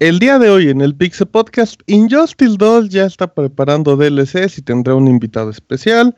El 0.00 0.18
día 0.18 0.38
de 0.38 0.48
hoy 0.48 0.70
en 0.70 0.80
el 0.80 0.94
Pixel 0.94 1.28
Podcast, 1.28 1.82
Injustice 1.86 2.56
2 2.56 2.88
ya 2.88 3.04
está 3.04 3.34
preparando 3.34 3.96
DLCs 3.96 4.56
y 4.56 4.62
tendrá 4.62 4.94
un 4.94 5.06
invitado 5.08 5.50
especial. 5.50 6.14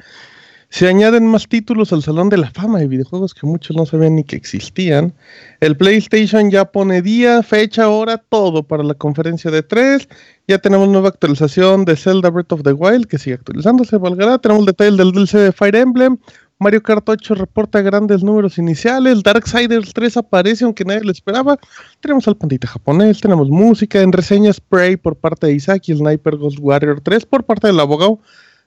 Se 0.72 0.88
añaden 0.88 1.26
más 1.26 1.48
títulos 1.48 1.92
al 1.92 2.02
Salón 2.02 2.30
de 2.30 2.38
la 2.38 2.50
Fama 2.50 2.78
de 2.78 2.86
videojuegos 2.86 3.34
que 3.34 3.44
muchos 3.46 3.76
no 3.76 3.84
sabían 3.84 4.14
ni 4.16 4.24
que 4.24 4.36
existían. 4.36 5.12
El 5.60 5.76
PlayStation 5.76 6.50
ya 6.50 6.64
pone 6.64 7.02
día, 7.02 7.42
fecha, 7.42 7.90
hora, 7.90 8.16
todo 8.16 8.62
para 8.62 8.82
la 8.82 8.94
conferencia 8.94 9.50
de 9.50 9.62
3. 9.62 10.08
Ya 10.48 10.58
tenemos 10.58 10.88
nueva 10.88 11.08
actualización 11.08 11.84
de 11.84 11.96
Zelda 11.96 12.30
Breath 12.30 12.52
of 12.52 12.62
the 12.62 12.72
Wild 12.72 13.06
que 13.06 13.18
sigue 13.18 13.34
actualizándose, 13.34 13.98
valgará. 13.98 14.38
Tenemos 14.38 14.64
detalle 14.64 14.96
del 14.96 15.12
DLC 15.12 15.32
de 15.38 15.52
Fire 15.52 15.76
Emblem. 15.76 16.18
Mario 16.62 16.82
Kart 16.82 17.06
8 17.08 17.34
reporta 17.34 17.82
grandes 17.82 18.22
números 18.22 18.56
iniciales. 18.56 19.22
Darksiders 19.22 19.92
3 19.92 20.16
aparece 20.16 20.64
aunque 20.64 20.84
nadie 20.84 21.02
lo 21.02 21.10
esperaba. 21.10 21.58
Tenemos 22.00 22.26
al 22.28 22.36
pandita 22.36 22.68
japonés, 22.68 23.20
tenemos 23.20 23.50
música 23.50 24.00
en 24.00 24.12
reseñas 24.12 24.60
Prey 24.60 24.96
por 24.96 25.16
parte 25.16 25.48
de 25.48 25.54
Isaac 25.54 25.82
y 25.88 25.96
Sniper 25.96 26.36
Ghost 26.36 26.58
Warrior 26.60 27.00
3 27.00 27.26
por 27.26 27.42
parte 27.44 27.66
del 27.66 27.80
abogado. 27.80 28.20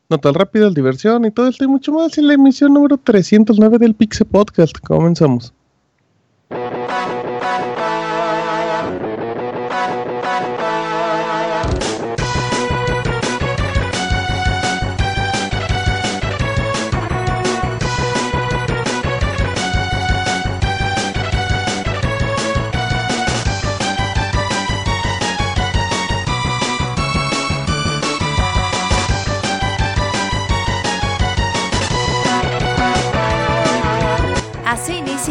Nota 0.10 0.32
rápida, 0.34 0.70
diversión 0.70 1.26
y 1.26 1.32
todo 1.32 1.48
esto 1.48 1.64
y 1.64 1.68
mucho 1.68 1.92
más 1.94 2.18
en 2.18 2.28
la 2.28 2.34
emisión 2.34 2.74
número 2.74 2.98
309 2.98 3.80
del 3.80 3.96
Pixel 3.96 4.28
Podcast. 4.28 4.78
Comenzamos. 4.80 5.54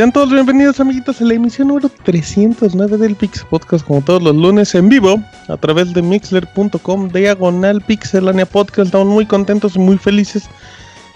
Sean 0.00 0.12
todos 0.12 0.30
bienvenidos 0.30 0.80
amiguitos 0.80 1.20
a 1.20 1.24
la 1.24 1.34
emisión 1.34 1.68
número 1.68 1.90
309 1.90 2.96
del 2.96 3.14
Pix 3.14 3.44
Podcast 3.44 3.86
como 3.86 4.00
todos 4.00 4.22
los 4.22 4.34
lunes 4.34 4.74
en 4.74 4.88
vivo 4.88 5.22
a 5.46 5.58
través 5.58 5.92
de 5.92 6.00
mixler.com 6.00 7.10
diagonal 7.10 7.82
pixelania 7.82 8.46
podcast. 8.46 8.86
Estamos 8.86 9.08
muy 9.08 9.26
contentos 9.26 9.76
y 9.76 9.78
muy 9.78 9.98
felices 9.98 10.48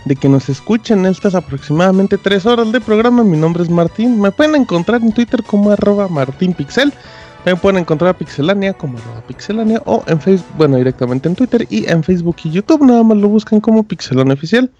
de 0.04 0.14
que 0.14 0.28
nos 0.28 0.50
escuchen 0.50 1.06
estas 1.06 1.34
aproximadamente 1.34 2.18
3 2.18 2.44
horas 2.44 2.72
de 2.72 2.80
programa. 2.82 3.24
Mi 3.24 3.38
nombre 3.38 3.62
es 3.62 3.70
Martín. 3.70 4.20
Me 4.20 4.30
pueden 4.30 4.54
encontrar 4.54 5.00
en 5.00 5.12
Twitter 5.12 5.42
como 5.42 5.70
arroba 5.70 6.06
martinpixel. 6.08 6.92
También 7.38 7.62
pueden 7.62 7.78
encontrar 7.78 8.10
a 8.10 8.18
Pixelania 8.18 8.74
como 8.74 8.98
arroba 8.98 9.22
pixelania 9.26 9.80
o 9.86 10.04
en 10.06 10.20
Facebook, 10.20 10.58
bueno 10.58 10.76
directamente 10.76 11.26
en 11.26 11.36
Twitter 11.36 11.66
y 11.70 11.90
en 11.90 12.04
Facebook 12.04 12.36
y 12.44 12.50
YouTube. 12.50 12.84
Nada 12.84 13.02
más 13.02 13.16
lo 13.16 13.30
buscan 13.30 13.62
como 13.62 13.82
Pixelania 13.84 14.34
Oficial 14.34 14.70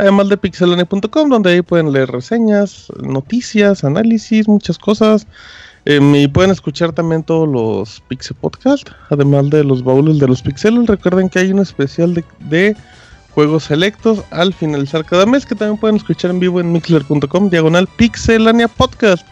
además 0.00 0.28
de 0.30 0.36
pixelane.com, 0.36 1.28
donde 1.28 1.50
ahí 1.50 1.62
pueden 1.62 1.92
leer 1.92 2.10
reseñas, 2.10 2.86
noticias, 3.02 3.84
análisis, 3.84 4.48
muchas 4.48 4.78
cosas. 4.78 5.26
Em, 5.84 6.14
y 6.14 6.28
pueden 6.28 6.50
escuchar 6.50 6.92
también 6.92 7.22
todos 7.22 7.48
los 7.48 8.02
Pixel 8.08 8.36
Podcast, 8.40 8.88
además 9.10 9.48
de 9.50 9.64
los 9.64 9.84
baúles 9.84 10.18
de 10.18 10.26
los 10.26 10.42
pixeles. 10.42 10.86
Recuerden 10.86 11.28
que 11.28 11.38
hay 11.38 11.52
un 11.52 11.58
especial 11.58 12.14
de, 12.14 12.24
de 12.40 12.76
juegos 13.34 13.64
selectos 13.64 14.22
al 14.30 14.52
finalizar 14.52 15.04
cada 15.04 15.26
mes, 15.26 15.46
que 15.46 15.54
también 15.54 15.78
pueden 15.78 15.96
escuchar 15.96 16.30
en 16.30 16.40
vivo 16.40 16.60
en 16.60 16.72
mixler.com, 16.72 17.50
diagonal 17.50 17.86
Pixelania 17.96 18.68
Podcast. 18.68 19.26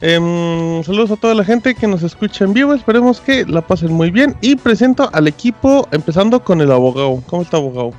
Em, 0.00 0.82
saludos 0.82 1.10
a 1.12 1.16
toda 1.16 1.34
la 1.34 1.44
gente 1.44 1.74
que 1.74 1.86
nos 1.86 2.02
escucha 2.02 2.44
en 2.44 2.52
vivo, 2.52 2.74
esperemos 2.74 3.20
que 3.20 3.46
la 3.46 3.62
pasen 3.62 3.92
muy 3.92 4.10
bien. 4.10 4.34
Y 4.40 4.56
presento 4.56 5.08
al 5.12 5.28
equipo, 5.28 5.88
empezando 5.92 6.42
con 6.42 6.60
el 6.60 6.72
abogado. 6.72 7.22
¿Cómo 7.26 7.42
está, 7.42 7.56
abogado? 7.58 7.92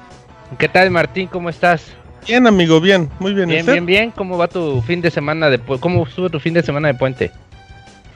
¿Qué 0.58 0.70
tal, 0.70 0.92
Martín? 0.92 1.28
¿Cómo 1.28 1.50
estás? 1.50 1.84
Bien, 2.28 2.48
amigo, 2.48 2.80
bien, 2.80 3.10
muy 3.20 3.34
bien. 3.34 3.48
Bien, 3.50 3.66
bien, 3.66 3.86
bien. 3.86 4.12
¿Cómo 4.12 4.38
va 4.38 4.48
tu 4.48 4.82
fin 4.82 5.02
de 5.02 5.12
semana 5.12 5.50
de 5.50 5.60
cómo 5.60 6.06
estuvo 6.08 6.30
tu 6.30 6.40
fin 6.40 6.54
de 6.54 6.64
semana 6.64 6.88
de 6.88 6.94
puente? 6.96 7.32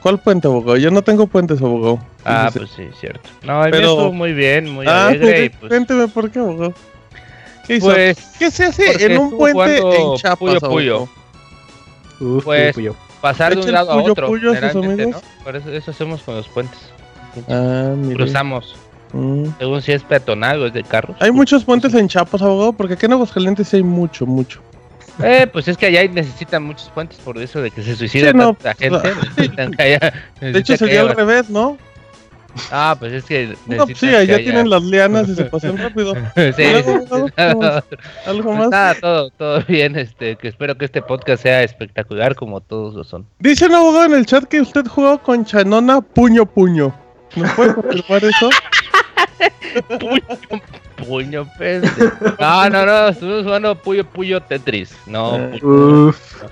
¿Cuál 0.00 0.18
puente, 0.18 0.48
abogado? 0.48 0.76
Yo 0.78 0.90
no 0.90 1.02
tengo 1.02 1.26
puentes, 1.26 1.60
abogado. 1.60 1.98
Ah, 2.24 2.50
pues 2.52 2.70
sí, 2.70 2.84
cierto. 2.98 3.28
No, 3.42 3.64
el 3.64 3.70
mío 3.70 3.80
Pero- 3.80 3.90
estuvo 3.92 4.12
muy 4.12 4.32
bien, 4.32 4.70
muy 4.70 4.86
Ah, 4.88 5.08
alegre 5.08 5.50
pues, 5.60 5.68
cuénteme 5.68 6.08
por 6.08 6.30
qué, 6.30 6.38
abogado. 6.38 6.72
¿Qué 7.66 7.76
hizo? 7.76 7.86
pues 7.86 8.16
¿Qué 8.38 8.50
se 8.50 8.64
hace 8.64 9.04
en 9.04 9.18
un 9.18 9.36
puente 9.36 9.78
en 9.78 10.14
Chiapas, 10.16 10.38
Puyo 10.38 10.60
Puyo. 10.60 11.08
Uf, 12.20 12.44
Pues- 12.44 12.74
puyo, 12.74 12.96
pasar 13.20 13.54
de 13.54 13.60
un 13.62 13.72
lado 13.72 13.92
a 13.92 13.94
puyo 14.00 14.12
otro, 14.12 14.26
puyo 14.28 14.50
a 14.50 14.54
sus 14.54 14.60
generalmente, 14.60 15.02
amigos. 15.04 15.22
¿no? 15.38 15.44
Por 15.44 15.56
eso, 15.56 15.70
eso 15.72 15.90
hacemos 15.90 16.22
con 16.22 16.34
los 16.36 16.48
puentes. 16.48 16.78
Ah. 17.48 17.94
Cruzamos, 18.14 18.76
Mm. 19.12 19.44
según 19.58 19.82
si 19.82 19.92
es 19.92 20.02
peatonal 20.04 20.60
o 20.62 20.66
es 20.66 20.72
de 20.72 20.82
carros. 20.84 21.16
Hay 21.20 21.30
muchos 21.32 21.64
puentes 21.64 21.92
en 21.94 22.06
Chiapas, 22.08 22.42
abogado, 22.42 22.72
porque 22.72 22.94
aquí 22.94 23.06
en 23.06 23.12
Aguascalientes 23.12 23.68
sí 23.68 23.76
hay 23.78 23.82
mucho, 23.82 24.26
mucho. 24.26 24.60
Eh, 25.22 25.46
pues 25.52 25.68
es 25.68 25.76
que 25.76 25.86
allá 25.86 26.02
necesitan 26.10 26.62
muchos 26.62 26.88
puentes 26.94 27.18
por 27.18 27.36
eso 27.36 27.60
de 27.60 27.70
que 27.70 27.82
se 27.82 27.94
suicida 27.96 28.30
Sí, 28.30 28.36
no, 28.36 28.54
tanta 28.54 28.74
gente. 28.74 29.12
necesitan 29.36 29.72
que 29.72 29.82
haya- 29.82 30.12
De 30.40 30.58
hecho, 30.58 30.76
sería 30.76 31.00
al 31.02 31.14
revés, 31.14 31.50
¿no? 31.50 31.76
Ah, 32.72 32.96
pues 32.98 33.12
es 33.12 33.24
que 33.24 33.46
No, 33.46 33.54
pues 33.86 33.88
necesitan 33.88 33.96
sí, 33.96 34.06
que 34.08 34.16
allá 34.16 34.34
haya- 34.36 34.44
tienen 34.44 34.70
las 34.70 34.82
lianas 34.82 35.28
y 35.28 35.34
se 35.34 35.44
pasan 35.46 35.76
rápido. 35.76 36.14
Sí, 36.14 36.52
sí, 36.56 36.62
abogado, 36.64 37.26
sí. 37.26 37.32
¿cómo- 37.36 37.82
¿Algo 38.26 38.42
Pues 38.44 38.58
más? 38.58 38.70
nada, 38.70 38.94
todo, 38.94 39.30
todo 39.30 39.62
bien, 39.68 39.96
este, 39.96 40.36
que 40.36 40.48
espero 40.48 40.76
que 40.78 40.84
este 40.86 41.02
podcast 41.02 41.42
sea 41.42 41.62
espectacular 41.64 42.34
como 42.34 42.60
todos 42.60 42.94
lo 42.94 43.04
son. 43.04 43.26
Dice 43.40 43.66
un 43.66 43.74
abogado 43.74 44.06
en 44.06 44.14
el 44.14 44.26
chat 44.26 44.44
que 44.44 44.60
usted 44.60 44.86
jugó 44.86 45.18
con 45.22 45.44
Chanona 45.44 46.00
puño 46.00 46.46
puño. 46.46 46.94
¿Nos 47.36 47.50
puede 47.52 47.74
confirmar 47.74 48.24
eso? 48.24 48.50
Puño, 49.98 50.22
puño, 50.96 51.46
pendejo. 51.58 52.10
No, 52.40 52.68
no, 52.70 52.86
no, 52.86 53.08
estuvimos 53.08 53.44
jugando 53.44 53.74
Puyo 53.76 54.04
Puyo 54.04 54.40
Tetris. 54.40 54.94
No, 55.06 55.36
Eh, 55.36 55.58
puño. 55.60 56.08
Uf, 56.08 56.42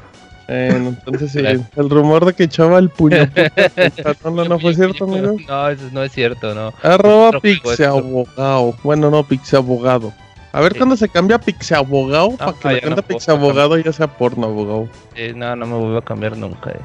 Bueno, 0.46 0.88
entonces 0.90 1.32
sí, 1.32 1.40
el 1.40 1.90
rumor 1.90 2.24
de 2.24 2.32
que 2.32 2.44
echaba 2.44 2.78
el 2.78 2.88
puño 2.88 3.26
puño 3.28 3.50
con 3.74 4.04
Chanona 4.22 4.44
no 4.48 4.58
fue 4.58 4.74
cierto, 4.74 5.04
amigo. 5.04 5.36
No, 5.46 5.68
eso 5.68 5.82
no 5.92 6.02
es 6.02 6.12
cierto, 6.12 6.54
no. 6.54 6.72
Arroba 6.82 7.38
Pixeabogado. 7.40 8.74
Bueno, 8.82 9.10
no, 9.10 9.22
Pixeabogado. 9.24 10.12
A 10.52 10.60
ver 10.60 10.72
Sí. 10.72 10.78
cuándo 10.78 10.96
se 10.96 11.08
cambia 11.10 11.38
Pixeabogado 11.38 12.30
para 12.36 12.52
que 12.54 12.68
Ah, 12.68 12.72
la 12.72 12.80
no 12.80 12.96
puedo 12.96 13.02
Pixeabogado 13.08 13.76
ya 13.78 13.92
sea 13.92 14.06
porno 14.06 14.46
abogado. 14.46 14.88
Sí, 15.14 15.32
no, 15.34 15.54
no 15.54 15.66
me 15.66 15.74
vuelvo 15.76 15.98
a 15.98 16.02
cambiar 16.04 16.36
nunca. 16.38 16.70
eh. 16.70 16.80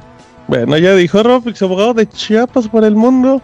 Bueno, 0.48 0.78
ya 0.78 0.94
dijo 0.96 1.19
arroba 1.19 1.40
Pixeabogado 1.40 1.94
de 1.94 2.10
Chiapas 2.10 2.68
por 2.68 2.84
el 2.84 2.96
mundo. 2.98 3.42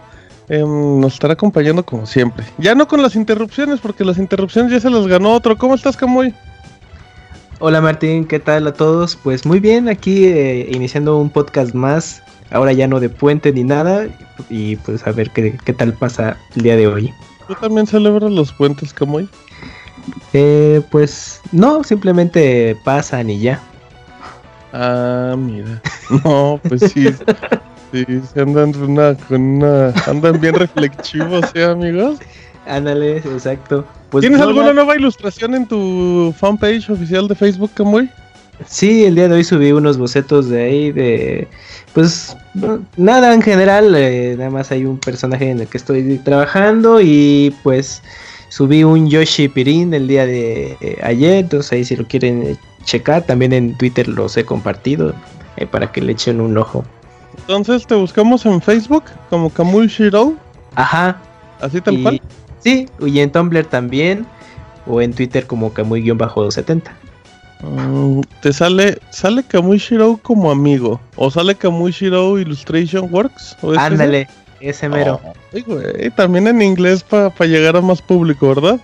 Em, 0.50 0.98
nos 0.98 1.14
estará 1.14 1.34
acompañando 1.34 1.86
como 1.86 2.06
siempre. 2.06 2.44
Ya 2.58 2.74
no 2.74 2.88
con 2.88 3.00
las 3.00 3.14
interrupciones, 3.14 3.78
porque 3.78 4.04
las 4.04 4.18
interrupciones 4.18 4.72
ya 4.72 4.80
se 4.80 4.90
las 4.90 5.06
ganó 5.06 5.32
otro. 5.32 5.56
¿Cómo 5.56 5.76
estás, 5.76 5.96
Camuy? 5.96 6.34
Hola 7.60 7.80
Martín, 7.80 8.24
¿qué 8.24 8.40
tal 8.40 8.66
a 8.66 8.72
todos? 8.72 9.14
Pues 9.14 9.46
muy 9.46 9.60
bien, 9.60 9.88
aquí 9.88 10.24
eh, 10.24 10.68
iniciando 10.72 11.18
un 11.18 11.30
podcast 11.30 11.72
más, 11.72 12.20
ahora 12.50 12.72
ya 12.72 12.88
no 12.88 12.98
de 12.98 13.10
puente 13.10 13.52
ni 13.52 13.62
nada, 13.62 14.08
y 14.48 14.74
pues 14.76 15.06
a 15.06 15.12
ver 15.12 15.30
qué, 15.30 15.56
qué 15.64 15.72
tal 15.72 15.92
pasa 15.92 16.36
el 16.56 16.62
día 16.62 16.74
de 16.74 16.88
hoy. 16.88 17.14
¿Tú 17.46 17.54
también 17.54 17.86
celebras 17.86 18.32
los 18.32 18.52
puentes, 18.52 18.92
Camuy? 18.92 19.28
Eh, 20.32 20.82
pues 20.90 21.42
no, 21.52 21.84
simplemente 21.84 22.76
pasan 22.82 23.30
y 23.30 23.38
ya. 23.38 23.60
Ah, 24.72 25.36
mira. 25.38 25.80
No, 26.24 26.58
pues 26.68 26.90
sí. 26.92 27.14
Sí, 27.92 28.04
se 28.32 28.40
andan 28.40 28.74
una, 28.76 29.14
con 29.14 29.40
una, 29.40 29.88
andan 30.06 30.40
bien 30.40 30.54
reflexivos, 30.54 31.44
¿sí, 31.52 31.60
amigos? 31.60 32.18
Ándale, 32.66 33.16
exacto. 33.18 33.84
Pues 34.10 34.22
¿Tienes 34.22 34.38
no, 34.40 34.48
alguna 34.48 34.68
na- 34.68 34.74
nueva 34.74 34.96
ilustración 34.96 35.54
en 35.54 35.66
tu 35.66 36.32
fanpage 36.38 36.88
oficial 36.90 37.26
de 37.26 37.34
Facebook, 37.34 37.70
Camuy? 37.74 38.08
Sí, 38.66 39.04
el 39.04 39.14
día 39.14 39.26
de 39.28 39.36
hoy 39.36 39.44
subí 39.44 39.72
unos 39.72 39.96
bocetos 39.96 40.48
de 40.50 40.62
ahí 40.62 40.92
de... 40.92 41.48
Pues 41.94 42.36
no, 42.54 42.80
nada 42.96 43.32
en 43.34 43.42
general, 43.42 43.94
eh, 43.96 44.34
nada 44.36 44.50
más 44.50 44.70
hay 44.70 44.84
un 44.84 44.98
personaje 44.98 45.50
en 45.50 45.60
el 45.60 45.66
que 45.66 45.78
estoy 45.78 46.18
trabajando 46.18 47.00
y 47.00 47.54
pues 47.62 48.02
subí 48.50 48.84
un 48.84 49.08
Yoshi 49.08 49.48
Pirin 49.48 49.94
el 49.94 50.06
día 50.06 50.26
de 50.26 50.76
eh, 50.80 50.98
ayer, 51.02 51.38
entonces 51.38 51.72
ahí 51.72 51.84
si 51.84 51.96
lo 51.96 52.06
quieren 52.06 52.42
eh, 52.42 52.56
checar, 52.84 53.22
también 53.24 53.52
en 53.52 53.76
Twitter 53.76 54.06
los 54.06 54.36
he 54.36 54.44
compartido 54.44 55.14
eh, 55.56 55.66
para 55.66 55.90
que 55.90 56.02
le 56.02 56.12
echen 56.12 56.40
un 56.40 56.56
ojo. 56.58 56.84
Entonces 57.38 57.86
te 57.86 57.94
buscamos 57.94 58.44
en 58.46 58.60
Facebook 58.60 59.04
como 59.28 59.50
Kamui 59.50 59.86
Shiro, 59.88 60.34
Ajá. 60.74 61.20
así 61.60 61.80
tal 61.80 61.94
y- 61.98 62.02
cual. 62.02 62.22
Sí, 62.60 62.86
y 63.06 63.20
en 63.20 63.32
Tumblr 63.32 63.64
también, 63.64 64.26
o 64.86 65.00
en 65.00 65.12
Twitter 65.14 65.46
como 65.46 65.72
Kamui-270. 65.72 66.82
Mm, 67.62 68.20
te 68.42 68.52
sale, 68.52 68.98
sale 69.10 69.42
Kamui 69.42 69.78
Shiro 69.78 70.18
como 70.22 70.50
amigo. 70.50 71.00
O 71.16 71.30
sale 71.30 71.54
Kamui 71.54 71.92
Shiro 71.92 72.38
Illustration 72.38 73.08
Works. 73.12 73.56
¿o 73.62 73.72
ese? 73.72 73.80
Ándale, 73.82 74.28
ese 74.60 74.88
mero. 74.88 75.20
Ay, 75.52 75.62
güey, 75.62 76.10
también 76.16 76.46
en 76.48 76.62
inglés 76.62 77.02
para 77.02 77.32
llegar 77.46 77.76
a 77.76 77.80
más 77.80 78.00
público, 78.02 78.48
¿verdad? 78.48 78.80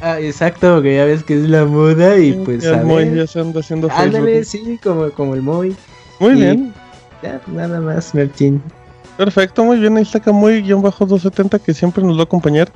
Ah, 0.00 0.20
exacto, 0.20 0.82
que 0.82 0.96
ya 0.96 1.04
ves 1.06 1.22
que 1.22 1.34
es 1.34 1.48
la 1.48 1.64
moda 1.64 2.18
y 2.18 2.32
pues 2.32 2.66
a 2.66 2.80
el 2.80 2.84
Moy 2.86 3.04
ver. 3.06 3.16
ya 3.18 3.26
se 3.26 3.40
anda 3.40 3.60
haciendo 3.60 3.88
Ándale, 3.90 4.42
Facebook. 4.44 4.66
sí, 4.66 4.80
como, 4.82 5.10
como 5.10 5.34
el 5.34 5.42
Moy. 5.42 5.74
Muy 6.20 6.32
y- 6.32 6.36
bien, 6.36 6.74
Ya, 7.22 7.40
nada 7.46 7.80
más, 7.80 8.14
Martín. 8.14 8.62
perfecto, 9.16 9.64
muy 9.64 9.78
bien. 9.78 9.96
Ahí 9.96 10.02
está 10.02 10.20
Kamui-270 10.20 11.60
que 11.60 11.74
siempre 11.74 12.02
nos 12.02 12.16
va 12.16 12.22
a 12.22 12.24
acompañar. 12.24 12.70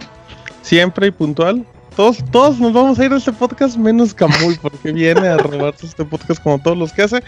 Siempre 0.62 1.08
y 1.08 1.10
puntual. 1.10 1.64
Todos, 1.96 2.19
todos 2.31 2.58
nos 2.58 2.72
vamos 2.72 2.98
a 2.98 3.04
ir 3.04 3.12
a 3.12 3.16
este 3.16 3.32
podcast 3.32 3.76
menos 3.76 4.14
Kamui 4.14 4.56
porque 4.62 4.92
viene 4.92 5.28
a 5.28 5.37
robarse 5.37 5.87
este 5.87 6.04
podcast 6.04 6.42
como 6.42 6.58
todos 6.60 6.78
los 6.78 6.92
que 6.92 7.02
hace. 7.02 7.22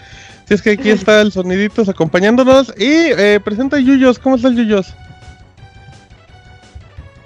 Si 0.47 0.53
es 0.53 0.61
que 0.61 0.71
aquí 0.71 0.89
está 0.89 1.21
el 1.21 1.31
Soniditos 1.31 1.89
acompañándonos. 1.89 2.73
Y 2.77 3.11
eh, 3.17 3.39
presenta 3.43 3.77
a 3.77 3.79
Yuyos. 3.79 4.19
¿Cómo 4.19 4.35
está 4.35 4.47
el 4.47 4.55
Yuyos? 4.55 4.93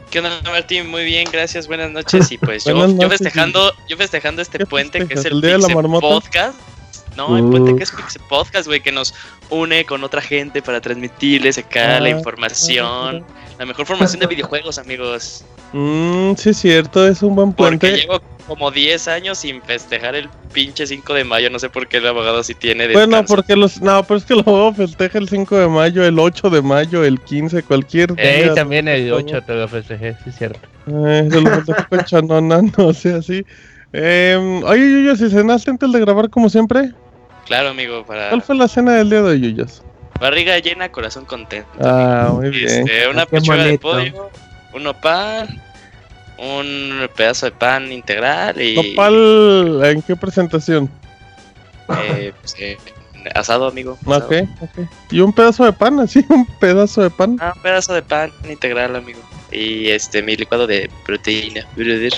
¿Qué 0.10 0.20
onda, 0.20 0.42
Martín? 0.50 0.90
Muy 0.90 1.04
bien, 1.04 1.28
gracias, 1.32 1.68
buenas 1.68 1.92
noches. 1.92 2.32
Y 2.32 2.38
pues 2.40 2.64
yo, 2.64 2.88
yo 2.98 3.10
festejando, 3.10 3.74
yo 3.90 3.98
festejando 3.98 4.42
este 4.42 4.58
¿Qué 4.60 4.66
puente 4.66 5.06
que 5.06 5.16
es 5.16 5.26
el, 5.26 5.34
¿El 5.34 5.42
día 5.42 5.52
de 5.52 5.58
la 5.58 5.68
Pixel 5.68 5.76
marmota? 5.76 6.08
Podcast. 6.08 6.60
No, 7.16 7.36
el 7.38 7.46
puente 7.46 7.76
que 7.76 7.84
es 7.84 7.92
Pixel 7.92 8.22
Podcast, 8.30 8.68
güey, 8.68 8.82
que 8.82 8.92
nos 8.92 9.14
une 9.50 9.86
con 9.86 10.04
otra 10.04 10.22
gente 10.22 10.62
para 10.62 10.82
transmitirles 10.82 11.58
acá 11.58 12.00
la 12.00 12.08
Ah, 12.08 12.10
información, 12.10 13.26
la 13.58 13.66
mejor 13.66 13.86
formación 13.86 14.20
de 14.20 14.28
videojuegos, 14.28 14.78
amigos. 14.78 15.44
Mmm, 15.74 16.34
sí 16.36 16.50
es 16.50 16.58
cierto, 16.58 17.06
es 17.08 17.22
un 17.24 17.36
buen 17.36 17.54
Porque 17.54 17.78
puente. 17.78 17.98
llevo 18.02 18.22
como 18.48 18.72
10 18.72 19.08
años 19.10 19.40
sin 19.40 19.62
festejar 19.62 20.16
el 20.16 20.30
pinche 20.54 20.88
5 20.88 21.14
de 21.14 21.26
mayo, 21.26 21.50
no 21.50 21.60
sé 21.60 21.70
por 21.70 21.88
qué 21.88 21.98
el 21.98 22.08
abogado 22.08 22.42
sí 22.44 22.56
tiene 22.56 22.88
Bueno, 22.94 23.26
porque 23.26 23.56
los. 23.58 23.82
No, 23.82 24.02
pero 24.04 24.18
es 24.18 24.26
que 24.26 24.36
lo 24.36 24.74
festeja 24.74 25.18
el 25.18 25.28
5 25.28 25.58
de 25.58 25.68
mayo, 25.68 26.06
el 26.06 26.18
8 26.18 26.50
de 26.50 26.62
mayo, 26.62 27.04
el 27.04 27.20
15, 27.20 27.64
cualquier 27.64 28.14
Eh, 28.18 28.44
día. 28.44 28.54
también 28.54 28.88
el 28.88 29.10
Todo. 29.10 29.18
8 29.18 29.42
te 29.42 29.54
lo 29.56 29.68
festejé, 29.68 30.14
sí 30.24 30.30
es 30.30 30.38
cierto. 30.38 30.60
Eh, 30.88 31.28
se 31.30 31.42
lo 31.42 31.50
festejo 31.52 31.84
con 31.90 32.04
chanona, 32.06 32.62
no 32.78 32.94
sé 32.94 33.16
así. 33.16 33.44
Eh, 33.92 34.62
oye, 34.66 34.80
Yuyos, 34.92 35.20
¿y 35.22 35.30
cenaste 35.30 35.72
antes 35.72 35.92
de 35.92 36.00
grabar 36.00 36.30
como 36.30 36.50
siempre? 36.50 36.94
Claro, 37.48 37.70
amigo, 37.70 38.06
para 38.06 38.30
¿Cuál 38.30 38.42
fue 38.42 38.56
la 38.56 38.68
cena 38.68 38.94
del 38.96 39.10
día 39.10 39.22
de 39.22 39.40
Yuyos? 39.40 39.82
barriga 40.20 40.58
llena, 40.60 40.90
corazón 40.92 41.26
contento. 41.26 41.70
Ah, 41.80 42.32
muy 42.34 42.50
bien. 42.50 42.68
Este, 42.68 43.08
una 43.08 43.22
Ah, 43.22 43.26
qué 43.30 43.38
pechuga 43.38 43.64
de 43.64 43.78
pollo, 43.80 44.32
un 44.74 44.84
nopal, 44.84 45.62
un 46.40 47.08
pedazo 47.16 47.46
de 47.46 47.52
pan 47.52 47.92
integral 47.92 48.60
y 48.60 48.76
Nopal, 48.76 49.80
¿en 49.86 50.02
qué 50.02 50.16
presentación? 50.16 50.90
eh, 52.04 52.34
pues, 52.42 52.56
eh, 52.60 52.78
asado, 53.36 53.68
amigo. 53.68 53.98
asado. 54.08 54.26
Ok, 54.26 54.34
ok. 54.62 54.88
Y 55.12 55.20
un 55.22 55.32
pedazo 55.32 55.66
de 55.66 55.74
pan, 55.74 56.00
así, 56.02 56.26
un 56.30 56.46
pedazo 56.60 57.04
de 57.04 57.10
pan. 57.12 57.38
Ah, 57.40 57.54
un 57.56 57.62
pedazo 57.62 57.94
de 57.94 58.02
pan 58.02 58.32
integral, 58.50 58.96
amigo. 58.96 59.20
Y 59.52 59.88
este, 59.90 60.22
mi 60.24 60.36
licuado 60.36 60.66
de 60.68 60.90
proteína. 61.06 61.66
brother. 61.76 62.12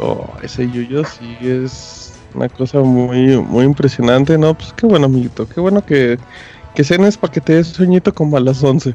Oh, 0.00 0.28
ese 0.42 0.68
Yuyos 0.70 1.08
sí 1.20 1.38
es 1.40 2.03
una 2.34 2.48
cosa 2.48 2.80
muy, 2.80 3.36
muy 3.38 3.64
impresionante, 3.64 4.36
¿no? 4.38 4.54
Pues 4.54 4.72
qué 4.74 4.86
bueno, 4.86 5.06
amiguito, 5.06 5.48
qué 5.48 5.60
bueno 5.60 5.84
que, 5.84 6.18
que 6.74 6.84
cenes 6.84 7.16
para 7.16 7.32
que 7.32 7.40
te 7.40 7.54
des 7.54 7.68
sueñito 7.68 8.12
como 8.12 8.36
a 8.36 8.40
las 8.40 8.62
11. 8.62 8.94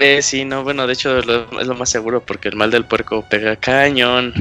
Eh, 0.00 0.22
sí, 0.22 0.44
no, 0.44 0.64
bueno, 0.64 0.86
de 0.88 0.92
hecho 0.94 1.20
lo- 1.22 1.60
es 1.60 1.66
lo 1.68 1.74
más 1.76 1.88
seguro 1.88 2.20
porque 2.20 2.48
el 2.48 2.56
mal 2.56 2.70
del 2.70 2.84
puerco 2.84 3.24
pega 3.30 3.54
cañón. 3.56 4.32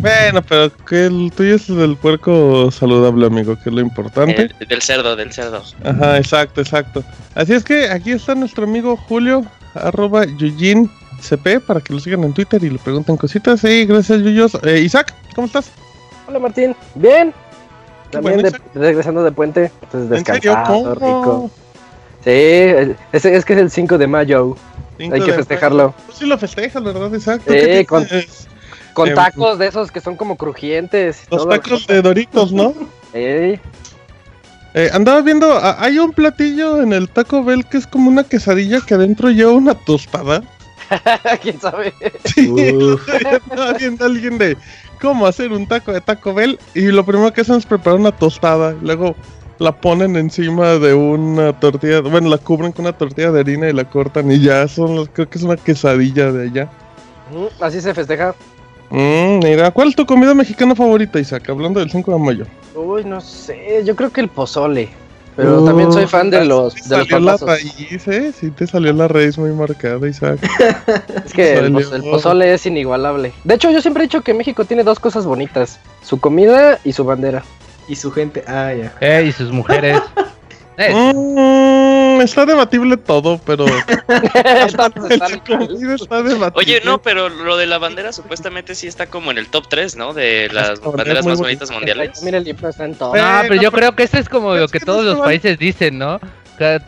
Bueno, 0.00 0.42
pero 0.42 0.74
que 0.74 1.04
el 1.06 1.30
tuyo 1.36 1.56
es 1.56 1.68
el 1.68 1.76
del 1.76 1.96
puerco 1.96 2.70
saludable, 2.70 3.26
amigo, 3.26 3.54
que 3.56 3.68
es 3.68 3.74
lo 3.74 3.80
importante. 3.82 4.50
El- 4.58 4.68
del 4.68 4.80
cerdo, 4.82 5.14
del 5.14 5.32
cerdo. 5.32 5.62
Ajá, 5.84 6.16
exacto, 6.16 6.60
exacto. 6.62 7.04
Así 7.34 7.52
es 7.52 7.62
que 7.62 7.88
aquí 7.90 8.12
está 8.12 8.34
nuestro 8.34 8.64
amigo 8.64 8.96
Julio, 8.96 9.44
arroba 9.74 10.24
Yujin 10.24 10.90
CP, 11.20 11.60
para 11.60 11.80
que 11.80 11.92
lo 11.92 12.00
sigan 12.00 12.24
en 12.24 12.32
Twitter 12.32 12.64
y 12.64 12.70
le 12.70 12.78
pregunten 12.78 13.16
cositas. 13.16 13.60
Sí, 13.60 13.84
gracias, 13.84 14.22
Yuyos. 14.22 14.56
Eh, 14.64 14.80
Isaac, 14.80 15.14
¿cómo 15.34 15.46
estás? 15.46 15.70
Hola 16.26 16.38
Martín, 16.38 16.74
bien. 16.94 17.32
También 18.10 18.42
de- 18.42 18.60
regresando 18.74 19.22
de 19.24 19.32
puente, 19.32 19.72
entonces 19.82 20.18
¿En 20.18 20.24
serio? 20.24 20.52
descansado, 20.52 20.82
¿Cómo? 20.82 20.94
rico. 20.94 21.50
Sí, 22.24 22.30
es, 23.12 23.24
es 23.24 23.44
que 23.44 23.52
es 23.54 23.58
el 23.58 23.70
5 23.70 23.96
de 23.98 24.06
mayo, 24.06 24.54
hay 24.98 25.20
que 25.20 25.32
festejarlo. 25.32 25.94
Tú 26.08 26.12
sí 26.12 26.26
lo 26.26 26.36
festejas, 26.38 26.82
¿verdad? 26.84 27.12
Exacto. 27.14 27.50
Sí, 27.52 27.58
¿Qué 27.58 27.86
con- 27.86 28.06
Em, 29.08 29.14
tacos 29.14 29.58
de 29.58 29.66
esos 29.68 29.90
que 29.90 30.00
son 30.02 30.16
como 30.16 30.36
crujientes. 30.36 31.22
Los 31.30 31.48
tacos 31.48 31.86
de 31.86 32.02
Doritos, 32.02 32.52
¿no? 32.52 32.74
Ey, 33.14 33.58
Eh, 34.74 34.88
andaba 34.92 35.20
viendo, 35.22 35.52
a- 35.52 35.82
hay 35.82 35.98
un 35.98 36.12
platillo 36.12 36.80
en 36.82 36.92
el 36.94 37.08
Taco 37.08 37.42
Bell 37.44 37.64
que 37.66 37.76
es 37.78 37.86
como 37.86 38.08
una 38.10 38.24
quesadilla 38.24 38.80
que 38.80 38.94
adentro 38.94 39.30
lleva 39.30 39.52
una 39.52 39.74
tostada. 39.74 40.42
¿Quién 41.42 41.60
sabe? 41.60 41.92
Sí, 42.24 42.52
alguien 44.00 44.38
de 44.38 44.56
cómo 45.02 45.26
hacer 45.26 45.52
un 45.52 45.66
taco 45.66 45.92
de 45.92 46.00
Taco 46.00 46.32
Bell 46.32 46.58
y 46.74 46.82
lo 46.82 47.04
primero 47.04 47.32
que 47.32 47.40
hacen 47.40 47.56
es 47.56 47.66
preparar 47.66 47.98
una 47.98 48.12
tostada. 48.12 48.74
Luego 48.80 49.16
la 49.58 49.72
ponen 49.72 50.16
encima 50.16 50.78
de 50.78 50.94
una 50.94 51.58
tortilla, 51.58 52.00
bueno, 52.00 52.30
la 52.30 52.38
cubren 52.38 52.70
con 52.70 52.84
una 52.84 52.96
tortilla 52.96 53.32
de 53.32 53.40
harina 53.40 53.68
y 53.68 53.72
la 53.72 53.84
cortan 53.84 54.30
y 54.30 54.40
ya 54.40 54.66
son, 54.68 55.06
creo 55.06 55.28
que 55.28 55.38
es 55.38 55.44
una 55.44 55.56
quesadilla 55.56 56.30
de 56.30 56.44
allá. 56.44 56.70
Mm, 57.32 57.62
Así 57.62 57.80
se 57.80 57.92
festeja. 57.92 58.34
Mm, 58.90 59.40
mira, 59.42 59.70
¿cuál 59.72 59.88
es 59.88 59.96
tu 59.96 60.06
comida 60.06 60.34
mexicana 60.34 60.74
favorita, 60.74 61.18
Isaac? 61.18 61.50
Hablando 61.50 61.80
del 61.80 61.90
5 61.90 62.12
de 62.12 62.18
mayo. 62.18 62.46
Uy, 62.74 63.04
no 63.04 63.20
sé, 63.20 63.82
yo 63.84 63.96
creo 63.96 64.10
que 64.10 64.20
el 64.20 64.28
pozole. 64.28 64.88
Pero 65.36 65.62
Uh, 65.62 65.66
también 65.66 65.90
soy 65.92 66.06
fan 66.06 66.28
de 66.30 66.44
los, 66.44 66.74
Te 66.74 66.88
de 66.88 66.98
los 66.98 67.08
salió 67.08 67.20
la 67.20 67.32
papazos. 67.38 67.48
raíz, 67.48 68.08
¿eh? 68.08 68.32
Sí, 68.38 68.50
te 68.50 68.66
salió 68.66 68.92
la 68.92 69.08
raíz 69.08 69.38
muy 69.38 69.50
marcada, 69.52 70.06
Isaac. 70.06 70.38
Es 71.24 71.32
que 71.32 71.54
el, 71.54 71.72
poz- 71.72 71.92
el 71.94 72.02
pozole 72.02 72.52
es 72.52 72.66
inigualable. 72.66 73.32
De 73.44 73.54
hecho, 73.54 73.70
yo 73.70 73.80
siempre 73.80 74.02
he 74.04 74.06
dicho 74.06 74.20
que 74.22 74.34
México 74.34 74.64
tiene 74.66 74.84
dos 74.84 74.98
cosas 75.00 75.24
bonitas. 75.24 75.78
Su 76.02 76.20
comida 76.20 76.78
y 76.84 76.92
su 76.92 77.04
bandera. 77.04 77.42
Y 77.88 77.96
su 77.96 78.10
gente, 78.12 78.44
ah, 78.46 78.72
ya. 78.74 78.92
Eh, 79.00 79.24
y 79.28 79.32
sus 79.32 79.50
mujeres. 79.50 79.98
Eh, 80.78 81.12
Mm, 81.14 82.20
está 82.22 82.46
debatible 82.46 82.96
todo, 82.96 83.38
pero 83.44 83.66
está 84.66 86.22
debatible. 86.22 86.50
Oye, 86.54 86.80
no, 86.84 87.00
pero 87.02 87.28
lo 87.28 87.56
de 87.56 87.66
la 87.66 87.78
bandera 87.78 88.12
supuestamente 88.12 88.74
sí 88.74 88.86
está 88.86 89.06
como 89.06 89.30
en 89.30 89.38
el 89.38 89.48
top 89.48 89.66
3, 89.68 89.96
¿no? 89.96 90.12
De 90.14 90.48
las 90.52 90.80
banderas 90.80 91.24
más 91.26 91.38
bonita. 91.38 91.42
bonitas 91.64 91.70
mundiales. 91.70 92.22
Mira, 92.22 92.38
el 92.38 92.48
himno 92.48 92.68
está 92.68 92.84
en 92.84 92.94
todo. 92.94 93.14
No, 93.14 93.22
pero 93.42 93.54
no, 93.56 93.62
yo 93.62 93.70
pero- 93.70 93.80
creo 93.80 93.96
que 93.96 94.02
eso 94.04 94.18
es 94.18 94.28
como 94.28 94.54
lo 94.54 94.68
que 94.68 94.80
todos 94.80 95.04
los 95.04 95.18
países 95.20 95.58
dicen, 95.58 95.98
¿no? 95.98 96.20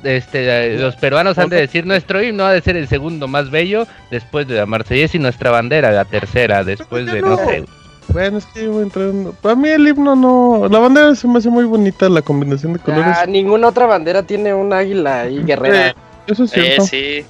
Este, 0.05 0.76
los 0.79 0.95
peruanos 0.97 1.37
han 1.38 1.49
de 1.49 1.57
decir 1.57 1.85
nuestro 1.85 2.23
himno 2.23 2.45
ha 2.45 2.53
de 2.53 2.61
ser 2.61 2.76
el 2.76 2.87
segundo 2.87 3.26
más 3.26 3.50
bello 3.50 3.88
después 4.11 4.47
de 4.47 4.55
la 4.57 4.67
marsellesa 4.67 5.17
y 5.17 5.21
nuestra 5.21 5.50
bandera 5.50 5.91
la 5.91 6.05
tercera 6.05 6.62
después 6.62 7.07
de 7.07 7.21
no 7.21 7.31
no. 7.31 7.37
sé. 7.38 7.64
Bueno, 8.08 8.38
es 8.38 8.46
que 8.46 8.64
yo 8.64 8.73
voy 8.73 8.82
entrando. 8.84 9.32
Para 9.32 9.54
mí 9.56 9.68
el 9.68 9.88
himno 9.88 10.14
no. 10.14 10.68
La 10.70 10.78
bandera 10.78 11.14
se 11.14 11.26
me 11.26 11.38
hace 11.38 11.50
muy 11.50 11.64
bonita, 11.64 12.08
la 12.08 12.23
combinación 12.23 12.75
de 12.75 12.78
colores. 12.78 13.16
Ah, 13.18 13.26
ninguna 13.26 13.68
otra 13.68 13.87
bandera 13.87 14.23
tiene 14.23 14.54
un 14.54 14.73
águila 14.73 15.23
ahí 15.23 15.42
guerrera. 15.42 15.88
Eh, 15.88 15.94
Eso 16.26 16.44
es 16.44 16.52
Eh, 16.56 16.61
cierto. 16.62 16.84
sí. 16.87 17.25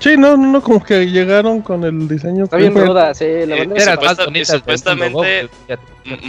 Sí, 0.00 0.16
no, 0.18 0.36
no, 0.36 0.50
no, 0.52 0.62
como 0.62 0.82
que 0.82 1.06
llegaron 1.10 1.62
con 1.62 1.82
el 1.84 2.06
diseño. 2.08 2.44
Está 2.44 2.56
bien 2.58 2.74
ruda, 2.74 3.14
sí, 3.14 3.24
la 3.24 3.56
Eh, 3.56 3.58
bandera 3.60 3.82
Era 3.82 3.92
supuesta- 3.94 4.16
más 4.22 4.26
bonita 4.26 4.52
supuestamente- 4.52 5.48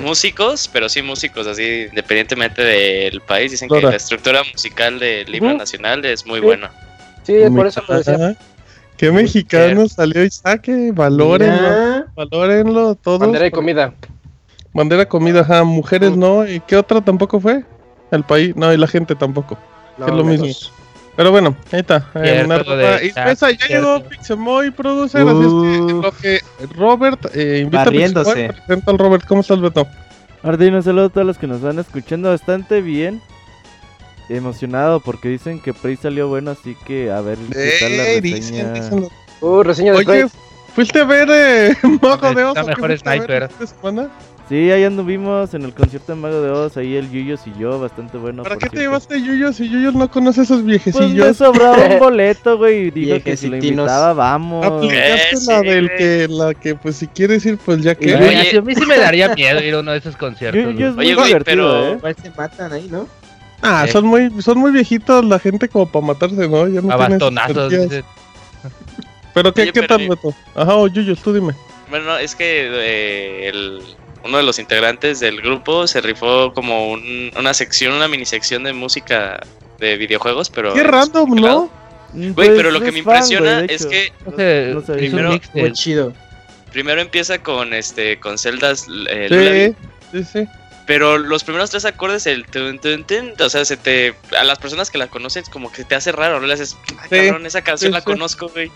músicos, 0.02 0.70
pero 0.72 0.88
sí 0.88 1.02
músicos, 1.02 1.46
así, 1.48 1.88
independientemente 1.90 2.62
del 2.64 3.20
país, 3.22 3.52
dicen 3.52 3.68
que 3.70 3.82
la 3.82 3.96
estructura 3.96 4.42
musical 4.52 5.00
del 5.00 5.34
himno 5.34 5.50
Ujú. 5.50 5.58
nacional 5.58 6.06
es 6.06 6.26
muy 6.26 6.40
Sí. 6.40 6.46
buena. 6.46 6.72
Sí, 7.24 7.34
por 7.54 7.68
eso 7.68 7.82
lo 7.88 7.98
decía. 7.98 8.36
Qué 8.98 9.12
mexicano 9.12 9.88
salió 9.90 10.24
Isaac, 10.24 10.70
eh, 10.70 10.92
valórenlo, 10.94 12.06
valórenlo 12.16 12.96
todos. 12.96 13.20
Bandera 13.20 13.48
y 13.48 13.52
comida. 13.52 13.94
Bandera, 14.74 15.06
comida, 15.08 15.42
ajá, 15.42 15.64
mujeres 15.64 16.12
Mm. 16.16 16.20
no, 16.20 16.48
¿y 16.48 16.60
qué 16.62 16.76
otra 16.78 17.02
tampoco 17.02 17.40
fue? 17.40 17.64
El 18.12 18.24
país, 18.24 18.56
no, 18.56 18.72
y 18.74 18.78
la 18.78 18.88
gente 18.88 19.16
tampoco. 19.16 19.58
No, 19.98 20.08
es 20.08 20.14
lo 20.14 20.24
menos. 20.24 20.42
mismo. 20.48 20.70
Pero 21.16 21.32
bueno, 21.32 21.56
ahí 21.72 21.80
está. 21.80 22.10
eh, 22.16 22.20
Cierto, 22.24 22.46
una 22.46 22.58
ropa- 22.58 22.76
de 22.76 23.06
y 23.08 23.12
pues, 23.12 23.40
ya 23.40 23.68
llegó 23.70 24.04
Pixemoy 24.04 24.72
Producer, 24.72 25.22
así 25.22 25.30
es 25.30 25.46
que 25.46 25.76
en 25.76 25.82
Uh. 25.96 26.02
lo 26.02 26.12
que 26.12 26.40
Robert 26.76 27.26
eh, 27.34 27.60
invita 27.64 27.86
Barriéndose. 27.86 28.30
a 28.32 28.34
Pixemoy, 28.34 28.66
presenta 28.66 28.92
al 28.92 28.98
Robert. 28.98 29.26
¿Cómo 29.26 29.42
estás, 29.42 29.62
Beto? 29.62 29.88
Martín, 30.44 30.76
un 30.76 30.84
saludo 30.84 31.06
a 31.06 31.10
todos 31.10 31.26
los 31.26 31.38
que 31.38 31.48
nos 31.48 31.62
van 31.62 31.80
escuchando 31.80 32.30
bastante 32.30 32.82
bien. 32.82 33.22
Emocionado 34.30 35.00
porque 35.00 35.30
dicen 35.30 35.60
que 35.60 35.74
Prey 35.74 35.96
salió 35.98 36.28
bueno, 36.28 36.52
así 36.52 36.76
que 36.86 37.12
a 37.12 37.22
ver 37.22 37.38
qué 37.52 37.74
tal 37.80 37.98
la 37.98 38.04
reseña. 38.06 38.74
dicen, 38.74 39.08
Uh, 39.42 39.62
reseña 39.64 39.92
de 39.92 39.98
Oye. 40.00 40.26
¿fuiste 40.74 41.00
a 41.00 41.04
ver 41.04 41.28
eh, 41.32 41.76
Mago 42.02 42.34
de 42.34 42.44
Oz? 42.46 42.56
Qué 42.58 42.64
mejor 42.64 42.98
Sniper. 42.98 43.50
Sí, 44.48 44.70
ahí 44.72 44.84
anduvimos 44.84 45.54
en 45.56 45.64
el 45.64 45.74
concierto 45.74 46.14
de 46.14 46.20
Mago 46.22 46.40
de 46.42 46.52
Oz, 46.52 46.78
ahí 46.78 46.96
el 46.96 47.10
Yuyos 47.12 47.42
y 47.48 47.54
yo, 47.60 47.80
bastante 47.80 48.18
bueno. 48.20 48.44
¿Para 48.44 48.58
qué 48.58 48.70
te 48.70 48.78
llevaste 48.78 49.20
Yuyos 49.22 49.56
si 49.56 49.68
Yuyos 49.70 49.94
no 49.96 50.10
conoce 50.10 50.42
a 50.42 50.44
esos 50.44 50.62
Pues 50.62 50.66
me 50.66 50.72
viejecillos? 50.72 51.38
sobraba 51.38 51.78
un 51.86 52.00
boleto, 52.00 52.58
güey, 52.58 52.88
y 52.88 52.92
dijo 52.92 53.22
que 53.24 53.36
si 53.38 53.48
lo 53.48 53.58
invitaba, 53.58 54.14
vamos. 54.14 54.64
Aplicaste 54.66 55.38
Sí, 55.38 55.46
la 55.48 55.62
del 55.62 55.88
güey. 55.88 55.98
que, 55.98 56.28
la 56.30 56.54
que, 56.54 56.76
pues 56.76 56.96
si 56.96 57.08
quieres 57.08 57.44
ir, 57.46 57.58
pues 57.58 57.82
ya 57.82 57.96
que. 57.96 58.16
Oye, 58.16 58.58
a 58.58 58.62
mí 58.62 58.76
sí 58.76 58.86
me 58.86 58.98
daría 59.00 59.30
miedo 59.36 59.62
ir 59.64 59.74
a 59.74 59.80
uno 59.80 59.92
de 59.92 59.98
esos 59.98 60.16
conciertos. 60.16 60.62
Yuyos 60.74 60.90
es 60.92 60.96
güey. 60.96 60.96
muy 60.96 61.06
Oye, 61.06 61.16
güey, 61.16 61.28
divertido, 61.28 61.56
pero- 61.56 61.88
¿eh? 61.88 61.96
Igual 61.98 62.16
se 62.22 62.30
matan 62.32 62.74
ahí, 62.74 62.88
¿no? 62.92 63.08
Ah, 63.62 63.86
Eh. 63.88 63.92
son 63.92 64.06
muy, 64.06 64.30
son 64.42 64.58
muy 64.60 64.72
viejitos 64.72 65.24
la 65.26 65.40
gente 65.40 65.68
como 65.70 65.88
para 65.88 66.06
matarse, 66.06 66.48
¿no? 66.48 66.68
Ya 66.68 66.82
no 66.82 66.92
A 66.92 66.98
tienen 66.98 67.18
bastonazos. 67.20 67.58
energías. 67.74 67.90
dice. 67.90 68.04
Pero 69.34 69.54
qué, 69.54 69.64
Oye, 69.64 69.72
qué 69.74 69.82
pero- 69.82 69.98
tal, 69.98 70.10
Beto? 70.10 70.34
Ajá, 70.56 70.76
o 70.76 70.88
Yuyos, 70.88 71.22
tú 71.22 71.34
dime. 71.34 71.54
Bueno, 71.90 72.06
no, 72.06 72.18
es 72.18 72.36
que 72.36 72.70
eh, 72.72 73.50
el, 73.50 73.82
uno 74.24 74.38
de 74.38 74.44
los 74.44 74.60
integrantes 74.60 75.20
del 75.20 75.42
grupo 75.42 75.88
se 75.88 76.02
rifó 76.02 76.54
como 76.54 76.92
un- 76.92 77.32
una 77.38 77.54
sección, 77.54 77.94
una 77.94 78.08
mini 78.08 78.26
sección 78.26 78.64
de 78.64 78.74
música 78.74 79.40
de 79.80 79.98
videojuegos, 79.98 80.50
pero... 80.50 80.74
Qué 80.74 80.84
random, 80.84 81.36
¿no? 81.36 81.70
Mm, 82.14 82.32
Güey, 82.32 82.34
pues, 82.34 82.50
pero 82.56 82.72
lo 82.72 82.80
que 82.80 82.88
es 82.88 82.94
me 82.94 83.00
impresiona 83.00 83.66
es 83.66 83.86
que 83.86 84.12
No 84.26 84.32
sé, 84.38 84.70
No 84.74 84.80
es 84.80 84.90
un 84.90 84.96
Primero- 84.96 85.30
mix 85.32 85.52
de- 85.54 85.62
Muy 85.62 85.74
chido. 85.74 86.14
primero 86.72 87.02
empieza 87.02 87.40
con 87.40 87.74
este 87.74 88.20
con 88.20 88.38
celdas 88.38 88.86
eh, 89.10 89.76
Sí, 90.12 90.24
sí, 90.24 90.30
sí. 90.32 90.48
Pero 90.86 91.18
los 91.18 91.44
primeros 91.44 91.70
tres 91.72 91.86
acordes, 91.86 92.28
el 92.28 92.46
tun, 92.46 92.80
tun, 92.80 93.04
tun, 93.04 93.34
o 93.40 93.50
sea, 93.50 93.66
se 93.66 93.78
te 93.78 94.14
a 94.38 94.44
las 94.44 94.60
personas 94.60 94.90
que 94.92 94.98
la 94.98 95.08
conocen 95.08 95.44
como 95.52 95.72
que 95.72 95.84
te 95.84 95.96
hace 95.96 96.12
raro, 96.12 96.40
no 96.40 96.48
le 96.48 96.54
haces, 96.54 96.78
"Ay, 97.00 97.08
Sí, 97.10 97.28
cabrón, 97.28 97.46
esa 97.46 97.62
canción 97.64 97.90
sí, 97.90 97.94
la 97.94 98.00
sí. 98.00 98.06
conozco, 98.06 98.50
güey. 98.50 98.72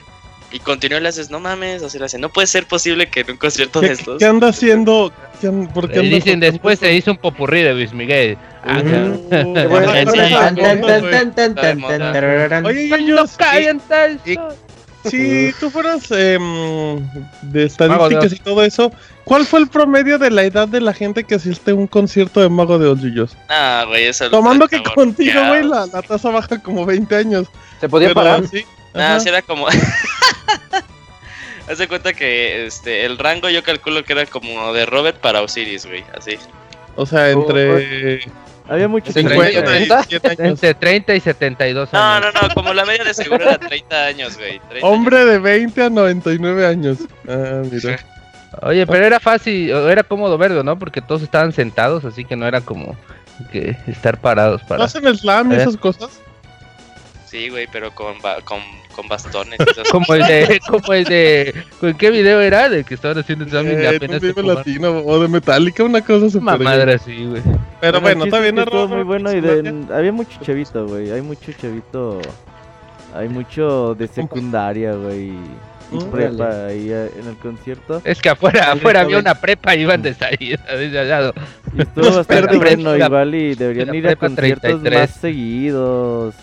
Y 0.52 0.58
continúa 0.60 0.98
y 0.98 1.02
le 1.04 1.10
haces, 1.10 1.30
no 1.30 1.40
mames, 1.40 1.84
así 1.84 2.00
le 2.00 2.06
hace, 2.06 2.18
no 2.18 2.30
puede 2.30 2.48
ser 2.48 2.66
posible 2.66 3.08
que 3.08 3.20
en 3.20 3.30
un 3.32 3.38
concierto 3.38 3.82
de 3.82 3.88
¿Qué, 3.90 3.94
estos. 3.94 4.18
qué 4.18 4.26
anda 4.26 4.48
haciendo? 4.48 5.14
¿Qué 5.40 5.46
an- 5.48 5.68
¿Por 5.72 5.88
qué 5.90 5.98
Eh, 5.98 6.00
anda 6.00 6.16
dicen 6.16 6.40
después 6.40 6.80
se 6.80 6.92
hizo 6.96 7.12
un 7.12 7.18
popurrí 7.18 7.62
de 7.62 7.74
Luis 7.76 7.94
Miguel. 7.94 8.36
Ah. 8.66 8.82
Oye, 12.64 12.90
No 13.12 13.28
Si 15.06 15.54
tú 15.60 15.70
fueras 15.70 16.12
em, 16.12 17.00
de 17.44 17.64
estadísticas 17.64 18.34
y 18.34 18.40
todo 18.40 18.64
eso, 18.64 18.92
¿cuál 19.24 19.46
fue 19.46 19.62
el 19.62 19.68
promedio 19.68 20.20
de 20.20 20.30
la 20.30 20.44
edad 20.44 20.68
de 20.68 20.82
la 20.82 20.94
gente 20.94 21.24
que 21.24 21.36
asiste 21.36 21.72
a 21.72 21.76
un 21.76 21.88
concierto 21.88 22.42
de 22.42 22.50
Mago 22.50 22.78
de 22.78 22.94
Yuyos? 23.02 23.38
Ah, 23.48 23.86
güey, 23.88 24.06
eso 24.06 24.30
Tomando 24.30 24.68
que 24.68 24.84
contigo, 24.84 25.40
güey, 25.48 25.64
la, 25.64 25.86
la 25.86 26.02
tasa 26.02 26.30
baja 26.30 26.62
como 26.62 26.86
20 26.86 27.16
años. 27.16 27.48
¿Se 27.80 27.88
podía 27.88 28.10
Pero 28.10 28.16
parar? 28.20 28.48
sí, 28.48 28.66
sí 29.20 29.30
era 29.30 29.42
como. 29.42 29.68
Haz 31.70 31.78
de 31.78 31.88
cuenta 31.88 32.14
que 32.14 32.66
este 32.66 33.06
el 33.06 33.20
rango 33.20 33.48
yo 33.48 33.62
calculo 33.64 34.04
que 34.04 34.14
era 34.14 34.26
como 34.26 34.74
de 34.74 34.88
Robert 34.88 35.20
para 35.22 35.42
Osiris, 35.42 35.86
güey, 35.86 36.04
así. 36.18 36.38
O 36.96 37.06
sea, 37.06 37.30
entre 37.30 38.22
Había 38.70 38.88
muchos 38.88 39.14
50 39.16 39.52
y 39.52 39.58
80. 39.58 40.04
100 40.04 40.22
años. 40.26 40.40
Entre 40.40 40.74
30 40.76 41.16
y 41.16 41.20
72 41.20 41.92
No, 41.92 42.00
años. 42.00 42.34
no, 42.34 42.48
no, 42.48 42.54
como 42.54 42.74
la 42.74 42.86
media 42.86 43.04
de 43.04 43.14
seguro 43.14 43.44
era 43.44 43.58
30 43.58 44.06
años, 44.06 44.38
güey. 44.38 44.60
30 44.70 44.88
Hombre 44.88 45.26
de 45.26 45.40
20 45.40 45.84
a 45.84 45.90
99 45.90 46.66
años. 46.68 46.98
Ah, 47.28 47.62
mira. 47.70 48.00
Oye, 48.62 48.86
pero 48.88 49.06
era 49.06 49.20
fácil, 49.20 49.70
era 49.72 50.04
cómodo 50.04 50.38
verlo, 50.38 50.64
¿no? 50.64 50.78
Porque 50.78 51.02
todos 51.02 51.22
estaban 51.22 51.52
sentados, 51.54 52.04
así 52.06 52.26
que 52.26 52.36
no 52.36 52.48
era 52.48 52.62
como 52.62 52.96
que 53.52 53.76
estar 53.88 54.20
parados 54.20 54.62
¿No 54.64 54.68
para... 54.68 54.84
hacen 54.86 55.06
slam 55.16 55.52
y 55.52 55.56
¿Eh? 55.56 55.62
esas 55.62 55.78
cosas? 55.78 56.04
años. 56.04 56.20
Sí, 57.26 57.50
güey, 57.50 57.68
pero 57.72 57.92
con, 57.94 58.20
ba- 58.22 58.42
con, 58.44 58.60
con 59.00 59.08
bastones. 59.08 59.58
y 59.60 59.70
esas 59.72 59.88
Como 59.90 60.14
el 60.14 60.24
de, 60.24 60.60
como 60.68 60.94
el 60.94 61.06
de, 61.06 61.54
¿con 61.80 61.94
qué 61.94 62.10
video 62.12 62.42
era? 62.42 62.68
De 62.68 62.84
que 62.84 62.96
estaban 62.96 63.18
haciendo 63.18 63.46
examen 63.46 63.78
de 63.78 63.84
Eh, 63.86 63.96
apenas 63.96 64.20
fumaron. 64.22 64.56
Latino 64.56 64.98
o 65.06 65.20
de 65.22 65.28
Metallica, 65.30 65.84
una 65.84 66.02
cosa 66.02 66.30
super. 66.30 66.60
madre 66.60 66.94
así, 66.94 67.26
güey. 67.26 67.42
Pero 67.80 68.02
bueno, 68.02 68.26
está 68.26 68.40
bien, 68.40 68.56
¿no? 68.56 68.88
muy 68.88 69.04
bueno 69.04 69.32
y 69.32 69.40
de- 69.40 69.86
había 69.94 70.12
mucho 70.12 70.38
chavito, 70.42 70.86
güey. 70.86 71.12
Hay 71.12 71.22
mucho 71.22 71.52
chavito. 71.54 72.20
Hay 73.16 73.30
mucho 73.30 73.96
de 73.96 74.08
secundaria, 74.08 74.94
güey. 74.94 75.32
Y 75.92 76.04
prepa 76.12 76.66
ahí 76.68 76.90
eh, 76.92 77.10
en 77.20 77.28
el 77.28 77.36
concierto. 77.38 78.00
Es 78.04 78.22
que 78.22 78.30
afuera, 78.30 78.74
afuera 78.74 79.02
había 79.02 79.18
una 79.18 79.34
prepa 79.34 79.76
y 79.76 79.82
iban 79.82 80.02
de 80.04 80.14
salida, 80.14 80.60
desde 80.78 81.00
al 81.00 81.10
lado. 81.10 81.34
Y 81.76 81.82
estuvo 81.82 82.18
bastante 82.18 82.58
bueno. 82.58 82.96
y 82.96 83.56
deberían 83.56 83.96
ir 83.96 84.08
a 84.08 84.16
conciertos 84.16 84.62
33. 84.84 85.00
más 85.00 85.10
seguidos. 85.20 86.36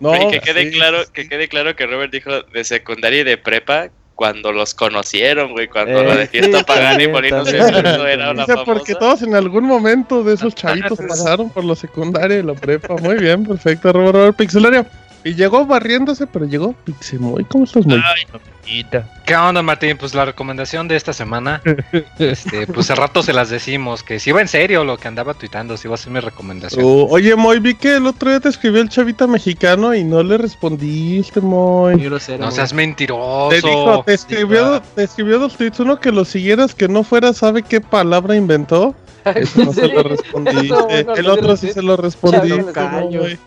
No, 0.00 0.12
que 0.30 0.40
quede 0.40 0.64
sí. 0.70 0.76
claro, 0.76 0.98
que 1.12 1.28
quede 1.28 1.48
claro 1.48 1.74
que 1.76 1.86
Robert 1.86 2.12
dijo 2.12 2.42
de 2.42 2.64
secundaria 2.64 3.20
y 3.20 3.24
de 3.24 3.36
prepa 3.38 3.88
cuando 4.14 4.52
los 4.52 4.74
conocieron, 4.74 5.52
güey, 5.52 5.66
cuando 5.68 6.00
Eh, 6.02 6.04
la 6.04 6.16
de 6.16 6.26
fiesta 6.28 6.58
sí, 6.58 6.64
pagana 6.64 7.02
y 7.02 7.08
poniéndose 7.08 7.56
era 7.56 8.30
una 8.30 8.44
Dice 8.44 8.54
porque 8.64 8.92
famosa. 8.94 8.98
todos 8.98 9.22
en 9.22 9.34
algún 9.34 9.64
momento 9.64 10.22
de 10.22 10.34
esos 10.34 10.54
chavitos 10.54 10.98
pasaron 11.08 11.50
por 11.50 11.64
la 11.64 11.74
secundaria 11.74 12.38
y 12.38 12.42
la 12.42 12.54
prepa. 12.54 12.94
Muy 12.96 13.16
bien, 13.16 13.44
perfecto, 13.44 13.92
Robert, 13.92 14.14
Robert 14.14 14.36
Pixelario. 14.36 14.86
Y 15.24 15.34
llegó 15.34 15.64
barriéndose, 15.64 16.26
pero 16.26 16.44
llegó 16.44 16.74
Pixemoy. 16.84 17.44
¿Cómo 17.46 17.64
estás, 17.64 17.86
Moy? 17.86 17.98
Ay, 18.04 18.26
papita. 18.30 19.10
¿Qué 19.24 19.34
onda, 19.34 19.62
Martín? 19.62 19.96
Pues 19.96 20.14
la 20.14 20.26
recomendación 20.26 20.86
de 20.86 20.96
esta 20.96 21.14
semana, 21.14 21.62
este, 22.18 22.66
pues 22.66 22.90
al 22.90 22.98
rato 22.98 23.22
se 23.22 23.32
las 23.32 23.48
decimos, 23.48 24.02
que 24.02 24.20
si 24.20 24.30
iba 24.30 24.42
en 24.42 24.48
serio 24.48 24.84
lo 24.84 24.98
que 24.98 25.08
andaba 25.08 25.32
tuitando, 25.32 25.78
si 25.78 25.88
iba 25.88 25.94
a 25.94 25.98
ser 25.98 26.12
mi 26.12 26.20
recomendación. 26.20 26.84
Oh, 26.84 27.06
oye, 27.08 27.34
Moy, 27.36 27.58
vi 27.58 27.74
que 27.74 27.96
el 27.96 28.06
otro 28.06 28.28
día 28.28 28.40
te 28.40 28.50
escribió 28.50 28.82
el 28.82 28.90
chavita 28.90 29.26
mexicano 29.26 29.94
y 29.94 30.04
no 30.04 30.22
le 30.22 30.36
respondiste, 30.36 31.40
Moy. 31.40 31.96
No 32.38 32.50
seas 32.50 32.74
mentiroso. 32.74 33.48
Te 33.48 33.66
dijo, 33.66 34.02
te 34.04 34.12
escribió, 34.12 34.82
te 34.94 35.04
escribió 35.04 35.38
dos 35.38 35.56
tweets. 35.56 35.80
Uno 35.80 35.98
que 36.00 36.12
lo 36.12 36.26
siguieras, 36.26 36.74
que 36.74 36.86
no 36.86 37.02
fuera, 37.02 37.32
sabe 37.32 37.62
qué 37.62 37.80
palabra 37.80 38.36
inventó. 38.36 38.94
Eso 39.34 39.64
no 39.64 39.72
se 39.72 39.88
lo 39.88 40.02
bueno, 40.02 41.14
el 41.14 41.30
otro 41.30 41.56
sí 41.56 41.72
se 41.72 41.80
lo 41.80 41.96
respondiste. 41.96 43.38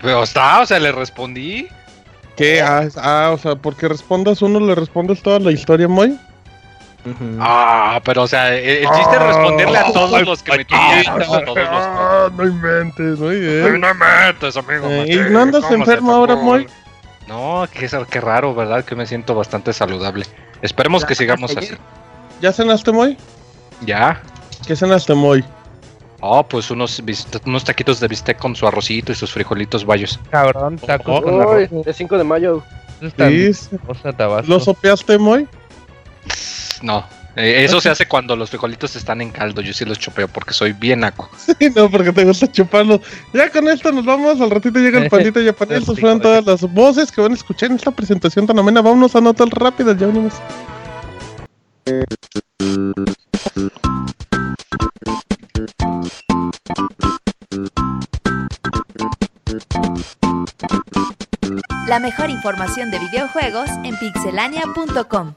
Pero 0.00 0.22
está, 0.22 0.60
o 0.60 0.66
sea, 0.66 0.78
le 0.78 0.92
respondí. 0.92 1.68
¿Qué? 2.36 2.62
Ah, 2.62 2.88
ah, 2.96 3.30
o 3.32 3.38
sea, 3.38 3.54
porque 3.54 3.88
respondas 3.88 4.40
uno, 4.42 4.60
le 4.60 4.74
respondes 4.74 5.22
toda 5.22 5.38
la 5.40 5.52
historia, 5.52 5.88
Moy. 5.88 6.18
Ah, 7.38 8.00
pero 8.04 8.22
o 8.22 8.28
sea, 8.28 8.54
el, 8.54 8.84
el 8.84 8.88
chiste 8.88 9.16
es 9.16 9.22
responderle 9.22 9.78
a 9.78 9.92
todos 9.92 10.22
los 10.22 10.42
que 10.42 10.52
me 10.52 10.64
tuitean, 10.64 11.22
a 11.22 11.24
todos 11.24 11.46
los 11.46 11.56
Ah, 11.58 12.28
no 12.34 12.46
inventes, 12.46 13.18
muy 13.18 13.36
Ay, 13.36 13.40
bien. 13.40 13.80
No 13.80 13.94
metes, 13.94 14.56
amigo. 14.56 14.86
Eh, 14.86 15.06
¿y 15.08 15.30
no 15.30 15.40
andas 15.40 15.62
¿cómo 15.62 15.68
se 15.68 15.80
enfermo 15.80 16.12
ahora? 16.12 16.36
Moy? 16.36 16.66
No, 17.26 17.66
qué, 17.72 17.88
qué 18.10 18.20
raro, 18.20 18.54
¿verdad? 18.54 18.84
Que 18.84 18.94
me 18.94 19.06
siento 19.06 19.34
bastante 19.34 19.72
saludable. 19.72 20.26
Esperemos 20.62 21.04
que 21.04 21.14
sigamos 21.14 21.56
así. 21.56 21.74
¿Ya 22.40 22.52
cenaste, 22.52 22.92
Moy? 22.92 23.16
¿Ya? 23.82 24.20
¿Qué 24.66 24.76
cenaste, 24.76 25.14
Moy? 25.14 25.44
Oh, 26.20 26.42
pues 26.46 26.70
unos, 26.70 27.02
unos 27.46 27.64
taquitos 27.64 27.98
de 28.00 28.08
bistec 28.08 28.38
con 28.38 28.54
su 28.54 28.66
arrocito 28.66 29.10
y 29.12 29.14
sus 29.14 29.32
frijolitos 29.32 29.84
bayos. 29.84 30.20
Cabrón, 30.30 30.76
tacos 30.78 31.20
Oh, 31.20 31.22
con 31.22 31.34
Uy, 31.34 31.40
arroz. 31.64 31.86
el 31.86 31.94
5 31.94 32.18
de 32.18 32.24
mayo. 32.24 32.62
Sí. 33.00 33.50
¿Lo 34.46 34.60
sopeaste, 34.60 35.16
Moy? 35.18 35.48
No, 36.82 37.04
eh, 37.36 37.64
eso 37.64 37.80
se 37.80 37.88
hace 37.88 38.06
cuando 38.06 38.36
los 38.36 38.50
frijolitos 38.50 38.94
están 38.96 39.22
en 39.22 39.30
caldo. 39.30 39.62
Yo 39.62 39.72
sí 39.72 39.86
los 39.86 39.98
chopeo 39.98 40.28
porque 40.28 40.52
soy 40.52 40.72
bien 40.72 41.00
naco. 41.00 41.30
Sí, 41.58 41.70
no, 41.74 41.90
porque 41.90 42.12
te 42.12 42.24
gusta 42.24 42.50
chuparlos. 42.52 43.00
Ya 43.32 43.48
con 43.50 43.66
esto 43.68 43.90
nos 43.92 44.04
vamos. 44.04 44.40
Al 44.42 44.50
ratito 44.50 44.78
llega 44.78 44.98
el 45.02 45.08
pandito 45.10 45.40
japonés. 45.42 45.78
Estas 45.80 45.98
fueron 45.98 46.20
todas 46.20 46.44
las 46.44 46.60
voces 46.72 47.10
que 47.10 47.22
van 47.22 47.32
a 47.32 47.34
escuchar 47.34 47.70
en 47.70 47.76
esta 47.76 47.90
presentación 47.90 48.46
tan 48.46 48.58
amena. 48.58 48.82
Vámonos 48.82 49.16
a 49.16 49.20
notas 49.22 49.48
rápidas. 49.50 49.96
Ya 49.98 50.06
venimos. 50.06 50.34
La 61.88 61.98
mejor 61.98 62.30
información 62.30 62.92
de 62.92 63.00
videojuegos 63.00 63.68
en 63.82 63.98
pixelania.com. 63.98 65.34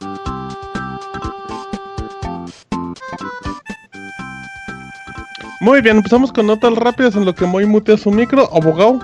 Muy 5.62 5.82
bien, 5.82 5.98
empezamos 5.98 6.32
con 6.32 6.46
notas 6.46 6.75
rápidas 6.75 7.15
en 7.15 7.25
lo 7.25 7.34
que 7.34 7.48
Moy 7.48 7.65
mutea 7.65 7.98
su 7.98 8.12
micro. 8.12 8.48
Abogado. 8.53 9.00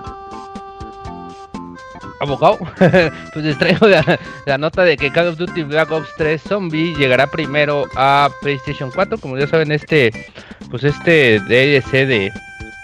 abogado, 2.19 2.59
pues 3.33 3.43
les 3.43 3.57
traigo 3.57 3.87
la, 3.87 4.19
la 4.45 4.57
nota 4.59 4.83
de 4.83 4.97
que 4.97 5.11
Call 5.11 5.29
of 5.29 5.37
Duty 5.37 5.63
Black 5.63 5.89
Ops 5.91 6.09
3 6.17 6.39
Zombie 6.43 6.93
llegará 6.93 7.25
primero 7.25 7.85
a 7.95 8.29
PlayStation 8.41 8.91
4, 8.93 9.17
como 9.17 9.35
ya 9.35 9.47
saben 9.47 9.71
este, 9.71 10.11
pues 10.69 10.83
este 10.83 11.39
DLC 11.39 12.05
de, 12.05 12.31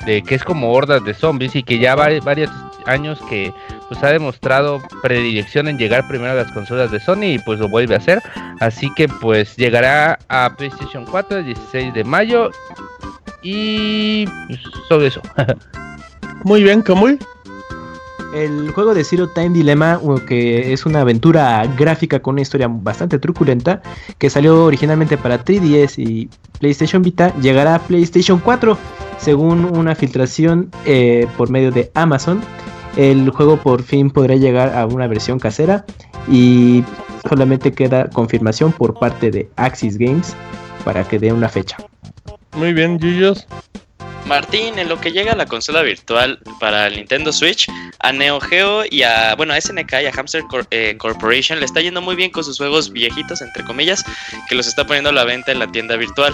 de 0.06 0.22
que 0.22 0.36
es 0.36 0.44
como 0.44 0.72
hordas 0.72 1.04
de 1.04 1.14
zombies 1.14 1.56
y 1.56 1.64
que 1.64 1.80
ya 1.80 1.96
va 1.96 2.10
varios 2.24 2.52
años 2.86 3.20
que 3.30 3.54
pues 3.88 4.04
ha 4.04 4.10
demostrado 4.10 4.82
predilección 5.02 5.68
en 5.68 5.78
llegar 5.78 6.08
primero 6.08 6.32
a 6.32 6.36
las 6.36 6.52
consolas 6.52 6.92
de 6.92 7.00
Sony 7.00 7.36
y 7.36 7.40
pues 7.40 7.60
lo 7.60 7.68
vuelve 7.68 7.96
a 7.96 7.98
hacer. 7.98 8.22
Así 8.60 8.94
que 8.96 9.08
pues 9.08 9.56
llegará 9.56 10.20
a 10.30 10.56
PlayStation 10.56 11.06
4 11.06 11.40
el 11.40 11.46
16 11.46 11.94
de 11.94 12.04
mayo 12.04 12.52
y 13.42 14.26
pues, 14.48 14.60
sobre 14.88 15.08
eso. 15.08 15.22
Muy 16.44 16.64
bien, 16.64 16.82
Kamui. 16.82 17.18
El 18.36 18.72
juego 18.72 18.94
de 18.94 19.06
Zero 19.06 19.30
Time 19.30 19.52
Dilemma, 19.52 20.00
que 20.28 20.74
es 20.74 20.86
una 20.86 21.02
aventura 21.02 21.66
gráfica 21.78 22.20
con 22.20 22.34
una 22.34 22.42
historia 22.42 22.68
bastante 22.70 23.18
truculenta, 23.18 23.82
que 24.18 24.30
salió 24.30 24.66
originalmente 24.66 25.18
para 25.18 25.42
3DS 25.42 25.94
y 25.98 26.30
PlayStation 26.60 27.02
Vita, 27.02 27.34
llegará 27.40 27.76
a 27.76 27.80
PlayStation 27.80 28.40
4, 28.40 28.78
según 29.17 29.65
una 29.65 29.95
filtración 29.95 30.72
eh, 30.86 31.27
por 31.38 31.50
medio 31.50 31.72
de 31.72 31.91
Amazon. 31.93 32.41
El 32.98 33.29
juego 33.29 33.57
por 33.57 33.84
fin 33.84 34.10
podrá 34.10 34.36
llegar 34.36 34.75
a 34.75 34.86
una 34.86 35.07
versión 35.07 35.39
casera 35.39 35.86
y 36.29 36.84
solamente 37.27 37.74
queda 37.74 38.10
confirmación 38.10 38.72
por 38.72 38.98
parte 38.98 39.31
de 39.31 39.50
Axis 39.57 39.98
Games 39.98 40.36
para 40.86 41.03
que 41.03 41.19
dé 41.19 41.34
una 41.34 41.50
fecha. 41.50 41.77
Muy 42.55 42.74
bien, 42.74 43.00
Yuyos. 43.00 43.48
Martín, 44.25 44.79
en 44.79 44.89
lo 44.89 45.00
que 45.00 45.12
llega 45.12 45.34
a 45.34 45.36
la 45.36 45.46
consola 45.46 45.82
virtual 45.82 46.39
para 46.60 46.88
el 46.88 46.96
Nintendo 46.96 47.32
Switch, 47.32 47.67
a 48.00 48.12
Neo 48.12 48.39
Geo 48.39 48.84
y 48.89 49.03
a, 49.03 49.36
bueno, 49.36 49.53
a 49.53 49.62
SNK 49.62 49.94
y 50.03 50.05
a 50.08 50.12
Hamster 50.12 50.44
Cor- 50.50 50.67
eh, 50.72 50.96
Corporation 50.98 51.60
le 51.60 51.65
está 51.65 51.79
yendo 51.82 52.01
muy 52.01 52.15
bien 52.15 52.32
con 52.32 52.44
sus 52.44 52.58
juegos 52.58 52.91
viejitos, 52.91 53.41
entre 53.41 53.63
comillas, 53.63 54.03
que 54.50 54.55
los 54.55 54.67
está 54.67 54.86
poniendo 54.86 55.10
a 55.10 55.13
la 55.13 55.24
venta 55.25 55.51
en 55.51 55.60
la 55.60 55.67
tienda 55.67 55.96
virtual. 55.96 56.34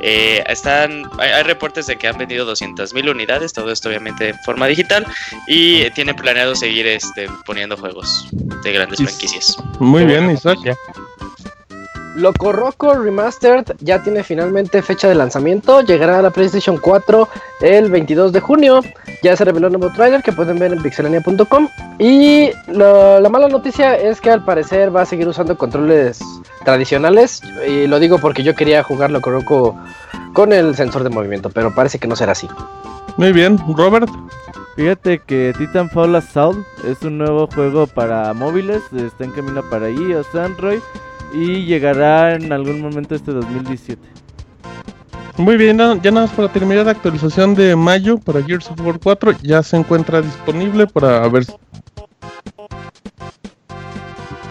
Eh, 0.00 0.44
están, 0.48 1.04
hay, 1.18 1.30
hay 1.30 1.42
reportes 1.42 1.86
de 1.86 1.96
que 1.96 2.06
han 2.08 2.18
vendido 2.18 2.50
200.000 2.50 3.10
unidades, 3.10 3.52
todo 3.52 3.70
esto 3.72 3.88
obviamente 3.88 4.28
en 4.30 4.38
forma 4.44 4.66
digital, 4.66 5.06
y 5.46 5.88
tienen 5.90 6.14
planeado 6.16 6.54
seguir 6.54 6.86
este, 6.86 7.28
poniendo 7.46 7.76
juegos 7.76 8.26
de 8.32 8.72
grandes 8.72 8.98
franquicias. 9.00 9.56
Muy 9.80 10.04
bien, 10.04 10.30
Isaac. 10.30 10.58
Loco 12.18 12.52
Roco 12.52 12.94
Remastered 12.94 13.76
ya 13.80 14.02
tiene 14.02 14.22
finalmente 14.24 14.82
fecha 14.82 15.08
de 15.08 15.14
lanzamiento. 15.14 15.82
Llegará 15.82 16.18
a 16.18 16.22
la 16.22 16.30
PlayStation 16.30 16.76
4 16.78 17.28
el 17.60 17.90
22 17.90 18.32
de 18.32 18.40
junio. 18.40 18.80
Ya 19.22 19.36
se 19.36 19.44
reveló 19.44 19.68
el 19.68 19.72
nuevo 19.78 19.92
trailer 19.94 20.22
que 20.22 20.32
pueden 20.32 20.58
ver 20.58 20.72
en 20.72 20.82
pixelania.com. 20.82 21.68
Y 21.98 22.50
lo- 22.66 23.20
la 23.20 23.28
mala 23.28 23.48
noticia 23.48 23.96
es 23.96 24.20
que 24.20 24.30
al 24.30 24.44
parecer 24.44 24.94
va 24.94 25.02
a 25.02 25.06
seguir 25.06 25.28
usando 25.28 25.56
controles 25.56 26.20
tradicionales. 26.64 27.40
Y 27.68 27.86
lo 27.86 27.98
digo 28.00 28.18
porque 28.18 28.42
yo 28.42 28.54
quería 28.54 28.82
jugar 28.82 29.10
Loco 29.10 29.30
Roco 29.30 29.76
con 30.32 30.52
el 30.52 30.74
sensor 30.74 31.04
de 31.04 31.10
movimiento, 31.10 31.50
pero 31.50 31.74
parece 31.74 31.98
que 31.98 32.08
no 32.08 32.16
será 32.16 32.32
así. 32.32 32.48
Muy 33.16 33.32
bien, 33.32 33.58
Robert. 33.76 34.08
Fíjate 34.76 35.20
que 35.20 35.52
Titanfall 35.58 36.14
Assault 36.16 36.64
es 36.84 37.02
un 37.02 37.18
nuevo 37.18 37.48
juego 37.48 37.86
para 37.88 38.32
móviles, 38.32 38.80
está 38.92 39.24
en 39.24 39.32
camino 39.32 39.62
para 39.68 39.90
iOS, 39.90 40.32
Android 40.36 40.78
y 41.32 41.64
llegará 41.64 42.34
en 42.34 42.52
algún 42.52 42.80
momento 42.80 43.14
este 43.14 43.32
2017. 43.32 44.00
Muy 45.36 45.56
bien, 45.56 45.78
ya 45.78 46.10
nada 46.10 46.26
más 46.26 46.30
para 46.32 46.52
terminar 46.52 46.86
la 46.86 46.92
actualización 46.92 47.54
de 47.54 47.76
mayo 47.76 48.18
para 48.18 48.42
Gears 48.42 48.70
of 48.70 48.80
War 48.80 48.98
4 48.98 49.32
ya 49.42 49.62
se 49.62 49.76
encuentra 49.76 50.20
disponible 50.20 50.86
para 50.88 51.28
ver 51.28 51.44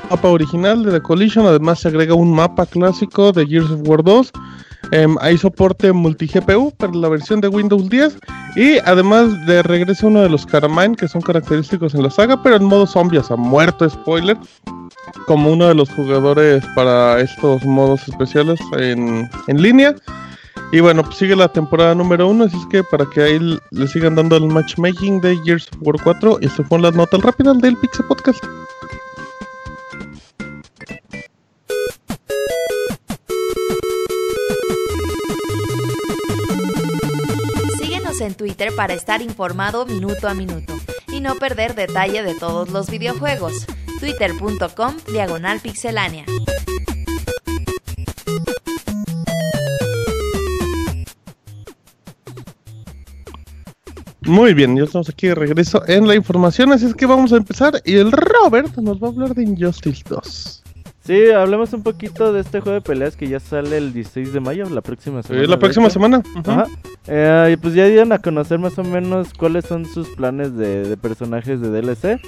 mapa 0.09 0.29
original 0.29 0.83
de 0.83 0.91
The 0.91 1.01
Collision, 1.01 1.45
además 1.45 1.79
se 1.79 1.89
agrega 1.89 2.13
un 2.13 2.33
mapa 2.33 2.65
clásico 2.65 3.31
de 3.31 3.45
Gears 3.45 3.69
of 3.69 3.81
War 3.87 4.03
2. 4.03 4.31
Em, 4.91 5.17
hay 5.19 5.37
soporte 5.37 5.91
multi-GPU 5.91 6.71
para 6.77 6.93
la 6.93 7.09
versión 7.09 7.41
de 7.41 7.49
Windows 7.49 7.89
10 7.89 8.17
y 8.55 8.77
además 8.85 9.45
de 9.45 9.61
regresa 9.63 10.07
uno 10.07 10.21
de 10.21 10.29
los 10.29 10.45
Carmine 10.45 10.95
que 10.95 11.09
son 11.09 11.21
característicos 11.21 11.93
en 11.93 12.03
la 12.03 12.09
saga, 12.09 12.41
pero 12.41 12.55
en 12.55 12.63
modo 12.63 12.87
zombie, 12.87 13.19
o 13.19 13.23
sea, 13.23 13.35
muerto, 13.35 13.89
spoiler, 13.89 14.37
como 15.25 15.51
uno 15.51 15.67
de 15.67 15.75
los 15.75 15.89
jugadores 15.89 16.63
para 16.75 17.19
estos 17.19 17.63
modos 17.65 18.07
especiales 18.07 18.59
en, 18.77 19.29
en 19.47 19.61
línea. 19.61 19.95
Y 20.71 20.81
bueno, 20.81 21.01
pues 21.03 21.17
sigue 21.17 21.35
la 21.35 21.47
temporada 21.47 21.95
número 21.95 22.27
uno, 22.27 22.43
así 22.43 22.57
es 22.57 22.65
que 22.65 22.83
para 22.83 23.05
que 23.09 23.21
ahí 23.21 23.59
le 23.71 23.87
sigan 23.87 24.15
dando 24.15 24.35
el 24.35 24.47
matchmaking 24.47 25.21
de 25.21 25.37
Gears 25.45 25.69
of 25.71 25.77
War 25.81 25.95
4, 26.03 26.39
y 26.41 26.45
estas 26.45 26.67
fueron 26.67 26.83
las 26.83 26.93
notas 26.93 27.21
rápidas 27.21 27.57
del 27.59 27.77
Pixel 27.77 28.05
Podcast. 28.05 28.43
Síguenos 37.79 38.19
en 38.19 38.35
Twitter 38.35 38.75
para 38.75 38.93
estar 38.93 39.21
informado 39.21 39.85
minuto 39.85 40.27
a 40.27 40.33
minuto 40.33 40.73
y 41.07 41.21
no 41.21 41.35
perder 41.35 41.75
detalle 41.75 42.23
de 42.23 42.35
todos 42.35 42.69
los 42.69 42.89
videojuegos. 42.89 43.65
Twitter.com 43.99 44.95
Diagonal 45.11 45.59
Pixelánea. 45.59 46.25
Muy 54.21 54.53
bien, 54.53 54.75
ya 54.75 54.83
estamos 54.83 55.07
aquí 55.07 55.27
de 55.27 55.35
regreso 55.35 55.87
en 55.87 56.05
la 56.05 56.13
información, 56.13 56.73
así 56.73 56.85
es 56.85 56.93
que 56.93 57.05
vamos 57.05 57.31
a 57.31 57.37
empezar. 57.37 57.81
Y 57.85 57.95
el 57.95 58.11
Robert 58.11 58.75
nos 58.77 59.01
va 59.01 59.07
a 59.07 59.11
hablar 59.11 59.33
de 59.33 59.43
Injustice 59.43 60.03
2. 60.09 60.63
Sí, 61.07 61.31
hablemos 61.31 61.71
un 61.71 61.83
poquito 61.83 62.33
de 62.33 62.41
este 62.41 62.59
juego 62.59 62.73
de 62.73 62.81
peleas 62.81 63.15
que 63.15 63.29
ya 63.29 63.39
sale 63.39 63.77
el 63.77 63.93
16 63.93 64.33
de 64.33 64.41
mayo, 64.41 64.69
la 64.69 64.81
próxima 64.81 65.23
semana. 65.23 65.41
Eh, 65.41 65.47
la 65.47 65.55
de 65.55 65.59
próxima 65.61 65.89
semana. 65.89 66.21
Ajá. 66.35 66.67
Eh, 67.07 67.51
y 67.53 67.55
pues 67.55 67.75
ya 67.75 67.85
dieron 67.85 68.11
a 68.11 68.19
conocer 68.19 68.59
más 68.59 68.77
o 68.77 68.83
menos 68.83 69.33
cuáles 69.33 69.63
son 69.63 69.85
sus 69.85 70.09
planes 70.09 70.57
de, 70.57 70.83
de 70.83 70.97
personajes 70.97 71.61
de 71.61 71.69
DLC. 71.69 72.19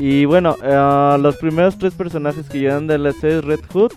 Y 0.00 0.24
bueno, 0.24 0.56
eh, 0.64 1.16
los 1.20 1.36
primeros 1.36 1.78
tres 1.78 1.94
personajes 1.94 2.48
que 2.48 2.58
llegan 2.58 2.88
de 2.88 2.98
DLC 2.98 3.22
es 3.22 3.44
Red 3.44 3.60
Hood, 3.72 3.92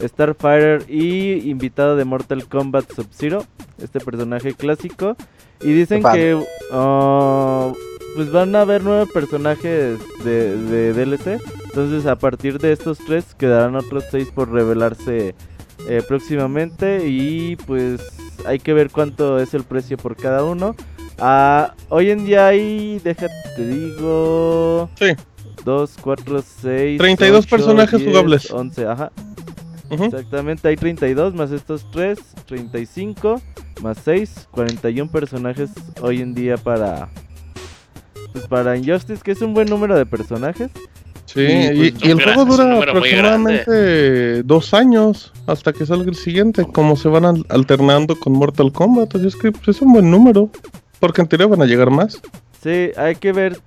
Starfire 0.00 0.78
y 0.88 1.50
invitado 1.50 1.94
de 1.94 2.06
Mortal 2.06 2.48
Kombat 2.48 2.90
Sub-Zero, 2.90 3.44
este 3.82 4.00
personaje 4.00 4.54
clásico. 4.54 5.14
Y 5.60 5.74
dicen 5.74 6.02
que 6.02 6.42
ah, 6.72 7.70
pues 8.16 8.32
van 8.32 8.56
a 8.56 8.62
haber 8.62 8.82
nueve 8.82 9.04
personajes 9.12 9.98
de, 10.24 10.56
de 10.56 10.94
DLC. 10.94 11.38
Entonces 11.74 12.06
a 12.06 12.14
partir 12.14 12.60
de 12.60 12.70
estos 12.70 12.98
tres 12.98 13.34
quedarán 13.34 13.74
otros 13.74 14.04
seis 14.08 14.28
por 14.32 14.48
revelarse 14.48 15.34
eh, 15.88 16.02
próximamente 16.06 17.08
y 17.08 17.56
pues 17.66 18.00
hay 18.46 18.60
que 18.60 18.72
ver 18.72 18.90
cuánto 18.92 19.40
es 19.40 19.54
el 19.54 19.64
precio 19.64 19.96
por 19.96 20.14
cada 20.14 20.44
uno. 20.44 20.76
Ah, 21.18 21.74
hoy 21.88 22.10
en 22.10 22.26
día 22.26 22.46
hay, 22.46 23.00
déjate 23.02 23.34
te 23.56 23.66
digo, 23.66 24.88
Sí. 25.00 25.16
2, 25.64 25.96
4, 26.00 26.44
6, 26.62 26.98
32 26.98 27.46
personajes 27.48 28.04
jugables. 28.04 28.52
11, 28.52 28.86
ajá. 28.86 29.10
Ujú. 29.90 30.04
Exactamente, 30.04 30.68
hay 30.68 30.76
32 30.76 31.34
más 31.34 31.50
estos 31.50 31.90
3, 31.90 32.20
35 32.46 33.42
más 33.82 33.98
6, 34.04 34.46
41 34.52 35.10
personajes 35.10 35.70
hoy 36.00 36.20
en 36.20 36.34
día 36.34 36.56
para 36.56 37.08
pues 38.32 38.46
para 38.46 38.76
Injustice, 38.76 39.22
que 39.24 39.32
es 39.32 39.42
un 39.42 39.54
buen 39.54 39.68
número 39.68 39.96
de 39.96 40.06
personajes. 40.06 40.70
Sí, 41.26 41.40
Y, 41.40 41.86
y, 41.86 41.90
pues, 41.90 42.04
y 42.04 42.10
el 42.10 42.22
juego 42.22 42.44
dura 42.44 42.78
aproximadamente 42.78 44.42
dos 44.42 44.74
años 44.74 45.32
hasta 45.46 45.72
que 45.72 45.86
salga 45.86 46.08
el 46.10 46.16
siguiente, 46.16 46.64
como 46.72 46.96
se 46.96 47.08
van 47.08 47.24
al- 47.24 47.46
alternando 47.48 48.16
con 48.18 48.34
Mortal 48.34 48.72
Kombat, 48.72 49.14
así 49.16 49.26
es 49.26 49.36
que 49.36 49.50
pues, 49.52 49.68
es 49.68 49.82
un 49.82 49.92
buen 49.92 50.10
número, 50.10 50.50
porque 51.00 51.22
en 51.22 51.28
teoría 51.28 51.46
van 51.46 51.62
a 51.62 51.66
llegar 51.66 51.90
más. 51.90 52.20
Sí, 52.62 52.90
hay 52.96 53.14
que 53.16 53.32
ver 53.32 53.58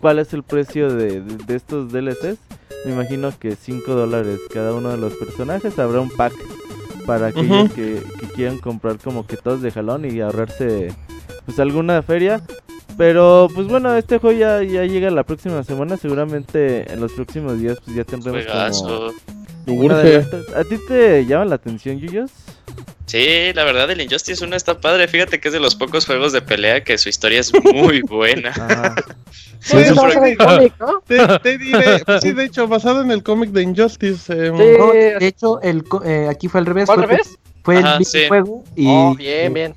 cuál 0.00 0.18
es 0.18 0.32
el 0.32 0.42
precio 0.42 0.94
de, 0.94 1.20
de- 1.20 1.36
de 1.44 1.54
estos 1.56 1.92
DLCs. 1.92 2.38
Me 2.86 2.92
imagino 2.92 3.30
que 3.38 3.56
5 3.56 3.92
dólares 3.94 4.38
cada 4.54 4.72
uno 4.72 4.90
de 4.90 4.96
los 4.96 5.12
personajes. 5.14 5.78
Habrá 5.78 6.00
un 6.00 6.08
pack 6.10 6.32
para 7.06 7.26
aquellos 7.28 7.70
que, 7.72 8.00
que 8.18 8.26
quieran 8.28 8.58
comprar 8.58 8.96
como 8.98 9.26
que 9.26 9.36
todos 9.36 9.60
de 9.60 9.70
jalón 9.70 10.04
y 10.10 10.20
ahorrarse 10.20 10.94
pues 11.44 11.58
alguna 11.58 12.00
feria. 12.02 12.40
Pero 13.00 13.48
pues 13.54 13.66
bueno, 13.66 13.96
este 13.96 14.18
juego 14.18 14.38
ya, 14.38 14.62
ya 14.62 14.84
llega 14.84 15.10
la 15.10 15.22
próxima 15.24 15.64
semana. 15.64 15.96
Seguramente 15.96 16.92
en 16.92 17.00
los 17.00 17.10
próximos 17.12 17.58
días 17.58 17.78
pues 17.82 17.96
ya 17.96 18.04
tendremos 18.04 18.42
como 18.44 18.52
Juegazo. 18.58 19.14
un 19.66 19.84
Urge. 19.86 20.26
¿A 20.54 20.64
ti 20.64 20.76
te 20.86 21.24
llama 21.24 21.46
la 21.46 21.54
atención, 21.54 21.98
Yuyos? 21.98 22.30
Sí, 23.06 23.54
la 23.54 23.64
verdad, 23.64 23.90
el 23.90 24.02
Injustice 24.02 24.44
1 24.44 24.54
está 24.54 24.82
padre. 24.82 25.08
Fíjate 25.08 25.40
que 25.40 25.48
es 25.48 25.54
de 25.54 25.60
los 25.60 25.76
pocos 25.76 26.04
juegos 26.04 26.34
de 26.34 26.42
pelea 26.42 26.84
que 26.84 26.98
su 26.98 27.08
historia 27.08 27.40
es 27.40 27.50
muy 27.72 28.02
buena. 28.08 28.52
Sí, 29.60 29.78
porque- 29.96 30.12
ser 30.12 30.24
el 30.28 30.36
cómic, 30.36 30.74
¿no? 30.78 31.00
Te, 31.06 31.38
te 31.38 31.56
diré, 31.56 32.00
pues 32.04 32.20
sí, 32.20 32.32
de 32.32 32.44
hecho, 32.44 32.68
basado 32.68 33.00
en 33.00 33.10
el 33.12 33.22
cómic 33.22 33.48
de 33.52 33.62
Injustice. 33.62 34.34
Sí. 34.34 34.50
No, 34.78 34.92
de 34.92 35.26
hecho, 35.26 35.58
el, 35.62 35.84
co- 35.84 36.04
eh, 36.04 36.28
aquí 36.28 36.48
fue 36.48 36.60
al 36.60 36.66
revés. 36.66 36.84
¿Fue 36.84 36.96
al 36.96 37.02
revés? 37.08 37.38
Fue 37.64 37.78
Ajá, 37.78 37.96
el 37.96 38.04
sí. 38.04 38.18
videojuego 38.18 38.62
y... 38.76 38.86
Oh, 38.88 39.14
bien, 39.14 39.54
bien. 39.54 39.74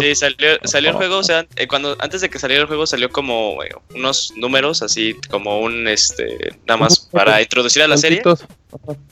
Sí, 0.00 0.14
salió, 0.14 0.48
salió 0.64 0.90
el 0.90 0.96
juego, 0.96 1.18
o 1.18 1.22
sea, 1.22 1.46
eh, 1.56 1.66
cuando 1.66 1.96
antes 2.00 2.20
de 2.20 2.28
que 2.30 2.38
saliera 2.38 2.62
el 2.62 2.68
juego 2.68 2.86
salió 2.86 3.10
como 3.10 3.62
eh, 3.64 3.70
unos 3.94 4.32
números, 4.36 4.82
así 4.82 5.14
como 5.30 5.60
un, 5.60 5.88
este, 5.88 6.38
nada 6.66 6.78
más 6.78 6.98
para 7.10 7.40
introducir 7.42 7.82
a 7.82 7.88
la 7.88 7.96
serie, 7.96 8.22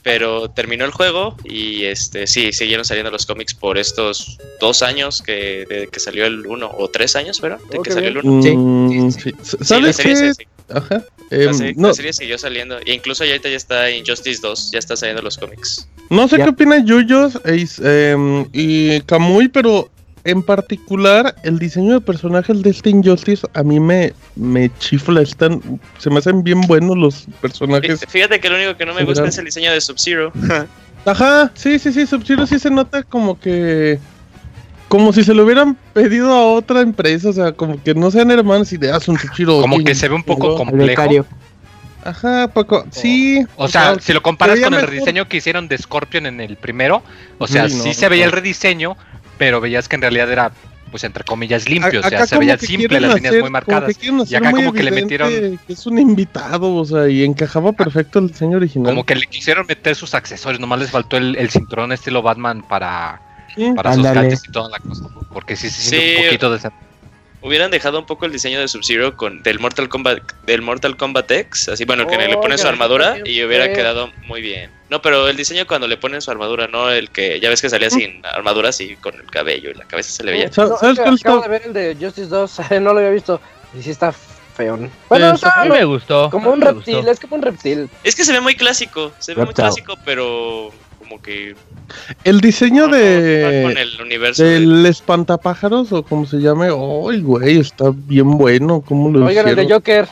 pero 0.03 0.49
terminó 0.49 0.85
el 0.85 0.91
juego 0.91 1.35
y, 1.43 1.85
este, 1.85 2.27
sí, 2.27 2.51
siguieron 2.53 2.85
saliendo 2.85 3.11
los 3.11 3.25
cómics 3.25 3.53
por 3.53 3.77
estos 3.77 4.37
dos 4.59 4.81
años 4.83 5.21
que, 5.21 5.65
de 5.67 5.87
que 5.91 5.99
salió 5.99 6.25
el 6.25 6.45
1, 6.45 6.71
o 6.77 6.87
tres 6.89 7.15
años, 7.15 7.41
¿verdad? 7.41 7.59
De 7.69 7.79
Oh, 7.79 7.81
que 7.83 7.91
salió 7.91 8.09
el 8.09 8.21
bien. 8.21 8.27
1. 8.27 8.43
Sí, 8.43 8.55
Mm, 8.55 9.11
sí, 9.11 9.19
sí. 9.21 9.31
Sí, 9.43 9.57
¿Sabes 9.65 9.95
serie 9.95 10.13
qué? 10.13 10.33
se- 10.33 10.47
Ajá. 10.69 11.03
La, 11.31 11.37
Em, 11.45 11.53
serie, 11.53 11.73
no, 11.75 11.87
la 11.87 11.93
serie 11.93 12.13
siguió 12.13 12.37
saliendo. 12.37 12.77
E 12.85 12.93
incluso 12.93 13.23
ya 13.25 13.31
ahorita 13.31 13.49
ya 13.49 13.57
está 13.57 13.89
Injustice 13.91 14.39
2, 14.41 14.69
ya 14.71 14.79
está 14.79 14.95
saliendo 14.95 15.21
los 15.23 15.37
cómics. 15.37 15.87
no 16.09 16.27
sé 16.27 16.37
qué 16.37 16.49
opina 16.49 16.77
Yuyos 16.83 17.39
em, 17.45 18.47
y 18.53 19.01
Kamui, 19.01 19.47
pero 19.47 19.89
en 20.25 20.43
particular 20.43 21.35
el 21.43 21.57
diseño 21.59 21.93
de 21.93 22.01
personajes 22.01 22.61
de 22.61 22.69
este 22.71 22.89
Injustice 22.89 23.47
a 23.53 23.63
mí 23.63 23.79
me, 23.79 24.13
me 24.35 24.69
chifla. 24.79 25.21
Están, 25.21 25.61
se 25.99 26.09
me 26.09 26.17
hacen 26.19 26.43
bien 26.43 26.61
buenos 26.61 26.97
los 26.97 27.25
personajes. 27.41 28.01
Fí- 28.01 28.09
Fíjate 28.09 28.39
que 28.39 28.49
lo 28.49 28.55
único 28.57 28.75
que 28.75 28.85
no 28.85 28.93
me 28.93 29.03
gusta 29.03 29.21
¿verdad? 29.21 29.29
es 29.33 29.37
el 29.37 29.45
diseño 29.45 29.71
de 29.71 29.79
Sub-Zero. 29.81 30.33
Ajá, 31.05 31.51
sí, 31.53 31.77
sí, 31.79 31.93
sí, 31.93 32.05
Sub-Zero 32.07 32.45
sí 32.47 32.59
se 32.59 32.69
nota 32.69 33.03
como 33.03 33.39
que. 33.39 33.99
Como 34.87 35.11
si 35.13 35.23
se 35.23 35.33
lo 35.33 35.43
hubieran 35.45 35.75
pedido 35.93 36.31
a 36.31 36.45
otra 36.53 36.81
empresa, 36.81 37.29
o 37.29 37.33
sea, 37.33 37.51
como 37.51 37.81
que 37.81 37.93
no 37.95 38.11
sean 38.11 38.29
hermanos 38.31 38.71
y 38.73 38.77
de 38.77 38.91
haz 38.91 39.07
un 39.07 39.17
Sub-Zero. 39.19 39.61
Como 39.61 39.83
que 39.83 39.95
se 39.95 40.07
ve 40.07 40.15
un 40.15 40.23
poco 40.23 40.57
chingón". 40.57 40.79
El 40.81 40.95
complejo. 40.95 41.25
Ajá, 42.03 42.47
poco. 42.49 42.85
Sí. 42.91 43.43
O 43.55 43.67
sea, 43.67 43.95
si 43.99 44.13
lo 44.13 44.21
comparas 44.21 44.59
con 44.59 44.65
el 44.75 44.79
mejor. 44.81 44.89
rediseño 44.91 45.27
que 45.27 45.37
hicieron 45.37 45.67
de 45.67 45.75
Scorpion 45.79 46.27
en 46.27 46.39
el 46.39 46.55
primero, 46.55 47.01
o 47.39 47.47
sea, 47.47 47.67
Sí, 47.67 47.77
no, 47.77 47.83
sí 47.83 47.93
se 47.95 48.07
veía 48.09 48.25
no. 48.25 48.29
el 48.29 48.31
rediseño, 48.33 48.95
pero 49.37 49.61
veías 49.61 49.87
que 49.87 49.95
en 49.95 50.01
realidad 50.01 50.31
era, 50.31 50.51
pues 50.91 51.03
entre 51.03 51.23
comillas, 51.23 51.67
limpio. 51.69 52.01
A- 52.03 52.07
o 52.07 52.09
sea, 52.09 52.25
se 52.27 52.37
veía 52.37 52.57
simple, 52.57 52.99
las 52.99 53.15
líneas 53.15 53.35
muy 53.41 53.49
marcadas. 53.49 53.95
Y 54.29 54.35
acá 54.35 54.51
como 54.51 54.71
que 54.73 54.83
le 54.83 54.91
metieron, 54.91 55.59
es 55.67 55.85
un 55.85 55.99
invitado, 55.99 56.73
o 56.75 56.85
sea, 56.85 57.07
y 57.09 57.23
encajaba 57.23 57.71
perfecto 57.73 58.19
el 58.19 58.27
diseño 58.29 58.57
original. 58.57 58.91
como 58.93 59.05
que 59.05 59.15
le 59.15 59.27
quisieron 59.27 59.65
meter 59.67 59.95
sus 59.95 60.13
accesorios, 60.13 60.59
nomás 60.59 60.79
les 60.79 60.91
faltó 60.91 61.17
el, 61.17 61.35
el 61.35 61.49
cinturón 61.49 61.91
estilo 61.91 62.21
Batman 62.21 62.61
para, 62.67 63.21
Sí. 63.55 63.71
para 63.75 63.93
sus 63.93 64.05
Ándale. 64.05 64.21
gadgets 64.29 64.47
y 64.47 64.51
toda 64.51 64.69
la 64.69 64.79
cosa. 64.79 65.05
Porque 65.33 65.55
sí 65.55 65.69
se 65.69 65.81
siente 65.81 66.07
Sí. 66.09 66.15
un 66.19 66.25
poquito 66.27 66.51
de 66.51 66.59
Hubieran 67.45 67.69
dejado 67.69 67.99
un 67.99 68.07
poco 68.07 68.25
el 68.25 68.31
diseño 68.31 68.59
de 68.59 68.67
Sub-Zero 68.67 69.15
con 69.15 69.43
del 69.43 69.59
Mortal 69.59 69.87
Kombat 69.87 70.19
del 70.47 70.63
Mortal 70.63 70.97
Kombat 70.97 71.29
X, 71.29 71.69
así 71.69 71.85
bueno, 71.85 72.07
que 72.07 72.17
le 72.17 72.35
pone 72.37 72.57
su 72.57 72.67
armadura 72.67 73.17
y 73.23 73.43
hubiera 73.43 73.71
quedado 73.71 74.11
muy 74.25 74.41
bien. 74.41 74.71
No, 74.89 74.99
pero 74.99 75.27
el 75.27 75.37
diseño 75.37 75.67
cuando 75.67 75.87
le 75.87 75.97
ponen 75.97 76.21
su 76.21 76.31
armadura, 76.31 76.67
no 76.67 76.89
el 76.89 77.11
que 77.11 77.39
ya 77.39 77.49
ves 77.49 77.61
que 77.61 77.69
salía 77.69 77.91
sin 77.91 78.25
armaduras 78.33 78.81
y 78.81 78.95
con 78.95 79.13
el 79.13 79.29
cabello 79.29 79.69
y 79.69 79.75
la 79.75 79.85
cabeza 79.85 80.11
se 80.11 80.23
le 80.23 80.31
veía. 80.31 80.47
No, 80.57 80.77
¿Sabes 80.77 80.97
es 80.97 81.03
que 81.03 81.09
acabo 81.29 81.41
de 81.43 81.47
ver 81.47 81.61
el 81.67 81.73
de 81.73 81.95
Justice 81.99 82.29
2, 82.29 82.59
no 82.81 82.93
lo 82.93 82.97
había 82.97 83.11
visto. 83.11 83.39
Y 83.77 83.83
sí 83.83 83.91
está 83.91 84.11
feo. 84.11 84.77
¿no? 84.77 84.89
Bueno, 85.07 85.35
A 85.43 85.63
mí 85.65 85.69
me 85.69 85.85
gustó. 85.85 86.31
como 86.31 86.51
un 86.51 86.61
reptil, 86.61 86.95
gustó. 86.95 87.11
es 87.11 87.19
como 87.19 87.35
un 87.35 87.41
reptil. 87.43 87.89
Es 88.03 88.15
que 88.15 88.23
se 88.23 88.33
ve 88.33 88.41
muy 88.41 88.55
clásico, 88.55 89.11
se 89.19 89.35
ve 89.35 89.45
muy 89.45 89.53
clásico, 89.53 89.95
pero 90.03 90.71
como 91.07 91.21
que 91.21 91.55
El 92.23 92.41
diseño 92.41 92.87
no, 92.87 92.89
no, 92.89 92.97
no 92.97 92.97
va 92.97 93.61
con 93.63 93.73
de. 93.75 93.81
el 93.81 94.01
universo 94.01 94.43
de- 94.43 94.49
Del 94.59 94.85
espantapájaros 94.85 95.91
o 95.91 96.03
como 96.03 96.25
se 96.25 96.37
llame, 96.37 96.65
¡ay, 96.67 97.21
güey! 97.21 97.59
Está 97.59 97.85
bien 97.93 98.37
bueno. 98.37 98.81
¿Cómo 98.81 99.09
lo 99.17 99.25
Oigan, 99.25 99.47
el 99.47 99.55
de 99.55 99.63
hicieron? 99.63 99.79
Joker. 99.79 100.07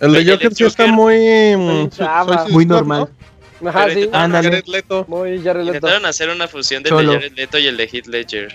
El 0.00 0.12
de 0.12 0.30
Joker 0.30 0.48
de 0.50 0.54
sí 0.54 0.64
está 0.64 0.86
muy. 0.86 1.16
Muy 2.50 2.66
normal. 2.66 3.08
Ajá, 3.64 3.86
Pero 3.86 4.00
sí. 4.02 4.10
Jared 4.12 4.64
Leto. 4.66 5.04
Muy 5.08 5.42
Jared 5.42 5.62
Leto. 5.64 5.76
Intentaron 5.76 6.06
hacer 6.06 6.28
una 6.28 6.46
fusión 6.46 6.82
del 6.82 6.90
Cholo. 6.90 7.12
de 7.12 7.18
Jared 7.18 7.32
Leto 7.36 7.58
y 7.58 7.66
el 7.66 7.76
de 7.76 7.84
Heath 7.90 8.06
Ledger. 8.06 8.54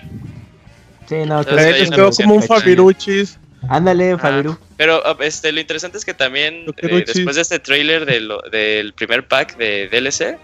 Sí, 1.10 1.16
no, 1.28 1.40
Entonces, 1.40 1.90
quedó 1.92 2.12
como 2.12 2.36
un. 2.36 2.44
Fabiruchis. 2.44 3.38
Ándale, 3.70 4.14
Ah, 4.14 4.18
Fabiru. 4.18 4.58
Pero 4.78 5.02
ah, 5.06 5.16
este, 5.20 5.52
lo 5.52 5.60
interesante 5.60 5.98
es 5.98 6.04
que 6.06 6.14
también 6.16 6.66
eh, 6.78 7.04
después 7.06 7.36
de 7.36 7.42
este 7.44 7.60
trailer 7.60 8.06
de 8.08 8.20
lo- 8.22 8.42
del 8.52 8.94
primer 8.94 9.28
pack 9.28 9.56
de 9.58 9.88
DLC 9.90 10.38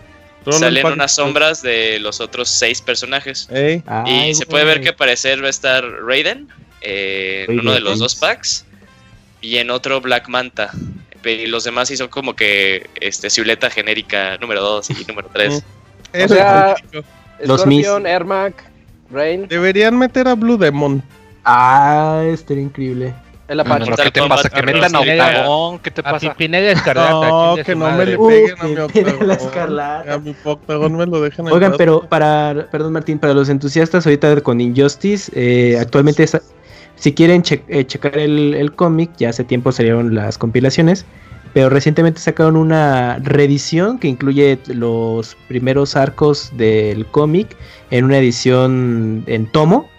salen 0.52 0.86
unas 0.86 1.16
sombras 1.16 1.62
de 1.62 2.00
los 2.00 2.20
otros 2.20 2.50
seis 2.50 2.82
personajes. 2.82 3.48
Ey. 3.52 3.84
y 4.06 4.34
se 4.34 4.46
puede 4.46 4.66
ver 4.66 4.82
que 4.82 4.94
parecer 4.94 5.42
va 5.42 5.48
a 5.48 5.50
estar 5.50 5.84
Raiden 5.84 6.48
eh, 6.82 7.46
en 7.48 7.60
uno 7.60 7.74
de 7.74 7.80
los 7.80 8.00
dos 8.00 8.16
packs 8.16 8.66
y 9.42 9.58
en 9.58 9.70
otro 9.70 10.02
Black 10.02 10.28
Manta. 10.28 10.72
Y 11.24 11.48
los 11.48 11.66
demás 11.66 11.90
sí 11.90 11.98
son 11.98 12.08
como 12.08 12.36
que 12.36 12.90
este 13.02 13.30
silueta 13.30 13.70
genérica 13.70 14.38
número 14.38 14.62
2 14.62 14.90
y 14.92 15.06
número 15.08 15.30
3. 15.34 15.64
Eso 16.14 16.34
sea, 16.34 16.76
Scorpion, 17.44 18.08
Ermac, 18.08 18.64
Rain, 19.12 19.48
Deberían 19.48 19.98
meter 19.98 20.28
a 20.28 20.36
Blue 20.36 20.58
Demon. 20.58 21.04
Ah, 21.44 22.24
estaría 22.26 22.64
increíble. 22.64 23.14
El 23.48 23.60
Apache. 23.60 23.92
¿Qué 24.04 24.12
te 24.12 24.28
pasa? 24.28 24.50
Que 24.50 24.64
metan 24.64 24.96
a. 24.96 25.00
Octagón, 25.00 25.80
¿qué 25.80 25.92
te 25.92 26.02
A 26.02 26.04
pasa? 26.04 26.20
Pimpinela 26.20 26.72
Escarlata. 26.72 27.28
No, 27.30 27.56
que 27.64 27.76
no 27.76 27.92
me 27.92 28.06
le 28.06 28.18
peguen 28.18 28.56
a 28.60 28.64
mi 28.66 28.76
octagón. 28.78 29.32
A 30.10 30.18
mi 30.18 30.36
octagón 30.44 30.96
me 30.98 31.06
lo 31.06 31.22
dejan 31.22 31.48
ahí 31.48 31.54
Oigan, 31.54 31.74
pero 31.78 32.02
para, 32.02 32.68
perdón 32.72 32.94
Martín, 32.94 33.20
para 33.20 33.34
los 33.34 33.50
entusiastas 33.50 34.06
ahorita 34.06 34.42
con 34.42 34.60
Injustice, 34.62 35.32
eh, 35.36 35.78
actualmente 35.80 36.26
si 36.96 37.14
quieren 37.14 37.44
che- 37.44 37.64
eh, 37.68 37.86
checar 37.86 38.18
el, 38.18 38.54
el 38.56 38.74
cómic, 38.74 39.12
ya 39.18 39.30
hace 39.30 39.44
tiempo 39.44 39.72
salieron 39.72 40.16
las 40.16 40.38
compilaciones, 40.38 41.06
pero 41.54 41.70
recientemente 41.70 42.20
sacaron 42.20 42.56
una 42.58 43.20
reedición 43.22 44.00
que 44.00 44.08
incluye 44.08 44.60
los 44.68 45.36
primeros 45.48 45.96
arcos 45.96 46.52
del 46.58 47.06
cómic 47.08 47.56
en 47.92 48.06
una 48.06 48.18
edición 48.18 49.24
en 49.28 49.46
tomo. 49.52 49.90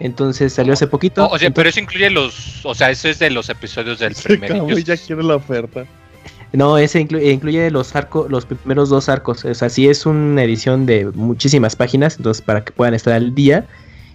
Entonces 0.00 0.52
salió 0.52 0.72
hace 0.72 0.86
poquito. 0.86 1.24
O, 1.26 1.34
o 1.34 1.38
sea, 1.38 1.50
pero 1.50 1.68
eso 1.68 1.80
incluye 1.80 2.10
los, 2.10 2.64
o 2.64 2.74
sea, 2.74 2.90
eso 2.90 3.08
es 3.08 3.18
de 3.18 3.30
los 3.30 3.48
episodios 3.48 3.98
del 4.00 4.14
Se 4.14 4.28
primer 4.28 4.52
acabó 4.52 4.70
y 4.78 4.82
ya 4.82 4.96
quiere 4.96 5.22
la 5.22 5.36
oferta. 5.36 5.84
No, 6.52 6.78
ese 6.78 7.00
inclu- 7.00 7.32
incluye 7.32 7.70
los 7.70 7.94
arcos, 7.96 8.30
los 8.30 8.46
primeros 8.46 8.88
dos 8.88 9.08
arcos. 9.08 9.44
O 9.44 9.54
sea, 9.54 9.68
sí 9.68 9.88
es 9.88 10.06
una 10.06 10.42
edición 10.44 10.86
de 10.86 11.06
muchísimas 11.14 11.74
páginas, 11.76 12.16
entonces 12.16 12.42
para 12.42 12.62
que 12.64 12.72
puedan 12.72 12.94
estar 12.94 13.12
al 13.12 13.34
día 13.34 13.66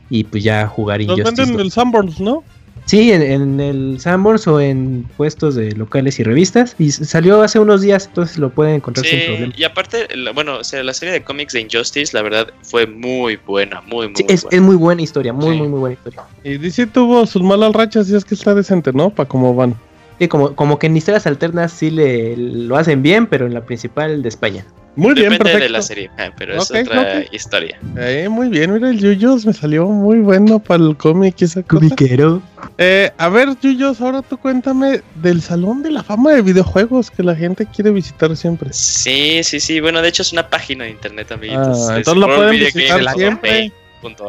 y 0.10 0.24
pues 0.24 0.44
ya 0.44 0.66
jugar 0.68 1.02
Los 1.02 1.18
Injustice. 1.20 1.42
venden 1.42 1.50
en 1.50 1.58
2. 1.58 1.62
el 1.66 1.72
Sanborns, 1.72 2.20
¿no? 2.20 2.44
Sí, 2.90 3.12
en, 3.12 3.22
en 3.22 3.60
el 3.60 4.00
Sanborns 4.00 4.48
o 4.48 4.60
en 4.60 5.06
puestos 5.16 5.54
de 5.54 5.74
locales 5.74 6.20
y 6.20 6.24
revistas. 6.24 6.76
Y 6.80 6.90
salió 6.90 7.44
hace 7.44 7.60
unos 7.60 7.82
días, 7.82 8.08
entonces 8.08 8.40
lo 8.40 8.50
pueden 8.50 8.74
encontrar 8.78 9.06
sin 9.06 9.20
Sí, 9.20 9.26
problema. 9.28 9.54
y 9.56 9.64
aparte, 9.64 10.08
la- 10.16 10.32
bueno, 10.32 10.58
o 10.58 10.64
sea, 10.64 10.82
la 10.84 10.96
serie 10.96 11.14
de 11.14 11.22
cómics 11.24 11.54
de 11.54 11.62
Injustice, 11.62 12.18
la 12.18 12.24
verdad, 12.24 12.48
fue 12.64 12.88
muy 12.88 13.36
buena, 13.46 13.82
muy, 13.82 14.08
muy 14.08 14.16
Sí, 14.16 14.26
es, 14.28 14.42
buena. 14.42 14.58
es 14.58 14.62
muy 14.64 14.76
buena 14.76 15.02
historia, 15.04 15.34
muy, 15.34 15.52
Sí. 15.54 15.58
muy, 15.60 15.68
muy 15.68 15.80
buena 15.82 15.94
historia. 15.94 16.24
Y 16.44 16.58
DC 16.58 16.88
tuvo 16.88 17.28
sus 17.28 17.44
malas 17.44 17.74
rachas 17.74 18.10
y 18.10 18.16
es 18.16 18.26
que 18.26 18.34
está 18.34 18.56
decente, 18.56 18.92
¿no? 18.92 19.12
Para 19.12 19.30
cómo 19.30 19.54
van. 19.54 19.76
Sí, 20.18 20.28
como, 20.28 20.56
como 20.56 20.80
que 20.80 20.88
en 20.88 20.98
historias 20.98 21.28
alternas 21.28 21.72
sí 21.72 21.92
le, 21.92 22.36
lo 22.38 22.76
hacen 22.76 23.04
bien, 23.04 23.28
pero 23.28 23.46
en 23.46 23.54
la 23.54 23.62
principal 23.62 24.24
de 24.24 24.30
España. 24.30 24.66
Muy 24.96 25.14
bien, 25.14 25.30
Depende 25.30 25.38
perfecto. 25.44 25.64
de 25.64 25.70
la 25.70 25.82
serie, 25.82 26.10
ah, 26.18 26.30
pero 26.38 26.56
es 26.62 26.70
otra 26.72 27.24
historia. 27.32 27.80
Eh, 27.98 28.28
muy 28.30 28.50
bien, 28.50 28.74
mira, 28.74 28.90
el 28.90 29.00
Yuyos 29.00 29.46
me 29.46 29.54
salió 29.54 29.86
muy 29.88 30.20
bueno 30.20 30.60
para 30.60 30.84
el 30.84 30.98
cómic 30.98 31.36
y 31.40 31.46
esa 31.46 31.64
cosa. 31.64 31.86
Cubiquero. 31.86 32.42
Eh, 32.78 33.12
a 33.18 33.30
ver, 33.30 33.50
Yuyos, 33.62 34.02
ahora 34.02 34.22
tú 34.22 34.38
cuéntame 34.38 35.02
del 35.16 35.42
Salón 35.42 35.84
de 35.84 35.92
la 35.92 36.04
Fama 36.04 36.34
de 36.34 36.42
Videojuegos 36.42 37.12
que 37.12 37.24
la 37.24 37.36
gente 37.36 37.66
quiere 37.66 37.92
visitar 37.92 38.36
siempre. 38.36 38.74
Sí, 38.74 39.42
sí, 39.44 39.60
sí. 39.60 39.80
Bueno, 39.80 40.02
de 40.02 40.10
hecho 40.10 40.22
es 40.24 40.34
una 40.34 40.50
página 40.50 40.84
de 40.84 40.92
internet, 40.92 41.32
amiguitos. 41.32 41.90
Ah, 41.90 41.94
Es 41.94 41.98
entonces 42.00 42.20
lo 42.28 42.36
pueden 42.36 42.52
visitar 42.60 43.14
siempre. 43.16 43.72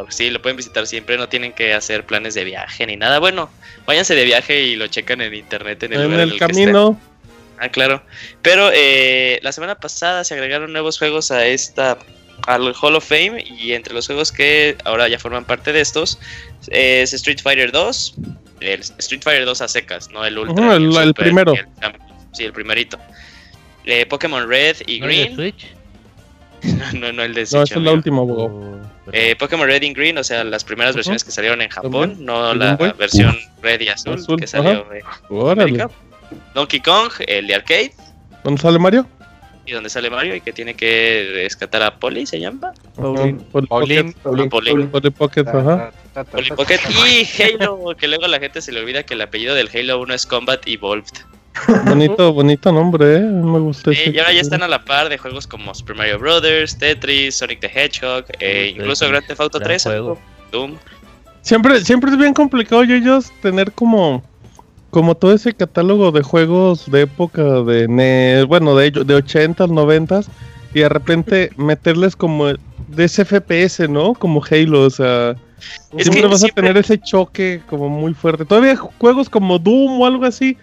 Sí, 0.09 0.31
lo 0.31 0.43
pueden 0.43 0.57
visitar 0.57 0.85
siempre, 0.87 1.17
no 1.17 1.29
tienen 1.29 1.53
que 1.53 1.75
hacer 1.75 2.05
planes 2.05 2.35
de 2.35 2.43
viaje 2.45 2.87
ni 2.87 2.97
nada. 2.97 3.21
Bueno, 3.21 3.51
váyanse 3.87 4.17
de 4.17 4.25
viaje 4.25 4.63
y 4.63 4.75
lo 4.77 4.89
checan 4.89 5.21
en 5.21 5.33
internet 5.33 5.81
en 5.85 5.93
el, 5.93 6.01
En 6.01 6.05
lugar 6.07 6.21
el 6.21 6.29
en 6.29 6.33
el 6.35 6.39
que 6.39 6.45
estén. 6.45 6.65
camino. 6.65 7.01
Ah, 7.61 7.69
claro. 7.69 8.03
Pero 8.43 8.71
eh, 8.73 9.39
la 9.43 9.53
semana 9.53 9.75
pasada 9.79 10.25
se 10.25 10.35
agregaron 10.35 10.73
nuevos 10.73 10.99
juegos 10.99 11.31
a 11.31 11.47
esta 11.47 11.99
al 12.47 12.75
Hall 12.81 12.97
of 12.97 13.05
Fame 13.07 13.45
y 13.45 13.73
entre 13.75 13.93
los 13.93 14.07
juegos 14.07 14.33
que 14.33 14.77
ahora 14.85 15.09
ya 15.09 15.19
forman 15.19 15.45
parte 15.45 15.75
de 15.75 15.83
estos 15.83 16.19
es 16.71 17.13
Street 17.13 17.39
Fighter 17.43 17.71
2, 17.71 18.15
el 18.61 18.81
Street 18.81 19.21
Fighter 19.23 19.45
2 19.45 19.61
a 19.61 19.69
secas, 19.69 20.09
no 20.11 20.25
el 20.25 20.39
Ultra. 20.39 20.55
Ni 20.65 20.75
el- 20.75 20.85
el 20.87 20.93
Super, 21.09 21.15
primero. 21.25 21.53
el 21.53 21.67
sí, 22.33 22.45
el 22.45 22.53
primerito. 22.55 22.99
Eh, 23.85 24.07
Pokémon 24.07 24.49
Red 24.49 24.77
y 24.87 25.01
¿No 25.01 25.09
es 25.11 25.17
de 25.17 25.23
Green. 25.25 25.37
Switch? 25.37 25.67
no, 26.95 27.13
no 27.13 27.23
el 27.25 27.35
de 27.35 27.43
No, 27.43 27.47
Switch, 27.47 27.73
esa 27.73 27.81
es 27.81 27.87
última, 27.87 28.19
abogado. 28.19 28.47
Oh, 29.07 29.11
Eh, 29.13 29.37
Pokémon 29.37 29.67
Red 29.67 29.83
y 29.83 29.93
Green, 29.93 30.17
o 30.19 30.25
sea, 30.25 30.43
las 30.45 30.65
primeras 30.65 30.95
versiones 30.95 31.25
que 31.25 31.31
salieron 31.33 31.61
en 31.61 31.69
Japón, 31.69 32.17
no 32.21 32.55
¿Y 32.55 32.59
la 32.59 32.77
versión 32.99 33.37
Red 33.63 33.81
y 33.83 33.89
Azul, 33.89 34.15
Azul, 34.15 34.39
que 34.41 34.47
salió 34.47 34.87
en 34.93 35.03
Órale. 35.29 35.63
América. 35.63 35.91
Donkey 36.55 36.81
Kong, 36.81 37.11
el 37.27 37.47
de 37.47 37.55
arcade, 37.55 37.93
¿Dónde 38.45 38.61
sale 38.61 38.79
Mario? 38.79 39.07
y 39.67 39.73
donde 39.73 39.91
sale 39.91 40.11
Mario 40.11 40.35
y 40.35 40.41
que 40.41 40.53
tiene 40.53 40.75
que 40.75 41.31
rescatar 41.35 41.83
a 41.83 41.97
Polly, 42.01 42.27
¿se 42.27 42.41
llama? 42.41 42.73
Pauline. 42.97 43.39
Polly 43.53 43.67
Pauline. 43.69 44.13
Pocket. 44.15 44.49
Pauline. 44.51 44.87
Polly 44.89 45.11
Pocket, 45.11 45.47
ajá. 45.49 45.93
Polly 46.33 46.49
Pocket 46.51 46.81
y 47.07 47.43
Halo, 47.43 47.95
que 47.97 48.09
luego 48.09 48.27
la 48.27 48.41
gente 48.41 48.61
se 48.63 48.73
le 48.73 48.81
olvida 48.81 49.05
que 49.05 49.15
el 49.15 49.21
apellido 49.21 49.55
del 49.55 49.69
Halo 49.73 50.01
1 50.01 50.15
es 50.15 50.27
Combat 50.27 50.61
Evolved. 50.67 51.13
Bonito, 51.87 52.33
bonito 52.33 52.73
nombre, 52.73 53.17
eh. 53.17 53.21
Me 53.21 53.59
gusta 53.59 53.93
Sí, 53.93 54.11
y 54.15 54.19
ahora 54.19 54.33
ya 54.33 54.41
están 54.41 54.63
a 54.63 54.69
la 54.69 54.85
par 54.85 55.09
de 55.09 55.19
juegos 55.19 55.47
como 55.47 55.75
Super 55.75 55.97
Mario 55.97 56.19
Brothers, 56.19 56.79
Tetris, 56.79 57.37
Sonic 57.37 57.61
the 57.61 57.67
Hedgehog, 57.73 58.25
eh, 58.39 58.73
incluso 58.77 59.09
Grand 59.09 59.27
Theft 59.27 59.41
Auto 59.41 59.59
gran 59.59 59.69
3, 59.69 59.83
juego. 59.83 60.11
amigo, 60.13 60.21
Doom. 60.53 60.77
Siempre, 61.43 61.81
siempre 61.85 62.11
es 62.11 62.17
bien 62.19 62.35
complicado, 62.35 62.83
ellos 62.83 63.31
tener 63.43 63.73
como, 63.73 64.23
como 64.91 65.15
todo 65.15 65.33
ese 65.33 65.55
catálogo 65.55 66.11
de 66.13 66.23
juegos 66.23 66.91
de 66.91 67.03
época 67.03 67.43
de, 67.63 67.87
ne- 67.89 68.45
bueno, 68.45 68.75
de, 68.77 68.91
de 68.91 69.17
80s, 69.17 69.71
90s, 69.71 70.27
y 70.75 70.81
de 70.81 70.89
repente 70.89 71.51
meterles 71.57 72.17
como 72.17 72.47
de 72.49 73.05
ese 73.05 73.25
FPS, 73.25 73.89
¿no? 73.89 74.15
Como 74.15 74.43
Halo, 74.51 74.83
o 74.83 74.91
sea, 74.91 75.31
Es 75.97 76.05
siempre 76.05 76.23
que 76.23 76.27
vas 76.29 76.41
siempre- 76.41 76.63
a 76.63 76.67
tener 76.67 76.77
ese 76.79 76.99
choque 77.01 77.61
como 77.69 77.89
muy 77.89 78.15
fuerte. 78.15 78.45
Todavía 78.45 78.77
juegos 78.77 79.29
como 79.31 79.59
Doom 79.59 80.01
o 80.01 80.07
algo 80.07 80.25
así, 80.25 80.57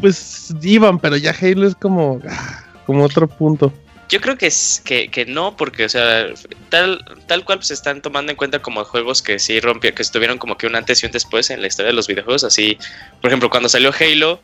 pues 0.00 0.54
iban, 0.62 0.98
pero 0.98 1.16
ya 1.16 1.34
Halo 1.40 1.66
es 1.66 1.74
como, 1.74 2.20
ah, 2.28 2.64
como 2.86 3.04
otro 3.04 3.26
punto. 3.28 3.72
Yo 4.10 4.20
creo 4.20 4.36
que, 4.36 4.46
es, 4.48 4.82
que, 4.84 5.08
que 5.08 5.24
no, 5.24 5.56
porque, 5.56 5.84
o 5.84 5.88
sea, 5.88 6.26
tal, 6.68 7.04
tal 7.26 7.44
cual 7.44 7.62
se 7.62 7.74
están 7.74 8.02
tomando 8.02 8.32
en 8.32 8.36
cuenta 8.36 8.58
como 8.58 8.84
juegos 8.84 9.22
que 9.22 9.38
sí 9.38 9.60
rompieron, 9.60 9.94
que 9.96 10.02
estuvieron 10.02 10.36
como 10.38 10.58
que 10.58 10.66
un 10.66 10.74
antes 10.74 11.02
y 11.02 11.06
un 11.06 11.12
después 11.12 11.48
en 11.50 11.60
la 11.62 11.68
historia 11.68 11.88
de 11.90 11.94
los 11.94 12.08
videojuegos. 12.08 12.42
Así, 12.44 12.76
por 13.22 13.30
ejemplo, 13.30 13.48
cuando 13.48 13.68
salió 13.68 13.92
Halo, 13.98 14.40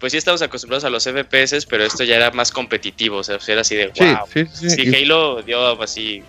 pues 0.00 0.12
sí 0.12 0.18
estamos 0.18 0.40
acostumbrados 0.42 0.84
a 0.84 0.90
los 0.90 1.04
FPS, 1.04 1.66
pero 1.68 1.84
esto 1.84 2.02
ya 2.04 2.16
era 2.16 2.30
más 2.32 2.50
competitivo, 2.50 3.18
o 3.18 3.22
sea, 3.22 3.38
era 3.46 3.60
así 3.60 3.76
de 3.76 3.88
wow. 3.88 4.26
sí, 4.32 4.46
sí. 4.52 4.70
Sí, 4.70 4.82
Y- 4.88 4.94
Halo 5.04 5.42
dio 5.42 5.80
así. 5.82 6.22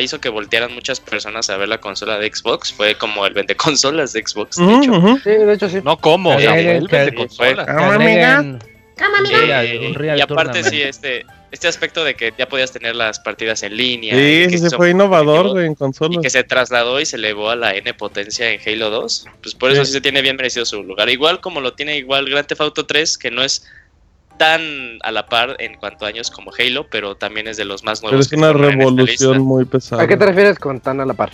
Hizo 0.00 0.20
que 0.20 0.28
voltearan 0.28 0.74
muchas 0.74 0.98
personas 0.98 1.50
a 1.50 1.56
ver 1.56 1.68
la 1.68 1.78
consola 1.78 2.18
de 2.18 2.28
Xbox. 2.34 2.72
Fue 2.72 2.96
como 2.96 3.24
el 3.26 3.32
vende 3.34 3.54
consolas 3.54 4.12
de 4.12 4.26
Xbox, 4.26 4.56
de 4.56 4.74
hecho. 4.74 5.18
Sí, 5.22 5.30
de 5.30 5.52
hecho 5.52 5.68
sí. 5.68 5.78
No 5.84 5.98
como, 5.98 6.34
o 6.34 6.40
sea, 6.40 6.52
vuelven 6.52 6.84
de 7.04 7.10
que- 7.10 7.14
consola. 7.14 7.64
Que 7.64 7.72
Cama, 7.72 7.94
agreguen 7.94 8.58
Cama, 8.96 9.18
un 9.20 9.26
amiga. 9.26 9.38
real- 9.40 9.66
Eh, 9.66 9.86
un 9.86 9.94
real 9.94 10.18
y 10.18 10.20
aparte, 10.22 10.64
sí, 10.64 10.82
este, 10.82 11.24
este 11.50 11.66
aspecto 11.68 12.04
de 12.04 12.14
que 12.14 12.32
ya 12.38 12.48
podías 12.48 12.72
tener 12.72 12.94
las 12.94 13.20
partidas 13.20 13.62
en 13.62 13.76
línea. 13.76 14.14
Sí, 14.14 14.44
y 14.48 14.50
que 14.50 14.58
son 14.58 14.70
fue 14.72 14.90
innovador, 14.90 15.58
en 15.60 15.72
Y 15.72 15.74
consolas. 15.76 16.18
que 16.22 16.30
se 16.30 16.44
trasladó 16.44 17.00
y 17.00 17.06
se 17.06 17.16
elevó 17.16 17.50
a 17.50 17.56
la 17.56 17.74
N 17.74 17.92
potencia 17.94 18.50
en 18.50 18.60
Halo 18.66 18.90
2. 18.90 19.26
Pues 19.42 19.54
por 19.54 19.70
eso 19.70 19.82
Sí. 19.84 19.88
sí 19.88 19.92
se 19.94 20.00
tiene 20.00 20.20
bien 20.22 20.36
merecido 20.36 20.64
su 20.66 20.82
lugar. 20.82 21.08
Igual 21.08 21.40
como 21.40 21.60
lo 21.60 21.72
tiene 21.74 21.96
igual 21.96 22.28
Grand 22.28 22.46
Theft 22.46 22.60
Auto 22.60 22.86
3, 22.86 23.16
que 23.18 23.30
no 23.30 23.42
es 23.42 23.64
tan 24.38 24.98
a 25.02 25.10
la 25.10 25.26
par 25.26 25.56
en 25.58 25.74
cuanto 25.74 26.04
a 26.04 26.08
años 26.08 26.30
como 26.30 26.52
Halo, 26.56 26.86
pero 26.88 27.16
también 27.16 27.48
es 27.48 27.56
de 27.56 27.64
los 27.64 27.82
más 27.82 28.00
Pero 28.00 28.12
nuevos. 28.12 28.26
es 28.26 28.30
que 28.30 28.36
una 28.36 28.52
revolución 28.52 29.40
muy 29.42 29.64
pesada. 29.64 30.02
¿A 30.02 30.06
qué 30.06 30.16
te 30.16 30.26
refieres 30.26 30.58
con 30.58 30.78
tan 30.80 31.00
a 31.00 31.04
la 31.06 31.14
par? 31.14 31.32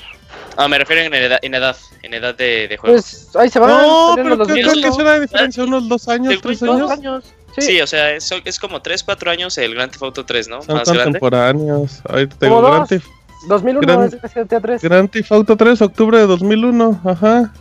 Ah, 0.57 0.68
me 0.68 0.79
refiero 0.79 1.03
en 1.03 1.12
edad, 1.12 1.38
en 1.42 1.55
edad, 1.55 1.77
en 2.03 2.14
edad 2.14 2.35
de, 2.35 2.68
de 2.68 2.77
juego. 2.79 2.94
Pues 2.96 3.29
ahí 3.35 3.50
se 3.50 3.59
van. 3.59 3.70
No, 3.70 4.12
pero 4.14 4.37
los 4.37 4.48
creo, 4.48 4.72
que 4.72 4.87
es 4.88 4.96
una 4.96 5.18
diferencia, 5.20 5.64
unos 5.64 5.88
dos 5.88 6.09
años, 6.09 6.35
tres 6.40 6.62
años. 6.62 6.79
Dos 6.79 6.90
años. 6.92 7.24
Sí. 7.57 7.62
Sí, 7.62 7.81
o 7.81 7.87
sea, 7.87 8.11
es, 8.12 8.31
es 8.45 8.59
como 8.59 8.83
3, 8.83 9.03
4 9.05 9.31
años 9.31 9.57
el 9.59 9.75
Grand 9.75 9.90
Theft 9.93 10.03
Auto 10.03 10.25
3, 10.25 10.49
¿no? 10.49 10.62
Son 10.62 10.75
Más 10.77 10.85
grande. 10.88 11.05
contemporáneos. 11.05 12.01
Ahorita 12.09 12.37
te 12.37 12.49
Como 12.49 12.61
digo, 12.61 12.69
dos. 12.69 12.77
Grand 12.77 12.88
Theft, 12.88 13.07
2001 13.49 13.81
Gran- 13.87 14.21
es 14.23 14.35
GTA 14.35 14.61
3. 14.61 14.83
Grand 14.83 15.11
Theft 15.11 15.33
Auto 15.33 15.57
3, 15.57 15.83
octubre 15.83 16.19
de 16.19 16.27
2001, 16.27 17.01
ajá. 17.05 17.53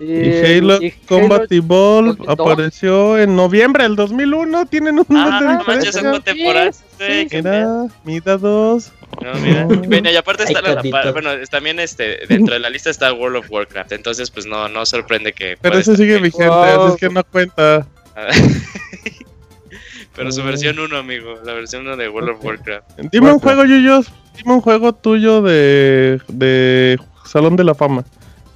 Y, 0.00 0.44
Halo 0.58 0.82
y 0.82 0.90
Combat 0.90 1.50
Evolve 1.52 2.16
2002. 2.18 2.28
apareció 2.28 3.16
en 3.18 3.36
noviembre 3.36 3.84
del 3.84 3.94
2001, 3.96 4.66
tienen 4.66 4.98
un 4.98 5.06
Ah, 5.16 5.38
de 5.40 5.46
no 5.46 5.64
manches, 5.64 5.94
son 5.94 6.10
contemporáneos, 6.10 6.78
qué 6.98 7.26
pedo. 7.30 7.84
Mira, 7.84 7.94
Mida 8.04 8.36
2. 8.36 8.92
No, 9.22 9.34
mira. 9.40 9.64
Bueno, 9.66 10.10
y 10.10 10.16
aparte 10.16 10.42
Ay, 10.48 10.52
está 10.54 10.74
la, 11.04 11.12
bueno, 11.12 11.30
también 11.48 11.78
este 11.78 12.18
dentro 12.28 12.54
de 12.54 12.60
la 12.60 12.68
lista 12.68 12.90
está 12.90 13.12
World 13.12 13.36
of 13.36 13.50
Warcraft, 13.50 13.92
entonces 13.92 14.30
pues 14.32 14.44
no 14.46 14.68
no 14.68 14.84
sorprende 14.84 15.32
que 15.32 15.56
Pero 15.62 15.78
ese 15.78 15.96
sigue 15.96 16.18
vigente, 16.18 16.48
Wow. 16.48 16.64
así 16.86 16.94
es 16.94 17.00
que 17.00 17.08
no 17.14 17.22
cuenta. 17.24 17.86
Pero 20.16 20.30
su 20.30 20.42
versión 20.44 20.78
1, 20.78 20.96
amigo, 20.96 21.34
la 21.44 21.54
versión 21.54 21.82
1 21.86 21.96
de 21.96 22.08
World 22.08 22.30
of 22.30 22.44
Warcraft. 22.44 22.88
Dime 23.10 23.32
un 23.32 23.40
juego, 23.40 23.64
Yuyos. 23.64 24.12
Dime 24.36 24.54
un 24.54 24.60
juego 24.60 24.92
tuyo 24.94 25.42
de, 25.42 26.20
de 26.28 26.98
Salón 27.24 27.56
de 27.56 27.64
la 27.64 27.74
Fama. 27.74 28.04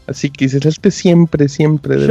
Así 0.06 0.30
que 0.30 0.44
dices, 0.46 0.64
este 0.64 0.90
siempre, 0.90 1.48
siempre 1.48 1.96
debe. 1.96 2.06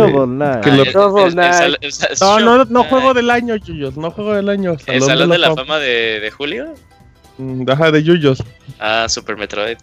Que 0.61 0.69
Ah, 0.69 0.75
lo- 0.75 0.83
el- 0.83 2.45
No, 2.45 2.65
no, 2.65 2.83
juego 2.83 3.13
del 3.13 3.29
año, 3.29 3.55
Yuyos. 3.55 3.95
No 3.97 4.11
juego 4.11 4.33
del 4.33 4.49
año. 4.49 4.75
¿El 4.85 5.01
Salón 5.01 5.29
de 5.29 5.37
la 5.37 5.55
Fama 5.55 5.79
de, 5.79 6.19
de 6.19 6.29
Julio? 6.31 6.73
Mm, 7.37 7.69
Ajá, 7.69 7.89
de 7.91 8.03
Yuyos. 8.03 8.43
Ah, 8.79 9.05
Super 9.09 9.37
Metroid. 9.37 9.77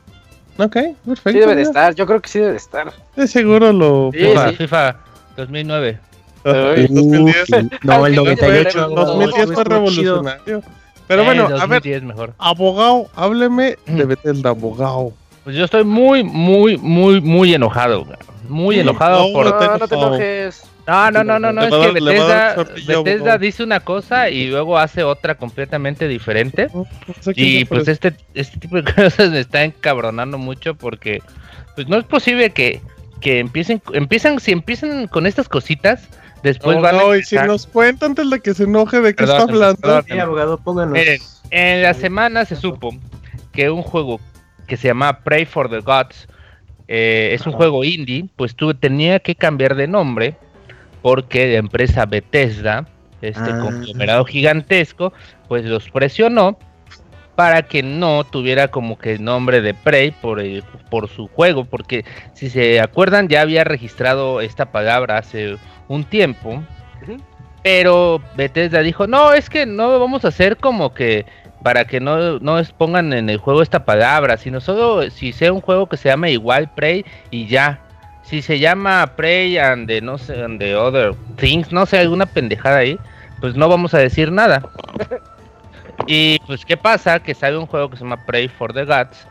Ok, 0.59 0.77
perfecto. 1.07 1.31
Sí 1.33 1.39
debe 1.39 1.57
de 1.57 1.63
estar, 1.63 1.95
yo 1.95 2.07
creo 2.07 2.21
que 2.21 2.29
sí 2.29 2.39
debe 2.39 2.53
de 2.53 2.59
estar. 2.59 2.93
De 3.17 3.27
seguro 3.27 3.73
lo. 3.73 4.11
Sí, 4.13 4.21
FIFA, 4.21 4.51
sí. 4.51 4.57
FIFA 4.57 4.97
2009. 5.37 5.99
Ajá, 6.45 6.71
Ay. 6.77 6.85
el 6.85 6.95
2010. 6.95 7.37
Uf, 7.51 7.73
no, 7.83 8.07
el 8.07 8.15
98. 8.17 8.87
El 8.89 8.95
2010 8.95 9.53
fue 9.53 9.65
revolucionario. 9.65 10.63
Pero 11.07 11.23
Eh, 11.23 11.25
bueno, 11.25 11.45
a 11.45 11.49
ver, 11.67 11.81
2010 11.83 12.03
mejor. 12.03 12.35
abogado, 12.39 13.09
hábleme 13.15 13.77
de 13.87 14.05
Mm. 14.05 14.09
Bethesda, 14.09 14.51
abogado. 14.51 15.13
Pues 15.45 15.57
yo 15.57 15.65
estoy 15.65 15.85
muy, 15.85 16.25
muy, 16.25 16.79
muy, 16.79 17.21
muy 17.21 17.53
enojado. 17.55 18.07
Muy 18.49 18.79
enojado 18.81 19.27
No, 19.29 19.33
por... 19.33 19.45
No, 19.47 19.53
no 19.53 19.59
te 19.89 19.95
enojado. 19.95 20.07
enojes. 20.17 20.65
No, 20.87 21.11
no, 21.11 21.25
no, 21.25 21.39
no, 21.39 21.51
no, 21.53 21.63
es 21.63 21.71
que 21.71 21.93
Bethesda, 22.01 22.57
Bethesda 22.87 23.39
dice 23.39 23.63
una 23.63 23.81
cosa 23.81 24.29
y 24.29 24.49
luego 24.49 24.77
hace 24.79 25.03
otra 25.03 25.35
completamente 25.35 26.07
diferente. 26.09 26.69
Y 27.37 27.65
pues 27.65 27.89
este, 27.89 28.15
este 28.35 28.59
tipo 28.59 28.77
de 28.81 28.85
cosas 28.95 29.31
me 29.31 29.41
está 29.41 29.65
encabronando 29.65 30.37
mucho 30.37 30.75
porque 30.75 31.23
pues 31.75 31.89
no 31.89 31.97
es 31.97 32.05
posible 32.05 32.51
que, 32.51 32.83
que 33.21 33.39
empiecen, 33.39 33.81
empiezan, 33.95 34.41
si 34.41 34.53
empiezan 34.53 35.07
con 35.07 35.27
estas 35.27 35.49
cositas, 35.49 36.07
después 36.45 36.77
van 36.77 36.85
a 36.95 36.99
Abogado, 37.01 37.17
y 37.17 37.25
si 37.25 37.35
nos 37.37 37.67
cuenta 37.67 38.07
antes 38.07 38.31
de 38.31 38.39
que 38.41 38.55
se 38.55 38.63
enoje 38.65 39.01
de 39.01 39.15
qué 39.17 39.25
está 39.25 39.43
hablando. 39.43 39.81
perdón. 39.81 40.05
Sí, 40.09 40.19
abogado, 40.19 40.59
pónganos. 40.59 40.93
Miren, 40.93 41.21
En 41.51 41.83
la 41.83 41.93
semana 41.95 42.45
se 42.45 42.55
supo 42.55 42.91
que 43.53 43.69
un 43.71 43.83
juego 43.83 44.21
que 44.69 44.77
se 44.77 44.89
llama 44.89 45.19
Pray 45.21 45.45
for 45.45 45.69
the 45.69 45.81
Gods 45.81 46.29
eh, 46.87 47.31
es 47.33 47.47
un 47.47 47.53
juego 47.55 47.83
indie, 47.83 48.27
pues 48.37 48.55
tuve, 48.55 48.75
tenía 48.75 49.19
que 49.19 49.35
cambiar 49.35 49.75
de 49.75 49.89
nombre 49.89 50.37
porque 51.03 51.53
la 51.53 51.59
empresa 51.59 52.07
Bethesda, 52.07 52.87
este 53.23 53.51
Ah. 53.53 53.59
conglomerado 53.61 54.25
gigantesco, 54.25 55.13
pues 55.49 55.65
los 55.65 55.89
presionó 55.91 56.59
para 57.37 57.63
que 57.63 57.83
no 57.83 58.23
tuviera 58.25 58.69
como 58.69 58.97
que 58.97 59.15
el 59.15 59.25
nombre 59.25 59.61
de 59.61 59.75
Prey 59.75 60.13
por, 60.13 60.41
el- 60.41 60.63
por 60.91 61.09
su 61.09 61.27
juego, 61.29 61.65
porque 61.65 62.05
si 62.33 62.49
se 62.51 62.81
acuerdan 62.81 63.29
ya 63.29 63.41
había 63.41 63.65
registrado 63.65 64.41
esta 64.41 64.67
palabra 64.71 65.19
hace 65.19 65.57
un 65.89 66.05
tiempo, 66.05 66.63
pero 67.63 68.21
Bethesda 68.37 68.81
dijo, 68.81 69.07
no, 69.07 69.33
es 69.33 69.49
que 69.49 69.67
no 69.67 69.99
vamos 69.99 70.25
a 70.25 70.29
hacer 70.29 70.57
como 70.57 70.95
que 70.95 71.27
para 71.63 71.87
que 71.87 71.99
no, 71.99 72.39
no 72.41 72.63
pongan 72.77 73.13
en 73.15 73.31
el 73.31 73.39
juego 73.39 73.63
esta 73.63 73.85
palabra, 73.85 74.37
sino 74.37 74.61
solo 74.61 75.11
si 75.11 75.33
sea 75.33 75.53
un 75.53 75.63
juego 75.63 75.89
que 75.89 75.97
se 75.97 76.11
llame 76.11 76.31
igual 76.31 76.71
Prey 76.75 77.05
y 77.31 77.47
ya. 77.47 77.81
Si 78.23 78.43
se 78.43 78.59
llama 78.59 79.15
Prey 79.17 79.59
and 79.59 79.87
the, 79.87 80.01
no 80.01 80.19
sé, 80.19 80.43
and 80.43 80.59
the 80.59 80.75
other 80.75 81.15
things, 81.37 81.73
no 81.73 81.87
sé, 81.87 81.99
alguna 81.99 82.27
pendejada 82.27 82.79
ahí, 82.79 82.99
pues 83.41 83.55
no 83.55 83.69
vamos 83.69 83.95
a 83.95 83.99
decir 83.99 84.31
nada. 84.31 84.63
Y 86.07 86.39
pues, 86.41 86.65
¿qué 86.65 86.77
pasa? 86.77 87.21
Que 87.21 87.35
sale 87.35 87.57
un 87.57 87.67
juego 87.67 87.89
que 87.89 87.97
se 87.97 88.05
llama 88.05 88.25
Prey 88.27 88.49
for 88.49 88.73
the 88.73 88.85
Gods. 88.85 89.27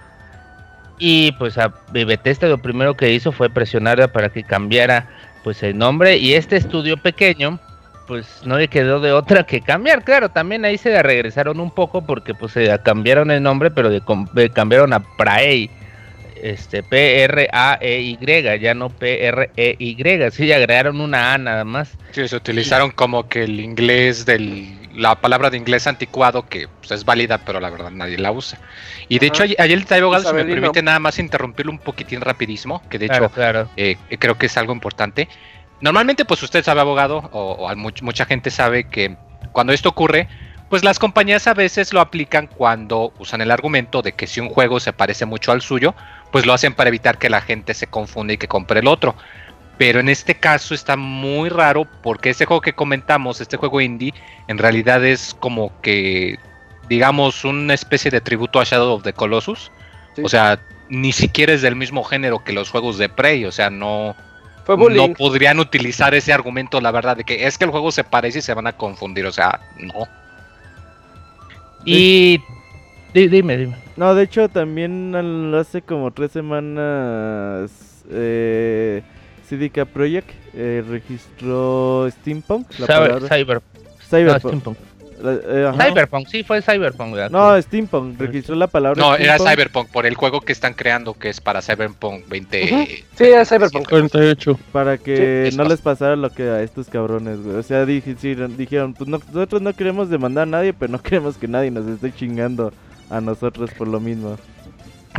Y 0.98 1.34
pues 1.34 1.58
a 1.58 1.74
Bethesda 1.92 2.48
lo 2.48 2.58
primero 2.58 2.96
que 2.96 3.12
hizo 3.12 3.32
fue 3.32 3.50
presionarla 3.50 4.08
para 4.08 4.30
que 4.30 4.44
cambiara 4.44 5.08
pues 5.43 5.62
el 5.63 5.77
nombre. 5.77 6.17
Y 6.17 6.34
este 6.34 6.58
estudio 6.58 6.97
pequeño, 6.97 7.60
pues 8.08 8.41
no 8.45 8.58
le 8.58 8.67
quedó 8.67 8.99
de 8.99 9.12
otra 9.12 9.43
que 9.43 9.62
cambiar. 9.62 10.03
Claro, 10.03 10.29
también 10.29 10.65
ahí 10.65 10.77
se 10.77 11.01
regresaron 11.01 11.60
un 11.60 11.71
poco 11.71 12.06
porque 12.06 12.34
pues 12.34 12.53
se 12.53 12.77
cambiaron 12.84 13.32
el 13.32 13.43
nombre, 13.43 13.71
pero 13.71 13.89
le, 13.89 14.49
cambiaron 14.49 14.93
a 14.93 14.99
Prey. 15.17 15.69
Este, 16.43 16.84
P-R-A-E-Y, 16.84 18.17
ya 18.60 18.73
no 18.73 18.89
P-R-E-Y. 18.89 20.32
Sí, 20.32 20.45
le 20.45 20.56
agregaron 20.56 20.99
una 20.99 21.34
A 21.34 21.38
nada 21.38 21.63
más. 21.63 21.91
Sí, 22.12 22.27
se 22.27 22.36
utilizaron 22.36 22.91
como 22.91 23.29
que 23.29 23.43
el 23.45 23.62
inglés 23.62 24.25
del 24.25 24.77
la 24.93 25.15
palabra 25.15 25.49
de 25.49 25.58
inglés 25.58 25.88
anticuado 25.88 26.47
que 26.47 26.67
pues, 26.67 26.91
es 26.91 27.06
válida, 27.06 27.38
pero 27.39 27.60
la 27.62 27.69
verdad 27.69 27.91
nadie 27.91 28.17
la 28.17 28.32
usa. 28.34 28.60
Y 29.08 29.19
de 29.19 29.27
Ajá. 29.27 29.45
hecho, 29.45 29.56
ayer 29.58 29.77
el 29.77 29.86
Taibo 29.86 30.10
Galo, 30.10 30.23
si 30.23 30.34
me 30.34 30.41
Isabelino. 30.41 30.62
permite 30.62 30.84
nada 30.84 30.99
más 30.99 31.17
interrumpirlo 31.17 31.71
un 31.71 31.79
poquitín 31.79 32.19
rapidísimo, 32.21 32.84
que 32.89 32.99
de 32.99 33.08
Claro, 33.08 33.25
hecho 33.25 33.34
claro. 33.34 33.69
eh, 33.77 33.95
creo 34.19 34.38
que 34.38 34.45
es 34.47 34.58
algo 34.58 34.73
importante. 34.73 35.29
Normalmente, 35.79 36.25
pues 36.25 36.43
usted 36.43 36.63
sabe, 36.63 36.82
abogado, 36.82 37.29
o, 37.32 37.53
o 37.53 37.69
al 37.69 37.77
much- 37.77 38.01
mucha 38.01 38.25
gente 38.25 38.51
sabe 38.51 38.84
que 38.84 39.15
cuando 39.53 39.73
esto 39.73 39.89
ocurre, 39.89 40.27
pues 40.69 40.84
las 40.84 40.99
compañías 40.99 41.47
a 41.47 41.53
veces 41.53 41.93
lo 41.93 41.99
aplican 42.01 42.47
cuando 42.47 43.13
usan 43.17 43.41
el 43.41 43.49
argumento 43.51 44.01
de 44.01 44.12
que 44.12 44.27
si 44.27 44.41
un 44.41 44.49
juego 44.49 44.79
se 44.79 44.93
parece 44.93 45.25
mucho 45.25 45.51
al 45.51 45.62
suyo, 45.62 45.95
pues 46.34 46.48
lo 46.48 46.54
hacen 46.54 46.74
para 46.74 46.88
evitar 46.88 47.19
que 47.19 47.30
la 47.30 47.41
gente 47.41 47.76
se 47.76 47.86
confunda 47.86 48.34
y 48.34 48.38
que 48.38 48.48
compre 48.48 48.80
el 48.80 48.88
otro. 48.88 49.15
Pero 49.78 50.00
en 50.00 50.10
este 50.10 50.34
caso 50.34 50.74
está 50.74 50.98
muy 50.98 51.48
raro 51.48 51.88
porque 52.02 52.32
este 52.32 52.46
juego 52.46 52.60
que 52.60 52.74
comentamos, 52.74 53.39
este 53.39 53.56
juego 53.56 53.80
indie, 53.82 54.15
en 54.48 54.58
realidad 54.58 55.06
es 55.06 55.36
como 55.39 55.80
que, 55.82 56.39
digamos, 56.89 57.46
una 57.46 57.76
especie 57.76 58.10
de 58.10 58.19
tributo 58.19 58.60
a 58.60 58.63
Shadow 58.63 58.96
of 58.96 59.04
the 59.04 59.13
Colossus. 59.13 59.72
Sí. 60.15 60.24
O 60.26 60.28
sea, 60.28 60.60
ni 60.89 61.12
siquiera 61.12 61.54
es 61.54 61.62
del 61.62 61.76
mismo 61.76 62.04
género 62.04 62.43
que 62.43 62.52
los 62.52 62.72
juegos 62.72 62.98
de 62.98 63.10
Prey, 63.10 63.46
o 63.46 63.52
sea, 63.52 63.69
no, 63.69 64.15
Fue 64.65 64.76
no 64.76 65.13
podrían 65.13 65.60
utilizar 65.60 66.15
ese 66.15 66.34
argumento, 66.34 66.82
la 66.82 66.89
verdad, 66.89 67.15
de 67.15 67.26
que 67.26 67.46
es 67.46 67.60
que 67.60 67.65
el 67.65 67.72
juego 67.72 67.91
se 67.91 68.04
parece 68.04 68.39
y 68.39 68.41
se 68.41 68.56
van 68.56 68.65
a 68.65 68.74
confundir, 68.74 69.28
o 69.28 69.32
sea, 69.32 69.60
no. 69.78 70.08
Y 71.86 72.41
di- 73.13 73.28
dime, 73.28 73.58
dime. 73.58 73.76
No, 73.97 74.15
de 74.15 74.23
hecho 74.23 74.49
también 74.49 75.15
al- 75.15 75.54
hace 75.56 75.82
como 75.82 76.12
tres 76.12 76.32
semanas 76.32 77.71
eh, 78.12 79.02
CDK 79.49 79.86
Projekt 79.86 80.30
eh, 80.54 80.84
registró 80.89 82.08
Steampunk, 82.12 82.67
la 82.80 82.88
Cyber, 82.88 83.21
cyber, 83.28 83.62
no, 83.62 84.08
Cyberpunk. 84.10 84.39
steampunk. 84.39 84.78
La- 85.21 85.34
eh. 85.34 85.71
Cyberpunk, 85.78 86.28
sí, 86.28 86.43
fue 86.43 86.62
Cyberpunk. 86.62 87.13
¿verdad? 87.13 87.30
No, 87.32 87.62
Steampunk. 87.62 88.19
Registró 88.19 88.56
la 88.56 88.67
palabra. 88.67 89.02
No, 89.02 89.15
era. 89.15 89.38
Cyberpunk, 89.38 89.89
por 89.89 90.06
el 90.06 90.15
juego 90.15 90.41
que 90.41 90.52
están 90.52 90.73
creando, 90.73 91.13
que 91.13 91.30
es 91.30 91.39
para 91.39 91.62
Cyberpunk 91.62 92.28
20. 92.28 92.63
Ujú. 92.65 92.84
Sí, 93.15 93.23
es 93.23 93.47
Cyberpunk. 93.47 93.88
48. 93.88 94.60
Para 94.73 94.97
que 94.97 95.47
Sí, 95.49 95.56
no 95.58 95.63
es 95.63 95.69
les 95.69 95.82
pasara 95.82 96.15
lo 96.17 96.30
que 96.30 96.43
a 96.43 96.62
estos 96.62 96.88
cabrones, 96.89 97.41
güey. 97.41 97.56
O 97.56 97.63
sea, 97.63 97.86
dije, 97.86 98.15
sí, 98.19 98.36
dijeron, 98.58 98.93
pues 98.95 99.08
no- 99.10 99.19
nosotros 99.32 99.62
no 99.62 99.73
queremos 99.73 100.10
demandar 100.10 100.43
a 100.43 100.47
nadie, 100.47 100.73
pero 100.73 100.91
no 100.91 101.02
queremos 101.02 101.38
que 101.38 101.47
nadie 101.47 101.71
nos 101.71 101.88
esté 101.88 102.12
chingando 102.13 102.73
a 103.10 103.22
nosotros 103.22 103.72
por 103.78 103.88
lo 103.88 104.00
mismo. 104.00 104.38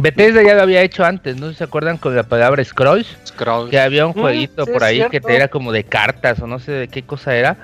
Bethesda 0.01 0.43
ya 0.43 0.55
lo 0.55 0.63
había 0.63 0.83
hecho 0.83 1.05
antes, 1.05 1.37
¿no? 1.37 1.53
¿Se 1.53 1.63
acuerdan 1.63 1.99
con 1.99 2.17
la 2.17 2.25
palabra 2.25 2.65
Scrolls? 2.65 3.17
Scrolls. 3.27 3.71
Que 3.71 3.79
había 3.79 4.07
un 4.07 4.13
Mm, 4.17 4.21
jueguito 4.21 4.65
sí, 4.65 4.73
por 4.73 4.83
ahí 4.83 5.05
que 5.11 5.21
te 5.21 5.37
era 5.37 5.49
como 5.49 5.71
de 5.71 5.85
cartas 5.85 6.41
o 6.41 6.47
no 6.49 6.59
sé 6.59 6.73
de 6.73 6.89
qué 6.89 7.03
cosa 7.05 7.37
era. 7.37 7.57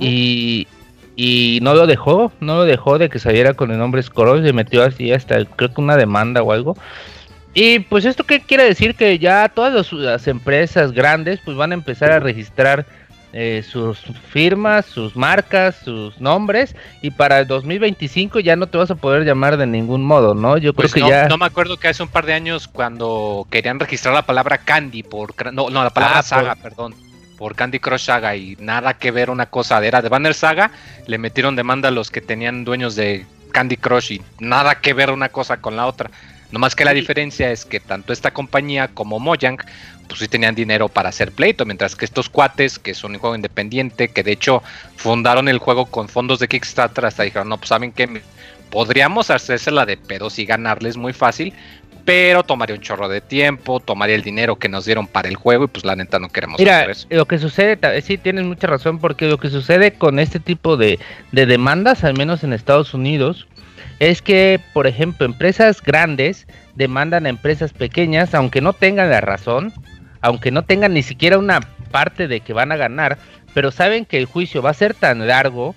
Y, 0.00 0.66
y 1.14 1.60
no 1.62 1.74
lo 1.74 1.86
dejó, 1.86 2.32
no 2.40 2.56
lo 2.56 2.64
dejó 2.64 2.98
de 2.98 3.08
que 3.08 3.18
saliera 3.20 3.54
con 3.54 3.70
el 3.70 3.78
nombre 3.78 4.02
Scrolls, 4.02 4.44
se 4.44 4.52
metió 4.52 4.82
así 4.82 5.12
hasta 5.12 5.44
creo 5.44 5.72
que 5.72 5.80
una 5.80 5.96
demanda 5.96 6.42
o 6.42 6.50
algo. 6.52 6.76
Y 7.54 7.78
pues 7.80 8.04
esto 8.04 8.24
qué 8.24 8.40
quiere 8.40 8.64
decir 8.64 8.94
que 8.96 9.18
ya 9.18 9.48
todas 9.48 9.72
los- 9.72 9.92
las 9.92 10.26
empresas 10.28 10.92
grandes 10.92 11.40
pues 11.44 11.56
van 11.56 11.70
a 11.70 11.74
empezar 11.74 12.10
a 12.10 12.18
registrar 12.20 12.86
eh, 13.32 13.62
sus 13.68 13.98
firmas, 14.30 14.86
sus 14.86 15.16
marcas, 15.16 15.76
sus 15.84 16.20
nombres 16.20 16.74
y 17.02 17.10
para 17.10 17.38
el 17.40 17.46
2025 17.46 18.40
ya 18.40 18.56
no 18.56 18.66
te 18.68 18.78
vas 18.78 18.90
a 18.90 18.94
poder 18.96 19.24
llamar 19.24 19.56
de 19.56 19.66
ningún 19.66 20.02
modo, 20.04 20.34
¿no? 20.34 20.56
Yo 20.58 20.72
Pues 20.74 20.92
creo 20.92 20.94
no, 20.96 21.06
que 21.06 21.08
ya 21.08 21.28
no 21.28 21.36
me 21.38 21.44
acuerdo 21.46 21.76
que 21.78 21.88
hace 21.88 22.02
un 22.02 22.08
par 22.08 22.26
de 22.26 22.34
años 22.34 22.68
cuando 22.68 23.46
querían 23.50 23.78
registrar 23.78 24.14
la 24.14 24.26
palabra 24.26 24.58
Candy 24.58 25.02
por 25.02 25.34
no, 25.52 25.70
no 25.70 25.82
la 25.84 25.90
palabra 25.90 26.20
Ah, 26.20 26.22
Saga, 26.22 26.54
perdón, 26.56 26.94
por 27.36 27.54
Candy 27.54 27.78
Crush 27.80 28.04
Saga 28.06 28.34
y 28.36 28.56
nada 28.58 28.94
que 28.94 29.10
ver 29.10 29.30
una 29.30 29.46
cosa 29.46 29.84
era 29.84 30.02
de 30.02 30.08
Banner 30.08 30.34
Saga, 30.34 30.70
le 31.06 31.18
metieron 31.18 31.56
demanda 31.56 31.88
a 31.88 31.92
los 31.92 32.10
que 32.10 32.20
tenían 32.20 32.64
dueños 32.64 32.94
de 32.96 33.26
Candy 33.52 33.76
Crush 33.76 34.12
y 34.12 34.22
nada 34.38 34.80
que 34.80 34.92
ver 34.94 35.10
una 35.10 35.28
cosa 35.28 35.58
con 35.60 35.76
la 35.76 35.86
otra. 35.86 36.10
No 36.50 36.58
más 36.58 36.74
que 36.74 36.84
la 36.84 36.94
diferencia 36.94 37.50
es 37.50 37.64
que 37.66 37.78
tanto 37.80 38.12
esta 38.12 38.30
compañía 38.32 38.88
como 38.88 39.18
Mojang 39.20 39.58
pues 40.08 40.20
sí 40.20 40.28
tenían 40.28 40.54
dinero 40.54 40.88
para 40.88 41.10
hacer 41.10 41.32
pleito, 41.32 41.64
mientras 41.64 41.94
que 41.94 42.04
estos 42.04 42.28
cuates, 42.28 42.78
que 42.78 42.94
son 42.94 43.12
un 43.12 43.18
juego 43.18 43.36
independiente, 43.36 44.08
que 44.08 44.22
de 44.22 44.32
hecho 44.32 44.62
fundaron 44.96 45.48
el 45.48 45.58
juego 45.58 45.86
con 45.86 46.08
fondos 46.08 46.38
de 46.38 46.48
Kickstarter, 46.48 47.04
hasta 47.04 47.22
dijeron, 47.22 47.48
no, 47.48 47.58
pues 47.58 47.68
saben 47.68 47.92
que 47.92 48.22
podríamos 48.70 49.30
hacérsela 49.30 49.86
de 49.86 49.96
pedos 49.96 50.38
y 50.38 50.46
ganarles 50.46 50.96
muy 50.96 51.12
fácil, 51.12 51.52
pero 52.04 52.42
tomaría 52.42 52.74
un 52.74 52.80
chorro 52.80 53.08
de 53.08 53.20
tiempo, 53.20 53.80
tomaría 53.80 54.16
el 54.16 54.22
dinero 54.22 54.56
que 54.56 54.68
nos 54.68 54.86
dieron 54.86 55.06
para 55.06 55.28
el 55.28 55.36
juego 55.36 55.64
y 55.64 55.68
pues 55.68 55.84
la 55.84 55.94
neta 55.94 56.18
no 56.18 56.30
queremos 56.30 56.58
Mira, 56.58 56.78
hacer 56.78 56.90
eso. 56.90 57.06
lo 57.10 57.26
que 57.26 57.38
sucede, 57.38 57.78
sí 58.00 58.16
tienes 58.16 58.46
mucha 58.46 58.66
razón, 58.66 58.98
porque 58.98 59.26
lo 59.26 59.36
que 59.38 59.50
sucede 59.50 59.92
con 59.92 60.18
este 60.18 60.40
tipo 60.40 60.78
de, 60.78 60.98
de 61.32 61.46
demandas, 61.46 62.04
al 62.04 62.16
menos 62.16 62.44
en 62.44 62.54
Estados 62.54 62.94
Unidos, 62.94 63.46
es 63.98 64.22
que, 64.22 64.60
por 64.72 64.86
ejemplo, 64.86 65.26
empresas 65.26 65.82
grandes 65.82 66.46
demandan 66.76 67.26
a 67.26 67.28
empresas 67.28 67.72
pequeñas, 67.72 68.34
aunque 68.34 68.60
no 68.60 68.72
tengan 68.72 69.10
la 69.10 69.20
razón, 69.20 69.72
aunque 70.20 70.50
no 70.50 70.62
tengan 70.62 70.94
ni 70.94 71.02
siquiera 71.02 71.38
una 71.38 71.60
parte 71.90 72.28
de 72.28 72.40
que 72.40 72.52
van 72.52 72.72
a 72.72 72.76
ganar, 72.76 73.18
pero 73.54 73.70
saben 73.70 74.04
que 74.04 74.18
el 74.18 74.26
juicio 74.26 74.62
va 74.62 74.70
a 74.70 74.74
ser 74.74 74.94
tan 74.94 75.26
largo 75.26 75.74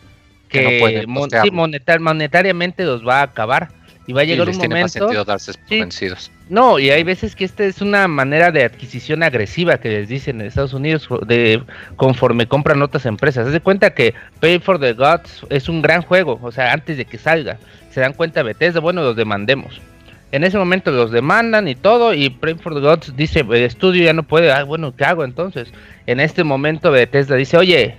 Que 0.49 0.61
no 0.63 0.69
pueden 0.79 1.09
mon- 1.09 1.23
costearlo. 1.23 1.49
sí, 1.49 1.55
monetar- 1.55 1.99
monetariamente 1.99 2.83
los 2.83 3.07
va 3.07 3.19
a 3.19 3.23
acabar. 3.23 3.69
Y 4.07 4.13
va 4.13 4.21
a 4.21 4.23
Y 4.23 4.27
llegar 4.27 4.47
les 4.47 4.55
un 4.55 4.61
tiene 4.61 4.75
más 4.81 4.95
momento 4.95 5.05
sentido 5.07 5.23
darse 5.25 5.53
Sí. 5.53 5.79
vencidos. 5.79 6.31
no, 6.49 6.79
y 6.79 6.89
hay 6.89 7.03
veces 7.03 7.35
que 7.35 7.45
esta 7.45 7.63
es 7.63 7.81
una 7.81 8.07
manera 8.07 8.51
de 8.51 8.63
adquisición 8.65 9.21
agresiva 9.21 9.77
que 9.77 9.89
les 9.89 10.09
dicen 10.09 10.41
en 10.41 10.47
Estados 10.47 10.73
Unidos 10.73 11.07
de 11.27 11.61
conforme 11.97 12.47
compran 12.47 12.81
otras 12.81 13.05
empresas. 13.05 13.45
Haz 13.47 13.53
de 13.53 13.59
cuenta 13.61 13.93
que 13.93 14.15
Pay 14.39 14.59
for 14.59 14.79
the 14.79 14.93
Gods 14.93 15.45
es 15.49 15.69
un 15.69 15.83
gran 15.83 16.01
juego, 16.01 16.39
o 16.41 16.51
sea, 16.51 16.73
antes 16.73 16.97
de 16.97 17.05
que 17.05 17.19
salga, 17.19 17.57
se 17.91 18.01
dan 18.01 18.13
cuenta 18.13 18.41
Bethesda, 18.41 18.79
bueno, 18.79 19.03
los 19.03 19.15
demandemos. 19.15 19.79
En 20.31 20.43
ese 20.43 20.57
momento 20.57 20.91
los 20.91 21.11
demandan 21.11 21.67
y 21.67 21.75
todo, 21.75 22.13
y 22.13 22.29
Pray 22.29 22.55
for 22.55 22.73
the 22.73 22.79
Gods 22.79 23.15
dice, 23.15 23.41
el 23.41 23.63
estudio 23.63 24.05
ya 24.05 24.13
no 24.13 24.23
puede, 24.23 24.51
ah, 24.51 24.63
bueno, 24.63 24.95
¿qué 24.95 25.03
hago 25.03 25.25
entonces? 25.25 25.73
En 26.07 26.19
este 26.19 26.43
momento 26.43 26.91
Bethesda 26.91 27.35
dice, 27.35 27.57
oye, 27.57 27.95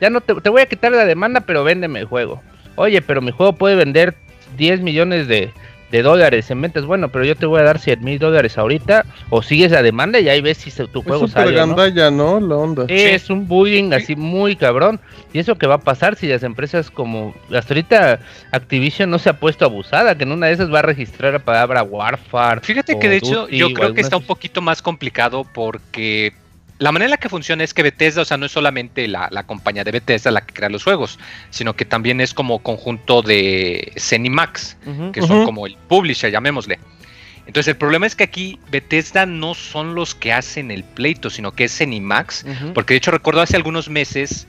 ya 0.00 0.08
no 0.10 0.20
te, 0.20 0.34
te 0.34 0.48
voy 0.48 0.62
a 0.62 0.66
quitar 0.66 0.92
la 0.92 1.04
demanda, 1.04 1.40
pero 1.40 1.64
véndeme 1.64 2.00
el 2.00 2.06
juego. 2.06 2.42
Oye, 2.76 3.02
pero 3.02 3.22
mi 3.22 3.32
juego 3.32 3.54
puede 3.54 3.74
vender 3.74 4.14
10 4.56 4.82
millones 4.82 5.26
de, 5.26 5.52
de 5.90 6.02
dólares 6.02 6.50
en 6.50 6.60
ventas. 6.60 6.84
Bueno, 6.84 7.08
pero 7.10 7.24
yo 7.24 7.36
te 7.36 7.46
voy 7.46 7.60
a 7.60 7.64
dar 7.64 7.78
100 7.78 8.02
mil 8.04 8.18
dólares 8.18 8.58
ahorita. 8.58 9.04
O 9.30 9.42
sigues 9.42 9.70
la 9.70 9.82
demanda 9.82 10.18
y 10.20 10.28
ahí 10.28 10.40
ves 10.40 10.58
si 10.58 10.70
se- 10.70 10.86
tu 10.88 11.00
Es 11.00 11.06
juego 11.06 11.28
súper 11.28 11.44
sale. 11.44 11.56
¿no? 11.56 11.60
¿no? 12.10 12.40
La 12.40 12.54
onda. 12.56 12.84
Es 12.88 13.30
un 13.30 13.46
bullying 13.46 13.92
así 13.92 14.16
muy 14.16 14.56
cabrón. 14.56 15.00
Y 15.32 15.38
eso 15.38 15.56
que 15.56 15.66
va 15.66 15.76
a 15.76 15.80
pasar 15.80 16.16
si 16.16 16.26
las 16.26 16.42
empresas 16.42 16.90
como. 16.90 17.34
Hasta 17.54 17.74
ahorita 17.74 18.20
Activision 18.52 19.10
no 19.10 19.18
se 19.18 19.28
ha 19.28 19.34
puesto 19.38 19.64
abusada. 19.64 20.16
Que 20.16 20.24
en 20.24 20.32
una 20.32 20.46
de 20.46 20.52
esas 20.54 20.72
va 20.72 20.80
a 20.80 20.82
registrar 20.82 21.32
la 21.32 21.38
palabra 21.40 21.82
Warfare. 21.82 22.60
Fíjate 22.62 22.98
que 22.98 23.08
de 23.08 23.16
hecho 23.16 23.48
yo 23.48 23.72
creo 23.72 23.94
que 23.94 24.00
está 24.00 24.16
un 24.16 24.24
poquito 24.24 24.60
más 24.62 24.82
complicado 24.82 25.44
porque 25.52 26.32
la 26.78 26.92
manera 26.92 27.06
en 27.06 27.10
la 27.12 27.16
que 27.16 27.28
funciona 27.28 27.64
es 27.64 27.72
que 27.72 27.82
Bethesda, 27.82 28.22
o 28.22 28.24
sea, 28.24 28.36
no 28.36 28.46
es 28.46 28.52
solamente 28.52 29.08
la, 29.08 29.28
la 29.30 29.44
compañía 29.44 29.82
de 29.84 29.92
Bethesda 29.92 30.30
la 30.30 30.42
que 30.42 30.52
crea 30.54 30.68
los 30.68 30.84
juegos, 30.84 31.18
sino 31.50 31.74
que 31.74 31.84
también 31.84 32.20
es 32.20 32.34
como 32.34 32.58
conjunto 32.58 33.22
de 33.22 33.92
Zenimax, 33.98 34.76
Ujú. 34.86 35.12
que 35.12 35.22
son 35.22 35.44
como 35.44 35.66
el 35.66 35.76
publisher, 35.88 36.30
llamémosle. 36.30 36.78
Entonces 37.46 37.68
el 37.68 37.76
problema 37.76 38.06
es 38.06 38.16
que 38.16 38.24
aquí 38.24 38.58
Bethesda 38.70 39.24
no 39.24 39.54
son 39.54 39.94
los 39.94 40.14
que 40.14 40.32
hacen 40.32 40.70
el 40.70 40.82
pleito, 40.84 41.30
sino 41.30 41.52
que 41.52 41.64
es 41.64 41.76
Zenimax, 41.76 42.44
Ujú. 42.44 42.72
porque 42.74 42.94
de 42.94 42.98
hecho 42.98 43.10
recuerdo 43.10 43.40
hace 43.40 43.56
algunos 43.56 43.88
meses 43.88 44.46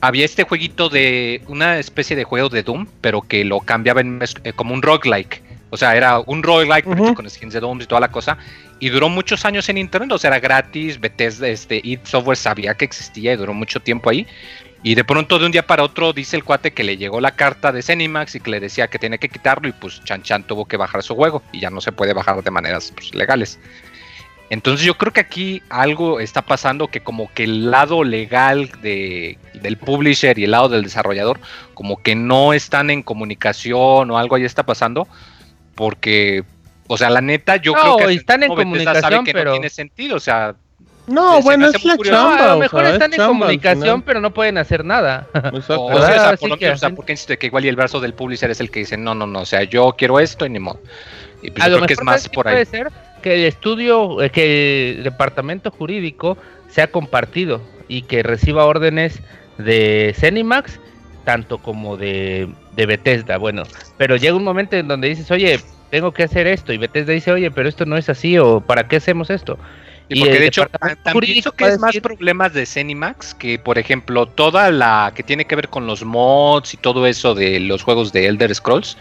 había 0.00 0.24
este 0.24 0.44
jueguito 0.44 0.88
de 0.88 1.42
una 1.48 1.78
especie 1.78 2.16
de 2.16 2.24
juego 2.24 2.48
de 2.48 2.62
Doom, 2.62 2.86
pero 3.00 3.20
que 3.22 3.44
lo 3.44 3.60
cambiaba 3.60 4.00
en, 4.00 4.18
mes- 4.18 4.34
eh, 4.44 4.52
como 4.52 4.72
un 4.74 4.80
roguelike. 4.82 5.42
O 5.70 5.76
sea, 5.76 5.94
era 5.96 6.20
un 6.20 6.42
roguelike 6.42 6.86
pero 6.88 7.14
con 7.14 7.28
skins 7.28 7.52
de 7.52 7.60
Doom 7.60 7.82
y 7.82 7.86
toda 7.86 8.00
la 8.00 8.08
cosa. 8.08 8.38
Y 8.80 8.90
duró 8.90 9.08
muchos 9.08 9.44
años 9.44 9.68
en 9.68 9.78
internet, 9.78 10.12
o 10.12 10.18
sea, 10.18 10.28
era 10.28 10.40
gratis. 10.40 11.00
Bethesda, 11.00 11.48
este, 11.48 11.80
id 11.82 12.00
Software 12.04 12.36
sabía 12.36 12.74
que 12.74 12.84
existía 12.84 13.32
y 13.32 13.36
duró 13.36 13.52
mucho 13.54 13.80
tiempo 13.80 14.10
ahí. 14.10 14.26
Y 14.82 14.94
de 14.94 15.02
pronto, 15.02 15.38
de 15.38 15.46
un 15.46 15.52
día 15.52 15.66
para 15.66 15.82
otro, 15.82 16.12
dice 16.12 16.36
el 16.36 16.44
cuate 16.44 16.72
que 16.72 16.84
le 16.84 16.96
llegó 16.96 17.20
la 17.20 17.32
carta 17.32 17.72
de 17.72 17.82
Zenimax 17.82 18.36
y 18.36 18.40
que 18.40 18.50
le 18.50 18.60
decía 18.60 18.86
que 18.86 18.98
tiene 18.98 19.18
que 19.18 19.28
quitarlo. 19.28 19.68
Y 19.68 19.72
pues 19.72 20.02
Chan 20.04 20.22
Chan 20.22 20.44
tuvo 20.44 20.66
que 20.66 20.76
bajar 20.76 21.02
su 21.02 21.16
juego 21.16 21.42
y 21.52 21.58
ya 21.60 21.70
no 21.70 21.80
se 21.80 21.90
puede 21.90 22.12
bajar 22.12 22.42
de 22.42 22.50
maneras 22.50 22.92
pues, 22.94 23.12
legales. 23.14 23.58
Entonces 24.50 24.86
yo 24.86 24.96
creo 24.96 25.12
que 25.12 25.20
aquí 25.20 25.62
algo 25.68 26.20
está 26.20 26.42
pasando 26.42 26.88
que 26.88 27.00
como 27.00 27.30
que 27.34 27.44
el 27.44 27.70
lado 27.70 28.02
legal 28.02 28.70
de, 28.80 29.36
del 29.54 29.76
publisher 29.76 30.38
y 30.38 30.44
el 30.44 30.52
lado 30.52 30.70
del 30.70 30.84
desarrollador 30.84 31.38
como 31.74 32.02
que 32.02 32.14
no 32.14 32.54
están 32.54 32.88
en 32.88 33.02
comunicación 33.02 34.10
o 34.10 34.16
algo 34.16 34.36
ahí 34.36 34.44
está 34.44 34.62
pasando 34.62 35.06
porque, 35.78 36.42
o 36.88 36.96
sea, 36.96 37.10
la 37.10 37.20
neta 37.20 37.56
yo 37.56 37.72
No, 37.74 37.96
creo 37.96 38.08
que 38.08 38.14
están 38.14 38.42
en 38.42 38.48
sabe 38.50 38.62
comunicación, 38.64 39.24
que 39.24 39.32
pero- 39.32 39.50
no 39.50 39.52
tiene 39.52 39.68
sentido, 39.70 40.16
o 40.16 40.20
sea, 40.20 40.54
No, 41.06 41.40
bueno, 41.42 41.68
es 41.68 41.84
la 41.84 41.96
curioso. 41.96 42.18
No, 42.20 42.28
chamba. 42.30 42.44
a 42.44 42.48
lo 42.48 42.56
o 42.56 42.58
mejor 42.58 42.80
sea, 42.80 42.88
es 42.88 42.94
están 42.94 43.12
en 43.12 43.16
chamba 43.18 43.32
al 43.32 43.38
comunicación, 43.40 44.02
pero 44.02 44.20
no 44.20 44.34
pueden 44.34 44.58
hacer 44.58 44.84
nada. 44.84 45.26
Exacto. 45.34 45.84
o, 45.84 46.02
sea, 46.06 46.36
por 46.36 46.48
lo 46.50 46.56
que 46.58 46.70
o 46.70 46.76
sea, 46.76 46.90
porque 46.90 47.12
que 47.38 47.46
igual 47.46 47.64
y 47.64 47.68
el 47.68 47.76
brazo 47.76 48.00
del 48.00 48.12
publisher 48.14 48.50
es 48.50 48.60
el 48.60 48.70
que 48.70 48.80
dice, 48.80 48.96
no, 48.96 49.14
no, 49.14 49.26
no, 49.26 49.40
o 49.40 49.46
sea, 49.46 49.62
yo 49.62 49.94
quiero 49.96 50.18
esto 50.20 50.44
y 50.44 50.50
ni 50.50 50.58
modo. 50.58 50.80
Y 51.42 51.50
pues 51.50 51.62
a 51.64 51.68
yo 51.68 51.72
lo 51.72 51.76
creo 51.78 51.86
que 51.86 51.92
es 51.94 51.98
mejor 52.00 52.04
más 52.04 52.20
¿sabes 52.22 52.28
qué 52.30 52.34
por 52.34 52.44
puede 52.44 52.58
ahí. 52.58 52.66
ser 52.66 52.90
que 53.22 53.34
el 53.34 53.44
estudio, 53.44 54.22
eh, 54.22 54.30
que 54.30 54.90
el 54.98 55.04
departamento 55.04 55.70
jurídico 55.70 56.36
sea 56.68 56.90
compartido 56.90 57.60
y 57.88 58.02
que 58.02 58.22
reciba 58.22 58.64
órdenes 58.66 59.20
de 59.56 60.14
Zenimax, 60.16 60.78
tanto 61.24 61.58
como 61.58 61.96
de, 61.96 62.48
de 62.76 62.86
Bethesda. 62.86 63.38
Bueno, 63.38 63.62
pero 63.96 64.16
llega 64.16 64.36
un 64.36 64.44
momento 64.44 64.76
en 64.76 64.88
donde 64.88 65.08
dices, 65.08 65.30
oye, 65.30 65.58
tengo 65.90 66.12
que 66.12 66.24
hacer 66.24 66.46
esto, 66.46 66.72
y 66.72 66.78
Bethesda 66.78 67.12
dice, 67.12 67.32
oye, 67.32 67.50
pero 67.50 67.68
esto 67.68 67.86
no 67.86 67.96
es 67.96 68.08
así, 68.08 68.38
o 68.38 68.60
¿para 68.60 68.88
qué 68.88 68.96
hacemos 68.96 69.30
esto? 69.30 69.58
Y 70.08 70.20
porque 70.20 70.38
de 70.38 70.46
hecho 70.46 70.62
departamento 70.62 71.02
también 71.02 71.32
pienso 71.32 71.52
que 71.52 71.66
es 71.66 71.78
más 71.78 71.88
decir, 71.88 72.02
problemas 72.02 72.54
de 72.54 72.64
Zenimax 72.64 73.34
que, 73.34 73.58
por 73.58 73.78
ejemplo, 73.78 74.26
toda 74.26 74.70
la 74.70 75.12
que 75.14 75.22
tiene 75.22 75.44
que 75.44 75.54
ver 75.54 75.68
con 75.68 75.86
los 75.86 76.02
mods 76.02 76.72
y 76.72 76.78
todo 76.78 77.06
eso 77.06 77.34
de 77.34 77.60
los 77.60 77.82
juegos 77.82 78.10
de 78.12 78.26
Elder 78.26 78.54
Scrolls, 78.54 78.96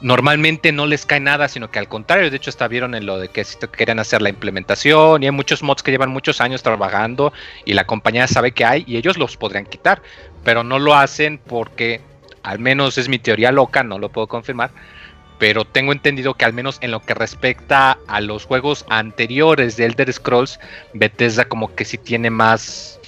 normalmente 0.00 0.72
no 0.72 0.86
les 0.86 1.06
cae 1.06 1.20
nada, 1.20 1.48
sino 1.48 1.70
que 1.70 1.78
al 1.78 1.86
contrario, 1.86 2.28
de 2.28 2.36
hecho 2.36 2.50
hasta 2.50 2.66
vieron 2.66 2.96
en 2.96 3.06
lo 3.06 3.18
de 3.18 3.28
que 3.28 3.46
querían 3.76 4.00
hacer 4.00 4.20
la 4.20 4.30
implementación 4.30 5.22
y 5.22 5.26
hay 5.26 5.32
muchos 5.32 5.62
mods 5.62 5.84
que 5.84 5.92
llevan 5.92 6.10
muchos 6.10 6.40
años 6.40 6.62
trabajando 6.62 7.32
y 7.64 7.74
la 7.74 7.86
compañía 7.86 8.26
sabe 8.26 8.50
que 8.50 8.64
hay 8.64 8.84
y 8.86 8.96
ellos 8.96 9.16
los 9.16 9.36
podrían 9.36 9.64
quitar, 9.64 10.02
pero 10.42 10.64
no 10.64 10.80
lo 10.80 10.96
hacen 10.96 11.38
porque, 11.38 12.00
al 12.42 12.58
menos 12.58 12.98
es 12.98 13.08
mi 13.08 13.20
teoría 13.20 13.52
loca, 13.52 13.84
no 13.84 14.00
lo 14.00 14.08
puedo 14.08 14.26
confirmar, 14.26 14.72
pero 15.42 15.64
tengo 15.64 15.90
entendido 15.90 16.34
que 16.34 16.44
al 16.44 16.52
menos 16.52 16.78
en 16.82 16.92
lo 16.92 17.00
que 17.00 17.14
respecta 17.14 17.98
a 18.06 18.20
los 18.20 18.44
juegos 18.44 18.86
anteriores 18.88 19.76
de 19.76 19.86
Elder 19.86 20.12
Scrolls, 20.12 20.60
Bethesda 20.94 21.46
como 21.46 21.74
que 21.74 21.84
sí 21.84 21.98
tiene 21.98 22.30
más 22.30 23.00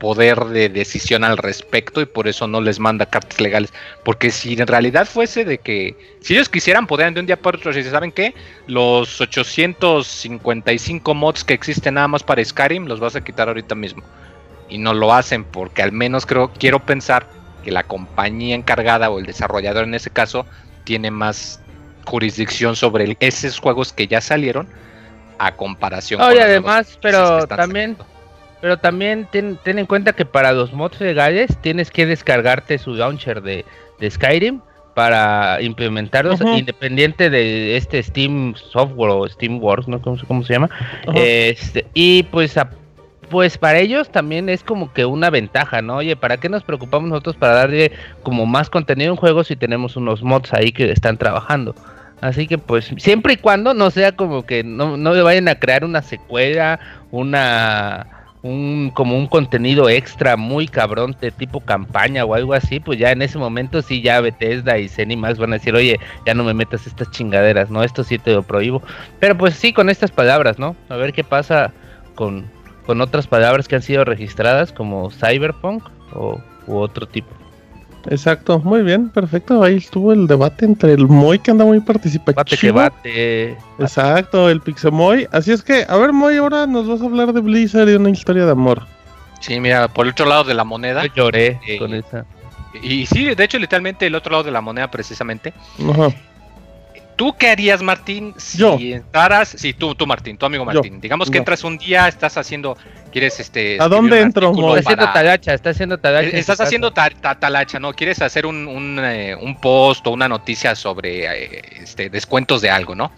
poder 0.00 0.46
de 0.46 0.68
decisión 0.68 1.22
al 1.22 1.38
respecto 1.38 2.00
y 2.00 2.06
por 2.06 2.26
eso 2.26 2.48
no 2.48 2.60
les 2.60 2.80
manda 2.80 3.06
cartas 3.06 3.40
legales. 3.40 3.72
Porque 4.02 4.32
si 4.32 4.54
en 4.54 4.66
realidad 4.66 5.06
fuese 5.06 5.44
de 5.44 5.58
que, 5.58 5.96
si 6.22 6.34
ellos 6.34 6.48
quisieran, 6.48 6.88
podrían 6.88 7.14
de 7.14 7.20
un 7.20 7.26
día 7.26 7.40
para 7.40 7.56
otro 7.56 7.72
decir, 7.72 7.88
¿saben 7.88 8.10
qué? 8.10 8.34
Los 8.66 9.20
855 9.20 11.14
mods 11.14 11.44
que 11.44 11.54
existen 11.54 11.94
nada 11.94 12.08
más 12.08 12.24
para 12.24 12.44
Skyrim 12.44 12.86
los 12.86 12.98
vas 12.98 13.14
a 13.14 13.22
quitar 13.22 13.46
ahorita 13.46 13.76
mismo. 13.76 14.02
Y 14.68 14.78
no 14.78 14.92
lo 14.92 15.14
hacen 15.14 15.44
porque 15.44 15.82
al 15.82 15.92
menos 15.92 16.26
creo, 16.26 16.50
quiero 16.50 16.80
pensar 16.80 17.28
que 17.62 17.70
la 17.70 17.84
compañía 17.84 18.56
encargada 18.56 19.08
o 19.08 19.20
el 19.20 19.26
desarrollador 19.26 19.84
en 19.84 19.94
ese 19.94 20.10
caso 20.10 20.46
tiene 20.82 21.12
más 21.12 21.60
jurisdicción 22.06 22.76
sobre 22.76 23.04
el- 23.04 23.16
esos 23.20 23.58
juegos 23.58 23.92
que 23.92 24.06
ya 24.06 24.20
salieron 24.20 24.66
a 25.38 25.54
comparación 25.56 26.20
Oye, 26.22 26.36
los 26.36 26.38
nuevos 26.46 26.70
además, 26.70 26.98
pero 27.02 27.46
también, 27.46 27.96
saliendo. 27.96 28.06
pero 28.60 28.78
también 28.78 29.28
ten, 29.30 29.58
ten 29.62 29.78
en 29.78 29.86
cuenta 29.86 30.12
que 30.14 30.24
para 30.24 30.52
los 30.52 30.72
mods 30.72 31.00
legales 31.00 31.56
tienes 31.60 31.90
que 31.90 32.06
descargarte 32.06 32.78
su 32.78 32.94
launcher 32.94 33.42
de, 33.42 33.64
de 33.98 34.10
Skyrim 34.10 34.60
para 34.94 35.60
implementarlos 35.60 36.40
independiente 36.56 37.28
de 37.28 37.76
este 37.76 38.02
Steam 38.02 38.54
Software 38.56 39.10
o 39.10 39.28
Steam 39.28 39.62
Works, 39.62 39.88
¿no? 39.88 40.00
¿Cómo, 40.00 40.16
se- 40.16 40.24
cómo 40.26 40.42
se 40.42 40.54
llama? 40.54 40.70
Este, 41.14 41.84
y 41.92 42.22
pues 42.22 42.56
a- 42.56 42.70
pues 43.28 43.58
para 43.58 43.78
ellos 43.80 44.08
también 44.08 44.48
es 44.48 44.62
como 44.62 44.92
que 44.94 45.04
una 45.04 45.28
ventaja, 45.28 45.82
¿no? 45.82 45.96
Oye, 45.96 46.16
¿para 46.16 46.38
qué 46.38 46.48
nos 46.48 46.62
preocupamos 46.62 47.10
nosotros 47.10 47.36
para 47.36 47.54
darle 47.54 47.92
como 48.22 48.46
más 48.46 48.70
contenido 48.70 49.10
en 49.10 49.16
juegos 49.16 49.48
si 49.48 49.56
tenemos 49.56 49.96
unos 49.96 50.22
mods 50.22 50.54
ahí 50.54 50.72
que 50.72 50.90
están 50.92 51.18
trabajando? 51.18 51.74
Así 52.20 52.46
que 52.46 52.58
pues 52.58 52.92
siempre 52.96 53.34
y 53.34 53.36
cuando 53.36 53.74
no 53.74 53.90
sea 53.90 54.12
como 54.12 54.44
que 54.44 54.64
no, 54.64 54.96
no 54.96 55.12
le 55.12 55.22
vayan 55.22 55.48
a 55.48 55.56
crear 55.56 55.84
una 55.84 56.02
secuela, 56.02 56.80
una 57.10 58.06
un 58.42 58.92
como 58.94 59.16
un 59.16 59.26
contenido 59.26 59.88
extra 59.88 60.36
muy 60.36 60.68
cabrón 60.68 61.16
de 61.20 61.30
tipo 61.30 61.60
campaña 61.60 62.24
o 62.24 62.34
algo 62.34 62.54
así, 62.54 62.80
pues 62.80 62.98
ya 62.98 63.10
en 63.10 63.22
ese 63.22 63.38
momento 63.38 63.82
sí 63.82 64.02
ya 64.02 64.20
Bethesda 64.20 64.78
y 64.78 65.16
Max 65.16 65.38
van 65.38 65.52
a 65.52 65.56
decir, 65.56 65.74
oye, 65.74 65.98
ya 66.24 66.34
no 66.34 66.44
me 66.44 66.54
metas 66.54 66.86
estas 66.86 67.10
chingaderas, 67.10 67.70
¿no? 67.70 67.82
Esto 67.82 68.04
sí 68.04 68.18
te 68.18 68.32
lo 68.32 68.42
prohíbo. 68.42 68.82
Pero 69.20 69.36
pues 69.36 69.54
sí, 69.54 69.72
con 69.72 69.90
estas 69.90 70.10
palabras, 70.10 70.58
¿no? 70.58 70.76
A 70.88 70.96
ver 70.96 71.12
qué 71.12 71.24
pasa 71.24 71.72
con, 72.14 72.46
con 72.86 73.00
otras 73.00 73.26
palabras 73.26 73.68
que 73.68 73.76
han 73.76 73.82
sido 73.82 74.04
registradas 74.04 74.72
como 74.72 75.10
Cyberpunk 75.10 75.84
o 76.14 76.40
u 76.66 76.76
otro 76.76 77.06
tipo. 77.06 77.28
Exacto, 78.08 78.58
muy 78.60 78.82
bien, 78.82 79.08
perfecto. 79.08 79.62
Ahí 79.62 79.76
estuvo 79.76 80.12
el 80.12 80.26
debate 80.26 80.64
entre 80.64 80.92
el 80.92 81.06
Moy 81.08 81.38
que 81.38 81.50
anda 81.50 81.64
muy 81.64 81.80
participativo. 81.80 82.36
Bate 82.36 82.56
que 82.56 82.70
bate. 82.70 83.56
Exacto, 83.78 84.48
el 84.48 84.60
Pixemoy. 84.60 85.26
Así 85.32 85.52
es 85.52 85.62
que, 85.62 85.84
a 85.88 85.96
ver, 85.96 86.12
Moy, 86.12 86.36
ahora 86.36 86.66
nos 86.66 86.88
vas 86.88 87.02
a 87.02 87.04
hablar 87.04 87.32
de 87.32 87.40
Blizzard 87.40 87.88
y 87.88 87.94
una 87.94 88.10
historia 88.10 88.44
de 88.44 88.52
amor. 88.52 88.82
Sí, 89.40 89.58
mira, 89.60 89.88
por 89.88 90.06
el 90.06 90.12
otro 90.12 90.26
lado 90.26 90.44
de 90.44 90.54
la 90.54 90.64
moneda. 90.64 91.04
Yo 91.06 91.12
lloré 91.14 91.60
Eh, 91.66 91.78
con 91.78 91.94
esa. 91.94 92.24
Y 92.82 93.06
sí, 93.06 93.34
de 93.34 93.44
hecho, 93.44 93.58
literalmente 93.58 94.06
el 94.06 94.14
otro 94.14 94.32
lado 94.32 94.44
de 94.44 94.50
la 94.50 94.60
moneda, 94.60 94.90
precisamente. 94.90 95.52
Ajá. 95.88 96.08
¿Tú 97.16 97.34
qué 97.38 97.48
harías, 97.50 97.82
Martín, 97.82 98.34
si 98.36 98.58
Yo. 98.58 98.76
entraras? 98.78 99.48
Sí, 99.48 99.72
tú, 99.72 99.94
tú, 99.94 100.06
Martín, 100.06 100.36
tu 100.36 100.44
amigo 100.44 100.64
Martín. 100.66 101.00
Digamos 101.00 101.30
que 101.30 101.36
yo. 101.36 101.38
entras 101.40 101.64
un 101.64 101.78
día, 101.78 102.06
estás 102.08 102.36
haciendo, 102.36 102.76
quieres 103.10 103.40
este. 103.40 103.78
¿A 103.80 103.88
dónde 103.88 104.20
entro? 104.20 104.50
Está 104.50 104.80
haciendo 104.80 104.96
para- 105.06 105.12
talacha, 105.14 105.54
está 105.54 105.70
haciendo 105.70 105.98
talacha. 105.98 106.26
en 106.26 106.32
su 106.32 106.36
Estás 106.38 106.60
haciendo 106.60 106.92
ta- 106.92 107.08
ta- 107.08 107.38
talacha, 107.38 107.80
¿no? 107.80 107.94
Quieres 107.94 108.20
hacer 108.20 108.44
un, 108.44 108.68
un, 108.68 109.00
eh, 109.02 109.34
un 109.34 109.58
post 109.60 110.06
o 110.06 110.10
una 110.10 110.28
noticia 110.28 110.74
sobre 110.74 111.24
eh, 111.24 111.62
este, 111.80 112.10
descuentos 112.10 112.60
de 112.60 112.68
algo, 112.70 112.94
¿no? 112.94 113.10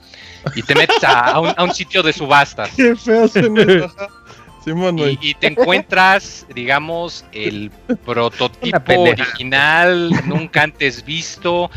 Y 0.55 0.62
te 0.62 0.76
metes 0.76 1.03
a, 1.03 1.18
a 1.32 1.40
un, 1.40 1.53
a 1.57 1.64
un 1.64 1.74
sitio 1.74 2.03
de 2.05 2.12
subastas 2.12 2.70
Qué 2.76 2.94
feo 2.94 3.24
ajá. 3.24 4.07
Simón, 4.64 4.99
y, 4.99 5.18
y 5.20 5.34
te 5.34 5.46
encuentras, 5.49 6.46
digamos, 6.55 7.24
el 7.32 7.70
prototipo 8.05 9.01
original, 9.01 10.11
nunca 10.26 10.62
antes 10.62 11.05
visto 11.05 11.70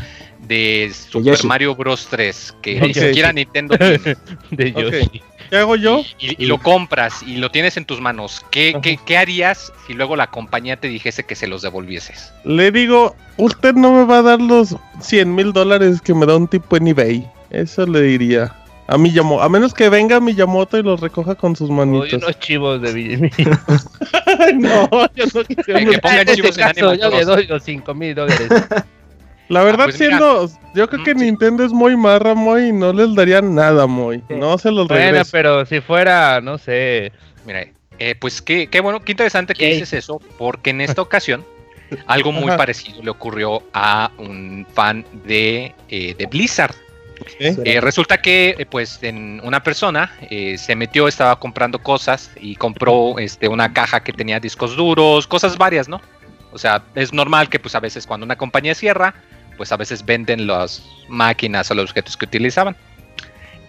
de 0.52 0.92
Super 0.94 1.32
Yoshi. 1.32 1.46
Mario 1.46 1.74
Bros. 1.74 2.06
3, 2.10 2.54
que 2.62 2.76
Ok. 2.78 2.86
ni 2.88 2.94
siquiera 2.94 3.32
Nintendo 3.32 3.76
tiene. 3.78 4.16
de. 4.50 4.72
Yoshi. 4.72 5.22
¿Qué 5.50 5.56
hago 5.58 5.76
yo? 5.76 6.00
Y, 6.18 6.30
y- 6.30 6.36
y 6.44 6.46
lo 6.46 6.58
compras 6.58 7.22
y 7.26 7.36
lo 7.36 7.50
tienes 7.50 7.76
en 7.76 7.84
tus 7.84 8.00
manos. 8.00 8.44
¿Qué, 8.50 8.74
qué, 8.82 8.98
qué 9.04 9.18
harías 9.18 9.72
si 9.86 9.92
luego 9.92 10.16
la 10.16 10.28
compañía 10.28 10.76
te 10.78 10.88
dijese 10.88 11.24
que 11.24 11.34
se 11.34 11.46
los 11.46 11.60
devolvieses? 11.62 12.32
Le 12.44 12.70
digo, 12.70 13.14
usted 13.36 13.74
no 13.74 13.92
me 13.92 14.04
va 14.04 14.18
a 14.18 14.22
dar 14.22 14.40
los 14.40 14.76
100 15.00 15.34
mil 15.34 15.52
dólares 15.52 16.00
que 16.00 16.14
me 16.14 16.24
da 16.26 16.36
un 16.36 16.48
tipo 16.48 16.76
en 16.76 16.88
eBay. 16.88 17.26
Eso 17.50 17.84
le 17.86 18.00
diría. 18.00 18.54
A 18.88 18.96
Miyamoto. 18.98 19.42
A 19.42 19.48
menos 19.48 19.72
que 19.74 19.88
venga 19.90 20.20
Miyamoto 20.20 20.78
y 20.78 20.82
los 20.82 21.00
recoja 21.00 21.34
con 21.34 21.54
sus 21.54 21.70
manitos. 21.70 22.12
unos 22.14 22.38
chivos 22.40 22.80
de 22.80 22.90
Ay, 24.38 24.54
no, 24.54 24.88
yo 25.14 25.24
no 25.34 25.44
quiero. 25.44 25.90
Que 25.90 25.98
pongan 25.98 26.18
En 26.20 26.28
este 26.28 26.34
chivos 26.36 26.58
en 26.58 26.64
caso, 26.64 26.94
yo 26.94 27.10
le 27.10 27.24
doy 27.24 27.46
los 27.46 27.62
5 27.62 27.94
mil 27.94 28.14
dólares. 28.14 28.48
La 29.48 29.62
verdad, 29.64 29.84
pues 29.86 30.00
mira. 30.00 30.18
siendo. 30.18 30.48
Yo 30.74 30.88
creo 30.88 31.04
que 31.04 31.14
Mm, 31.14 31.18
sí. 31.18 31.24
Nintendo 31.26 31.64
es 31.64 31.72
muy 31.72 31.96
marra, 31.96 32.34
muy. 32.34 32.68
y 32.68 32.72
No 32.72 32.92
les 32.92 33.14
daría 33.14 33.42
nada, 33.42 33.86
muy. 33.86 34.22
No 34.30 34.56
se 34.58 34.70
los 34.70 34.88
bueno, 34.88 35.02
regreso. 35.04 35.30
pero 35.32 35.66
si 35.66 35.80
fuera, 35.80 36.40
no 36.40 36.56
sé. 36.58 37.12
Mira, 37.44 37.66
eh, 37.98 38.14
pues 38.18 38.40
qué, 38.40 38.68
qué 38.68 38.80
bueno, 38.80 39.00
qué 39.00 39.12
interesante 39.12 39.54
que 39.54 39.66
dices 39.74 39.92
eso, 39.92 40.20
porque 40.38 40.70
en 40.70 40.80
esta 40.80 41.02
ocasión 41.02 41.44
algo 42.06 42.32
muy 42.32 42.48
Ajá. 42.48 42.56
parecido 42.56 43.02
le 43.02 43.10
ocurrió 43.10 43.62
a 43.74 44.10
un 44.18 44.66
fan 44.72 45.04
de, 45.24 45.74
eh, 45.88 46.14
de 46.16 46.26
Blizzard. 46.26 46.74
¿Eh? 47.38 47.54
Eh, 47.64 47.80
resulta 47.80 48.20
que, 48.20 48.56
eh, 48.58 48.66
pues, 48.66 48.98
en 49.02 49.40
una 49.44 49.62
persona 49.62 50.12
eh, 50.30 50.56
se 50.58 50.74
metió, 50.74 51.06
estaba 51.06 51.38
comprando 51.38 51.78
cosas 51.80 52.30
y 52.40 52.56
compró 52.56 53.16
este, 53.18 53.46
una 53.46 53.72
caja 53.72 54.02
que 54.02 54.12
tenía 54.12 54.40
discos 54.40 54.74
duros, 54.74 55.26
cosas 55.28 55.56
varias, 55.58 55.88
¿no? 55.88 56.00
O 56.52 56.58
sea, 56.58 56.82
es 56.94 57.12
normal 57.12 57.48
que, 57.48 57.58
pues, 57.58 57.74
a 57.74 57.80
veces 57.80 58.06
cuando 58.06 58.24
una 58.24 58.36
compañía 58.36 58.74
cierra, 58.74 59.14
pues 59.56 59.72
a 59.72 59.76
veces 59.76 60.04
venden 60.04 60.46
las 60.46 60.82
máquinas 61.08 61.70
o 61.70 61.74
los 61.74 61.90
objetos 61.90 62.16
que 62.16 62.24
utilizaban. 62.24 62.76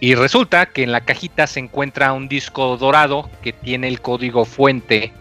Y 0.00 0.14
resulta 0.14 0.66
que 0.66 0.82
en 0.82 0.92
la 0.92 1.00
cajita 1.00 1.46
se 1.46 1.60
encuentra 1.60 2.12
un 2.12 2.28
disco 2.28 2.76
dorado 2.76 3.30
que 3.42 3.52
tiene 3.52 3.88
el 3.88 4.00
código 4.00 4.44
fuente, 4.44 5.12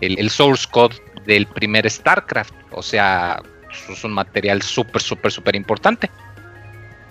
el, 0.00 0.30
source 0.30 0.68
code 0.70 0.96
del 1.26 1.46
primer 1.46 1.90
StarCraft. 1.90 2.54
O 2.70 2.82
sea, 2.82 3.42
es 3.88 4.04
un 4.04 4.12
material 4.12 4.62
súper, 4.62 5.02
súper, 5.02 5.32
súper 5.32 5.56
importante. 5.56 6.10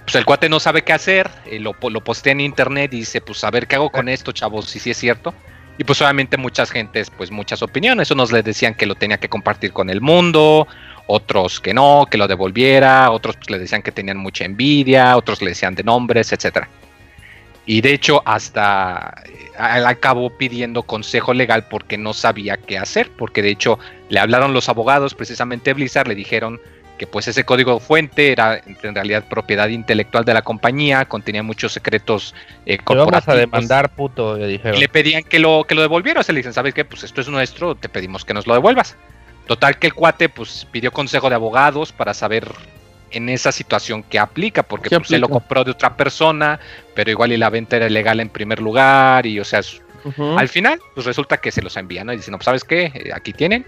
Pues 0.04 0.16
el 0.16 0.26
cuate 0.26 0.50
no 0.50 0.60
sabe 0.60 0.84
qué 0.84 0.94
hacer, 0.94 1.30
eh, 1.46 1.60
lo, 1.60 1.76
lo 1.90 2.04
postea 2.04 2.32
en 2.32 2.42
internet 2.42 2.94
y 2.94 3.00
dice, 3.00 3.22
pues 3.22 3.44
a 3.44 3.52
ver 3.52 3.68
qué 3.68 3.76
hago 3.76 3.92
con 3.92 4.10
esto, 4.10 4.32
chavos, 4.32 4.70
si 4.70 4.80
sí 4.80 4.92
es 4.92 4.98
cierto. 4.98 5.34
Y 5.80 5.86
pues 5.86 6.02
obviamente 6.02 6.36
muchas 6.36 6.72
gentes, 6.72 7.10
pues 7.10 7.32
muchas 7.32 7.62
opiniones. 7.62 8.12
Unos 8.12 8.34
le 8.34 8.44
decían 8.44 8.76
que 8.76 8.86
lo 8.86 8.96
tenía 8.96 9.18
que 9.18 9.30
compartir 9.30 9.72
con 9.72 9.90
el 9.90 10.02
mundo, 10.02 10.68
otros 11.08 11.62
que 11.62 11.74
no, 11.74 12.06
que 12.12 12.18
lo 12.18 12.28
devolviera, 12.28 13.10
otros 13.12 13.38
pues, 13.38 13.50
le 13.50 13.60
decían 13.60 13.82
que 13.82 13.94
tenían 13.94 14.18
mucha 14.18 14.44
envidia, 14.44 15.16
otros 15.16 15.42
le 15.42 15.52
decían 15.52 15.76
de 15.76 15.84
nombres, 15.84 16.34
etcétera. 16.34 16.68
Y 17.66 17.80
de 17.80 17.94
hecho 17.94 18.22
hasta 18.26 19.24
eh, 19.26 19.84
acabó 19.86 20.32
pidiendo 20.32 20.84
consejo 20.84 21.34
legal 21.34 21.66
porque 21.70 21.98
no 21.98 22.14
sabía 22.14 22.58
qué 22.58 22.78
hacer, 22.78 23.10
porque 23.18 23.42
de 23.42 23.52
hecho 23.52 23.80
le 24.10 24.20
hablaron 24.20 24.54
los 24.54 24.68
abogados 24.68 25.16
precisamente 25.16 25.74
Blizzard, 25.74 26.10
le 26.10 26.16
dijeron 26.16 26.60
que 27.00 27.08
pues 27.08 27.28
ese 27.28 27.44
código 27.46 27.80
fuente 27.80 28.32
era 28.32 28.62
en 28.66 28.94
realidad 28.94 29.24
propiedad 29.28 29.68
intelectual 29.70 30.24
de 30.26 30.36
la 30.36 30.44
compañía, 30.44 31.06
contenía 31.06 31.42
muchos 31.42 31.74
secretos 31.74 32.36
eh, 32.68 32.78
Te 32.78 32.84
vamos 32.94 33.00
a 33.00 33.22
corporativos. 33.22 33.40
demandar, 33.40 33.90
puto, 33.96 34.38
le 34.38 34.48
Y 34.48 34.52
dijeron. 34.52 34.80
le 34.80 34.88
pedían 34.90 35.24
que 35.24 35.40
lo, 35.40 35.64
que 35.68 35.74
lo 35.74 35.82
devolviera. 35.82 36.20
O 36.20 36.24
sea, 36.24 36.34
le 36.34 36.40
dicen, 36.40 36.54
¿sabes 36.54 36.76
qué? 36.76 36.86
Pues 36.86 37.04
esto 37.04 37.22
es 37.22 37.30
nuestro, 37.30 37.74
te 37.74 37.90
pedimos 37.90 38.24
que 38.26 38.36
nos 38.36 38.46
lo 38.46 38.54
devuelvas. 38.54 38.96
Total 39.48 39.80
que 39.80 39.88
el 39.88 39.96
cuate 39.96 40.30
pues 40.30 40.68
pidió 40.72 40.92
consejo 40.92 41.30
de 41.30 41.36
abogados 41.36 41.92
para 41.92 42.14
saber 42.14 42.48
en 43.12 43.30
esa 43.30 43.52
situación 43.52 44.04
qué 44.04 44.20
aplica, 44.20 44.62
porque 44.62 44.90
¿Qué 44.90 44.98
pues, 45.00 45.10
él 45.12 45.22
lo 45.22 45.26
aplica? 45.26 45.40
compró 45.40 45.64
de 45.64 45.72
otra 45.72 45.98
persona, 45.98 46.60
pero 46.94 47.10
igual 47.10 47.32
y 47.32 47.38
la 47.38 47.50
venta 47.50 47.78
era 47.78 47.88
ilegal 47.88 48.20
en 48.20 48.30
primer 48.30 48.62
lugar, 48.62 49.26
y 49.26 49.40
o 49.40 49.46
sea, 49.46 49.62
al 50.38 50.48
final, 50.48 50.80
pues 50.94 51.08
resulta 51.08 51.38
que 51.38 51.52
se 51.52 51.62
los 51.64 51.76
envían, 51.78 52.06
¿no? 52.08 52.14
Y 52.14 52.18
dicen, 52.18 52.32
no, 52.34 52.38
pues, 52.38 52.46
¿sabes 52.46 52.64
qué? 52.64 52.92
Eh, 52.94 53.10
Aquí 53.14 53.34
tienen. 53.34 53.66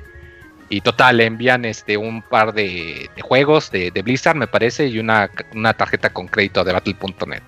Y 0.72 0.80
total, 0.82 1.18
le 1.18 1.26
envían 1.26 1.66
este 1.66 1.98
un 1.98 2.22
par 2.22 2.54
de, 2.54 3.10
de 3.14 3.22
juegos 3.22 3.70
de, 3.72 3.92
de 3.92 4.02
Blizzard, 4.02 4.38
me 4.38 4.48
parece, 4.48 4.88
y 4.88 5.00
una, 5.00 5.30
una 5.54 5.74
tarjeta 5.74 6.12
con 6.12 6.28
crédito 6.28 6.64
de 6.64 6.72
Battle.net. 6.72 7.42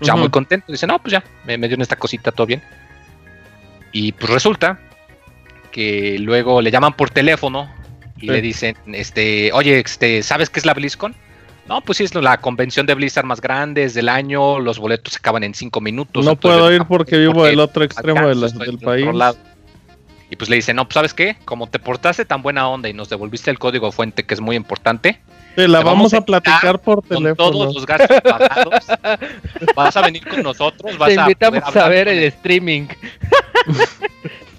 Y 0.00 0.04
ya 0.04 0.12
Ujú. 0.12 0.20
muy 0.20 0.28
contento, 0.30 0.70
dice, 0.70 0.86
no, 0.86 0.98
pues 0.98 1.12
ya, 1.12 1.24
me, 1.46 1.56
me 1.56 1.68
dieron 1.68 1.80
esta 1.80 1.96
cosita, 1.96 2.32
todo 2.32 2.46
bien. 2.46 2.62
Y 3.92 4.12
pues 4.12 4.30
resulta 4.30 4.78
que 5.72 6.18
luego 6.18 6.60
le 6.60 6.70
llaman 6.70 6.92
por 6.92 7.08
teléfono 7.10 7.70
y 8.16 8.20
Sí. 8.20 8.26
le 8.26 8.40
dicen, 8.42 8.76
este, 8.92 9.50
oye, 9.54 9.78
este, 9.80 10.22
¿sabes 10.22 10.50
qué 10.50 10.60
es 10.60 10.66
la 10.66 10.74
BlizzCon? 10.74 11.14
No, 11.68 11.80
pues 11.80 11.98
sí, 11.98 12.04
es 12.04 12.14
la 12.14 12.36
convención 12.38 12.86
de 12.86 12.94
Blizzard 12.94 13.24
más 13.24 13.40
grande 13.40 13.84
es 13.84 13.94
del 13.94 14.08
año, 14.08 14.60
los 14.60 14.78
boletos 14.78 15.14
se 15.14 15.18
acaban 15.18 15.42
en 15.44 15.52
cinco 15.54 15.80
minutos. 15.80 16.24
No 16.24 16.36
puedo 16.36 16.70
ir 16.72 16.84
porque 16.84 17.16
vivo 17.18 17.44
del 17.44 17.58
otro 17.58 17.82
extremo 17.84 18.28
de 18.28 18.34
la- 18.36 18.48
del 18.48 18.78
país. 18.78 19.06
lado. 19.14 19.36
Y 20.28 20.36
pues 20.36 20.50
le 20.50 20.56
dice, 20.56 20.74
no, 20.74 20.84
pues 20.86 20.94
sabes 20.94 21.14
qué, 21.14 21.36
como 21.44 21.68
te 21.68 21.78
portaste 21.78 22.24
tan 22.24 22.42
buena 22.42 22.68
onda 22.68 22.88
y 22.88 22.92
nos 22.92 23.08
devolviste 23.08 23.50
el 23.50 23.58
código 23.60 23.92
fuente 23.92 24.24
que 24.24 24.34
es 24.34 24.40
muy 24.40 24.56
importante, 24.56 25.20
Te 25.54 25.68
la 25.68 25.78
te 25.78 25.84
vamos 25.84 26.10
vamos 26.10 26.14
a 26.14 26.20
platicar 26.22 26.80
por 26.80 26.96
con 27.06 27.18
teléfono. 27.22 27.50
todos 27.52 27.74
los 27.74 27.86
gastos 27.86 28.20
pagados, 28.22 28.74
vas 29.76 29.96
a 29.96 30.00
venir 30.02 30.26
con 30.26 30.42
nosotros, 30.42 30.98
vas 30.98 31.08
Te 31.10 31.14
invitamos 31.14 31.60
poder 31.62 31.78
a, 31.82 31.88
ver 31.88 32.06
con 32.08 32.14
el 32.16 32.24
streaming. 32.24 32.86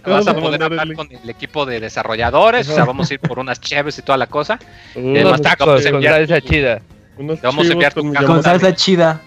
Vas 0.05 0.25
a 0.25 0.31
Vamos 0.31 0.43
a 0.43 0.47
poder 0.47 0.63
hablar 0.63 0.93
con 0.93 1.09
el 1.11 1.29
equipo 1.29 1.65
de 1.65 1.81
desarrolladores, 1.81 2.69
o 2.69 2.73
sea, 2.73 2.85
vamos 2.85 3.11
a 3.11 3.15
ir 3.15 3.19
por 3.19 3.39
unas 3.39 3.59
cheves 3.59 3.97
y 3.99 4.01
toda 4.01 4.17
la 4.17 4.27
cosa. 4.27 4.57
Unos 4.95 5.15
además 5.17 5.41
te 5.41 5.49
tacos 5.49 5.67
vamos 5.67 5.81
a 5.81 5.89
con 5.89 5.95
enviar 5.95 6.13
salsa 6.15 6.39
tu- 6.41 6.47
chida. 6.47 6.81
Unos 7.17 7.41
Te 7.41 7.47
vamos 7.47 7.69
a 7.69 7.73
enviar 7.73 7.93
tu 7.93 8.01
con. 8.13 8.25
Con 8.25 8.41
salsa 8.43 8.73
chida. 8.73 9.21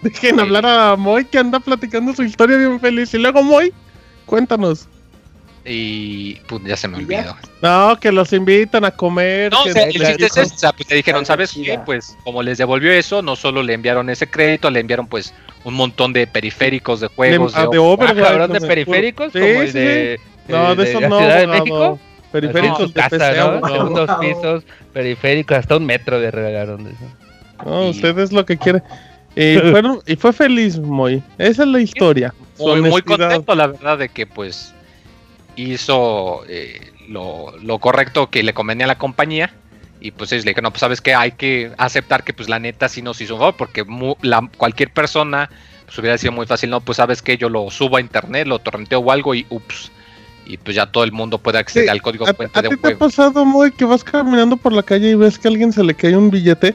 Dejen 0.00 0.40
hablar 0.40 0.64
a 0.64 0.96
Moy 0.96 1.26
que 1.26 1.36
anda 1.38 1.60
platicando 1.60 2.14
su 2.14 2.22
historia 2.22 2.56
bien 2.56 2.80
feliz. 2.80 3.12
Y 3.12 3.18
luego, 3.18 3.42
Moy, 3.42 3.74
cuéntanos. 4.24 4.88
Y 5.66 6.34
pues 6.48 6.62
ya 6.64 6.76
se 6.76 6.86
me 6.88 6.98
olvidó. 6.98 7.36
No, 7.62 7.98
que 8.00 8.12
los 8.12 8.32
invitan 8.32 8.84
a 8.84 8.90
comer. 8.90 9.50
No, 9.52 9.64
que 9.64 9.70
o 9.70 9.72
sea, 9.72 9.84
el 9.84 9.92
chiste 9.92 10.40
es 10.42 10.52
sea, 10.54 10.72
pues 10.72 10.88
le 10.88 10.96
dijeron, 10.96 11.26
¿sabes 11.26 11.52
qué? 11.52 11.78
Pues 11.84 12.16
como 12.24 12.42
les 12.42 12.58
devolvió 12.58 12.92
eso, 12.92 13.22
no 13.22 13.34
solo 13.36 13.62
le 13.62 13.72
enviaron 13.74 14.08
ese 14.10 14.28
crédito, 14.28 14.70
le 14.70 14.80
enviaron 14.80 15.06
pues 15.06 15.34
un 15.64 15.74
montón 15.74 16.12
de 16.12 16.26
periféricos 16.26 17.00
de 17.00 17.08
juegos. 17.08 17.52
ah, 17.56 17.66
de 17.70 17.78
o- 17.78 17.90
Ah, 17.90 17.94
Overwatch, 17.94 18.38
no 18.38 18.48
de 18.48 18.60
periféricos, 18.60 19.32
Sí, 19.32 19.38
como 19.40 19.62
el 19.62 19.72
sí, 19.72 19.78
de, 19.78 20.20
No, 20.48 20.74
de 20.76 20.90
eso 20.90 21.00
no, 21.00 21.18
Ciudad 21.18 21.38
de. 21.40 21.46
México. 21.48 21.98
Periféricos 22.32 22.92
de 22.94 23.02
PC, 23.02 23.18
casa, 23.18 23.32
¿no? 23.34 23.42
abogado. 23.42 23.74
Segundos 23.74 24.10
pisos, 24.20 24.64
periféricos, 24.92 25.56
hasta 25.58 25.76
un 25.76 25.86
metro 25.86 26.20
de 26.20 26.30
regalaron 26.30 26.84
de 26.84 26.90
eso. 26.90 27.00
No, 27.64 27.86
Y- 27.86 27.90
usted 27.90 28.18
es 28.18 28.32
lo 28.32 28.44
que 28.44 28.56
quiere. 28.58 28.82
Y, 29.34 29.58
fueron, 29.70 30.00
y 30.06 30.16
fue 30.16 30.32
feliz, 30.32 30.78
Moy. 30.78 31.22
Esa 31.38 31.62
es 31.64 31.68
la 31.68 31.80
historia. 31.80 32.32
Muy, 32.58 32.80
muy 32.80 33.02
contento, 33.02 33.54
la 33.54 33.66
verdad, 33.66 33.98
de 33.98 34.08
que 34.08 34.26
pues 34.26 34.72
hizo 35.56 36.44
eh, 36.48 36.92
lo, 37.08 37.54
lo 37.62 37.78
correcto 37.78 38.30
que 38.30 38.42
le 38.42 38.54
convenía 38.54 38.84
a 38.84 38.88
la 38.88 38.98
compañía. 38.98 39.52
Y 40.00 40.10
pues 40.10 40.30
ellos 40.32 40.44
le 40.44 40.50
dijeron, 40.50 40.64
no, 40.64 40.70
pues 40.70 40.80
sabes 40.80 41.00
que 41.00 41.14
hay 41.14 41.32
que 41.32 41.72
aceptar 41.78 42.22
que 42.22 42.32
pues 42.34 42.48
la 42.48 42.58
neta 42.58 42.88
sí 42.88 43.00
nos 43.02 43.20
hizo 43.20 43.34
un 43.34 43.40
favor, 43.40 43.56
porque 43.56 43.82
mu- 43.84 44.14
la- 44.20 44.48
cualquier 44.56 44.92
persona 44.92 45.48
pues 45.86 45.98
hubiera 45.98 46.18
sido 46.18 46.32
muy 46.32 46.46
fácil, 46.46 46.68
no, 46.70 46.80
pues 46.80 46.96
sabes 46.96 47.22
que 47.22 47.36
yo 47.38 47.48
lo 47.48 47.70
subo 47.70 47.96
a 47.96 48.00
internet, 48.00 48.46
lo 48.46 48.58
torrenteo 48.58 48.98
o 49.00 49.10
algo 49.10 49.34
y 49.34 49.46
ups. 49.50 49.90
Y 50.44 50.58
pues 50.58 50.76
ya 50.76 50.86
todo 50.86 51.02
el 51.04 51.12
mundo 51.12 51.38
puede 51.38 51.58
acceder 51.58 51.86
Sí, 51.86 51.90
al 51.90 52.02
código 52.02 52.28
¿A, 52.28 52.34
fuente 52.34 52.58
a 52.58 52.62
de 52.62 52.68
ti 52.68 52.74
un 52.74 52.80
te 52.80 52.86
ha 52.88 52.90
juego. 52.90 52.98
pasado, 53.06 53.44
Moy, 53.44 53.72
que 53.72 53.84
vas 53.84 54.04
caminando 54.04 54.56
por 54.56 54.72
la 54.72 54.82
calle 54.82 55.10
y 55.10 55.14
ves 55.14 55.38
que 55.38 55.48
a 55.48 55.50
alguien 55.50 55.72
se 55.72 55.82
le 55.82 55.94
cae 55.94 56.16
un 56.16 56.30
billete? 56.30 56.74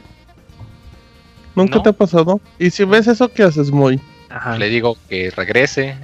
¿Nunca 1.54 1.76
No. 1.76 1.82
te 1.82 1.88
ha 1.90 1.92
pasado? 1.92 2.40
Y 2.58 2.70
si 2.70 2.84
ves 2.84 3.06
eso, 3.06 3.28
¿qué 3.32 3.42
haces, 3.44 3.70
Moy? 3.70 4.00
Ajá. 4.30 4.56
Le 4.58 4.68
digo 4.68 4.96
que 5.08 5.30
regrese. 5.30 5.94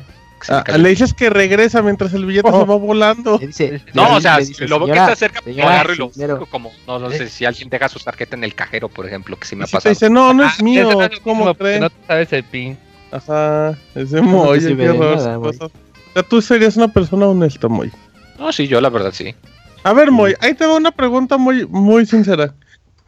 Ah, 0.48 0.64
le 0.76 0.88
dices 0.90 1.12
que 1.14 1.30
regresa 1.30 1.82
mientras 1.82 2.12
el 2.14 2.24
billete 2.26 2.48
Oh. 2.52 2.60
se 2.60 2.66
va 2.66 2.76
volando. 2.76 3.38
Le 3.38 3.48
dice- 3.48 3.82
No, 3.94 4.14
o 4.16 4.20
sea, 4.20 4.38
si 4.40 4.46
dice, 4.48 4.68
lo 4.68 4.78
veo 4.78 4.86
que 4.88 4.92
"Señora, 4.94 5.12
está 5.12 5.16
cerca, 5.16 5.40
lo 5.44 5.62
agarro 5.68 5.94
y 5.94 5.96
lo 5.96 6.08
dinero". 6.10 6.34
saco 6.34 6.46
como, 6.46 6.72
no, 6.86 6.98
no 6.98 7.10
sé 7.10 7.28
si 7.28 7.44
alguien 7.44 7.68
deja 7.68 7.88
su 7.88 7.98
tarjeta 7.98 8.36
en 8.36 8.44
el 8.44 8.54
cajero, 8.54 8.88
por 8.88 9.06
ejemplo, 9.06 9.36
que 9.38 9.46
sí 9.46 9.56
me 9.56 9.64
ha 9.64 9.66
si 9.66 9.76
dice, 9.88 10.08
no, 10.10 10.32
no 10.32 10.44
Ah, 10.44 10.52
es 10.56 10.62
mío, 10.62 10.84
no 10.92 11.02
es 11.02 11.12
lo 11.14 11.22
¿cómo 11.22 11.54
crees? 11.54 11.80
No 11.80 11.90
te 11.90 11.96
sabes 12.06 12.32
el 12.32 12.44
pin. 12.44 12.78
Ajá, 13.10 13.76
ese 13.94 14.16
No 14.16 14.22
Moy, 14.22 14.60
qué 14.60 14.90
horror. 14.90 15.16
nada, 15.16 15.36
cosas. 15.38 15.62
O 15.70 16.12
sea, 16.14 16.22
tú 16.22 16.42
serías 16.42 16.76
una 16.76 16.88
persona 16.88 17.26
honesta, 17.26 17.66
Moy. 17.68 17.90
No, 18.38 18.52
sí, 18.52 18.68
yo 18.68 18.80
la 18.80 18.90
verdad 18.90 19.12
sí. 19.12 19.34
A 19.82 19.92
ver, 19.92 20.10
Moy, 20.10 20.34
ahí 20.40 20.54
te 20.54 20.66
va 20.66 20.76
una 20.76 20.90
pregunta 20.90 21.36
muy, 21.38 21.66
muy 21.66 22.04
sincera. 22.06 22.54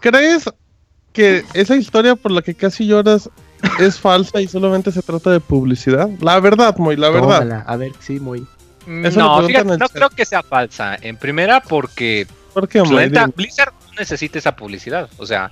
¿Crees 0.01 0.45
que 1.13 1.45
esa 1.55 1.77
historia 1.77 2.17
por 2.17 2.31
la 2.33 2.41
que 2.43 2.55
casi 2.55 2.87
lloras 2.87 3.29
es 3.79 3.99
falsa 3.99 4.41
y 4.41 4.49
solamente 4.49 4.91
se 4.93 5.03
trata 5.03 5.31
de 5.31 5.41
publicidad? 5.41 6.09
La 6.21 6.39
verdad, 6.41 6.77
Moy, 6.79 6.97
la 6.97 7.11
verdad. 7.11 7.39
Tómala. 7.41 7.65
A 7.67 7.77
ver, 7.77 7.93
sí, 8.01 8.19
muy. 8.21 8.47
Eso 9.05 9.21
no, 9.21 9.47
fíjate, 9.47 9.65
no 9.67 9.79
chat. 9.79 9.93
creo 9.93 10.11
que 10.11 10.25
sea 10.25 10.43
falsa. 10.43 10.97
En 11.01 11.17
primera, 11.17 11.61
porque 11.61 12.27
¿Por 12.55 12.69
qué, 12.69 12.83
Moy? 12.83 13.05
neta. 13.09 13.27
Blizzard 13.29 13.73
no 13.87 13.93
necesita 13.99 14.39
esa 14.39 14.57
publicidad. 14.57 15.09
O 15.19 15.27
sea. 15.27 15.51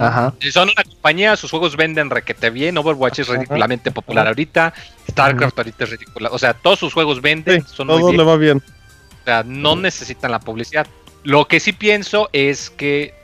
Ajá. 0.00 0.34
son 0.52 0.68
una 0.70 0.82
compañía, 0.84 1.36
sus 1.36 1.50
juegos 1.50 1.76
venden 1.76 2.10
requete 2.10 2.50
bien. 2.50 2.76
Overwatch 2.76 3.20
es 3.20 3.28
ridículamente 3.28 3.90
popular 3.90 4.26
ahorita. 4.26 4.74
StarCraft 5.10 5.56
ahorita 5.58 5.84
es 5.84 5.90
ridícula. 5.90 6.28
O 6.32 6.38
sea, 6.38 6.52
todos 6.54 6.78
sus 6.78 6.92
juegos 6.92 7.22
venden, 7.22 7.62
Sí, 7.62 7.74
son 7.74 7.86
muy 7.86 7.98
todo 8.00 8.06
bien. 8.08 8.18
le 8.18 8.24
va 8.24 8.36
bien. 8.36 8.58
O 8.58 9.24
sea, 9.24 9.42
no 9.46 9.76
necesitan 9.76 10.30
la 10.30 10.40
publicidad. 10.40 10.86
Lo 11.22 11.46
que 11.46 11.60
sí 11.60 11.72
pienso 11.72 12.28
es 12.32 12.70
que 12.70 13.14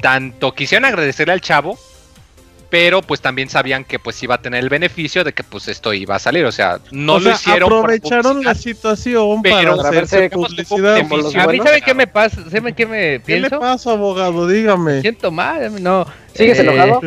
tanto 0.00 0.54
quisieron 0.54 0.84
agradecerle 0.86 1.32
al 1.32 1.40
chavo, 1.40 1.78
pero 2.70 3.02
pues 3.02 3.20
también 3.20 3.48
sabían 3.48 3.84
que 3.84 3.98
pues 3.98 4.22
iba 4.22 4.36
a 4.36 4.40
tener 4.42 4.62
el 4.62 4.68
beneficio 4.68 5.24
de 5.24 5.32
que 5.32 5.42
pues 5.42 5.66
esto 5.68 5.92
iba 5.92 6.14
a 6.14 6.18
salir. 6.20 6.44
O 6.44 6.52
sea, 6.52 6.78
no 6.92 7.14
o 7.14 7.18
lo 7.18 7.24
sea, 7.24 7.34
hicieron. 7.34 7.72
aprovecharon 7.72 8.44
la 8.44 8.52
publicidad. 8.52 8.54
situación 8.54 9.42
Pero 9.42 9.76
para 9.76 9.88
hacerse 9.88 10.30
publicidad. 10.30 10.98
los 11.10 11.34
A 11.34 11.46
mí. 11.48 11.58
¿sabe 11.58 11.82
qué 11.82 11.94
me 11.94 12.06
pasa? 12.06 12.36
¿Sabe 12.48 12.72
qué 12.72 12.86
me 12.86 12.98
¿Qué 12.98 13.10
le 13.12 13.20
pienso? 13.48 13.58
pasa, 13.58 13.90
abogado? 13.90 14.46
Dígame. 14.46 15.00
Siento 15.00 15.30
mal, 15.32 15.82
no. 15.82 16.06
¿Sigues 16.32 16.58
Eh, 16.58 16.62
enojado? 16.62 17.00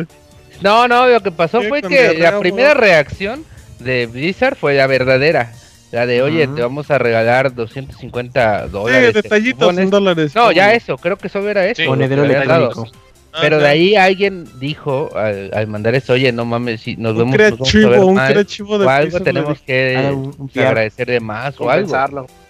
No, 0.60 0.86
no, 0.86 1.06
lo 1.08 1.20
que 1.20 1.30
pasó 1.32 1.60
Sí, 1.62 1.68
fue 1.68 1.82
que 1.82 2.14
la 2.18 2.38
primera 2.38 2.74
reacción 2.74 3.44
de 3.78 4.06
Blizzard 4.06 4.56
fue 4.56 4.74
la 4.74 4.86
verdadera. 4.86 5.52
La 5.92 6.06
de, 6.06 6.22
oye, 6.22 6.46
te 6.48 6.60
vamos 6.60 6.90
a 6.90 6.98
regalar 6.98 7.54
250 7.54 8.64
Sí, 8.66 8.70
dólares. 8.72 9.14
de 9.14 9.22
detallitos 9.22 9.78
en 9.78 9.90
dólares. 9.90 10.34
No, 10.34 10.50
ya 10.52 10.74
eso, 10.74 10.96
creo 10.98 11.16
que 11.16 11.28
solo 11.28 11.48
era 11.50 11.66
eso. 11.66 11.82
Sí. 11.82 11.88
Monedero 11.88 12.24
electrónico. 12.24 12.88
Ah, 13.36 13.38
Pero 13.40 13.58
de 13.58 13.66
ahí 13.66 13.96
alguien 13.96 14.46
dijo 14.60 15.10
al, 15.16 15.50
al 15.52 15.66
mandar 15.66 15.94
eso, 15.96 16.12
oye, 16.12 16.30
no 16.30 16.44
mames, 16.44 16.82
si 16.82 16.94
nos 16.96 17.14
Un 17.16 17.18
vemos, 17.32 17.36
nos 17.50 17.58
vamos 17.58 17.68
a 17.68 17.74
ver 17.74 17.88
creativo, 17.90 18.06
un 18.06 18.14
mal, 18.14 18.32
creativo 18.32 18.78
de 18.78 18.86
o 18.86 18.88
algo 18.90 19.18
tenemos 19.24 19.60
que 19.60 19.94
Ah, 19.96 20.12
un- 20.12 20.34
un 20.38 20.50
agradecer 20.68 21.06
de 21.08 21.18
más 21.20 21.60
o 21.60 21.68
algo. 21.68 21.88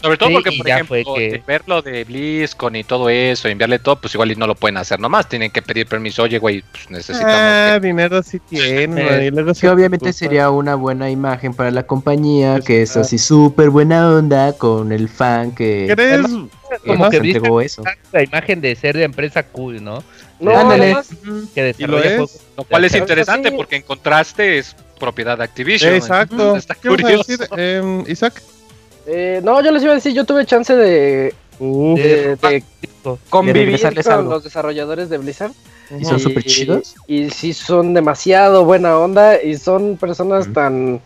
Sobre 0.05 0.19
todo 0.19 0.29
Sí, 0.29 0.35
porque, 0.35 0.53
por 0.53 0.69
ejemplo, 0.69 1.15
que- 1.15 1.31
de 1.31 1.43
ver 1.47 1.63
lo 1.67 1.81
de 1.81 2.05
BlizzCon 2.05 2.77
y 2.77 2.85
todo 2.85 3.09
eso, 3.09 3.49
enviarle 3.49 3.79
todo, 3.79 3.97
pues 3.97 4.13
igual 4.15 4.31
y 4.33 4.37
no 4.37 4.47
lo 4.47 4.55
pueden 4.55 4.77
hacer 4.77 5.01
nomás. 5.01 5.27
Tienen 5.31 5.51
que 5.51 5.63
pedir 5.63 5.87
permiso. 5.87 6.23
Oye, 6.25 6.39
güey, 6.39 6.63
pues 6.71 6.91
necesitamos. 6.91 7.35
Ah, 7.35 7.79
que- 7.81 7.87
dinero 7.87 8.23
sí 8.23 8.39
tiene. 8.39 9.03
Eh, 9.25 9.33
Que 9.35 9.55
se 9.55 9.69
obviamente 9.71 10.05
preocupa. 10.05 10.13
sería 10.19 10.51
una 10.51 10.75
buena 10.75 11.09
imagen 11.11 11.55
para 11.55 11.71
la 11.71 11.85
compañía, 11.85 12.55
Pues, 12.57 12.65
que 12.67 12.83
es 12.83 12.97
ah. 12.97 13.01
así 13.01 13.17
súper 13.17 13.71
buena 13.71 14.11
onda 14.11 14.53
con 14.53 14.93
el 14.93 15.09
fan 15.09 15.53
que 15.55 15.91
¿Crees? 15.95 16.27
Como 16.87 17.09
que 17.09 17.17
entregó 17.17 17.61
eso. 17.63 17.83
la 18.13 18.23
imagen 18.25 18.61
de 18.61 18.75
ser 18.77 18.97
de 18.97 19.05
empresa 19.05 19.43
cool, 19.45 19.83
¿no? 19.83 20.03
No, 20.39 20.51
Ándale. 20.59 20.97
Que 21.55 21.75
¿Y 21.79 21.87
lo 21.87 21.97
desarrolla 21.97 22.05
es? 22.05 22.11
juegos. 22.17 22.41
Lo 22.59 22.65
cual 22.65 22.85
es 22.85 22.95
interesante 22.95 23.49
sí. 23.51 23.57
porque 23.57 23.77
en 23.77 23.83
contraste 23.83 24.59
es 24.59 24.77
propiedad 25.01 25.39
de 25.39 25.45
Activision. 25.45 25.95
Exacto. 25.95 26.57
Está 26.57 26.75
¿Qué 26.75 26.89
vas 26.91 26.99
a 26.99 27.03
curioso. 27.03 27.25
decir, 27.33 27.49
em, 27.57 28.05
Isaac? 28.07 28.43
Eh, 29.07 29.41
no, 29.43 29.63
yo 29.63 29.71
les 29.73 29.83
iba 29.83 29.93
a 29.93 29.97
decir, 29.97 30.13
yo 30.13 30.25
tuve 30.25 30.45
chance 30.47 30.75
de, 30.75 31.35
Uf. 31.59 31.99
de, 31.99 32.37
de 32.37 32.63
convivir 33.31 33.81
con 33.81 34.13
algo. 34.13 34.31
los 34.31 34.45
desarrolladores 34.45 35.09
de 35.09 35.19
Blizzard. 35.19 35.53
Y 35.99 36.05
son 36.05 36.19
súper 36.19 36.45
chidos. 36.45 36.95
Y 37.07 37.29
sí 37.31 37.53
son 37.53 37.93
demasiado 37.93 38.65
buena 38.65 38.99
onda 38.99 39.41
y 39.43 39.57
son 39.59 39.97
personas 39.99 40.51
tan 40.53 41.01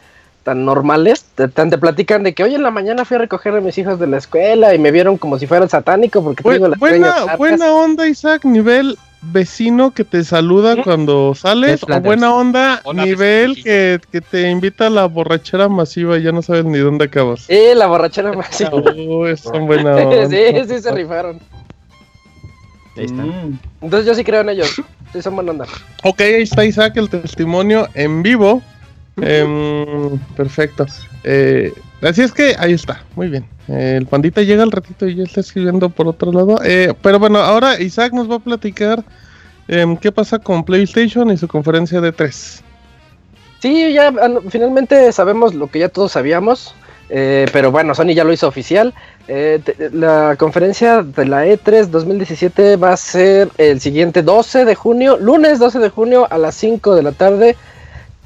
tan 0.44 0.64
normales, 0.64 1.24
te, 1.34 1.46
tan 1.48 1.68
te 1.68 1.76
platican 1.76 2.22
de 2.22 2.32
que 2.32 2.42
hoy 2.42 2.54
en 2.54 2.62
la 2.62 2.70
mañana 2.70 3.04
fui 3.04 3.16
a 3.16 3.18
recoger 3.18 3.54
a 3.54 3.60
mis 3.60 3.76
hijos 3.76 3.98
de 3.98 4.06
la 4.06 4.16
escuela 4.16 4.74
y 4.74 4.78
me 4.78 4.90
vieron 4.90 5.18
como 5.18 5.38
si 5.38 5.46
fuera 5.46 5.68
satánico 5.68 6.22
porque 6.24 6.42
Bu- 6.42 6.52
tengo 6.54 6.68
las 6.68 6.78
buena, 6.78 7.36
buena 7.36 7.70
onda, 7.74 8.08
Isaac, 8.08 8.46
nivel 8.46 8.96
vecino 9.20 9.92
que 9.92 10.04
te 10.04 10.24
saluda 10.24 10.82
cuando 10.82 11.34
sales, 11.34 11.82
o 11.82 12.00
buena 12.00 12.34
onda, 12.34 12.80
Hola, 12.84 13.04
nivel 13.04 13.62
que, 13.62 14.00
que 14.12 14.20
te 14.20 14.50
invita 14.50 14.86
a 14.86 14.90
la 14.90 15.06
borrachera 15.06 15.68
masiva 15.68 16.18
y 16.18 16.22
ya 16.22 16.32
no 16.32 16.42
sabes 16.42 16.64
ni 16.64 16.78
dónde 16.78 17.06
acabas. 17.06 17.44
Eh, 17.48 17.74
la 17.74 17.86
borrachera. 17.86 18.32
Sí, 18.50 18.64
Uy, 18.72 19.36
son 19.36 19.66
buena 19.66 19.96
onda. 19.96 20.28
sí, 20.28 20.36
sí 20.68 20.80
se 20.80 20.92
rifaron. 20.92 21.40
Ahí 22.96 23.04
está. 23.04 23.22
Mm. 23.22 23.58
Entonces 23.82 24.06
yo 24.06 24.14
sí 24.14 24.24
creo 24.24 24.40
en 24.40 24.50
ellos. 24.50 24.80
Sí 25.12 25.22
son 25.22 25.34
buena 25.34 25.52
onda. 25.52 25.66
Ok, 26.04 26.20
ahí 26.20 26.42
está 26.42 26.64
Isaac, 26.64 26.96
el 26.96 27.08
testimonio 27.08 27.88
en 27.94 28.22
vivo. 28.22 28.62
Em, 29.20 30.18
perfecto. 30.36 30.86
Eh, 31.24 31.72
así 32.02 32.22
es 32.22 32.32
que 32.32 32.54
ahí 32.58 32.72
está, 32.72 33.04
muy 33.16 33.28
bien. 33.28 33.46
El 33.68 34.06
pandita 34.06 34.42
llega 34.42 34.62
al 34.62 34.72
ratito 34.72 35.06
y 35.06 35.16
ya 35.16 35.24
está 35.24 35.40
escribiendo 35.40 35.88
por 35.90 36.08
otro 36.08 36.32
lado. 36.32 36.58
Eh, 36.64 36.94
pero 37.02 37.18
bueno, 37.18 37.38
ahora 37.38 37.80
Isaac 37.80 38.12
nos 38.12 38.30
va 38.30 38.36
a 38.36 38.40
platicar 38.40 39.04
em, 39.68 39.96
qué 39.96 40.10
pasa 40.12 40.38
con 40.38 40.64
PlayStation 40.64 41.30
y 41.30 41.36
su 41.36 41.48
conferencia 41.48 42.00
de 42.00 42.12
3. 42.12 42.62
Sí, 43.60 43.92
ya 43.92 44.12
finalmente 44.50 45.10
sabemos 45.12 45.54
lo 45.54 45.66
que 45.68 45.80
ya 45.80 45.88
todos 45.88 46.12
sabíamos. 46.12 46.74
eh, 47.10 47.46
pero 47.52 47.70
bueno, 47.72 47.94
Sony 47.94 48.14
ya 48.14 48.24
lo 48.24 48.32
hizo 48.32 48.46
oficial. 48.46 48.94
Eh, 49.28 49.60
la 49.92 50.36
conferencia 50.38 51.02
de 51.02 51.24
la 51.26 51.46
E 51.46 51.58
E3 51.58 51.86
2017 51.88 52.76
va 52.76 52.92
a 52.92 52.96
ser 52.96 53.48
el 53.58 53.80
siguiente 53.80 54.22
12 54.22 54.64
de 54.64 54.74
junio, 54.74 55.16
lunes 55.18 55.58
12 55.58 55.78
de 55.78 55.88
junio 55.90 56.26
a 56.30 56.38
las 56.38 56.54
5 56.56 56.94
de 56.94 57.02
la 57.02 57.12
tarde, 57.12 57.56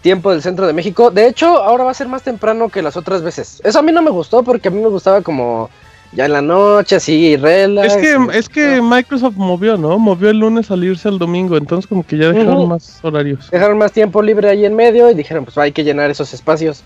tiempo 0.03 0.31
del 0.31 0.43
centro 0.43 0.67
de 0.67 0.73
México. 0.73 1.11
De 1.11 1.27
hecho, 1.27 1.63
ahora 1.63 1.85
va 1.85 1.93
a 1.93 1.95
ser 1.95 2.09
más 2.09 2.23
temprano 2.23 2.69
que 2.69 2.83
las 2.83 2.97
otras 2.97 3.23
veces. 3.23 3.63
Eso 3.65 3.79
a 3.79 3.83
mí 3.83 3.93
no 3.93 4.03
me 4.03 4.11
gustó 4.11 4.43
porque 4.43 4.69
a 4.69 4.71
mí 4.71 4.81
me 4.81 4.89
gustaba 4.89 5.23
como 5.23 5.71
ya 6.13 6.27
en 6.27 6.33
la 6.33 6.43
noche, 6.43 6.97
así, 6.97 7.37
relax. 7.37 7.95
Es 7.95 7.97
que, 7.97 8.39
es 8.39 8.49
que 8.49 8.83
Microsoft 8.83 9.37
movió, 9.37 9.79
¿no? 9.79 9.99
Movió 9.99 10.29
el 10.29 10.39
lunes 10.39 10.71
al 10.71 10.85
irse 10.85 11.09
al 11.09 11.19
domingo, 11.19 11.57
entonces 11.57 11.87
como 11.87 12.05
que 12.05 12.19
ya 12.19 12.31
dejaron 12.33 12.69
más 12.69 12.99
horarios. 13.03 13.51
Dejaron 13.51 13.79
más 13.79 13.93
tiempo 13.93 14.21
libre 14.21 14.51
ahí 14.51 14.67
en 14.67 14.75
medio 14.75 15.11
y 15.11 15.15
dijeron, 15.15 15.45
pues 15.45 15.57
hay 15.57 15.73
que 15.73 15.85
llenar 15.85 16.11
esos 16.11 16.35
espacios. 16.35 16.85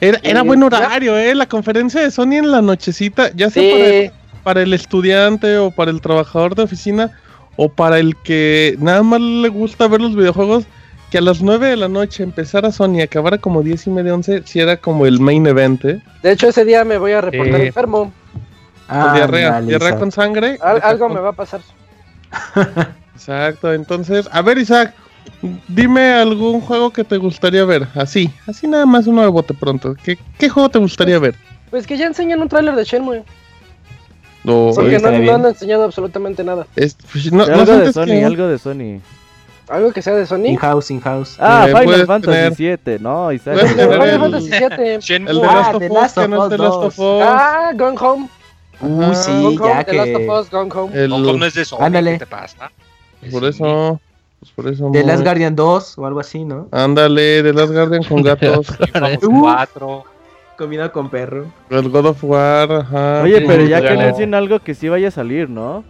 Era, 0.00 0.20
era 0.22 0.42
buen 0.42 0.62
horario, 0.62 1.16
¿eh? 1.16 1.34
La 1.34 1.46
conferencia 1.46 2.00
de 2.00 2.10
Sony 2.10 2.34
en 2.34 2.50
la 2.50 2.62
nochecita, 2.62 3.30
ya 3.34 3.50
sea 3.50 3.72
para 3.72 3.86
el, 3.86 4.12
para 4.42 4.62
el 4.62 4.74
estudiante 4.74 5.58
o 5.58 5.70
para 5.70 5.90
el 5.90 6.00
trabajador 6.00 6.54
de 6.54 6.62
oficina 6.62 7.12
o 7.56 7.68
para 7.68 7.98
el 7.98 8.16
que 8.16 8.76
nada 8.78 9.02
más 9.02 9.20
le 9.20 9.48
gusta 9.48 9.88
ver 9.88 10.00
los 10.00 10.16
videojuegos, 10.16 10.64
que 11.12 11.18
a 11.18 11.20
las 11.20 11.42
9 11.42 11.68
de 11.68 11.76
la 11.76 11.88
noche 11.88 12.22
empezara 12.22 12.72
Sony 12.72 12.94
y 12.96 13.00
acabara 13.02 13.36
como 13.36 13.62
10 13.62 13.86
y 13.86 13.90
media, 13.90 14.14
11, 14.14 14.42
si 14.46 14.60
era 14.60 14.78
como 14.78 15.04
el 15.04 15.20
main 15.20 15.46
event, 15.46 15.84
¿eh? 15.84 16.00
de 16.22 16.32
hecho 16.32 16.48
ese 16.48 16.64
día 16.64 16.84
me 16.86 16.96
voy 16.96 17.12
a 17.12 17.20
reportar 17.20 17.60
Sí. 17.60 17.66
enfermo. 17.66 18.12
Ah, 18.88 19.12
diarrea, 19.14 19.60
diarrea 19.60 19.98
con 19.98 20.10
sangre. 20.10 20.58
Al- 20.62 20.80
algo 20.82 21.06
con- 21.08 21.14
me 21.14 21.20
va 21.20 21.28
a 21.28 21.32
pasar. 21.32 21.60
Exacto, 23.14 23.72
entonces, 23.74 24.26
a 24.32 24.40
ver 24.42 24.56
Isaac, 24.58 24.94
dime 25.68 26.12
algún 26.14 26.60
juego 26.62 26.90
que 26.90 27.04
te 27.04 27.18
gustaría 27.18 27.64
ver, 27.66 27.86
así, 27.94 28.30
así 28.46 28.66
nada 28.66 28.86
más 28.86 29.06
uno 29.06 29.20
de 29.20 29.28
bote 29.28 29.54
pronto. 29.54 29.94
¿Qué, 30.02 30.18
qué 30.38 30.48
juego 30.48 30.68
te 30.70 30.78
gustaría 30.78 31.18
ver? 31.18 31.34
Pues 31.70 31.86
que 31.86 31.96
ya 31.98 32.06
enseñan 32.06 32.40
un 32.40 32.48
tráiler 32.48 32.74
de 32.74 32.84
Shenmue. 32.84 33.22
No, 34.44 34.72
Porque 34.74 34.98
no, 34.98 35.10
no 35.12 35.34
han 35.34 35.44
enseñado 35.46 35.84
absolutamente 35.84 36.42
nada. 36.42 36.66
es- 36.74 36.96
pues, 37.12 37.30
no, 37.30 37.44
algo 37.44 37.64
no 37.66 37.78
de 37.80 37.92
Sony, 37.92 38.06
que- 38.06 38.24
algo 38.24 38.48
de 38.48 38.58
Sony. 38.58 38.70
Algo 38.80 39.02
que 39.94 40.02
sea 40.02 40.14
de 40.14 40.26
Sony. 40.26 40.46
In-house, 40.46 40.90
in-house. 40.90 41.36
Ah, 41.40 41.66
Eh, 41.68 41.74
Final 41.80 42.06
Fantasy 42.06 42.32
tener- 42.36 42.54
7, 42.54 42.98
no, 43.00 43.32
Isaac. 43.32 43.54
Puedes 43.54 43.76
tener 43.76 44.00
Final 44.00 44.20
Fantasy 44.20 44.50
VII. 44.50 45.16
El 45.28 45.36
de 45.40 45.46
Ah, 45.48 45.54
Last 45.54 45.74
of 45.74 45.82
Us, 45.82 46.12
que 46.12 46.28
no 46.28 46.44
es 46.44 46.50
de 46.50 46.58
Last 46.58 46.74
of 46.74 46.96
2. 46.96 46.98
Us. 46.98 47.26
Ah, 47.28 47.70
Gone 47.74 47.96
Home. 48.00 48.28
Uh, 48.80 49.02
Ajá. 49.02 49.14
sí, 49.14 49.30
Gone 49.30 49.56
ya 49.56 49.62
Home, 49.64 49.84
The 49.84 49.92
Last 49.94 50.08
que. 50.08 50.28
of 50.28 50.40
Us, 50.40 50.50
Gone 50.50 50.70
Home. 50.74 50.92
El- 51.04 51.10
Hong 51.12 51.24
Kong 51.24 51.38
no 51.38 51.46
es 51.46 51.54
de 51.54 51.64
Sony, 51.64 51.78
Ándale. 51.82 52.12
¿qué 52.12 52.18
te 52.20 52.26
pasa? 52.26 52.70
Por 53.30 53.44
eso. 53.44 54.00
Pues 54.40 54.52
por 54.52 54.66
eso. 54.66 54.90
The. 54.92 55.04
Last 55.04 55.22
Guardian 55.22 55.54
2 55.54 55.98
o 55.98 56.06
algo 56.06 56.18
así, 56.20 56.44
¿no? 56.44 56.66
Ándale, 56.72 57.42
The 57.44 57.52
Last 57.52 57.72
Guardian 57.72 58.02
con 58.02 58.22
gatos. 58.24 58.66
Vamos 58.92 59.18
Uh. 59.22 59.40
cuatro. 59.40 60.04
Combinado 60.58 60.92
con 60.92 61.08
perro. 61.08 61.46
el 61.70 61.88
God 61.88 62.06
of 62.06 62.22
War, 62.24 62.70
ajá. 62.72 63.22
Oye, 63.22 63.40
pero 63.46 63.64
ya 63.64 63.80
que 63.80 63.88
anuncien 63.88 64.34
algo 64.34 64.58
que 64.60 64.74
sí 64.74 64.88
vaya 64.88 65.08
a 65.08 65.10
salir, 65.10 65.48
¿no? 65.48 65.82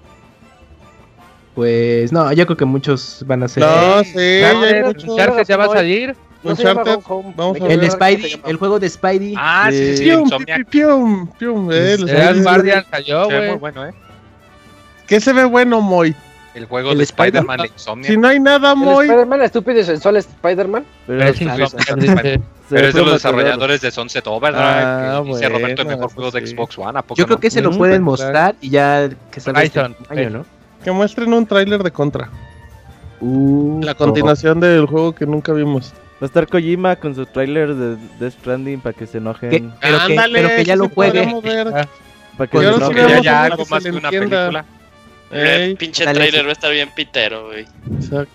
Pues 1.55 2.12
no, 2.12 2.32
yo 2.32 2.46
creo 2.46 2.57
que 2.57 2.64
muchos 2.64 3.22
van 3.26 3.42
a 3.42 3.48
ser. 3.48 3.62
No, 3.62 4.03
sí, 4.05 4.40
ya 4.40 5.42
ya 5.42 5.57
va 5.57 5.64
a 5.64 5.68
salir. 5.68 6.16
No 6.42 6.50
Uncharted, 6.53 6.98
vamos 7.36 7.61
a 7.61 7.66
el 7.66 7.88
Spidey, 7.88 8.40
el 8.46 8.57
juego 8.57 8.80
de 8.80 8.88
Spidey. 8.88 9.34
Ah, 9.38 9.68
sí, 9.70 9.76
sí, 9.76 9.96
sí, 9.98 10.03
Pium, 10.05 10.28
pium, 10.68 11.26
pium, 11.38 11.70
eh, 11.70 11.92
el- 11.92 12.42
Guardian 12.42 12.84
salió, 12.90 13.26
Se 13.26 13.32
ve 13.32 13.38
muy 13.38 13.46
güey. 13.46 13.59
bueno, 13.61 13.86
¿eh? 13.86 13.94
¿Qué 15.07 15.20
se 15.20 15.32
ve 15.32 15.44
bueno, 15.44 15.80
Moy? 15.80 16.16
El 16.55 16.66
juego 16.66 16.90
El 16.92 16.98
de 16.98 17.05
Spider- 17.05 17.26
Spider-Man 17.36 17.59
de 17.61 17.66
Insomniac. 17.68 18.11
Si 18.11 18.16
no 18.18 18.28
hay 18.28 18.40
nada, 18.40 18.74
Moy. 18.74 19.07
Spider-Man 19.07 19.42
estúpido 19.42 19.78
y 19.80 19.84
sensual 19.84 20.16
Spider-Man. 20.16 20.84
Pero, 21.07 21.24
es 21.28 22.94
de 22.94 23.03
los 23.03 23.12
desarrolladores 23.12 23.80
de 23.80 23.90
Sunset 23.90 24.26
Overdrive, 24.26 24.64
Ah, 24.64 25.20
que 25.24 25.28
dice 25.30 25.48
Roberto 25.48 25.82
el 25.82 25.88
mejor 25.88 26.12
juego 26.12 26.30
de. 26.30 26.46
Xbox 26.46 26.76
One. 26.78 26.98
¿a 26.98 27.03
poco 27.03 27.14
Yo 27.18 27.24
creo 27.26 27.36
no? 27.36 27.40
que 27.40 27.50
se 27.50 27.61
lo 27.61 27.70
Mm, 27.70 27.78
pueden 27.78 28.05
pues, 28.05 28.20
mostrar 28.20 28.55
y 28.61 28.70
ya 28.70 29.09
que 29.30 29.40
salga 29.40 29.62
este 29.62 29.78
año, 29.80 29.94
¿no? 30.30 30.46
Que 30.85 30.91
muestren 30.91 31.33
un 31.33 31.47
tráiler 31.47 31.83
de 31.83 31.91
Contra. 31.91 32.28
Uh, 33.20 33.80
La 33.83 33.95
continuación 33.95 34.59
del 34.61 34.87
juego 34.87 35.14
que 35.14 35.26
nunca 35.26 35.53
vimos. 35.53 35.93
Va 36.20 36.22
a 36.22 36.26
estar 36.26 36.47
Kojima 36.49 36.97
con 36.97 37.14
su 37.14 37.24
trailer 37.26 37.74
de 37.74 37.97
Death 38.18 38.35
Stranding 38.41 38.80
para 38.80 38.93
que 38.93 39.07
se 39.07 39.18
enojen. 39.18 39.51
¿Qué? 39.51 39.64
Pero 39.80 39.99
que- 40.07 40.30
pero 40.33 40.49
que 40.49 40.64
ya 40.64 40.76
lo 40.76 40.89
juegue. 40.89 41.41
ver. 41.43 41.89
Para 42.37 42.51
que 42.51 42.57
Y 42.57 42.61
se 42.61 42.66
ahora 42.66 42.72
sí 42.87 42.93
enojen. 42.93 42.95
Que 42.97 43.03
vemos 43.03 43.20
haya 43.20 43.41
a 43.41 43.45
algo 43.45 43.66
más 43.66 43.83
que 43.83 43.91
una 43.91 43.99
entienda. 44.09 44.39
película. 44.39 44.64
Ey, 45.30 45.72
Eh, 45.72 45.76
pinche 45.76 46.05
dale, 46.05 46.18
trailer 46.18 46.41
sí. 46.41 46.45
va 46.47 46.51
a 46.51 46.53
estar 46.53 46.72
bien 46.72 46.89
pitero, 46.95 47.47
güey. 47.47 47.66
exacto. 47.97 48.33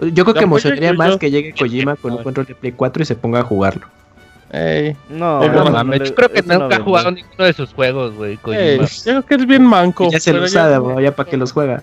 Yo 0.00 0.24
creo 0.24 0.34
Ya 0.34 0.38
que 0.40 0.44
emocionaría 0.44 0.88
apoyo 0.90 0.98
más 0.98 1.10
yo. 1.12 1.18
que 1.18 1.30
llegue 1.30 1.54
Kojima 1.54 1.96
con 1.96 2.12
un 2.12 2.22
control 2.22 2.46
de 2.46 2.54
Play 2.54 2.72
4 2.72 3.02
y 3.02 3.06
se 3.06 3.14
ponga 3.14 3.40
a 3.40 3.42
jugarlo. 3.44 3.86
Ey, 4.52 4.96
No, 5.08 5.40
no, 5.40 5.64
no 5.64 5.70
mames, 5.70 6.00
le- 6.00 6.08
yo 6.08 6.14
creo 6.14 6.30
que 6.30 6.42
no 6.42 6.58
nunca 6.60 6.76
ha 6.76 6.80
jugado 6.80 7.10
ninguno 7.10 7.44
de 7.44 7.52
sus 7.52 7.72
juegos, 7.74 8.14
güey. 8.14 8.38
ey, 8.52 8.78
yo 8.78 8.86
creo 9.04 9.22
que 9.24 9.34
es 9.34 9.46
bien 9.46 9.64
manco. 9.64 10.08
Ya 10.10 10.20
se 10.20 10.32
lo 10.32 10.42
ya- 10.42 10.48
sabe, 10.48 10.78
bro, 10.78 11.00
ya 11.00 11.14
para 11.14 11.28
que 11.28 11.36
los 11.36 11.52
juega. 11.52 11.82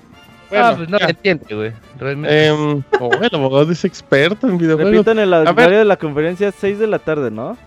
Bueno, 0.50 0.66
ah, 0.68 0.74
pues 0.78 0.88
no 0.90 1.00
ya. 1.00 1.06
se 1.06 1.12
entiende, 1.12 1.56
güey. 1.56 1.72
Realmente. 2.00 2.46
Em, 2.48 2.84
oh, 3.00 3.10
el 3.22 3.30
abogado 3.36 3.72
es 3.72 3.84
experto 3.86 4.48
en 4.48 4.58
videojuegos. 4.58 4.92
Repitan 4.94 5.20
el 5.20 5.30
ver. 5.32 5.48
horario 5.50 5.80
de 5.80 5.86
la 5.86 5.98
conferencia 5.98 6.52
6 6.52 6.80
de 6.80 6.88
la 6.88 7.00
tarde, 7.00 7.32
¿no? 7.32 7.58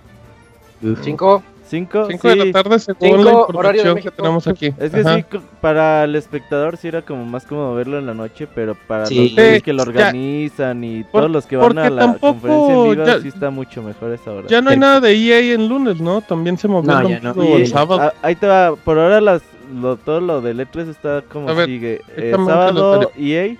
Cinco. 1.02 1.42
5 1.68 2.06
5 2.10 2.28
de 2.28 2.36
la 2.36 2.52
tarde 2.52 2.78
según 2.78 3.00
Cinco, 3.00 3.16
la 3.24 3.30
de 3.30 3.36
información 3.38 3.96
que 3.98 4.10
tenemos 4.10 4.46
aquí. 4.46 4.66
Es 4.78 4.90
que 4.92 5.00
Ajá. 5.00 5.16
sí, 5.16 5.24
para 5.60 6.04
el 6.04 6.14
espectador 6.16 6.76
sí 6.76 6.88
era 6.88 7.02
como 7.02 7.24
más 7.24 7.44
cómodo 7.44 7.74
verlo 7.74 7.98
en 7.98 8.06
la 8.06 8.14
noche, 8.14 8.46
pero 8.54 8.74
para 8.86 9.06
Sí. 9.06 9.34
los 9.36 9.62
que 9.62 9.72
lo 9.72 9.84
Ya. 9.84 9.88
organizan 9.90 10.84
y 10.84 11.02
Por- 11.04 11.22
todos 11.22 11.30
los 11.30 11.46
que 11.46 11.56
van 11.56 11.78
a 11.78 11.90
la 11.90 12.00
tampoco 12.02 12.26
conferencia 12.34 12.74
en 12.74 12.90
vivo 12.90 13.04
ya- 13.04 13.20
sí 13.20 13.28
está 13.28 13.50
mucho 13.50 13.82
mejor 13.82 14.12
esa 14.12 14.32
hora. 14.32 14.46
Ya 14.48 14.60
no 14.62 14.70
hay 14.70 14.76
nada 14.78 15.00
de 15.00 15.12
EA 15.12 15.54
en 15.54 15.68
lunes, 15.68 16.00
¿no? 16.00 16.20
También 16.20 16.56
se 16.58 16.68
movió 16.68 16.90
No, 16.92 17.34
no. 17.34 17.56
el 17.56 17.66
sábado. 17.66 18.00
a- 18.02 18.14
ahí 18.22 18.36
te 18.36 18.46
va, 18.46 18.76
por 18.76 18.98
ahora 18.98 19.20
las, 19.20 19.42
lo, 19.74 19.96
todo 19.96 20.20
lo 20.20 20.40
del 20.40 20.60
E3 20.60 20.88
está 20.88 21.22
como 21.22 21.52
ver, 21.54 21.66
sigue. 21.66 22.00
Eh, 22.16 22.32
sábado. 22.36 23.10
EA, 23.18 23.56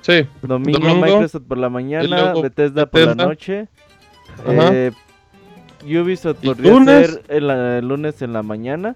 Sí. 0.00 0.26
domingo, 0.42 0.78
Domingo, 0.80 1.06
Microsoft 1.06 1.42
por 1.46 1.58
la 1.58 1.68
mañana, 1.68 2.04
luego 2.08 2.42
Bethesda 2.42 2.86
por 2.86 3.00
la 3.02 3.14
noche. 3.14 3.68
Ajá. 4.46 4.70
Eh, 4.72 4.90
Ubisoft 5.84 6.38
¿Y 6.42 6.46
podría 6.46 6.72
lunes? 6.72 7.10
ser 7.10 7.22
el, 7.28 7.50
el 7.50 7.86
lunes 7.88 8.20
en 8.22 8.32
la 8.32 8.42
mañana. 8.42 8.94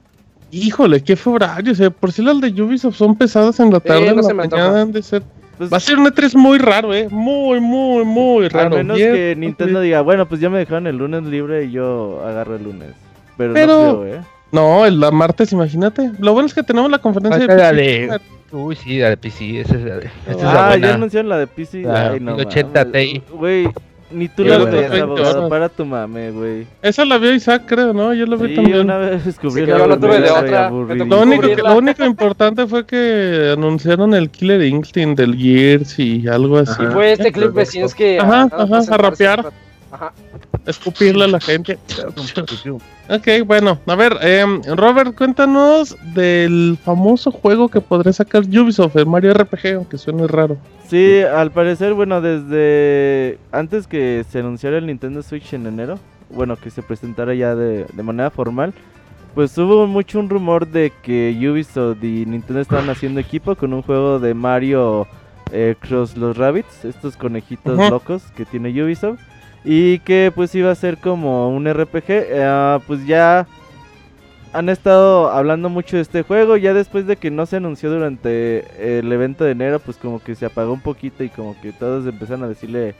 Híjole, 0.50 1.02
qué 1.02 1.16
fue 1.16 1.32
horario. 1.34 1.72
O 1.72 1.74
sea, 1.74 1.90
por 1.90 2.12
si 2.12 2.22
las 2.22 2.40
de 2.40 2.62
Ubisoft 2.62 2.96
son 2.96 3.16
pesadas 3.16 3.58
en 3.60 3.72
la 3.72 3.80
tarde, 3.80 4.12
no 4.14 4.20
en 4.22 4.26
la 4.28 4.34
mañana 4.34 4.64
antoja. 4.66 4.80
han 4.82 4.92
de 4.92 5.02
ser. 5.02 5.22
Pues, 5.58 5.72
Va 5.72 5.76
a 5.76 5.80
ser 5.80 5.98
un 5.98 6.06
E3 6.06 6.34
muy 6.36 6.58
raro, 6.58 6.92
¿eh? 6.92 7.08
Muy, 7.10 7.60
muy, 7.60 8.04
muy 8.04 8.44
Al 8.46 8.50
raro. 8.50 8.76
menos 8.76 8.96
Bien, 8.96 9.12
que 9.12 9.34
Nintendo 9.36 9.80
diga, 9.80 10.00
bueno, 10.00 10.26
pues 10.28 10.40
ya 10.40 10.50
me 10.50 10.58
dejaron 10.58 10.86
el 10.88 10.96
lunes 10.96 11.22
libre 11.24 11.64
y 11.64 11.70
yo 11.72 12.20
agarro 12.26 12.56
el 12.56 12.64
lunes. 12.64 12.90
Pero, 13.36 13.54
Pero- 13.54 13.66
no 13.92 14.00
creo, 14.02 14.14
¿eh? 14.16 14.20
No, 14.52 14.86
el 14.86 15.00
la 15.00 15.10
martes, 15.10 15.50
imagínate. 15.52 16.12
Lo 16.20 16.32
bueno 16.32 16.46
es 16.46 16.54
que 16.54 16.62
tenemos 16.62 16.88
la 16.90 16.98
conferencia 16.98 17.40
de 17.46 17.56
la 17.56 17.70
PC. 17.70 17.82
de- 17.82 18.20
Uy, 18.52 18.76
sí, 18.76 18.98
la 19.00 19.08
de 19.10 19.16
PC. 19.16 19.60
Esa 19.60 19.74
es 19.74 19.82
la 19.82 19.96
de. 19.96 20.06
Esta 20.28 20.32
es 20.32 20.44
Ah, 20.44 20.76
ya 20.76 20.94
anunciaron 20.94 21.28
la 21.28 21.38
de 21.38 21.46
PC. 21.48 21.82
La 21.82 22.10
Ay, 22.10 22.20
no 22.20 22.36
1080 22.36 22.84
mames. 22.84 22.92
Ti. 23.14 23.22
Güey, 23.32 23.68
ni 24.14 24.28
tú 24.28 24.44
la 24.44 24.58
20 24.58 25.00
abogado, 25.00 25.48
para 25.48 25.68
tu 25.68 25.84
mame, 25.84 26.30
güey. 26.30 26.66
Esa 26.82 27.04
la 27.04 27.18
vio 27.18 27.34
Isaac, 27.34 27.62
creo, 27.66 27.92
¿no? 27.92 28.14
Yo 28.14 28.26
la 28.26 28.36
vi 28.36 28.48
Sí, 28.48 28.54
también. 28.54 28.80
una 28.80 28.98
vez 28.98 29.24
descubrí 29.24 29.64
Sí, 29.64 29.70
la 29.70 29.86
que 29.88 29.96
tuve 29.96 30.20
de 30.20 30.30
otra. 30.30 30.70
Lo 30.70 31.20
único, 31.22 31.42
que- 31.42 31.56
lo 31.56 31.76
único 31.76 32.04
importante 32.04 32.66
fue 32.66 32.86
que 32.86 33.50
anunciaron 33.56 34.14
el 34.14 34.30
Killer 34.30 34.62
Instinct 34.62 35.18
del 35.18 35.36
Gears 35.36 35.98
y 35.98 36.26
algo 36.28 36.58
así. 36.58 36.82
Ajá. 36.82 36.90
Fue 36.92 37.12
este 37.12 37.32
clip 37.32 37.52
Besinski 37.52 38.16
Ajá, 38.18 38.48
a- 38.50 38.62
ajá, 38.62 38.94
a 38.94 38.96
rapear. 38.96 39.52
Ajá. 39.92 40.12
Escupirle 40.66 41.24
a 41.24 41.28
la 41.28 41.40
gente. 41.40 41.78
Ok, 43.10 43.28
bueno, 43.46 43.78
a 43.86 43.94
ver, 43.94 44.16
em, 44.22 44.62
Robert, 44.74 45.14
cuéntanos 45.14 45.96
del 46.14 46.78
famoso 46.82 47.30
juego 47.30 47.68
que 47.68 47.80
podría 47.80 48.12
sacar 48.14 48.42
Ubisoft, 48.42 48.96
el 48.96 49.06
Mario 49.06 49.34
RPG, 49.34 49.74
aunque 49.76 49.98
suene 49.98 50.26
raro. 50.26 50.56
Sí, 50.88 51.20
al 51.20 51.50
parecer, 51.50 51.92
bueno, 51.92 52.20
desde 52.20 53.38
antes 53.52 53.86
que 53.86 54.24
se 54.30 54.38
anunciara 54.38 54.78
el 54.78 54.86
Nintendo 54.86 55.22
Switch 55.22 55.52
en 55.52 55.66
enero, 55.66 55.98
bueno, 56.30 56.56
que 56.56 56.70
se 56.70 56.82
presentara 56.82 57.34
ya 57.34 57.54
de, 57.54 57.84
de 57.92 58.02
manera 58.02 58.30
formal, 58.30 58.72
pues 59.34 59.56
hubo 59.58 59.86
mucho 59.86 60.18
un 60.18 60.30
rumor 60.30 60.66
de 60.66 60.92
que 61.02 61.36
Ubisoft 61.50 62.02
y 62.02 62.24
Nintendo 62.24 62.60
estaban 62.60 62.88
haciendo 62.88 63.20
equipo 63.20 63.54
con 63.56 63.74
un 63.74 63.82
juego 63.82 64.18
de 64.18 64.32
Mario 64.32 65.06
eh, 65.52 65.74
Cross 65.78 66.16
los 66.16 66.36
Rabbits, 66.36 66.84
estos 66.84 67.16
conejitos 67.16 67.78
locos 67.90 68.22
que 68.36 68.44
tiene 68.44 68.70
Ubisoft, 68.82 69.20
y 69.64 69.98
que 70.00 70.30
pues 70.34 70.54
iba 70.54 70.70
a 70.70 70.74
ser 70.74 70.98
como 70.98 71.48
un 71.48 71.66
RPG, 71.72 72.04
eh, 72.08 72.78
pues 72.86 73.06
ya 73.06 73.46
han 74.52 74.68
estado 74.68 75.30
hablando 75.30 75.68
mucho 75.68 75.96
de 75.96 76.02
este 76.02 76.22
juego. 76.22 76.56
Ya 76.56 76.74
después 76.74 77.06
de 77.06 77.16
que 77.16 77.30
no 77.30 77.46
se 77.46 77.56
anunció 77.56 77.90
durante 77.90 78.98
el 78.98 79.10
evento 79.12 79.44
de 79.44 79.52
enero, 79.52 79.80
pues 79.80 79.96
como 79.96 80.22
que 80.22 80.34
se 80.34 80.46
apagó 80.46 80.72
un 80.72 80.80
poquito 80.80 81.24
y 81.24 81.28
como 81.30 81.60
que 81.60 81.72
todos 81.72 82.06
empezaron 82.06 82.44
a 82.44 82.48
decirle 82.48 82.94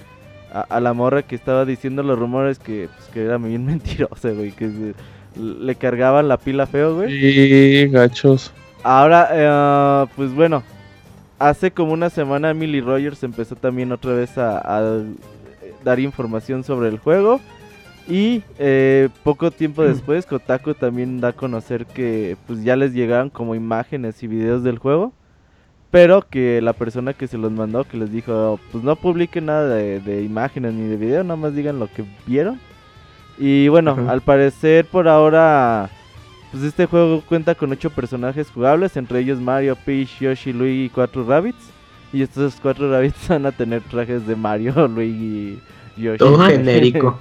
a, 0.52 0.60
a 0.62 0.80
la 0.80 0.92
morra 0.94 1.22
que 1.22 1.34
estaba 1.36 1.64
diciendo 1.64 2.02
los 2.02 2.18
rumores 2.18 2.58
que, 2.58 2.88
pues, 2.96 3.08
que 3.10 3.24
era 3.24 3.38
bien 3.38 3.64
mentirosa, 3.66 4.30
güey, 4.30 4.52
que 4.52 4.68
se- 4.68 4.94
le 5.40 5.74
cargaban 5.74 6.28
la 6.28 6.38
pila 6.38 6.66
feo, 6.66 6.94
güey. 6.96 7.12
Y 7.12 7.88
gachos. 7.88 8.52
Ahora, 8.84 9.28
eh, 9.32 10.06
pues 10.16 10.32
bueno, 10.32 10.62
hace 11.38 11.70
como 11.72 11.92
una 11.92 12.10
semana 12.10 12.50
Emily 12.50 12.80
Rogers 12.80 13.22
empezó 13.24 13.56
también 13.56 13.90
otra 13.92 14.12
vez 14.12 14.38
a, 14.38 14.58
a 14.58 15.02
dar 15.84 16.00
información 16.00 16.64
sobre 16.64 16.88
el 16.88 16.98
juego. 16.98 17.40
Y 18.08 18.42
eh, 18.58 19.08
poco 19.22 19.50
tiempo 19.50 19.82
después, 19.82 20.26
Kotaku 20.26 20.74
también 20.74 21.20
da 21.20 21.28
a 21.28 21.32
conocer 21.32 21.86
que 21.86 22.36
pues 22.46 22.62
ya 22.62 22.76
les 22.76 22.92
llegaron 22.92 23.30
como 23.30 23.54
imágenes 23.54 24.22
y 24.22 24.26
videos 24.26 24.62
del 24.62 24.78
juego. 24.78 25.12
Pero 25.90 26.26
que 26.28 26.60
la 26.60 26.72
persona 26.72 27.12
que 27.12 27.28
se 27.28 27.38
los 27.38 27.52
mandó, 27.52 27.84
que 27.84 27.96
les 27.96 28.10
dijo, 28.10 28.58
pues 28.72 28.82
no 28.82 28.96
publiquen 28.96 29.46
nada 29.46 29.68
de, 29.68 30.00
de 30.00 30.22
imágenes 30.24 30.74
ni 30.74 30.88
de 30.88 30.96
video, 30.96 31.22
nada 31.22 31.36
más 31.36 31.54
digan 31.54 31.78
lo 31.78 31.86
que 31.86 32.04
vieron. 32.26 32.58
Y 33.38 33.68
bueno, 33.68 33.92
Ajá. 33.92 34.10
al 34.10 34.20
parecer 34.20 34.86
por 34.86 35.08
ahora, 35.08 35.88
pues 36.50 36.64
este 36.64 36.86
juego 36.86 37.22
cuenta 37.28 37.54
con 37.54 37.72
ocho 37.72 37.90
personajes 37.90 38.50
jugables, 38.50 38.96
entre 38.96 39.20
ellos 39.20 39.40
Mario, 39.40 39.76
Peach, 39.84 40.18
Yoshi, 40.20 40.52
Luigi 40.52 40.84
y 40.84 40.88
cuatro 40.90 41.24
Rabbits. 41.24 41.70
Y 42.14 42.22
estos 42.22 42.58
cuatro 42.62 42.88
Rabbits 42.92 43.26
van 43.28 43.44
a 43.44 43.50
tener 43.50 43.82
trajes 43.82 44.24
de 44.24 44.36
Mario, 44.36 44.86
Luigi 44.94 45.58
y 45.96 46.02
Yoshi. 46.02 46.18
Todo 46.18 46.38
genérico. 46.46 47.18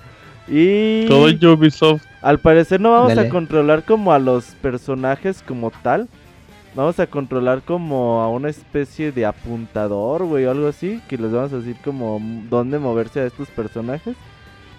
Y 0.48 1.08
Todo 1.08 1.54
Ubisoft. 1.54 2.04
al 2.22 2.38
parecer 2.38 2.80
no 2.80 2.92
vamos 2.92 3.18
a 3.18 3.28
controlar 3.30 3.86
como 3.86 4.14
a 4.14 4.20
los 4.20 4.46
personajes 4.62 5.42
como 5.42 5.72
tal. 5.72 6.08
Vamos 6.76 7.00
a 7.00 7.08
controlar 7.08 7.64
como 7.64 8.22
a 8.22 8.30
una 8.30 8.50
especie 8.50 9.12
de 9.12 9.26
apuntador, 9.26 10.26
güey, 10.26 10.46
o 10.46 10.52
algo 10.52 10.68
así. 10.68 11.02
Que 11.08 11.18
les 11.18 11.32
vamos 11.32 11.54
a 11.54 11.58
decir 11.58 11.78
como 11.84 12.20
dónde 12.50 12.78
moverse 12.78 13.22
a 13.22 13.26
estos 13.26 13.48
personajes. 13.50 14.16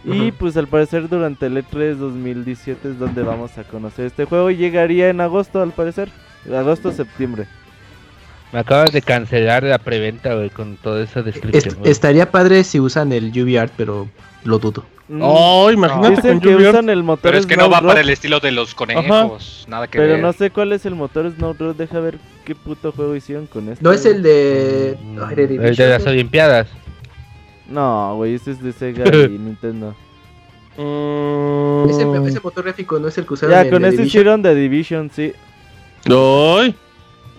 Y 0.04 0.30
pues 0.32 0.56
al 0.56 0.68
parecer 0.68 1.08
durante 1.08 1.46
el 1.46 1.56
E3 1.56 1.94
2017 1.94 2.90
es 2.90 2.98
donde 2.98 3.22
vamos 3.22 3.56
a 3.58 3.64
conocer 3.64 4.06
este 4.06 4.26
juego. 4.26 4.50
Y 4.50 4.56
llegaría 4.56 5.08
en 5.08 5.20
agosto, 5.20 5.60
al 5.62 5.72
parecer. 5.72 6.10
Agosto-septiembre. 6.52 7.46
Me 8.54 8.60
acabas 8.60 8.92
de 8.92 9.02
cancelar 9.02 9.64
la 9.64 9.78
preventa, 9.78 10.34
güey, 10.34 10.48
con 10.48 10.76
toda 10.76 11.02
esa 11.04 11.20
Est- 11.20 11.26
descripción. 11.26 11.76
estaría 11.84 12.30
padre 12.30 12.64
si 12.64 12.80
usan 12.80 13.12
el 13.12 13.26
UV 13.30 13.58
Art, 13.60 13.72
pero 13.76 14.08
lo 14.44 14.58
dudo. 14.58 14.84
Mm, 15.08 15.20
Oh, 15.22 15.70
imagínate 15.70 16.16
Dicen 16.16 16.40
con 16.40 16.48
que 16.48 16.56
usan 16.56 16.88
el 16.88 17.02
motor 17.02 17.22
Pero 17.24 17.36
es 17.38 17.44
que 17.44 17.56
no 17.58 17.68
va 17.68 17.82
para 17.82 18.00
el 18.00 18.08
estilo 18.08 18.40
de 18.40 18.52
los 18.52 18.74
conejos. 18.74 19.66
Nada 19.68 19.86
que 19.86 19.98
Pero 19.98 20.14
ver. 20.14 20.22
no 20.22 20.32
sé 20.32 20.50
cuál 20.50 20.72
es 20.72 20.86
el 20.86 20.94
motor 20.94 21.30
Snowdrop. 21.36 21.76
Deja 21.76 22.00
ver 22.00 22.18
qué 22.46 22.54
puto 22.54 22.90
juego 22.92 23.14
hicieron 23.14 23.46
con 23.46 23.68
esto. 23.68 23.82
No 23.84 23.92
es 23.92 24.06
el 24.06 24.22
de. 24.22 24.96
de 24.96 24.96
El 25.30 25.36
de 25.36 25.46
Division, 25.46 25.90
las 25.90 26.04
¿no? 26.04 26.10
Olimpiadas. 26.12 26.68
No, 27.68 28.14
güey, 28.16 28.34
ese 28.34 28.52
es 28.52 28.62
de 28.62 28.72
Sega 28.72 29.04
y 29.26 29.36
Nintendo. 29.36 29.94
Mm. 30.78 31.88
Ese, 31.90 32.28
ese 32.30 32.40
motor 32.40 32.64
gráfico 32.64 32.98
no 32.98 33.08
es 33.08 33.18
el 33.18 33.26
que 33.26 33.34
usaron 33.34 33.54
Ya, 33.54 33.62
en 33.62 33.70
con 33.70 33.84
ese 33.84 34.02
hicieron 34.04 34.42
The 34.42 34.54
Division, 34.54 35.10
sí. 35.14 35.32
Ay, 36.06 36.74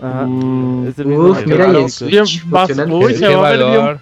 Ajá. 0.02 0.26
Mm, 0.26 0.88
es 0.88 0.98
el 0.98 1.06
mismo 1.06 1.24
Uf, 1.28 1.46
mira, 1.46 1.64
y 1.66 1.68
el 1.70 1.76
bien, 1.76 1.88
Switch 1.90 2.44
uy, 2.90 3.14
se 3.14 3.34
va 3.34 3.48
a 3.48 3.50
ver 3.52 3.64
bien. 3.64 3.98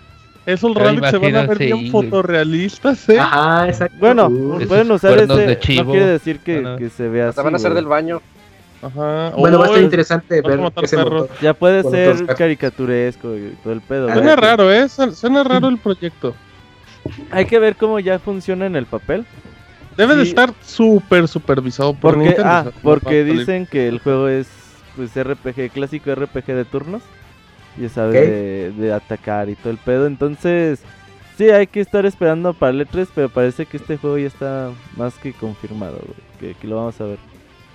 Esos 0.47 0.75
rabbits 0.75 1.09
se 1.11 1.19
van 1.19 1.37
a 1.37 1.47
ver 1.47 1.59
bien 1.59 1.91
fotorrealistas, 1.91 3.09
¿eh? 3.09 3.19
Ajá, 3.19 3.69
exacto. 3.69 3.97
Bueno, 3.99 4.27
Uf. 4.27 4.67
pueden 4.67 4.91
usar 4.91 5.19
ese. 5.19 5.27
de 5.35 5.55
No 5.77 5.91
quiere 5.91 6.07
decir 6.07 6.41
que, 6.41 6.77
que 6.79 6.91
se 6.91 7.09
vea 7.09 7.25
así. 7.25 7.31
Hasta 7.31 7.43
van 7.43 7.55
a 7.55 7.57
hacer 7.57 7.71
güey. 7.71 7.77
del 7.83 7.89
baño. 7.89 8.21
Ajá. 8.83 9.31
Bueno, 9.39 9.59
va 9.59 9.65
a 9.65 9.69
estar 9.69 9.83
interesante 9.83 10.43
ver 10.43 10.61
ese 10.83 10.97
motor. 10.99 11.31
Ya 11.41 11.55
puede 11.55 11.83
Con 11.83 11.93
ser 11.93 12.27
caricaturesco 12.37 13.35
y 13.35 13.57
todo 13.63 13.73
el 13.73 13.81
pedo. 13.81 14.13
Suena 14.13 14.37
raro, 14.37 14.71
¿eh? 14.71 14.87
Suena, 14.89 15.43
raro 15.45 15.69
el 15.69 15.79
proyecto. 15.79 16.35
Hay 17.31 17.47
que 17.47 17.59
ver 17.59 17.77
cómo 17.77 17.99
ya 17.99 18.19
funciona 18.19 18.67
en 18.67 18.77
el 18.77 18.85
papel. 18.85 19.25
Debe 19.97 20.17
de 20.17 20.25
Sí. 20.25 20.31
estar 20.31 20.53
súper 20.63 21.29
supervisado 21.29 21.95
por 21.95 22.15
Porque, 22.15 22.19
Nintendo. 22.31 22.51
ah, 22.51 22.67
porque 22.83 23.25
dicen 23.25 23.65
que 23.67 23.89
el 23.89 24.01
juego 24.01 24.29
es 24.29 24.49
pues 24.97 25.11
RPG, 25.15 25.71
clásico 25.73 26.15
RPG 26.15 26.47
de 26.47 26.65
turnos. 26.65 27.03
Ya 27.81 27.89
sabes, 27.89 28.21
Ok. 28.23 28.27
de, 28.29 28.73
de 28.77 28.93
atacar 28.93 29.49
y 29.49 29.57
todo 29.57 29.71
el 29.73 29.79
pedo. 29.79 30.07
Entonces, 30.07 30.81
sí, 31.37 31.51
hay 31.51 31.67
que 31.67 31.81
estar 31.81 32.07
esperando 32.07 32.55
para 32.55 32.71
el 32.73 32.87
E3, 32.89 33.09
pero 33.15 33.29
parece 33.29 33.67
que 33.67 33.79
este 33.79 33.97
juego 33.97 34.17
ya 34.19 34.29
está 34.29 34.71
más 34.97 35.15
que 35.15 35.33
confirmado, 35.33 35.99
güey, 36.05 36.17
que, 36.55 36.61
que 36.61 36.67
lo 36.69 36.77
vamos 36.77 37.01
a 37.01 37.05
ver. 37.05 37.19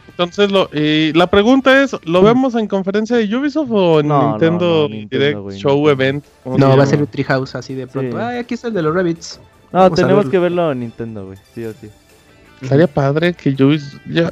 Entonces, 0.07 0.51
lo, 0.51 0.69
y 0.73 1.13
la 1.13 1.27
pregunta 1.27 1.83
es, 1.83 1.95
¿lo 2.03 2.21
vemos 2.23 2.55
en 2.55 2.67
conferencia 2.67 3.17
de 3.17 3.35
Ubisoft 3.35 3.69
o 3.71 3.99
en 3.99 4.07
No, 4.07 4.31
Nintendo, 4.31 4.87
no, 4.87 4.95
Nintendo, 4.95 5.25
Direct 5.43 5.61
Show 5.61 5.75
Nintendo. 5.75 5.91
Event? 5.91 6.25
¿Cómo 6.43 6.57
No, 6.57 6.77
va 6.77 6.83
a 6.83 6.85
ser 6.87 6.99
un 6.99 7.07
Treehouse 7.07 7.55
así 7.55 7.75
de 7.75 7.85
pronto. 7.87 8.17
Sí. 8.17 8.23
Ay, 8.23 8.37
aquí 8.39 8.53
está 8.55 8.69
el 8.69 8.73
de 8.73 8.81
los 8.81 8.95
Rabbits. 8.95 9.39
No, 9.71 9.79
Vamos 9.81 9.95
tenemos 9.99 10.17
verlo. 10.17 10.31
que 10.31 10.39
verlo 10.39 10.71
en 10.71 10.79
Nintendo, 10.79 11.25
güey, 11.27 11.37
sí 11.53 11.63
o 11.65 11.73
sí. 11.73 11.89
Estaría 12.61 12.87
padre 12.87 13.33
que 13.33 13.49
Ubisoft... 13.63 14.01
Yo, 14.07 14.29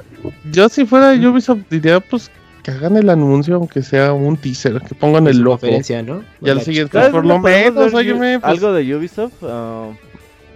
yo 0.52 0.68
si 0.70 0.86
fuera 0.86 1.12
Ubisoft 1.30 1.60
diría, 1.70 2.00
pues, 2.00 2.32
que 2.68 2.72
hagan 2.72 2.98
el 2.98 3.10
anuncio, 3.10 3.56
aunque 3.56 3.82
sea 3.82 4.12
un 4.12 4.36
teaser, 4.36 4.82
que 4.82 4.94
pongan 4.94 5.26
el 5.28 5.38
logo. 5.40 5.60
¿no? 6.06 6.24
Y 6.42 6.50
al 6.50 6.62
siguiente, 6.62 6.92
¿Sabes 6.92 7.12
por 7.12 7.26
lo 7.26 7.40
menos, 7.40 7.94
óyeme, 7.94 8.42
pues, 8.42 8.52
algo 8.52 8.74
de 8.74 8.94
Ubisoft, 8.94 9.36
ah, 9.44 9.92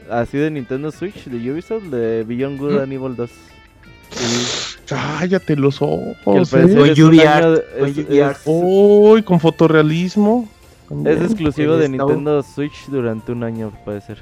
así 0.09 0.37
de 0.37 0.51
Nintendo 0.51 0.91
Switch, 0.91 1.23
de 1.27 1.51
Ubisoft, 1.51 1.83
de 1.83 2.25
Beyond 2.25 2.59
Good 2.59 2.71
¿Mm? 2.73 2.79
and 2.79 2.91
Evil 2.93 3.15
2. 3.15 3.29
Sí, 4.09 4.77
cállate 4.87 5.55
los 5.55 5.81
ojos. 5.81 6.17
al 6.25 6.41
¿eh? 6.41 6.45
parecer 6.51 8.05
de-. 8.09 8.35
Uy, 8.43 9.23
con 9.23 9.39
fotorrealismo. 9.39 10.49
Es 11.05 11.21
exclusivo 11.21 11.77
de 11.77 11.85
El 11.85 11.93
Snow. 11.93 12.07
Nintendo 12.09 12.43
Switch 12.43 12.87
durante 12.87 13.31
un 13.31 13.45
año, 13.45 13.71
puede 13.85 14.01
ser. 14.01 14.17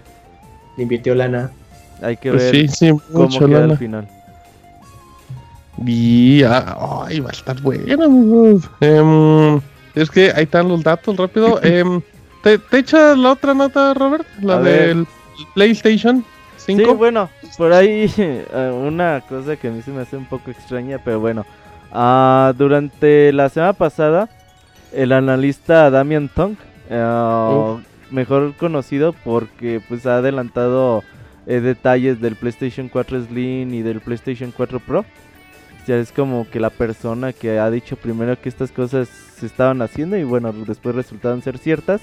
Le 0.77 0.83
invirtió 0.83 1.15
lana. 1.15 1.49
Hay 2.03 2.17
que 2.17 2.29
Pues 2.29 2.51
ver 2.51 2.55
sí, 2.55 2.67
sí, 2.67 2.89
cómo 3.11 3.25
mucho 3.25 3.47
queda 3.47 3.61
lana. 3.61 3.73
al 3.73 3.79
final. 3.79 4.07
Y, 5.85 6.43
ah, 6.43 7.05
ay, 7.05 7.19
va 7.19 7.29
a 7.29 7.33
estar 7.33 7.59
bueno, 7.61 8.03
amigos. 8.03 8.69
Em, 8.81 9.59
es 9.95 10.09
que 10.09 10.31
ahí 10.35 10.43
están 10.43 10.67
los 10.67 10.83
datos, 10.83 11.15
rápido. 11.15 11.59
Em, 11.63 12.01
¿te, 12.43 12.57
te 12.57 12.79
echas 12.79 13.17
la 13.17 13.31
otra 13.31 13.53
nota, 13.53 13.93
Robert? 13.93 14.25
La 14.41 14.55
A 14.55 14.59
ver. 14.59 14.87
del 14.87 15.07
PlayStation 15.53 16.25
5. 16.57 16.83
Sí, 16.83 16.95
bueno, 16.95 17.29
por 17.57 17.73
ahí 17.73 18.11
eh, 18.17 18.81
una 18.85 19.21
cosa 19.27 19.55
que 19.55 19.69
a 19.69 19.71
mí 19.71 19.81
se 19.81 19.91
me 19.91 20.01
hace 20.01 20.17
un 20.17 20.25
poco 20.25 20.51
extraña, 20.51 20.99
pero 21.03 21.19
bueno. 21.19 21.45
Ah, 21.91 22.53
durante 22.57 23.33
la 23.33 23.49
semana 23.49 23.73
pasada, 23.73 24.29
el 24.93 25.11
analista 25.11 25.89
Damian 25.89 26.29
Tong, 26.29 26.55
eh, 26.89 27.75
mejor 28.11 28.53
conocido 28.55 29.13
porque 29.23 29.81
pues 29.87 30.05
ha 30.05 30.17
adelantado 30.17 31.03
eh, 31.47 31.61
detalles 31.61 32.21
del 32.21 32.35
PlayStation 32.35 32.89
4 32.89 33.25
Slim 33.25 33.73
y 33.73 33.81
del 33.81 34.01
PlayStation 34.01 34.53
4 34.55 34.79
Pro. 34.79 35.05
Ya 35.89 35.97
es 35.97 36.11
como 36.11 36.47
que 36.47 36.59
la 36.59 36.69
persona 36.69 37.33
que 37.33 37.57
ha 37.57 37.67
dicho 37.71 37.95
primero 37.95 38.39
que 38.39 38.47
estas 38.47 38.71
cosas 38.71 39.09
se 39.09 39.47
estaban 39.47 39.81
haciendo 39.81 40.17
y 40.17 40.23
bueno, 40.23 40.53
después 40.53 40.93
resultaron 40.93 41.41
ser 41.41 41.57
ciertas. 41.57 41.99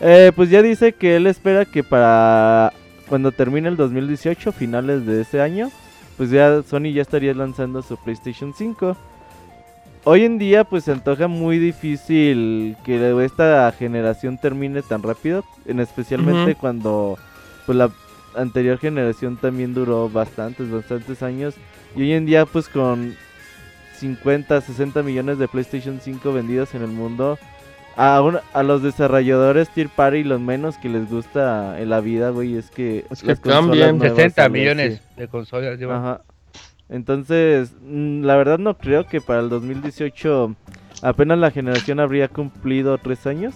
Eh, 0.00 0.32
pues 0.34 0.48
ya 0.48 0.62
dice 0.62 0.94
que 0.94 1.16
él 1.16 1.26
espera 1.26 1.66
que 1.66 1.84
para 1.84 2.72
cuando 3.10 3.30
termine 3.30 3.68
el 3.68 3.76
2018, 3.76 4.52
finales 4.52 5.04
de 5.04 5.20
ese 5.20 5.42
año, 5.42 5.70
pues 6.16 6.30
ya 6.30 6.62
Sony 6.62 6.94
ya 6.94 7.02
estaría 7.02 7.34
lanzando 7.34 7.82
su 7.82 7.98
PlayStation 7.98 8.54
5. 8.54 8.96
Hoy 10.04 10.24
en 10.24 10.38
día 10.38 10.64
pues 10.64 10.84
se 10.84 10.92
antoja 10.92 11.28
muy 11.28 11.58
difícil 11.58 12.74
que 12.86 13.22
esta 13.22 13.70
generación 13.78 14.38
termine 14.38 14.80
tan 14.80 15.02
rápido, 15.02 15.44
en 15.66 15.80
especialmente 15.80 16.54
cuando 16.54 17.18
pues 17.66 17.76
la 17.76 17.90
anterior 18.34 18.78
generación 18.78 19.36
también 19.36 19.74
duró 19.74 20.08
bastantes, 20.08 20.70
bastantes 20.70 21.22
años 21.22 21.54
y 21.96 22.02
hoy 22.02 22.12
en 22.12 22.26
día 22.26 22.46
pues 22.46 22.68
con 22.68 23.14
50, 23.96 24.60
60 24.60 25.02
millones 25.02 25.38
de 25.38 25.48
PlayStation 25.48 26.00
5 26.00 26.32
vendidos 26.32 26.74
en 26.74 26.82
el 26.82 26.88
mundo, 26.88 27.38
a, 27.96 28.20
un- 28.22 28.38
a 28.52 28.62
los 28.62 28.82
desarrolladores 28.82 29.68
Tier 29.70 29.88
Party 29.88 30.24
lo 30.24 30.38
menos 30.38 30.78
que 30.78 30.88
les 30.88 31.08
gusta 31.10 31.78
en 31.80 31.90
la 31.90 32.00
vida, 32.00 32.30
güey, 32.30 32.56
es 32.56 32.70
que 32.70 33.04
Es 33.10 33.20
que 33.20 33.26
las 33.28 33.40
consolas 33.40 33.64
cambien. 33.66 33.98
nuevas 33.98 34.16
60 34.16 34.34
salgan, 34.42 34.52
millones 34.52 34.94
sí. 34.94 35.14
de 35.20 35.28
consolas 35.28 35.78
llevan. 35.78 35.96
Ajá. 35.98 36.20
Entonces, 36.88 37.72
mm, 37.82 38.22
la 38.24 38.36
verdad 38.36 38.58
no 38.58 38.76
creo 38.78 39.06
que 39.06 39.20
para 39.20 39.40
el 39.40 39.48
2018 39.48 40.54
apenas 41.02 41.38
la 41.38 41.50
generación 41.50 42.00
habría 42.00 42.28
cumplido 42.28 42.96
tres 42.98 43.26
años. 43.26 43.54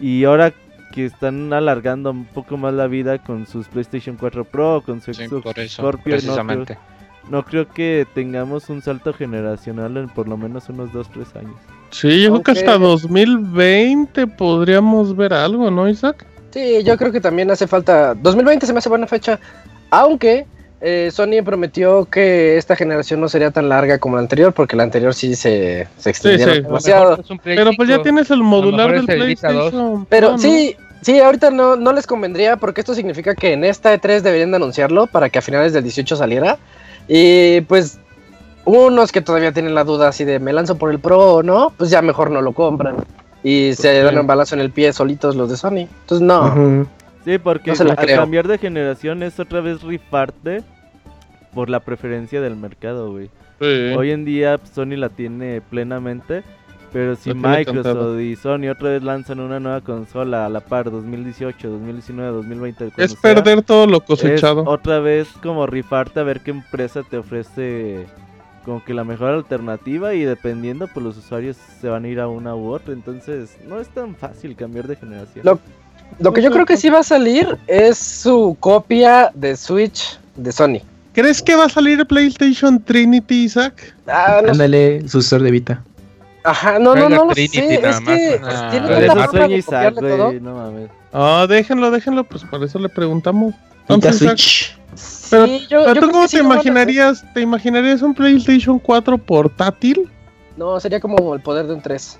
Y 0.00 0.24
ahora 0.24 0.52
que 0.92 1.04
están 1.06 1.52
alargando 1.52 2.10
un 2.10 2.24
poco 2.24 2.56
más 2.56 2.74
la 2.74 2.86
vida 2.86 3.18
con 3.18 3.46
sus 3.46 3.68
PlayStation 3.68 4.16
4 4.16 4.44
Pro, 4.44 4.82
con 4.84 5.00
su 5.00 5.14
Sí, 5.14 5.26
Xbox 5.26 5.42
por 5.42 5.58
eso, 5.58 5.82
Scorpio, 5.82 6.12
no 6.14 6.16
precisamente. 6.20 6.74
creo, 6.74 6.93
no 7.30 7.44
creo 7.44 7.68
que 7.68 8.06
tengamos 8.14 8.68
un 8.68 8.82
salto 8.82 9.12
generacional 9.12 9.96
en 9.96 10.08
por 10.08 10.28
lo 10.28 10.36
menos 10.36 10.68
unos 10.68 10.90
2-3 10.90 11.40
años. 11.40 11.56
Sí, 11.90 12.22
yo 12.22 12.30
creo 12.30 12.42
que 12.42 12.50
hasta 12.52 12.76
Ok. 12.76 12.82
2020 12.82 14.26
podríamos 14.26 15.16
ver 15.16 15.32
algo, 15.32 15.70
¿no, 15.70 15.88
Isaac? 15.88 16.26
Sí, 16.50 16.82
yo 16.84 16.96
creo 16.96 17.12
que 17.12 17.20
también 17.20 17.50
hace 17.50 17.66
falta. 17.66 18.14
2020 18.14 18.66
se 18.66 18.72
me 18.72 18.78
hace 18.78 18.88
buena 18.88 19.06
fecha. 19.06 19.40
Aunque 19.90 20.46
eh, 20.80 21.10
Sony 21.12 21.42
prometió 21.44 22.04
que 22.04 22.58
esta 22.58 22.76
generación 22.76 23.20
no 23.20 23.28
sería 23.28 23.50
tan 23.50 23.68
larga 23.68 23.98
como 23.98 24.16
la 24.16 24.22
anterior, 24.22 24.52
porque 24.52 24.76
la 24.76 24.82
anterior 24.82 25.14
sí 25.14 25.34
se, 25.34 25.88
se 25.96 26.10
extendieron 26.10 26.54
sí. 26.54 26.58
A 26.58 26.62
lo 26.62 26.68
demasiado. 26.68 27.24
Pero 27.42 27.70
pues 27.76 27.88
ya 27.88 27.94
5. 27.96 28.02
tienes 28.02 28.30
el 28.30 28.42
modular 28.42 28.92
del 28.92 29.02
es 29.02 29.08
el 29.08 29.26
Vita 29.26 29.52
2. 29.52 29.70
PlayStation. 29.70 30.06
Pero 30.06 30.36
sí, 30.38 30.76
sí, 31.00 31.20
ahorita 31.20 31.50
no, 31.50 31.76
no 31.76 31.92
les 31.92 32.06
convendría 32.06 32.56
porque 32.56 32.82
esto 32.82 32.94
significa 32.94 33.34
que 33.34 33.52
en 33.52 33.64
esta 33.64 33.94
E3 33.94 34.20
deberían 34.20 34.50
de 34.50 34.56
anunciarlo 34.56 35.06
para 35.06 35.30
que 35.30 35.38
a 35.38 35.42
finales 35.42 35.72
del 35.72 35.84
18 35.84 36.16
saliera. 36.16 36.58
Y 37.08 37.60
pues 37.62 37.98
unos 38.64 39.12
que 39.12 39.20
todavía 39.20 39.52
tienen 39.52 39.74
la 39.74 39.84
duda 39.84 40.08
así 40.08 40.24
de 40.24 40.38
me 40.38 40.52
lanzo 40.52 40.76
por 40.76 40.90
el 40.90 40.98
Pro 40.98 41.34
o 41.34 41.42
no, 41.42 41.72
pues 41.76 41.90
ya 41.90 42.00
mejor 42.02 42.30
no 42.30 42.40
lo 42.40 42.52
compran. 42.52 42.96
Y 43.42 43.74
se 43.74 43.88
qué? 43.92 44.02
dan 44.02 44.18
un 44.18 44.26
balazo 44.26 44.54
en 44.54 44.62
el 44.62 44.70
pie 44.70 44.92
solitos 44.92 45.36
los 45.36 45.50
de 45.50 45.56
Sony. 45.56 45.86
Entonces 46.00 46.20
no. 46.22 46.86
Sí, 47.24 47.38
porque 47.38 47.70
No 47.70 47.76
se 47.76 47.82
al 47.84 47.96
creo. 47.96 48.20
cambiar 48.20 48.48
de 48.48 48.58
generación 48.58 49.22
es 49.22 49.38
otra 49.38 49.60
vez 49.60 49.82
rifarte 49.82 50.62
por 51.54 51.68
la 51.70 51.80
preferencia 51.80 52.40
del 52.40 52.56
mercado, 52.56 53.10
güey. 53.12 53.30
Sí. 53.60 53.94
Hoy 53.96 54.10
en 54.10 54.24
día 54.24 54.58
Sony 54.74 54.96
la 54.96 55.08
tiene 55.10 55.60
plenamente, 55.60 56.42
pero 56.94 57.16
si 57.16 57.34
Microsoft 57.34 58.20
y 58.20 58.36
Sony 58.36 58.68
otra 58.70 58.90
vez 58.90 59.02
lanzan 59.02 59.40
una 59.40 59.58
nueva 59.58 59.80
consola 59.80 60.46
a 60.46 60.48
la 60.48 60.60
par 60.60 60.90
2018, 60.90 61.68
2019, 61.68 62.30
2020, 62.30 62.92
es 62.96 63.10
sea, 63.10 63.20
perder 63.20 63.62
todo 63.62 63.86
lo 63.88 63.96
es 63.98 64.04
cosechado. 64.04 64.62
otra 64.64 65.00
vez 65.00 65.26
como 65.42 65.66
rifarte 65.66 66.20
a 66.20 66.22
ver 66.22 66.40
qué 66.40 66.52
empresa 66.52 67.02
te 67.02 67.18
ofrece 67.18 68.06
como 68.64 68.82
que 68.84 68.94
la 68.94 69.02
mejor 69.04 69.30
alternativa 69.30 70.14
y 70.14 70.22
dependiendo 70.22 70.86
pues 70.86 71.04
los 71.04 71.16
usuarios 71.18 71.56
se 71.80 71.88
van 71.88 72.04
a 72.04 72.08
ir 72.08 72.20
a 72.20 72.28
una 72.28 72.54
u 72.54 72.68
otra, 72.72 72.94
entonces 72.94 73.56
no 73.68 73.80
es 73.80 73.88
tan 73.88 74.14
fácil 74.14 74.54
cambiar 74.56 74.86
de 74.86 74.96
generación. 74.96 75.44
Lo- 75.44 75.58
Lo 76.20 76.32
que 76.32 76.42
yo 76.42 76.50
creo 76.52 76.64
que 76.64 76.76
sí 76.76 76.88
va 76.90 77.00
a 77.00 77.02
salir 77.02 77.58
es 77.66 77.98
su 77.98 78.56
copia 78.60 79.32
de 79.34 79.56
Switch 79.56 80.18
de 80.36 80.52
Sony. 80.52 80.78
¿Crees 81.12 81.42
que 81.42 81.56
va 81.56 81.64
a 81.64 81.68
salir 81.68 81.98
el 81.98 82.06
PlayStation 82.06 82.82
Trinity, 82.82 83.44
Isaac? 83.44 83.94
Ah, 84.06 84.40
no. 84.44 84.52
Ándale, 84.52 85.08
sucesor 85.08 85.42
de 85.42 85.50
Vita. 85.50 85.82
Ajá, 86.44 86.78
no, 86.78 86.94
no, 86.94 87.08
no 87.08 87.24
lo 87.24 87.32
Trinity 87.32 87.56
sé. 87.58 87.80
nada 87.80 87.90
Es 87.90 88.00
que. 88.00 88.40
Ah, 88.44 88.68
tiene 88.70 89.06
tanta 89.06 89.28
forma 89.28 89.46
Isaac, 89.48 89.94
copiarle 89.94 90.16
todo. 90.16 90.32
no 90.40 90.54
mames. 90.54 90.90
Ah, 91.12 91.46
déjenlo, 91.48 91.90
déjenlo, 91.90 92.24
pues 92.24 92.44
por 92.44 92.62
eso 92.62 92.78
le 92.78 92.88
preguntamos. 92.88 93.54
Entonces, 93.88 94.16
Switch. 94.18 94.78
Pero- 95.30 95.46
Sí, 95.46 95.66
yo- 95.68 95.80
yo 95.80 95.84
¿Pero 95.86 95.90
creo 95.92 96.00
tú 96.02 96.06
que 96.06 96.12
cómo 96.12 96.28
te 96.28 96.38
imaginarías? 96.38 97.24
¿Te 97.34 97.40
imaginarías 97.40 98.02
un 98.02 98.14
PlayStation 98.14 98.78
4 98.78 99.18
portátil? 99.18 100.08
No, 100.56 100.78
sería 100.78 101.00
como 101.00 101.34
el 101.34 101.40
poder 101.40 101.66
de 101.66 101.74
un 101.74 101.80
3. 101.82 102.18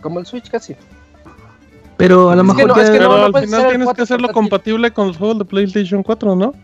Como 0.00 0.20
el 0.20 0.26
Switch 0.26 0.48
casi. 0.50 0.76
Pero 1.96 2.30
a 2.30 2.36
lo 2.36 2.42
Es 2.42 2.48
que 2.48 2.54
mejor 2.54 2.76
no, 2.76 2.82
es 2.82 2.90
que 2.90 2.98
Pero 2.98 3.08
no 3.08 3.24
al 3.24 3.32
final 3.34 3.60
tienes 3.68 3.78
que 3.78 3.84
4 3.84 4.04
hacerlo 4.04 4.28
portátil. 4.28 4.34
compatible 4.50 4.90
con 4.92 5.08
los 5.08 5.16
juegos 5.16 5.38
de 5.38 5.44
PlayStation 5.46 6.02
4, 6.02 6.36
¿no? 6.36 6.54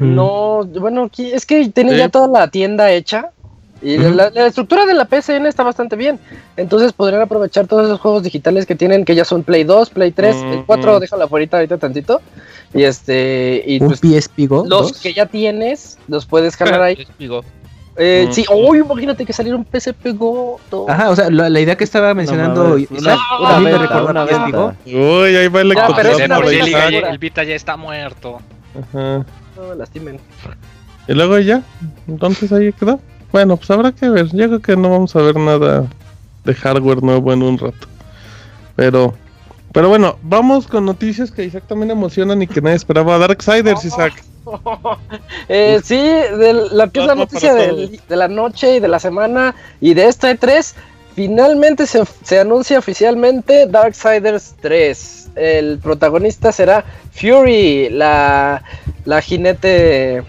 No, 0.00 0.64
bueno, 0.80 1.08
es 1.16 1.46
que 1.46 1.68
tienen 1.68 1.92
Sí. 1.94 1.98
ya 2.00 2.08
toda 2.08 2.26
la 2.28 2.48
tienda 2.48 2.90
hecha. 2.90 3.30
Y 3.82 3.98
la, 3.98 4.30
la 4.30 4.46
estructura 4.46 4.86
de 4.86 4.94
la 4.94 5.04
PSN 5.06 5.46
está 5.46 5.62
bastante 5.62 5.96
bien. 5.96 6.18
Entonces 6.56 6.92
podrían 6.92 7.20
aprovechar 7.22 7.66
todos 7.66 7.84
esos 7.86 8.00
juegos 8.00 8.22
digitales 8.22 8.64
que 8.66 8.74
tienen, 8.74 9.04
que 9.04 9.14
ya 9.14 9.24
son 9.24 9.42
Play 9.42 9.64
2, 9.64 9.90
Play 9.90 10.12
3, 10.12 10.36
el 10.36 10.64
4 10.64 10.90
Ujú. 10.92 11.00
déjalo 11.00 11.24
afuera 11.24 11.48
ahorita 11.58 11.76
tantito. 11.78 12.20
Y 12.74 12.82
este, 12.84 13.62
y 13.66 13.80
Un 13.82 13.88
pues 13.88 14.00
PSP 14.00 14.46
Go. 14.48 14.64
los 14.66 14.68
dos. 14.92 15.00
que 15.00 15.12
ya 15.14 15.26
tienes, 15.26 15.98
los 16.08 16.26
puedes 16.26 16.56
jalar 16.56 16.82
ahí. 16.82 16.96
Les 16.96 17.08
digo, 17.18 17.44
Eh, 17.98 18.22
Ujú. 18.24 18.32
Sí, 18.34 18.44
oh, 18.50 18.74
imagínate 18.74 19.24
que 19.24 19.32
saliera 19.32 19.56
un 19.56 19.64
PSP 19.64 20.12
Go. 20.14 20.58
dos. 20.70 20.88
Ajá, 20.88 21.10
o 21.10 21.16
sea, 21.16 21.30
la, 21.30 21.48
la 21.48 21.60
idea 21.60 21.76
que 21.76 21.84
estaba 21.84 22.12
mencionando 22.14 22.76
una- 22.90 23.18
a 23.46 23.58
mí 23.60 23.64
me 23.64 23.72
PSP 23.72 24.10
una 24.10 24.24
Go. 24.24 24.26
venta. 24.26 24.76
Uy, 24.86 25.36
ahí 25.36 25.48
va 25.48 25.60
el 25.60 25.74
Ya, 25.74 25.86
pero 25.94 26.08
es 26.10 26.16
una 26.16 26.38
venta 26.40 26.50
el, 26.50 26.64
Vita- 26.66 26.88
segura. 26.88 27.10
el 27.10 27.18
Vita 27.18 27.44
ya 27.44 27.54
está 27.54 27.76
muerto. 27.76 28.38
Ajá. 28.74 29.24
No 29.56 29.68
me 29.70 29.74
lastimen. 29.76 30.18
Y 31.08 31.12
luego 31.14 31.38
ya, 31.38 31.62
entonces 32.08 32.50
ahí 32.52 32.72
quedó. 32.72 33.00
Bueno, 33.32 33.56
pues 33.56 33.70
habrá 33.70 33.92
que 33.92 34.08
ver. 34.08 34.26
Yo 34.28 34.46
creo 34.46 34.60
que 34.60 34.76
no 34.76 34.90
vamos 34.90 35.14
a 35.16 35.22
ver 35.22 35.36
nada 35.36 35.86
de 36.44 36.54
hardware 36.54 37.02
nuevo 37.02 37.32
en 37.32 37.42
un 37.42 37.58
rato. 37.58 37.86
Pero, 38.76 39.14
pero 39.72 39.88
bueno, 39.88 40.18
vamos 40.22 40.66
con 40.66 40.84
noticias 40.84 41.30
que 41.30 41.44
Isaac 41.44 41.64
también 41.66 41.90
emocionan 41.90 42.40
y 42.42 42.46
que 42.46 42.60
nadie 42.60 42.76
esperaba. 42.76 43.18
Darksiders, 43.18 43.84
Isaac. 43.84 44.22
Eh, 45.48 45.80
sí, 45.82 45.96
de 45.96 46.68
la 46.70 46.88
que 46.88 47.00
es 47.00 47.06
la 47.06 47.16
noticia 47.16 47.52
de 47.52 47.98
la 48.08 48.28
noche 48.28 48.76
y 48.76 48.80
de 48.80 48.86
la 48.86 49.00
semana 49.00 49.56
y 49.80 49.94
de 49.94 50.06
esta 50.06 50.30
E3. 50.30 50.74
Finalmente 51.16 51.86
se, 51.86 52.04
se 52.22 52.38
anuncia 52.38 52.78
oficialmente 52.78 53.66
Darksiders 53.66 54.54
3. 54.60 55.30
El 55.34 55.78
protagonista 55.78 56.52
será 56.52 56.84
Fury, 57.12 57.88
la, 57.90 58.62
la 59.04 59.20
jinete. 59.20 60.22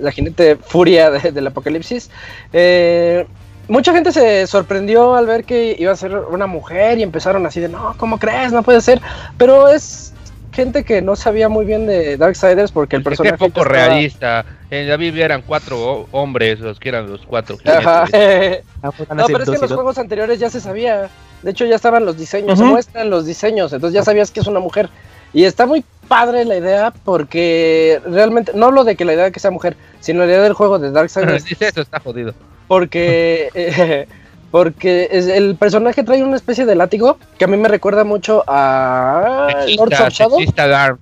La 0.00 0.10
jinete 0.12 0.56
furia 0.56 1.10
de- 1.10 1.32
del 1.32 1.46
apocalipsis. 1.46 2.10
Eh, 2.52 3.26
mucha 3.68 3.92
gente 3.92 4.12
se 4.12 4.46
sorprendió 4.46 5.14
al 5.14 5.26
ver 5.26 5.44
que 5.44 5.76
iba 5.78 5.92
a 5.92 5.96
ser 5.96 6.14
una 6.14 6.46
mujer 6.46 6.98
y 6.98 7.02
empezaron 7.02 7.44
así 7.46 7.60
de 7.60 7.68
no, 7.68 7.94
¿cómo 7.98 8.18
crees? 8.18 8.52
No 8.52 8.62
puede 8.62 8.80
ser. 8.80 9.00
Pero 9.36 9.68
es 9.68 10.12
gente 10.52 10.82
que 10.84 11.00
no 11.02 11.14
sabía 11.14 11.48
muy 11.48 11.64
bien 11.64 11.86
de 11.86 12.16
Darksiders 12.16 12.72
porque 12.72 12.96
el 12.96 13.02
es 13.02 13.04
que 13.04 13.10
personaje. 13.10 13.34
es 13.34 13.38
poco 13.38 13.60
estaba- 13.60 13.68
realista. 13.88 14.44
En 14.70 14.88
la 14.88 14.96
Biblia 14.96 15.24
eran 15.26 15.42
cuatro 15.42 15.78
ho- 15.80 16.08
hombres, 16.12 16.60
los 16.60 16.78
que 16.80 16.88
eran 16.90 17.08
los 17.10 17.24
cuatro. 17.26 17.56
Ajá. 17.64 18.04
Ah, 18.80 18.90
No, 19.14 19.26
ser 19.26 19.26
pero 19.26 19.42
es 19.42 19.50
que 19.50 19.54
en 19.56 19.60
los 19.62 19.72
juegos 19.72 19.98
anteriores 19.98 20.38
ya 20.38 20.50
se 20.50 20.60
sabía. 20.60 21.08
De 21.42 21.50
hecho, 21.50 21.64
ya 21.64 21.74
estaban 21.74 22.04
los 22.04 22.16
diseños, 22.16 22.58
se 22.58 22.64
muestran 22.64 23.10
los 23.10 23.26
diseños, 23.26 23.72
entonces 23.72 23.94
ya 23.94 24.04
sabías 24.04 24.30
que 24.30 24.38
es 24.40 24.46
una 24.46 24.60
mujer. 24.60 24.88
Y 25.32 25.44
está 25.44 25.66
muy 25.66 25.84
padre 26.08 26.44
la 26.44 26.56
idea 26.56 26.92
porque 27.04 28.00
realmente, 28.06 28.52
no 28.54 28.66
hablo 28.66 28.84
de 28.84 28.96
que 28.96 29.04
la 29.04 29.12
idea 29.14 29.24
de 29.24 29.32
que 29.32 29.40
sea 29.40 29.50
mujer, 29.50 29.76
sino 30.00 30.20
la 30.20 30.26
idea 30.26 30.42
del 30.42 30.54
juego 30.54 30.78
de 30.78 30.90
Darksiders. 30.90 31.44
Dice 31.44 31.68
eso, 31.68 31.80
está 31.82 32.00
jodido. 32.00 32.34
porque 32.66 33.48
eh, 33.54 34.08
porque 34.50 35.08
es- 35.12 35.26
el 35.28 35.56
personaje 35.56 36.02
trae 36.02 36.22
una 36.22 36.36
especie 36.36 36.64
de 36.64 36.74
látigo 36.74 37.18
que 37.38 37.44
a 37.44 37.48
mí 37.48 37.56
me 37.58 37.68
recuerda 37.68 38.02
mucho 38.04 38.42
a 38.46 39.48
Lords 39.76 40.00
of 40.00 40.08
Shadow. 40.08 40.38
sexista 40.38 40.96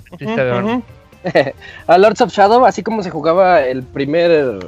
a 1.86 1.98
Lords 1.98 2.20
of 2.20 2.32
Shadow, 2.32 2.64
así 2.66 2.82
como 2.82 3.02
se 3.02 3.10
jugaba 3.10 3.62
el 3.62 3.82
primer. 3.82 4.58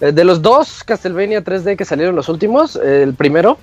eh, 0.00 0.12
De 0.12 0.24
los 0.24 0.42
dos 0.42 0.84
Castlevania 0.84 1.42
3D 1.42 1.76
que 1.76 1.84
salieron 1.84 2.14
los 2.16 2.28
últimos, 2.28 2.76
eh, 2.76 3.02
el 3.02 3.14
primero. 3.14 3.58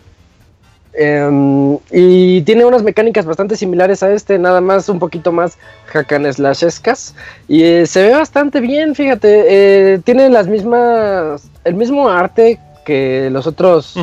Em, 0.93 1.77
y 1.91 2.41
tiene 2.43 2.65
unas 2.65 2.83
mecánicas 2.83 3.25
bastante 3.25 3.55
similares 3.55 4.03
a 4.03 4.11
este, 4.11 4.37
nada 4.37 4.61
más 4.61 4.89
un 4.89 4.99
poquito 4.99 5.31
más 5.31 5.57
hack 5.87 6.13
slashescas. 6.33 7.15
Y 7.47 7.63
eh, 7.63 7.85
se 7.85 8.03
ve 8.03 8.13
bastante 8.13 8.59
bien, 8.59 8.95
fíjate. 8.95 9.45
eh, 9.47 9.99
tiene 10.03 10.29
las 10.29 10.47
mismas. 10.47 11.49
El 11.63 11.75
mismo 11.75 12.09
arte 12.09 12.59
que 12.85 13.29
los 13.31 13.47
otros 13.47 13.95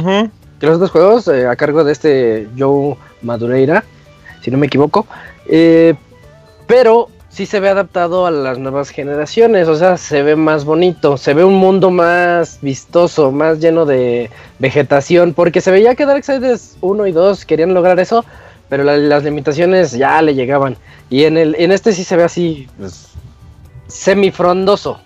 que 0.59 0.67
los 0.67 0.77
otros 0.77 0.91
juegos 0.91 1.29
eh, 1.29 1.47
a 1.47 1.57
cargo 1.57 1.85
de 1.85 1.93
este 1.93 2.49
Joe 2.59 2.97
Madureira, 3.23 3.85
si 4.43 4.51
no 4.51 4.59
me 4.59 4.67
equivoco. 4.67 5.07
Pero 6.67 7.09
sí 7.31 7.47
se 7.47 7.61
ve 7.61 7.69
adaptado 7.71 8.27
a 8.27 8.31
las 8.31 8.59
nuevas 8.59 8.91
generaciones, 8.91 9.69
o 9.69 9.77
sea, 9.77 9.97
se 9.97 10.23
ve 10.23 10.37
más 10.37 10.65
bonito, 10.65 11.17
se 11.17 11.33
ve 11.33 11.45
un 11.45 11.55
mundo 11.55 11.91
más 11.91 12.59
vistoso, 12.61 13.31
más 13.33 13.61
lleno 13.61 13.87
de 13.87 14.31
vegetación, 14.59 15.33
porque 15.33 15.61
se 15.61 15.71
veía 15.71 15.95
que 15.95 16.07
Darksiders 16.07 16.77
1 16.81 17.07
y 17.07 17.13
2 17.13 17.45
querían 17.45 17.73
lograr 17.73 17.99
eso, 18.01 18.25
pero 18.69 18.83
la- 18.85 18.97
las 18.97 19.25
limitaciones 19.25 19.93
ya 19.93 20.21
le 20.23 20.35
llegaban. 20.35 20.77
Y 21.09 21.25
en, 21.25 21.39
el, 21.39 21.55
en 21.59 21.73
este 21.73 21.93
sí 21.93 22.05
se 22.05 22.17
ve 22.17 22.25
así, 22.25 22.69
pues, 22.79 23.09
semifrondoso. 23.87 25.01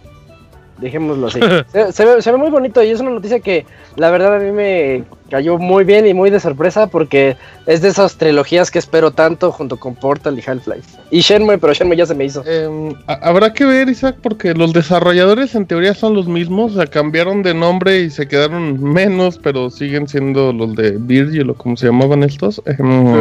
Dejémoslo 0.78 1.28
así. 1.28 1.40
se, 1.72 1.92
se 1.92 2.04
ve, 2.04 2.20
se 2.22 2.32
ve 2.32 2.36
muy 2.38 2.50
bonito 2.50 2.82
y 2.82 2.90
es 2.90 3.00
una 3.00 3.10
noticia 3.10 3.40
que 3.40 3.64
la 3.96 4.10
verdad 4.10 4.34
a 4.36 4.38
mí 4.40 4.50
me 4.50 5.04
cayó 5.30 5.56
muy 5.58 5.84
bien 5.84 6.06
y 6.06 6.14
muy 6.14 6.30
de 6.30 6.38
sorpresa 6.40 6.86
porque 6.88 7.36
es 7.66 7.80
de 7.80 7.88
esas 7.88 8.16
trilogías 8.16 8.70
que 8.70 8.78
espero 8.78 9.10
tanto 9.12 9.50
junto 9.52 9.78
con 9.78 9.94
Portal 9.94 10.38
y 10.38 10.42
Half-Life. 10.48 10.98
Y 11.10 11.20
Shenmue, 11.20 11.58
pero 11.58 11.72
Shenmue 11.72 11.96
ya 11.96 12.06
se 12.06 12.14
me 12.14 12.24
hizo. 12.24 12.44
Em, 12.46 12.92
ha- 13.06 13.20
habrá 13.28 13.52
que 13.52 13.64
ver, 13.64 13.88
Isaac, 13.88 14.16
porque 14.22 14.52
los 14.54 14.72
desarrolladores 14.72 15.54
en 15.54 15.66
teoría 15.66 15.94
son 15.94 16.14
los 16.14 16.26
mismos, 16.28 16.72
o 16.72 16.76
sea, 16.76 16.86
cambiaron 16.86 17.42
de 17.42 17.54
nombre 17.54 18.00
y 18.00 18.10
se 18.10 18.26
quedaron 18.28 18.82
menos, 18.82 19.38
pero 19.38 19.70
siguen 19.70 20.08
siendo 20.08 20.52
los 20.52 20.74
de 20.74 20.92
Virgil 20.98 21.50
o 21.50 21.54
como 21.54 21.76
se 21.76 21.86
llamaban 21.86 22.22
estos. 22.24 22.60
Em, 22.66 23.14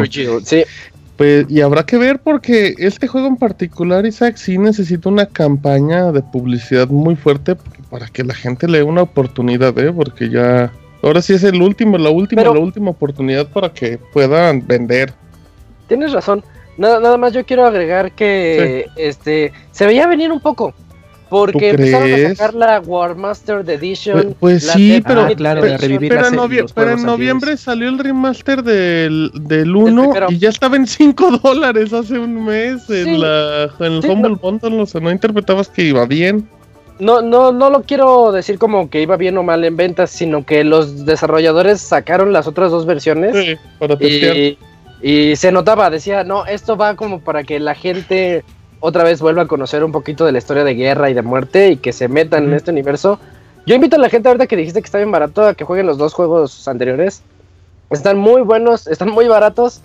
Sí, 0.44 0.64
Pues, 1.16 1.46
y 1.48 1.60
habrá 1.60 1.84
que 1.86 1.96
ver 1.96 2.18
porque 2.18 2.74
este 2.78 3.06
juego 3.06 3.28
en 3.28 3.36
particular, 3.36 4.04
Isaac, 4.04 4.36
sí 4.36 4.58
necesita 4.58 5.08
una 5.08 5.26
campaña 5.26 6.10
de 6.10 6.22
publicidad 6.22 6.88
muy 6.88 7.14
fuerte 7.14 7.56
para 7.88 8.06
que 8.08 8.24
la 8.24 8.34
gente 8.34 8.66
le 8.66 8.78
dé 8.78 8.84
una 8.84 9.02
oportunidad, 9.02 9.78
¿eh? 9.78 9.92
Porque 9.92 10.28
ya... 10.28 10.72
Ahora 11.02 11.20
sí 11.22 11.34
es 11.34 11.44
el 11.44 11.60
último, 11.62 11.98
la 11.98 12.10
última, 12.10 12.42
Pero- 12.42 12.54
la 12.54 12.60
última 12.60 12.90
oportunidad 12.90 13.46
para 13.46 13.68
que 13.72 13.98
puedan 14.12 14.66
vender. 14.66 15.12
tienes 15.86 16.12
razón. 16.12 16.42
Nada, 16.76 16.98
nada 16.98 17.16
más 17.16 17.32
yo 17.32 17.44
quiero 17.44 17.64
agregar 17.66 18.10
que 18.12 18.86
este 18.96 19.52
se 19.70 19.86
veía 19.86 20.08
venir 20.08 20.32
un 20.32 20.40
poco. 20.40 20.74
Porque 21.34 21.74
¿Tú 21.74 21.82
empezaron 21.82 22.12
a 22.12 22.28
sacar 22.34 22.54
la 22.54 22.80
War 22.80 23.16
Master 23.16 23.68
Edition. 23.68 24.22
Pues, 24.22 24.36
pues 24.40 24.64
la 24.66 24.72
sí, 24.74 24.88
Death 24.90 25.04
pero, 25.06 25.20
Knight 25.22 25.38
claro, 25.38 25.60
pero- 25.62 25.72
de 25.72 25.78
revivir 25.78 26.08
pero 26.10 26.26
en, 26.28 26.34
novie- 26.34 26.72
pero 26.74 26.90
en 26.92 27.02
noviembre 27.02 27.56
salió 27.56 27.88
el 27.88 27.98
remaster 27.98 28.62
del, 28.62 29.30
del 29.34 29.74
1 29.74 30.02
primero. 30.02 30.26
y 30.30 30.38
ya 30.38 30.48
estaba 30.50 30.76
en 30.76 30.86
5 30.86 31.38
dólares 31.42 31.92
hace 31.92 32.18
un 32.18 32.44
mes 32.44 32.88
en, 32.88 33.04
Sí. 33.04 33.16
la, 33.18 33.64
en 33.80 33.92
el 33.92 34.02
Sí, 34.02 34.08
Humble 34.08 34.30
no. 34.30 34.36
Bundle. 34.36 34.80
O 34.82 34.86
sea, 34.86 35.00
no 35.00 35.10
interpretabas 35.10 35.68
que 35.68 35.82
iba 35.82 36.06
bien. 36.06 36.48
No, 37.00 37.22
no, 37.22 37.50
no 37.50 37.70
lo 37.70 37.82
quiero 37.82 38.30
decir 38.30 38.56
como 38.58 38.88
que 38.88 39.02
iba 39.02 39.16
bien 39.16 39.36
o 39.36 39.42
mal 39.42 39.64
en 39.64 39.76
ventas, 39.76 40.10
sino 40.10 40.46
que 40.46 40.62
los 40.62 41.04
desarrolladores 41.04 41.80
sacaron 41.80 42.32
las 42.32 42.46
otras 42.46 42.70
dos 42.70 42.86
versiones 42.86 43.34
Sí, 43.34 43.56
para 43.80 43.98
testear. 43.98 44.36
y, 44.36 44.58
y 45.02 45.34
se 45.34 45.50
notaba, 45.50 45.90
decía, 45.90 46.22
no, 46.22 46.46
esto 46.46 46.76
va 46.76 46.94
como 46.94 47.18
para 47.20 47.42
que 47.42 47.58
la 47.58 47.74
gente 47.74 48.44
otra 48.86 49.02
vez 49.02 49.22
vuelva 49.22 49.42
a 49.42 49.46
conocer 49.46 49.82
un 49.82 49.92
poquito 49.92 50.26
de 50.26 50.32
la 50.32 50.38
historia 50.38 50.62
de 50.62 50.74
guerra 50.74 51.08
y 51.08 51.14
de 51.14 51.22
muerte 51.22 51.70
y 51.70 51.76
que 51.78 51.94
se 51.94 52.06
metan 52.06 52.44
en 52.44 52.52
este 52.52 52.70
universo. 52.70 53.18
Yo 53.64 53.74
invito 53.74 53.96
a 53.96 53.98
la 53.98 54.10
gente 54.10 54.28
ahorita 54.28 54.46
que 54.46 54.56
dijiste 54.56 54.82
que 54.82 54.84
está 54.84 54.98
bien 54.98 55.10
barato 55.10 55.42
a 55.42 55.54
que 55.54 55.64
jueguen 55.64 55.86
los 55.86 55.96
dos 55.96 56.12
juegos 56.12 56.68
anteriores. 56.68 57.22
Están 57.88 58.18
muy 58.18 58.42
buenos, 58.42 58.86
están 58.86 59.08
muy 59.08 59.26
baratos 59.26 59.80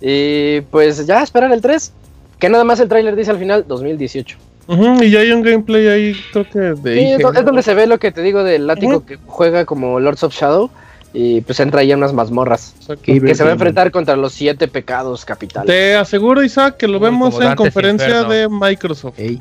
y 0.00 0.60
pues 0.70 1.04
ya 1.04 1.24
esperar 1.24 1.50
el 1.50 1.60
3, 1.60 1.92
que 2.38 2.48
nada 2.48 2.62
más 2.62 2.78
el 2.78 2.88
tráiler 2.88 3.16
dice 3.16 3.32
al 3.32 3.38
final 3.38 3.64
2018. 3.66 4.38
Ujú, 4.68 5.02
y 5.02 5.10
ya 5.10 5.18
hay 5.18 5.32
un 5.32 5.42
gameplay 5.42 5.88
ahí, 5.88 6.16
creo 6.32 6.48
que 6.48 6.58
de 6.58 6.94
Sí, 6.94 7.12
es, 7.12 7.44
donde 7.44 7.62
se 7.62 7.74
ve 7.74 7.88
lo 7.88 7.98
que 7.98 8.12
te 8.12 8.22
digo 8.22 8.44
del 8.44 8.68
látigo 8.68 9.04
que 9.04 9.18
juega 9.26 9.64
como 9.64 9.98
Lords 9.98 10.22
of 10.22 10.32
Shadow 10.32 10.70
y 11.16 11.40
pues 11.42 11.60
entra 11.60 11.80
ahí 11.80 11.92
a 11.92 11.96
unas 11.96 12.12
mazmorras. 12.12 12.74
Que- 13.02 13.20
Que 13.20 13.34
se 13.36 13.44
va 13.44 13.50
a 13.50 13.52
enfrentar 13.52 13.90
contra 13.92 14.16
los 14.16 14.32
siete 14.32 14.66
pecados 14.68 15.24
capitales. 15.24 15.68
Te 15.68 15.94
aseguro, 15.94 16.42
Isaac, 16.42 16.76
que 16.76 16.88
lo 16.88 16.98
vemos 17.00 17.40
en 17.40 17.54
conferencia 17.54 18.08
Inferno. 18.08 18.28
de 18.30 18.48
Microsoft. 18.50 19.18
Ey, 19.18 19.36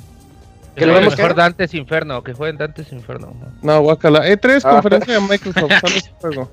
Que 0.76 0.80
Que 0.82 0.86
lo 0.88 0.94
vemos 0.96 1.16
mejor 1.18 1.36
Dantes 1.36 1.74
Inferno, 1.76 2.24
que 2.24 2.34
jueguen 2.34 2.58
Dantes 2.58 2.92
Inferno. 2.92 3.34
No, 3.62 3.82
guacala. 3.82 4.28
E3, 4.28 4.62
Ah. 4.64 4.70
conferencia 4.72 5.14
de 5.16 5.20
Microsoft. 5.20 5.72
sale 5.82 5.98
ese 5.98 6.12
juego. 6.20 6.50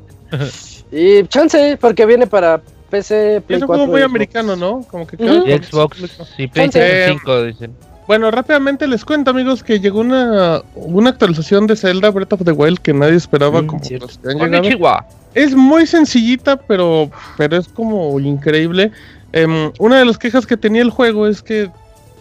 Y 0.92 1.24
chance, 1.28 1.78
porque 1.80 2.04
viene 2.06 2.26
para 2.26 2.60
PC, 2.90 3.42
Play 3.46 3.56
Es 3.58 3.62
un 3.62 3.66
4. 3.66 3.66
juego 3.66 3.86
muy 3.92 4.00
y 4.00 4.04
americano, 4.04 4.56
Xbox. 4.56 4.60
¿no? 4.60 4.82
Como 4.90 5.06
que 5.06 5.16
cada- 5.16 5.48
Y 5.48 5.62
Xbox 5.62 5.98
y 6.38 6.46
PlayStation 6.48 7.18
5, 7.18 7.42
dicen. 7.44 7.74
Bueno, 8.10 8.28
rápidamente 8.32 8.88
les 8.88 9.04
cuento, 9.04 9.30
amigos, 9.30 9.62
que 9.62 9.78
llegó 9.78 10.00
una, 10.00 10.62
una 10.74 11.10
actualización 11.10 11.68
de 11.68 11.76
Zelda 11.76 12.10
Breath 12.10 12.32
of 12.32 12.42
the 12.44 12.50
Wild 12.50 12.80
que 12.80 12.92
nadie 12.92 13.14
esperaba 13.14 13.62
Mm, 13.62 13.66
como 13.68 13.80
han. 13.84 13.86
Es 15.32 15.54
muy 15.54 15.86
sencillita, 15.86 16.56
pero, 16.56 17.08
pero 17.38 17.56
es 17.58 17.68
como 17.68 18.18
increíble. 18.18 18.90
Em, 19.30 19.70
una 19.78 20.00
de 20.00 20.06
las 20.06 20.18
quejas 20.18 20.44
que 20.44 20.56
tenía 20.56 20.82
el 20.82 20.90
juego 20.90 21.28
es 21.28 21.40
que 21.40 21.70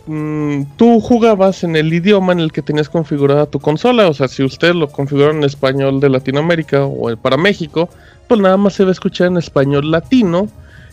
mm, 0.06 0.62
tú 0.78 1.00
jugabas 1.00 1.64
en 1.64 1.76
el 1.76 1.92
idioma 1.92 2.34
en 2.34 2.42
el 2.42 2.52
que 2.52 2.62
tenías 2.62 2.88
configurada 2.88 3.48
tu 3.48 3.60
consola. 3.60 4.10
O 4.10 4.14
sea, 4.14 4.28
si 4.28 4.44
ustedes 4.44 4.76
lo 4.76 4.92
configuraron 4.92 5.38
en 5.38 5.46
español 5.46 6.00
de 6.02 6.10
Latinoamérica 6.10 6.86
o 6.86 7.10
el- 7.10 7.18
para 7.18 7.36
México, 7.36 7.90
pues 8.28 8.40
nada 8.40 8.58
más 8.58 8.74
se 8.74 8.84
va 8.84 8.90
a 8.90 8.92
escuchar 8.92 9.26
en 9.26 9.38
español 9.38 9.90
latino. 9.90 10.50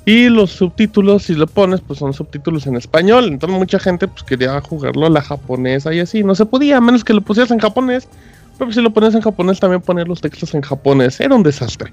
Y 0.09 0.29
los 0.29 0.53
subtítulos, 0.53 1.25
si 1.25 1.35
lo 1.35 1.49
pones, 1.49 1.81
pues 1.81 1.99
son 1.99 2.15
subtítulos 2.15 2.69
en 2.69 2.77
español. 2.77 3.25
Entonces 3.25 3.59
mucha 3.59 3.81
gente 3.81 4.07
pues 4.07 4.23
quería 4.23 4.61
jugarlo 4.61 5.07
a 5.07 5.11
la 5.11 5.21
japonesa 5.21 5.93
y 5.93 5.99
así. 5.99 6.23
No 6.23 6.37
se 6.37 6.47
podía, 6.47 6.77
a 6.77 6.81
menos 6.81 7.03
que 7.03 7.13
lo 7.13 7.23
pusieras 7.23 7.51
en 7.51 7.59
japonés. 7.59 8.09
Pero 8.57 8.71
si 8.71 8.81
lo 8.81 8.93
pones 8.93 9.17
en 9.17 9.21
japonés, 9.21 9.59
también 9.59 9.83
poner 9.83 10.07
los 10.07 10.21
textos 10.21 10.55
en 10.55 10.63
japonés. 10.63 11.19
Era 11.19 11.35
un 11.35 11.43
desastre. 11.43 11.93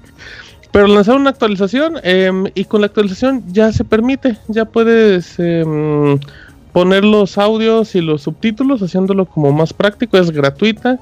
Pero 0.70 0.86
lanzaron 0.86 1.22
una 1.22 1.30
actualización 1.30 1.96
em, 2.04 2.44
y 2.54 2.64
con 2.66 2.82
la 2.82 2.86
actualización 2.86 3.42
ya 3.52 3.72
se 3.72 3.82
permite. 3.82 4.38
Ya 4.46 4.64
puedes 4.64 5.36
em, 5.40 6.20
poner 6.72 7.04
los 7.04 7.36
audios 7.36 7.96
y 7.96 8.00
los 8.00 8.22
subtítulos 8.22 8.80
haciéndolo 8.80 9.26
como 9.26 9.50
más 9.50 9.72
práctico. 9.72 10.18
Es 10.18 10.30
gratuita. 10.30 11.00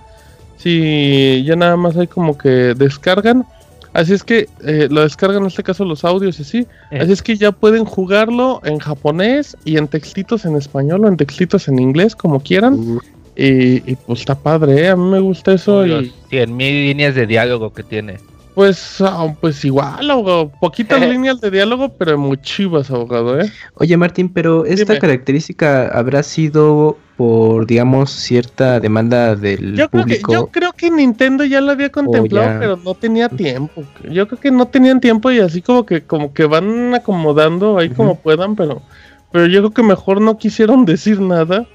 Si 0.57 1.45
ya 1.45 1.57
nada 1.57 1.77
más 1.77 1.95
hay 1.99 2.07
como 2.07 2.39
que 2.39 2.73
descargan. 2.75 3.45
Así 3.93 4.15
es 4.15 4.25
que 4.25 4.49
eh, 4.65 4.89
lo 4.91 5.03
descargan 5.03 5.43
en 5.43 5.49
este 5.49 5.63
caso 5.63 5.85
los 5.85 6.05
audios 6.05 6.39
y 6.39 6.43
así. 6.43 6.67
Eh. 6.91 6.99
Así 7.01 7.13
es 7.13 7.23
que 7.23 7.37
ya 7.37 7.53
pueden 7.53 7.85
jugarlo 7.85 8.61
en 8.65 8.79
japonés 8.79 9.57
y 9.65 9.77
en 9.77 9.89
textitos 9.89 10.45
en 10.45 10.57
español 10.57 11.05
o 11.05 11.09
en 11.09 11.17
textitos 11.17 11.69
en 11.69 11.79
inglés, 11.79 12.17
como 12.17 12.41
quieran. 12.41 13.01
Y, 13.37 13.91
y, 13.91 13.97
pues 14.07 14.21
está 14.21 14.35
padre, 14.35 14.83
¿eh? 14.83 14.89
a 14.89 14.97
mí 14.97 15.11
me 15.11 15.21
gusta 15.21 15.55
eso. 15.55 15.87
Los 15.87 16.05
Y 16.05 16.13
100 16.31 16.57
mil 16.57 16.75
líneas 16.87 17.15
de 17.15 17.27
diálogo 17.27 17.73
que 17.73 17.83
tiene. 17.83 18.19
Pues, 18.55 19.01
ah, 19.01 19.35
pues 19.41 19.65
igual, 19.65 20.11
abogado. 20.11 20.51
Poquitas 20.61 21.01
líneas 21.09 21.41
de 21.41 21.51
diálogo, 21.51 21.91
pero 21.91 22.19
muy 22.19 22.37
chivas, 22.41 22.91
abogado, 22.91 23.41
¿eh? 23.41 23.51
Oye 23.75 23.97
Martín, 23.97 24.29
pero 24.29 24.65
esta 24.67 24.93
Dime. 24.93 24.99
característica 24.99 25.89
habrá 25.89 26.23
sido 26.23 26.99
por, 27.17 27.67
digamos, 27.67 28.11
cierta 28.11 28.81
demanda 28.81 29.37
del 29.37 29.77
Yo 29.77 29.89
creo, 29.89 30.05
que, 30.05 30.15
público. 30.17 30.33
yo 30.33 30.47
creo 30.49 30.73
que 30.73 30.91
Nintendo 30.91 31.45
ya 31.45 31.61
lo 31.61 31.73
había 31.73 31.91
contemplado, 31.91 32.47
ya. 32.55 32.59
pero 32.59 32.77
no 32.77 32.95
tenía 32.95 33.29
tiempo. 33.29 33.85
Yo 34.11 34.27
creo 34.29 34.41
que 34.41 34.51
no 34.51 34.67
tenían 34.67 35.01
tiempo 35.01 35.31
y 35.31 35.39
así 35.41 35.63
como 35.63 35.87
que 35.87 36.03
como 36.03 36.33
que 36.35 36.45
van 36.47 36.95
acomodando 36.95 37.79
ahí 37.79 37.91
como 37.91 38.17
puedan, 38.19 38.57
pero 38.57 38.83
pero 39.31 39.47
yo 39.47 39.61
creo 39.61 39.71
que 39.71 39.83
mejor 39.83 40.21
no 40.21 40.37
quisieron 40.37 40.85
decir 40.87 41.21
nada. 41.21 41.67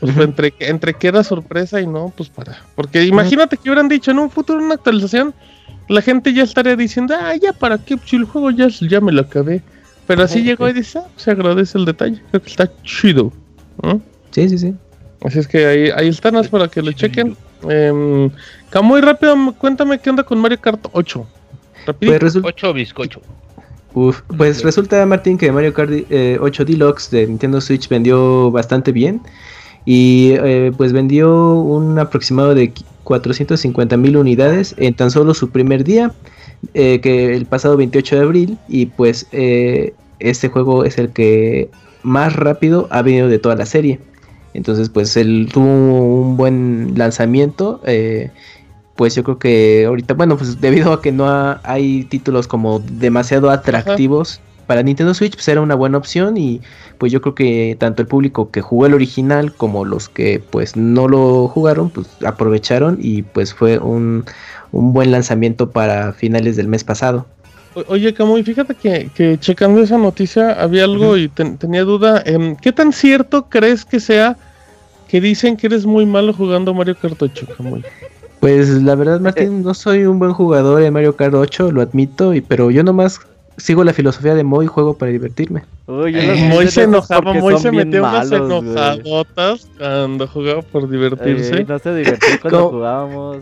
Pues 0.00 0.14
Ujú. 0.14 0.22
entre, 0.22 0.50
que- 0.50 0.66
entre 0.68 0.94
que 0.94 1.06
era 1.08 1.22
sorpresa 1.22 1.80
y 1.80 1.86
no, 1.86 2.12
pues 2.16 2.28
para. 2.28 2.58
Porque 2.74 3.04
imagínate 3.04 3.56
que 3.56 3.68
hubieran 3.70 3.88
dicho 3.88 4.10
en 4.10 4.18
un 4.18 4.30
futuro 4.30 4.60
una 4.64 4.74
actualización, 4.74 5.32
la 5.88 6.02
gente 6.02 6.32
ya 6.32 6.42
estaría 6.42 6.76
diciendo, 6.76 7.14
ah, 7.18 7.34
ya 7.36 7.52
para 7.52 7.78
qué, 7.78 7.98
si 8.04 8.16
el 8.16 8.24
juego 8.24 8.50
ya, 8.50 8.68
ya 8.68 9.00
me 9.00 9.12
lo 9.12 9.22
acabé. 9.22 9.62
Pero 10.06 10.24
así 10.24 10.42
llegó 10.42 10.68
y 10.68 10.72
dice, 10.72 10.98
ah, 10.98 11.06
se 11.16 11.30
agradece 11.30 11.78
el 11.78 11.84
detalle, 11.84 12.20
creo 12.30 12.42
que 12.42 12.50
está 12.50 12.70
chido. 12.82 13.32
Sí, 14.30 14.48
sí, 14.48 14.58
sí. 14.58 14.74
Así 15.24 15.38
es 15.38 15.46
que 15.46 15.66
ahí, 15.66 15.90
ahí 15.94 16.08
están, 16.08 16.34
es 16.36 16.48
para 16.48 16.68
que 16.68 16.82
lo 16.82 16.92
chequen. 16.92 17.36
Eh, 17.70 18.30
muy 18.82 19.00
rápido, 19.00 19.36
cuéntame 19.58 19.98
qué 20.00 20.10
onda 20.10 20.24
con 20.24 20.38
Mario 20.40 20.60
Kart 20.60 20.86
8. 20.92 21.26
Rapidito. 21.86 22.18
Pues, 22.18 22.34
resul- 22.34 22.42
8 22.44 22.72
bizcocho. 22.72 23.20
uf, 23.94 24.22
pues 24.36 24.62
resulta, 24.64 25.04
Martín, 25.06 25.38
que 25.38 25.52
Mario 25.52 25.72
Kart 25.72 25.90
eh, 26.10 26.38
8 26.40 26.64
Deluxe 26.64 27.10
de 27.10 27.26
Nintendo 27.26 27.60
Switch 27.60 27.88
vendió 27.88 28.50
bastante 28.50 28.90
bien. 28.90 29.20
Y 29.84 30.32
eh, 30.38 30.72
pues 30.76 30.92
vendió 30.92 31.54
un 31.54 31.98
aproximado 31.98 32.54
de 32.54 32.72
450 33.04 33.96
mil 33.96 34.16
unidades 34.16 34.74
en 34.78 34.94
tan 34.94 35.10
solo 35.10 35.34
su 35.34 35.50
primer 35.50 35.84
día, 35.84 36.12
eh, 36.74 37.00
que 37.00 37.34
el 37.34 37.46
pasado 37.46 37.76
28 37.76 38.16
de 38.16 38.22
abril. 38.22 38.58
Y 38.68 38.86
pues 38.86 39.26
eh, 39.32 39.94
este 40.18 40.48
juego 40.48 40.84
es 40.84 40.98
el 40.98 41.10
que 41.10 41.68
más 42.02 42.34
rápido 42.34 42.88
ha 42.90 43.02
venido 43.02 43.28
de 43.28 43.38
toda 43.38 43.56
la 43.56 43.66
serie. 43.66 43.98
Entonces 44.54 44.88
pues 44.88 45.16
él 45.16 45.48
tuvo 45.52 45.64
un 45.66 46.36
buen 46.36 46.92
lanzamiento. 46.96 47.80
eh, 47.86 48.30
pues 48.94 49.14
yo 49.14 49.24
creo 49.24 49.38
que 49.38 49.84
ahorita, 49.86 50.12
bueno, 50.14 50.36
pues 50.36 50.60
debido 50.60 50.92
a 50.92 51.00
que 51.00 51.12
no 51.12 51.26
ha- 51.26 51.60
hay 51.64 52.04
títulos 52.04 52.46
como 52.46 52.78
demasiado 52.78 53.48
atractivos 53.50 54.40
para 54.66 54.82
Nintendo 54.82 55.14
Switch, 55.14 55.34
pues 55.34 55.48
era 55.48 55.60
una 55.60 55.74
buena 55.74 55.98
opción 55.98 56.36
y 56.36 56.60
pues 56.98 57.10
yo 57.12 57.20
creo 57.20 57.34
que 57.34 57.76
tanto 57.78 58.02
el 58.02 58.08
público 58.08 58.50
que 58.50 58.60
jugó 58.60 58.86
el 58.86 58.94
original 58.94 59.52
como 59.54 59.84
los 59.84 60.08
que 60.08 60.40
pues 60.50 60.76
no 60.76 61.08
lo 61.08 61.48
jugaron, 61.48 61.90
pues 61.90 62.08
aprovecharon 62.24 62.98
y 63.00 63.22
pues 63.22 63.52
fue 63.54 63.78
un, 63.78 64.24
un 64.72 64.92
buen 64.92 65.10
lanzamiento 65.10 65.70
para 65.70 66.12
finales 66.12 66.56
del 66.56 66.68
mes 66.68 66.84
pasado. 66.84 67.26
O- 67.74 67.84
Oye, 67.88 68.12
Camuy, 68.14 68.42
fíjate 68.42 68.74
que, 68.74 69.10
que 69.14 69.38
checando 69.38 69.80
esa 69.82 69.98
noticia 69.98 70.52
había 70.62 70.84
algo 70.84 71.16
y 71.16 71.28
ten- 71.28 71.56
tenía 71.58 71.82
duda. 71.84 72.22
em, 72.26 72.54
¿Qué 72.56 72.72
tan 72.72 72.92
cierto 72.92 73.46
crees 73.48 73.84
que 73.84 73.98
sea 74.00 74.36
que 75.08 75.20
dicen 75.20 75.56
que 75.56 75.66
eres 75.66 75.84
muy 75.86 76.06
malo 76.06 76.32
jugando 76.32 76.72
Mario 76.74 76.96
Kart 76.98 77.20
8, 77.22 77.46
Camuy? 77.56 77.82
Pues 78.40 78.68
la 78.82 78.94
verdad, 78.96 79.20
Martín, 79.20 79.62
no 79.62 79.72
soy 79.72 80.04
un 80.04 80.18
buen 80.18 80.32
jugador 80.32 80.80
de 80.82 80.90
Mario 80.90 81.16
Kart 81.16 81.34
8, 81.34 81.70
lo 81.70 81.80
admito, 81.80 82.34
y, 82.34 82.40
pero 82.40 82.70
yo 82.70 82.82
nomás 82.82 83.20
sigo 83.56 83.84
la 83.84 83.92
filosofía 83.92 84.34
de 84.34 84.44
Moy, 84.44 84.66
juego 84.66 84.94
para 84.94 85.12
divertirme. 85.12 85.64
Uy, 85.86 86.16
Eh, 86.16 86.48
Moy 86.50 86.68
se 86.68 86.84
enojaba, 86.84 87.32
Moy 87.34 87.58
se 87.58 87.70
metía 87.72 88.00
unas 88.00 88.30
güey. 88.30 88.42
enojadotas 88.42 89.68
cuando 89.78 90.26
jugaba 90.28 90.62
por 90.62 90.88
divertirse. 90.88 91.56
Ey, 91.58 91.64
no 91.64 91.78
se 91.78 91.94
divirtió 91.94 92.28
cuando 92.42 92.58
¿Cómo? 92.58 92.70
jugábamos. 92.70 93.36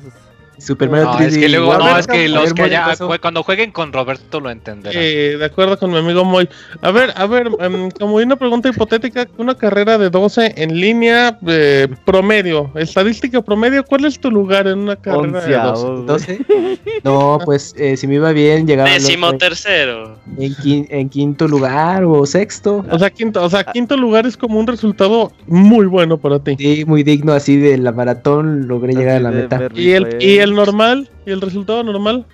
Super 0.60 0.88
Mario 0.90 1.06
No, 1.06 1.14
3D. 1.18 1.26
es 1.26 1.38
que 1.38 1.48
luego, 1.48 1.72
A 1.72 1.78
no, 1.78 1.84
ver, 1.86 1.98
es 1.98 2.06
que 2.06 2.24
a 2.24 2.28
los 2.28 2.52
que 2.54 2.70
ya, 2.70 2.94
cuando 3.20 3.42
jueguen 3.42 3.72
con 3.72 3.92
Roberto 3.92 4.40
lo 4.40 4.50
entenderán. 4.50 5.00
Eh, 5.02 5.36
de 5.38 5.44
acuerdo 5.44 5.78
con 5.78 5.90
mi 5.90 5.98
amigo 5.98 6.24
Moy. 6.24 6.48
A 6.82 6.90
ver, 6.90 7.12
a 7.16 7.26
ver, 7.26 7.48
em, 7.60 7.90
como 7.90 8.16
una 8.16 8.36
pregunta 8.36 8.68
hipotética, 8.68 9.26
una 9.38 9.54
carrera 9.54 9.98
de 9.98 10.10
12 10.10 10.54
en 10.56 10.80
línea 10.80 11.38
eh, 11.46 11.88
promedio, 12.04 12.70
estadística 12.74 13.40
promedio, 13.42 13.84
¿cuál 13.84 14.04
es 14.04 14.18
tu 14.20 14.30
lugar 14.30 14.66
en 14.66 14.78
una 14.80 14.96
carrera 14.96 15.40
de 15.40 15.54
12? 15.56 15.86
Onceavo, 15.86 15.92
güey. 15.94 16.06
12. 16.06 16.40
No, 17.04 17.38
pues 17.44 17.74
eh, 17.78 17.96
si 17.96 18.06
me 18.06 18.16
iba 18.16 18.32
bien, 18.32 18.66
llegaba 18.66 18.90
Décimo 18.90 19.36
tercero. 19.38 20.16
en, 20.38 20.52
quin- 20.54 20.86
en 20.90 21.08
quinto 21.08 21.48
lugar 21.48 22.04
o 22.04 22.26
sexto. 22.26 22.84
O 22.90 22.98
sea, 22.98 23.10
quinto, 23.10 23.42
o 23.42 23.48
sea, 23.48 23.64
quinto 23.64 23.96
lugar 23.96 24.26
es 24.26 24.36
como 24.36 24.58
un 24.58 24.66
resultado 24.66 25.32
muy 25.46 25.86
bueno 25.86 26.18
para 26.18 26.38
ti. 26.40 26.56
Sí, 26.58 26.84
muy 26.86 27.02
digno 27.02 27.32
así 27.32 27.56
de 27.56 27.78
la 27.78 27.92
maratón, 27.92 28.68
logré 28.68 28.94
llegar 28.94 29.16
a 29.16 29.20
la 29.20 29.30
meta. 29.30 29.58
ver 29.58 29.72
¿Y 29.74 29.92
el, 29.92 30.04
replay. 30.04 30.30
¿Y 30.30 30.38
el 30.38 30.49
normal? 30.54 31.08
¿Y 31.26 31.30
el 31.30 31.40
resultado 31.40 31.82
normal? 31.82 32.26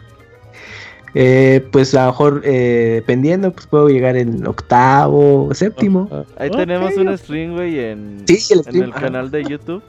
Eh, 1.15 1.67
pues 1.73 1.95
a 1.95 2.05
lo 2.05 2.11
mejor 2.11 2.43
eh, 2.45 2.97
dependiendo, 2.97 3.51
pues 3.51 3.67
puedo 3.67 3.89
llegar 3.89 4.17
en 4.17 4.47
octavo, 4.47 5.49
séptimo. 5.55 6.09
Ah, 6.13 6.25
Ahí 6.39 6.51
ok, 6.51 6.57
tenemos 6.57 6.95
un 6.97 7.17
stream, 7.17 7.55
güey, 7.55 7.79
en, 7.79 8.23
Sí, 8.27 8.53
el 8.53 8.63
en 8.67 8.83
el 8.83 8.93
canal 8.93 9.31
de 9.31 9.45
YouTube. 9.45 9.83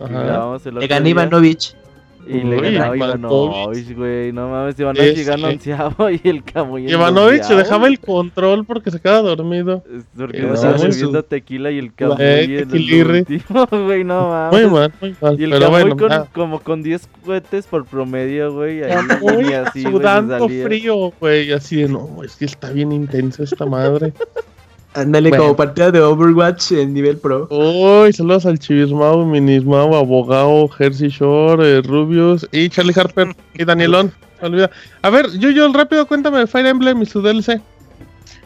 Ajá. 0.00 0.56
el. 0.64 1.06
Ivanovich. 1.06 1.74
Y 2.26 2.40
le 2.42 2.56
Uy, 2.56 2.74
ganaba 2.74 2.96
Ivanovich. 2.96 3.54
Ivanovich, 3.56 3.96
güey. 3.96 4.32
No 4.32 4.48
mames, 4.48 4.78
Ivanovich 4.78 5.08
Ese. 5.12 5.16
llegando 5.24 5.48
onceavo 5.48 6.10
y 6.10 6.20
el 6.24 6.42
Camuy 6.44 6.82
onceavo. 7.48 7.62
dejaba 7.62 7.86
el 7.88 8.00
control 8.00 8.64
porque 8.64 8.90
se 8.90 9.00
quedaba 9.00 9.20
dormido. 9.34 9.82
Es 9.94 10.04
Porque 10.16 10.40
No, 10.40 10.48
no 10.48 10.54
estaba 10.54 10.76
en 10.76 10.82
bebiendo 10.90 11.18
su- 11.20 11.26
tequila 11.26 11.70
y 11.70 11.78
el 11.78 11.86
Eh, 11.86 11.92
Camuy 11.96 12.16
en 12.20 12.70
el 12.70 12.86
güey, 13.86 14.04
no 14.04 14.28
mames. 14.28 14.62
Muy 14.62 14.70
mal, 14.70 14.92
muy 15.00 15.16
mal. 15.20 15.40
Y 15.40 15.44
el 15.44 15.50
Pero 15.50 15.64
Camuy 15.66 15.80
bueno, 15.82 15.96
con, 15.96 16.12
ah, 16.12 16.26
como 16.32 16.60
con 16.60 16.82
10 16.82 17.08
cohetes 17.24 17.66
por 17.66 17.84
promedio, 17.84 18.52
güey. 18.52 18.82
Ahí 18.84 19.52
así, 19.52 19.82
sudando 19.82 20.38
salía. 20.38 20.64
frío, 20.64 21.12
güey, 21.20 21.52
así 21.52 21.76
de 21.82 21.88
no, 21.88 22.22
es 22.24 22.36
que 22.36 22.44
está 22.46 22.70
bien 22.70 22.92
intensa 22.92 23.42
esta 23.42 23.66
madre. 23.66 24.12
Ándale 24.94 25.28
Bueno. 25.30 25.44
como 25.44 25.56
partida 25.56 25.90
de 25.90 26.00
Overwatch 26.00 26.72
en 26.72 26.94
nivel 26.94 27.18
pro. 27.18 27.48
Uy, 27.50 28.12
saludos 28.12 28.46
al 28.46 28.58
Chivismao, 28.58 29.26
Minismao, 29.26 29.94
Abogado, 29.96 30.68
Jersey 30.68 31.08
Shore, 31.08 31.78
eh, 31.78 31.82
Rubius 31.82 32.46
y 32.52 32.68
Charlie 32.68 32.94
Harper 32.96 33.28
y 33.54 33.64
Danielón. 33.64 34.12
se 34.38 34.46
olvida. 34.46 34.70
A 35.02 35.10
ver, 35.10 35.26
yo, 35.38 35.50
yo, 35.50 35.70
rápido, 35.72 36.06
cuéntame 36.06 36.38
de 36.38 36.46
Fire 36.46 36.66
Emblem 36.66 37.02
y 37.02 37.06
su 37.06 37.20
DLC. 37.22 37.60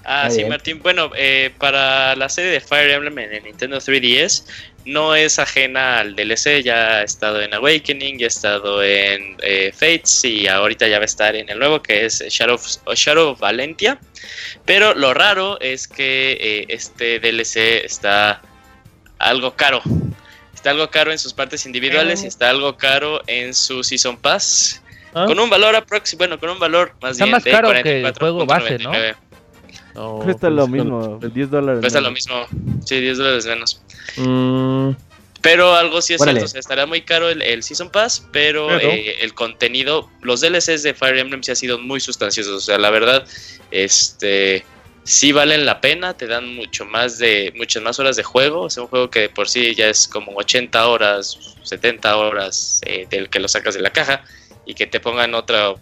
Ah, 0.05 0.31
sí, 0.31 0.39
bien. 0.39 0.49
Martín. 0.49 0.81
Bueno, 0.83 1.11
eh, 1.17 1.53
para 1.59 2.17
la 2.17 2.31
serie 2.31 2.51
de 2.51 2.61
Fire 2.61 2.91
Emblem 2.93 3.19
en 3.19 3.33
el 3.35 3.45
Nintendo 3.45 3.77
3DS 3.77 4.45
no 4.89 5.15
es 5.15 5.39
ajena 5.39 6.01
al 6.01 6.17
DLC. 6.17 6.63
Ya 6.63 6.97
ha 6.97 7.03
estado 7.03 7.41
en 7.43 7.53
Awakening, 7.55 8.19
ya 8.19 8.27
ha 8.27 8.29
estado 8.29 8.83
en 8.83 9.37
eh, 9.43 9.71
Fates 9.73 10.25
y 10.25 10.49
ahorita 10.49 10.89
ya 10.89 10.99
va 10.99 11.03
a 11.03 11.07
estar 11.07 11.37
en 11.37 11.49
el 11.51 11.59
nuevo 11.59 11.83
que 11.83 12.07
es 12.07 12.25
Shadow 12.29 12.55
of, 12.55 12.67
Shadow 12.95 13.31
of 13.33 13.41
Valentia. 13.41 13.99
Pero 14.65 14.95
lo 14.95 15.13
raro 15.13 15.61
es 15.61 15.87
que 15.87 16.39
eh, 16.41 16.67
este 16.69 17.21
DLC 17.21 17.85
está 17.85 18.41
algo 19.19 19.55
caro. 19.55 19.83
Está 20.55 20.71
algo 20.71 20.91
caro 20.91 21.13
en 21.13 21.19
sus 21.19 21.35
partes 21.35 21.67
individuales 21.67 22.25
y 22.25 22.27
está 22.27 22.51
algo 22.51 22.77
caro 22.77 23.23
en 23.27 23.55
su 23.55 23.85
Season 23.85 24.17
Pass. 24.17 24.83
¿Ah? 25.15 25.27
Con 25.27 25.39
un 25.39 25.49
valor 25.49 25.77
aproximado, 25.77 26.29
bueno, 26.29 26.41
con 26.41 26.51
un 26.51 26.59
valor 26.59 26.95
más 27.01 27.13
Está 27.13 27.25
bien 27.25 27.33
más 27.33 27.45
de 27.45 27.51
caro 27.51 27.73
que 27.83 28.01
el 28.01 28.15
juego 28.15 28.45
base, 28.45 28.79
44.99. 28.79 28.81
No, 28.83 29.28
Cuesta 30.23 30.49
pues, 30.49 30.53
lo 30.53 30.69
mismo, 30.69 31.19
10 31.21 31.51
dólares. 31.51 31.81
Cuesta 31.81 32.01
lo 32.01 32.11
mismo, 32.11 32.35
sí, 32.85 33.01
10 33.01 33.19
dólares 33.19 33.47
menos. 33.47 33.81
Mm, 34.17 34.91
Pero 35.41 35.75
algo 35.75 36.03
sí 36.03 36.15
es 36.15 36.21
Órale. 36.21 36.41
cierto, 36.41 36.47
o 36.47 36.53
sea, 36.53 36.61
estará 36.61 36.87
muy 36.87 37.03
caro 37.03 37.29
el, 37.29 37.43
el 37.43 37.63
Season 37.63 37.91
Pass, 37.91 38.27
pero, 38.33 38.67
Pero- 38.69 38.91
eh, 38.91 39.17
el 39.21 39.35
contenido, 39.35 40.11
los 40.21 40.41
DLCs 40.41 40.83
de 40.83 40.95
Fire 40.95 41.17
Emblem 41.19 41.43
sí 41.43 41.53
han 41.53 41.57
sido 41.57 41.79
muy 41.79 42.01
sustanciosos, 42.01 42.55
o 42.55 42.61
sea, 42.61 42.77
la 42.79 42.91
verdad, 42.91 43.25
este, 43.71 44.65
sí 45.05 45.33
valen 45.33 45.65
la 45.65 45.81
pena, 45.81 46.15
te 46.15 46.27
dan 46.27 46.55
mucho 46.55 46.85
más 46.85 47.19
de, 47.19 47.53
muchas 47.57 47.83
más 47.83 47.99
horas 47.99 48.17
de 48.17 48.25
juego, 48.25 48.63
o 48.63 48.71
sea, 48.71 48.83
un 48.83 48.89
juego 48.89 49.11
que 49.11 49.21
de 49.21 49.29
por 49.29 49.49
sí 49.49 49.75
ya 49.75 49.89
es 49.89 50.09
como 50.09 50.33
80 50.37 50.87
horas, 50.89 51.39
70 51.63 52.17
horas 52.17 52.81
eh, 52.85 53.07
del 53.09 53.29
que 53.31 53.39
lo 53.41 53.49
sacas 53.49 53.75
de 53.75 53.81
la 53.81 53.91
caja, 53.91 54.25
y 54.67 54.75
que 54.75 54.87
te 54.87 55.01
pongan 55.01 55.35
otra, 55.35 55.75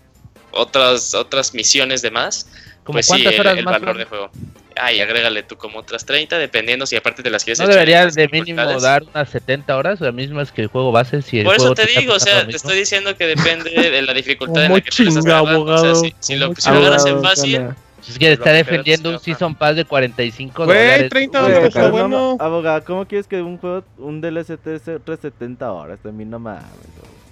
otras, 0.53 1.15
otras 1.15 1.55
misiones 1.55 2.03
de 2.03 2.11
más, 2.11 2.47
¿Como 2.87 2.97
pues 2.97 3.07
sí, 3.07 3.13
cuántas 3.13 3.35
el, 3.35 3.41
horas 3.41 3.59
el 3.59 3.65
más? 3.65 3.81
valor 3.81 3.99
de 3.99 4.05
juego. 4.07 4.31
Ay, 4.77 5.01
agrégale 5.01 5.43
tú 5.43 5.57
como 5.57 5.79
otras 5.81 6.05
30, 6.07 6.39
dependiendo 6.39 6.87
si 6.87 6.97
aparte 6.97 7.23
de 7.23 7.31
las 7.31 7.45
quieres 7.45 7.59
¿No 7.59 7.65
echar 7.65 7.75
debería 7.75 8.01
estas 8.01 8.15
de 8.15 8.29
mínimo 8.29 8.57
portales. 8.63 8.83
dar 8.83 9.03
unas 9.05 9.29
70 9.31 9.77
horas? 9.77 10.01
O 10.03 10.13
mismo 10.13 10.41
es 10.41 10.53
que 10.53 10.63
el 10.63 10.69
juego 10.69 10.93
base 10.93 11.23
si 11.23 11.41
el 11.41 11.45
Por 11.45 11.57
eso 11.57 11.63
juego 11.65 11.75
te 11.75 11.83
está 11.83 12.01
digo, 12.01 12.15
o 12.15 12.21
sea, 12.21 12.45
lo 12.45 12.49
te 12.49 12.57
estoy 12.57 12.79
diciendo 12.79 13.17
que 13.17 13.27
depende 13.27 13.71
de 13.71 14.03
la 14.03 14.15
dificultad 14.15 14.65
en 14.67 14.73
la 14.75 14.81
que 14.81 14.93
tú 14.93 15.03
le 15.03 15.09
estás 15.09 15.25
chinga, 15.25 15.39
agarrando. 15.39 15.75
O 15.75 15.79
sea, 15.79 15.93
abogado, 15.93 15.95
si, 15.95 16.15
si 16.21 16.37
lo, 16.37 16.55
si 16.57 16.71
lo 16.71 16.79
agarras 16.79 17.07
en 17.07 17.13
Abogado, 17.15 17.23
fácil, 17.23 17.57
anda. 17.57 17.77
Es 18.07 18.19
que 18.19 18.33
está 18.33 18.53
Pues 18.53 18.65
lo 18.65 18.65
que 18.65 18.65
defendiendo 18.65 19.11
un 19.11 19.19
Season 19.19 19.55
Pass 19.57 19.77
de 19.77 19.85
45 19.85 20.65
Güey, 20.65 20.79
dólares. 20.83 21.09
30 21.09 21.41
Güey, 21.41 21.53
dólares 21.53 21.69
está 21.69 21.89
bueno. 21.91 22.37
abogado, 22.39 22.85
¿cómo 22.85 23.07
quieres 23.07 23.27
que 23.27 23.43
un 23.43 23.59
juego, 23.59 23.85
un 23.99 24.21
DLC 24.21 24.59
te 24.59 24.79
sea 24.79 24.99
370 24.99 25.73
horas? 25.73 25.99
Mí 26.05 26.25
no 26.25 26.39
mames. 26.39 26.65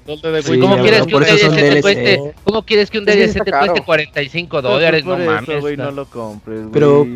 Sí. 0.07 0.59
¿Cómo 0.61 0.77
quieres 0.83 1.07
que 1.07 1.15
un 1.17 1.23
eso 1.23 1.35
DLC 1.49 1.55
te 1.57 1.63
DLC. 1.71 1.81
cueste? 1.83 2.21
¿Cómo 2.45 2.63
quieres 2.63 2.91
que 2.91 2.99
un 2.99 3.05
Sí, 3.07 3.11
DLC 3.13 3.25
está 3.31 3.45
te 3.45 3.51
caro. 3.51 3.67
cueste 3.67 3.85
45 3.87 4.51
Pues 4.51 4.63
dólares? 4.63 5.05
No 5.05 5.17
eso, 5.17 5.31
mames. 5.31 5.61
güey, 5.61 5.77
no. 5.77 5.85
no 5.85 5.91
lo 5.93 6.05
compres, 6.07 6.61
güey. 6.61 6.73
Pero- 6.73 7.07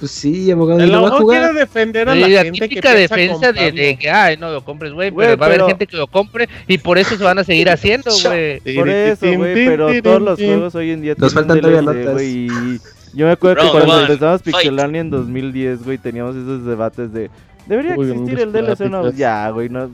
Pues 0.00 0.10
sí, 0.10 0.50
abogado, 0.50 0.80
El 0.80 0.90
¿no 0.90 1.02
va 1.02 1.08
a 1.08 1.10
abogado 1.12 1.28
quiere 1.28 1.46
jugar? 1.46 1.54
defender 1.60 2.08
a 2.08 2.14
la 2.16 2.26
la 2.28 2.42
gente 2.42 2.66
típica 2.68 2.92
defensa 2.92 3.52
de, 3.52 3.96
que, 4.00 4.10
ay, 4.10 4.36
no 4.36 4.50
lo 4.50 4.64
compres, 4.64 4.92
güey, 4.92 5.12
pero 5.12 5.36
va 5.36 5.46
a 5.46 5.48
haber 5.48 5.62
gente 5.64 5.86
que 5.86 5.96
lo 5.96 6.08
compre 6.08 6.48
y 6.66 6.78
por 6.78 6.98
eso 6.98 7.16
se 7.16 7.22
van 7.22 7.38
a 7.38 7.44
seguir 7.44 7.70
haciendo, 7.70 8.10
güey. 8.24 8.58
Por 8.74 8.88
eso, 8.88 9.26
güey, 9.36 9.54
pero 9.66 10.02
todos 10.02 10.22
los 10.22 10.38
juegos 10.40 10.74
hoy 10.74 10.90
en 10.90 11.02
día 11.02 11.14
Nos 11.16 11.32
tienen 11.32 11.48
faltan 11.48 11.60
todavía 11.60 11.82
notas. 11.82 12.14
güey, 12.14 12.46
y 12.46 12.80
Yo 13.14 13.26
me 13.26 13.32
acuerdo 13.32 13.62
que 13.62 13.70
cuando 13.84 14.00
empezamos. 14.00 14.42
Pixelania 14.42 15.02
en 15.02 15.10
2010, 15.10 15.84
güey, 15.84 15.98
teníamos 15.98 16.34
esos 16.34 16.64
debates 16.66 17.12
de... 17.12 17.30
¿Debería 17.66 17.94
Uy, 17.96 18.10
existir 18.10 18.40
el 18.40 18.50
DLC 18.52 18.80
o 18.80 18.88
no? 18.88 19.10
Ya, 19.12 19.50
güey, 19.50 19.68
no... 19.68 19.88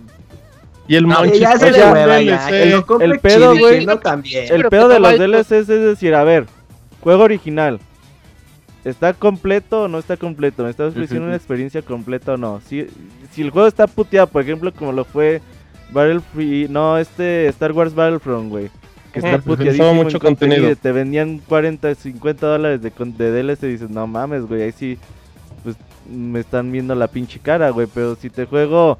Y 0.88 0.96
el 0.96 1.06
No, 1.06 1.14
Monchis 1.20 1.40
ya 1.40 1.56
se 1.58 1.70
le 1.70 1.78
el 1.78 1.92
hueva, 1.92 2.20
ya. 2.22 2.48
El 2.48 3.20
pedo, 3.20 3.56
güey. 3.56 3.84
no. 3.86 4.00
El 4.32 4.64
pedo 4.68 4.88
de 4.88 4.98
no 4.98 5.10
los 5.10 5.18
DLCs 5.18 5.52
es 5.52 5.66
decir, 5.68 6.14
a 6.14 6.24
ver, 6.24 6.46
juego 7.00 7.24
original. 7.24 7.78
¿Está 8.84 9.12
completo 9.12 9.82
o 9.82 9.88
no 9.88 9.98
está 9.98 10.16
completo? 10.16 10.64
¿Me 10.64 10.70
estás 10.70 10.92
ofreciendo 10.92 11.26
una 11.26 11.36
experiencia 11.36 11.82
completa 11.82 12.34
o 12.34 12.36
no? 12.38 12.60
Si, 12.66 12.86
si 13.32 13.42
el 13.42 13.50
juego 13.50 13.68
está 13.68 13.86
puteado, 13.86 14.28
por 14.28 14.40
ejemplo, 14.42 14.72
como 14.72 14.92
lo 14.92 15.04
fue 15.04 15.42
Battlefree, 15.90 16.68
no, 16.68 16.96
este 16.96 17.48
Star 17.48 17.72
Wars 17.72 17.94
Battlefront, 17.94 18.48
güey. 18.48 18.70
Que 19.12 19.18
está 19.18 19.36
Ujú, 19.36 19.42
puteadísimo 19.44 19.84
usaba 19.84 19.90
en 19.98 20.04
mucho 20.04 20.18
contenido. 20.20 20.56
contenido. 20.60 20.80
Te 20.80 20.92
vendían 20.92 21.38
40, 21.38 21.94
50 21.94 22.46
dólares 22.46 22.80
de, 22.80 22.90
de 22.90 23.30
DLC 23.42 23.62
y 23.64 23.66
dices, 23.72 23.90
no 23.90 24.06
mames, 24.06 24.46
güey, 24.46 24.62
ahí 24.62 24.72
sí, 24.72 24.96
pues 25.64 25.76
me 26.08 26.40
están 26.40 26.70
viendo 26.72 26.94
la 26.94 27.08
pinche 27.08 27.40
cara, 27.40 27.70
güey. 27.70 27.88
Pero 27.92 28.14
si 28.14 28.30
te 28.30 28.46
juego, 28.46 28.98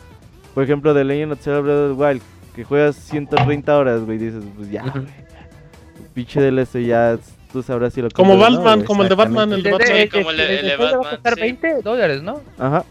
por 0.59 0.65
ejemplo, 0.65 0.93
The 0.93 1.05
Legend 1.05 1.33
of 1.35 1.41
Zelda 1.41 1.61
Breath 1.61 1.79
of 1.93 1.97
the 1.97 2.03
Wild, 2.05 2.23
que 2.57 2.65
juegas 2.65 2.97
130 2.97 3.79
horas, 3.79 4.01
güey, 4.01 4.19
dices, 4.19 4.43
pues 4.57 4.69
ya, 4.69 4.83
güey. 4.83 5.07
Pinche 6.15 6.41
DLC 6.41 6.85
ya, 6.85 7.17
tú 7.53 7.63
sabrás 7.63 7.95
si 7.95 8.03
lo 8.03 8.11
Como 8.11 8.33
compras 8.33 8.51
no, 8.51 8.57
Batman, 8.59 8.75
güey. 8.79 8.87
como 8.89 9.03
el 9.05 9.09
de 9.09 9.15
Batman, 9.15 9.53
el 9.53 9.63
de 9.63 9.71
Batman. 9.71 9.91
el 9.97 9.99
de- 10.03 10.09
como 10.09 10.31
el 10.33 10.37
de- 10.37 10.43
el 10.43 10.49
de 10.49 10.57
el 10.59 10.63
de 10.65 10.69
Zelda 10.71 10.83
va 10.85 10.89
a 10.91 10.97
Batman, 10.97 11.11
costar 11.15 11.35
sí. 11.35 11.41
20 11.43 11.83
dólares, 11.83 12.23
¿no? 12.25 12.43
Ajá. 12.59 12.85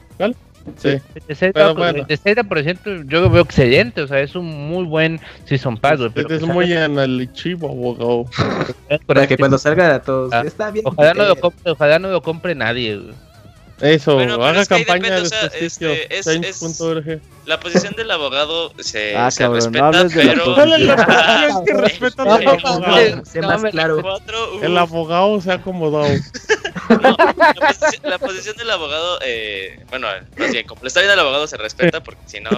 Sí. 0.78 0.88
El 0.90 1.02
de 1.28 1.36
Zelda, 1.36 1.54
Pero 1.54 1.76
pues, 1.76 1.94
bueno. 1.94 2.48
por 2.48 2.58
ejemplo, 2.58 3.04
yo 3.04 3.20
lo 3.22 3.30
veo 3.30 3.42
excelente, 3.44 4.02
o 4.02 4.08
sea, 4.08 4.22
es 4.22 4.34
un 4.36 4.46
muy 4.70 4.86
buen 4.86 5.20
Season 5.44 5.76
Pass, 5.76 5.98
güey, 6.00 6.12
pero 6.14 6.30
es 6.36 6.40
pues, 6.42 6.54
muy 6.54 6.72
analitivo, 6.74 7.68
abogado. 7.70 8.26
Para 9.06 9.22
que 9.24 9.36
que- 9.36 9.38
cuando 9.38 9.58
salga 9.58 9.96
a 9.96 10.02
todos. 10.02 10.32
Ah, 10.32 10.44
Está 10.46 10.72
bien. 10.72 10.86
Ojalá 10.88 11.14
no 11.14 11.26
lo 11.26 11.36
compre, 11.36 11.72
ojalá 11.72 12.00
no 12.00 12.08
lo 12.10 12.22
compre 12.22 12.56
nadie, 12.56 12.96
güey. 12.98 13.27
Eso, 13.80 14.16
Bueno, 14.16 14.44
haga 14.44 14.62
es 14.62 14.68
campaña 14.68 15.16
de 15.16 15.22
o 15.22 15.26
sea, 15.28 15.52
este, 15.60 16.18
es-. 16.18 16.60
La 17.46 17.60
posición 17.60 17.94
del 17.96 18.10
abogado 18.10 18.74
se, 18.80 19.16
Ah, 19.16 19.30
se 19.30 19.44
cabrón, 19.44 19.62
respeta, 19.74 19.88
hables 19.88 20.14
de 20.14 20.24
la 20.24 20.34
pero... 20.34 20.66
la 20.66 20.96
posición 21.06 21.66
que 21.66 21.74
respeta 21.82 22.24
al 22.24 22.44
No, 22.44 22.50
abogado. 22.52 23.26
Sé 23.26 23.42
más 23.42 23.62
me- 23.62 23.72
claro. 23.72 24.02
Cuatro, 24.02 24.64
El 24.64 24.78
abogado 24.78 25.40
se 25.42 25.52
ha 25.52 25.56
acomodado. 25.56 26.08
No, 26.90 27.16
la, 27.18 27.54
posición, 27.54 28.02
la 28.04 28.18
posición 28.20 28.58
del 28.58 28.70
abogado, 28.72 29.20
eh, 29.24 29.80
bueno, 29.90 30.08
más 30.38 30.52
bien, 30.52 30.66
como 30.68 30.86
está 30.86 31.00
bien 31.02 31.12
el 31.12 31.20
abogado 31.20 31.48
se 31.48 31.58
respeta, 31.58 32.02
porque 32.04 32.22
si 32.28 32.40
no. 32.40 32.50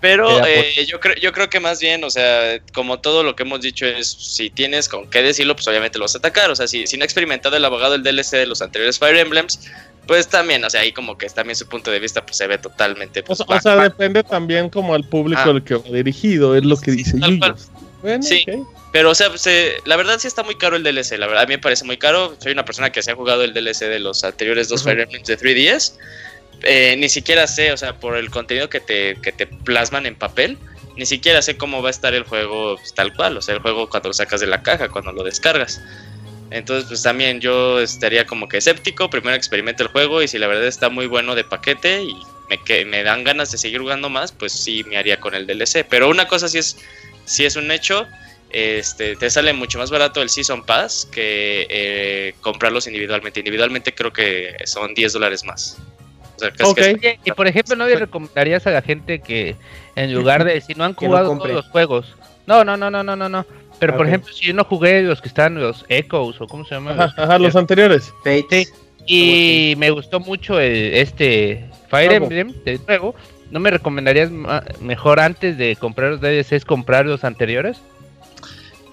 Pero 0.00 0.44
Eh, 0.46 0.84
yo 0.86 1.00
creo 1.00 1.14
yo 1.16 1.32
creo 1.32 1.48
que 1.48 1.60
más 1.60 1.80
bien, 1.80 2.04
o 2.04 2.10
sea, 2.10 2.58
como 2.72 2.98
todo 3.00 3.22
lo 3.22 3.34
que 3.36 3.42
hemos 3.44 3.60
dicho 3.60 3.86
es, 3.86 4.08
si 4.08 4.50
tienes 4.50 4.88
con 4.88 5.08
qué 5.08 5.22
decirlo, 5.22 5.54
pues 5.54 5.66
obviamente 5.68 5.98
lo 5.98 6.04
vas 6.04 6.14
a 6.14 6.18
atacar. 6.18 6.50
O 6.50 6.56
sea, 6.56 6.66
si, 6.66 6.86
si 6.86 6.96
no 6.96 7.02
ha 7.02 7.06
experimentado 7.06 7.56
el 7.56 7.64
abogado 7.64 7.94
el 7.94 8.02
DLC 8.02 8.32
de 8.32 8.46
los 8.46 8.62
anteriores 8.62 8.98
Fire 8.98 9.16
Emblems, 9.16 9.60
pues 10.06 10.28
también, 10.28 10.62
o 10.64 10.68
sea, 10.70 10.82
ahí 10.82 10.92
como 10.92 11.16
que 11.16 11.26
también 11.30 11.56
su 11.56 11.66
punto 11.66 11.90
de 11.90 11.98
vista 11.98 12.24
pues 12.24 12.36
se 12.36 12.46
ve 12.46 12.58
totalmente... 12.58 13.20
O 13.20 13.24
Pues, 13.24 13.38
sea, 13.38 13.46
o 13.48 13.60
sea, 13.60 13.76
depende 13.76 14.22
también 14.22 14.68
como 14.68 14.94
al 14.94 15.04
público 15.04 15.40
Ah. 15.44 15.50
al 15.50 15.64
que 15.64 15.76
va 15.76 15.88
dirigido, 15.90 16.54
es 16.54 16.64
lo 16.64 16.76
que 16.76 16.90
Sí, 16.90 16.96
dice. 16.98 17.18
Yuyos. 17.18 17.70
Bueno, 18.04 18.22
Sí. 18.22 18.44
ok. 18.46 18.68
Pero, 18.92 19.10
o 19.10 19.14
sea, 19.14 19.30
eh, 19.46 19.78
la 19.86 19.96
verdad 19.96 20.18
sí 20.18 20.28
está 20.28 20.42
muy 20.42 20.56
caro 20.56 20.76
el 20.76 20.82
DLC, 20.84 21.16
la 21.18 21.26
verdad 21.26 21.44
a 21.44 21.46
mí 21.46 21.54
me 21.54 21.58
parece 21.58 21.84
muy 21.84 21.96
caro. 21.96 22.36
Soy 22.38 22.52
una 22.52 22.64
persona 22.64 22.92
que 22.92 23.02
se 23.02 23.10
ha 23.10 23.14
jugado 23.14 23.42
el 23.42 23.54
DLC 23.54 23.88
de 23.88 23.98
los 23.98 24.22
anteriores 24.24 24.68
dos 24.68 24.82
Ujú. 24.82 24.90
Fire 24.90 25.00
Emblems 25.00 25.26
de 25.26 25.38
3DS. 25.38 25.94
Eh, 26.62 26.94
ni 26.98 27.08
siquiera 27.08 27.46
sé, 27.46 27.72
o 27.72 27.76
sea, 27.76 27.98
por 27.98 28.16
el 28.16 28.30
contenido 28.30 28.68
que 28.68 28.80
te, 28.80 29.16
que 29.22 29.32
te 29.32 29.46
plasman 29.46 30.04
en 30.06 30.14
papel, 30.14 30.58
ni 30.96 31.06
siquiera 31.06 31.40
sé 31.42 31.56
cómo 31.56 31.82
va 31.82 31.88
a 31.88 31.90
estar 31.90 32.14
el 32.14 32.24
juego 32.24 32.76
pues, 32.76 32.94
tal 32.94 33.14
cual, 33.16 33.36
o 33.38 33.42
sea, 33.42 33.54
el 33.54 33.60
juego 33.62 33.88
cuando 33.88 34.10
lo 34.10 34.12
sacas 34.12 34.40
de 34.40 34.46
la 34.48 34.62
caja, 34.62 34.88
cuando 34.90 35.10
lo 35.12 35.24
descargas. 35.24 35.80
Entonces, 36.50 36.86
pues 36.86 37.02
también 37.02 37.40
yo 37.40 37.80
estaría 37.80 38.26
como 38.26 38.48
que 38.48 38.58
escéptico, 38.58 39.10
primero 39.10 39.34
experimento 39.34 39.82
el 39.82 39.88
juego 39.88 40.22
y 40.22 40.28
si 40.28 40.38
la 40.38 40.46
verdad 40.46 40.66
está 40.66 40.88
muy 40.90 41.06
bueno 41.06 41.34
de 41.34 41.42
paquete 41.42 42.02
y 42.02 42.14
me, 42.48 42.58
que, 42.62 42.84
me 42.84 43.02
dan 43.02 43.24
ganas 43.24 43.50
de 43.50 43.58
seguir 43.58 43.80
jugando 43.80 44.08
más, 44.08 44.30
pues 44.30 44.52
sí 44.52 44.84
me 44.84 44.96
haría 44.98 45.18
con 45.18 45.34
el 45.34 45.46
DLC. 45.46 45.84
Pero 45.88 46.08
una 46.08 46.28
cosa 46.28 46.48
sí 46.48 46.58
es, 46.58 46.76
sí 47.24 47.44
es 47.44 47.56
un 47.56 47.70
hecho, 47.70 48.06
este, 48.50 49.16
te 49.16 49.28
sale 49.30 49.52
mucho 49.52 49.78
más 49.78 49.90
barato 49.90 50.22
el 50.22 50.28
Season 50.30 50.64
Pass 50.64 51.08
que 51.10 51.66
eh, 51.68 52.34
comprarlos 52.40 52.86
individualmente. 52.86 53.40
Individualmente 53.40 53.94
creo 53.94 54.12
que 54.12 54.54
son 54.64 54.94
10 54.94 55.12
dólares 55.12 55.44
más. 55.44 55.78
O 56.36 56.38
sea, 56.38 56.50
casi 56.52 56.70
Ok. 56.70 56.76
que- 56.76 56.90
Oye, 56.94 57.20
y 57.24 57.30
por 57.32 57.46
ejemplo, 57.46 57.76
¿no 57.76 57.86
le 57.86 57.96
recomendarías 57.96 58.66
a 58.66 58.70
la 58.70 58.82
gente 58.82 59.20
que 59.20 59.56
en 59.96 60.12
lugar 60.14 60.44
de 60.44 60.60
si 60.60 60.74
no 60.74 60.84
han 60.84 60.92
no 60.92 60.96
jugado 60.98 61.26
compre. 61.28 61.50
todos 61.50 61.64
los 61.64 61.72
juegos? 61.72 62.14
No, 62.46 62.64
no, 62.64 62.76
no, 62.76 62.90
no, 62.90 63.02
no, 63.02 63.16
no, 63.16 63.28
no. 63.28 63.46
Pero 63.80 63.96
por 63.96 64.06
ejemplo, 64.06 64.32
si 64.32 64.46
yo 64.46 64.54
no 64.54 64.64
jugué 64.64 65.02
los 65.02 65.20
que 65.20 65.28
están 65.28 65.60
los 65.60 65.84
Echoes 65.88 66.40
o 66.40 66.46
cómo 66.46 66.64
se 66.64 66.74
llaman. 66.76 67.00
Ajá, 67.00 67.14
ajá, 67.24 67.38
los 67.38 67.56
anteriores. 67.56 68.12
Y 69.06 69.74
me 69.78 69.90
gustó 69.90 70.20
mucho 70.20 70.58
el, 70.60 70.94
este 70.94 71.64
Fire. 71.88 72.12
Emblem 72.12 72.52
de 72.64 72.78
nuevo. 72.86 73.14
¿No 73.54 73.60
me 73.60 73.70
recomendarías 73.70 74.30
mejor 74.80 75.20
antes 75.20 75.56
de 75.56 75.76
comprar 75.76 76.10
los 76.10 76.20
DLCs 76.20 76.64
comprar 76.64 77.06
los 77.06 77.22
anteriores? 77.22 77.76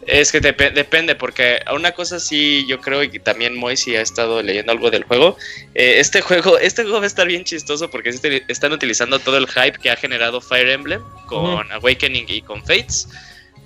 Es 0.05 0.31
que 0.31 0.39
depe- 0.39 0.71
depende, 0.71 1.15
porque 1.15 1.59
a 1.65 1.73
una 1.73 1.93
cosa 1.93 2.19
sí, 2.19 2.63
yo 2.67 2.79
creo, 2.79 3.01
y 3.01 3.17
también 3.17 3.55
Moy 3.57 3.75
sí 3.75 3.95
ha 3.95 4.01
estado 4.01 4.43
leyendo 4.43 4.71
algo 4.71 4.91
del 4.91 5.03
juego. 5.03 5.35
eh, 5.73 5.95
este 5.97 6.21
juego 6.21 6.59
este 6.69 6.83
juego 6.83 6.99
va 6.99 7.05
a 7.05 7.07
estar 7.07 7.25
bien 7.27 7.43
chistoso 7.43 7.89
porque 7.89 8.11
están 8.47 8.71
utilizando 8.71 9.17
todo 9.17 9.37
el 9.37 9.47
hype 9.47 9.79
que 9.81 9.89
ha 9.89 9.95
generado 9.95 10.41
Fire 10.41 10.69
Emblem 10.69 11.01
con 11.25 11.71
Awakening 11.71 12.25
y 12.27 12.43
con 12.43 12.61
Fates. 12.61 13.07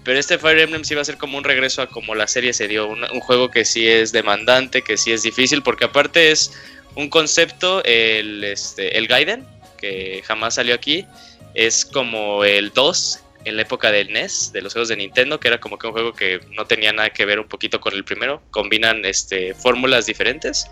Pero 0.05 0.17
este 0.17 0.37
Fire 0.37 0.59
Emblem 0.59 0.85
sí 0.85 0.95
va 0.95 1.01
a 1.01 1.05
ser 1.05 1.17
como 1.17 1.37
un 1.37 1.43
regreso 1.43 1.81
a 1.81 1.87
como 1.87 2.15
la 2.15 2.27
serie 2.27 2.53
se 2.53 2.69
dio. 2.69 2.87
Un, 2.87 3.03
un 3.03 3.19
juego 3.19 3.51
que 3.51 3.65
sí 3.65 3.85
es 3.85 4.13
demandante, 4.13 4.81
que 4.81 4.95
sí 4.95 5.11
es 5.11 5.23
difícil, 5.23 5.61
porque 5.61 5.83
aparte 5.83 6.31
es 6.31 6.53
un 6.95 7.09
concepto, 7.09 7.83
el, 7.83 8.45
este, 8.45 8.97
el 8.97 9.07
Gaiden, 9.07 9.45
que 9.85 10.23
jamás 10.25 10.55
salió 10.55 10.75
aquí, 10.75 11.05
es 11.53 11.85
como 11.85 12.43
el 12.43 12.71
2 12.71 13.19
en 13.45 13.55
la 13.55 13.61
época 13.61 13.91
del 13.91 14.11
NES, 14.11 14.51
de 14.51 14.61
los 14.61 14.73
juegos 14.73 14.89
de 14.89 14.97
Nintendo, 14.97 15.39
que 15.39 15.47
era 15.47 15.59
como 15.59 15.77
que 15.77 15.87
un 15.87 15.93
juego 15.93 16.13
que 16.13 16.39
no 16.57 16.65
tenía 16.65 16.91
nada 16.91 17.11
que 17.11 17.25
ver 17.25 17.39
un 17.39 17.47
poquito 17.47 17.79
con 17.79 17.93
el 17.93 18.03
primero. 18.03 18.41
Combinan 18.49 19.05
este, 19.05 19.53
fórmulas 19.53 20.07
diferentes. 20.07 20.65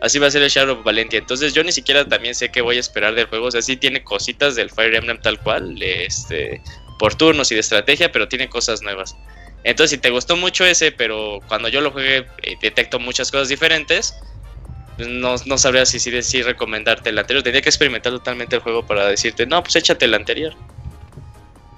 Así 0.00 0.18
va 0.18 0.26
a 0.26 0.30
ser 0.30 0.42
el 0.42 0.50
Shadow 0.50 0.78
of 0.78 0.84
Valentia. 0.84 1.18
Entonces 1.18 1.54
yo 1.54 1.62
ni 1.62 1.72
siquiera 1.72 2.06
también 2.06 2.34
sé 2.34 2.50
qué 2.50 2.60
voy 2.60 2.76
a 2.76 2.80
esperar 2.80 3.14
del 3.14 3.26
juego. 3.26 3.46
O 3.46 3.50
sea, 3.50 3.62
sí 3.62 3.76
tiene 3.76 4.02
cositas 4.02 4.56
del 4.56 4.70
Fire 4.70 4.94
Emblem 4.94 5.20
tal 5.22 5.40
cual, 5.40 5.80
este, 5.80 6.60
por 6.98 7.14
turnos 7.14 7.52
y 7.52 7.54
de 7.54 7.60
estrategia, 7.60 8.10
pero 8.10 8.28
tiene 8.28 8.48
cosas 8.48 8.82
nuevas. 8.82 9.16
Entonces 9.62 9.90
si 9.90 9.98
te 9.98 10.10
gustó 10.10 10.36
mucho 10.36 10.64
ese, 10.64 10.92
pero 10.92 11.40
cuando 11.48 11.68
yo 11.68 11.80
lo 11.80 11.90
juegué 11.90 12.26
eh, 12.42 12.56
detecto 12.60 13.00
muchas 13.00 13.30
cosas 13.30 13.48
diferentes, 13.48 14.14
no, 14.98 15.36
no 15.44 15.58
sabría 15.58 15.86
si, 15.86 15.98
si, 15.98 16.22
si 16.22 16.42
recomendarte 16.42 17.10
el 17.10 17.18
anterior. 17.18 17.42
Tendría 17.42 17.62
que 17.62 17.68
experimentar 17.68 18.12
totalmente 18.12 18.56
el 18.56 18.62
juego 18.62 18.86
para 18.86 19.06
decirte, 19.06 19.46
no, 19.46 19.62
pues 19.62 19.76
échate 19.76 20.04
el 20.06 20.14
anterior. 20.14 20.54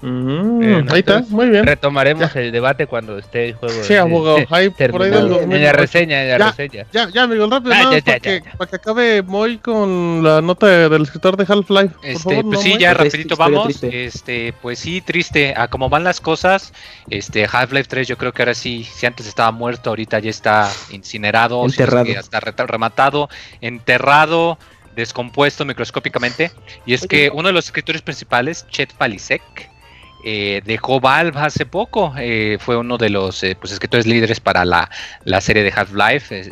Mm, 0.01 0.59
Bien, 0.59 0.87
ahí 0.91 0.99
está, 0.99 1.23
muy 1.29 1.49
bien. 1.49 1.65
Retomaremos 1.65 2.33
el 2.37 2.51
debate 2.53 2.87
cuando 2.87 3.17
esté 3.17 3.49
el 3.49 3.55
juego. 3.55 3.83
Sí, 3.83 3.93
eh, 3.93 3.99
abogado. 3.99 4.37
eh, 4.37 4.47
Ahí 4.49 4.69
por 4.69 5.01
ahí 5.01 5.09
del 5.09 5.23
En 5.25 5.29
la 5.31 5.37
2008. 5.39 5.73
reseña, 5.73 6.23
en 6.23 6.29
la 6.29 6.37
Ya. 6.37 6.49
reseña. 6.51 6.85
Ya, 6.93 7.09
ya, 7.09 7.23
amigo, 7.23 7.49
rápido, 7.49 7.73
Ah, 7.75 7.79
ya, 7.83 8.01
para, 8.01 8.19
que, 8.19 8.39
ya, 8.39 8.45
ya. 8.45 8.57
para 8.57 8.69
que 8.69 8.75
acabe 8.77 9.21
Moy 9.23 9.57
con 9.57 10.21
la 10.23 10.41
nota 10.41 10.67
del 10.67 11.01
escritor 11.01 11.35
de 11.35 11.45
Half-Life. 11.47 11.95
Este, 12.03 12.19
favor, 12.23 12.43
pues 12.45 12.57
no, 12.57 12.61
sí, 12.61 12.69
Moy. 12.69 12.79
ya 12.79 12.93
rapidito 12.93 13.35
vamos. 13.35 13.63
triste. 13.65 14.05
Este, 14.05 14.53
pues 14.61 14.79
sí, 14.79 15.01
triste. 15.01 15.53
A 15.57 15.67
cómo 15.67 15.89
van 15.89 16.05
las 16.05 16.21
cosas, 16.21 16.73
este 17.09 17.45
Half-Life 17.51 17.89
3 17.89 18.07
yo 18.07 18.17
creo 18.17 18.31
que 18.31 18.41
ahora 18.43 18.53
sí, 18.53 18.85
si 18.85 19.05
antes 19.05 19.27
estaba 19.27 19.51
muerto, 19.51 19.89
ahorita 19.89 20.19
ya 20.19 20.29
está 20.29 20.71
incinerado, 20.91 21.57
si 21.57 21.61
no 21.61 21.67
es 21.67 21.79
Enterrado. 21.79 22.05
que 22.05 22.13
ya 22.13 22.19
está 22.21 22.39
reta- 22.39 22.65
rematado, 22.67 23.27
enterrado, 23.59 24.57
descompuesto 24.95 25.65
microscópicamente. 25.65 26.51
Y 26.85 26.93
es 26.93 27.05
que 27.07 27.29
uno 27.33 27.47
de 27.49 27.53
los 27.53 27.65
escritores 27.65 28.01
principales, 28.01 28.65
Chet 28.69 28.93
Palisek, 28.93 29.41
eh, 30.23 30.61
dejó 30.65 30.99
Valve 30.99 31.39
hace 31.39 31.65
poco. 31.65 32.13
eh, 32.17 32.57
fue 32.59 32.77
uno 32.77 32.97
de 32.97 33.09
los 33.09 33.43
eh, 33.43 33.55
pues, 33.59 33.71
escritores 33.71 34.05
líderes 34.05 34.39
para 34.39 34.65
la, 34.65 34.89
la 35.23 35.41
serie 35.41 35.63
de 35.63 35.71
Half-Life, 35.75 36.51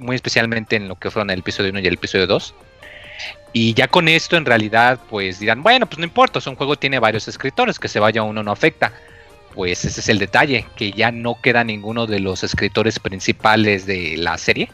muy 0.00 0.16
especialmente 0.16 0.76
en 0.76 0.88
lo 0.88 0.96
que 0.96 1.10
fueron 1.10 1.30
el 1.30 1.40
episodio 1.40 1.70
1 1.70 1.80
y 1.80 1.86
el 1.86 1.94
episodio 1.94 2.26
2. 2.26 2.54
Y 3.52 3.72
ya 3.74 3.86
con 3.88 4.08
esto 4.08 4.36
en 4.36 4.44
realidad 4.44 4.98
pues 5.08 5.38
dirán, 5.38 5.62
bueno, 5.62 5.86
pues 5.86 5.98
no 5.98 6.04
importa, 6.04 6.40
un 6.46 6.56
juego 6.56 6.76
tiene 6.76 6.98
varios 6.98 7.28
escritores, 7.28 7.78
que 7.78 7.88
se 7.88 8.00
vaya 8.00 8.22
uno 8.22 8.42
no 8.42 8.50
afecta. 8.50 8.92
Pues 9.54 9.84
ese 9.84 10.00
es 10.00 10.08
el 10.08 10.18
detalle, 10.18 10.66
que 10.74 10.90
ya 10.90 11.12
no 11.12 11.40
queda 11.40 11.62
ninguno 11.62 12.06
de 12.06 12.18
los 12.18 12.42
escritores 12.42 12.98
principales 12.98 13.86
de 13.86 14.16
la 14.16 14.36
serie. 14.36 14.68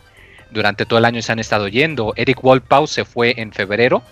Durante 0.50 0.86
todo 0.86 0.98
el 0.98 1.04
año 1.04 1.20
se 1.20 1.30
han 1.32 1.38
estado 1.38 1.68
yendo. 1.68 2.14
Eric 2.16 2.42
Wolpaw 2.42 2.86
se 2.86 3.04
fue 3.04 3.34
en 3.36 3.52
febrero 3.52 4.02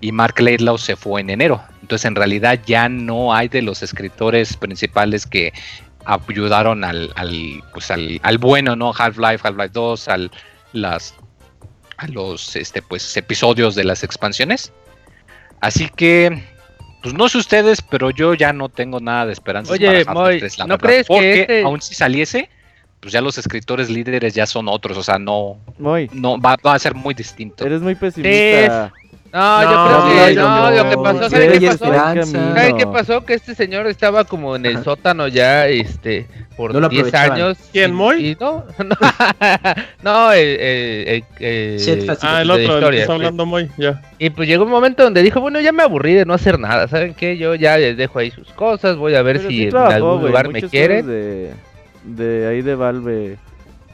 y 0.00 0.12
Mark 0.12 0.38
Laidlaw 0.40 0.78
se 0.78 0.96
fue 0.96 1.20
en 1.20 1.30
enero. 1.30 1.62
Entonces 1.82 2.04
en 2.06 2.14
realidad 2.14 2.60
ya 2.66 2.88
no 2.88 3.34
hay 3.34 3.48
de 3.48 3.62
los 3.62 3.82
escritores 3.82 4.56
principales 4.56 5.26
que 5.26 5.52
ayudaron 6.04 6.84
al, 6.84 7.10
al, 7.16 7.62
pues, 7.72 7.90
al, 7.90 8.20
al 8.22 8.38
bueno, 8.38 8.76
¿no? 8.76 8.92
Half-Life, 8.96 9.40
Half-Life 9.46 9.70
2, 9.72 10.08
al, 10.08 10.30
las, 10.72 11.14
a 11.96 12.06
los 12.08 12.54
este, 12.56 12.82
pues, 12.82 13.16
episodios 13.16 13.74
de 13.74 13.84
las 13.84 14.04
expansiones. 14.04 14.72
Así 15.60 15.88
que, 15.88 16.44
pues 17.02 17.14
no 17.14 17.28
sé 17.28 17.38
ustedes, 17.38 17.82
pero 17.82 18.10
yo 18.10 18.34
ya 18.34 18.52
no 18.52 18.68
tengo 18.68 19.00
nada 19.00 19.26
de 19.26 19.32
esperanza. 19.32 19.72
Oye, 19.72 20.04
Moy, 20.04 20.42
¿no 20.66 20.78
crees 20.78 21.06
que 21.06 21.12
Porque 21.14 21.40
este- 21.40 21.62
aún 21.62 21.80
si 21.80 21.94
saliese, 21.94 22.48
pues 23.00 23.12
ya 23.12 23.20
los 23.20 23.38
escritores 23.38 23.88
líderes 23.90 24.34
ya 24.34 24.46
son 24.46 24.68
otros, 24.68 24.96
o 24.98 25.02
sea, 25.02 25.18
no, 25.18 25.58
Moy, 25.78 26.08
no 26.12 26.40
va, 26.40 26.56
va 26.64 26.74
a 26.74 26.78
ser 26.78 26.94
muy 26.94 27.14
distinto. 27.14 27.64
eres 27.66 27.80
muy 27.80 27.94
pesimista. 27.94 28.92
No, 29.32 29.62
yo 29.62 29.68
creo 29.68 30.26
que 30.28 30.34
no, 30.34 30.56
no, 30.56 30.70
lo 30.70 30.88
que 30.90 30.96
pasó, 30.96 31.24
sí, 31.24 31.30
¿sabes 31.30 31.52
hay 31.52 31.58
qué 31.58 31.66
pasó? 31.66 31.84
esperanza. 31.84 32.54
¿Sabes 32.54 32.70
No. 32.72 32.76
qué 32.78 32.86
pasó? 32.86 33.24
Que 33.26 33.34
este 33.34 33.54
señor 33.54 33.86
estaba 33.86 34.24
como 34.24 34.56
en 34.56 34.64
el 34.66 34.82
sótano 34.82 35.28
ya, 35.28 35.66
este, 35.68 36.26
por 36.56 36.72
No 36.72 36.80
lo 36.80 36.88
10 36.88 37.06
aprovechaban. 37.08 37.32
años. 37.42 37.58
¿Quién, 37.72 37.92
Moy? 37.92 38.36
no, 38.40 38.64
no, 38.78 38.96
no, 40.02 40.32
Shit 40.34 42.06
Fast- 42.06 42.20
Ah, 42.22 42.42
el 42.42 42.50
otro, 42.50 42.62
el 42.62 42.68
que 42.68 42.74
historia, 42.74 43.00
está 43.00 43.06
pues. 43.12 43.16
hablando 43.26 43.46
muy, 43.46 43.70
ya. 43.76 44.02
Y 44.18 44.30
pues 44.30 44.48
llegó 44.48 44.64
un 44.64 44.70
momento 44.70 45.02
donde 45.02 45.22
dijo, 45.22 45.40
bueno, 45.40 45.60
ya 45.60 45.72
me 45.72 45.82
aburrí 45.82 46.14
de 46.14 46.24
no 46.24 46.34
hacer 46.34 46.58
nada, 46.58 46.88
¿saben 46.88 47.14
qué? 47.14 47.36
Yo 47.36 47.54
ya 47.54 47.76
les 47.78 47.96
dejo 47.96 48.18
ahí 48.18 48.30
sus 48.30 48.48
cosas, 48.52 48.96
voy 48.96 49.14
a 49.14 49.22
ver 49.22 49.36
Pero 49.38 49.48
si 49.50 49.56
sí 49.56 49.62
en 49.64 49.70
trabajó, 49.70 49.94
algún 49.94 50.22
lugar 50.28 50.48
me 50.48 50.62
quieren. 50.62 51.06
de 51.06 52.46
ahí 52.48 52.62
de 52.62 52.74
Valve. 52.74 53.36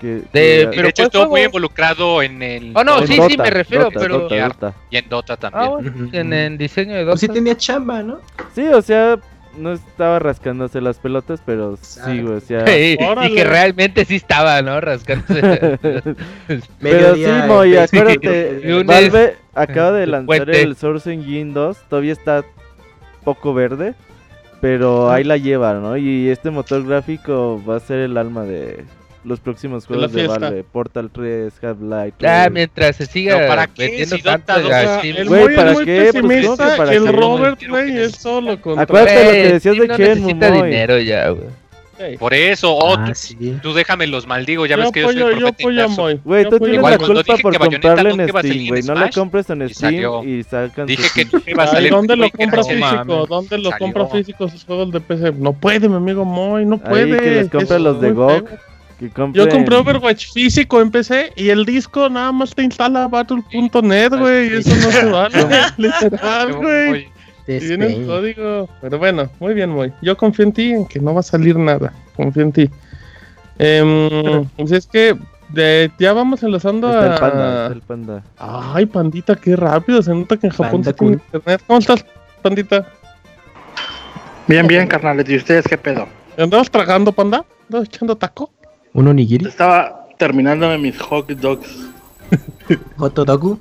Que, 0.03 0.07
De- 0.09 0.23
que- 0.33 0.63
Y 0.63 0.67
pero 0.67 0.83
de 0.83 0.89
hecho 0.91 1.03
¿cuál 1.05 1.07
estuvo 1.07 1.27
muy 1.29 1.41
involucrado 1.43 2.23
en 2.23 2.43
el 2.43 2.73
Oh, 2.77 2.85
no, 2.85 2.99
en 3.01 3.07
sí, 3.07 3.19
sí, 3.29 3.39
me 3.39 3.51
refiero, 3.51 3.89
pero- 3.91 4.19
Dota, 4.21 4.49
Dota. 4.49 4.75
y 4.91 4.97
en 4.99 5.09
Dota 5.09 5.37
también. 5.39 5.65
Ah, 5.65 5.69
bueno, 5.71 6.09
en 6.13 6.33
el 6.35 6.59
diseño 6.59 6.95
de 6.97 7.05
Pues 7.07 7.21
sí 7.21 7.27
Dota. 7.29 7.35
tenía 7.39 7.57
chamba, 7.57 8.03
¿no? 8.03 8.19
Sí, 8.55 8.67
o 8.67 8.83
sea, 8.83 9.19
no 9.57 9.73
estaba 9.73 10.19
rascándose 10.19 10.81
las 10.81 10.99
pelotas, 10.99 11.41
pero 11.47 11.77
sí, 11.81 12.21
güey, 12.23 12.37
o 12.37 12.41
sea... 12.41 12.65
y 13.29 13.35
que 13.35 13.45
realmente 13.45 14.05
sí 14.05 14.17
estaba, 14.17 14.61
¿no? 14.63 14.81
Rascándose. 14.81 15.79
Pero 16.81 17.15
sí, 17.15 17.25
Moy, 17.47 17.75
eh, 17.75 17.81
acuérdate. 17.81 18.83
Valve 18.85 19.37
acaba 19.55 19.93
de 19.93 20.07
lanzar 20.07 20.27
Puente. 20.27 20.63
el 20.63 20.77
Source 20.77 21.13
Engine 21.13 21.53
2, 21.53 21.77
todavía 21.89 22.13
está 22.13 22.45
poco 23.25 23.55
verde, 23.55 23.95
pero 24.61 25.11
ahí 25.11 25.23
la 25.25 25.37
lleva, 25.37 25.75
¿no? 25.75 25.97
Y 25.97 26.29
este 26.29 26.51
motor 26.51 26.85
gráfico 26.87 27.63
va 27.69 27.77
a 27.77 27.81
ser 27.81 27.99
el 27.99 28.17
alma 28.17 28.45
de 28.45 28.85
los 29.25 29.41
próximos 29.41 29.87
juegos 29.87 30.13
de. 30.13 30.27
Valve, 30.27 30.65
Portal 30.65 31.11
3, 31.13 31.53
Half-Life. 31.63 32.15
Ya, 32.19 32.43
3. 32.45 32.53
mientras 32.53 32.97
se 32.97 33.07
siga 33.07 33.47
¿para 33.47 33.67
qué? 33.67 33.85
metiendo 33.89 34.17
Si 34.17 34.23
tanto 34.23 34.53
dos- 34.55 34.63
a 34.63 34.67
O 34.67 34.69
sea, 34.69 34.99
Steam, 34.99 35.17
el 35.17 35.29
Güey, 35.29 35.45
muy 35.45 35.55
¿para 35.55 35.75
qué? 35.75 35.75
Pues, 35.75 35.85
¿cómo 35.85 36.25
que 36.27 36.29
pesimista 36.29 36.77
para 36.77 36.93
y 36.93 36.97
el 36.97 37.05
qué? 37.05 37.13
Robert, 37.13 37.61
güey, 37.69 37.99
es 37.99 38.13
solo 38.17 38.61
contra... 38.61 38.83
Acuérdate 38.85 39.15
lo 39.25 39.31
que 39.31 39.39
Güey, 39.41 39.53
decías 39.53 39.77
de 39.77 39.85
Steam 39.85 39.89
no 39.89 39.97
Shenmue, 39.97 40.15
necesita 40.35 40.51
Moy. 40.51 40.69
dinero 40.71 40.99
ya, 41.01 41.29
güey. 41.31 41.63
Sí. 41.99 42.17
Por 42.19 42.35
eso, 42.35 42.75
oh, 42.75 42.97
Ah, 42.99 43.05
tú, 43.07 43.13
sí. 43.15 43.59
tú 43.63 43.73
déjame 43.75 44.09
los 44.09 44.27
maldigo, 44.27 44.67
ya 44.67 44.75
yo 44.77 44.83
ves 44.83 44.91
que 44.93 45.03
yo 45.03 45.13
soy 45.13 45.17
el 45.19 45.23
profeta. 45.39 45.43
Güey, 46.25 46.45
tú 46.49 46.59
tienes 46.59 46.75
Igual 46.79 46.93
la 46.93 46.99
culpa 46.99 47.37
por 47.37 47.55
en 47.55 48.29
Steam, 48.29 48.69
güey. 48.69 48.83
No 48.83 48.95
la 48.95 49.11
compres 49.11 49.51
en 49.51 49.63
y 49.63 49.69
Steam 49.69 49.93
salió. 49.93 50.25
y 50.25 50.43
sacan 50.43 50.87
Dije 50.87 51.05
que 51.15 51.25
nunca 51.31 51.51
iba 51.51 51.63
a 51.63 51.67
Ay, 51.67 51.73
salir. 51.73 51.91
¿Dónde 51.93 52.17
lo 52.17 52.21
güey, 52.23 52.31
que 52.33 52.39
compra 52.39 52.61
no 52.63 52.69
mames. 52.81 52.91
físico? 52.91 53.27
¿Dónde 53.27 53.59
lo 53.59 53.71
Salió. 53.71 53.79
compra 53.79 54.07
físico 54.09 54.49
sus 54.49 54.65
juegos 54.65 54.91
de 54.91 55.01
PC? 55.01 55.33
No 55.39 55.53
puede, 55.53 55.89
mi 55.89 55.95
amigo 55.97 56.25
Moy, 56.25 56.65
no 56.65 56.81
Ahí 56.83 56.91
puede. 56.91 57.17
que 57.21 57.31
les 57.31 57.51
compre 57.51 57.77
Es 57.77 57.83
los 57.83 58.01
de 58.01 58.09
muy 58.13 58.17
GOG. 58.17 58.49
Feo. 59.03 59.09
que 59.09 59.15
compren... 59.15 59.45
Yo 59.47 59.51
compré 59.51 59.77
Overwatch 59.77 60.33
físico 60.33 60.81
en 60.81 60.91
PC 60.91 61.33
y 61.37 61.49
el 61.51 61.65
disco 61.65 62.09
nada 62.09 62.33
más 62.33 62.55
te 62.55 62.63
instala 62.63 63.09
Battle.net, 63.09 64.11
güey. 64.19 64.53
y 64.53 64.57
Eso 64.59 64.75
no 64.77 64.91
se 64.91 65.05
vale. 65.07 65.47
Literal, 65.77 66.53
güey. 66.55 67.09
Y 67.47 67.59
viene 67.59 67.87
el 67.87 68.07
código. 68.07 68.69
Pero 68.81 68.99
bueno, 68.99 69.29
muy 69.41 69.55
bien, 69.55 69.71
Moy. 69.71 69.93
Yo 70.01 70.17
confío 70.17 70.45
en 70.45 70.53
ti, 70.53 70.71
en 70.71 70.87
que 70.87 71.01
no 71.01 71.13
va 71.13 71.21
a 71.21 71.25
salir 71.25 71.57
nada. 71.57 71.93
Confío 72.17 72.43
en 72.45 72.53
ti. 72.53 72.71
Em, 73.59 74.45
pues 74.57 74.71
es 74.73 74.87
que 74.87 75.17
de- 75.51 75.91
ya 75.99 76.13
vamos 76.13 76.43
enlazando 76.43 76.89
Está 76.89 77.07
el 77.07 77.13
a. 77.13 77.19
panda, 77.21 77.63
está 77.65 77.75
el 77.75 77.81
panda. 77.83 78.23
Ay, 78.39 78.87
pandita, 78.87 79.35
qué 79.37 79.57
rápido. 79.57 80.01
Se 80.03 80.15
nota 80.15 80.37
que 80.37 80.47
en 80.47 80.53
Japón 80.53 80.71
Panda 80.71 80.91
se 80.91 80.95
tiene 80.95 81.13
internet. 81.15 81.63
¿Cómo 81.67 81.79
estás, 81.81 82.07
pandita? 82.43 82.87
Bien, 84.47 84.67
bien, 84.67 84.87
carnales. 84.87 85.29
¿Y 85.29 85.37
ustedes 85.37 85.67
qué 85.69 85.79
pedo? 85.79 86.07
¿Andabas 86.39 86.71
tragando, 86.71 87.13
panda? 87.13 87.45
¿Andabas 87.69 87.89
echando 87.89 88.17
taco? 88.17 88.53
¿Un 88.95 89.09
onigiri? 89.09 89.47
Estaba 89.47 90.07
terminándome 90.19 90.79
mis 90.79 91.01
hot 91.01 91.29
dogs. 91.29 91.69
¿Hotodogu? 92.99 93.59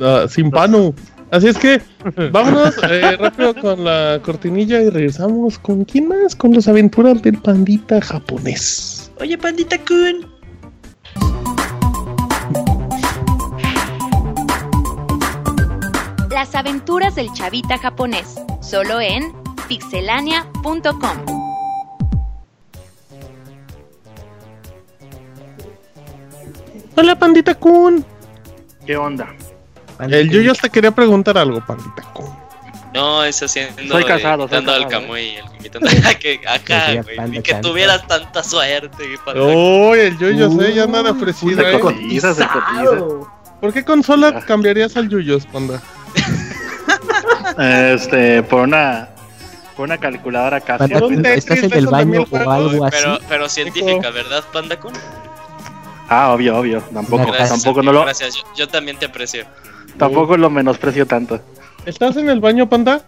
Ah, 0.00 0.26
sin 0.28 0.50
pano. 0.50 0.94
Así 1.30 1.48
es 1.48 1.56
que 1.56 1.80
vámonos 2.30 2.74
eh, 2.90 3.16
rápido 3.16 3.54
con 3.54 3.84
la 3.84 4.20
cortinilla 4.22 4.82
y 4.82 4.90
regresamos 4.90 5.58
con 5.58 5.84
quién 5.84 6.08
más, 6.08 6.36
con 6.36 6.52
las 6.52 6.68
aventuras 6.68 7.22
del 7.22 7.38
pandita 7.38 8.02
japonés. 8.02 9.10
Oye, 9.18 9.38
pandita 9.38 9.78
kun. 9.78 10.30
Las 16.30 16.54
aventuras 16.54 17.14
del 17.14 17.32
chavita 17.32 17.78
japonés, 17.78 18.34
solo 18.60 19.00
en 19.00 19.32
pixelania.com. 19.68 21.41
Hola, 26.96 27.18
pandita 27.18 27.54
kun. 27.54 28.04
¿Qué 28.86 28.96
onda? 28.96 29.34
El 30.00 30.30
Yuyos 30.30 30.58
te 30.58 30.68
quería 30.68 30.90
preguntar 30.90 31.38
algo, 31.38 31.64
pandita 31.64 32.02
kun. 32.12 32.30
No, 32.92 33.24
es 33.24 33.42
haciendo. 33.42 33.94
Soy 33.94 34.04
casado, 34.04 34.44
eh, 34.44 34.48
soy 34.48 34.56
Dando 34.56 34.72
al 34.72 34.82
casado, 34.84 35.02
Camuy, 35.02 35.36
el 35.36 36.18
que 36.18 36.40
acá, 36.46 37.02
güey. 37.02 37.38
Y 37.38 37.42
que 37.42 37.52
canta. 37.52 37.68
tuvieras 37.68 38.06
tanta 38.06 38.42
suerte. 38.42 39.04
Uy, 39.34 39.98
el 39.98 40.18
Yuyos, 40.18 40.52
eh, 40.60 40.74
ya 40.74 40.86
nada 40.86 41.12
ofrecido, 41.12 41.62
Se 41.62 41.80
cotiza, 41.80 42.34
se 42.34 42.46
cotiza. 42.46 43.04
¿Por 43.60 43.72
qué 43.72 43.84
consola 43.84 44.44
cambiarías 44.44 44.96
al 44.96 45.08
Yuyos, 45.08 45.46
panda? 45.46 45.80
Este, 47.58 48.42
por 48.44 48.60
una, 48.60 49.10
por 49.76 49.84
una 49.84 49.98
calculadora 49.98 50.60
casi. 50.60 50.92
¿estás 51.26 51.58
en 51.58 51.72
el 51.74 51.86
baño 51.86 52.24
o 52.30 52.50
algo 52.50 52.86
así? 52.86 52.96
Pero, 52.98 53.18
pero 53.28 53.48
científica, 53.48 54.10
¿verdad, 54.10 54.42
Panda 54.52 54.80
Kun? 54.80 54.92
Ah, 56.14 56.34
obvio, 56.34 56.58
obvio. 56.58 56.82
Tampoco, 56.92 57.24
Gracias, 57.26 57.48
tampoco 57.62 57.82
no 57.82 57.90
lo, 57.92 58.02
Gracias, 58.02 58.34
yo, 58.36 58.42
yo 58.56 58.68
también 58.68 58.98
te 58.98 59.06
aprecio. 59.06 59.44
tampoco 59.96 60.36
lo 60.36 60.50
menosprecio 60.50 61.06
tanto. 61.06 61.40
¿Estás 61.86 62.16
en 62.18 62.28
el 62.28 62.38
baño, 62.40 62.68
panda? 62.68 63.02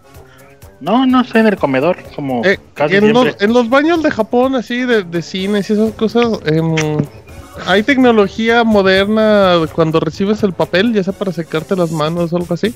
No, 0.81 1.05
no 1.05 1.21
estoy 1.21 1.41
en 1.41 1.47
el 1.47 1.55
comedor, 1.57 1.97
como 2.15 2.43
Eh, 2.43 2.59
casi 2.73 2.95
en, 2.95 3.03
siempre. 3.03 3.31
los, 3.31 3.41
en 3.41 3.53
los 3.53 3.69
baños 3.69 4.01
de 4.03 4.09
Japón, 4.11 4.55
así, 4.55 4.79
de, 4.85 5.03
de 5.03 5.21
cines 5.21 5.69
y 5.69 5.73
esas 5.73 5.93
cosas, 5.93 6.25
em, 6.45 6.75
¿hay 7.67 7.83
tecnología 7.83 8.63
moderna 8.63 9.53
cuando 9.73 9.99
recibes 9.99 10.41
el 10.43 10.53
papel, 10.53 10.91
ya 10.93 11.03
sea 11.03 11.13
para 11.13 11.31
secarte 11.31 11.75
las 11.75 11.91
manos 11.91 12.33
o 12.33 12.37
algo 12.37 12.53
así? 12.55 12.73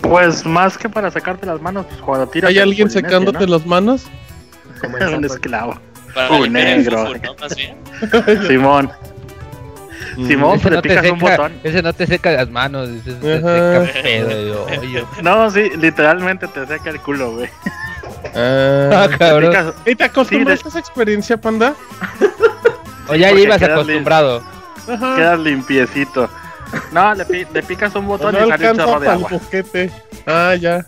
Pues 0.00 0.44
más 0.46 0.78
que 0.78 0.88
para 0.88 1.10
sacarte 1.10 1.46
las 1.46 1.60
manos, 1.60 1.86
pues 1.88 2.00
cuando 2.00 2.26
tiras. 2.28 2.50
¿Hay 2.50 2.58
alguien 2.58 2.90
secándote 2.90 3.46
¿no? 3.46 3.52
las 3.52 3.66
manos? 3.66 4.04
Como 4.80 4.96
Un 5.16 5.24
esclavo. 5.24 5.74
Para 6.14 6.30
Uh, 6.32 6.46
negro. 6.46 7.06
fufu, 7.06 7.18
¿no? 7.22 7.34
Más 7.40 7.56
bien. 7.56 7.76
Simón. 8.48 8.90
Simón, 10.26 10.56
Ese 10.58 10.68
le 10.70 10.76
no, 10.76 10.82
te 10.82 10.88
picas 10.90 11.10
un 11.10 11.20
seca, 11.20 11.30
botón. 11.36 11.52
ese 11.64 11.82
no 11.82 11.92
te 11.94 12.06
seca 12.06 12.30
las 12.32 12.50
manos, 12.50 12.88
ese 12.90 13.12
te 13.14 13.36
seca 13.40 14.02
pedo. 14.02 14.66
No, 15.22 15.50
sí, 15.50 15.70
literalmente 15.78 16.46
te 16.48 16.66
seca 16.66 16.90
el 16.90 17.00
culo, 17.00 17.32
güey. 17.36 17.48
Ah, 18.34 18.90
Ah, 19.04 19.08
cabrón. 19.18 19.50
Picas- 19.52 19.74
¿Y 19.86 19.94
te 19.94 20.04
acostumbraste 20.04 20.62
Sí, 20.64 20.66
a 20.66 20.68
esa 20.68 20.78
experiencia, 20.78 21.36
panda? 21.38 21.74
O 23.08 23.14
ya 23.14 23.28
Porque 23.28 23.42
ibas 23.42 23.62
acostumbrado. 23.62 24.42
Ajá. 24.88 25.16
Quedas 25.16 25.38
limpiecito. 25.40 26.28
No, 26.92 27.14
le, 27.14 27.24
pi- 27.24 27.46
le 27.52 27.62
picas 27.62 27.94
un 27.94 28.02
No 28.02 28.08
botón 28.08 28.34
y 28.34 28.48
sale 28.50 28.70
un 28.70 28.76
chorro 28.78 29.00
de 29.00 29.08
agua. 29.08 29.28
boquete. 29.30 29.90
Ah, 30.26 30.54
ya. 30.58 30.84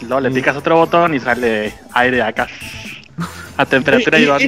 Luego 0.00 0.20
le 0.20 0.30
picas 0.30 0.56
otro 0.56 0.76
botón 0.76 1.14
y 1.14 1.20
sale 1.20 1.74
aire 1.94 2.22
acá. 2.22 2.46
A 3.56 3.64
temperatura 3.64 4.18
Y- 4.18 4.22
y- 4.22 4.24
y, 4.24 4.28
no 4.28 4.36
te 4.36 4.44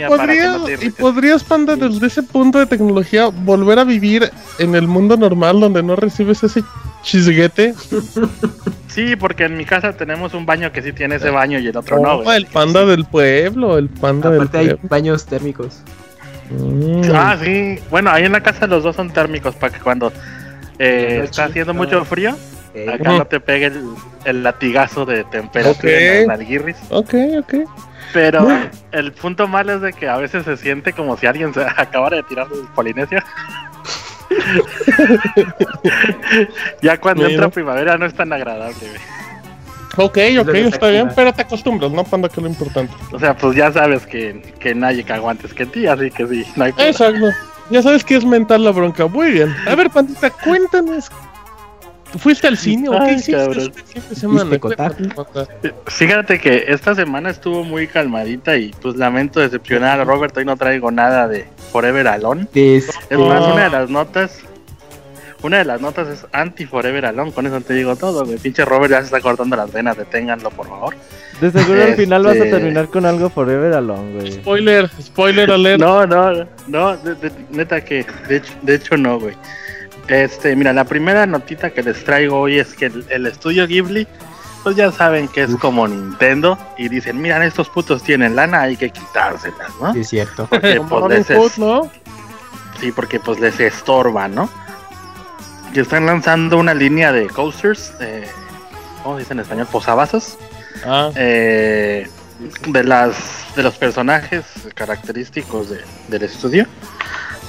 y 0.84 0.90
podrías, 0.90 1.42
panda, 1.44 1.76
desde 1.76 2.06
ese 2.06 2.22
punto 2.22 2.58
de 2.58 2.66
tecnología, 2.66 3.28
volver 3.28 3.78
a 3.78 3.84
vivir 3.84 4.30
en 4.58 4.74
el 4.74 4.86
mundo 4.86 5.16
normal 5.16 5.58
donde 5.60 5.82
no 5.82 5.96
recibes 5.96 6.42
ese 6.42 6.62
chisguete. 7.02 7.74
Sí, 8.88 9.16
porque 9.16 9.44
en 9.44 9.56
mi 9.56 9.64
casa 9.64 9.92
tenemos 9.94 10.34
un 10.34 10.44
baño 10.44 10.72
que 10.72 10.82
sí 10.82 10.92
tiene 10.92 11.16
ese 11.16 11.30
baño 11.30 11.58
y 11.58 11.66
el 11.68 11.76
otro 11.76 11.98
no, 12.00 12.12
Oh, 12.16 12.22
güey. 12.22 12.36
el 12.36 12.46
panda 12.46 12.84
del 12.84 13.04
pueblo, 13.06 13.78
el 13.78 13.88
panda 13.88 14.28
Aparte 14.34 14.58
hay 14.58 14.66
del 14.66 14.76
pueblo. 14.76 14.88
baños 14.90 15.24
térmicos. 15.26 15.78
Mm. 16.50 17.02
Ah, 17.14 17.36
sí. 17.42 17.78
Bueno, 17.90 18.10
ahí 18.10 18.24
en 18.24 18.32
la 18.32 18.42
casa 18.42 18.66
los 18.66 18.82
dos 18.82 18.96
son 18.96 19.10
térmicos 19.10 19.54
para 19.54 19.72
que 19.72 19.80
cuando 19.80 20.12
eh, 20.78 21.22
está 21.24 21.44
haciendo 21.46 21.72
mucho 21.74 22.04
frío, 22.04 22.36
Eh, 22.74 22.86
acá 22.92 23.12
no 23.16 23.24
te 23.24 23.40
pegue 23.40 23.66
el, 23.66 23.82
el 24.24 24.42
latigazo 24.42 25.04
de 25.06 25.24
temperatura 25.24 25.72
Ok. 25.72 25.84
en 25.84 26.26
las. 26.28 26.76
Ok, 26.90 27.14
ok. 27.40 27.54
Pero 28.12 28.46
el 28.92 29.12
punto 29.12 29.48
malo 29.48 29.74
es 29.74 29.80
de 29.80 29.92
que 29.92 30.08
a 30.08 30.16
veces 30.16 30.44
se 30.44 30.56
siente 30.56 30.92
como 30.92 31.16
si 31.16 31.26
alguien 31.26 31.52
se 31.52 31.62
acabara 31.76 32.16
de 32.16 32.22
tirar 32.24 32.48
del 32.48 32.66
Polinesia. 32.74 33.24
ya 36.82 36.98
cuando 36.98 37.22
Mira. 37.22 37.34
entra 37.34 37.48
primavera 37.48 37.96
no 37.96 38.06
es 38.06 38.14
tan 38.14 38.32
agradable. 38.32 38.76
Ok, 39.96 40.18
ok, 40.40 40.54
está 40.54 40.88
bien, 40.88 41.08
pero 41.16 41.32
te 41.32 41.42
acostumbras, 41.42 41.90
¿no, 41.90 42.04
panda? 42.04 42.28
Que 42.28 42.36
es 42.36 42.42
lo 42.42 42.48
importante. 42.48 42.94
O 43.10 43.18
sea, 43.18 43.36
pues 43.36 43.56
ya 43.56 43.72
sabes 43.72 44.06
que, 44.06 44.40
que 44.60 44.74
nadie 44.74 45.02
caga 45.02 45.28
antes 45.28 45.52
que 45.52 45.66
ti, 45.66 45.88
así 45.88 46.10
que 46.10 46.26
sí, 46.26 46.46
no 46.54 46.64
hay. 46.64 46.72
Exacto. 46.78 47.30
Ya 47.70 47.82
sabes 47.82 48.04
que 48.04 48.16
es 48.16 48.24
mental 48.24 48.64
la 48.64 48.70
bronca. 48.70 49.06
Muy 49.08 49.32
bien. 49.32 49.54
A 49.66 49.74
ver, 49.74 49.90
pandita, 49.90 50.30
cuéntanos. 50.30 51.10
¿Fuiste 52.16 52.46
al 52.46 52.56
cine 52.56 52.88
o 52.88 52.92
qué 52.92 52.98
Ay, 53.00 53.14
hiciste 53.16 53.32
este 53.42 53.82
fin 53.84 54.02
de. 54.50 55.74
Fíjate 55.86 56.38
que 56.38 56.64
esta 56.68 56.94
semana 56.94 57.30
estuvo 57.30 57.64
muy 57.64 57.86
calmadita 57.86 58.56
y 58.56 58.70
pues 58.80 58.96
lamento 58.96 59.40
decepcionar 59.40 60.00
a 60.00 60.04
Robert, 60.04 60.36
hoy 60.36 60.44
no 60.44 60.56
traigo 60.56 60.90
nada 60.90 61.28
de 61.28 61.46
Forever 61.72 62.08
Alone. 62.08 62.46
es- 62.76 62.88
Es 63.10 63.18
más, 63.18 63.52
una 63.52 63.64
de 63.64 63.70
las 63.70 63.90
notas, 63.90 64.38
una 65.42 65.58
de 65.58 65.64
las 65.66 65.80
notas 65.82 66.08
es 66.08 66.26
anti 66.32 66.64
Forever 66.64 67.04
Alone, 67.06 67.32
con 67.32 67.46
eso 67.46 67.60
te 67.60 67.74
digo 67.74 67.94
todo, 67.96 68.24
güey. 68.24 68.38
Pinche 68.38 68.64
Robert 68.64 68.90
ya 68.90 68.98
se 69.00 69.04
está 69.06 69.20
cortando 69.20 69.54
las 69.56 69.70
venas, 69.72 69.96
deténganlo 69.96 70.50
por 70.50 70.66
favor. 70.66 70.94
De 71.42 71.50
seguro 71.52 71.84
al 71.84 71.94
final 71.94 72.22
vas 72.24 72.32
a 72.34 72.38
Este- 72.38 72.50
terminar 72.50 72.88
con 72.88 73.04
algo 73.06 73.28
Forever 73.30 73.72
Alone, 73.74 74.14
güey. 74.14 74.32
Spoiler, 74.32 74.88
spoiler 75.00 75.50
alert. 75.50 75.80
No, 75.80 76.06
no, 76.06 76.46
no, 76.66 76.96
de- 76.96 77.14
de- 77.16 77.32
neta 77.50 77.84
que, 77.84 78.04
de 78.28 78.36
hecho, 78.38 78.52
de 78.62 78.74
hecho 78.74 78.96
no, 78.96 79.20
güey. 79.20 79.34
Este, 80.08 80.56
mira, 80.56 80.72
la 80.72 80.84
primera 80.84 81.26
notita 81.26 81.70
que 81.70 81.82
les 81.82 82.02
traigo 82.04 82.38
hoy 82.40 82.58
es 82.58 82.74
que 82.74 82.86
el, 82.86 83.04
el 83.10 83.26
estudio 83.26 83.66
Ghibli, 83.66 84.06
pues 84.62 84.74
ya 84.76 84.90
saben 84.90 85.28
que 85.28 85.42
es 85.42 85.54
como 85.56 85.86
Nintendo 85.86 86.58
y 86.78 86.88
dicen, 86.88 87.20
miran, 87.20 87.42
estos 87.42 87.68
putos 87.68 88.02
tienen 88.02 88.34
lana, 88.34 88.62
hay 88.62 88.76
que 88.76 88.90
quitárselas, 88.90 89.70
¿no? 89.80 89.92
sí, 89.92 90.00
es 90.00 90.08
cierto. 90.08 90.46
Porque, 90.50 90.80
pues, 90.88 91.04
les 91.08 91.26
Hood, 91.38 91.46
es- 91.52 91.58
¿no? 91.58 91.90
Sí, 92.80 92.92
porque 92.92 93.18
pues 93.20 93.40
les 93.40 93.58
estorba, 93.60 94.28
¿no? 94.28 94.48
Y 95.74 95.80
están 95.80 96.06
lanzando 96.06 96.56
una 96.58 96.72
línea 96.74 97.12
de 97.12 97.26
coasters, 97.26 97.92
eh, 98.00 98.26
¿cómo 99.02 99.16
se 99.16 99.20
dice 99.20 99.32
en 99.34 99.40
español? 99.40 99.66
Posavasos, 99.70 100.38
Ah, 100.86 101.10
eh, 101.16 102.08
de 102.68 102.84
las 102.84 103.46
de 103.56 103.64
los 103.64 103.74
personajes 103.74 104.44
característicos 104.74 105.70
de- 105.70 105.80
del 106.06 106.22
estudio. 106.22 106.66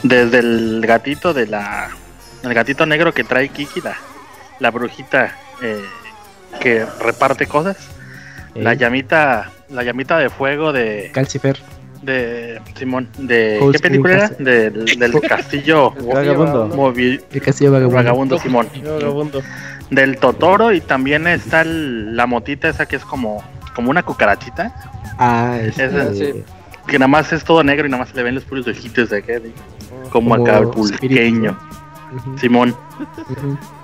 Desde 0.02 0.40
el 0.40 0.84
gatito 0.88 1.32
de 1.34 1.46
la 1.46 1.90
el 2.44 2.54
gatito 2.54 2.86
negro 2.86 3.14
que 3.14 3.24
trae 3.24 3.50
Kiki, 3.50 3.82
la, 3.82 3.96
la 4.60 4.72
brujita 4.72 5.36
eh, 5.62 5.84
que 6.60 6.86
reparte 7.02 7.48
cosas, 7.48 7.78
la 8.56 8.74
llamita 8.74 9.52
la 9.70 9.84
llamita 9.84 10.18
de 10.18 10.30
fuego 10.30 10.74
de 10.74 11.12
Calcifer. 11.14 11.60
de 12.02 12.60
Simón, 12.76 13.08
de 13.18 13.58
Cold 13.60 13.76
¿qué 13.76 13.80
película 13.80 14.14
era? 14.16 14.28
Del, 14.30 14.86
del 14.86 15.22
castillo 15.28 15.92
Vagabundo. 15.92 16.68
movi- 16.76 17.22
El 17.32 17.42
castillo 17.42 17.72
vagabundo. 17.72 17.96
vagabundo 17.98 18.40
Simón. 18.40 18.68
vagabundo. 18.84 19.42
Del 19.92 20.18
Totoro 20.18 20.72
y 20.72 20.82
también 20.82 21.28
está 21.28 21.62
el- 21.62 22.16
la 22.16 22.26
motita 22.26 22.70
esa 22.70 22.86
que 22.88 22.96
es 22.96 23.06
como 23.06 23.44
como 23.76 23.92
una 23.92 24.04
cucarachita, 24.04 24.74
Ah, 25.20 25.58
Esa, 25.62 26.14
sí. 26.14 26.44
que 26.88 26.98
nada 27.00 27.08
más 27.08 27.32
es 27.32 27.44
todo 27.44 27.64
negro 27.64 27.86
y 27.88 27.90
nada 27.90 28.02
más 28.04 28.10
se 28.10 28.16
le 28.16 28.24
ven 28.24 28.36
los 28.36 28.44
puros 28.46 28.68
ojitos 28.68 29.10
de 29.10 29.22
de- 29.22 29.52
como, 30.12 30.36
Como 30.36 30.36
acá 30.36 30.60
espíritu, 30.92 31.56
Simón, 32.40 32.76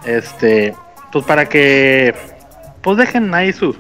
este, 0.06 0.76
pues 1.11 1.26
para 1.26 1.47
que 1.47 2.15
pues 2.81 2.97
dejen 2.97 3.34
ahí 3.34 3.53
su 3.53 3.76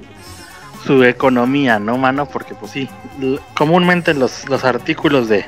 su 0.85 1.03
economía, 1.03 1.79
¿no, 1.79 1.97
mano? 1.97 2.27
Porque 2.27 2.53
pues 2.53 2.71
sí, 2.71 2.89
comúnmente 3.55 4.13
los, 4.13 4.47
los 4.49 4.63
artículos 4.63 5.27
de 5.27 5.45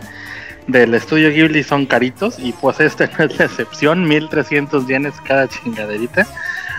del 0.68 0.94
estudio 0.94 1.30
Ghibli 1.30 1.64
son 1.64 1.86
caritos 1.86 2.40
y 2.40 2.52
pues 2.52 2.80
este 2.82 3.10
no 3.18 3.26
es 3.26 3.38
la 3.40 3.46
excepción, 3.46 4.08
1300 4.08 4.88
yenes 4.88 5.14
cada 5.22 5.48
chingaderita. 5.48 6.28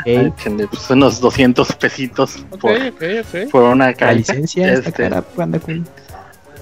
Échenle, 0.05 0.69
pues, 0.69 0.89
unos 0.90 1.20
200 1.20 1.74
pesitos 1.74 2.47
por, 2.61 3.62
una 3.62 3.86
la 3.86 3.95
carita. 3.95 4.32
licencia 4.32 4.73
Este, 4.73 4.93
cara. 4.93 5.24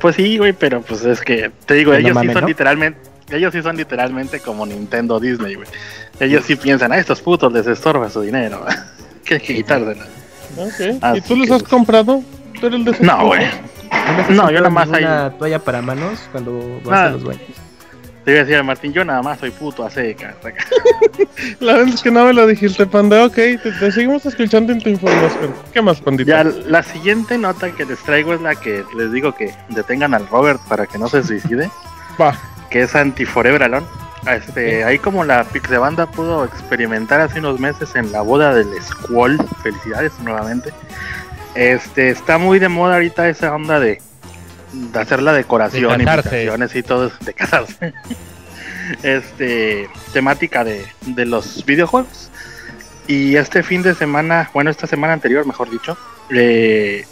Pues 0.01 0.17
sí, 0.17 0.39
güey, 0.39 0.53
pero 0.53 0.81
pues 0.81 1.05
es 1.05 1.21
que 1.21 1.51
te 1.67 1.75
digo, 1.75 1.91
Pues 1.91 2.03
no 2.03 2.09
ellos 2.09 2.21
sí 2.21 2.27
mames, 2.27 2.33
son 2.33 2.43
¿no? 2.43 2.49
literalmente, 2.49 2.99
ellos 3.31 3.53
sí 3.53 3.63
son 3.63 3.77
literalmente 3.77 4.41
como 4.41 4.65
Nintendo 4.67 5.19
Disney, 5.21 5.55
güey. 5.55 5.69
Ellos 6.21 6.45
sí 6.45 6.57
piensan, 6.57 6.93
a 6.93 6.99
estos 6.99 7.21
putos 7.21 7.53
les 7.53 7.67
estorba 7.67 8.09
su 8.11 8.23
dinero, 8.23 8.65
que 9.25 9.35
hay 9.35 9.41
que 9.47 9.55
quitársela. 9.57 10.05
Ok. 10.57 11.03
Así 11.03 11.19
¿Y 11.19 11.21
tú 11.23 11.37
los 11.37 11.47
que, 11.49 11.55
has 11.55 11.63
pues, 11.63 11.71
comprado? 11.71 12.23
¿Tú 12.61 12.67
eres 12.67 12.79
el 12.81 12.85
de 12.85 12.97
No, 13.01 13.27
güey. 13.27 13.47
No, 14.31 14.51
yo 14.51 14.59
nada 14.59 14.71
más 14.71 14.91
hay- 14.93 15.05
una 15.05 15.31
toalla 15.39 15.59
para 15.59 15.83
manos 15.83 16.21
cuando 16.33 16.81
vas 16.85 16.99
Ah. 16.99 17.05
a 17.07 17.11
los 17.11 17.25
baños. 17.25 17.43
Te 18.25 18.33
iba 18.33 18.41
a 18.41 18.45
decir 18.45 18.59
a 18.59 18.63
Martín, 18.65 18.93
yo 18.93 19.05
nada 19.05 19.23
más 19.23 19.39
soy 19.39 19.51
puto 19.53 19.85
a 19.87 19.91
seca. 19.91 20.35
La 21.61 21.75
verdad 21.75 21.95
es 21.95 22.03
que 22.03 22.11
no 22.11 22.25
me 22.25 22.33
lo 22.33 22.45
dijiste, 22.47 22.85
panda. 22.87 23.25
Ok, 23.25 23.35
te, 23.35 23.57
te 23.59 23.93
seguimos 23.93 24.27
escuchando 24.27 24.73
en 24.73 24.81
tu 24.81 24.89
información. 24.89 25.55
¿Qué 25.73 25.81
más, 25.81 26.01
pandita? 26.01 26.43
Ya, 26.43 26.51
la 26.67 26.83
siguiente 26.83 27.39
nota 27.39 27.71
que 27.71 27.85
les 27.85 28.01
traigo 28.03 28.35
es 28.35 28.41
la 28.41 28.57
que 28.57 28.83
les 28.97 29.13
digo 29.13 29.33
que 29.33 29.55
detengan 29.69 30.13
al 30.13 30.27
Robert 30.29 30.61
para 30.69 30.87
que 30.87 30.99
no 30.99 31.09
se 31.09 31.23
suicide, 31.23 31.71
Va. 32.21 32.37
Que 32.71 32.83
es 32.83 32.95
anti 32.95 33.25
Forever 33.25 33.63
Alone. 33.63 33.87
Este, 34.27 34.83
ahí 34.83 34.99
como 34.99 35.25
la 35.25 35.45
Pixebanda 35.45 36.07
pudo 36.07 36.45
experimentar 36.45 37.21
hace 37.21 37.39
unos 37.39 37.61
meses 37.61 37.95
en 37.95 38.11
la 38.11 38.23
boda 38.23 38.55
del 38.55 38.69
Squall, 38.83 39.39
felicidades 39.63 40.19
nuevamente. 40.21 40.73
Este, 41.55 42.11
está 42.11 42.39
muy 42.39 42.59
de 42.59 42.69
moda 42.69 42.95
ahorita 42.95 43.29
esa 43.29 43.55
onda 43.55 43.79
de, 43.79 44.03
de 44.73 44.99
hacer 44.99 45.23
la 45.23 45.33
decoración, 45.33 45.97
De 45.97 46.05
invitaciones 46.05 46.75
y 46.75 46.83
todo, 46.83 47.11
de 47.21 47.35
casarse. 47.35 47.95
Este, 49.03 49.89
temática 50.13 50.63
de, 50.63 50.87
de 51.01 51.27
los 51.27 51.67
videojuegos. 51.67 52.31
Y 53.09 53.35
este 53.35 53.65
fin 53.65 53.83
de 53.83 53.97
semana, 53.97 54.49
bueno, 54.55 54.71
esta 54.71 54.87
semana 54.87 55.13
anterior, 55.13 55.45
mejor 55.45 55.71
dicho, 55.71 55.99
eh, 56.31 57.05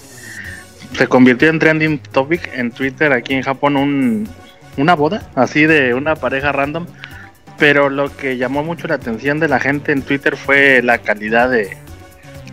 se 0.96 1.06
convirtió 1.08 1.48
en 1.48 1.58
trending 1.58 1.98
topic 1.98 2.48
en 2.54 2.70
Twitter 2.70 3.12
aquí 3.12 3.34
en 3.34 3.42
Japón 3.42 3.76
un, 3.76 4.28
una 4.76 4.94
boda, 4.94 5.28
así 5.34 5.66
de 5.66 5.94
una 5.94 6.16
pareja 6.16 6.52
random. 6.52 6.86
Pero 7.58 7.88
lo 7.88 8.14
que 8.16 8.36
llamó 8.36 8.64
mucho 8.64 8.88
la 8.88 8.96
atención 8.96 9.38
de 9.38 9.48
la 9.48 9.60
gente 9.60 9.92
en 9.92 10.02
Twitter 10.02 10.36
fue 10.36 10.82
la 10.82 10.98
calidad 10.98 11.50
de 11.50 11.76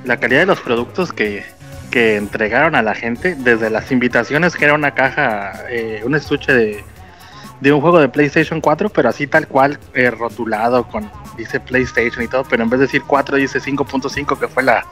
la 0.05 0.17
calidad 0.17 0.41
de 0.41 0.45
los 0.47 0.61
productos 0.61 1.13
que, 1.13 1.43
que 1.91 2.17
entregaron 2.17 2.75
a 2.75 2.81
la 2.81 2.95
gente, 2.95 3.35
desde 3.35 3.69
las 3.69 3.91
invitaciones 3.91 4.55
que 4.55 4.65
era 4.65 4.73
una 4.73 4.95
caja, 4.95 5.63
eh, 5.69 6.01
un 6.03 6.15
estuche 6.15 6.53
de, 6.53 6.83
de 7.59 7.73
un 7.73 7.81
juego 7.81 7.99
de 7.99 8.09
PlayStation 8.09 8.61
4, 8.61 8.89
pero 8.89 9.09
así 9.09 9.27
tal 9.27 9.47
cual 9.47 9.79
eh, 9.93 10.09
rotulado 10.09 10.87
con 10.87 11.11
dice 11.37 11.59
PlayStation 11.59 12.23
y 12.23 12.27
todo, 12.27 12.43
pero 12.49 12.63
en 12.63 12.69
vez 12.69 12.79
de 12.79 12.85
decir 12.87 13.03
4 13.05 13.37
dice 13.37 13.59
5.5 13.59 14.39
que 14.39 14.47
fue 14.47 14.63
la 14.63 14.85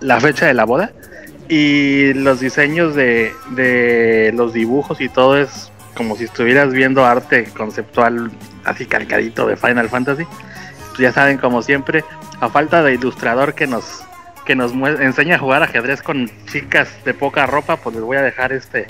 la 0.00 0.20
fecha 0.20 0.46
de 0.46 0.54
la 0.54 0.64
boda 0.64 0.92
y 1.48 2.12
los 2.14 2.40
diseños 2.40 2.94
de, 2.94 3.32
de 3.50 4.32
los 4.34 4.52
dibujos 4.52 5.00
y 5.00 5.08
todo 5.08 5.38
es 5.38 5.70
como 5.94 6.16
si 6.16 6.24
estuvieras 6.24 6.72
viendo 6.72 7.04
arte 7.04 7.44
conceptual 7.56 8.30
así 8.64 8.86
calcadito 8.86 9.46
de 9.46 9.56
Final 9.56 9.88
Fantasy. 9.88 10.26
Ya 10.98 11.12
saben, 11.12 11.38
como 11.38 11.62
siempre, 11.62 12.04
a 12.40 12.48
falta 12.48 12.82
de 12.82 12.94
ilustrador 12.94 13.54
que 13.54 13.66
nos 13.66 14.02
que 14.44 14.54
nos 14.54 14.72
enseña 15.00 15.36
a 15.36 15.38
jugar 15.38 15.62
ajedrez 15.62 16.02
con 16.02 16.30
chicas 16.52 16.88
de 17.06 17.14
poca 17.14 17.46
ropa, 17.46 17.78
pues 17.78 17.94
les 17.96 18.04
voy 18.04 18.18
a 18.18 18.22
dejar 18.22 18.52
este 18.52 18.86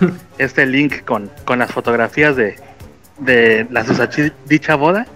este 0.38 0.64
link 0.66 1.04
con, 1.04 1.28
con 1.44 1.58
las 1.58 1.72
fotografías 1.72 2.36
de, 2.36 2.56
de 3.18 3.66
la 3.70 3.84
susachi- 3.84 4.32
dicha 4.46 4.76
boda 4.76 5.06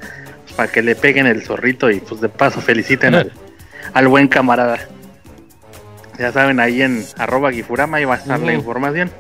pues, 0.43 0.55
para 0.55 0.73
que 0.73 0.83
le 0.83 0.97
peguen 0.97 1.27
el 1.27 1.43
zorrito 1.43 1.91
y 1.91 2.01
pues 2.01 2.21
de 2.21 2.29
paso 2.29 2.61
feliciten 2.61 3.15
al, 3.15 3.33
al 3.95 4.09
buen 4.09 4.27
camarada. 4.29 4.79
Ya 6.19 6.33
saben, 6.33 6.61
ahí 6.61 6.83
en 6.83 7.05
arroba 7.19 7.53
Gifurama 7.53 7.99
ahí 7.99 8.05
va 8.07 8.15
a 8.15 8.19
estar 8.19 8.41
la 8.41 8.53
información. 8.55 9.11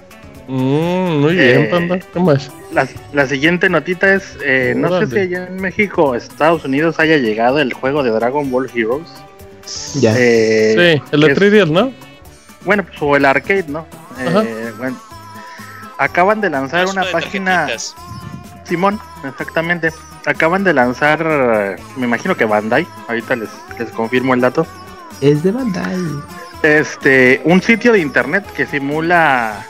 Mm, 0.49 1.21
muy 1.21 1.35
bien, 1.35 1.63
Eh, 1.63 1.69
panda. 1.71 1.99
¿Qué 1.99 2.21
más? 2.21 2.51
La, 2.73 2.87
la 3.13 3.27
siguiente 3.27 3.69
notita 3.69 4.15
es, 4.15 4.37
eh, 4.45 4.75
no 4.77 4.99
sé 5.01 5.07
si 5.09 5.19
allá 5.19 5.47
en 5.49 5.57
México, 5.61 6.15
Estados 6.15 6.65
Unidos 6.65 6.99
haya 7.01 7.17
llegado 7.17 7.59
el 7.59 7.73
juego 7.73 8.03
de 8.03 8.11
Dragon 8.11 8.51
Ball 8.51 8.71
Heroes. 8.73 9.09
Ya. 10.01 10.15
Eh, 10.17 10.99
sí, 10.99 11.03
el 11.13 11.21
de 11.23 11.33
es- 11.33 11.39
3DS, 11.39 11.71
¿no? 11.71 11.93
Bueno, 12.65 12.85
pues 12.85 12.97
o 13.01 13.17
el 13.17 13.25
arcade, 13.25 13.65
¿no? 13.69 13.87
Ajá. 14.17 14.43
Eh, 14.45 14.73
bueno, 14.79 14.97
acaban 15.99 16.41
de 16.41 16.51
lanzar 16.51 16.87
una 16.87 17.05
de 17.05 17.13
página... 17.13 17.67
tarjetitas. 17.67 17.95
Simón, 18.65 18.99
exactamente. 19.29 19.91
acaban 20.27 20.65
de 20.65 20.75
lanzar, 20.75 21.77
me 21.97 22.07
imagino 22.07 22.37
que 22.37 22.45
Bandai, 22.45 22.85
ahorita 23.07 23.37
les, 23.37 23.49
les 23.79 23.89
confirmo 23.91 24.35
el 24.35 24.41
dato, 24.41 24.67
Es 25.21 25.45
de 25.45 25.53
Bandai. 25.53 25.95
este, 26.65 27.41
un 27.45 27.63
sitio 27.63 27.93
de 27.93 28.01
internet 28.01 28.45
que 28.57 28.67
simula, 28.67 29.65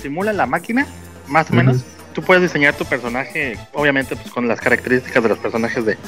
simula 0.00 0.32
la 0.32 0.46
máquina, 0.46 0.86
más 1.26 1.50
o 1.50 1.54
menos. 1.54 1.84
Tú 2.12 2.22
puedes 2.22 2.42
diseñar 2.42 2.74
tu 2.74 2.86
personaje, 2.86 3.58
obviamente 3.74 4.16
pues 4.16 4.30
con 4.30 4.48
las 4.48 4.60
características 4.60 5.22
de 5.22 5.28
los 5.28 5.38
personajes 5.38 5.84
de, 5.84 5.98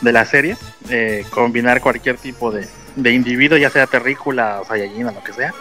de 0.00 0.12
la 0.12 0.24
serie, 0.24 0.56
eh, 0.88 1.24
combinar 1.30 1.80
cualquier 1.80 2.16
tipo 2.16 2.52
de, 2.52 2.66
de 2.94 3.12
individuo, 3.12 3.58
ya 3.58 3.68
sea 3.70 3.88
terrícola 3.88 4.60
o 4.60 4.64
saiyajin 4.64 5.06
o 5.06 5.10
lo 5.10 5.24
que 5.24 5.32
sea, 5.32 5.52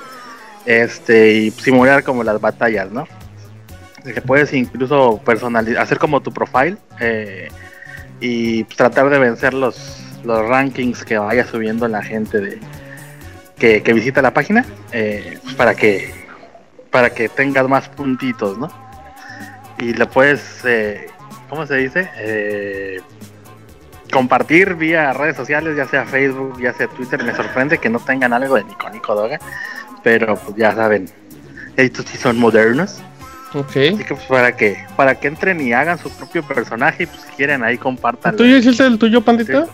este, 0.66 1.34
y 1.34 1.52
simular 1.52 2.04
como 2.04 2.24
las 2.24 2.40
batallas, 2.40 2.92
¿no? 2.92 3.08
Que 4.04 4.22
puedes 4.22 4.54
incluso 4.54 5.20
personalizar, 5.26 5.82
hacer 5.82 5.98
como 5.98 6.22
tu 6.22 6.32
profile 6.32 6.78
eh, 7.00 7.48
y 8.20 8.64
tratar 8.66 9.10
de 9.10 9.18
vencer 9.18 9.56
los, 9.56 10.00
los 10.24 10.48
rankings 10.48 11.04
que 11.04 11.18
vaya 11.18 11.46
subiendo 11.46 11.88
la 11.88 12.04
gente 12.04 12.40
de 12.40 12.60
que, 13.58 13.82
que 13.82 13.94
visita 13.94 14.22
la 14.22 14.34
página, 14.34 14.64
eh, 14.92 15.40
pues, 15.44 15.56
para 15.56 15.74
que 15.74 16.21
para 16.92 17.10
que 17.10 17.30
tengas 17.30 17.68
más 17.68 17.90
puntitos, 17.90 18.58
¿no? 18.58 18.70
Y 19.80 19.94
le 19.94 20.06
puedes, 20.06 20.64
eh, 20.66 21.08
¿cómo 21.50 21.66
se 21.66 21.78
dice? 21.78 22.10
Eh, 22.18 23.02
compartir 24.12 24.76
vía 24.76 25.14
redes 25.14 25.38
sociales, 25.38 25.76
ya 25.76 25.88
sea 25.88 26.06
Facebook, 26.06 26.62
ya 26.62 26.74
sea 26.74 26.88
Twitter. 26.88 27.24
Me 27.24 27.34
sorprende 27.34 27.78
que 27.78 27.90
no 27.90 28.00
tengan 28.00 28.34
algo 28.34 28.56
de 28.56 28.66
Nico 28.66 28.90
Nico 28.90 29.16
Doga, 29.16 29.40
pero 30.04 30.36
pues 30.36 30.58
ya 30.58 30.76
saben, 30.76 31.10
estos 31.78 32.06
sí 32.06 32.18
son 32.18 32.38
modernos. 32.38 33.02
Ok. 33.54 33.70
Así 33.70 34.04
que 34.04 34.16
pues 34.16 34.26
para 34.28 34.56
que 34.56 34.86
para 34.96 35.16
que 35.16 35.28
entren 35.28 35.60
y 35.60 35.74
hagan 35.74 35.98
su 35.98 36.10
propio 36.12 36.44
personaje 36.44 37.04
y 37.04 37.06
pues 37.06 37.22
si 37.22 37.32
quieren 37.32 37.64
ahí 37.64 37.78
compartan. 37.78 38.36
¿Tú 38.36 38.46
ya 38.46 38.58
hiciste 38.58 38.86
el 38.86 38.98
tuyo, 38.98 39.22
pandita? 39.22 39.68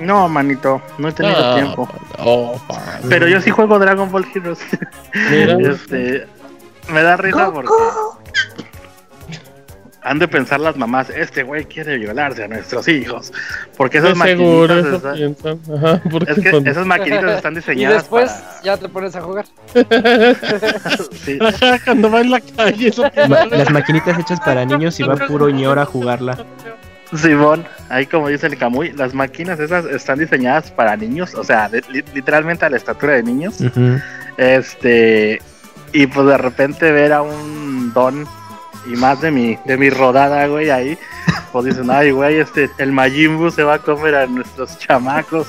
No, 0.00 0.28
manito, 0.28 0.82
no 0.98 1.08
he 1.08 1.12
tenido 1.12 1.36
Ah, 1.38 1.54
tiempo. 1.54 1.88
Oh. 2.18 2.60
Pero 3.08 3.26
yo 3.28 3.40
sí 3.40 3.50
juego 3.50 3.78
Dragon 3.78 4.10
Ball 4.10 4.26
Heroes. 4.34 4.58
Este, 5.30 6.26
me 6.88 7.02
da 7.02 7.16
risa 7.16 7.50
porque 7.52 7.70
han 10.06 10.18
de 10.18 10.28
pensar 10.28 10.60
las 10.60 10.76
mamás, 10.76 11.08
este 11.08 11.44
güey 11.44 11.64
quiere 11.64 11.96
violarse 11.96 12.44
a 12.44 12.48
nuestros 12.48 12.86
hijos. 12.88 13.32
Porque 13.74 13.98
esas 13.98 14.18
seguro, 14.18 14.74
maquinitas 14.74 14.86
eso 14.86 14.96
están- 14.96 15.14
piensan. 15.14 15.60
Ajá, 15.74 16.02
porque 16.10 16.32
es 16.32 16.38
que 16.40 16.50
panda? 16.50 16.70
esas 16.70 16.86
maquinitas 16.86 17.36
están 17.36 17.52
Y 17.54 17.56
diseñadas 17.56 17.96
después 18.02 18.30
para- 18.30 18.62
ya 18.62 18.76
te 18.76 18.88
pones 18.90 19.16
a 19.16 19.22
jugar. 19.22 19.46
sí. 21.24 21.38
Cuando 21.86 22.10
va 22.10 22.20
en 22.20 22.30
la 22.32 22.40
calle, 22.40 22.88
eso 22.88 23.04
las 23.50 23.70
maquinitas 23.70 24.18
hechas 24.18 24.40
para 24.40 24.66
niños 24.66 25.00
y 25.00 25.04
va 25.04 25.14
puro 25.26 25.48
ñor 25.48 25.78
a 25.78 25.86
jugarla. 25.86 26.36
Simón, 27.12 27.64
ahí 27.90 28.06
como 28.06 28.28
dice 28.28 28.46
el 28.46 28.56
Camuy, 28.58 28.92
las 28.92 29.14
máquinas 29.14 29.60
esas 29.60 29.84
están 29.84 30.18
diseñadas 30.18 30.70
para 30.70 30.96
niños, 30.96 31.34
o 31.34 31.44
sea, 31.44 31.68
li- 31.68 32.04
literalmente 32.14 32.64
a 32.64 32.70
la 32.70 32.76
estatura 32.76 33.14
de 33.14 33.22
niños. 33.22 33.58
Este, 34.36 35.40
y 35.92 36.06
pues 36.06 36.26
de 36.26 36.38
repente 36.38 36.90
ver 36.90 37.12
a 37.12 37.22
un 37.22 37.92
don 37.92 38.26
y 38.86 38.96
más 38.96 39.20
de 39.20 39.30
mi, 39.30 39.56
de 39.64 39.76
mi 39.76 39.90
rodada, 39.90 40.46
güey, 40.46 40.70
ahí, 40.70 40.98
pues 41.52 41.66
dicen, 41.66 41.90
ay, 41.90 42.10
güey, 42.10 42.38
este, 42.40 42.68
el 42.78 42.90
Majin 42.92 43.38
Buu 43.38 43.50
se 43.50 43.62
va 43.62 43.74
a 43.74 43.78
comer 43.78 44.14
a 44.14 44.26
nuestros 44.26 44.78
chamacos, 44.78 45.46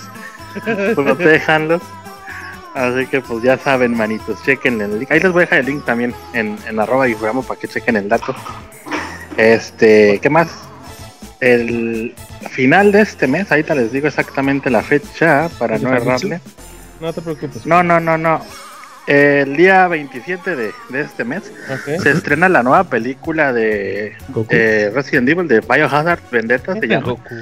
protéjanlos. 0.93 1.81
Así 2.75 3.07
que 3.07 3.21
pues 3.21 3.41
ya 3.41 3.57
saben, 3.57 3.95
manitos, 3.95 4.43
chequen 4.43 4.81
el 4.81 4.99
link. 4.99 5.09
Ahí 5.11 5.21
les 5.21 5.31
voy 5.31 5.43
a 5.43 5.45
dejar 5.45 5.59
el 5.59 5.65
link 5.65 5.85
también 5.85 6.13
en, 6.33 6.57
en 6.67 6.79
arroba 6.79 7.07
y 7.07 7.15
para 7.15 7.59
que 7.59 7.69
chequen 7.69 7.95
el 7.95 8.09
dato. 8.09 8.35
Este, 9.37 10.19
¿qué 10.21 10.29
más? 10.29 10.49
El 11.41 12.13
final 12.49 12.91
de 12.91 13.01
este 13.01 13.27
mes, 13.27 13.51
ahorita 13.51 13.75
les 13.75 13.91
digo 13.91 14.07
exactamente 14.07 14.69
la 14.69 14.81
fecha 14.81 15.49
para 15.59 15.77
no 15.77 15.93
errarle. 15.93 16.39
No 17.01 17.11
te 17.13 17.21
preocupes. 17.21 17.65
No, 17.65 17.83
no, 17.83 17.99
no, 17.99 18.17
no. 18.17 18.41
El 19.07 19.55
día 19.55 19.87
27 19.87 20.55
de, 20.55 20.71
de 20.89 21.01
este 21.01 21.23
mes 21.25 21.43
se 22.01 22.09
estrena 22.09 22.49
la 22.49 22.63
nueva 22.63 22.85
película 22.85 23.53
de 23.53 24.13
Goku. 24.29 24.47
eh, 24.49 24.91
Resident 24.95 25.29
Evil 25.29 25.47
de 25.47 25.59
Biohazard 25.59 26.19
Vendetta. 26.31 26.73
Se 26.73 26.87
llama. 26.87 27.05
Goku. 27.07 27.35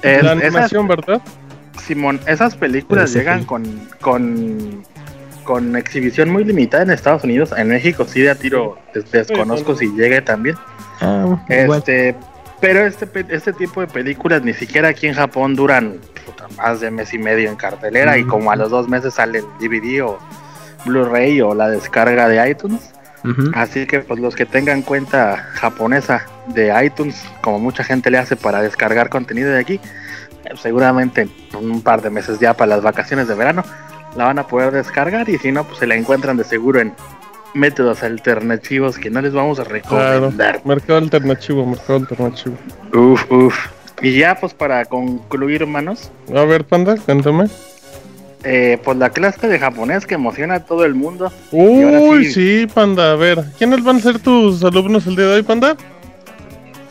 Es- 0.00 0.22
la 0.22 0.32
esas, 0.32 0.44
animación, 0.44 0.88
¿verdad? 0.88 1.20
Simón, 1.84 2.20
esas 2.26 2.54
películas 2.54 3.10
Pero 3.10 3.20
llegan 3.20 3.40
sí. 3.40 3.46
con, 3.46 3.64
con, 4.00 4.84
con 5.44 5.76
exhibición 5.76 6.30
muy 6.30 6.44
limitada 6.44 6.84
en 6.84 6.90
Estados 6.90 7.24
Unidos. 7.24 7.52
En 7.56 7.68
México 7.68 8.06
sí 8.08 8.22
de 8.22 8.30
a 8.30 8.34
tiro 8.36 8.78
des- 8.94 9.10
desconozco 9.10 9.76
si 9.76 9.88
llegue 9.94 10.22
también. 10.22 10.56
Ah, 11.00 11.38
igual. 11.50 11.82
Pero 12.60 12.84
este, 12.84 13.08
este 13.28 13.52
tipo 13.52 13.80
de 13.80 13.86
películas 13.86 14.42
ni 14.42 14.52
siquiera 14.52 14.88
aquí 14.88 15.06
en 15.06 15.14
Japón 15.14 15.54
duran 15.54 15.98
puta, 16.26 16.48
más 16.56 16.80
de 16.80 16.90
mes 16.90 17.14
y 17.14 17.18
medio 17.18 17.48
en 17.48 17.56
cartelera 17.56 18.18
y 18.18 18.24
como 18.24 18.50
a 18.50 18.56
los 18.56 18.70
dos 18.70 18.88
meses 18.88 19.14
sale 19.14 19.38
el 19.38 19.44
DVD 19.60 20.02
o 20.02 20.18
Blu-ray 20.84 21.40
o 21.40 21.54
la 21.54 21.68
descarga 21.70 22.28
de 22.28 22.50
iTunes. 22.50 22.92
Así 23.52 23.86
que 23.86 24.00
pues 24.00 24.18
los 24.20 24.34
que 24.34 24.46
tengan 24.46 24.80
cuenta 24.80 25.36
japonesa 25.54 26.24
de 26.46 26.72
iTunes, 26.82 27.26
como 27.42 27.58
mucha 27.58 27.84
gente 27.84 28.10
le 28.10 28.16
hace 28.16 28.36
para 28.36 28.62
descargar 28.62 29.10
contenido 29.10 29.50
de 29.50 29.60
aquí, 29.60 29.80
eh, 30.44 30.54
seguramente 30.56 31.28
en 31.52 31.70
un 31.70 31.82
par 31.82 32.00
de 32.00 32.10
meses 32.10 32.38
ya 32.38 32.54
para 32.54 32.70
las 32.70 32.82
vacaciones 32.82 33.28
de 33.28 33.34
verano 33.34 33.64
la 34.16 34.24
van 34.24 34.38
a 34.38 34.46
poder 34.46 34.72
descargar 34.72 35.28
y 35.28 35.36
si 35.38 35.52
no 35.52 35.64
pues 35.64 35.78
se 35.78 35.86
la 35.86 35.94
encuentran 35.94 36.36
de 36.36 36.44
seguro 36.44 36.80
en 36.80 36.94
métodos 37.54 38.02
alternativos 38.02 38.98
que 38.98 39.10
no 39.10 39.20
les 39.20 39.32
vamos 39.32 39.58
a 39.58 39.64
Claro. 39.64 39.80
recomendar. 40.20 40.60
Mercado 40.64 40.98
alternativo, 40.98 41.66
mercado 41.66 41.96
alternativo. 42.00 42.56
Uf, 42.94 43.30
uf. 43.30 43.56
Y 44.02 44.18
ya 44.18 44.36
pues 44.38 44.54
para 44.54 44.84
concluir, 44.84 45.62
hermanos, 45.62 46.10
A 46.34 46.44
ver, 46.44 46.64
panda, 46.64 46.96
cuéntame. 46.96 47.46
eh, 48.44 48.78
pues 48.84 48.96
la 48.96 49.10
clase 49.10 49.48
de 49.48 49.58
japonés 49.58 50.06
que 50.06 50.14
emociona 50.14 50.54
a 50.56 50.64
todo 50.64 50.84
el 50.84 50.94
mundo. 50.94 51.32
Uy, 51.50 52.26
sí. 52.26 52.32
sí, 52.60 52.66
panda. 52.72 53.12
A 53.12 53.16
ver, 53.16 53.42
¿quiénes 53.58 53.82
van 53.82 53.96
a 53.96 54.00
ser 54.00 54.20
tus 54.20 54.62
alumnos 54.62 55.06
el 55.08 55.16
día 55.16 55.26
de 55.26 55.34
hoy, 55.36 55.42
panda? 55.42 55.76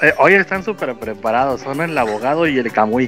Eh, 0.02 0.14
hoy 0.20 0.34
están 0.34 0.64
súper 0.64 0.94
preparados, 0.96 1.62
son 1.62 1.82
el 1.82 1.98
abogado 1.98 2.46
y 2.48 2.58
el 2.60 2.72
kamui. 2.72 3.08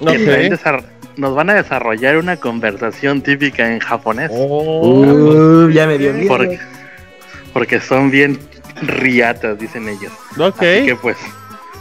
que 0.00 0.06
Ok. 0.16 0.24
traen 0.24 0.52
desar- 0.54 0.82
nos 1.18 1.34
van 1.34 1.50
a 1.50 1.54
desarrollar 1.54 2.16
una 2.16 2.36
conversación 2.38 3.20
típica 3.20 3.70
en 3.70 3.80
japonés. 3.80 4.30
Oh, 4.32 5.66
Uh, 5.66 5.68
ya 5.70 5.86
me 5.86 5.98
dio 5.98 6.14
miedo. 6.14 6.28
Porque, 6.28 6.58
porque 7.52 7.80
son 7.80 8.10
bien 8.10 8.38
riatas, 8.82 9.58
dicen 9.58 9.88
ellos. 9.88 10.12
ok. 10.38 10.62
Así 10.62 10.86
que 10.86 10.96
pues, 11.00 11.16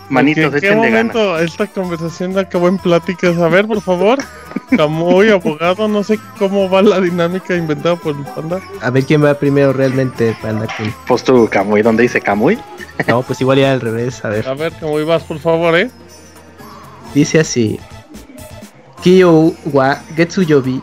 manitos, 0.09 0.45
¿En 0.45 0.51
qué 0.51 0.57
échenle 0.57 0.89
ganas. 0.91 1.15
momento 1.15 1.39
esta 1.39 1.67
conversación 1.67 2.37
acabó 2.37 2.67
en 2.67 2.77
pláticas? 2.77 3.37
A 3.37 3.47
ver, 3.47 3.67
por 3.67 3.81
favor. 3.81 4.19
Camuy, 4.77 5.29
abogado, 5.29 5.87
no 5.87 6.03
sé 6.03 6.19
cómo 6.37 6.69
va 6.69 6.81
la 6.81 6.99
dinámica 6.99 7.55
inventada 7.55 7.95
por 7.95 8.15
el 8.15 8.23
panda. 8.23 8.59
A 8.81 8.89
ver 8.89 9.03
quién 9.05 9.23
va 9.23 9.33
primero 9.33 9.73
realmente, 9.73 10.35
Panda 10.41 10.67
Kun. 10.77 10.93
Pues 11.07 11.23
tú, 11.23 11.47
Kamui, 11.51 11.81
¿dónde 11.81 12.03
dice 12.03 12.21
Kamui? 12.21 12.59
No, 13.07 13.21
pues 13.23 13.41
igual 13.41 13.57
ya 13.59 13.71
al 13.71 13.81
revés. 13.81 14.23
A 14.25 14.29
ver. 14.29 14.47
A 14.47 14.53
ver, 14.53 14.73
Camuy, 14.73 15.03
vas, 15.03 15.23
por 15.23 15.39
favor, 15.39 15.75
¿eh? 15.77 15.89
Dice 17.15 17.39
así. 17.39 17.79
Kiyo 19.01 19.53
wa 19.71 19.95
Getsuyobi 20.15 20.81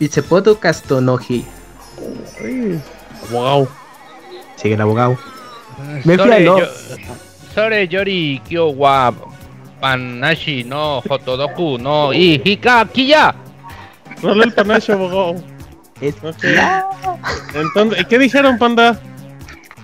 Bitsepoto 0.00 0.58
Kastonohi. 0.58 1.44
Ay, 2.42 2.80
Wow. 3.30 3.68
Sigue 4.62 4.74
el 4.76 4.80
abogado. 4.80 5.18
Me 6.04 6.16
Sore, 6.16 6.40
¿no? 6.44 6.58
yo- 6.60 6.66
Sore 7.54 7.88
Yori 7.88 8.40
Kyo 8.48 8.68
wa 8.68 9.12
Panashi 9.80 10.62
no 10.64 11.00
Hotodoku 11.00 11.76
no 11.78 12.12
y 12.14 12.40
Hika 12.44 12.86
Kiya. 12.86 13.34
Rola 14.22 14.44
el 14.44 14.52
panache, 14.52 14.92
abogado. 14.92 15.34
Entonces, 17.54 18.06
¿qué 18.06 18.18
dijeron, 18.18 18.58
panda? 18.58 18.98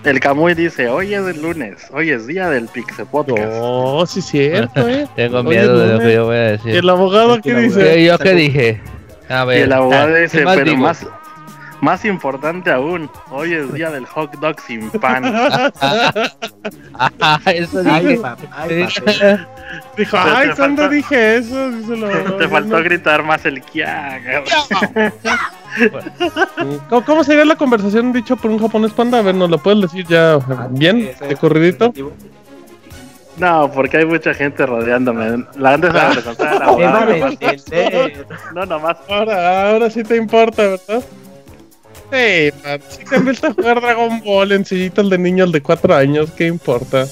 El 0.05 0.21
Kamui 0.21 0.55
dice, 0.55 0.89
hoy 0.89 1.13
es 1.15 1.27
el 1.27 1.43
lunes, 1.43 1.89
hoy 1.93 2.11
es 2.11 2.27
día 2.29 2.49
del 2.49 2.67
Pixel 2.69 3.07
Podcast. 3.07 3.53
Oh, 3.61 4.07
sí, 4.07 4.23
cierto, 4.23 4.89
¿eh? 4.89 5.09
Tengo 5.17 5.43
miedo 5.43 5.77
de 5.79 5.93
lo 5.95 5.99
que 5.99 6.15
yo 6.15 6.27
voy 6.27 6.37
a 6.37 6.49
¿Y 6.49 6.51
decir. 6.53 6.77
el 6.77 6.89
abogado 6.89 7.41
qué 7.43 7.55
dice? 7.55 7.81
¿Qué- 7.83 8.05
¿Yo 8.05 8.19
qué 8.19 8.33
dije? 8.35 8.81
A 9.29 9.43
y 9.43 9.47
ver. 9.49 9.59
el 9.63 9.73
abogado 9.73 10.15
dice, 10.15 10.39
¿qué 10.39 10.45
más 10.45 10.57
pero 10.57 10.77
más, 10.77 11.07
más 11.81 12.05
importante 12.05 12.71
aún, 12.71 13.11
hoy 13.31 13.53
es 13.55 13.73
día 13.73 13.91
del 13.91 14.07
hot 14.07 14.33
dog 14.41 14.61
sin 14.61 14.91
pan. 14.91 15.25
Ah, 17.21 17.41
eso 17.47 17.81
Ay, 17.89 18.05
dije. 18.07 18.21
pa- 18.21 18.37
ay, 18.53 18.85
papel. 18.97 19.47
Dijo, 19.97 20.17
Pero 20.23 20.37
ay, 20.37 20.49
te 20.51 20.55
¿cuándo 20.57 20.83
faltó- 20.83 20.89
dije 20.95 21.37
eso? 21.37 21.71
Dice 21.71 21.95
el 21.95 22.05
abogado. 22.05 22.37
Te 22.39 22.49
faltó 22.49 22.77
No. 22.79 22.83
gritar 22.85 23.23
más 23.23 23.45
el 23.47 23.63
kia. 23.63 24.21
¿Cómo, 26.89 27.05
cómo 27.05 27.25
sería 27.25 27.45
la 27.45 27.57
conversación 27.57 28.13
dicho 28.13 28.37
por 28.37 28.51
un 28.51 28.59
japonés 28.59 28.93
panda? 28.93 29.19
A 29.19 29.23
ver, 29.23 29.35
¿nos 29.35 29.51
lo 29.51 29.59
puedes 29.59 29.81
decir 29.83 30.07
ya 30.09 30.39
bien, 30.71 31.11
de 31.21 31.37
corridito? 31.37 31.93
No, 33.37 33.71
porque 33.71 33.99
hay 33.99 34.05
mucha 34.05 34.35
gente 34.35 34.67
rodeándome. 34.67 35.45
La 35.57 35.75
antes 35.75 35.93
de 35.93 36.01
presentar 36.01 36.63
al 36.63 36.77
Me 36.77 36.85
van 36.85 36.95
a 36.95 36.99
abogado. 37.03 37.27
entender. 37.41 38.27
No, 38.55 38.67
nomás. 38.67 38.97
Ahora, 39.09 39.71
ahora 39.71 39.91
sí 39.91 40.03
te 40.03 40.17
importa, 40.17 40.63
¿verdad? 40.63 41.03
Sí, 42.11 42.51
man, 42.65 42.81
si 42.89 43.05
te 43.05 43.17
empiezas 43.17 43.51
a 43.51 43.55
jugar 43.55 43.81
Dragon 43.81 44.23
Ball 44.25 44.53
en 44.53 44.65
sillitas 44.65 45.11
de 45.11 45.19
niños 45.19 45.53
de 45.53 45.61
4 45.61 45.95
años, 45.95 46.31
¿qué 46.33 46.47
importa? 46.47 47.07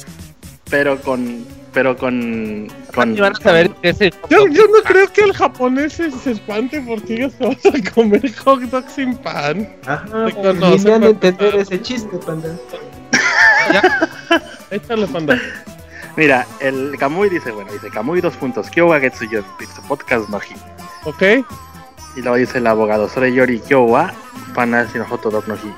Pero 0.70 1.00
con, 1.02 1.44
pero 1.72 1.96
con. 1.96 2.68
con 2.94 3.14
van 3.16 3.34
a 3.34 3.40
saber 3.40 3.70
que 3.82 3.90
ese 3.90 4.10
Yo, 4.30 4.46
yo 4.48 4.62
no 4.62 4.82
creo 4.82 5.12
que 5.12 5.20
el 5.20 5.34
japonés 5.34 5.92
se, 5.92 6.10
se 6.10 6.32
espante 6.32 6.80
porque 6.80 7.14
ellos 7.14 7.34
se 7.38 7.44
van 7.44 7.56
a 7.64 7.90
comer 7.94 8.34
hot 8.36 8.60
dog 8.62 8.88
sin 8.88 9.14
pan. 9.16 9.68
Ajá, 9.86 10.06
han 10.12 10.26
de 10.26 10.32
panda. 10.32 11.06
entender 11.08 11.56
ese 11.56 11.80
chiste, 11.82 12.16
panda. 12.24 12.56
Échale, 14.70 15.06
panda. 15.06 15.38
Mira, 16.16 16.46
el 16.60 16.96
Kamui 16.98 17.28
dice, 17.28 17.50
bueno, 17.50 17.70
dice 17.70 17.90
Kamui 17.90 18.22
dos 18.22 18.34
puntos. 18.36 18.70
Kyowa 18.70 18.98
Getsuyo, 18.98 19.44
Podcast 19.86 20.28
no 20.30 20.38
hi. 20.38 20.56
¿Ok? 21.04 21.46
Y 22.16 22.22
luego 22.22 22.36
dice 22.36 22.58
el 22.58 22.66
abogado, 22.66 23.08
Sore 23.08 23.32
Yori 23.32 23.60
Kyowa, 23.60 24.12
Panasi 24.54 24.98
no 24.98 25.04
Hotodog 25.04 25.46
no 25.46 25.54
hi. 25.54 25.72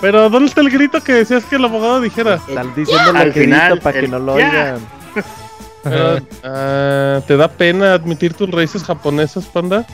Pero 0.00 0.30
¿dónde 0.30 0.48
está 0.48 0.60
el 0.62 0.70
grito 0.70 1.02
que 1.02 1.12
decías 1.12 1.44
que 1.44 1.56
el 1.56 1.64
abogado 1.64 2.00
dijera? 2.00 2.36
Están 2.48 2.74
diciéndole 2.74 3.18
Al 3.18 3.32
final, 3.32 3.80
para 3.80 4.00
que 4.00 4.08
no 4.08 4.18
lo 4.18 4.38
ya. 4.38 4.46
oigan. 4.48 4.78
Pero, 5.82 6.20
ah, 6.44 7.20
¿Te 7.26 7.36
da 7.36 7.48
pena 7.48 7.94
admitir 7.94 8.34
tus 8.34 8.50
raíces 8.50 8.82
japonesas, 8.84 9.46
panda? 9.46 9.86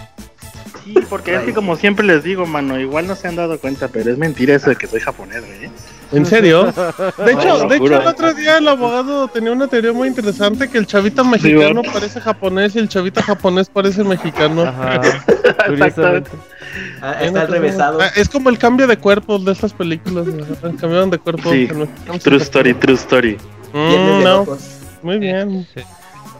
Sí, 0.85 0.95
porque 1.09 1.35
es 1.35 1.43
que 1.43 1.55
como 1.55 1.77
siempre 1.77 2.05
les 2.07 2.23
digo, 2.23 2.45
mano, 2.47 2.79
igual 2.79 3.07
no 3.07 3.17
se 3.17 3.29
han 3.29 3.37
dado 3.37 3.59
cuenta, 3.59 3.89
pero 3.89 4.11
es 4.13 4.19
mentira 4.19 4.55
eso 4.55 4.71
de 4.71 4.77
que 4.77 4.87
soy 4.87 5.01
japonés, 5.01 5.45
güey. 5.45 5.71
¿En 6.13 6.25
serio? 6.25 6.73
De 7.19 7.35
No, 7.35 7.41
hecho, 7.41 7.69
de 7.69 7.77
hecho 7.77 8.01
el 8.01 8.07
otro 8.07 8.33
día 8.35 8.59
el 8.59 8.69
abogado 8.69 9.29
tenía 9.29 9.53
una 9.53 9.67
teoría 9.67 9.93
muy 9.93 10.09
interesante 10.09 10.69
que 10.69 10.79
el 10.79 10.87
chavita 10.87 11.25
mexicano 11.25 11.83
parece 11.83 12.21
japonés 12.21 12.77
y 12.77 12.79
el 12.79 12.89
chavita 12.89 13.23
japonés 13.23 13.69
parece 13.69 14.05
mexicano. 14.05 14.63
Ajá. 14.63 15.01
Curiosamente. 15.67 16.31
Ah, 17.03 17.17
está 17.23 17.41
al 17.43 17.49
revésado. 17.49 17.99
Ah, 18.01 18.11
es 18.17 18.29
como 18.29 18.51
el 18.51 18.59
cambio 18.59 18.87
de 18.87 18.97
cuerpos 18.97 19.45
de 19.45 19.53
estas 19.53 19.73
películas. 19.73 20.27
ajá, 20.29 20.73
Cambiaron 20.79 21.11
de 21.11 21.19
cuerpo. 21.19 21.51
Sí, 21.51 21.69
True 22.23 22.37
story, 22.39 22.75
true 22.75 22.95
story. 22.95 23.37
Mm, 23.73 24.23
no, 24.25 24.47
muy 25.03 25.19
bien. 25.19 25.67
Sí. 25.75 25.83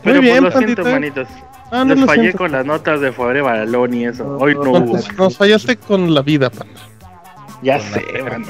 Pero 0.03 0.21
bien, 0.21 0.43
pues 0.43 0.53
lo 0.53 0.59
siento, 0.61 0.83
manitos. 0.83 1.27
Ah, 1.71 1.83
no 1.83 1.93
Les 1.95 2.05
fallé 2.05 2.21
siento. 2.21 2.37
con 2.37 2.51
las 2.53 2.65
notas 2.65 3.01
de 3.01 3.11
Forever 3.11 3.43
Balón 3.43 3.93
y 3.93 4.05
eso. 4.05 4.37
Hoy 4.39 4.55
no 4.55 4.71
hubo. 4.71 4.97
Nos, 5.17 5.35
fallaste 5.37 5.75
con 5.75 6.13
la 6.13 6.21
vida, 6.21 6.49
panda. 6.49 6.79
Ya 7.61 7.79
sé, 7.79 8.01
mano. 8.23 8.47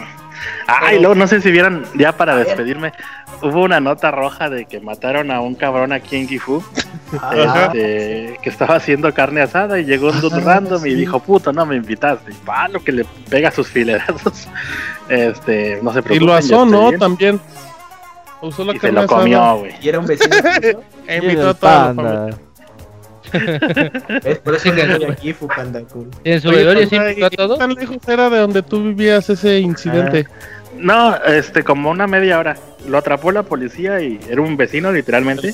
Ah, 0.67 0.93
y 0.93 0.99
luego 0.99 1.15
no 1.15 1.27
sé 1.27 1.41
si 1.41 1.49
vieron, 1.51 1.83
ya 1.95 2.11
para 2.11 2.35
despedirme, 2.35 2.91
hubo 3.41 3.63
una 3.63 3.79
nota 3.79 4.11
roja 4.11 4.49
de 4.49 4.65
que 4.65 4.79
mataron 4.79 5.31
a 5.31 5.39
un 5.41 5.55
cabrón 5.55 5.93
aquí 5.93 6.17
en 6.17 6.27
Gifu, 6.27 6.63
Ajá. 7.21 7.65
este, 7.67 8.37
que 8.41 8.49
estaba 8.49 8.75
haciendo 8.75 9.13
carne 9.13 9.41
asada 9.41 9.79
y 9.79 9.85
llegó 9.85 10.09
un 10.09 10.19
dude 10.21 10.37
Ah, 10.41 10.43
random 10.43 10.85
y 10.85 10.93
dijo, 10.95 11.19
puto, 11.19 11.53
no 11.53 11.65
me 11.65 11.75
invitaste. 11.77 12.31
Y 12.31 12.35
palo 12.45 12.83
que 12.83 12.91
le 12.91 13.05
pega 13.29 13.51
sus 13.51 13.67
filerazos. 13.67 14.47
Este, 15.09 15.79
no 15.81 15.93
se 15.93 15.99
Y 15.99 16.01
preocupen. 16.01 16.27
lo 16.27 16.33
yo 16.33 16.33
asó, 16.37 16.65
¿no? 16.65 16.87
bien. 16.89 16.99
También. 16.99 17.41
Usó 18.41 18.65
la 18.65 18.75
Y 18.75 18.79
se 18.79 18.91
lo 18.91 18.99
asada 19.01 19.19
comió, 19.19 19.55
güey. 19.59 19.73
Y 19.81 19.87
era 19.89 19.99
un 19.99 20.05
vecino. 20.05 20.35
E 21.07 21.15
Y 21.15 21.17
invitó 21.23 21.47
a 21.47 21.51
el 21.51 21.55
toda 21.55 21.93
la 21.93 21.93
familia. 21.93 22.37
Por 24.43 24.55
eso 24.55 24.69
estoy 24.73 25.03
aquí, 25.11 25.33
fu 25.33 25.47
panda 25.47 25.81
cool. 25.91 26.09
En 26.23 26.41
su 26.41 26.49
velorio 26.49 26.87
panda, 26.89 26.89
sí 26.89 26.95
invitó 26.95 27.25
a 27.25 27.27
¿y 27.27 27.29
qué 27.31 27.37
todo. 27.37 27.57
tan 27.57 27.73
lejos 27.73 27.97
era 28.07 28.29
de 28.29 28.37
donde 28.39 28.61
tú 28.63 28.83
vivías 28.83 29.29
ese 29.29 29.59
incidente? 29.59 30.27
No, 30.77 31.15
este, 31.25 31.63
como 31.63 31.89
una 31.89 32.05
media 32.07 32.37
hora. 32.37 32.55
Lo 32.87 32.99
atrapó 32.99 33.31
la 33.31 33.43
policía 33.43 33.99
y 34.01 34.19
era 34.29 34.41
un 34.41 34.55
vecino, 34.55 34.91
literalmente. 34.91 35.53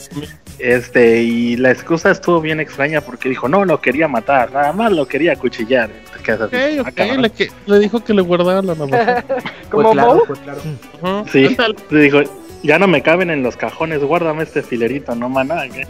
Este, 0.59 1.21
y 1.23 1.55
la 1.55 1.71
excusa 1.71 2.11
estuvo 2.11 2.41
bien 2.41 2.59
extraña 2.59 3.01
porque 3.01 3.29
dijo, 3.29 3.47
no 3.47 3.63
lo 3.65 3.79
quería 3.81 4.07
matar, 4.07 4.51
nada 4.51 4.71
más 4.73 4.91
lo 4.91 5.07
quería 5.07 5.31
acuchillar. 5.33 5.89
Te 6.17 6.23
quedas 6.23 6.41
así, 6.41 6.55
Ok, 6.79 6.87
"Ah, 6.87 6.89
ok, 6.89 6.95
cabrón". 6.95 7.21
le, 7.21 7.29
que- 7.31 7.51
le 7.65 7.79
dijo 7.79 8.03
que 8.03 8.13
le 8.13 8.21
guardara 8.21 8.61
la 8.61 8.75
navaja. 8.75 9.23
Como 9.71 9.83
Pues 9.83 9.93
claro, 9.93 10.23
pues 10.27 10.39
claro. 10.39 11.25
Sí, 11.31 11.57
le 11.89 11.99
dijo, 12.01 12.19
ya 12.61 12.77
no 12.77 12.87
me 12.87 13.01
caben 13.01 13.29
en 13.29 13.41
los 13.43 13.55
cajones, 13.55 14.03
guárdame 14.03 14.43
este 14.43 14.61
filerito, 14.61 15.15
no 15.15 15.29
maná. 15.29 15.63
¿qué? 15.69 15.87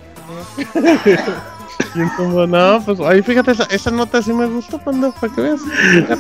¿Quién 1.94 2.10
tumbó? 2.16 2.48
No, 2.48 2.82
pues 2.86 3.00
ahí 3.02 3.22
fíjate, 3.22 3.52
esa, 3.52 3.64
esa 3.66 3.92
nota 3.92 4.22
sí 4.22 4.34
me 4.34 4.46
gustó, 4.48 4.80
panda, 4.80 5.12
para 5.12 5.34
que 5.34 5.42
veas. 5.42 5.62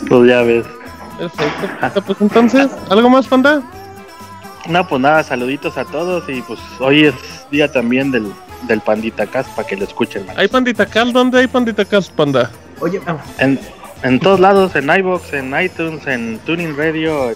Pues 0.07 0.29
ya 0.29 0.41
ves. 0.41 0.65
Perfecto. 1.17 2.01
Pues 2.05 2.21
entonces, 2.21 2.69
¿algo 2.89 3.09
más, 3.09 3.27
panda? 3.27 3.61
No, 4.67 4.87
pues 4.87 5.01
nada, 5.01 5.23
saluditos 5.23 5.77
a 5.77 5.85
todos 5.85 6.23
y 6.29 6.41
pues 6.41 6.59
hoy 6.79 7.05
es 7.05 7.15
día 7.51 7.71
también 7.71 8.11
del, 8.11 8.31
del 8.67 8.81
Pandita 8.81 9.27
Cast 9.27 9.49
para 9.55 9.67
que 9.67 9.75
lo 9.75 9.83
escuchen. 9.83 10.25
man. 10.25 10.35
¿Hay 10.39 10.47
pandita 10.47 10.85
cal? 10.85 11.11
¿Dónde 11.11 11.39
hay 11.39 11.47
pandita 11.47 11.83
cal, 11.85 12.03
panda? 12.15 12.49
Oye, 12.79 13.01
ah, 13.05 13.17
En, 13.39 13.59
en 14.03 14.19
todos 14.19 14.39
lados, 14.39 14.75
en 14.75 14.89
iBox, 14.89 15.33
en 15.33 15.53
iTunes, 15.59 16.07
en 16.07 16.39
Tuning 16.45 16.75
Radio, 16.77 17.29
en 17.31 17.35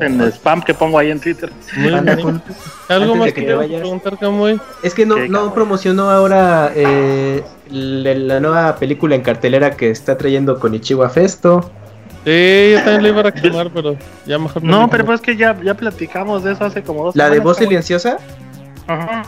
el 0.00 0.20
spam 0.32 0.62
que 0.62 0.74
pongo 0.74 0.98
ahí 0.98 1.10
en 1.10 1.20
Twitter. 1.20 1.50
Muy 1.76 1.90
bien. 1.90 2.42
¿Algo 2.88 3.14
más 3.16 3.28
que 3.28 3.34
que 3.34 3.42
te 3.42 3.54
vayas. 3.54 3.80
preguntar, 3.80 4.18
Camuy? 4.18 4.60
Es 4.82 4.94
que 4.94 5.06
no, 5.06 5.54
promocionó 5.54 6.10
ahora 6.10 6.72
eh, 6.74 7.42
la, 7.70 8.14
la 8.14 8.40
nueva 8.40 8.76
película 8.76 9.14
en 9.14 9.22
cartelera 9.22 9.72
que 9.76 9.90
está 9.90 10.16
trayendo 10.16 10.58
con 10.58 10.74
Ichiwa 10.74 11.08
Festo. 11.08 11.70
Sí, 12.24 12.70
yo 12.72 12.78
también 12.78 13.02
le 13.02 13.08
iba 13.10 13.20
a 13.20 13.24
reclamar, 13.24 13.70
pero 13.70 13.96
ya 14.24 14.38
mejor 14.38 14.62
me 14.62 14.70
No, 14.70 14.88
pero 14.88 15.04
pues 15.04 15.20
que 15.20 15.36
ya, 15.36 15.58
ya 15.62 15.74
platicamos 15.74 16.42
de 16.42 16.52
eso 16.52 16.64
hace 16.64 16.82
como 16.82 17.04
dos 17.04 17.16
La 17.16 17.28
de 17.28 17.40
voz 17.40 17.58
silenciosa. 17.58 18.16
Ajá. 18.86 19.24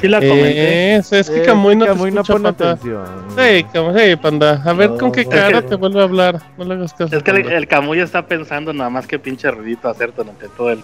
Sí 0.00 0.08
la 0.08 0.18
comenté. 0.20 0.94
Eh, 0.94 0.96
es, 0.96 1.12
es 1.12 1.28
que 1.30 1.40
Eh, 1.42 1.44
Camuy 1.44 1.74
no 1.76 1.84
te 1.84 1.90
Camuy 1.92 2.10
no 2.12 2.20
escucha, 2.20 2.32
pone 2.34 2.52
panda. 2.52 2.72
atención. 2.72 3.04
Sí, 3.36 3.64
Camuy, 3.72 4.00
sí, 4.00 4.16
panda. 4.16 4.62
A 4.64 4.72
ver 4.72 4.90
No, 4.90 4.98
con 4.98 5.12
qué 5.12 5.20
es 5.22 5.28
cara 5.28 5.60
que- 5.62 5.68
te 5.68 5.74
vuelve 5.76 6.00
a 6.00 6.04
hablar. 6.04 6.40
No 6.56 6.64
le 6.64 6.74
hagas 6.74 6.92
caso. 6.94 7.16
Es 7.16 7.22
que 7.22 7.30
el, 7.32 7.42
panda. 7.42 7.56
el 7.56 7.66
Camuy 7.68 8.00
está 8.00 8.26
pensando 8.26 8.72
nada 8.72 8.90
más 8.90 9.06
que 9.06 9.18
pinche 9.18 9.50
ruidito 9.50 9.88
hacer 9.88 10.12
durante 10.14 10.48
todo 10.48 10.70
el 10.70 10.82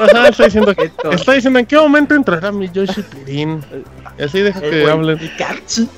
Ajá, 0.00 0.28
está 0.28 0.44
diciendo, 0.44 0.74
está 1.12 1.32
diciendo 1.32 1.58
en 1.58 1.66
qué 1.66 1.76
momento 1.76 2.14
entrará 2.14 2.50
mi 2.52 2.68
Yoshi 2.70 3.02
Pirin. 3.02 3.62
Y 4.18 4.22
así 4.22 4.40
deja 4.40 4.58
El 4.60 4.70
que 4.70 4.90
hablen. 4.90 5.18
Pikachu. 5.18 5.88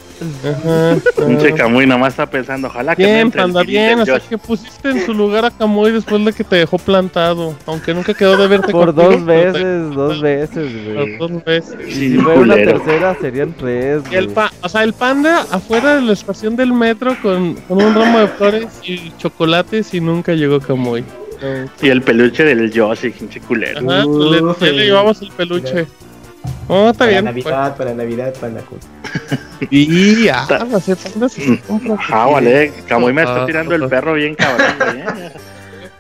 Ajá. 0.45 0.97
pinche. 1.27 1.53
Camuy 1.55 1.87
nada 1.87 2.01
más 2.01 2.13
está 2.13 2.27
pensando, 2.29 2.69
ojalá 2.69 2.95
que 2.97 3.03
me 3.03 3.09
Bien, 3.09 3.21
entre 3.21 3.41
panda, 3.43 3.63
bien. 3.63 3.91
del 3.91 4.01
O 4.01 4.05
sea 4.05 4.15
Josh. 4.19 4.29
que 4.29 4.39
pusiste 4.39 4.91
en 4.91 5.05
su 5.07 5.15
lugar 5.15 5.45
a 5.45 5.51
Camuy 5.51 5.93
después 5.93 6.25
de 6.25 6.33
que 6.33 6.45
te 6.45 6.57
dejó 6.57 6.79
plantado. 6.79 7.55
Aunque 7.67 7.95
nunca 7.95 8.15
quedó 8.15 8.37
de 8.37 8.49
verte 8.49 8.73
Por 8.73 8.95
contigo, 8.95 9.11
dos 9.13 9.23
pero 9.27 9.53
te- 9.53 9.59
veces, 9.65 9.95
dos 9.95 10.21
veces, 10.21 10.73
Por 10.73 10.95
güey. 10.95 11.19
dos 11.19 11.45
veces. 11.45 11.77
Y 11.89 11.93
si 11.93 12.19
fuera 12.19 12.41
una 12.41 12.55
tercera 12.57 13.17
serían 13.21 13.55
tres, 13.59 14.03
Y 14.11 14.15
el 14.17 14.25
güey. 14.25 14.35
pa- 14.35 14.53
o 14.63 14.69
sea, 14.69 14.83
el 14.85 14.93
panda 14.93 15.47
afuera 15.51 15.97
de 15.97 16.03
la 16.03 16.13
estación 16.13 16.57
del 16.57 16.73
metro 16.73 17.17
con, 17.23 17.55
con 17.69 17.83
un 17.83 17.95
ramo 17.95 18.19
de 18.21 18.29
flores 18.29 18.67
y 18.85 19.13
chocolates 19.19 19.93
y 19.95 20.01
nunca 20.01 20.33
llegó 20.35 20.61
Camuy. 20.61 21.05
Y 21.83 21.89
el 21.89 22.03
peluche 22.03 22.45
del 22.45 22.71
Yoshi, 22.71 23.11
pinche 23.11 23.41
culero. 23.41 23.81
Ajá, 23.81 24.05
le, 24.05 24.73
le 24.73 24.85
llevamos 24.87 25.21
el 25.23 25.31
peluche. 25.33 25.87
Oh, 26.69 26.87
está 26.91 26.99
Para 27.01 27.11
bien. 27.11 27.25
Navidad, 27.25 27.77
para 27.77 27.95
Navidad, 27.95 28.35
panda 28.41 28.61
cool. 28.63 28.79
pues. 28.79 29.41
Y 29.71 30.25
ya, 30.25 30.47
va 30.47 30.77
a 30.77 30.81
ser 30.81 30.97
panda 30.97 31.29
si 31.29 31.43
se 31.43 31.61
compra. 31.61 31.95
Ajá, 31.95 32.27
vale, 32.27 32.73
Camuy 32.89 33.13
me 33.13 33.23
está 33.23 33.43
Ah, 33.43 33.47
tirando 33.47 33.75
el 33.75 33.85
ah. 33.85 33.89
perro 33.89 34.15
bien 34.15 34.35
cabrón, 34.35 34.75
güey. 34.79 35.01
¿eh? 35.01 35.33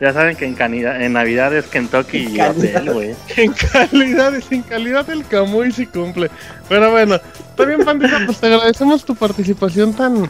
Ya 0.00 0.12
saben 0.12 0.34
que 0.36 0.46
en, 0.46 0.54
canida- 0.54 1.00
en 1.04 1.12
Navidad 1.12 1.54
es 1.54 1.66
Kentucky 1.66 2.18
y 2.18 2.36
Calidad. 2.36 2.56
hotel, 2.82 2.92
güey. 2.92 3.14
En 3.36 3.52
calidad, 3.52 4.32
en 4.50 4.62
calidad 4.62 5.08
el 5.10 5.24
Camuy 5.26 5.70
sí 5.72 5.86
cumple. 5.86 6.28
Pero 6.68 6.90
bueno, 6.90 7.16
está 7.16 7.64
bien, 7.64 7.84
pandita, 7.84 8.20
pues 8.26 8.38
te 8.40 8.46
agradecemos 8.46 9.04
tu 9.04 9.14
participación 9.14 9.94
tan 9.94 10.28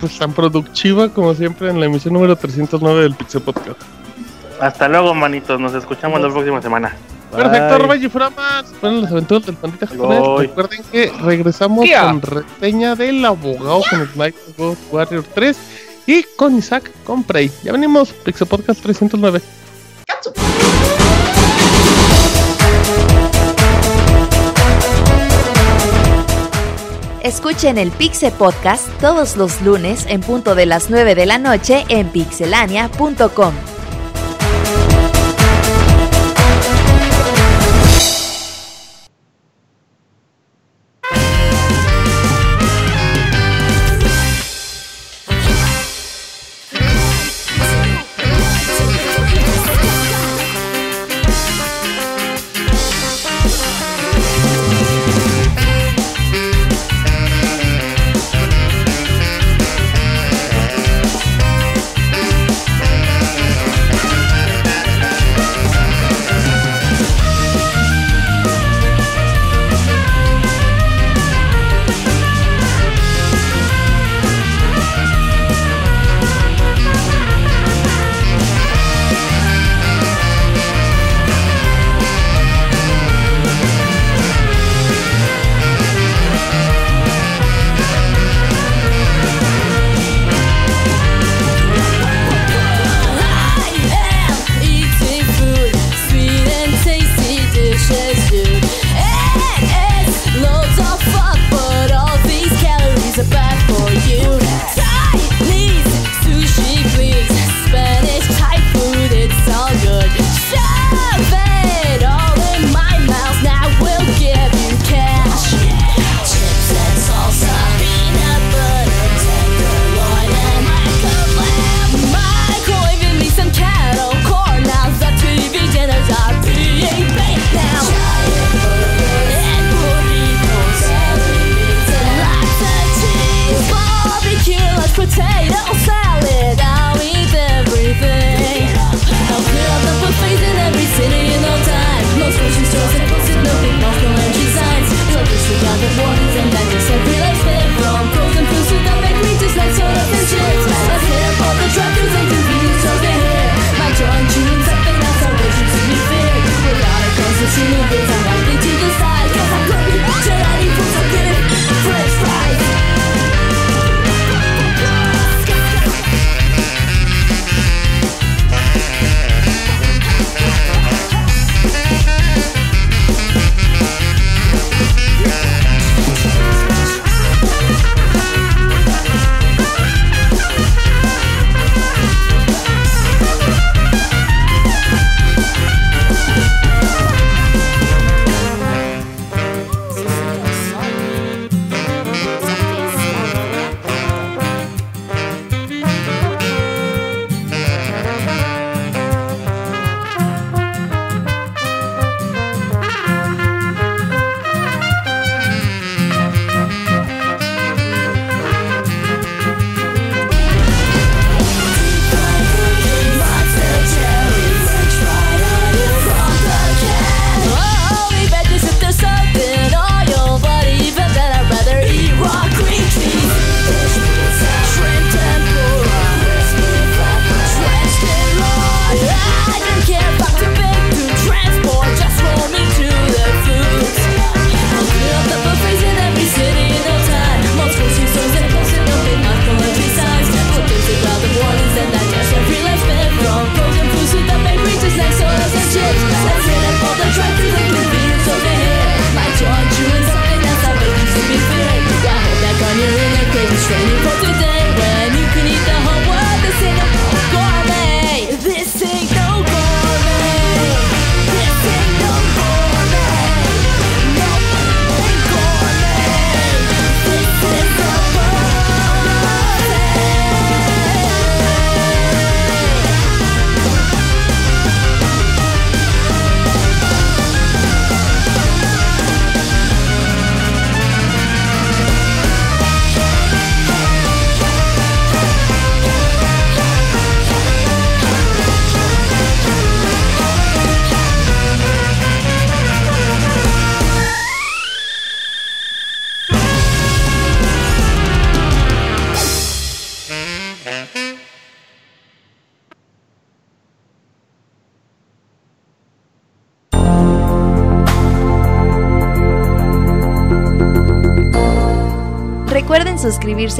pues 0.00 0.16
tan 0.18 0.32
productiva 0.32 1.08
como 1.10 1.34
siempre 1.34 1.70
en 1.70 1.78
la 1.80 1.86
emisión 1.86 2.14
número 2.14 2.34
309 2.36 3.02
del 3.02 3.14
Pixel 3.14 3.42
Podcast. 3.42 3.80
Hasta 4.60 4.88
luego, 4.88 5.14
manitos. 5.14 5.60
Nos 5.60 5.74
escuchamos 5.74 6.20
la 6.20 6.28
próxima 6.28 6.60
semana. 6.62 6.92
Perfecto, 7.30 7.66
Bye. 7.66 7.74
arroba 7.74 7.96
Giframas. 7.98 8.66
Fueron 8.80 9.02
las 9.02 9.12
aventuras 9.12 9.46
del 9.46 9.56
pandita 9.56 9.86
japonés. 9.86 10.20
Voy. 10.20 10.46
Recuerden 10.46 10.82
que 10.90 11.12
regresamos 11.22 11.86
con 11.88 12.22
reseña 12.22 12.94
del 12.94 13.24
abogado 13.24 13.82
con 13.90 14.00
el 14.00 14.08
Night 14.16 14.36
of 14.56 14.78
Warrior 14.92 15.24
3 15.34 15.56
y 16.06 16.22
con 16.36 16.56
Isaac 16.56 16.90
con 17.04 17.22
Prey. 17.22 17.50
Ya 17.62 17.72
venimos, 17.72 18.12
Pixel 18.12 18.46
Podcast 18.46 18.80
309. 18.82 19.42
Escuchen 27.22 27.76
el 27.78 27.90
Pixe 27.90 28.30
Podcast 28.30 28.88
todos 29.00 29.36
los 29.36 29.60
lunes 29.60 30.06
en 30.08 30.20
punto 30.20 30.54
de 30.54 30.66
las 30.66 30.88
9 30.88 31.14
de 31.14 31.26
la 31.26 31.38
noche 31.38 31.84
en 31.88 32.08
pixelania.com. 32.08 33.52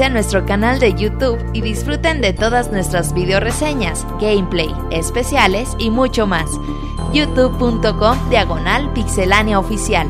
a 0.03 0.09
nuestro 0.09 0.45
canal 0.45 0.79
de 0.79 0.93
YouTube 0.93 1.37
y 1.53 1.61
disfruten 1.61 2.21
de 2.21 2.31
todas 2.31 2.71
nuestras 2.71 3.13
video 3.13 3.39
reseñas, 3.39 4.05
gameplay, 4.21 4.73
especiales 4.91 5.75
y 5.77 5.89
mucho 5.89 6.25
más. 6.25 6.49
youtube.com 7.13 8.29
diagonal 8.29 8.93
pixelánea 8.93 9.59
oficial. 9.59 10.07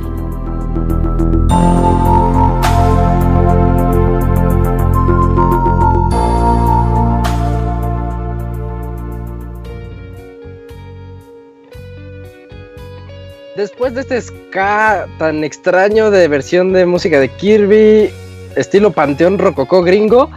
Después 13.56 13.94
de 13.94 14.02
este 14.02 14.22
ska 14.22 15.08
tan 15.18 15.44
extraño 15.44 16.12
de 16.12 16.28
versión 16.28 16.74
de 16.74 16.86
música 16.86 17.20
de 17.20 17.28
Kirby, 17.28 18.10
estilo 18.60 18.92
Panteón 18.92 19.38
Rococó 19.38 19.82
gringo, 19.82 20.30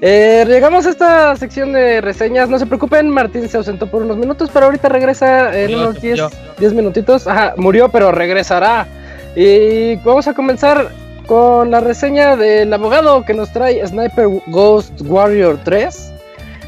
eh, 0.00 0.44
llegamos 0.46 0.86
a 0.86 0.90
esta 0.90 1.36
sección 1.36 1.72
de 1.72 2.00
reseñas. 2.00 2.48
No 2.48 2.58
se 2.58 2.66
preocupen, 2.66 3.10
Martín 3.10 3.48
se 3.48 3.56
ausentó 3.56 3.86
por 3.88 4.02
unos 4.02 4.16
minutos, 4.16 4.50
pero 4.52 4.66
ahorita 4.66 4.88
regresa 4.88 5.56
en 5.58 5.72
Murió, 5.72 5.78
unos 5.80 5.94
se 5.96 6.00
10, 6.00 6.20
murió. 6.20 6.38
10 6.58 6.72
minutitos. 6.74 7.26
Ajá, 7.26 7.54
murió, 7.56 7.88
pero 7.88 8.12
regresará. 8.12 8.86
Y 9.34 9.96
vamos 9.96 10.28
a 10.28 10.34
comenzar 10.34 10.90
con 11.26 11.70
la 11.70 11.80
reseña 11.80 12.36
del 12.36 12.72
abogado 12.72 13.24
que 13.24 13.34
nos 13.34 13.52
trae 13.52 13.84
Sniper 13.86 14.28
Ghost 14.46 15.00
Warrior 15.02 15.58
3. 15.64 16.12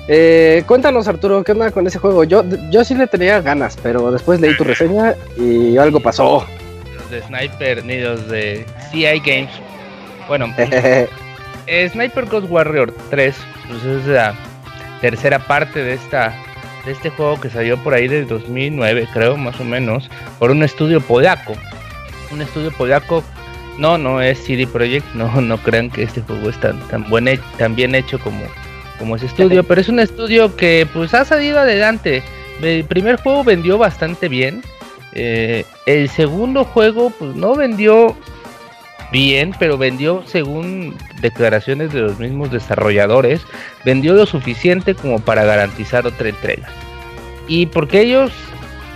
Eh, 0.08 0.64
cuéntanos, 0.66 1.06
Arturo, 1.06 1.44
¿qué 1.44 1.52
onda 1.52 1.70
con 1.70 1.86
ese 1.86 1.98
juego? 1.98 2.24
Yo, 2.24 2.42
yo 2.70 2.84
sí 2.84 2.94
le 2.94 3.06
tenía 3.06 3.40
ganas, 3.40 3.78
pero 3.80 4.10
después 4.10 4.40
leí 4.40 4.56
tu 4.56 4.64
reseña 4.64 5.14
y 5.36 5.76
algo 5.76 6.00
pasó. 6.00 6.44
Los 6.96 7.10
de 7.10 7.22
Sniper 7.22 7.84
ni 7.84 8.00
los 8.00 8.28
de 8.28 8.66
CI 8.90 9.20
Games. 9.24 9.50
Bueno, 10.30 10.54
eh, 11.66 11.88
Sniper 11.92 12.26
Ghost 12.26 12.46
Warrior 12.48 12.94
3 13.10 13.36
pues 13.68 13.84
es 13.84 14.06
la 14.06 14.34
tercera 15.00 15.40
parte 15.40 15.82
de 15.82 15.94
esta 15.94 16.32
de 16.86 16.92
este 16.92 17.10
juego 17.10 17.40
que 17.40 17.50
salió 17.50 17.76
por 17.78 17.94
ahí 17.94 18.06
del 18.08 18.26
2009, 18.28 19.08
creo, 19.12 19.36
más 19.36 19.58
o 19.60 19.64
menos, 19.64 20.08
por 20.38 20.50
un 20.52 20.62
estudio 20.62 21.00
polaco. 21.00 21.54
Un 22.30 22.40
estudio 22.42 22.70
polaco 22.70 23.24
no, 23.76 23.98
no 23.98 24.22
es 24.22 24.38
CD 24.38 24.66
Projekt, 24.66 25.12
no, 25.14 25.40
no 25.40 25.58
crean 25.58 25.90
que 25.90 26.04
este 26.04 26.20
juego 26.22 26.48
es 26.48 26.58
tan, 26.60 26.78
tan, 26.88 27.08
buen 27.10 27.26
he- 27.26 27.40
tan 27.58 27.74
bien 27.74 27.94
hecho 27.96 28.18
como, 28.20 28.40
como 29.00 29.16
ese 29.16 29.26
estudio, 29.26 29.64
pero 29.64 29.80
es 29.80 29.88
un 29.88 29.98
estudio 30.00 30.54
que 30.56 30.86
pues 30.94 31.12
ha 31.12 31.24
salido 31.24 31.58
adelante. 31.58 32.22
El 32.62 32.84
primer 32.84 33.16
juego 33.16 33.42
vendió 33.42 33.76
bastante 33.78 34.28
bien. 34.28 34.62
eh, 35.12 35.64
el 35.86 36.08
segundo 36.08 36.64
juego 36.64 37.10
pues 37.10 37.34
no 37.34 37.56
vendió 37.56 38.16
bien, 39.12 39.52
pero 39.58 39.76
vendió 39.78 40.22
según 40.26 40.96
declaraciones 41.20 41.92
de 41.92 42.00
los 42.00 42.18
mismos 42.18 42.50
desarrolladores, 42.50 43.42
vendió 43.84 44.14
lo 44.14 44.26
suficiente 44.26 44.94
como 44.94 45.18
para 45.18 45.44
garantizar 45.44 46.06
otra 46.06 46.28
entrega. 46.28 46.68
Y 47.48 47.66
porque 47.66 48.00
ellos, 48.02 48.30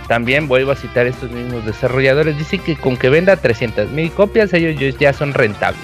también 0.07 0.47
vuelvo 0.47 0.71
a 0.71 0.75
citar 0.75 1.07
estos 1.07 1.31
mismos 1.31 1.65
desarrolladores, 1.65 2.37
dicen 2.37 2.61
que 2.61 2.75
con 2.75 2.95
que 2.97 3.09
venda 3.09 3.35
300 3.37 3.89
mil 3.91 4.11
copias 4.11 4.53
ellos 4.53 4.79
ya- 4.79 4.97
ya 4.99 5.13
son 5.13 5.33
rentables. 5.33 5.81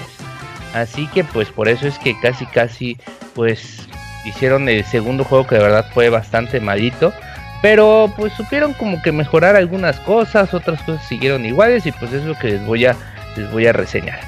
Así 0.74 1.06
que 1.08 1.22
pues 1.24 1.48
por 1.48 1.68
eso 1.68 1.86
es 1.86 1.98
que 1.98 2.18
casi 2.20 2.46
casi 2.46 2.96
pues 3.34 3.86
hicieron 4.24 4.68
el 4.68 4.84
segundo 4.84 5.24
juego 5.24 5.46
que 5.46 5.56
de 5.56 5.62
verdad 5.62 5.86
fue 5.92 6.08
bastante 6.08 6.60
malito. 6.60 7.12
Pero 7.60 8.12
pues 8.16 8.32
supieron 8.32 8.72
como 8.72 9.00
que 9.02 9.12
mejorar 9.12 9.54
algunas 9.54 10.00
cosas, 10.00 10.52
otras 10.52 10.80
cosas 10.82 11.06
siguieron 11.06 11.44
iguales 11.44 11.86
y 11.86 11.92
pues 11.92 12.12
es 12.12 12.24
lo 12.24 12.36
que 12.36 12.48
les 12.48 12.66
voy 12.66 12.86
a, 12.86 12.96
les 13.36 13.50
voy 13.50 13.66
a 13.66 13.72
reseñar. 13.72 14.20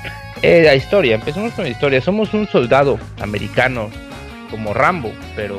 Eh, 0.43 0.62
la 0.62 0.74
historia, 0.74 1.14
empezamos 1.14 1.52
con 1.52 1.64
la 1.64 1.70
historia. 1.70 2.01
Somos 2.01 2.35
un 2.35 2.47
soldado 2.47 2.98
americano 3.20 3.90
como 4.51 4.74
Rambo, 4.74 5.12
pero 5.35 5.59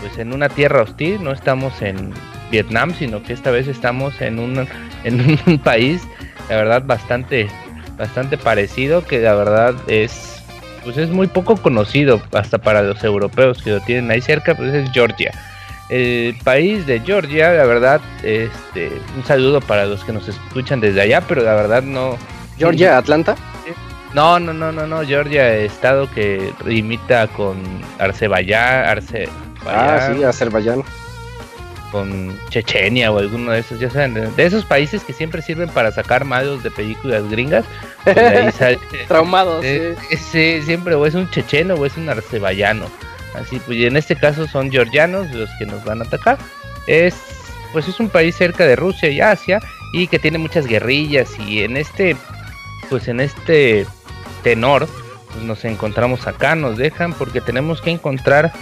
pues 0.00 0.18
en 0.18 0.32
una 0.32 0.48
tierra 0.48 0.82
hostil, 0.82 1.22
no 1.22 1.32
estamos 1.32 1.80
en 1.82 2.12
Vietnam, 2.50 2.94
sino 2.94 3.22
que 3.22 3.32
esta 3.32 3.50
vez 3.50 3.66
estamos 3.66 4.20
en 4.20 4.38
un, 4.38 4.68
en 5.04 5.38
un 5.46 5.58
país, 5.64 6.02
la 6.48 6.56
verdad, 6.56 6.82
bastante, 6.84 7.48
bastante 7.96 8.38
parecido, 8.38 9.04
que 9.04 9.20
la 9.20 9.34
verdad 9.34 9.74
es, 9.86 10.42
pues 10.84 10.96
es 10.96 11.08
muy 11.08 11.26
poco 11.26 11.56
conocido, 11.56 12.20
hasta 12.32 12.58
para 12.58 12.82
los 12.82 13.02
europeos 13.02 13.62
que 13.62 13.70
lo 13.70 13.80
tienen 13.80 14.10
ahí 14.10 14.20
cerca, 14.20 14.54
pues 14.54 14.72
es 14.74 14.90
Georgia. 14.92 15.32
El 15.88 16.36
país 16.44 16.86
de 16.86 17.00
Georgia, 17.00 17.52
la 17.52 17.64
verdad, 17.64 18.00
este, 18.22 18.92
un 19.16 19.24
saludo 19.24 19.60
para 19.62 19.86
los 19.86 20.04
que 20.04 20.12
nos 20.12 20.28
escuchan 20.28 20.80
desde 20.80 21.00
allá, 21.00 21.22
pero 21.22 21.42
la 21.42 21.54
verdad 21.54 21.82
no, 21.82 22.18
Georgia, 22.58 22.98
Atlanta. 22.98 23.36
no, 24.14 24.38
no, 24.40 24.52
no, 24.52 24.72
no, 24.72 24.86
no, 24.86 25.02
Georgia, 25.04 25.54
estado 25.56 26.10
que 26.10 26.52
limita 26.64 27.26
con 27.28 27.56
Arceballá, 27.98 28.90
Arce, 28.90 29.28
Ah, 29.66 30.10
sí, 30.14 30.22
Azerbaiyán. 30.24 30.82
con 31.92 32.38
Chechenia 32.50 33.10
o 33.10 33.18
alguno 33.18 33.50
de 33.52 33.60
esos, 33.60 33.80
ya 33.80 33.90
saben, 33.90 34.14
de, 34.36 34.44
esos 34.44 34.64
países 34.64 35.02
que 35.04 35.12
siempre 35.12 35.40
sirven 35.42 35.68
para 35.70 35.90
sacar 35.90 36.24
malos 36.24 36.62
de 36.62 36.70
películas 36.70 37.28
gringas. 37.30 37.64
pues 38.04 38.16
de 38.16 38.22
ahí 38.26 38.52
sale- 38.58 38.78
Traumados, 39.08 39.64
eh, 39.64 39.94
sí. 40.10 40.16
sí, 40.16 40.62
siempre 40.64 40.94
o 40.94 41.06
es 41.06 41.14
un 41.14 41.28
checheno 41.30 41.74
o 41.74 41.86
es 41.86 41.96
un 41.96 42.08
arceballano. 42.08 42.86
Así 43.34 43.58
pues, 43.64 43.78
y 43.78 43.86
en 43.86 43.96
este 43.96 44.16
caso 44.16 44.46
son 44.46 44.70
georgianos 44.70 45.30
los 45.32 45.48
que 45.58 45.66
nos 45.66 45.84
van 45.84 46.00
a 46.00 46.04
atacar. 46.04 46.38
Es 46.86 47.14
pues 47.72 47.86
es 47.88 48.00
un 48.00 48.08
país 48.08 48.34
cerca 48.36 48.64
de 48.64 48.76
Rusia 48.76 49.10
y 49.10 49.20
Asia 49.20 49.60
y 49.92 50.06
que 50.06 50.18
tiene 50.18 50.38
muchas 50.38 50.66
guerrillas 50.66 51.30
y 51.38 51.62
en 51.62 51.76
este 51.76 52.16
pues 52.88 53.08
en 53.08 53.20
este 53.20 53.86
tenor 54.42 54.88
pues 55.32 55.44
nos 55.44 55.64
encontramos 55.64 56.26
acá, 56.26 56.54
nos 56.54 56.76
dejan 56.76 57.12
porque 57.12 57.40
tenemos 57.40 57.80
que 57.80 57.90
encontrar 57.90 58.52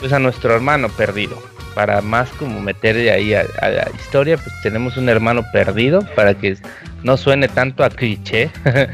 pues 0.00 0.12
a 0.12 0.18
nuestro 0.18 0.54
hermano 0.54 0.88
perdido. 0.88 1.42
Para 1.74 2.00
más 2.02 2.30
como 2.30 2.60
meterle 2.60 3.10
ahí 3.10 3.34
a, 3.34 3.44
a 3.60 3.68
la 3.68 3.90
historia, 3.96 4.36
pues 4.36 4.54
tenemos 4.62 4.96
un 4.96 5.08
hermano 5.08 5.44
perdido 5.52 6.06
para 6.14 6.34
que 6.34 6.56
no 7.02 7.16
suene 7.16 7.48
tanto 7.48 7.82
a 7.82 7.90
cliché. 7.90 8.50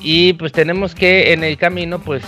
y 0.00 0.32
pues 0.32 0.50
tenemos 0.52 0.94
que 0.94 1.32
en 1.32 1.44
el 1.44 1.56
camino 1.56 2.00
pues 2.00 2.24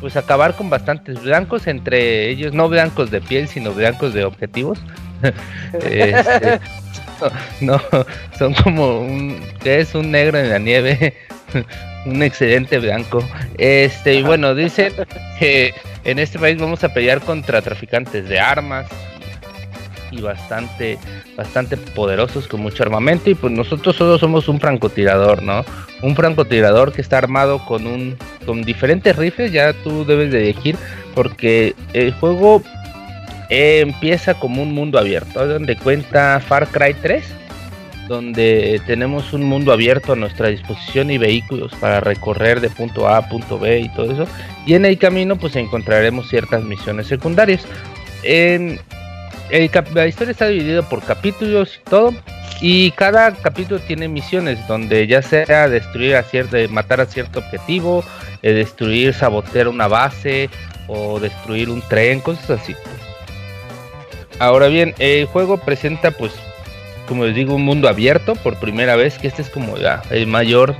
pues 0.00 0.16
acabar 0.16 0.56
con 0.56 0.70
bastantes 0.70 1.22
blancos, 1.22 1.66
entre 1.66 2.30
ellos 2.30 2.54
no 2.54 2.68
blancos 2.68 3.10
de 3.10 3.20
piel, 3.20 3.48
sino 3.48 3.72
blancos 3.72 4.14
de 4.14 4.24
objetivos. 4.24 4.78
Este, 5.72 6.60
no, 7.60 7.80
son 8.38 8.54
como 8.54 9.00
un 9.00 9.40
es 9.64 9.94
un 9.94 10.10
negro 10.10 10.38
en 10.38 10.50
la 10.50 10.58
nieve, 10.58 11.14
un 12.06 12.22
excelente 12.22 12.78
blanco. 12.78 13.24
Este, 13.58 14.14
y 14.14 14.22
bueno, 14.22 14.54
dicen 14.54 14.92
que 15.38 15.74
en 16.04 16.18
este 16.18 16.38
país 16.38 16.58
vamos 16.58 16.82
a 16.84 16.92
pelear 16.92 17.20
contra 17.20 17.62
traficantes 17.62 18.28
de 18.28 18.40
armas 18.40 18.86
y 20.10 20.20
bastante 20.20 20.98
bastante 21.36 21.76
poderosos 21.76 22.48
con 22.48 22.60
mucho 22.60 22.82
armamento 22.82 23.30
y 23.30 23.34
pues 23.34 23.52
nosotros 23.52 23.94
solo 23.96 24.18
somos 24.18 24.48
un 24.48 24.60
francotirador, 24.60 25.42
¿no? 25.42 25.64
Un 26.02 26.16
francotirador 26.16 26.92
que 26.92 27.00
está 27.00 27.18
armado 27.18 27.64
con 27.64 27.86
un 27.86 28.16
con 28.44 28.62
diferentes 28.62 29.14
rifles, 29.16 29.52
ya 29.52 29.72
tú 29.72 30.04
debes 30.04 30.32
de 30.32 30.42
elegir 30.42 30.76
porque 31.14 31.74
el 31.92 32.12
juego 32.12 32.62
empieza 33.50 34.34
como 34.34 34.62
un 34.62 34.72
mundo 34.72 34.98
abierto, 34.98 35.46
donde 35.46 35.76
cuenta 35.76 36.40
Far 36.40 36.68
Cry 36.68 36.94
3, 36.94 37.24
donde 38.08 38.80
tenemos 38.86 39.32
un 39.32 39.42
mundo 39.42 39.72
abierto 39.72 40.12
a 40.12 40.16
nuestra 40.16 40.48
disposición 40.48 41.10
y 41.10 41.18
vehículos 41.18 41.72
para 41.80 42.00
recorrer 42.00 42.60
de 42.60 42.70
punto 42.70 43.08
A 43.08 43.18
a 43.18 43.28
punto 43.28 43.58
B 43.58 43.80
y 43.80 43.88
todo 43.90 44.12
eso. 44.12 44.26
Y 44.66 44.74
en 44.74 44.84
el 44.84 44.98
camino 44.98 45.36
pues 45.36 45.56
encontraremos 45.56 46.28
ciertas 46.28 46.64
misiones 46.64 47.08
secundarias. 47.08 47.64
En 48.22 48.80
el 49.50 49.70
la 49.94 50.06
historia 50.06 50.32
está 50.32 50.46
dividida 50.48 50.82
por 50.82 51.02
capítulos 51.02 51.80
y 51.80 51.90
todo. 51.90 52.14
Y 52.60 52.90
cada 52.92 53.32
capítulo 53.32 53.80
tiene 53.80 54.06
misiones 54.06 54.58
donde 54.68 55.06
ya 55.06 55.22
sea 55.22 55.68
destruir 55.68 56.16
a 56.16 56.22
cierto, 56.22 56.56
matar 56.68 57.00
a 57.00 57.06
cierto 57.06 57.38
objetivo, 57.38 58.04
eh, 58.42 58.52
destruir, 58.52 59.14
sabotear 59.14 59.66
una 59.68 59.88
base 59.88 60.50
o 60.86 61.18
destruir 61.18 61.70
un 61.70 61.80
tren, 61.88 62.20
cosas 62.20 62.60
así. 62.60 62.74
Ahora 64.40 64.68
bien, 64.68 64.94
el 64.98 65.26
juego 65.26 65.58
presenta 65.58 66.10
pues, 66.10 66.32
como 67.06 67.26
les 67.26 67.34
digo, 67.34 67.54
un 67.54 67.62
mundo 67.62 67.88
abierto 67.88 68.34
por 68.36 68.58
primera 68.58 68.96
vez, 68.96 69.18
que 69.18 69.28
este 69.28 69.42
es 69.42 69.50
como 69.50 69.74
el 70.10 70.26
mayor 70.26 70.74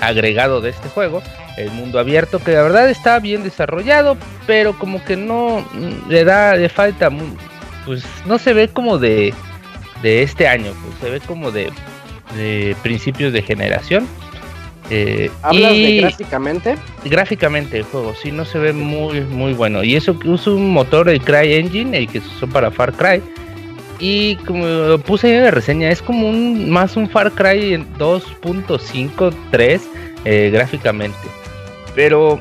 agregado 0.00 0.60
de 0.60 0.70
este 0.70 0.90
juego. 0.90 1.22
El 1.56 1.70
mundo 1.70 1.98
abierto 1.98 2.38
que 2.38 2.52
la 2.52 2.62
verdad 2.62 2.88
está 2.90 3.18
bien 3.18 3.42
desarrollado, 3.42 4.18
pero 4.46 4.78
como 4.78 5.02
que 5.02 5.16
no 5.16 5.66
mm, 5.72 6.10
le 6.10 6.24
da, 6.24 6.54
le 6.54 6.68
falta, 6.68 7.10
pues 7.86 8.04
no 8.26 8.38
se 8.38 8.52
ve 8.52 8.68
como 8.68 8.98
de, 8.98 9.32
de 10.02 10.22
este 10.22 10.46
año, 10.46 10.72
pues 10.84 11.00
se 11.00 11.10
ve 11.10 11.20
como 11.20 11.50
de, 11.50 11.72
de 12.36 12.76
principios 12.82 13.32
de 13.32 13.40
generación. 13.40 14.06
Eh, 14.90 15.30
¿Hablas 15.42 15.72
de 15.72 15.76
y- 15.78 16.00
gráficamente? 16.00 16.76
gráficamente 17.04 17.78
el 17.78 17.84
juego 17.84 18.14
sí 18.14 18.32
no 18.32 18.44
se 18.46 18.58
ve 18.58 18.72
muy 18.72 19.20
muy 19.20 19.52
bueno 19.52 19.84
y 19.84 19.96
eso 19.96 20.18
que 20.18 20.28
usa 20.30 20.54
un 20.54 20.70
motor 20.72 21.08
el 21.10 21.20
Cry 21.20 21.54
Engine 21.54 21.96
el 21.98 22.08
que 22.08 22.20
se 22.20 22.26
usó 22.28 22.46
para 22.46 22.70
Far 22.70 22.94
Cry 22.94 23.22
y 23.98 24.36
como 24.46 24.64
lo 24.66 24.98
puse 24.98 25.36
en 25.36 25.44
la 25.44 25.50
reseña 25.50 25.90
es 25.90 26.00
como 26.00 26.28
un 26.28 26.70
más 26.70 26.96
un 26.96 27.08
Far 27.10 27.32
Cry 27.32 27.74
en 27.74 27.86
2.53 27.98 29.80
eh, 30.24 30.50
gráficamente 30.52 31.18
pero 31.94 32.40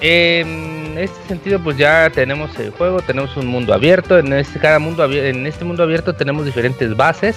En 0.00 0.98
este 0.98 1.16
sentido, 1.28 1.58
pues 1.60 1.78
ya 1.78 2.10
tenemos 2.10 2.56
el 2.58 2.70
juego, 2.72 3.00
tenemos 3.00 3.34
un 3.38 3.46
mundo 3.46 3.72
abierto. 3.72 4.18
En 4.18 4.32
este, 4.34 4.58
cada 4.60 4.78
mundo 4.78 5.10
en 5.10 5.46
este 5.46 5.64
mundo 5.64 5.82
abierto 5.82 6.12
tenemos 6.12 6.44
diferentes 6.44 6.94
bases. 6.94 7.34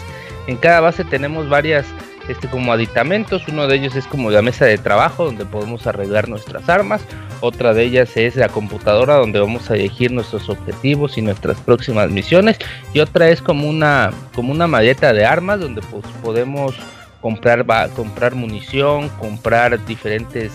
En 0.48 0.58
cada 0.58 0.82
base 0.82 1.06
tenemos 1.06 1.48
varias 1.48 1.86
este, 2.28 2.48
como 2.48 2.74
aditamentos. 2.74 3.48
Uno 3.48 3.68
de 3.68 3.76
ellos 3.76 3.96
es 3.96 4.06
como 4.08 4.30
la 4.32 4.42
mesa 4.42 4.66
de 4.66 4.78
trabajo 4.78 5.26
donde 5.26 5.46
podemos 5.46 5.88
arreglar 5.88 6.28
nuestras 6.30 6.68
armas. 6.70 7.02
Otra 7.40 7.74
de 7.74 7.84
ellas 7.84 8.18
es 8.18 8.36
la 8.36 8.50
computadora 8.50 9.16
donde 9.16 9.40
vamos 9.40 9.70
a 9.70 9.76
elegir 9.76 10.12
nuestros 10.12 10.50
objetivos 10.50 11.18
y 11.18 11.22
nuestras 11.22 11.60
próximas 11.60 12.10
misiones. 12.10 12.58
Y 12.94 13.00
otra 13.00 13.30
es 13.30 13.42
como 13.42 13.68
una, 13.70 14.12
como 14.34 14.52
una 14.52 14.68
maleta 14.68 15.14
de 15.14 15.26
armas 15.26 15.60
donde 15.60 15.82
pues, 15.82 16.04
podemos 16.24 16.76
comprar, 17.22 17.70
va- 17.70 17.88
comprar 17.90 18.36
munición, 18.36 19.10
comprar 19.20 19.84
diferentes 19.86 20.52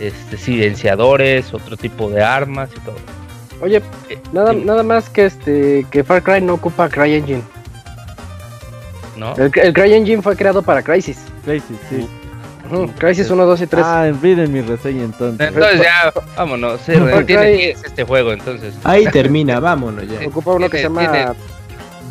este, 0.00 0.36
silenciadores, 0.36 1.52
otro 1.54 1.76
tipo 1.76 2.08
de 2.10 2.22
armas 2.22 2.70
y 2.76 2.80
todo. 2.80 2.96
Oye, 3.60 3.80
Eh, 4.10 4.18
nada, 4.32 4.52
sí, 4.52 4.62
nada 4.64 4.82
más 4.82 5.08
que 5.08 5.26
este 5.26 5.86
que 5.90 6.02
Far 6.02 6.22
Cry 6.22 6.40
no 6.40 6.54
ocupa 6.54 6.88
CryEngine. 6.88 7.42
¿No? 9.16 9.34
El, 9.36 9.50
el 9.54 9.72
CryEngine 9.72 10.22
fue 10.22 10.36
creado 10.36 10.62
para 10.62 10.82
Crisis. 10.82 11.18
Crazy, 11.44 11.76
sí. 11.88 12.08
Ujú, 12.70 12.86
Crisis 12.98 13.28
1, 13.30 13.44
2 13.44 13.60
y 13.60 13.66
3. 13.66 13.84
Ah, 13.84 14.04
olviden 14.08 14.52
mi 14.52 14.60
reseña 14.62 15.02
entonces. 15.04 15.48
Entonces 15.48 15.80
ya, 15.82 16.12
vámonos. 16.36 16.80
Sí, 16.86 16.92
Far 16.92 17.24
tiene 17.24 17.42
Cry- 17.42 17.56
10 17.58 17.84
este 17.84 18.04
juego, 18.04 18.32
entonces. 18.32 18.74
Ahí 18.84 19.04
termina, 19.06 19.60
vámonos 19.60 20.04
ya. 20.08 20.26
ocupa 20.26 20.52
uno 20.52 20.70
que 20.70 20.78
se 20.82 20.88
tiene- 20.88 21.04
llama 21.04 21.34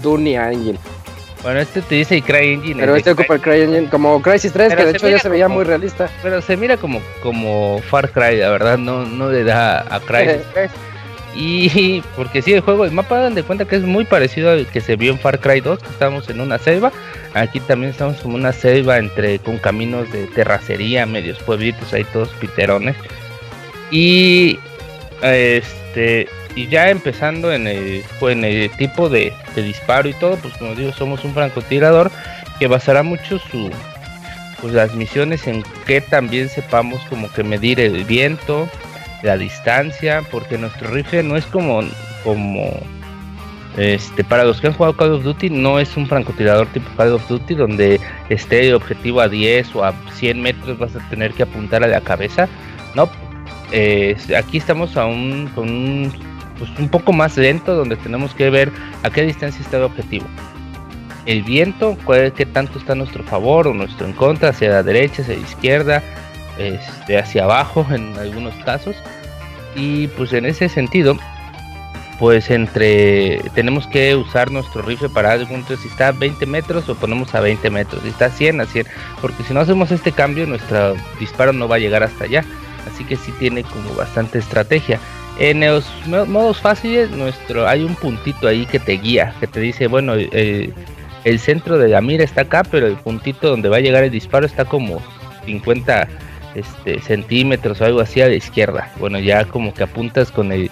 Dunia 0.02 0.52
Engine. 0.52 0.78
Bueno, 1.42 1.60
este 1.60 1.82
te 1.82 1.96
dice 1.96 2.22
CryEngine. 2.22 2.80
Pero 2.82 2.96
este 2.96 3.12
ocupa 3.12 3.34
el 3.36 3.42
CryEngine 3.42 3.90
como 3.90 4.22
Crisis 4.22 4.52
3, 4.54 4.70
Pero 4.70 4.78
que 4.82 4.86
de 4.86 4.92
se 4.92 4.98
hecho 4.98 5.10
ya 5.10 5.20
se 5.20 5.30
veía 5.30 5.46
como- 5.46 5.56
muy 5.56 5.64
realista. 5.64 6.08
Pero 6.22 6.40
se 6.42 6.56
mira 6.56 6.78
como, 6.78 7.02
como 7.24 7.80
Far 7.90 8.12
Cry, 8.12 8.38
la 8.38 8.50
verdad, 8.52 8.78
no, 8.78 9.06
no 9.06 9.32
le 9.32 9.44
da 9.44 9.80
a 9.90 10.00
Crysis 10.02 10.42
3. 10.54 10.70
Y 11.36 12.02
porque 12.16 12.42
sí, 12.42 12.54
el 12.54 12.62
juego, 12.62 12.86
el 12.86 12.92
mapa 12.92 13.20
dan 13.20 13.36
de 13.36 13.44
cuenta 13.44 13.66
que 13.66 13.76
es 13.76 13.84
muy 13.84 14.06
parecido 14.06 14.52
al 14.52 14.68
que 14.68 14.82
se 14.82 14.96
vio 14.96 15.12
en 15.12 15.20
Far 15.20 15.40
Cry 15.40 15.62
2, 15.62 15.80
que 15.80 15.90
estamos 15.90 16.30
en 16.30 16.42
una 16.42 16.58
selva. 16.58 16.92
Aquí 17.34 17.60
también 17.62 17.92
estamos 17.92 18.18
como 18.18 18.36
una 18.36 18.52
selva 18.52 18.98
entre 18.98 19.40
con 19.40 19.58
caminos 19.58 20.12
de 20.12 20.28
terracería, 20.28 21.06
medios 21.06 21.40
pueblitos 21.40 21.94
ahí 21.94 22.04
todos 22.06 22.30
piterones. 22.40 22.96
Y 23.90 24.60
este 25.22 26.28
y 26.56 26.68
ya 26.68 26.90
empezando 26.90 27.54
en 27.54 27.68
el, 27.68 28.04
pues, 28.20 28.36
en 28.36 28.44
el 28.44 28.70
tipo 28.72 29.08
de, 29.08 29.32
de 29.56 29.64
disparo 29.64 30.10
y 30.10 30.14
todo, 30.14 30.36
pues 30.38 30.54
como 30.58 30.76
digo, 30.76 30.92
somos 30.92 31.24
un 31.24 31.34
francotirador 31.34 32.12
que 32.60 32.68
basará 32.68 33.04
mucho 33.04 33.40
su 33.40 33.72
pues 34.62 34.74
las 34.74 34.94
misiones 34.94 35.48
en 35.48 35.64
que 35.86 36.02
también 36.02 36.48
sepamos 36.48 37.02
como 37.10 37.32
que 37.32 37.44
medir 37.44 37.80
el 37.80 38.04
viento, 38.06 38.70
la 39.24 39.38
distancia, 39.38 40.24
porque 40.32 40.58
nuestro 40.58 40.90
rifle 40.90 41.24
no 41.24 41.36
es 41.36 41.46
como 41.46 41.82
como 42.24 42.72
este 43.78 44.24
para 44.24 44.44
los 44.44 44.60
que 44.60 44.68
han 44.68 44.74
jugado 44.74 44.98
Call 44.98 45.14
of 45.14 45.24
Duty 45.24 45.50
no 45.50 45.80
es 45.80 45.96
un 45.96 46.06
francotirador 46.06 46.68
tipo 46.68 46.90
Call 46.98 47.14
of 47.14 47.28
Duty 47.30 47.56
donde 47.56 48.02
esté 48.30 48.68
el 48.68 48.76
objetivo 48.76 49.22
a 49.22 49.30
10 49.30 49.76
o 49.76 49.86
a 49.86 49.94
100 50.14 50.42
metros 50.42 50.78
vas 50.78 50.96
a 50.96 51.10
tener 51.10 51.34
que 51.34 51.44
apuntar 51.44 51.84
a 51.84 51.88
la 51.88 52.02
cabeza. 52.02 52.50
No, 52.96 53.10
eh, 53.72 54.18
aquí 54.38 54.58
estamos 54.58 54.98
a 54.98 55.06
un 55.06 55.50
con 55.56 55.70
un 55.70 56.14
pues 56.60 56.70
un 56.78 56.90
poco 56.90 57.14
más 57.14 57.38
lento 57.38 57.74
donde 57.74 57.96
tenemos 57.96 58.36
que 58.36 58.50
ver 58.50 58.72
a 59.04 59.10
qué 59.10 59.24
distancia 59.24 59.62
está 59.62 59.78
el 59.78 59.84
objetivo 59.84 60.28
el 61.26 61.44
viento, 61.44 61.98
cuál, 62.04 62.34
qué 62.34 62.46
tanto 62.46 62.80
está 62.80 62.94
a 62.94 62.96
nuestro 62.96 63.24
favor 63.24 63.68
o 63.68 63.74
nuestro 63.74 64.08
en 64.08 64.14
contra, 64.14 64.50
hacia 64.50 64.70
la 64.70 64.84
derecha, 64.84 65.22
hacia 65.22 65.36
la 65.36 65.42
izquierda, 65.42 66.04
este, 66.68 67.18
hacia 67.18 67.44
abajo 67.44 67.86
en 67.92 68.18
algunos 68.18 68.54
casos. 68.64 68.96
Y 69.76 70.08
pues 70.10 70.34
en 70.34 70.46
ese 70.46 70.68
sentido, 70.70 71.18
pues 72.20 72.50
entre 72.52 73.40
tenemos 73.56 73.88
que 73.88 74.16
usar 74.16 74.52
nuestro 74.52 74.82
rifle 74.82 75.10
para 75.10 75.32
algo, 75.32 75.56
entonces 75.56 75.80
si 75.80 75.88
está 75.88 76.10
a 76.10 76.12
20 76.12 76.46
metros 76.46 76.88
lo 76.88 76.96
ponemos 76.96 77.34
a 77.34 77.40
20 77.40 77.70
metros, 77.70 78.04
si 78.04 78.10
está 78.10 78.26
a 78.26 78.30
100 78.30 78.62
a 78.62 78.66
100, 78.66 78.86
porque 79.22 79.44
si 79.44 79.54
no 79.54 79.62
hacemos 79.62 79.92
este 79.92 80.12
cambio 80.12 80.46
nuestro 80.46 80.96
disparo 81.20 81.52
no 81.54 81.68
va 81.68 81.78
a 81.78 81.80
llegar 81.80 82.04
hasta 82.04 82.26
allá, 82.26 82.44
así 82.94 83.04
que 83.06 83.16
sí 83.16 83.32
tiene 83.40 83.64
como 83.64 83.96
bastante 83.96 84.38
estrategia. 84.40 85.00
En 85.40 85.62
los 85.62 85.86
mo- 86.06 86.26
modos 86.26 86.60
fáciles, 86.60 87.10
nuestro 87.10 87.68
hay 87.68 87.84
un 87.84 87.96
puntito 87.96 88.48
ahí 88.48 88.66
que 88.66 88.80
te 88.80 88.94
guía, 88.98 89.34
que 89.40 89.48
te 89.48 89.60
dice, 89.60 89.88
bueno, 89.88 90.14
eh, 90.16 90.72
el 91.24 91.40
centro 91.40 91.78
de 91.80 91.88
la 91.88 92.02
mira 92.02 92.24
está 92.24 92.42
acá, 92.42 92.64
pero 92.70 92.86
el 92.86 92.98
puntito 92.98 93.50
donde 93.50 93.70
va 93.70 93.78
a 93.78 93.82
llegar 93.82 94.04
el 94.04 94.12
disparo 94.12 94.46
está 94.46 94.66
como 94.66 95.02
50 95.46 96.08
este, 96.56 97.00
centímetros 97.02 97.80
o 97.82 97.86
algo 97.86 98.02
así 98.02 98.22
a 98.22 98.28
la 98.28 98.36
izquierda. 98.36 98.92
Bueno, 99.00 99.20
ya 99.20 99.46
como 99.46 99.74
que 99.74 99.84
apuntas 99.84 100.32
con 100.32 100.52
el 100.52 100.70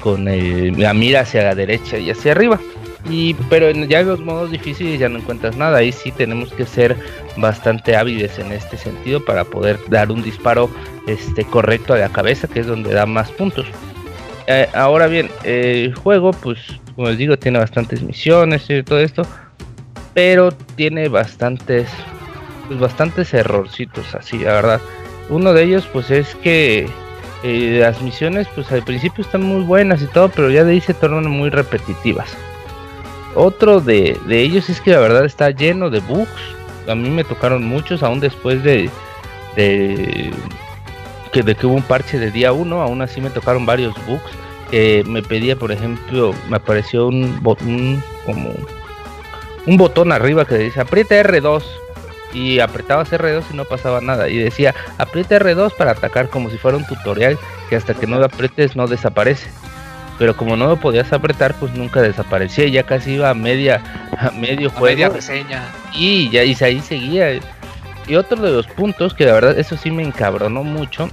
con 0.00 0.28
el- 0.28 0.78
la 0.78 0.92
mira 0.92 1.20
hacia 1.20 1.42
la 1.44 1.54
derecha 1.54 1.96
y 1.98 2.10
hacia 2.10 2.32
arriba. 2.32 2.60
Y 3.08 3.34
pero 3.50 3.68
en, 3.68 3.88
ya 3.88 4.00
en 4.00 4.08
los 4.08 4.20
modos 4.20 4.50
difíciles 4.50 4.98
ya 4.98 5.08
no 5.08 5.18
encuentras 5.18 5.56
nada. 5.56 5.78
Ahí 5.78 5.92
sí 5.92 6.10
tenemos 6.12 6.52
que 6.52 6.66
ser 6.66 6.96
bastante 7.36 7.96
hábiles 7.96 8.38
en 8.38 8.52
este 8.52 8.76
sentido 8.76 9.24
para 9.24 9.44
poder 9.44 9.78
dar 9.88 10.10
un 10.10 10.22
disparo 10.22 10.70
este 11.06 11.44
correcto 11.44 11.94
a 11.94 11.98
la 11.98 12.08
cabeza, 12.10 12.48
que 12.48 12.60
es 12.60 12.66
donde 12.66 12.92
da 12.94 13.06
más 13.06 13.30
puntos. 13.32 13.66
Eh, 14.46 14.68
ahora 14.74 15.06
bien, 15.06 15.30
el 15.44 15.94
juego, 15.94 16.30
pues, 16.32 16.58
como 16.94 17.08
les 17.08 17.16
digo, 17.18 17.38
tiene 17.38 17.58
bastantes 17.58 18.02
misiones 18.02 18.68
y 18.68 18.82
todo 18.82 18.98
esto, 19.00 19.26
pero 20.12 20.52
tiene 20.52 21.08
bastantes, 21.08 21.88
pues, 22.68 22.78
bastantes 22.80 23.32
errorcitos, 23.34 24.14
así, 24.14 24.38
la 24.38 24.52
verdad. 24.54 24.80
Uno 25.28 25.52
de 25.52 25.62
ellos, 25.64 25.88
pues, 25.92 26.10
es 26.10 26.34
que 26.36 26.88
eh, 27.42 27.78
las 27.80 28.00
misiones, 28.02 28.46
pues, 28.54 28.70
al 28.72 28.82
principio 28.82 29.24
están 29.24 29.42
muy 29.42 29.62
buenas 29.62 30.02
y 30.02 30.06
todo, 30.06 30.28
pero 30.28 30.50
ya 30.50 30.64
de 30.64 30.72
ahí 30.72 30.80
se 30.80 30.94
tornan 30.94 31.26
muy 31.26 31.50
repetitivas. 31.50 32.28
Otro 33.34 33.80
de, 33.80 34.18
de 34.26 34.40
ellos 34.42 34.68
es 34.70 34.80
que 34.80 34.92
la 34.92 35.00
verdad 35.00 35.24
está 35.24 35.50
lleno 35.50 35.90
de 35.90 36.00
bugs. 36.00 36.30
A 36.88 36.94
mí 36.94 37.08
me 37.10 37.24
tocaron 37.24 37.64
muchos, 37.64 38.02
aún 38.02 38.20
después 38.20 38.62
de, 38.62 38.90
de 39.56 40.30
que 41.32 41.42
de 41.42 41.54
que 41.56 41.66
hubo 41.66 41.74
un 41.74 41.82
parche 41.82 42.18
de 42.18 42.30
día 42.30 42.52
1, 42.52 42.80
aún 42.80 43.02
así 43.02 43.20
me 43.20 43.30
tocaron 43.30 43.66
varios 43.66 43.94
bugs. 44.06 44.22
que 44.70 45.02
me 45.06 45.22
pedía, 45.22 45.56
por 45.56 45.72
ejemplo, 45.72 46.32
me 46.48 46.56
apareció 46.58 47.08
un, 47.08 47.38
bo- 47.42 47.56
un 47.62 48.02
como 48.24 48.52
un 49.66 49.76
botón 49.76 50.12
arriba 50.12 50.44
que 50.44 50.56
dice 50.58 50.80
aprieta 50.80 51.16
R2 51.22 51.62
y 52.34 52.58
apretabas 52.60 53.10
R2 53.10 53.44
y 53.52 53.56
no 53.56 53.64
pasaba 53.64 54.00
nada 54.00 54.28
y 54.28 54.36
decía 54.36 54.74
aprieta 54.98 55.38
R2 55.38 55.72
para 55.76 55.92
atacar 55.92 56.28
como 56.28 56.50
si 56.50 56.58
fuera 56.58 56.76
un 56.76 56.84
tutorial 56.84 57.38
que 57.70 57.76
hasta 57.76 57.94
que 57.94 58.06
no 58.06 58.18
lo 58.18 58.26
aprietes 58.26 58.76
no 58.76 58.86
desaparece. 58.86 59.48
Pero 60.18 60.36
como 60.36 60.56
no 60.56 60.68
lo 60.68 60.76
podías 60.76 61.12
apretar, 61.12 61.54
pues 61.54 61.74
nunca 61.74 62.00
desaparecía. 62.00 62.68
Ya 62.68 62.84
casi 62.84 63.14
iba 63.14 63.30
a 63.30 63.34
media, 63.34 63.82
a 64.16 64.30
medio 64.30 64.68
A 64.68 64.72
juego. 64.72 64.96
media 64.96 65.08
reseña. 65.08 65.64
Y 65.92 66.30
ya 66.30 66.44
y 66.44 66.56
ahí 66.60 66.80
seguía. 66.80 67.40
Y 68.06 68.14
otro 68.14 68.40
de 68.40 68.52
los 68.52 68.66
puntos 68.66 69.14
que 69.14 69.24
la 69.24 69.32
verdad 69.32 69.58
eso 69.58 69.76
sí 69.76 69.90
me 69.90 70.02
encabronó 70.02 70.62
mucho, 70.62 71.08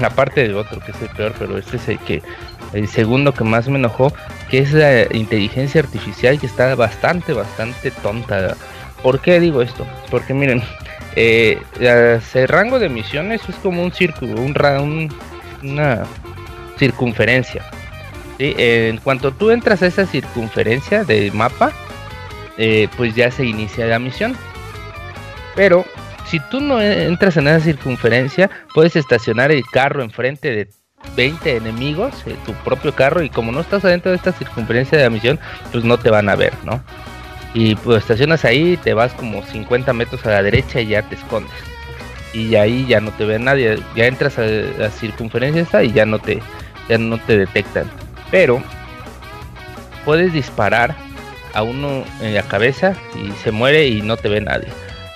aparte 0.00 0.42
del 0.42 0.56
otro 0.56 0.80
que 0.80 0.90
es 0.92 1.02
el 1.02 1.08
peor, 1.10 1.34
pero 1.38 1.56
este 1.58 1.76
es 1.76 1.88
el 1.88 1.98
que 2.00 2.22
el 2.72 2.88
segundo 2.88 3.32
que 3.34 3.44
más 3.44 3.68
me 3.68 3.78
enojó, 3.78 4.12
que 4.50 4.58
es 4.58 4.72
la 4.72 5.02
inteligencia 5.14 5.80
artificial 5.80 6.40
que 6.40 6.46
está 6.46 6.74
bastante 6.74 7.32
bastante 7.34 7.90
tonta. 7.90 8.56
¿Por 9.02 9.20
qué 9.20 9.40
digo 9.40 9.62
esto? 9.62 9.86
Porque 10.10 10.34
miren, 10.34 10.62
eh, 11.16 11.60
el 11.80 12.48
rango 12.48 12.78
de 12.78 12.88
misiones 12.88 13.42
es 13.48 13.56
como 13.56 13.82
un 13.82 13.92
círculo, 13.92 14.40
un, 14.40 14.54
un- 14.80 15.14
una 15.62 16.04
circunferencia. 16.78 17.62
¿sí? 18.38 18.54
En 18.56 18.96
cuanto 18.98 19.32
tú 19.32 19.50
entras 19.50 19.82
a 19.82 19.86
esa 19.86 20.06
circunferencia 20.06 21.04
del 21.04 21.32
mapa, 21.32 21.72
eh, 22.58 22.88
pues 22.96 23.14
ya 23.14 23.30
se 23.30 23.44
inicia 23.44 23.86
la 23.86 23.98
misión. 23.98 24.36
Pero 25.54 25.84
si 26.26 26.40
tú 26.50 26.60
no 26.60 26.80
entras 26.80 27.36
en 27.36 27.48
esa 27.48 27.60
circunferencia, 27.60 28.50
puedes 28.74 28.96
estacionar 28.96 29.52
el 29.52 29.62
carro 29.70 30.02
enfrente 30.02 30.50
de 30.50 30.68
20 31.16 31.56
enemigos, 31.56 32.14
eh, 32.26 32.36
tu 32.46 32.52
propio 32.54 32.94
carro, 32.94 33.22
y 33.22 33.28
como 33.30 33.52
no 33.52 33.60
estás 33.60 33.84
adentro 33.84 34.10
de 34.12 34.16
esta 34.16 34.32
circunferencia 34.32 34.96
de 34.96 35.04
la 35.04 35.10
misión, 35.10 35.38
pues 35.70 35.84
no 35.84 35.98
te 35.98 36.10
van 36.10 36.28
a 36.28 36.36
ver, 36.36 36.52
¿no? 36.64 36.82
Y 37.54 37.74
pues 37.76 38.02
estacionas 38.02 38.44
ahí, 38.44 38.78
te 38.78 38.94
vas 38.94 39.12
como 39.12 39.42
50 39.42 39.92
metros 39.92 40.24
a 40.26 40.30
la 40.30 40.42
derecha 40.42 40.80
y 40.80 40.88
ya 40.88 41.02
te 41.02 41.16
escondes. 41.16 41.52
Y 42.32 42.54
ahí 42.54 42.86
ya 42.86 43.00
no 43.00 43.10
te 43.12 43.26
ve 43.26 43.38
nadie, 43.38 43.78
ya 43.94 44.06
entras 44.06 44.38
a 44.38 44.42
la 44.42 44.90
circunferencia 44.90 45.62
esta 45.62 45.84
y 45.84 45.92
ya 45.92 46.06
no 46.06 46.18
te, 46.18 46.40
ya 46.88 46.96
no 46.96 47.18
te 47.18 47.36
detectan. 47.36 47.90
Pero 48.30 48.62
puedes 50.04 50.32
disparar 50.32 50.94
a 51.54 51.62
uno 51.62 52.04
en 52.20 52.34
la 52.34 52.42
cabeza 52.42 52.94
y 53.14 53.30
se 53.42 53.50
muere 53.50 53.86
y 53.86 54.00
no 54.00 54.16
te 54.16 54.28
ve 54.28 54.40
nadie. 54.40 54.68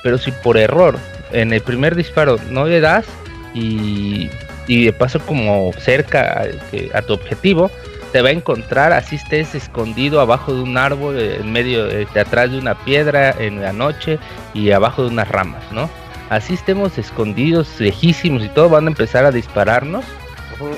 Pero 0.03 0.19
si 0.19 0.31
por 0.31 0.59
error 0.59 0.99
en 1.33 1.53
el 1.53 1.63
primer 1.63 1.95
disparo 1.97 2.39
no 2.51 2.67
le 2.67 2.81
das 2.81 3.07
y, 3.55 4.29
y 4.67 4.85
de 4.85 4.93
paso 4.93 5.21
como 5.21 5.73
cerca 5.79 6.47
a, 6.93 7.03
tu 7.03 7.13
objetivo, 7.13 7.71
te 8.13 8.23
va 8.23 8.29
a 8.29 8.33
encontrar 8.33 8.93
así 8.93 9.17
estés 9.17 9.55
escondido 9.55 10.21
abajo 10.21 10.53
de 10.53 10.63
un 10.63 10.77
árbol, 10.77 11.19
en 11.19 11.53
medio, 11.53 11.89
eh, 11.89 12.07
de 12.13 12.21
atrás 12.21 12.51
de 12.51 12.59
una 12.59 12.75
piedra, 12.75 13.35
en 13.39 13.61
la 13.61 13.73
noche 13.73 14.19
y 14.55 14.71
abajo 14.71 15.03
de 15.03 15.09
unas 15.09 15.29
ramas, 15.29 15.63
¿no? 15.73 15.91
Así 16.31 16.55
estemos 16.55 16.99
escondidos, 16.99 17.79
lejísimos 17.79 18.43
y 18.43 18.49
todo, 18.49 18.69
van 18.69 18.87
a 18.87 18.91
empezar 18.91 19.25
a 19.25 19.31
dispararnos 19.31 20.05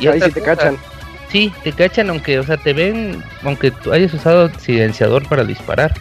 Y 0.01 0.07
Ahí 0.07 0.21
sí 0.21 0.31
te 0.31 0.41
cosa, 0.41 0.57
cachan. 0.57 0.77
Sí, 1.31 1.53
te 1.63 1.73
cachan 1.73 2.11
aunque, 2.11 2.39
o 2.39 2.43
sea, 2.43 2.57
te 2.57 2.73
ven, 2.73 3.23
aunque 3.43 3.71
tú 3.71 3.93
hayas 3.93 4.13
usado 4.13 4.51
silenciador 4.59 5.27
para 5.29 5.45
disparar. 5.45 5.95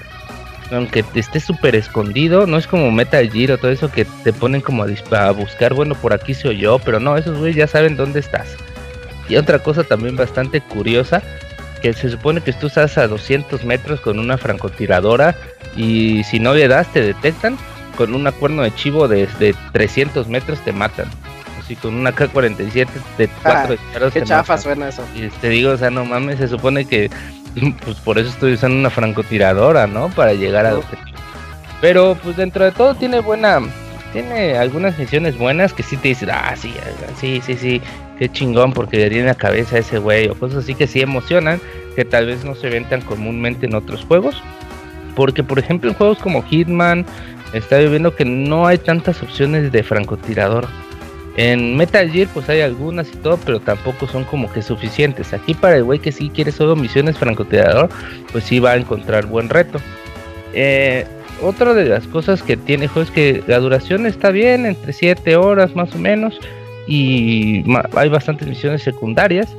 Aunque 0.71 1.01
te 1.01 1.21
estés 1.21 1.45
súper 1.45 1.75
escondido, 1.75 2.45
no 2.45 2.57
es 2.57 2.67
como 2.67 2.91
Metal 2.91 3.29
Gear 3.31 3.51
o 3.51 3.57
todo 3.57 3.71
eso 3.71 3.89
que 3.89 4.03
te 4.03 4.33
ponen 4.33 4.59
como 4.59 4.83
a, 4.83 4.87
a 5.27 5.31
buscar, 5.31 5.73
bueno, 5.73 5.95
por 5.95 6.13
aquí 6.13 6.33
se 6.33 6.49
oyó, 6.49 6.77
pero 6.79 6.99
no, 6.99 7.15
esos 7.15 7.37
güeyes 7.37 7.55
ya 7.55 7.67
saben 7.67 7.95
dónde 7.95 8.19
estás. 8.19 8.57
Y 9.29 9.35
otra 9.35 9.59
cosa 9.59 9.83
también 9.83 10.15
bastante 10.15 10.61
curiosa, 10.61 11.21
que 11.81 11.93
se 11.93 12.09
supone 12.09 12.41
que 12.41 12.53
tú 12.53 12.67
estás 12.67 12.97
a 12.97 13.07
200 13.07 13.63
metros 13.65 13.99
con 14.01 14.19
una 14.19 14.37
francotiradora 14.37 15.35
y 15.75 16.23
si 16.23 16.39
no 16.39 16.53
le 16.53 16.67
das 16.67 16.91
te 16.93 17.01
detectan, 17.01 17.57
con 17.97 18.13
una 18.15 18.31
cuerno 18.31 18.63
de 18.63 18.73
chivo 18.73 19.07
desde 19.07 19.53
300 19.73 20.27
metros 20.27 20.59
te 20.63 20.71
matan. 20.71 21.07
Así 21.59 21.75
con 21.75 21.95
una 21.95 22.11
K-47 22.13 22.87
de 23.17 23.27
cuatro 23.43 23.71
disparos 23.73 24.09
Ah, 24.09 24.13
Qué 24.13 24.19
te 24.21 24.25
chafa 24.25 24.53
matan. 24.53 24.61
suena 24.63 24.89
eso. 24.89 25.03
Y 25.15 25.27
te 25.27 25.49
digo, 25.49 25.71
o 25.71 25.77
sea, 25.77 25.89
no 25.89 26.05
mames, 26.05 26.37
se 26.37 26.47
supone 26.47 26.85
que 26.85 27.09
pues 27.83 27.97
por 27.97 28.17
eso 28.19 28.29
estoy 28.29 28.53
usando 28.53 28.77
una 28.77 28.89
francotiradora, 28.89 29.87
¿no? 29.87 30.09
Para 30.09 30.33
llegar 30.33 30.65
No. 30.71 30.77
objetivo. 30.79 31.17
Pero 31.81 32.17
pues 32.23 32.37
dentro 32.37 32.63
de 32.65 32.71
todo 32.71 32.95
tiene 32.95 33.19
buena, 33.19 33.59
tiene 34.13 34.57
algunas 34.57 34.97
misiones 34.97 35.37
buenas 35.37 35.73
que 35.73 35.83
sí 35.83 35.97
te 35.97 36.07
dicen, 36.09 36.29
ah, 36.31 36.55
sí, 36.55 36.73
sí, 37.19 37.41
sí, 37.45 37.55
sí, 37.57 37.81
qué 38.17 38.29
chingón 38.29 38.73
porque 38.73 38.97
le 38.97 39.09
tiene 39.09 39.25
la 39.25 39.35
cabeza 39.35 39.75
a 39.75 39.79
ese 39.79 39.99
güey 39.99 40.27
o 40.27 40.35
cosas 40.35 40.63
así 40.63 40.75
que 40.75 40.87
sí 40.87 41.01
emocionan, 41.01 41.59
que 41.95 42.05
tal 42.05 42.27
vez 42.27 42.43
no 42.43 42.55
se 42.55 42.69
ven 42.69 42.85
tan 42.85 43.01
comúnmente 43.01 43.65
en 43.65 43.75
otros 43.75 44.03
juegos. 44.05 44.41
Porque 45.15 45.43
por 45.43 45.59
ejemplo 45.59 45.89
en 45.89 45.95
juegos 45.95 46.19
como 46.19 46.43
Hitman, 46.43 47.05
está 47.53 47.77
viendo 47.77 48.15
que 48.15 48.25
no 48.25 48.67
hay 48.67 48.77
tantas 48.77 49.21
opciones 49.23 49.71
de 49.71 49.83
francotirador. 49.83 50.67
En 51.37 51.77
Metal 51.77 52.09
Gear 52.09 52.27
pues 52.33 52.49
hay 52.49 52.61
algunas 52.61 53.09
y 53.09 53.17
todo, 53.17 53.37
pero 53.37 53.59
tampoco 53.59 54.07
son 54.07 54.23
como 54.23 54.51
que 54.51 54.61
suficientes. 54.61 55.33
Aquí 55.33 55.53
para 55.53 55.77
el 55.77 55.83
güey 55.83 55.99
que 55.99 56.11
sí 56.11 56.29
quiere 56.33 56.51
solo 56.51 56.75
misiones 56.75 57.17
francotirador, 57.17 57.89
pues 58.31 58.43
sí 58.43 58.59
va 58.59 58.71
a 58.71 58.77
encontrar 58.77 59.27
buen 59.27 59.49
reto. 59.49 59.79
Eh, 60.53 61.05
otra 61.41 61.75
de 61.75 61.85
las 61.85 62.07
cosas 62.07 62.41
que 62.41 62.57
tiene 62.57 62.87
juego 62.87 63.07
es 63.07 63.11
que 63.11 63.43
la 63.45 63.59
duración 63.59 64.07
está 64.07 64.31
bien, 64.31 64.65
entre 64.65 64.93
7 64.93 65.35
horas 65.35 65.75
más 65.75 65.93
o 65.93 65.99
menos, 65.99 66.39
y 66.87 67.63
hay 67.95 68.09
bastantes 68.09 68.47
misiones 68.47 68.81
secundarias. 68.83 69.55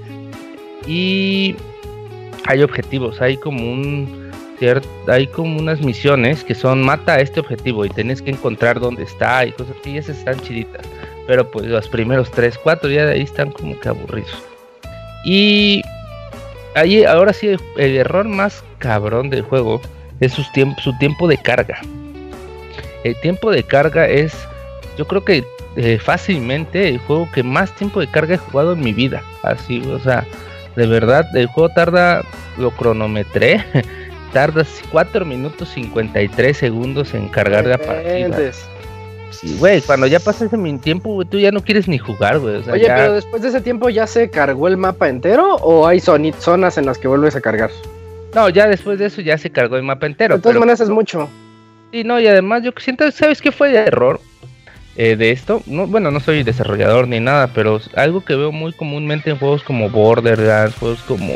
Y 0.86 1.54
hay 2.46 2.62
objetivos, 2.62 3.20
hay 3.20 3.36
como 3.36 3.70
un 3.70 4.28
hay 5.06 5.26
como 5.28 5.58
unas 5.58 5.80
misiones 5.80 6.42
que 6.42 6.54
son 6.54 6.82
mata 6.82 7.14
a 7.14 7.20
este 7.20 7.40
objetivo 7.40 7.84
y 7.84 7.90
tenés 7.90 8.20
que 8.20 8.30
encontrar 8.30 8.80
dónde 8.80 9.04
está 9.04 9.46
y 9.46 9.52
cosas 9.52 9.76
así, 9.80 9.92
y 9.92 9.98
esas 9.98 10.18
están 10.18 10.40
chiditas. 10.40 10.84
Pero 11.26 11.48
pues 11.50 11.66
los 11.66 11.88
primeros 11.88 12.30
3, 12.32 12.58
4 12.58 12.90
ya 12.90 13.06
de 13.06 13.12
ahí 13.12 13.22
están 13.22 13.52
como 13.52 13.78
que 13.78 13.88
aburridos. 13.88 14.42
Y 15.24 15.82
ahí 16.74 17.04
ahora 17.04 17.32
sí 17.32 17.54
el 17.76 17.96
error 17.96 18.26
más 18.26 18.64
cabrón 18.78 19.30
del 19.30 19.42
juego 19.42 19.80
es 20.20 20.32
su 20.32 20.42
tiempo, 20.52 20.80
su 20.80 20.96
tiempo 20.98 21.28
de 21.28 21.36
carga. 21.36 21.80
El 23.04 23.14
tiempo 23.20 23.50
de 23.50 23.62
carga 23.62 24.08
es, 24.08 24.34
yo 24.96 25.06
creo 25.06 25.24
que 25.24 25.44
eh, 25.78 25.98
fácilmente 25.98 26.88
el 26.88 26.98
juego 26.98 27.28
que 27.32 27.42
más 27.42 27.72
tiempo 27.76 28.00
de 28.00 28.08
carga 28.08 28.34
he 28.34 28.38
jugado 28.38 28.72
en 28.74 28.80
mi 28.80 28.92
vida. 28.92 29.22
Así, 29.42 29.80
o 29.86 29.98
sea, 30.00 30.24
de 30.76 30.86
verdad, 30.86 31.24
el 31.36 31.46
juego 31.46 31.68
tarda, 31.70 32.22
lo 32.58 32.70
cronometré, 32.72 33.64
tarda 34.32 34.64
4 34.90 35.24
minutos 35.24 35.68
53 35.70 36.56
segundos 36.56 37.14
en 37.14 37.28
cargar 37.28 37.64
la 37.66 37.78
partida. 37.78 38.36
Sí, 39.30 39.56
güey, 39.58 39.80
cuando 39.82 40.06
ya 40.06 40.18
pasa 40.20 40.46
ese 40.46 40.56
mi 40.56 40.76
tiempo, 40.78 41.14
güey, 41.14 41.28
tú 41.28 41.38
ya 41.38 41.52
no 41.52 41.62
quieres 41.62 41.86
ni 41.86 41.96
jugar, 41.98 42.38
güey. 42.40 42.56
O 42.56 42.62
sea, 42.64 42.72
Oye, 42.74 42.86
ya- 42.86 42.96
pero 42.96 43.12
después 43.12 43.40
de 43.42 43.48
ese 43.48 43.60
tiempo 43.60 43.88
ya 43.88 44.06
se 44.06 44.30
cargó 44.30 44.66
el 44.68 44.76
mapa 44.76 45.08
entero 45.08 45.54
o 45.56 45.86
hay 45.86 46.00
zonas 46.00 46.76
en 46.78 46.86
las 46.86 46.98
que 46.98 47.06
vuelves 47.08 47.36
a 47.36 47.40
cargar. 47.40 47.70
No, 48.34 48.48
ya 48.48 48.66
después 48.66 48.98
de 48.98 49.06
eso 49.06 49.20
ya 49.20 49.38
se 49.38 49.50
cargó 49.50 49.76
el 49.76 49.84
mapa 49.84 50.06
entero. 50.06 50.36
de 50.36 50.40
todas 50.42 50.54
pero- 50.54 50.60
maneras 50.60 50.80
es 50.80 50.88
mucho. 50.88 51.28
Sí, 51.92 52.04
no, 52.04 52.18
y 52.20 52.26
además 52.26 52.62
yo 52.62 52.72
siento, 52.78 53.10
¿sabes 53.12 53.40
qué 53.40 53.52
fue 53.52 53.70
el 53.70 53.76
error 53.76 54.20
eh, 54.98 55.14
de 55.16 55.30
esto? 55.30 55.62
No, 55.66 55.86
bueno, 55.86 56.10
no 56.10 56.18
soy 56.18 56.42
desarrollador 56.42 57.06
ni 57.06 57.20
nada, 57.20 57.52
pero 57.54 57.80
algo 57.94 58.24
que 58.24 58.34
veo 58.34 58.50
muy 58.50 58.72
comúnmente 58.72 59.30
en 59.30 59.38
juegos 59.38 59.62
como 59.62 59.88
Borderlands, 59.88 60.74
juegos 60.74 60.98
como... 61.06 61.34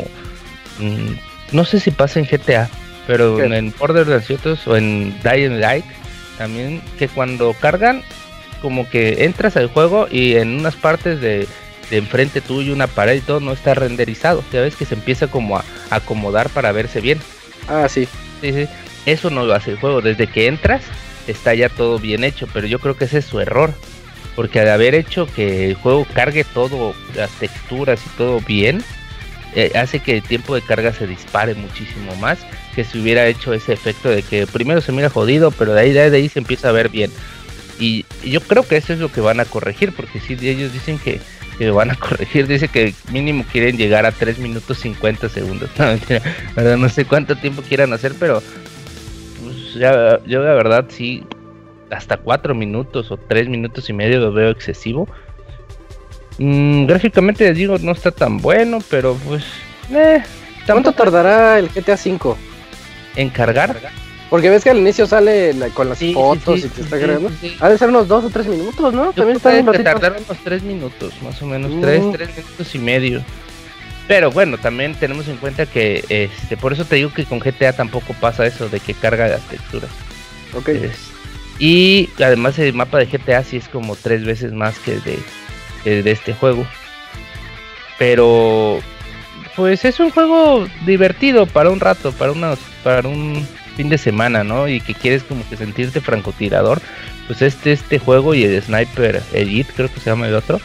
mm, 0.79 1.53
no 1.53 1.63
sé 1.63 1.79
si 1.79 1.89
pasa 1.89 2.19
en 2.19 2.25
GTA, 2.25 2.69
pero 3.07 3.37
¿Qué? 3.37 3.45
en, 3.45 3.73
Borderlands 3.79 4.29
otros, 4.29 4.67
o 4.67 4.75
en 4.75 5.15
Dying 5.23 5.61
Light, 5.61 5.85
también 6.37 6.81
que 6.99 7.07
cuando 7.07 7.53
cargan, 7.53 8.01
como 8.61 8.89
que 8.89 9.23
entras 9.23 9.55
al 9.55 9.67
juego 9.67 10.07
y 10.11 10.35
en 10.35 10.59
unas 10.59 10.75
partes 10.75 11.21
de, 11.21 11.47
de 11.89 11.97
enfrente 11.97 12.41
tuyo, 12.41 12.73
una 12.73 12.87
pared 12.87 13.15
y 13.15 13.21
todo, 13.21 13.39
no 13.39 13.53
está 13.53 13.75
renderizado. 13.75 14.43
Ya 14.51 14.59
ves 14.59 14.75
que 14.75 14.85
se 14.85 14.95
empieza 14.95 15.27
como 15.27 15.57
a 15.57 15.63
acomodar 15.89 16.49
para 16.49 16.73
verse 16.73 16.99
bien. 16.99 17.19
Ah, 17.69 17.87
sí. 17.87 18.09
Sí, 18.41 18.51
sí. 18.51 18.67
Eso 19.05 19.29
no 19.29 19.45
lo 19.45 19.53
hace 19.53 19.71
el 19.71 19.77
juego. 19.77 20.01
Desde 20.01 20.27
que 20.27 20.47
entras 20.47 20.81
está 21.27 21.53
ya 21.53 21.69
todo 21.69 21.99
bien 21.99 22.23
hecho, 22.23 22.47
pero 22.53 22.67
yo 22.67 22.79
creo 22.79 22.97
que 22.97 23.05
ese 23.05 23.19
es 23.19 23.25
su 23.25 23.39
error. 23.39 23.73
Porque 24.35 24.59
al 24.59 24.69
haber 24.69 24.95
hecho 24.95 25.27
que 25.27 25.69
el 25.69 25.75
juego 25.75 26.07
cargue 26.11 26.43
todo, 26.43 26.95
las 27.15 27.29
texturas 27.39 28.01
y 28.03 28.17
todo 28.17 28.39
bien, 28.39 28.83
eh, 29.55 29.71
hace 29.75 29.99
que 29.99 30.17
el 30.17 30.23
tiempo 30.23 30.55
de 30.55 30.63
carga 30.63 30.91
se 30.91 31.05
dispare 31.05 31.53
muchísimo 31.53 32.15
más 32.15 32.39
que 32.73 32.83
si 32.83 32.99
hubiera 32.99 33.27
hecho 33.27 33.53
ese 33.53 33.73
efecto 33.73 34.09
de 34.09 34.23
que 34.23 34.47
primero 34.47 34.81
se 34.81 34.91
mira 34.91 35.09
jodido, 35.09 35.51
pero 35.51 35.73
de 35.73 35.81
ahí, 35.81 35.91
de 35.93 36.01
ahí, 36.01 36.29
se 36.29 36.39
empieza 36.39 36.69
a 36.69 36.71
ver 36.71 36.89
bien. 36.89 37.11
Y, 37.79 38.05
yo 38.23 38.41
creo 38.41 38.67
que 38.67 38.77
eso 38.77 38.93
es 38.93 38.99
lo 38.99 39.11
que 39.11 39.21
van 39.21 39.39
a 39.39 39.45
corregir, 39.45 39.93
porque 39.93 40.19
si 40.19 40.33
ellos 40.33 40.73
dicen 40.73 40.97
que, 40.97 41.19
lo 41.59 41.75
van 41.75 41.91
a 41.91 41.95
corregir, 41.99 42.47
dice 42.47 42.67
que 42.67 42.93
mínimo 43.11 43.45
quieren 43.51 43.77
llegar 43.77 44.05
a 44.05 44.11
3 44.11 44.39
minutos 44.39 44.79
50 44.79 45.29
segundos. 45.29 45.69
No, 46.55 46.77
no 46.77 46.89
sé 46.89 47.05
cuánto 47.05 47.35
tiempo 47.35 47.61
quieran 47.61 47.93
hacer, 47.93 48.13
pero 48.19 48.41
pues, 49.73 49.81
ya, 49.81 50.19
yo 50.25 50.41
la 50.43 50.53
verdad 50.53 50.85
sí, 50.89 51.23
hasta 51.91 52.17
4 52.17 52.55
minutos 52.55 53.11
o 53.11 53.17
3 53.17 53.49
minutos 53.49 53.89
y 53.89 53.93
medio 53.93 54.19
lo 54.19 54.31
veo 54.31 54.49
excesivo. 54.49 55.07
Mm, 56.39 56.85
gráficamente 56.87 57.43
les 57.45 57.57
digo, 57.57 57.77
no 57.79 57.91
está 57.91 58.11
tan 58.11 58.37
bueno, 58.37 58.79
pero 58.89 59.15
pues... 59.27 59.43
Eh, 59.91 60.21
¿Cuánto 60.65 60.91
tardará 60.93 61.59
el 61.59 61.69
GTA 61.69 61.93
V? 61.95 62.35
en 63.15 63.29
cargar. 63.29 63.75
Porque 64.31 64.49
ves 64.49 64.63
que 64.63 64.71
al 64.71 64.79
inicio 64.79 65.05
sale 65.05 65.53
la- 65.53 65.69
con 65.69 65.87
las 65.89 65.99
Sí, 65.99 66.13
fotos 66.15 66.61
sí, 66.61 66.65
y 66.65 66.69
te 66.69 66.81
está 66.81 66.99
cargando. 66.99 67.29
sí. 67.39 67.55
Ha 67.59 67.69
de 67.69 67.77
ser 67.77 67.89
unos 67.89 68.07
dos 68.07 68.23
o 68.25 68.29
tres 68.31 68.47
minutos, 68.47 68.91
¿no? 68.91 69.05
Yo 69.07 69.11
También 69.13 69.37
está 69.37 69.51
que 69.71 69.83
tardaron 69.83 70.23
unos 70.27 70.43
3 70.43 70.63
minutos, 70.63 71.13
más 71.21 71.39
o 71.43 71.45
menos, 71.45 71.69
Mm. 71.71 71.81
3, 71.81 72.11
3 72.13 72.29
minutos 72.37 72.73
y 72.73 72.79
medio. 72.79 73.21
Pero 74.07 74.31
bueno, 74.31 74.57
también 74.57 74.95
tenemos 74.95 75.27
en 75.27 75.37
cuenta 75.37 75.65
que, 75.65 76.03
este, 76.09 76.57
por 76.57 76.73
eso 76.73 76.85
te 76.85 76.97
digo 76.97 77.13
que 77.13 77.23
con 77.25 77.39
GTA 77.39 77.73
tampoco 77.73 78.13
pasa 78.19 78.45
eso 78.45 78.67
de 78.69 78.79
que 78.79 78.93
carga 78.93 79.27
las 79.27 79.41
texturas. 79.47 79.89
Ok. 80.53 80.69
Es- 80.69 81.11
y 81.59 82.09
además 82.21 82.57
el 82.59 82.73
mapa 82.73 82.97
de 82.97 83.07
GTA 83.07 83.43
sí 83.43 83.57
es 83.57 83.67
como 83.69 83.95
tres 83.95 84.25
veces 84.25 84.51
más 84.53 84.77
que 84.79 84.93
el 84.95 85.03
de, 85.03 85.19
el 85.85 86.03
de 86.03 86.11
este 86.11 86.33
juego. 86.33 86.65
Pero 87.97 88.79
pues 89.55 89.85
es 89.85 89.99
un 89.99 90.09
juego 90.09 90.67
divertido 90.85 91.45
para 91.45 91.69
un 91.69 91.79
rato, 91.79 92.11
para 92.11 92.31
unos, 92.31 92.59
para 92.83 93.07
un 93.07 93.47
fin 93.77 93.87
de 93.89 93.97
semana, 93.97 94.43
¿no? 94.43 94.67
Y 94.67 94.81
que 94.81 94.93
quieres 94.95 95.23
como 95.23 95.47
que 95.47 95.55
sentirte 95.57 96.01
francotirador. 96.01 96.81
Pues 97.27 97.41
este, 97.41 97.71
este 97.71 97.99
juego 97.99 98.33
y 98.33 98.43
el 98.43 98.61
Sniper 98.61 99.21
Elite, 99.31 99.71
creo 99.75 99.93
que 99.93 99.99
se 99.99 100.09
llama 100.09 100.27
el 100.27 100.35
otro, 100.35 100.59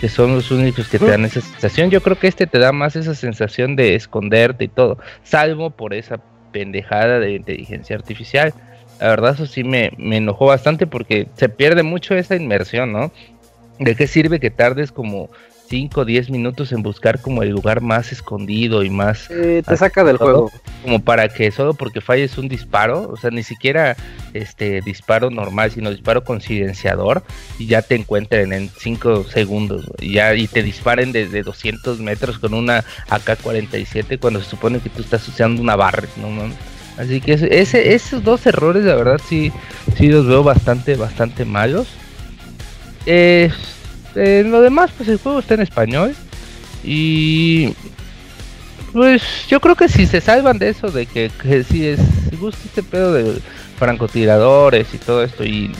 que 0.00 0.08
son 0.08 0.34
los 0.34 0.50
únicos 0.50 0.88
que 0.88 0.98
te 0.98 1.06
dan 1.06 1.24
esa 1.24 1.42
sensación. 1.42 1.90
Yo 1.90 2.02
creo 2.02 2.18
que 2.18 2.26
este 2.26 2.46
te 2.46 2.58
da 2.58 2.72
más 2.72 2.96
esa 2.96 3.14
sensación 3.14 3.76
de 3.76 3.94
esconderte 3.94 4.64
y 4.64 4.68
todo, 4.68 4.98
salvo 5.22 5.70
por 5.70 5.92
esa 5.92 6.20
pendejada 6.52 7.20
de 7.20 7.34
inteligencia 7.34 7.96
artificial. 7.96 8.54
La 8.98 9.08
verdad 9.08 9.34
eso 9.34 9.46
sí 9.46 9.62
me, 9.62 9.92
me 9.98 10.16
enojó 10.16 10.46
bastante 10.46 10.86
porque 10.86 11.28
se 11.36 11.48
pierde 11.48 11.82
mucho 11.82 12.14
esa 12.14 12.34
inmersión, 12.34 12.92
¿no? 12.92 13.12
¿De 13.78 13.94
qué 13.94 14.06
sirve 14.06 14.40
que 14.40 14.50
tardes 14.50 14.90
como 14.92 15.30
5 15.70 16.00
o 16.00 16.04
10 16.04 16.30
minutos 16.30 16.72
en 16.72 16.82
buscar 16.82 17.20
como 17.20 17.44
el 17.44 17.50
lugar 17.50 17.80
más 17.80 18.10
escondido 18.10 18.82
y 18.82 18.90
más 18.90 19.30
Eh, 19.30 19.62
te 19.64 19.76
saca 19.76 20.02
del 20.02 20.16
juego. 20.16 20.50
como 20.82 20.98
para 21.00 21.28
que 21.28 21.50
solo 21.52 21.74
porque 21.74 22.00
falles 22.00 22.36
un 22.38 22.48
disparo, 22.48 23.08
o 23.08 23.16
sea, 23.16 23.30
ni 23.30 23.44
siquiera 23.44 23.96
este 24.34 24.80
disparo 24.80 25.30
normal, 25.30 25.70
sino 25.70 25.90
disparo 25.90 26.24
con 26.24 26.40
silenciador 26.40 27.22
y 27.58 27.66
ya 27.66 27.82
te 27.82 27.94
encuentren 27.94 28.52
en 28.52 28.68
5 28.68 29.24
segundos 29.24 29.88
y 30.00 30.14
ya 30.14 30.34
y 30.34 30.48
te 30.48 30.64
disparen 30.64 31.12
desde 31.12 31.42
200 31.44 32.00
metros 32.00 32.40
con 32.40 32.52
una 32.52 32.84
AK-47 33.08 34.18
cuando 34.18 34.42
se 34.42 34.50
supone 34.50 34.80
que 34.80 34.90
tú 34.90 35.02
estás 35.02 35.26
usando 35.28 35.62
una 35.62 35.76
Barrett, 35.76 36.14
no. 36.16 36.28
Así 36.98 37.20
que 37.20 37.34
ese- 37.34 37.94
esos 37.94 38.24
dos 38.24 38.44
errores, 38.44 38.84
la 38.84 38.96
verdad, 38.96 39.20
sí, 39.26 39.52
sí 39.96 40.08
los 40.08 40.26
veo 40.26 40.42
bastante, 40.42 40.96
bastante 40.96 41.44
malos. 41.44 41.86
Eh, 43.06 43.50
en 44.14 44.50
lo 44.50 44.60
demás, 44.60 44.90
pues 44.96 45.08
el 45.08 45.18
juego 45.18 45.40
está 45.40 45.54
en 45.54 45.60
español. 45.62 46.14
Y 46.82 47.74
pues 48.92 49.22
yo 49.48 49.60
creo 49.60 49.76
que 49.76 49.88
si 49.88 50.06
se 50.06 50.20
salvan 50.20 50.58
de 50.58 50.70
eso, 50.70 50.90
de 50.90 51.06
que, 51.06 51.30
que 51.42 51.62
si 51.62 51.86
es 51.86 52.00
si 52.28 52.36
gusta 52.36 52.60
este 52.64 52.82
pedo 52.82 53.12
de 53.12 53.40
francotiradores 53.78 54.92
y 54.94 54.98
todo 54.98 55.22
esto, 55.22 55.44
y, 55.44 55.72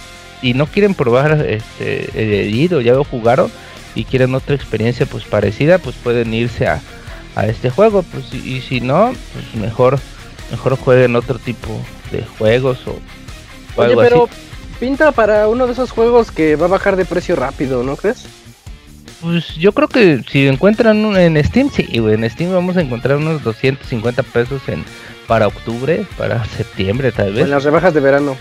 y 0.43 0.55
no 0.55 0.67
quieren 0.67 0.95
probar 0.95 1.45
este 1.47 2.11
el 2.15 2.33
herido, 2.33 2.81
ya 2.81 2.93
lo 2.93 3.05
jugaron, 3.05 3.51
y 3.95 4.05
quieren 4.05 4.35
otra 4.35 4.55
experiencia 4.55 5.07
pues 5.07 5.25
parecida, 5.25 5.79
pues 5.79 5.97
pueden 5.97 6.33
irse 6.33 6.67
a, 6.67 6.81
a 7.35 7.47
este 7.47 7.71
juego, 7.71 8.03
pues 8.03 8.33
y, 8.33 8.57
y 8.57 8.61
si 8.61 8.81
no, 8.81 9.13
pues 9.33 9.55
mejor 9.55 9.99
mejor 10.51 10.77
jueguen 10.77 11.17
otro 11.17 11.39
tipo 11.39 11.81
de 12.11 12.25
juegos 12.39 12.79
o, 12.87 12.91
o 12.91 13.83
Oye, 13.83 13.91
algo 13.91 14.01
pero 14.03 14.25
así. 14.25 14.35
Pinta 14.81 15.13
para 15.13 15.47
uno 15.49 15.67
de 15.67 15.73
esos 15.75 15.91
juegos 15.93 16.31
que 16.33 16.57
va 16.57 16.67
a 16.67 16.71
bajar 16.71 16.97
de 16.97 17.05
precio 17.05 17.37
rápido, 17.37 17.85
¿no 17.85 17.97
crees? 17.97 18.25
Pues 19.21 19.55
yo 19.57 19.73
creo 19.73 19.87
que 19.89 20.23
si 20.31 20.49
encuentran 20.49 21.05
un- 21.05 21.17
en 21.17 21.43
Steam, 21.45 21.71
sí, 21.71 21.99
güey, 21.99 22.15
en 22.15 22.29
Steam 22.31 22.53
vamos 22.53 22.77
a 22.77 22.81
encontrar 22.81 23.19
unos 23.19 23.45
250 23.45 24.23
pesos 24.23 24.63
en 24.69 24.83
para 25.27 25.47
octubre, 25.47 26.07
para 26.17 26.43
septiembre 26.57 27.13
tal 27.13 27.35
vez. 27.35 27.45
en 27.45 27.51
las 27.51 27.63
rebajas 27.65 27.93
de 27.95 28.01
verano. 28.01 28.37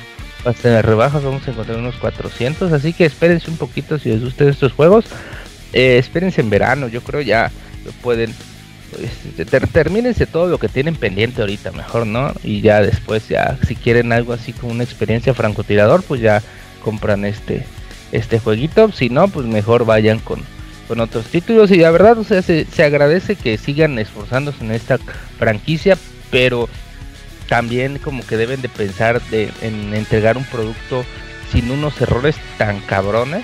Hasta 0.46 0.70
en 0.70 0.76
las 0.76 0.86
rebajas 0.86 1.22
vamos 1.22 1.46
a 1.48 1.52
encontrar 1.52 1.78
unos 1.78 1.96
400, 1.98 2.72
así 2.72 2.94
que 2.94 3.04
espérense 3.06 3.52
un 3.52 3.58
poquito 3.58 4.00
si 4.00 4.08
les 4.10 4.24
gustan 4.24 4.48
estos 4.48 4.72
juegos. 4.72 5.04
Eh, 5.74 5.98
espérense 6.00 6.40
en 6.42 6.50
verano, 6.50 6.88
yo 6.88 7.02
creo 7.02 7.20
ya 7.22 7.52
lo 7.86 7.92
pueden. 8.02 8.34
Este, 8.98 9.46
ter- 9.46 9.68
termínense 9.68 10.26
todo 10.26 10.48
lo 10.48 10.58
que 10.58 10.68
tienen 10.70 10.96
pendiente 10.96 11.42
ahorita, 11.42 11.72
mejor, 11.72 12.08
¿no? 12.08 12.34
Y 12.44 12.62
ya 12.62 12.82
después, 12.82 13.28
ya 13.28 13.58
si 13.68 13.76
quieren 13.76 14.12
algo 14.12 14.34
así 14.34 14.54
como 14.54 14.72
una 14.72 14.84
experiencia 14.84 15.34
francotirador, 15.34 16.04
pues 16.04 16.22
ya 16.22 16.42
compran 16.84 17.26
este 17.26 17.66
este 18.12 18.40
jueguito. 18.40 18.92
Si 18.92 19.10
no, 19.10 19.28
pues 19.28 19.46
mejor 19.46 19.86
vayan 19.86 20.20
con, 20.20 20.42
con 20.88 21.00
otros 21.00 21.26
títulos. 21.26 21.70
Y 21.72 21.78
la 21.78 21.92
verdad, 21.92 22.18
o 22.18 22.24
sea, 22.24 22.42
se, 22.42 22.66
se 22.66 22.84
agradece 22.84 23.36
que 23.36 23.58
sigan 23.58 24.00
esforzándose 24.00 24.64
en 24.64 24.72
esta 24.72 24.98
franquicia, 25.38 25.98
pero 26.32 26.68
también 27.48 27.98
como 28.00 28.26
que 28.26 28.38
deben 28.38 28.62
de 28.62 28.70
pensar 28.70 29.22
de, 29.30 29.52
en 29.62 29.94
entregar 29.94 30.38
un 30.38 30.46
producto 30.46 31.06
sin 31.52 31.72
unos 31.72 32.00
errores 32.02 32.36
tan 32.58 32.80
cabrones 32.82 33.44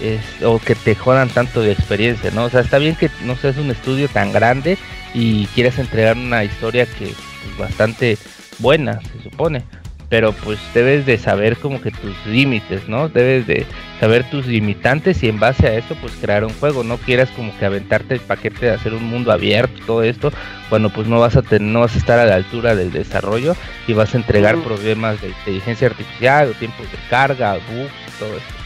es- 0.00 0.42
o 0.42 0.58
que 0.58 0.74
te 0.74 0.94
jodan 0.94 1.28
tanto 1.28 1.60
de 1.60 1.72
experiencia, 1.72 2.30
¿no? 2.30 2.44
O 2.44 2.50
sea, 2.50 2.60
está 2.60 2.78
bien 2.78 2.96
que 2.96 3.10
no 3.24 3.36
seas 3.36 3.56
un 3.56 3.70
estudio 3.70 4.08
tan 4.08 4.32
grande 4.32 4.78
y 5.14 5.46
quieras 5.48 5.78
entregar 5.78 6.16
una 6.16 6.44
historia 6.44 6.86
que 6.86 7.06
es 7.06 7.58
bastante 7.58 8.18
buena, 8.58 9.00
se 9.00 9.22
supone, 9.22 9.62
pero 10.08 10.32
pues 10.32 10.58
debes 10.74 11.06
de 11.06 11.18
saber 11.18 11.56
como 11.56 11.80
que 11.80 11.90
tus 11.90 12.14
límites, 12.26 12.88
¿no? 12.88 13.08
Debes 13.08 13.46
de 13.46 13.66
saber 14.00 14.28
tus 14.30 14.46
limitantes 14.46 15.22
y 15.22 15.28
en 15.28 15.40
base 15.40 15.66
a 15.66 15.74
eso 15.74 15.96
pues 16.00 16.12
crear 16.20 16.44
un 16.44 16.52
juego, 16.54 16.84
no 16.84 16.98
quieras 16.98 17.30
como 17.30 17.56
que 17.58 17.64
aventarte 17.64 18.14
el 18.14 18.20
paquete 18.20 18.66
de 18.66 18.72
hacer 18.72 18.94
un 18.94 19.04
mundo 19.04 19.32
abierto, 19.32 19.80
todo 19.86 20.02
esto, 20.02 20.32
cuando 20.68 20.90
pues 20.90 21.06
no 21.06 21.20
vas 21.20 21.36
a 21.36 21.42
tener, 21.42 21.62
no 21.68 21.80
vas 21.80 21.94
a 21.94 21.98
estar 21.98 22.18
a 22.18 22.26
la 22.26 22.34
altura 22.36 22.74
del 22.74 22.92
desarrollo 22.92 23.56
y 23.86 23.92
vas 23.92 24.14
a 24.14 24.18
entregar 24.18 24.56
problemas 24.58 25.20
de 25.20 25.28
inteligencia 25.28 25.88
artificial 25.88 26.50
o 26.50 26.58
tiempos 26.58 26.90
de 26.90 26.98
carga, 27.08 27.54
bugs 27.54 28.18
todo 28.18 28.36
esto. 28.36 28.63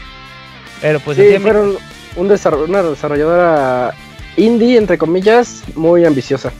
Pero 0.81 0.99
pues 0.99 1.17
sí, 1.17 1.27
así, 1.27 1.39
fueron 1.39 1.75
un 2.15 2.27
desarro- 2.29 2.65
una 2.65 2.81
desarrolladora 2.83 3.93
indie, 4.37 4.77
entre 4.77 4.97
comillas, 4.97 5.63
muy 5.75 6.05
ambiciosa. 6.05 6.51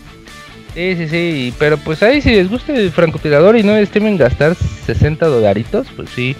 Sí, 0.73 0.95
sí, 0.95 1.07
sí, 1.09 1.53
pero 1.57 1.77
pues 1.77 2.03
ahí 2.03 2.21
si 2.21 2.29
les 2.31 2.49
gusta 2.49 2.73
el 2.73 2.91
francotirador 2.91 3.57
y 3.57 3.63
no 3.63 3.75
estimen 3.75 4.17
gastar 4.17 4.55
60 4.85 5.25
dolaritos, 5.25 5.87
pues 5.95 6.09
sí, 6.11 6.35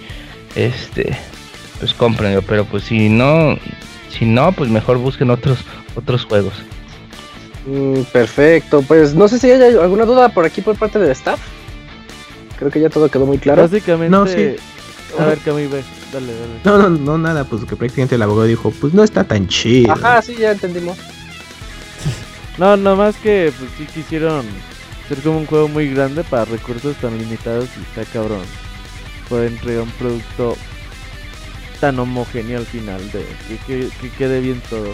este, 0.54 1.16
pues 1.80 1.92
cómprenlo, 1.94 2.40
pero 2.42 2.64
pues 2.64 2.84
si 2.84 3.08
no, 3.08 3.58
si 4.08 4.24
no, 4.26 4.52
pues 4.52 4.70
mejor 4.70 4.98
busquen 4.98 5.30
otros, 5.30 5.58
otros 5.96 6.24
juegos. 6.24 6.54
Mm, 7.66 8.02
perfecto, 8.12 8.82
pues 8.82 9.14
no 9.14 9.28
sé 9.28 9.38
si 9.38 9.50
hay 9.50 9.60
alguna 9.76 10.04
duda 10.04 10.28
por 10.30 10.44
aquí 10.44 10.60
por 10.60 10.76
parte 10.76 10.98
del 10.98 11.10
staff. 11.10 11.40
Creo 12.58 12.70
que 12.70 12.80
ya 12.80 12.88
todo 12.88 13.08
quedó 13.10 13.26
muy 13.26 13.38
claro. 13.38 13.62
Básicamente. 13.62 14.10
No, 14.10 14.26
sí. 14.26 14.56
A 15.18 15.24
ver, 15.24 15.38
Cami, 15.38 15.66
ve. 15.66 15.82
Dale, 16.12 16.32
dale. 16.34 16.60
No, 16.64 16.78
no, 16.78 16.88
no, 16.90 17.18
nada, 17.18 17.44
pues 17.44 17.64
que 17.64 17.76
prácticamente 17.76 18.14
el 18.14 18.22
abogado 18.22 18.46
dijo, 18.46 18.70
pues 18.80 18.92
no 18.94 19.02
está 19.02 19.24
tan 19.24 19.46
chido. 19.48 19.92
Ajá, 19.92 20.22
sí, 20.22 20.36
ya 20.38 20.52
entendimos. 20.52 20.96
No, 22.58 22.76
nada 22.76 22.96
más 22.96 23.16
que 23.16 23.52
pues 23.58 23.70
sí 23.78 23.86
quisieron 23.86 24.44
hacer 25.04 25.18
como 25.22 25.38
un 25.38 25.46
juego 25.46 25.68
muy 25.68 25.88
grande 25.92 26.24
para 26.24 26.44
recursos 26.44 26.94
tan 26.96 27.16
limitados 27.18 27.68
y 27.76 27.80
está 27.82 28.10
cabrón. 28.12 28.42
Poder 29.28 29.52
entregar 29.52 29.82
un 29.84 29.90
producto 29.92 30.56
tan 31.80 31.98
homogéneo 31.98 32.58
al 32.58 32.66
final 32.66 33.00
de 33.12 33.24
que, 33.48 33.56
que- 33.66 33.88
que 34.00 34.10
quede 34.10 34.40
bien 34.40 34.60
todo. 34.68 34.92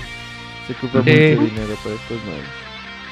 Se 0.66 0.72
ocupa 0.74 1.02
Sí. 1.02 1.10
mucho 1.36 1.42
dinero, 1.54 1.76
pero 1.82 1.94
esto 1.96 2.14
no. 2.14 2.66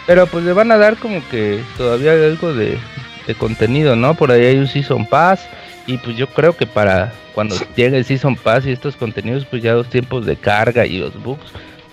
Pero 0.06 0.26
pues 0.26 0.44
le 0.44 0.52
van 0.52 0.70
a 0.70 0.76
dar 0.76 0.97
como 0.98 1.26
que 1.31 1.62
todavía 1.76 2.12
algo 2.12 2.52
de, 2.52 2.78
de 3.26 3.35
contenido, 3.35 3.97
¿no? 3.97 4.14
Por 4.14 4.31
ahí 4.31 4.44
hay 4.44 4.56
un 4.59 4.68
Season 4.68 5.06
Pass 5.06 5.40
y 5.86 5.98
pues 5.98 6.16
yo 6.16 6.27
creo 6.28 6.56
que 6.56 6.66
para 6.66 7.12
cuando 7.35 7.56
llegue 7.77 7.97
el 7.98 8.05
Season 8.05 8.36
Pass 8.36 8.66
y 8.66 8.73
estos 8.73 8.97
contenidos, 8.97 9.44
pues 9.47 9.62
ya 9.62 9.74
los 9.74 9.89
tiempos 9.90 10.24
de 10.27 10.36
carga 10.36 10.86
y 10.86 10.98
los 10.98 11.20
bugs, 11.23 11.44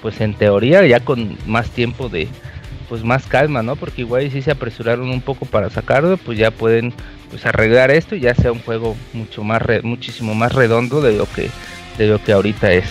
pues 0.01 0.21
en 0.21 0.33
teoría 0.33 0.85
ya 0.85 0.99
con 0.99 1.37
más 1.45 1.69
tiempo 1.69 2.07
de, 2.09 2.27
pues 2.89 3.03
más 3.03 3.25
calma, 3.27 3.61
¿no? 3.63 3.75
Porque 3.75 4.01
igual 4.01 4.29
si 4.31 4.41
se 4.41 4.51
apresuraron 4.51 5.09
un 5.09 5.21
poco 5.21 5.45
para 5.45 5.69
sacarlo, 5.69 6.17
pues 6.17 6.37
ya 6.37 6.51
pueden 6.51 6.93
pues 7.29 7.45
arreglar 7.45 7.91
esto 7.91 8.15
y 8.15 8.21
ya 8.21 8.35
sea 8.35 8.51
un 8.51 8.61
juego 8.61 8.95
mucho 9.13 9.43
más, 9.43 9.61
re- 9.61 9.81
muchísimo 9.81 10.33
más 10.35 10.53
redondo 10.53 11.01
de 11.01 11.13
lo 11.13 11.25
que, 11.25 11.49
de 11.97 12.07
lo 12.07 12.21
que 12.23 12.33
ahorita 12.33 12.71
es. 12.71 12.85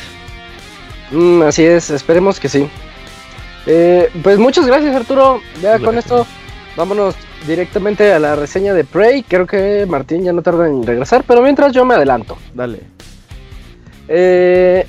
Mm, 1.10 1.42
así 1.42 1.64
es, 1.64 1.90
esperemos 1.90 2.38
que 2.40 2.48
sí. 2.48 2.66
Eh, 3.66 4.08
pues 4.22 4.38
muchas 4.38 4.66
gracias 4.66 4.94
Arturo. 4.96 5.40
Ya 5.60 5.78
con 5.78 5.98
esto 5.98 6.26
vámonos 6.76 7.14
directamente 7.46 8.12
a 8.12 8.18
la 8.18 8.36
reseña 8.36 8.74
de 8.74 8.84
Prey. 8.84 9.22
Creo 9.22 9.46
que 9.46 9.86
Martín 9.88 10.24
ya 10.24 10.32
no 10.32 10.42
tarda 10.42 10.66
en 10.68 10.84
regresar, 10.86 11.24
pero 11.26 11.42
mientras 11.42 11.72
yo 11.72 11.84
me 11.84 11.94
adelanto. 11.94 12.36
Dale. 12.54 12.80
Eh, 14.08 14.86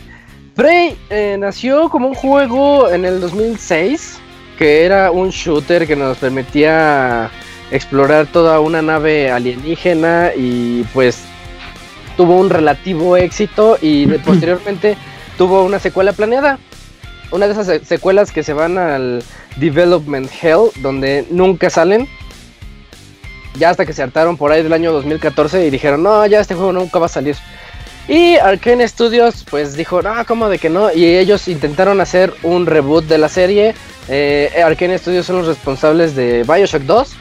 Prey 0.56 0.98
eh, 1.10 1.38
nació 1.40 1.90
como 1.90 2.08
un 2.08 2.16
juego 2.16 2.90
en 2.90 3.06
el 3.06 3.22
2006, 3.22 4.20
que 4.58 4.84
era 4.86 5.12
un 5.12 5.30
shooter 5.30 5.88
que 5.88 5.96
nos 5.96 6.18
permitía 6.18 7.30
explorar 7.72 8.28
toda 8.28 8.60
una 8.60 8.82
nave 8.82 9.32
alienígena 9.32 10.32
y 10.36 10.84
pues 10.94 11.24
tuvo 12.18 12.38
un 12.38 12.50
relativo 12.50 13.16
éxito 13.16 13.78
y 13.82 14.06
posteriormente 14.26 14.98
tuvo 15.38 15.64
una 15.64 15.80
secuela 15.80 16.12
planeada. 16.14 16.60
Una 17.32 17.46
de 17.48 17.54
esas 17.54 17.66
se- 17.68 17.86
secuelas 17.86 18.32
que 18.32 18.44
se 18.44 18.52
van 18.52 18.78
al 18.78 19.24
Development 19.56 20.30
Hell, 20.42 20.70
donde 20.82 21.26
nunca 21.30 21.70
salen. 21.70 22.08
Ya 23.58 23.70
hasta 23.70 23.86
que 23.86 23.94
se 23.94 24.04
hartaron 24.04 24.38
por 24.38 24.52
ahí 24.52 24.64
del 24.64 24.74
año 24.74 24.92
2014 24.94 25.66
y 25.66 25.70
dijeron, 25.70 26.04
no, 26.04 26.26
ya 26.26 26.40
este 26.40 26.56
juego 26.56 26.72
nunca 26.72 27.00
va 27.00 27.08
a 27.08 27.10
salir. 27.10 27.36
Y 28.08 28.36
Arkane 28.38 28.88
Studios 28.88 29.46
pues 29.50 29.76
dijo, 29.76 30.02
no, 30.02 30.14
¿cómo 30.26 30.50
de 30.50 30.58
que 30.58 30.70
no? 30.70 30.92
Y 30.92 31.06
ellos 31.06 31.48
intentaron 31.48 32.02
hacer 32.02 32.34
un 32.44 32.66
reboot 32.66 33.06
de 33.06 33.18
la 33.18 33.30
serie. 33.30 33.76
Eh, 34.08 34.62
Arkane 34.64 34.98
Studios 34.98 35.26
son 35.26 35.38
los 35.38 35.48
responsables 35.48 36.16
de 36.16 36.44
Bioshock 36.44 36.84
2 36.84 37.14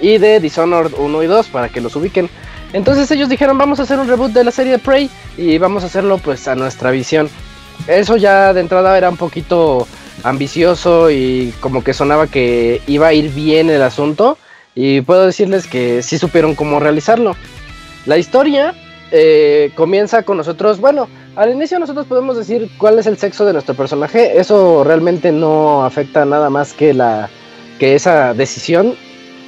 y 0.00 0.18
de 0.18 0.40
Dishonored 0.40 0.92
1 0.96 1.22
y 1.22 1.26
2 1.26 1.48
para 1.48 1.68
que 1.68 1.80
los 1.80 1.96
ubiquen. 1.96 2.28
Entonces 2.72 3.10
ellos 3.10 3.28
dijeron, 3.28 3.58
vamos 3.58 3.80
a 3.80 3.82
hacer 3.82 3.98
un 3.98 4.08
reboot 4.08 4.32
de 4.32 4.44
la 4.44 4.50
serie 4.50 4.72
de 4.72 4.78
Prey 4.78 5.10
y 5.36 5.58
vamos 5.58 5.82
a 5.82 5.86
hacerlo 5.86 6.18
pues 6.18 6.46
a 6.48 6.54
nuestra 6.54 6.90
visión. 6.90 7.28
Eso 7.86 8.16
ya 8.16 8.52
de 8.52 8.60
entrada 8.60 8.96
era 8.96 9.10
un 9.10 9.16
poquito 9.16 9.86
ambicioso 10.22 11.10
y 11.10 11.52
como 11.60 11.82
que 11.82 11.94
sonaba 11.94 12.26
que 12.26 12.80
iba 12.86 13.08
a 13.08 13.12
ir 13.12 13.30
bien 13.30 13.70
el 13.70 13.82
asunto. 13.82 14.38
Y 14.74 15.02
puedo 15.02 15.26
decirles 15.26 15.66
que 15.66 16.02
sí 16.02 16.18
supieron 16.18 16.54
cómo 16.54 16.80
realizarlo. 16.80 17.36
La 18.06 18.18
historia 18.18 18.74
eh, 19.10 19.70
comienza 19.74 20.22
con 20.22 20.38
nosotros, 20.38 20.80
bueno, 20.80 21.08
al 21.36 21.52
inicio 21.52 21.78
nosotros 21.78 22.06
podemos 22.06 22.36
decir 22.36 22.70
cuál 22.78 22.98
es 22.98 23.06
el 23.06 23.18
sexo 23.18 23.44
de 23.44 23.52
nuestro 23.52 23.74
personaje, 23.74 24.38
eso 24.40 24.84
realmente 24.84 25.32
no 25.32 25.84
afecta 25.84 26.24
nada 26.24 26.50
más 26.50 26.72
que 26.72 26.94
la 26.94 27.28
que 27.78 27.94
esa 27.94 28.32
decisión, 28.34 28.94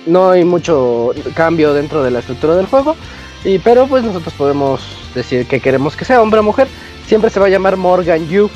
no 0.07 0.31
hay 0.31 0.45
mucho 0.45 1.13
cambio 1.35 1.73
dentro 1.73 2.03
de 2.03 2.11
la 2.11 2.19
estructura 2.19 2.57
del 2.57 2.67
juego, 2.67 2.97
y 3.45 3.59
pero 3.59 3.87
pues 3.87 4.05
nosotros 4.05 4.35
podemos 4.35 4.83
decir 5.15 5.47
que 5.47 5.61
queremos 5.61 5.97
que 5.97 6.05
sea 6.05 6.23
hombre 6.23 6.41
o 6.41 6.43
mujer, 6.43 6.69
siempre 7.07 7.31
se 7.31 7.41
va 7.41 7.47
a 7.47 7.51
llamar 7.51 7.77
Morgan 7.77 8.29
Yu. 8.29 8.51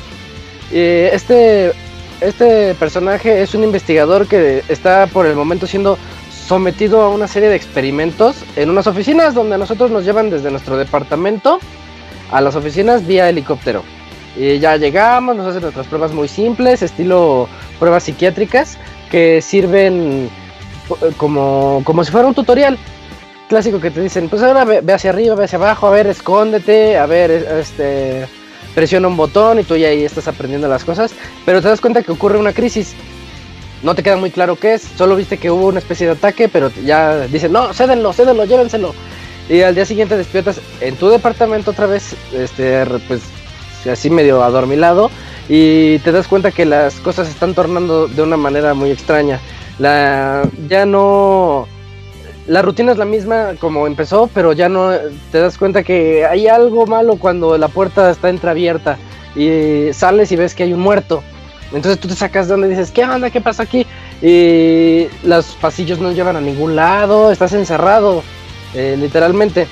Este 0.71 1.71
este 2.21 2.75
personaje 2.75 3.41
es 3.41 3.55
un 3.55 3.63
investigador 3.63 4.27
que 4.27 4.63
está 4.67 5.07
por 5.07 5.25
el 5.25 5.35
momento 5.35 5.65
siendo 5.65 5.97
sometido 6.49 7.03
a 7.03 7.09
una 7.09 7.27
serie 7.27 7.47
de 7.47 7.55
experimentos 7.55 8.37
en 8.55 8.71
unas 8.71 8.87
oficinas 8.87 9.35
donde 9.35 9.53
a 9.53 9.57
nosotros 9.59 9.91
nos 9.91 10.03
llevan 10.03 10.31
desde 10.31 10.49
nuestro 10.49 10.77
departamento 10.77 11.59
a 12.31 12.41
las 12.41 12.55
oficinas 12.55 13.05
vía 13.05 13.29
helicóptero. 13.29 13.83
Y 14.35 14.57
ya 14.57 14.75
llegamos, 14.75 15.35
nos 15.35 15.45
hacen 15.45 15.61
nuestras 15.61 15.85
pruebas 15.85 16.11
muy 16.11 16.27
simples, 16.27 16.81
estilo 16.81 17.47
pruebas 17.77 18.01
psiquiátricas, 18.01 18.79
que 19.11 19.43
sirven 19.43 20.27
eh, 20.89 21.11
como, 21.17 21.83
como 21.85 22.03
si 22.03 22.11
fuera 22.11 22.27
un 22.27 22.33
tutorial. 22.33 22.79
Clásico 23.47 23.79
que 23.79 23.91
te 23.91 24.01
dicen, 24.01 24.27
pues 24.27 24.41
ahora 24.41 24.65
ve, 24.65 24.91
hacia 24.91 25.11
arriba, 25.11 25.35
ve 25.35 25.43
hacia 25.43 25.57
abajo, 25.59 25.85
a 25.85 25.91
ver, 25.91 26.07
escóndete, 26.07 26.97
a 26.97 27.05
ver, 27.05 27.29
este, 27.29 28.27
presiona 28.73 29.07
un 29.07 29.17
botón 29.17 29.59
y 29.59 29.63
tú 29.63 29.75
ya 29.75 29.89
ahí 29.89 30.03
estás 30.03 30.27
aprendiendo 30.27 30.67
las 30.67 30.83
cosas. 30.83 31.11
Pero 31.45 31.61
te 31.61 31.67
das 31.67 31.79
cuenta 31.79 32.01
que 32.01 32.11
ocurre 32.11 32.39
una 32.39 32.53
crisis 32.53 32.95
no 33.83 33.95
te 33.95 34.03
queda 34.03 34.17
muy 34.17 34.31
claro 34.31 34.55
qué 34.55 34.75
es, 34.75 34.81
solo 34.81 35.15
viste 35.15 35.37
que 35.37 35.51
hubo 35.51 35.67
una 35.67 35.79
especie 35.79 36.07
de 36.07 36.13
ataque, 36.13 36.49
pero 36.49 36.71
ya 36.85 37.21
dicen, 37.27 37.51
no, 37.51 37.73
cédenlo, 37.73 38.13
cédenlo, 38.13 38.45
llévenselo. 38.45 38.93
Y 39.49 39.61
al 39.61 39.73
día 39.73 39.85
siguiente 39.85 40.15
despiertas 40.15 40.61
en 40.79 40.95
tu 40.95 41.09
departamento 41.09 41.71
otra 41.71 41.87
vez, 41.87 42.15
este, 42.33 42.85
pues 43.07 43.21
así 43.89 44.09
medio 44.09 44.43
adormilado 44.43 45.09
y 45.47 45.99
te 45.99 46.11
das 46.11 46.27
cuenta 46.27 46.51
que 46.51 46.65
las 46.65 46.95
cosas 46.95 47.29
están 47.29 47.55
tornando 47.55 48.07
de 48.07 48.21
una 48.21 48.37
manera 48.37 48.73
muy 48.73 48.91
extraña. 48.91 49.39
La, 49.79 50.43
ya 50.67 50.85
no... 50.85 51.67
La 52.47 52.61
rutina 52.63 52.91
es 52.91 52.97
la 52.97 53.05
misma 53.05 53.51
como 53.59 53.85
empezó, 53.85 54.27
pero 54.33 54.53
ya 54.53 54.69
no 54.69 54.91
te 55.31 55.39
das 55.39 55.57
cuenta 55.57 55.83
que 55.83 56.25
hay 56.25 56.47
algo 56.47 56.87
malo 56.87 57.17
cuando 57.17 57.57
la 57.57 57.67
puerta 57.67 58.09
está 58.09 58.29
entreabierta 58.29 58.97
y 59.35 59.93
sales 59.93 60.31
y 60.31 60.35
ves 60.35 60.55
que 60.55 60.63
hay 60.63 60.73
un 60.73 60.79
muerto. 60.79 61.21
Entonces 61.71 61.99
tú 61.99 62.07
te 62.07 62.15
sacas 62.15 62.47
de 62.47 62.53
donde 62.53 62.69
dices, 62.69 62.91
¿qué 62.91 63.03
onda? 63.03 63.29
¿Qué 63.29 63.41
pasa 63.41 63.63
aquí? 63.63 63.85
Y 64.21 65.07
los 65.23 65.47
pasillos 65.55 65.99
no 65.99 66.11
llevan 66.11 66.35
a 66.35 66.41
ningún 66.41 66.75
lado, 66.75 67.31
estás 67.31 67.53
encerrado, 67.53 68.23
eh, 68.73 68.95
literalmente. 68.99 69.67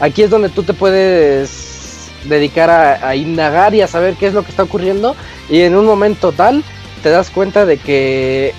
Aquí 0.00 0.22
es 0.22 0.30
donde 0.30 0.48
tú 0.48 0.62
te 0.62 0.72
puedes 0.74 2.10
dedicar 2.24 2.70
a, 2.70 3.08
a 3.08 3.16
indagar 3.16 3.74
y 3.74 3.80
a 3.80 3.88
saber 3.88 4.14
qué 4.14 4.28
es 4.28 4.34
lo 4.34 4.42
que 4.42 4.50
está 4.50 4.62
ocurriendo. 4.62 5.16
Y 5.50 5.60
en 5.60 5.74
un 5.74 5.84
momento 5.84 6.32
tal 6.32 6.62
te 7.02 7.10
das 7.10 7.30
cuenta 7.30 7.66
de 7.66 7.78
que 7.78 8.54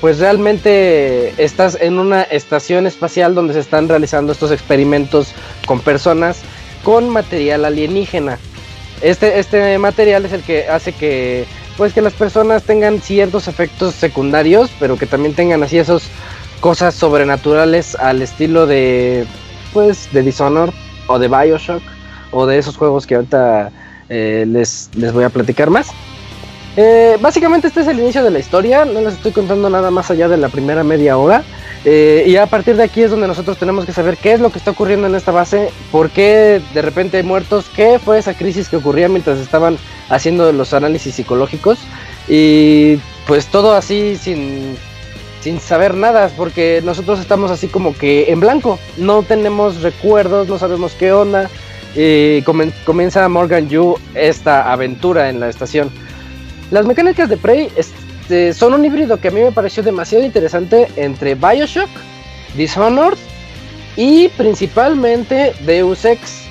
pues 0.00 0.18
realmente 0.18 1.34
estás 1.42 1.76
en 1.80 1.98
una 1.98 2.22
estación 2.22 2.86
espacial 2.86 3.34
donde 3.34 3.54
se 3.54 3.60
están 3.60 3.88
realizando 3.88 4.32
estos 4.32 4.52
experimentos 4.52 5.32
con 5.66 5.80
personas 5.80 6.42
con 6.84 7.08
material 7.08 7.64
alienígena. 7.64 8.38
Este, 9.00 9.38
este 9.38 9.78
material 9.78 10.24
es 10.24 10.32
el 10.32 10.42
que 10.42 10.68
hace 10.68 10.92
que 10.92 11.46
pues 11.78 11.94
que 11.94 12.02
las 12.02 12.12
personas 12.12 12.64
tengan 12.64 13.00
ciertos 13.00 13.46
efectos 13.46 13.94
secundarios, 13.94 14.68
pero 14.80 14.98
que 14.98 15.06
también 15.06 15.34
tengan 15.34 15.62
así 15.62 15.78
esas 15.78 16.02
cosas 16.60 16.92
sobrenaturales 16.92 17.94
al 17.94 18.20
estilo 18.20 18.66
de 18.66 19.24
pues 19.72 20.12
de 20.12 20.22
Dishonored 20.22 20.74
o 21.06 21.20
de 21.20 21.28
BioShock 21.28 21.82
o 22.32 22.46
de 22.46 22.58
esos 22.58 22.76
juegos 22.76 23.06
que 23.06 23.14
ahorita 23.14 23.70
eh, 24.08 24.44
les, 24.48 24.90
les 24.96 25.12
voy 25.12 25.22
a 25.22 25.30
platicar 25.30 25.70
más. 25.70 25.90
Eh, 26.76 27.16
básicamente 27.20 27.68
este 27.68 27.80
es 27.80 27.88
el 27.88 27.98
inicio 27.98 28.22
de 28.22 28.30
la 28.30 28.38
historia, 28.38 28.84
no 28.84 29.00
les 29.00 29.14
estoy 29.14 29.32
contando 29.32 29.68
nada 29.68 29.90
más 29.90 30.10
allá 30.10 30.28
de 30.28 30.36
la 30.36 30.48
primera 30.48 30.84
media 30.84 31.16
hora. 31.16 31.42
Eh, 31.84 32.24
y 32.26 32.36
a 32.36 32.46
partir 32.46 32.76
de 32.76 32.82
aquí 32.82 33.02
es 33.02 33.10
donde 33.10 33.28
nosotros 33.28 33.56
tenemos 33.56 33.84
que 33.84 33.92
saber 33.92 34.16
qué 34.16 34.32
es 34.32 34.40
lo 34.40 34.50
que 34.50 34.58
está 34.58 34.72
ocurriendo 34.72 35.06
en 35.06 35.14
esta 35.14 35.30
base, 35.30 35.70
por 35.92 36.10
qué 36.10 36.60
de 36.74 36.82
repente 36.82 37.16
hay 37.16 37.22
muertos, 37.22 37.66
qué 37.74 37.98
fue 37.98 38.18
esa 38.18 38.34
crisis 38.34 38.68
que 38.68 38.76
ocurría 38.76 39.08
mientras 39.08 39.38
estaban 39.38 39.78
haciendo 40.08 40.52
los 40.52 40.74
análisis 40.74 41.14
psicológicos. 41.14 41.78
Y 42.28 42.98
pues 43.26 43.46
todo 43.46 43.74
así 43.74 44.16
sin, 44.16 44.76
sin 45.40 45.60
saber 45.60 45.94
nada, 45.94 46.30
porque 46.36 46.82
nosotros 46.84 47.20
estamos 47.20 47.50
así 47.50 47.68
como 47.68 47.96
que 47.96 48.30
en 48.30 48.40
blanco, 48.40 48.78
no 48.96 49.22
tenemos 49.22 49.82
recuerdos, 49.82 50.48
no 50.48 50.58
sabemos 50.58 50.92
qué 50.92 51.12
onda. 51.12 51.48
Y 51.94 52.42
comienza 52.84 53.28
Morgan 53.28 53.68
Yu 53.68 53.96
esta 54.14 54.70
aventura 54.70 55.30
en 55.30 55.40
la 55.40 55.48
estación. 55.48 55.90
Las 56.70 56.84
mecánicas 56.84 57.28
de 57.30 57.36
Prey 57.38 57.70
este, 57.76 58.52
son 58.52 58.74
un 58.74 58.84
híbrido 58.84 59.18
que 59.18 59.28
a 59.28 59.30
mí 59.30 59.40
me 59.40 59.52
pareció 59.52 59.82
demasiado 59.82 60.24
interesante 60.24 60.88
entre 60.96 61.34
Bioshock, 61.34 61.88
Dishonored 62.56 63.16
y 63.96 64.28
principalmente 64.28 65.54
Deus 65.64 66.04
Ex. 66.04 66.42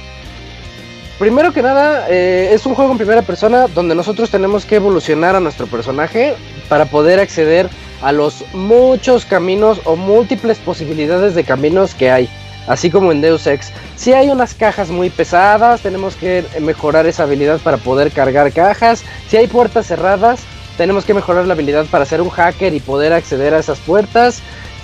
Primero 1.19 1.53
que 1.53 1.61
nada, 1.61 2.07
eh, 2.09 2.49
es 2.51 2.65
un 2.65 2.75
juego 2.75 2.91
en 2.91 2.97
primera 2.97 3.21
persona 3.21 3.67
donde 3.67 3.95
nosotros 3.95 4.29
tenemos 4.29 4.65
que 4.65 4.75
evolucionar 4.75 5.35
a 5.35 5.39
nuestro 5.39 5.67
personaje 5.67 6.35
para 6.67 6.85
poder 6.85 7.19
acceder 7.19 7.69
a 8.01 8.11
los 8.11 8.43
muchos 8.53 9.25
caminos 9.25 9.81
o 9.83 9.95
múltiples 9.95 10.57
posibilidades 10.59 11.35
de 11.35 11.43
caminos 11.43 11.95
que 11.95 12.11
hay. 12.11 12.29
Así 12.67 12.91
como 12.91 13.11
en 13.11 13.21
Deus 13.21 13.47
Ex, 13.47 13.71
si 13.95 14.13
hay 14.13 14.29
unas 14.29 14.53
cajas 14.53 14.89
muy 14.89 15.09
pesadas, 15.09 15.81
tenemos 15.81 16.15
que 16.15 16.43
mejorar 16.59 17.07
esa 17.07 17.23
habilidad 17.23 17.59
para 17.61 17.77
poder 17.77 18.11
cargar 18.11 18.51
cajas. 18.51 19.03
Si 19.29 19.37
hay 19.37 19.47
puertas 19.47 19.87
cerradas, 19.87 20.41
tenemos 20.77 21.05
que 21.05 21.13
mejorar 21.13 21.47
la 21.47 21.53
habilidad 21.53 21.85
para 21.87 22.05
ser 22.05 22.21
un 22.21 22.29
hacker 22.29 22.73
y 22.73 22.79
poder 22.79 23.13
acceder 23.13 23.53
a 23.53 23.59
esas 23.59 23.79
puertas. 23.79 24.41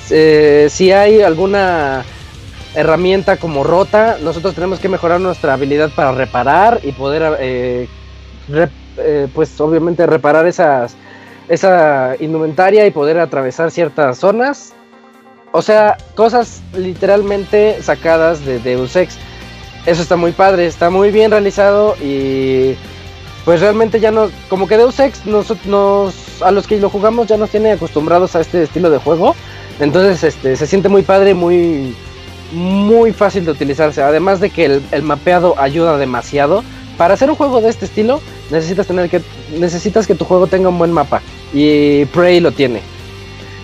Eh, 0.10 0.68
si 0.70 0.92
hay 0.92 1.22
alguna 1.22 2.04
herramienta 2.76 3.38
como 3.38 3.64
rota, 3.64 4.18
nosotros 4.22 4.56
tenemos 4.56 4.80
que 4.80 4.90
mejorar 4.90 5.22
nuestra 5.22 5.54
habilidad 5.54 5.92
para 5.96 6.12
reparar 6.12 6.80
y 6.84 6.92
poder, 6.94 7.38
eh, 7.40 7.88
eh, 8.98 9.28
pues 9.34 9.60
obviamente 9.62 10.06
reparar 10.08 10.48
esas, 10.48 10.96
esa 11.48 12.16
indumentaria 12.20 12.86
y 12.88 12.92
poder 12.92 13.20
atravesar 13.20 13.72
ciertas 13.72 14.18
zonas. 14.18 14.74
O 15.56 15.62
sea, 15.62 15.98
cosas 16.16 16.62
literalmente 16.76 17.78
sacadas 17.84 18.44
de 18.44 18.58
Deus 18.58 18.96
Ex. 18.96 19.16
Eso 19.86 20.02
está 20.02 20.16
muy 20.16 20.32
padre, 20.32 20.66
está 20.66 20.90
muy 20.90 21.12
bien 21.12 21.30
realizado 21.30 21.96
y 22.02 22.76
pues 23.46 23.62
realmente 23.62 24.00
ya 24.00 24.10
no, 24.10 24.32
como 24.50 24.68
que 24.68 24.78
Deus 24.78 25.00
Ex 25.00 25.26
nos, 25.28 25.54
nos- 25.66 26.42
a 26.42 26.52
los 26.52 26.66
que 26.66 26.80
lo 26.80 26.90
jugamos 26.90 27.28
ya 27.28 27.38
nos 27.38 27.52
tiene 27.52 27.72
acostumbrados 27.74 28.36
a 28.36 28.42
este 28.42 28.64
estilo 28.64 28.90
de 28.90 28.98
juego. 28.98 29.36
Entonces 29.80 30.24
este, 30.24 30.56
se 30.56 30.66
siente 30.66 30.90
muy 30.90 31.04
padre, 31.04 31.36
muy, 31.36 31.96
muy 32.52 33.14
fácil 33.14 33.46
de 33.46 33.52
utilizarse. 33.52 34.02
Además 34.02 34.40
de 34.40 34.50
que 34.50 34.66
el, 34.66 34.82
el 34.92 35.04
mapeado 35.04 35.54
ayuda 35.60 35.98
demasiado. 35.98 36.64
Para 36.98 37.14
hacer 37.14 37.30
un 37.30 37.36
juego 37.36 37.62
de 37.62 37.70
este 37.70 37.86
estilo 37.86 38.22
necesitas 38.50 38.88
tener 38.88 39.08
que 39.10 39.22
necesitas 39.60 40.08
que 40.08 40.16
tu 40.16 40.26
juego 40.26 40.48
tenga 40.48 40.70
un 40.70 40.78
buen 40.80 40.92
mapa 40.92 41.22
y 41.54 42.06
Prey 42.06 42.40
lo 42.40 42.52
tiene. 42.52 42.82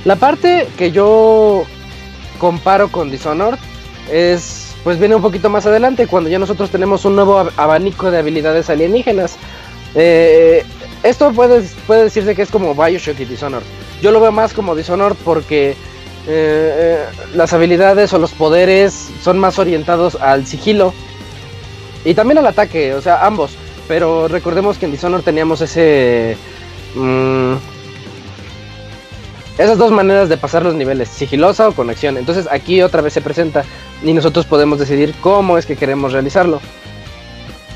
La 0.06 0.16
parte 0.16 0.68
que 0.78 0.92
yo 0.92 1.64
comparo 2.40 2.88
con 2.92 3.12
Dishonored 3.12 3.60
es 4.12 4.66
pues 4.84 4.98
viene 4.98 5.14
un 5.16 5.22
poquito 5.22 5.50
más 5.50 5.66
adelante 5.66 6.08
cuando 6.08 6.30
ya 6.30 6.40
nosotros 6.40 6.70
tenemos 6.72 7.04
un 7.06 7.16
nuevo 7.16 7.38
ab- 7.40 7.52
abanico 7.58 8.10
de 8.10 8.18
habilidades 8.18 8.70
alienígenas. 8.70 9.36
Eh, 9.94 10.64
esto 11.04 11.32
puede, 11.34 11.62
puede 11.86 12.04
decirse 12.06 12.34
que 12.34 12.42
es 12.42 12.50
como 12.50 12.74
Bioshock 12.74 13.20
y 13.20 13.26
Dishonored. 13.26 13.66
Yo 14.02 14.12
lo 14.12 14.20
veo 14.22 14.32
más 14.32 14.54
como 14.54 14.76
Dishonored 14.76 15.18
porque 15.26 15.72
eh, 15.72 15.76
eh, 16.28 17.06
las 17.36 17.52
habilidades 17.54 18.14
o 18.14 18.20
los 18.20 18.32
poderes 18.32 19.10
son 19.22 19.38
más 19.38 19.60
orientados 19.60 20.16
al 20.16 20.46
sigilo 20.48 20.94
y 22.06 22.14
también 22.14 22.38
al 22.38 22.48
ataque, 22.48 22.94
o 22.94 23.02
sea, 23.02 23.26
ambos. 23.26 23.52
Pero 23.88 24.28
recordemos 24.30 24.78
que 24.78 24.86
en 24.86 24.92
Dishonored 24.94 25.24
teníamos 25.24 25.60
ese... 25.62 26.38
mm, 26.96 27.54
esas 29.60 29.78
dos 29.78 29.92
maneras 29.92 30.30
de 30.30 30.38
pasar 30.38 30.64
los 30.64 30.74
niveles, 30.74 31.10
sigilosa 31.10 31.68
o 31.68 31.74
conexión. 31.74 32.18
Entonces 32.18 32.48
aquí 32.50 32.82
otra 32.82 33.02
vez 33.02 33.12
se 33.12 33.22
presenta 33.22 33.66
y 34.02 34.14
nosotros 34.14 34.46
podemos 34.46 34.80
decidir 34.80 35.14
cómo 35.20 35.58
es 35.58 35.66
que 35.66 35.76
queremos 35.76 36.14
realizarlo. 36.14 36.62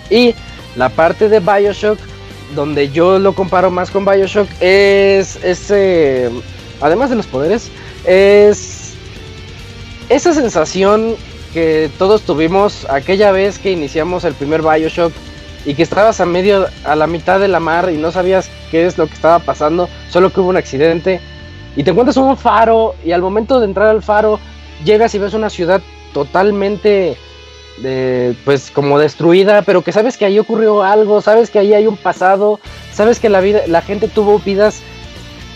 Y 0.09 0.33
la 0.77 0.87
parte 0.87 1.27
de 1.27 1.41
Bioshock, 1.41 1.99
donde 2.55 2.89
yo 2.89 3.19
lo 3.19 3.33
comparo 3.35 3.69
más 3.69 3.91
con 3.91 4.05
Bioshock, 4.05 4.47
es 4.61 5.35
ese, 5.43 6.29
además 6.79 7.09
de 7.09 7.17
los 7.17 7.27
poderes, 7.27 7.69
es 8.05 8.93
esa 10.07 10.33
sensación 10.33 11.17
que 11.53 11.91
todos 11.99 12.21
tuvimos 12.21 12.87
aquella 12.89 13.33
vez 13.33 13.59
que 13.59 13.71
iniciamos 13.71 14.23
el 14.23 14.35
primer 14.35 14.61
Bioshock 14.61 15.11
y 15.65 15.73
que 15.73 15.83
estabas 15.83 16.21
a 16.21 16.25
medio, 16.25 16.65
a 16.85 16.95
la 16.95 17.07
mitad 17.07 17.41
de 17.41 17.49
la 17.49 17.59
mar 17.59 17.89
y 17.93 17.97
no 17.97 18.13
sabías 18.13 18.49
qué 18.71 18.85
es 18.85 18.97
lo 18.97 19.05
que 19.07 19.15
estaba 19.15 19.39
pasando, 19.39 19.89
solo 20.09 20.31
que 20.31 20.39
hubo 20.39 20.49
un 20.49 20.57
accidente 20.57 21.19
y 21.75 21.83
te 21.83 21.91
encuentras 21.91 22.17
un 22.17 22.37
faro 22.37 22.95
y 23.03 23.11
al 23.11 23.21
momento 23.21 23.59
de 23.59 23.65
entrar 23.65 23.87
al 23.87 24.03
faro 24.03 24.39
llegas 24.83 25.13
y 25.15 25.19
ves 25.19 25.33
una 25.33 25.49
ciudad 25.49 25.81
totalmente 26.13 27.17
de, 27.77 28.35
pues 28.45 28.69
como 28.71 28.99
destruida, 28.99 29.63
pero 29.63 29.81
que 29.81 29.91
sabes 29.91 30.17
que 30.17 30.25
ahí 30.25 30.37
ocurrió 30.37 30.83
algo, 30.83 31.21
sabes 31.21 31.49
que 31.49 31.59
ahí 31.59 31.73
hay 31.73 31.87
un 31.87 31.97
pasado, 31.97 32.59
sabes 32.91 33.19
que 33.19 33.29
la 33.29 33.41
vida, 33.41 33.61
la 33.67 33.81
gente 33.81 34.07
tuvo 34.07 34.39
vidas 34.39 34.81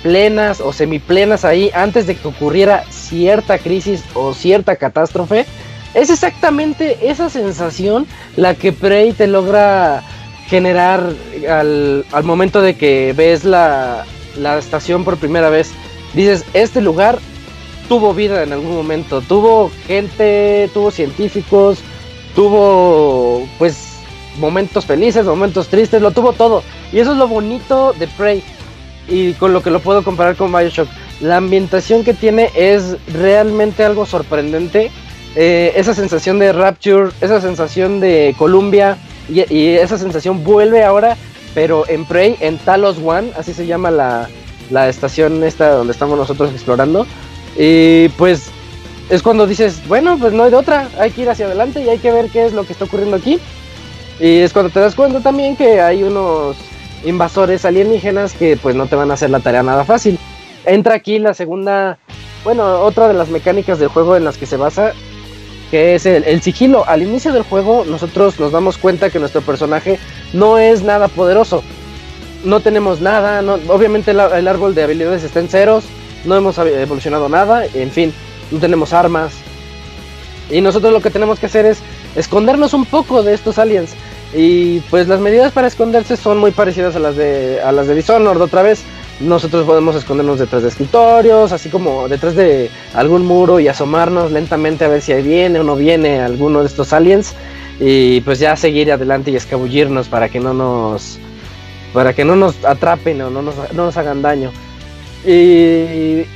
plenas 0.03 0.61
o 0.61 0.73
semiplenas 0.73 1.45
ahí 1.45 1.71
antes 1.73 2.07
de 2.07 2.15
que 2.15 2.27
ocurriera 2.27 2.83
cierta 2.89 3.57
crisis 3.57 4.03
o 4.13 4.33
cierta 4.33 4.75
catástrofe. 4.75 5.45
Es 5.93 6.09
exactamente 6.09 7.09
esa 7.09 7.29
sensación 7.29 8.05
la 8.35 8.55
que 8.55 8.71
Prey 8.71 9.13
te 9.13 9.27
logra 9.27 10.03
generar 10.47 11.11
al, 11.49 12.05
al 12.11 12.23
momento 12.23 12.61
de 12.61 12.75
que 12.75 13.13
ves 13.15 13.43
la, 13.43 14.05
la 14.37 14.57
estación 14.57 15.03
por 15.03 15.17
primera 15.17 15.49
vez. 15.49 15.71
Dices, 16.13 16.45
este 16.53 16.81
lugar 16.81 17.19
tuvo 17.87 18.13
vida 18.13 18.43
en 18.43 18.53
algún 18.53 18.75
momento, 18.75 19.21
tuvo 19.21 19.71
gente, 19.85 20.69
tuvo 20.73 20.91
científicos, 20.91 21.79
tuvo 22.35 23.47
pues 23.57 23.97
momentos 24.39 24.85
felices, 24.85 25.25
momentos 25.25 25.67
tristes, 25.67 26.01
lo 26.01 26.11
tuvo 26.11 26.33
todo. 26.33 26.63
Y 26.91 26.99
eso 26.99 27.11
es 27.11 27.17
lo 27.17 27.27
bonito 27.27 27.93
de 27.93 28.07
Prey. 28.07 28.43
Y 29.07 29.33
con 29.33 29.53
lo 29.53 29.63
que 29.63 29.69
lo 29.69 29.79
puedo 29.79 30.03
comparar 30.03 30.35
con 30.35 30.51
Bioshock. 30.51 30.89
La 31.21 31.37
ambientación 31.37 32.03
que 32.03 32.13
tiene 32.13 32.51
es 32.55 32.97
realmente 33.11 33.83
algo 33.83 34.05
sorprendente. 34.05 34.91
Eh, 35.35 35.73
esa 35.75 35.93
sensación 35.93 36.39
de 36.39 36.51
Rapture, 36.51 37.11
esa 37.21 37.41
sensación 37.41 37.99
de 37.99 38.35
Columbia 38.37 38.97
y, 39.29 39.53
y 39.53 39.69
esa 39.75 39.97
sensación 39.97 40.43
vuelve 40.43 40.83
ahora, 40.83 41.15
pero 41.53 41.87
en 41.87 42.05
Prey, 42.05 42.35
en 42.39 42.57
Talos 42.57 42.97
One, 43.03 43.31
así 43.37 43.53
se 43.53 43.65
llama 43.65 43.91
la, 43.91 44.27
la 44.69 44.89
estación 44.89 45.43
esta 45.43 45.71
donde 45.71 45.93
estamos 45.93 46.17
nosotros 46.17 46.51
explorando. 46.51 47.05
Y 47.57 48.09
pues 48.09 48.51
es 49.09 49.21
cuando 49.21 49.47
dices, 49.47 49.81
bueno, 49.87 50.17
pues 50.19 50.33
no 50.33 50.43
hay 50.43 50.51
de 50.51 50.57
otra, 50.57 50.89
hay 50.99 51.11
que 51.11 51.21
ir 51.21 51.29
hacia 51.29 51.45
adelante 51.45 51.81
y 51.81 51.89
hay 51.89 51.97
que 51.97 52.11
ver 52.11 52.29
qué 52.29 52.45
es 52.45 52.53
lo 52.53 52.65
que 52.65 52.73
está 52.73 52.85
ocurriendo 52.85 53.15
aquí. 53.15 53.39
Y 54.19 54.39
es 54.39 54.53
cuando 54.53 54.71
te 54.71 54.79
das 54.79 54.95
cuenta 54.95 55.21
también 55.21 55.55
que 55.55 55.79
hay 55.79 56.03
unos 56.03 56.57
invasores 57.05 57.63
alienígenas 57.65 58.33
que 58.33 58.57
pues 58.57 58.75
no 58.75 58.87
te 58.87 58.95
van 58.95 59.11
a 59.11 59.13
hacer 59.13 59.29
la 59.29 59.39
tarea 59.39 59.63
nada 59.63 59.85
fácil. 59.85 60.19
Entra 60.65 60.95
aquí 60.95 61.19
la 61.19 61.33
segunda, 61.33 61.97
bueno, 62.43 62.81
otra 62.81 63.07
de 63.07 63.13
las 63.13 63.29
mecánicas 63.29 63.79
del 63.79 63.89
juego 63.89 64.15
en 64.17 64.25
las 64.25 64.37
que 64.37 64.45
se 64.45 64.57
basa, 64.57 64.93
que 65.71 65.95
es 65.95 66.05
el, 66.05 66.23
el 66.23 66.41
sigilo. 66.41 66.85
Al 66.87 67.03
inicio 67.03 67.31
del 67.31 67.43
juego 67.43 67.85
nosotros 67.85 68.39
nos 68.39 68.51
damos 68.51 68.77
cuenta 68.77 69.09
que 69.09 69.19
nuestro 69.19 69.41
personaje 69.41 69.99
no 70.33 70.57
es 70.57 70.81
nada 70.81 71.07
poderoso. 71.07 71.63
No 72.43 72.59
tenemos 72.59 73.01
nada, 73.01 73.41
obviamente 73.67 74.11
el, 74.11 74.19
el 74.19 74.47
árbol 74.47 74.75
de 74.75 74.83
habilidades 74.83 75.23
está 75.23 75.39
en 75.39 75.49
ceros, 75.49 75.83
no 76.23 76.35
hemos 76.35 76.57
evolucionado 76.57 77.29
nada, 77.29 77.65
en 77.73 77.91
fin, 77.91 78.13
no 78.51 78.59
tenemos 78.59 78.93
armas. 78.93 79.33
Y 80.49 80.61
nosotros 80.61 80.93
lo 80.93 81.01
que 81.01 81.09
tenemos 81.09 81.39
que 81.39 81.47
hacer 81.47 81.65
es 81.65 81.79
escondernos 82.15 82.73
un 82.73 82.85
poco 82.85 83.23
de 83.23 83.33
estos 83.33 83.57
aliens. 83.57 83.93
Y 84.33 84.79
pues 84.89 85.07
las 85.07 85.19
medidas 85.19 85.51
para 85.53 85.67
esconderse 85.67 86.17
son 86.17 86.37
muy 86.37 86.51
parecidas 86.51 86.95
a 86.95 86.99
las 86.99 87.15
de 87.15 87.61
a 87.61 87.71
las 87.71 87.87
de 87.87 87.95
Dishonored 87.95 88.41
otra 88.41 88.61
vez. 88.61 88.83
Nosotros 89.19 89.65
podemos 89.65 89.95
escondernos 89.95 90.37
detrás 90.37 90.61
de 90.61 90.69
escritorios, 90.69 91.51
así 91.51 91.69
como 91.69 92.07
detrás 92.07 92.35
de 92.35 92.69
algún 92.93 93.25
muro 93.25 93.59
y 93.59 93.67
asomarnos 93.67 94.31
lentamente 94.31 94.85
a 94.85 94.89
ver 94.89 95.01
si 95.01 95.11
ahí 95.11 95.23
viene 95.23 95.59
o 95.59 95.63
no 95.63 95.75
viene 95.75 96.21
alguno 96.21 96.59
de 96.59 96.67
estos 96.67 96.93
aliens 96.93 97.33
y 97.79 98.21
pues 98.21 98.39
ya 98.39 98.55
seguir 98.55 98.91
adelante 98.91 99.31
y 99.31 99.35
escabullirnos 99.35 100.07
para 100.07 100.29
que 100.29 100.39
no 100.39 100.53
nos 100.53 101.19
para 101.97 102.13
que 102.13 102.23
no 102.23 102.35
nos 102.35 102.63
atrapen 102.63 103.19
o 103.23 103.31
no 103.31 103.41
nos, 103.41 103.55
no 103.73 103.85
nos 103.85 103.97
hagan 103.97 104.21
daño. 104.21 104.51
Y 105.25 106.27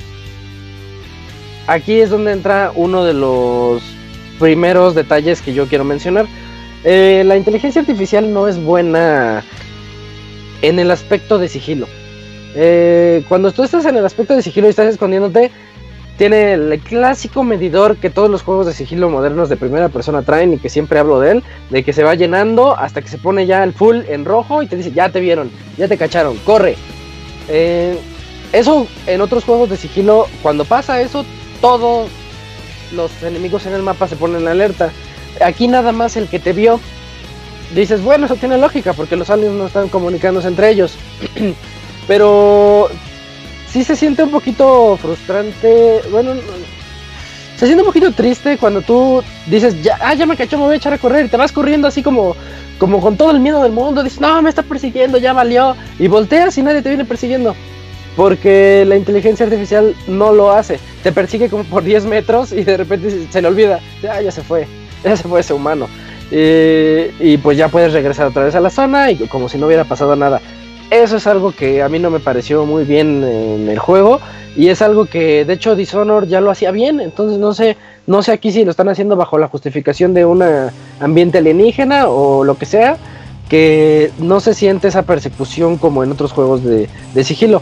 aquí 1.68 2.00
es 2.00 2.10
donde 2.10 2.32
entra 2.32 2.72
uno 2.74 3.06
de 3.06 3.14
los 3.14 3.84
primeros 4.40 4.96
detalles 4.96 5.40
que 5.40 5.54
yo 5.54 5.68
quiero 5.68 5.84
mencionar. 5.84 6.26
Eh, 6.84 7.22
la 7.28 7.38
inteligencia 7.38 7.80
artificial 7.80 8.34
no 8.34 8.48
es 8.48 8.60
buena 8.60 9.44
en 10.64 10.80
el 10.80 10.90
aspecto 10.90 11.38
de 11.38 11.48
sigilo. 11.48 11.86
Eh, 12.56 13.24
cuando 13.30 13.52
tú 13.52 13.64
estás 13.64 13.86
en 13.86 13.98
el 13.98 14.06
aspecto 14.08 14.36
de 14.36 14.42
sigilo 14.42 14.66
y 14.66 14.72
estás 14.72 14.88
escondiéndote, 14.88 15.52
tiene 16.18 16.54
el 16.54 16.80
clásico 16.80 17.44
medidor 17.44 17.98
que 17.98 18.10
todos 18.10 18.30
los 18.30 18.44
juegos 18.44 18.68
de 18.68 18.74
sigilo 18.74 19.10
modernos 19.10 19.50
de 19.50 19.58
primera 19.58 19.90
persona 19.90 20.22
traen 20.22 20.54
y 20.54 20.58
que 20.58 20.70
siempre 20.70 21.00
hablo 21.00 21.20
de 21.20 21.32
él, 21.32 21.44
de 21.70 21.84
que 21.84 21.94
se 21.94 22.04
va 22.04 22.16
llenando 22.16 22.78
hasta 22.78 23.02
que 23.02 23.08
se 23.08 23.18
pone 23.18 23.46
ya 23.46 23.64
el 23.64 23.74
full 23.74 24.02
en 24.08 24.26
rojo 24.26 24.62
y 24.62 24.68
te 24.68 24.76
dice, 24.76 24.92
ya 24.92 25.10
te 25.10 25.20
vieron, 25.20 25.52
ya 25.78 25.88
te 25.88 25.98
cacharon, 25.98 26.38
corre. 26.46 26.76
Eh, 27.48 27.98
eso 28.54 28.88
en 29.08 29.22
otros 29.22 29.46
juegos 29.46 29.70
de 29.70 29.78
sigilo, 29.78 30.28
cuando 30.42 30.66
pasa 30.66 31.02
eso, 31.02 31.26
todos 31.62 32.10
los 32.94 33.24
enemigos 33.24 33.66
en 33.66 33.74
el 33.74 33.82
mapa 33.82 34.08
se 34.08 34.16
ponen 34.16 34.42
en 34.42 34.48
alerta. 34.50 34.92
Aquí 35.44 35.68
nada 35.68 35.92
más 35.92 36.18
el 36.18 36.28
que 36.28 36.40
te 36.40 36.54
vio, 36.54 36.80
dices, 37.74 38.04
bueno, 38.04 38.26
eso 38.26 38.36
tiene 38.36 38.58
lógica, 38.58 38.94
porque 38.94 39.16
los 39.16 39.30
aliens 39.30 39.54
no 39.54 39.68
están 39.68 39.90
comunicándose 39.90 40.50
entre 40.50 40.70
ellos. 40.70 40.96
Pero 42.08 42.90
sí 43.72 43.84
se 43.84 43.96
siente 43.96 44.24
un 44.24 44.32
poquito 44.32 44.98
frustrante. 45.02 46.02
Bueno, 46.12 46.34
no- 46.36 46.42
se 47.58 47.66
siente 47.68 47.84
un 47.84 47.88
poquito 47.88 48.12
triste 48.12 48.58
cuando 48.58 48.82
tú 48.82 49.24
dices, 49.46 49.82
ya, 49.84 49.98
ah, 50.02 50.14
ya 50.16 50.26
me 50.26 50.36
cachó, 50.36 50.58
me 50.58 50.64
voy 50.66 50.74
a 50.74 50.78
echar 50.78 50.94
a 50.94 50.98
correr. 50.98 51.26
Y 51.26 51.30
te 51.30 51.38
vas 51.38 51.52
corriendo 51.52 51.88
así 51.88 52.02
como, 52.02 52.36
como 52.80 53.00
con 53.00 53.18
todo 53.18 53.32
el 53.32 53.40
miedo 53.40 53.62
del 53.62 53.72
mundo. 53.72 54.02
Dices, 54.04 54.20
no, 54.20 54.42
me 54.42 54.50
está 54.50 54.64
persiguiendo, 54.64 55.18
ya 55.20 55.34
valió. 55.34 55.76
Y 56.00 56.08
volteas 56.08 56.58
y 56.58 56.64
nadie 56.64 56.82
te 56.82 56.90
viene 56.90 57.06
persiguiendo. 57.06 57.56
Porque 58.16 58.84
la 58.88 58.98
inteligencia 58.98 59.46
artificial 59.46 59.96
no 60.08 60.34
lo 60.34 60.52
hace. 60.52 60.80
Te 61.04 61.12
persigue 61.12 61.50
como 61.50 61.64
por 61.64 61.84
10 61.84 62.04
metros 62.06 62.52
y 62.52 62.64
de 62.64 62.78
repente 62.78 63.28
se- 63.30 63.42
le 63.42 63.48
olvida. 63.48 63.80
Ah, 64.12 64.22
ya 64.22 64.32
se 64.32 64.42
fue. 64.42 64.68
Ya 65.04 65.16
se 65.16 65.24
fue 65.28 65.40
ese 65.40 65.54
humano. 65.54 65.88
Eh, 66.32 67.14
y 67.20 67.38
pues 67.38 67.58
ya 67.58 67.68
puedes 67.68 67.94
regresar 67.94 68.28
otra 68.28 68.44
vez 68.46 68.56
a 68.56 68.60
la 68.60 68.70
zona 68.70 69.12
y 69.12 69.18
como 69.28 69.50
si 69.50 69.58
no 69.58 69.68
hubiera 69.68 69.84
pasado 69.84 70.16
nada. 70.16 70.42
Eso 70.92 71.16
es 71.16 71.26
algo 71.26 71.54
que 71.54 71.82
a 71.82 71.88
mí 71.88 72.00
no 72.00 72.10
me 72.10 72.20
pareció 72.20 72.66
muy 72.66 72.84
bien 72.84 73.24
en 73.24 73.70
el 73.70 73.80
juego 73.80 74.20
y 74.58 74.68
es 74.68 74.82
algo 74.82 75.06
que 75.06 75.46
de 75.46 75.54
hecho 75.54 75.78
Dishonored 75.78 76.28
ya 76.28 76.42
lo 76.42 76.52
hacía 76.52 76.72
bien, 76.72 77.00
entonces 77.00 77.40
no 77.40 77.54
sé, 77.54 77.78
no 78.08 78.22
sé 78.22 78.34
aquí 78.34 78.52
si 78.52 78.66
lo 78.66 78.72
están 78.72 78.90
haciendo 78.90 79.16
bajo 79.16 79.38
la 79.38 79.48
justificación 79.48 80.14
de 80.14 80.26
un 80.26 80.44
ambiente 81.00 81.38
alienígena 81.38 82.10
o 82.10 82.44
lo 82.44 82.58
que 82.58 82.66
sea, 82.66 82.98
que 83.48 84.12
no 84.20 84.42
se 84.42 84.54
siente 84.54 84.90
esa 84.90 85.04
persecución 85.04 85.78
como 85.78 86.04
en 86.04 86.12
otros 86.12 86.34
juegos 86.34 86.62
de, 86.62 86.90
de 87.14 87.24
sigilo. 87.24 87.62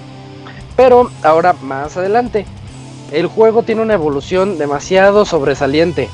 Pero 0.75 1.11
ahora 1.21 1.53
más 1.61 1.97
adelante, 1.97 2.47
el 3.11 3.27
juego 3.27 3.61
tiene 3.61 3.83
una 3.83 3.93
evolución 3.93 4.57
demasiado 4.57 5.23
sobresaliente. 5.25 6.09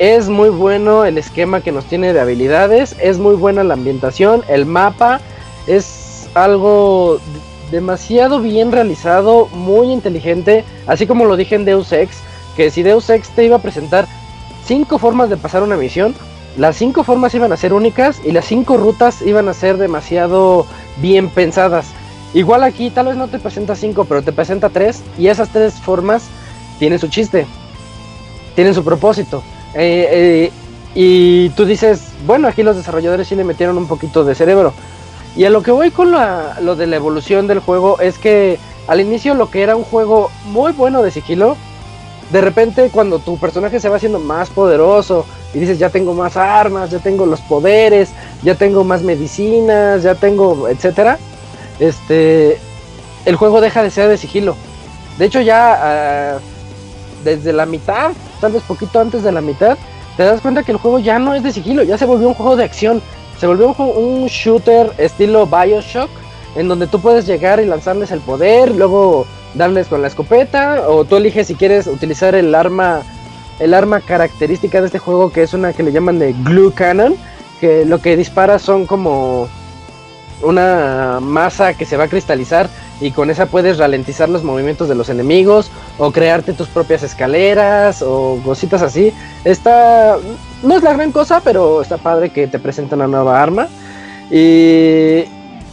Es 0.00 0.28
muy 0.28 0.48
bueno 0.48 1.04
el 1.04 1.16
esquema 1.16 1.60
que 1.60 1.70
nos 1.70 1.84
tiene 1.84 2.12
de 2.12 2.18
habilidades, 2.18 2.96
es 3.00 3.18
muy 3.20 3.36
buena 3.36 3.62
la 3.62 3.74
ambientación, 3.74 4.42
el 4.48 4.66
mapa 4.66 5.20
es 5.68 6.09
algo 6.34 7.18
demasiado 7.70 8.40
bien 8.40 8.72
realizado, 8.72 9.46
muy 9.48 9.92
inteligente, 9.92 10.64
así 10.86 11.06
como 11.06 11.24
lo 11.24 11.36
dije 11.36 11.54
en 11.54 11.64
Deus 11.64 11.92
Ex, 11.92 12.16
que 12.56 12.70
si 12.70 12.82
Deus 12.82 13.08
Ex 13.10 13.30
te 13.30 13.44
iba 13.44 13.56
a 13.56 13.62
presentar 13.62 14.06
cinco 14.64 14.98
formas 14.98 15.30
de 15.30 15.36
pasar 15.36 15.62
una 15.62 15.76
misión, 15.76 16.14
las 16.56 16.76
cinco 16.76 17.04
formas 17.04 17.34
iban 17.34 17.52
a 17.52 17.56
ser 17.56 17.72
únicas 17.72 18.20
y 18.24 18.32
las 18.32 18.44
cinco 18.44 18.76
rutas 18.76 19.22
iban 19.22 19.48
a 19.48 19.54
ser 19.54 19.76
demasiado 19.76 20.66
bien 20.96 21.28
pensadas. 21.30 21.86
Igual 22.34 22.64
aquí 22.64 22.90
tal 22.90 23.06
vez 23.06 23.16
no 23.16 23.28
te 23.28 23.38
presenta 23.38 23.74
cinco, 23.74 24.04
pero 24.04 24.22
te 24.22 24.32
presenta 24.32 24.68
tres 24.68 25.02
y 25.18 25.28
esas 25.28 25.48
tres 25.48 25.74
formas 25.74 26.24
tienen 26.78 26.98
su 26.98 27.08
chiste, 27.08 27.46
tienen 28.54 28.74
su 28.74 28.84
propósito. 28.84 29.42
Eh, 29.74 30.08
eh, 30.10 30.52
y 30.94 31.50
tú 31.50 31.64
dices, 31.64 32.08
bueno, 32.26 32.48
aquí 32.48 32.62
los 32.62 32.76
desarrolladores 32.76 33.28
sí 33.28 33.36
le 33.36 33.44
metieron 33.44 33.78
un 33.78 33.86
poquito 33.86 34.24
de 34.24 34.34
cerebro. 34.34 34.72
Y 35.36 35.44
a 35.44 35.50
lo 35.50 35.62
que 35.62 35.70
voy 35.70 35.90
con 35.90 36.10
la- 36.10 36.58
lo 36.60 36.76
de 36.76 36.86
la 36.86 36.96
evolución 36.96 37.46
del 37.46 37.60
juego 37.60 38.00
es 38.00 38.18
que 38.18 38.58
al 38.88 39.00
inicio 39.00 39.34
lo 39.34 39.50
que 39.50 39.62
era 39.62 39.76
un 39.76 39.84
juego 39.84 40.30
muy 40.46 40.72
bueno 40.72 41.02
de 41.02 41.10
sigilo, 41.10 41.56
de 42.32 42.40
repente 42.40 42.90
cuando 42.90 43.18
tu 43.18 43.38
personaje 43.38 43.80
se 43.80 43.88
va 43.88 43.96
haciendo 43.96 44.18
más 44.18 44.50
poderoso 44.50 45.26
y 45.54 45.58
dices 45.58 45.78
ya 45.78 45.90
tengo 45.90 46.14
más 46.14 46.36
armas, 46.36 46.90
ya 46.90 46.98
tengo 46.98 47.26
los 47.26 47.40
poderes, 47.40 48.10
ya 48.42 48.54
tengo 48.54 48.84
más 48.84 49.02
medicinas, 49.02 50.02
ya 50.02 50.14
tengo 50.14 50.68
etcétera, 50.68 51.18
este 51.78 52.58
el 53.24 53.36
juego 53.36 53.60
deja 53.60 53.82
de 53.82 53.90
ser 53.90 54.08
de 54.08 54.16
sigilo. 54.16 54.56
De 55.18 55.26
hecho 55.26 55.40
ya 55.40 56.34
ah, 56.34 56.38
desde 57.24 57.52
la 57.52 57.66
mitad, 57.66 58.12
tal 58.40 58.52
vez 58.52 58.62
poquito 58.62 59.00
antes 59.00 59.22
de 59.22 59.32
la 59.32 59.40
mitad, 59.40 59.76
te 60.16 60.22
das 60.24 60.40
cuenta 60.40 60.62
que 60.62 60.72
el 60.72 60.78
juego 60.78 60.98
ya 60.98 61.18
no 61.18 61.34
es 61.34 61.42
de 61.42 61.52
sigilo, 61.52 61.82
ya 61.82 61.98
se 61.98 62.06
volvió 62.06 62.28
un 62.28 62.34
juego 62.34 62.56
de 62.56 62.64
acción. 62.64 63.02
Se 63.40 63.46
volvió 63.46 63.72
un, 63.72 64.26
shooter 64.26 64.92
estilo 64.98 65.46
Bioshock, 65.46 66.10
en 66.56 66.68
donde 66.68 66.86
tú 66.86 67.00
puedes 67.00 67.26
llegar 67.26 67.58
y 67.58 67.64
lanzarles 67.64 68.10
el 68.10 68.20
poder, 68.20 68.70
luego 68.70 69.26
darles 69.54 69.86
con 69.88 70.02
la 70.02 70.08
escopeta, 70.08 70.84
o 70.86 71.06
tú 71.06 71.16
eliges 71.16 71.46
si 71.46 71.54
quieres 71.54 71.86
utilizar 71.86 72.34
el 72.34 72.54
arma, 72.54 73.00
el 73.58 73.72
arma 73.72 74.02
característica 74.02 74.82
de 74.82 74.88
este 74.88 74.98
juego, 74.98 75.32
que 75.32 75.42
es 75.42 75.54
una 75.54 75.72
que 75.72 75.82
le 75.82 75.90
llaman 75.90 76.18
de 76.18 76.34
Glue 76.34 76.74
Cannon, 76.74 77.16
que 77.62 77.86
lo 77.86 78.02
que 78.02 78.14
dispara 78.14 78.58
son 78.58 78.84
como 78.84 79.48
una 80.42 81.18
masa 81.22 81.72
que 81.72 81.86
se 81.86 81.96
va 81.96 82.04
a 82.04 82.08
cristalizar 82.08 82.68
y 83.00 83.10
con 83.10 83.30
esa 83.30 83.46
puedes 83.46 83.78
ralentizar 83.78 84.28
los 84.28 84.44
movimientos 84.44 84.86
de 84.88 84.94
los 84.94 85.08
enemigos 85.08 85.70
o 85.98 86.10
crearte 86.12 86.52
tus 86.52 86.68
propias 86.68 87.02
escaleras 87.02 88.02
o 88.02 88.38
cositas 88.44 88.82
así. 88.82 89.14
Está 89.44 90.18
no 90.62 90.76
es 90.76 90.82
la 90.82 90.92
gran 90.92 91.12
cosa, 91.12 91.40
pero 91.42 91.82
está 91.82 91.96
padre 91.96 92.30
que 92.30 92.46
te 92.46 92.58
presenta 92.58 92.96
una 92.96 93.06
nueva 93.06 93.42
arma. 93.42 93.68
Y, 94.30 95.24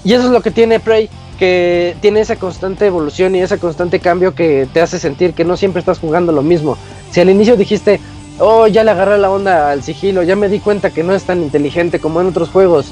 y 0.04 0.14
eso 0.14 0.26
es 0.26 0.32
lo 0.32 0.42
que 0.42 0.52
tiene 0.52 0.80
Prey, 0.80 1.10
que 1.38 1.96
tiene 2.02 2.22
esa 2.22 2.36
constante 2.36 2.86
evolución 2.86 3.36
y 3.36 3.42
ese 3.42 3.60
constante 3.60 4.00
cambio 4.00 4.34
que 4.34 4.68
te 4.74 4.82
hace 4.82 5.00
sentir 5.00 5.34
que 5.34 5.46
no 5.46 5.58
siempre 5.58 5.80
estás 5.80 6.00
jugando 6.00 6.32
lo 6.32 6.42
mismo. 6.42 6.78
Si 7.12 7.22
al 7.22 7.30
inicio 7.30 7.56
dijiste, 7.56 8.00
oh, 8.40 8.68
ya 8.68 8.84
le 8.84 8.92
agarré 8.92 9.18
la 9.18 9.30
onda 9.30 9.72
al 9.72 9.84
sigilo, 9.84 10.24
ya 10.24 10.36
me 10.36 10.50
di 10.50 10.60
cuenta 10.60 10.90
que 10.90 11.04
no 11.04 11.14
es 11.14 11.24
tan 11.24 11.42
inteligente 11.42 12.00
como 12.00 12.22
en 12.22 12.28
otros 12.28 12.50
juegos, 12.50 12.88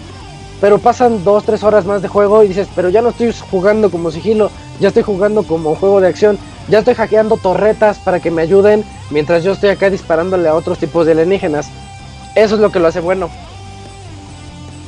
pero 0.61 0.79
pasan 0.79 1.23
dos, 1.23 1.43
tres 1.43 1.63
horas 1.63 1.85
más 1.85 2.01
de 2.01 2.07
juego 2.07 2.43
y 2.43 2.47
dices, 2.47 2.67
pero 2.75 2.89
ya 2.89 3.01
no 3.01 3.09
estoy 3.09 3.33
jugando 3.51 3.89
como 3.89 4.11
sigilo, 4.11 4.51
ya 4.79 4.89
estoy 4.89 5.03
jugando 5.03 5.43
como 5.43 5.75
juego 5.75 6.01
de 6.01 6.07
acción, 6.07 6.37
ya 6.69 6.79
estoy 6.79 6.95
hackeando 6.95 7.37
torretas 7.37 7.97
para 7.99 8.19
que 8.19 8.31
me 8.31 8.41
ayuden 8.41 8.83
mientras 9.11 9.43
yo 9.43 9.51
estoy 9.51 9.69
acá 9.69 9.89
disparándole 9.89 10.47
a 10.47 10.55
otros 10.55 10.77
tipos 10.77 11.05
de 11.05 11.11
alienígenas. 11.13 11.69
Eso 12.35 12.55
es 12.55 12.61
lo 12.61 12.69
que 12.71 12.79
lo 12.79 12.87
hace 12.87 12.99
bueno. 12.99 13.29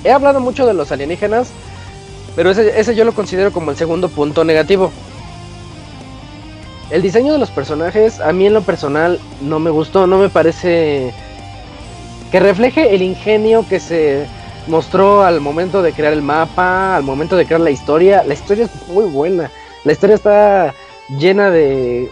He 0.03 0.11
hablado 0.11 0.39
mucho 0.39 0.67
de 0.67 0.73
los 0.73 0.91
alienígenas, 0.91 1.49
pero 2.35 2.51
ese, 2.51 2.93
yo 2.93 3.05
lo 3.05 3.13
considero 3.13 3.51
como 3.51 3.71
el 3.71 3.77
segundo 3.77 4.09
punto 4.09 4.43
negativo. 4.43 4.91
El 6.89 7.01
diseño 7.01 7.33
de 7.33 7.39
los 7.39 7.49
personajes, 7.49 8.19
a 8.19 8.31
mí 8.31 8.45
en 8.45 8.53
lo 8.53 8.61
personal, 8.61 9.19
no 9.41 9.59
me 9.59 9.69
gustó, 9.69 10.07
no 10.07 10.19
me 10.19 10.29
parece 10.29 11.13
que 12.31 12.39
refleje 12.39 12.93
el 12.93 13.01
ingenio 13.01 13.65
que 13.67 13.79
se 13.79 14.25
mostró 14.67 15.23
al 15.23 15.39
momento 15.41 15.81
de 15.81 15.93
crear 15.93 16.13
el 16.13 16.21
mapa, 16.21 16.95
al 16.97 17.03
momento 17.03 17.37
de 17.37 17.45
crear 17.45 17.61
la 17.61 17.71
historia. 17.71 18.23
La 18.23 18.33
historia 18.33 18.65
es 18.65 18.87
muy 18.89 19.05
buena. 19.05 19.49
La 19.85 19.93
historia 19.93 20.15
está 20.15 20.73
llena 21.17 21.49
de, 21.49 22.09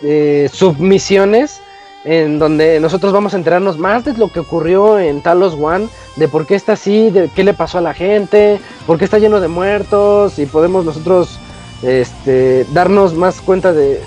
de 0.00 0.50
submisiones 0.52 1.60
en 2.04 2.38
donde 2.38 2.80
nosotros 2.80 3.12
vamos 3.12 3.34
a 3.34 3.36
enterarnos 3.36 3.78
más 3.78 4.04
de 4.04 4.14
lo 4.14 4.28
que 4.28 4.40
ocurrió 4.40 4.98
en 4.98 5.20
Talos 5.22 5.54
One, 5.54 5.88
de 6.16 6.28
por 6.28 6.46
qué 6.46 6.54
está 6.54 6.72
así, 6.72 7.10
de 7.10 7.28
qué 7.28 7.44
le 7.44 7.54
pasó 7.54 7.78
a 7.78 7.82
la 7.82 7.94
gente, 7.94 8.60
por 8.86 8.98
qué 8.98 9.04
está 9.04 9.18
lleno 9.18 9.40
de 9.40 9.48
muertos 9.48 10.38
y 10.38 10.46
podemos 10.46 10.84
nosotros 10.84 11.38
este, 11.82 12.66
darnos 12.72 13.14
más 13.14 13.40
cuenta 13.40 13.72
de, 13.72 14.00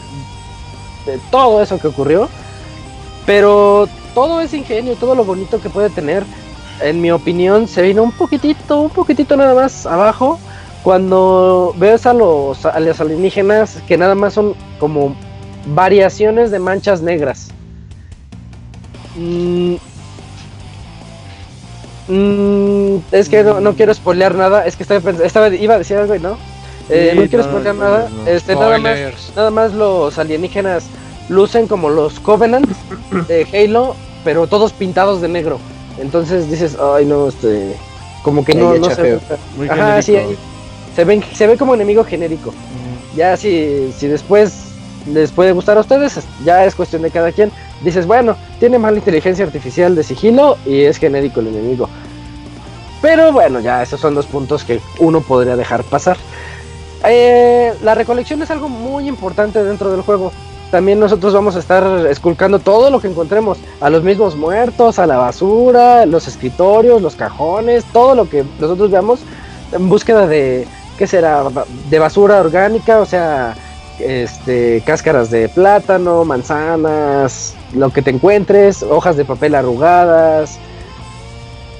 todo 1.31 1.61
eso 1.61 1.79
que 1.79 1.87
ocurrió. 1.87 2.27
Pero 3.25 3.87
todo 4.13 4.41
ese 4.41 4.57
ingenio 4.57 4.95
todo 4.95 5.15
lo 5.15 5.23
bonito 5.23 5.61
que 5.61 5.69
puede 5.69 5.89
tener, 5.89 6.23
en 6.81 7.01
mi 7.01 7.11
opinión, 7.11 7.67
se 7.67 7.81
vino 7.81 8.03
un 8.03 8.11
poquitito, 8.11 8.81
un 8.81 8.89
poquitito 8.89 9.35
nada 9.37 9.53
más 9.53 9.85
abajo 9.85 10.39
cuando 10.83 11.73
ves 11.77 12.05
a 12.05 12.13
los, 12.13 12.65
a 12.65 12.79
los 12.79 12.99
alienígenas 12.99 13.81
que 13.87 13.97
nada 13.97 14.13
más 14.13 14.33
son 14.33 14.53
como 14.79 15.15
variaciones 15.73 16.51
de 16.51 16.59
manchas 16.59 17.01
negras. 17.01 17.54
Mm, 19.15 19.75
mm, 22.07 22.97
es 23.11 23.29
que 23.29 23.43
no, 23.43 23.59
no 23.59 23.75
quiero 23.75 23.93
spoilear 23.93 24.35
nada, 24.35 24.65
es 24.65 24.75
que 24.75 24.83
estaba, 24.83 25.11
estaba- 25.23 25.49
iba 25.49 25.75
a 25.75 25.77
decir 25.77 25.97
algo 25.97 26.15
y 26.15 26.19
no. 26.19 26.37
Eh, 26.89 27.09
Sí, 27.13 27.19
no 27.19 27.27
quiero 27.27 27.43
spoilear 27.45 27.75
no, 27.75 27.83
nada. 27.83 28.09
Este, 28.27 28.53
nada 28.55 28.77
más, 28.77 28.99
nada 29.35 29.51
más 29.51 29.73
los 29.73 30.17
alienígenas 30.17 30.85
lucen 31.29 31.67
como 31.67 31.89
los 31.89 32.19
Covenant 32.19 32.69
de 33.27 33.47
Halo, 33.53 33.95
pero 34.23 34.45
todos 34.47 34.71
pintados 34.73 35.21
de 35.21 35.27
negro. 35.27 35.59
Entonces 35.99 36.49
dices, 36.51 36.77
ay 36.79 37.05
no, 37.05 37.29
este, 37.29 37.75
como 38.23 38.43
que 38.45 38.53
no, 38.53 38.75
no 38.75 38.89
se. 38.89 39.19
Muy 39.57 39.67
Ajá, 39.69 40.01
sí, 40.01 40.17
se, 40.95 41.03
ven, 41.05 41.23
se 41.33 41.47
ve 41.47 41.57
como 41.57 41.73
enemigo 41.73 42.03
genérico. 42.03 42.53
Ya 43.15 43.35
si, 43.37 43.91
si 43.97 44.07
después 44.07 44.53
les 45.11 45.31
puede 45.31 45.53
gustar 45.53 45.77
a 45.77 45.81
ustedes, 45.81 46.17
es- 46.17 46.25
ya 46.43 46.65
es 46.65 46.75
cuestión 46.75 47.01
de 47.01 47.09
cada 47.11 47.31
quien. 47.31 47.51
Dices, 47.81 48.07
bueno, 48.07 48.35
tiene 48.59 48.79
mala 48.79 48.97
inteligencia 48.97 49.45
artificial 49.45 49.95
de 49.95 50.03
sigilo 50.03 50.57
y 50.65 50.81
es 50.81 50.97
genérico 50.97 51.39
el 51.39 51.47
enemigo. 51.47 51.89
Pero 53.01 53.31
bueno, 53.31 53.59
ya 53.59 53.83
esos 53.83 53.99
son 53.99 54.15
dos 54.15 54.25
puntos 54.25 54.63
que 54.63 54.79
uno 54.99 55.21
podría 55.21 55.55
dejar 55.55 55.83
pasar. 55.83 56.17
Eh, 57.07 57.73
la 57.83 57.93
recolección 57.93 58.41
es 58.41 58.49
algo 58.49 58.69
muy 58.69 59.07
importante 59.07 59.63
dentro 59.63 59.91
del 59.91 60.01
juego. 60.01 60.31
También 60.71 60.99
nosotros 60.99 61.33
vamos 61.33 61.55
a 61.55 61.59
estar 61.59 62.07
esculcando 62.09 62.59
todo 62.59 62.89
lo 62.89 62.99
que 62.99 63.07
encontremos. 63.07 63.59
A 63.79 63.89
los 63.89 64.03
mismos 64.03 64.35
muertos, 64.35 64.97
a 64.97 65.05
la 65.05 65.17
basura, 65.17 66.05
los 66.05 66.27
escritorios, 66.27 67.01
los 67.01 67.15
cajones, 67.15 67.85
todo 67.93 68.15
lo 68.15 68.27
que 68.27 68.43
nosotros 68.59 68.89
veamos 68.89 69.19
en 69.71 69.87
búsqueda 69.87 70.25
de, 70.25 70.67
¿qué 70.97 71.05
será? 71.05 71.43
De 71.89 71.99
basura 71.99 72.39
orgánica, 72.39 72.99
o 72.99 73.05
sea, 73.05 73.55
este, 73.99 74.81
cáscaras 74.85 75.29
de 75.29 75.49
plátano, 75.49 76.25
manzanas, 76.25 77.55
lo 77.73 77.89
que 77.91 78.01
te 78.01 78.11
encuentres, 78.11 78.83
hojas 78.83 79.17
de 79.17 79.25
papel 79.25 79.55
arrugadas. 79.55 80.59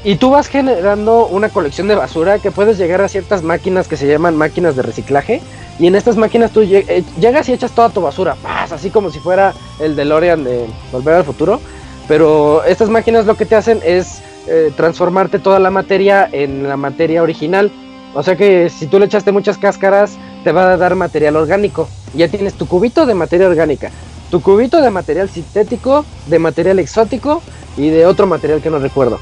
Y 0.03 0.17
tú 0.17 0.29
vas 0.29 0.47
generando 0.47 1.25
una 1.25 1.49
colección 1.49 1.87
de 1.87 1.95
basura 1.95 2.37
que 2.37 2.51
puedes 2.51 2.77
llegar 2.77 3.01
a 3.01 3.07
ciertas 3.07 3.41
máquinas 3.41 3.87
que 3.87 3.97
se 3.97 4.07
llaman 4.07 4.37
máquinas 4.37 4.75
de 4.75 4.83
reciclaje. 4.83 5.41
Y 5.79 5.87
en 5.87 5.95
estas 5.95 6.15
máquinas 6.15 6.51
tú 6.51 6.61
eh, 6.61 7.03
llegas 7.19 7.49
y 7.49 7.53
echas 7.53 7.71
toda 7.71 7.89
tu 7.89 8.01
basura, 8.01 8.37
así 8.43 8.91
como 8.91 9.09
si 9.09 9.19
fuera 9.19 9.53
el 9.79 9.95
DeLorean 9.95 10.43
de 10.43 10.67
Volver 10.91 11.15
al 11.15 11.23
Futuro. 11.23 11.59
Pero 12.07 12.63
estas 12.65 12.89
máquinas 12.89 13.25
lo 13.25 13.35
que 13.35 13.45
te 13.45 13.55
hacen 13.55 13.79
es 13.83 14.21
eh, 14.47 14.71
transformarte 14.77 15.39
toda 15.39 15.59
la 15.59 15.71
materia 15.71 16.29
en 16.31 16.67
la 16.69 16.77
materia 16.77 17.23
original. 17.23 17.71
O 18.13 18.21
sea 18.21 18.35
que 18.35 18.69
si 18.69 18.85
tú 18.87 18.99
le 18.99 19.05
echaste 19.07 19.31
muchas 19.31 19.57
cáscaras, 19.57 20.17
te 20.43 20.51
va 20.51 20.71
a 20.71 20.77
dar 20.77 20.95
material 20.95 21.35
orgánico. 21.35 21.89
Ya 22.15 22.27
tienes 22.27 22.53
tu 22.53 22.67
cubito 22.67 23.05
de 23.05 23.13
materia 23.13 23.47
orgánica, 23.47 23.91
tu 24.31 24.41
cubito 24.41 24.81
de 24.81 24.89
material 24.89 25.29
sintético, 25.29 26.05
de 26.27 26.39
material 26.39 26.79
exótico 26.79 27.41
y 27.77 27.89
de 27.89 28.05
otro 28.05 28.27
material 28.27 28.61
que 28.61 28.69
no 28.69 28.79
recuerdo. 28.79 29.19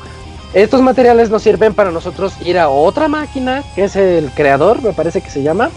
Estos 0.54 0.82
materiales 0.82 1.32
nos 1.32 1.42
sirven 1.42 1.74
para 1.74 1.90
nosotros 1.90 2.34
ir 2.46 2.60
a 2.60 2.70
otra 2.70 3.08
máquina, 3.08 3.64
que 3.74 3.86
es 3.86 3.96
el 3.96 4.30
creador, 4.32 4.84
me 4.84 4.94
parece 4.94 5.22
que 5.22 5.32
se 5.32 5.42
llama, 5.42 5.72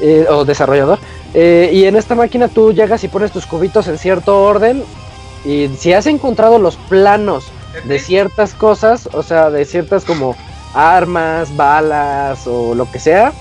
eh, 0.00 0.26
o 0.30 0.44
desarrollador. 0.44 1.00
Eh, 1.34 1.70
y 1.72 1.84
en 1.84 1.96
esta 1.96 2.14
máquina 2.14 2.46
tú 2.46 2.72
llegas 2.72 3.02
y 3.02 3.08
pones 3.08 3.32
tus 3.32 3.46
cubitos 3.46 3.88
en 3.88 3.98
cierto 3.98 4.40
orden. 4.42 4.84
Y 5.44 5.68
si 5.78 5.92
has 5.92 6.06
encontrado 6.06 6.58
los 6.58 6.76
planos 6.76 7.46
de 7.84 7.98
ciertas 7.98 8.54
cosas, 8.54 9.08
o 9.12 9.22
sea, 9.22 9.50
de 9.50 9.64
ciertas 9.64 10.04
como 10.04 10.36
armas, 10.74 11.56
balas 11.56 12.46
o 12.46 12.74
lo 12.74 12.90
que 12.90 13.00
sea, 13.00 13.32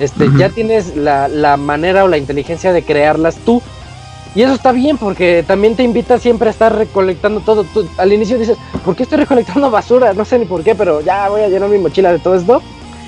este, 0.00 0.28
ya 0.36 0.48
tienes 0.48 0.96
la, 0.96 1.28
la 1.28 1.56
manera 1.56 2.04
o 2.04 2.08
la 2.08 2.18
inteligencia 2.18 2.72
de 2.72 2.82
crearlas 2.82 3.36
tú. 3.36 3.62
Y 4.34 4.42
eso 4.42 4.52
está 4.52 4.72
bien 4.72 4.98
porque 4.98 5.44
también 5.46 5.76
te 5.76 5.84
invita 5.84 6.18
siempre 6.18 6.48
a 6.48 6.50
estar 6.50 6.74
recolectando 6.74 7.40
todo. 7.40 7.62
Tú, 7.62 7.88
al 7.98 8.12
inicio 8.12 8.36
dices, 8.36 8.58
¿por 8.84 8.96
qué 8.96 9.04
estoy 9.04 9.18
recolectando 9.18 9.70
basura? 9.70 10.12
No 10.12 10.24
sé 10.24 10.38
ni 10.40 10.44
por 10.44 10.64
qué, 10.64 10.74
pero 10.74 11.00
ya 11.00 11.28
voy 11.28 11.42
a 11.42 11.48
llenar 11.48 11.68
mi 11.68 11.78
mochila 11.78 12.10
de 12.12 12.18
todo 12.18 12.34
esto. 12.34 12.60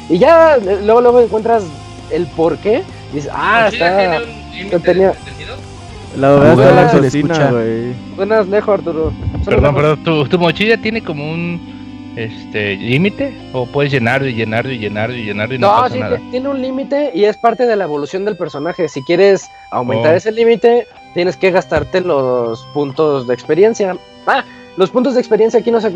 Y 0.09 0.19
ya 0.19 0.55
eh, 0.57 0.79
luego, 0.85 1.01
luego 1.01 1.21
encuentras 1.21 1.65
el 2.13 2.27
por 2.29 2.57
qué. 2.59 2.85
Dices, 3.13 3.31
ah, 3.35 3.69
está. 3.73 4.21
no 4.71 4.81
tenía... 4.81 5.15
La 6.17 6.31
verdad 6.31 6.71
en 6.71 6.77
la 6.77 6.89
se 6.89 6.97
le 6.97 7.03
cocina, 7.03 7.35
escucha. 7.35 7.51
güey. 7.53 7.93
Buenas, 8.17 8.49
lejos, 8.49 8.75
Arturo. 8.79 9.13
Solo 9.45 9.45
Perdón, 9.45 9.63
lejos. 9.63 9.75
perdón, 9.75 10.05
¿tu, 10.05 10.29
tu 10.29 10.39
mochila 10.39 10.77
tiene 10.79 11.03
como 11.03 11.31
un 11.31 11.76
este 12.17 12.77
límite 12.77 13.33
o 13.53 13.67
puedes 13.67 13.93
llenarlo 13.93 14.27
y 14.29 14.35
llenarlo 14.35 14.73
y 14.73 14.79
llenarlo 14.79 15.15
y 15.17 15.25
llenarlo 15.25 15.55
y 15.55 15.59
no, 15.59 15.69
No, 15.69 15.83
pasa 15.83 15.95
sí, 15.95 16.01
nada. 16.01 16.17
ti- 16.17 16.23
tiene 16.31 16.49
un 16.49 16.61
límite 16.63 17.11
y 17.15 17.25
es 17.25 17.37
parte 17.37 17.67
de 17.67 17.77
la 17.77 17.85
evolución 17.85 18.25
del 18.25 18.37
personaje. 18.37 18.89
Si 18.89 19.03
quieres 19.03 19.51
aumentar 19.71 20.15
Oh. 20.15 20.17
ese 20.17 20.33
límite, 20.33 20.87
tienes 21.15 21.37
que 21.37 21.51
gastarte 21.51 22.01
los 22.01 22.67
puntos 22.73 23.27
de 23.27 23.35
experiencia. 23.35 23.97
Ah, 24.27 24.45
los 24.77 24.91
puntos 24.91 25.15
de 25.15 25.21
experiencia 25.21 25.61
aquí 25.61 25.71
no 25.71 25.81
se 25.81 25.93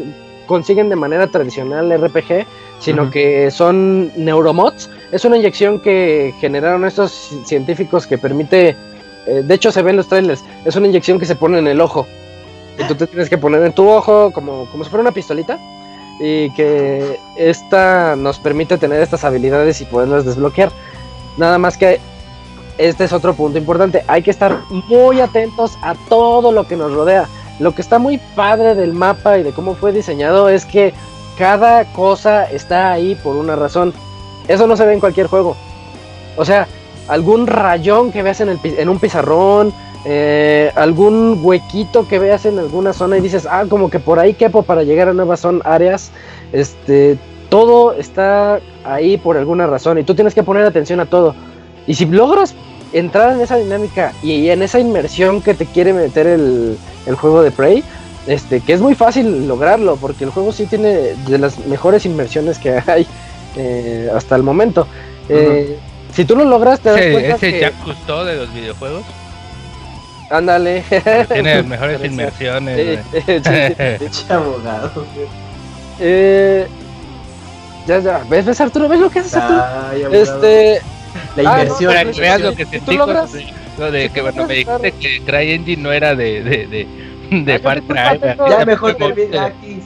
consiguen 0.46 0.88
de 0.88 0.96
manera 0.96 1.26
tradicional 1.28 1.90
RPG, 1.92 2.44
sino 2.80 3.10
que 3.10 3.50
son 3.50 4.10
neuromods. 4.16 4.90
Es 5.12 5.24
una 5.24 5.36
inyección 5.36 5.80
que 5.80 6.34
generaron 6.40 6.84
estos 6.84 7.30
ci- 7.32 7.44
científicos 7.44 8.06
que 8.06 8.18
permite, 8.18 8.76
eh, 9.26 9.42
de 9.44 9.54
hecho 9.54 9.70
se 9.72 9.82
ven 9.82 9.96
los 9.96 10.08
trailers, 10.08 10.44
es 10.64 10.74
una 10.76 10.86
inyección 10.88 11.18
que 11.18 11.26
se 11.26 11.36
pone 11.36 11.58
en 11.58 11.66
el 11.66 11.80
ojo. 11.80 12.06
Y 12.78 12.84
tú 12.88 12.94
te 12.94 13.06
tienes 13.06 13.28
que 13.28 13.36
poner 13.38 13.62
en 13.62 13.72
tu 13.72 13.88
ojo 13.88 14.30
como, 14.32 14.66
como 14.70 14.84
si 14.84 14.90
fuera 14.90 15.02
una 15.02 15.12
pistolita 15.12 15.58
y 16.20 16.50
que 16.50 17.18
esta 17.34 18.14
nos 18.14 18.38
permite 18.38 18.76
tener 18.76 19.00
estas 19.00 19.24
habilidades 19.24 19.80
y 19.80 19.86
poderlas 19.86 20.26
desbloquear. 20.26 20.70
Nada 21.38 21.58
más 21.58 21.78
que 21.78 21.98
este 22.76 23.04
es 23.04 23.12
otro 23.12 23.34
punto 23.34 23.58
importante. 23.58 24.04
Hay 24.06 24.22
que 24.22 24.30
estar 24.30 24.60
muy 24.70 25.20
atentos 25.20 25.78
a 25.82 25.94
todo 26.08 26.52
lo 26.52 26.68
que 26.68 26.76
nos 26.76 26.92
rodea. 26.92 27.26
Lo 27.58 27.74
que 27.74 27.82
está 27.82 27.98
muy 27.98 28.18
padre 28.36 28.74
del 28.74 28.92
mapa 28.92 29.38
y 29.38 29.42
de 29.42 29.52
cómo 29.52 29.74
fue 29.74 29.92
diseñado 29.92 30.50
es 30.50 30.66
que 30.66 30.92
cada 31.38 31.90
cosa 31.92 32.44
está 32.44 32.92
ahí 32.92 33.14
por 33.14 33.36
una 33.36 33.56
razón. 33.56 33.94
Eso 34.46 34.66
no 34.66 34.76
se 34.76 34.84
ve 34.84 34.92
en 34.92 35.00
cualquier 35.00 35.26
juego. 35.26 35.56
O 36.36 36.44
sea, 36.44 36.68
algún 37.08 37.46
rayón 37.46 38.12
que 38.12 38.22
veas 38.22 38.40
en, 38.40 38.50
el, 38.50 38.60
en 38.62 38.88
un 38.88 38.98
pizarrón, 38.98 39.72
eh, 40.04 40.72
algún 40.76 41.40
huequito 41.42 42.08
que 42.08 42.18
veas 42.18 42.46
en 42.46 42.58
alguna 42.58 42.92
zona 42.92 43.18
y 43.18 43.20
dices, 43.20 43.46
ah, 43.50 43.64
como 43.68 43.90
que 43.90 43.98
por 43.98 44.18
ahí 44.18 44.34
quepo 44.34 44.62
para 44.62 44.82
llegar 44.82 45.08
a 45.08 45.12
nuevas 45.12 45.40
son 45.40 45.60
áreas. 45.64 46.10
Este, 46.52 47.18
todo 47.48 47.92
está 47.92 48.60
ahí 48.84 49.18
por 49.18 49.36
alguna 49.36 49.66
razón 49.66 49.98
y 49.98 50.04
tú 50.04 50.14
tienes 50.14 50.34
que 50.34 50.42
poner 50.42 50.64
atención 50.64 51.00
a 51.00 51.06
todo. 51.06 51.34
Y 51.86 51.94
si 51.94 52.06
logras 52.06 52.54
entrar 52.92 53.32
en 53.32 53.40
esa 53.40 53.56
dinámica 53.56 54.12
y 54.22 54.48
en 54.48 54.62
esa 54.62 54.80
inmersión 54.80 55.42
que 55.42 55.54
te 55.54 55.66
quiere 55.66 55.92
meter 55.92 56.26
el, 56.26 56.78
el 57.06 57.14
juego 57.14 57.42
de 57.42 57.50
Prey, 57.50 57.84
este, 58.26 58.60
que 58.60 58.72
es 58.72 58.80
muy 58.80 58.94
fácil 58.94 59.46
lograrlo, 59.46 59.96
porque 59.96 60.24
el 60.24 60.30
juego 60.30 60.52
sí 60.52 60.66
tiene 60.66 61.14
de 61.28 61.38
las 61.38 61.58
mejores 61.66 62.06
inmersiones 62.06 62.58
que 62.58 62.80
hay 62.86 63.06
eh, 63.56 64.10
hasta 64.14 64.36
el 64.36 64.42
momento. 64.42 64.86
Eh, 65.28 65.78
Si 66.12 66.24
tú 66.24 66.34
lo 66.36 66.44
logras, 66.44 66.80
te 66.80 66.90
das 66.90 67.00
cuenta 67.12 67.36
ese 67.36 67.50
que... 67.52 67.72
De 68.24 68.36
los 68.36 68.52
videojuegos 68.54 69.04
Ándale. 70.30 70.84
tiene 71.32 71.56
las 71.56 71.66
mejores 71.66 71.96
Parece. 71.98 72.06
inmersiones. 72.14 73.00
Sí, 74.12 74.24
abogado. 74.28 75.04
Eh, 75.98 76.66
ya, 77.86 77.98
ya. 77.98 78.24
¿Ves, 78.28 78.46
ves, 78.46 78.60
Arturo? 78.60 78.88
¿Ves 78.88 79.00
lo 79.00 79.10
que 79.10 79.18
haces, 79.20 79.34
Arturo? 79.34 79.62
Ay. 79.90 80.06
Este. 80.12 80.80
La 81.36 81.54
ah, 81.54 81.62
inversión. 81.62 81.92
Para 81.94 82.12
que 82.12 82.20
veas 82.20 82.36
sí, 82.36 82.42
lo 82.44 82.54
que 82.54 82.66
sentí 82.66 82.96
logras- 82.96 83.30
cuando- 83.30 83.52
lo 83.78 83.90
de 83.90 84.10
que 84.10 84.20
bueno, 84.20 84.46
me 84.46 84.54
dijiste 84.54 84.92
que 84.92 85.20
CryEngine 85.24 85.82
no 85.82 85.92
era 85.92 86.14
de, 86.14 86.42
de, 86.42 86.66
de, 86.66 87.40
de 87.44 87.52
Ay, 87.52 87.58
Far 87.58 87.82
Cry. 87.82 88.20
Ya 88.48 88.64
mejor 88.64 88.94
termina 88.94 89.46
aquí. 89.46 89.82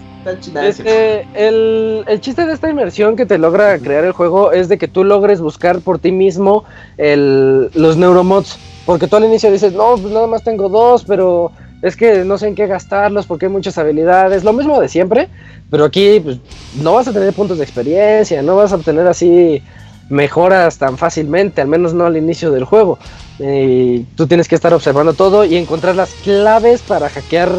Este, 0.63 1.27
el, 1.35 2.03
el 2.09 2.21
chiste 2.21 2.47
de 2.47 2.55
esta 2.55 2.69
inmersión 2.71 3.15
que 3.15 3.27
te 3.27 3.37
logra 3.39 3.79
crear 3.79 4.05
el 4.05 4.13
juego 4.13 4.53
es 4.53 4.69
de 4.71 4.79
que 4.79 4.89
tú 4.89 5.05
logres 5.05 5.41
buscar 5.41 5.81
por 5.81 5.99
ti 5.99 6.13
mismo 6.13 6.65
el, 6.97 7.71
los 7.75 7.97
neuromods. 7.99 8.59
Porque 8.87 9.07
tú 9.07 9.17
al 9.17 9.25
inicio 9.25 9.51
dices, 9.51 9.73
no, 9.73 9.97
pues 9.97 10.13
nada 10.13 10.27
más 10.27 10.43
tengo 10.43 10.69
dos, 10.69 11.05
pero 11.05 11.53
es 11.83 11.97
que 11.97 12.25
no 12.25 12.39
sé 12.39 12.49
en 12.49 12.55
qué 12.55 12.67
gastarlos 12.67 13.27
porque 13.27 13.47
hay 13.47 13.53
muchas 13.53 13.79
habilidades. 13.79 14.45
Lo 14.45 14.53
mismo 14.53 14.81
de 14.81 14.89
siempre, 14.89 15.29
pero 15.71 15.85
aquí 15.85 16.21
pues, 16.21 16.39
no 16.81 16.95
vas 16.95 17.09
a 17.09 17.13
tener 17.13 17.33
puntos 17.33 17.59
de 17.59 17.65
experiencia, 17.65 18.43
no 18.43 18.57
vas 18.57 18.73
a 18.73 18.77
obtener 18.77 19.07
así 19.07 19.63
mejoras 20.09 20.79
tan 20.79 20.99
fácilmente, 20.99 21.61
al 21.61 21.69
menos 21.69 21.95
no 21.95 22.05
al 22.05 22.17
inicio 22.17 22.51
del 22.51 22.65
juego. 22.65 22.99
Y 23.39 24.01
tú 24.17 24.27
tienes 24.27 24.49
que 24.49 24.55
estar 24.55 24.73
observando 24.75 25.15
todo 25.15 25.45
y 25.45 25.57
encontrar 25.57 25.97
las 25.97 26.13
claves 26.23 26.83
para 26.83 27.09
hackear 27.09 27.51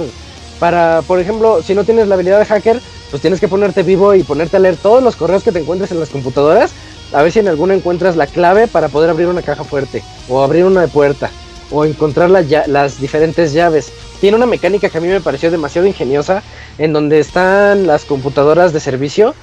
para, 0.60 1.02
por 1.06 1.20
ejemplo, 1.20 1.62
si 1.62 1.76
no 1.76 1.84
tienes 1.84 2.08
la 2.08 2.16
habilidad 2.16 2.40
de 2.40 2.46
hacker, 2.46 2.82
pues 3.10 3.22
tienes 3.22 3.40
que 3.40 3.48
ponerte 3.48 3.84
vivo 3.84 4.14
y 4.16 4.24
ponerte 4.24 4.58
a 4.58 4.60
leer 4.60 4.78
todos 4.78 5.04
los 5.04 5.16
correos 5.16 5.44
que 5.44 5.52
te 5.52 5.60
encuentres 5.60 5.92
en 5.92 6.00
las 6.00 6.10
computadoras, 6.10 6.72
a 7.16 7.24
ver 7.24 7.32
si 7.32 7.40
en 7.40 7.48
alguno 7.48 7.74
encuentras 7.74 8.16
la 8.16 8.28
clave 8.28 8.68
para 8.68 8.90
poder 8.90 9.10
abrir 9.10 9.28
una 9.28 9.42
caja 9.42 9.64
fuerte, 9.64 10.04
o 10.30 10.44
abrir 10.44 10.66
una 10.66 10.88
puerta, 10.88 11.30
o 11.72 11.86
encontrar 11.86 12.30
lla- 12.30 12.68
las 12.68 13.00
diferentes 13.00 13.54
llaves. 13.54 13.92
Tiene 14.20 14.38
una 14.38 14.46
mecánica 14.46 14.90
que 14.90 14.98
a 14.98 15.02
mí 15.02 15.08
me 15.08 15.22
pareció 15.22 15.50
demasiado 15.50 15.88
ingeniosa, 15.88 16.44
en 16.78 16.94
donde 16.94 17.20
están 17.20 17.88
las 17.88 18.06
computadoras 18.06 18.74
de 18.74 18.80
servicio 18.80 19.34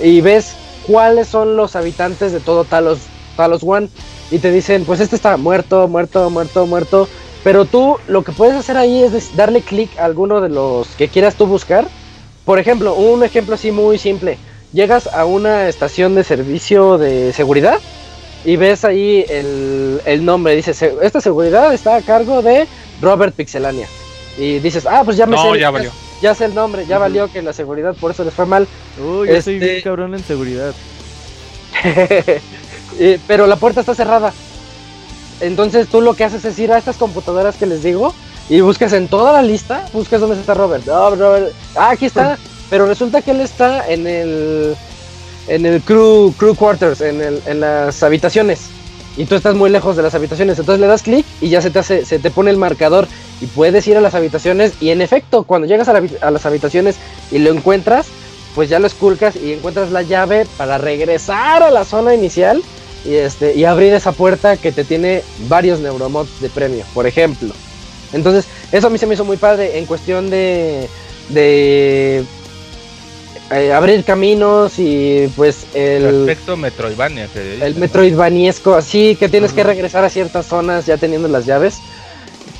y 0.00 0.20
ves 0.20 0.52
cuáles 0.86 1.28
son 1.28 1.56
los 1.56 1.74
habitantes 1.74 2.32
de 2.32 2.40
todo 2.40 2.64
Talos, 2.64 2.98
Talos 3.36 3.62
One. 3.64 3.88
Y 4.30 4.38
te 4.38 4.50
dicen, 4.50 4.84
pues 4.84 5.00
este 5.00 5.16
está 5.16 5.36
muerto, 5.36 5.88
muerto, 5.88 6.28
muerto, 6.30 6.66
muerto. 6.66 7.08
Pero 7.44 7.64
tú 7.64 7.98
lo 8.08 8.22
que 8.24 8.32
puedes 8.32 8.54
hacer 8.54 8.76
ahí 8.76 9.02
es 9.02 9.36
darle 9.36 9.62
clic 9.62 9.90
a 9.98 10.04
alguno 10.04 10.40
de 10.40 10.48
los 10.48 10.86
que 10.96 11.08
quieras 11.08 11.34
tú 11.34 11.46
buscar. 11.46 11.86
Por 12.44 12.58
ejemplo, 12.58 12.94
un 12.94 13.24
ejemplo 13.24 13.54
así 13.54 13.70
muy 13.70 13.98
simple. 13.98 14.38
Llegas 14.72 15.06
a 15.06 15.24
una 15.26 15.68
estación 15.68 16.14
de 16.14 16.24
servicio 16.24 16.96
de 16.98 17.32
seguridad 17.32 17.78
y 18.44 18.56
ves 18.56 18.84
ahí 18.84 19.24
el, 19.28 20.00
el 20.06 20.24
nombre. 20.24 20.54
Dice, 20.56 20.72
"Se- 20.74 20.94
esta 21.02 21.20
seguridad 21.20 21.72
está 21.74 21.96
a 21.96 22.02
cargo 22.02 22.40
de 22.42 22.66
Robert 23.00 23.34
Pixelania. 23.34 23.86
Y 24.38 24.60
dices, 24.60 24.86
ah, 24.86 25.02
pues 25.04 25.16
ya 25.18 25.26
me 25.26 25.36
No, 25.36 25.52
sé. 25.52 25.60
ya 25.60 25.70
valió. 25.70 25.90
Ya 26.22 26.34
sé 26.34 26.46
el 26.46 26.54
nombre, 26.54 26.86
ya 26.86 26.98
valió 26.98 27.30
que 27.30 27.42
la 27.42 27.52
seguridad 27.52 27.94
por 28.00 28.12
eso 28.12 28.24
les 28.24 28.32
fue 28.32 28.46
mal. 28.46 28.66
Uy, 28.98 29.28
yo 29.28 29.42
soy 29.42 29.54
Este- 29.54 29.58
bien 29.58 29.80
cabrón 29.82 30.14
en 30.14 30.24
seguridad. 30.24 30.72
Pero 33.26 33.46
la 33.46 33.56
puerta 33.56 33.80
está 33.80 33.94
cerrada. 33.94 34.32
Entonces 35.40 35.88
tú 35.88 36.00
lo 36.00 36.14
que 36.14 36.24
haces 36.24 36.44
es 36.44 36.58
ir 36.58 36.72
a 36.72 36.78
estas 36.78 36.96
computadoras 36.96 37.56
que 37.56 37.66
les 37.66 37.82
digo 37.82 38.14
y 38.48 38.60
buscas 38.60 38.92
en 38.92 39.08
toda 39.08 39.32
la 39.32 39.42
lista, 39.42 39.84
buscas 39.92 40.20
dónde 40.20 40.38
está 40.40 40.54
Robert. 40.54 40.86
No, 40.86 41.14
Robert. 41.16 41.52
Ah, 41.74 41.90
aquí 41.90 42.06
está. 42.06 42.38
Pero 42.72 42.86
resulta 42.86 43.20
que 43.20 43.32
él 43.32 43.42
está 43.42 43.86
en 43.86 44.06
el 44.06 44.74
en 45.46 45.66
el 45.66 45.82
crew 45.82 46.32
crew 46.38 46.54
quarters, 46.54 47.02
en, 47.02 47.20
el, 47.20 47.42
en 47.44 47.60
las 47.60 48.02
habitaciones. 48.02 48.60
Y 49.14 49.26
tú 49.26 49.34
estás 49.34 49.54
muy 49.54 49.68
lejos 49.68 49.94
de 49.94 50.02
las 50.02 50.14
habitaciones. 50.14 50.58
Entonces 50.58 50.80
le 50.80 50.86
das 50.86 51.02
clic 51.02 51.26
y 51.42 51.50
ya 51.50 51.60
se 51.60 51.70
te 51.70 51.80
hace, 51.80 52.06
se 52.06 52.18
te 52.18 52.30
pone 52.30 52.50
el 52.50 52.56
marcador 52.56 53.06
y 53.42 53.46
puedes 53.46 53.86
ir 53.88 53.98
a 53.98 54.00
las 54.00 54.14
habitaciones. 54.14 54.72
Y 54.80 54.88
en 54.88 55.02
efecto, 55.02 55.42
cuando 55.42 55.68
llegas 55.68 55.90
a, 55.90 56.30
las 56.30 56.46
habitaciones 56.46 56.96
y 57.30 57.40
lo 57.40 57.50
encuentras, 57.50 58.06
pues 58.54 58.70
ya 58.70 58.78
lo 58.78 58.86
esculcas 58.86 59.36
y 59.36 59.52
encuentras 59.52 59.90
la 59.90 60.00
llave 60.00 60.46
para 60.56 60.78
regresar 60.78 61.62
a 61.62 61.70
la 61.70 61.84
zona 61.84 62.14
inicial 62.14 62.62
y 63.04 63.16
este 63.16 63.54
y 63.54 63.66
abrir 63.66 63.92
esa 63.92 64.12
puerta 64.12 64.56
que 64.56 64.72
te 64.72 64.84
tiene 64.84 65.22
varios 65.46 65.80
neuromods 65.80 66.40
de 66.40 66.48
premio, 66.48 66.86
por 66.94 67.06
ejemplo. 67.06 67.52
Entonces, 68.14 68.46
eso 68.72 68.86
a 68.86 68.90
mí 68.90 68.96
se 68.96 69.06
me 69.06 69.12
hizo 69.12 69.26
muy 69.26 69.36
padre 69.36 69.76
en 69.78 69.84
cuestión 69.84 70.30
de 70.30 70.88
de 71.28 72.24
eh, 73.54 73.72
abrir 73.72 74.04
caminos 74.04 74.78
y 74.78 75.28
pues 75.36 75.66
el 75.74 76.26
Respecto 76.26 76.56
Metroidvania. 76.56 77.28
que 77.28 77.40
dice, 77.40 77.66
el 77.66 77.74
¿no? 77.74 77.80
Metroidvaniesco, 77.80 78.74
así 78.74 79.16
que 79.16 79.28
tienes 79.28 79.52
que 79.52 79.62
regresar 79.64 80.04
a 80.04 80.10
ciertas 80.10 80.46
zonas 80.46 80.86
ya 80.86 80.96
teniendo 80.96 81.28
las 81.28 81.46
llaves. 81.46 81.78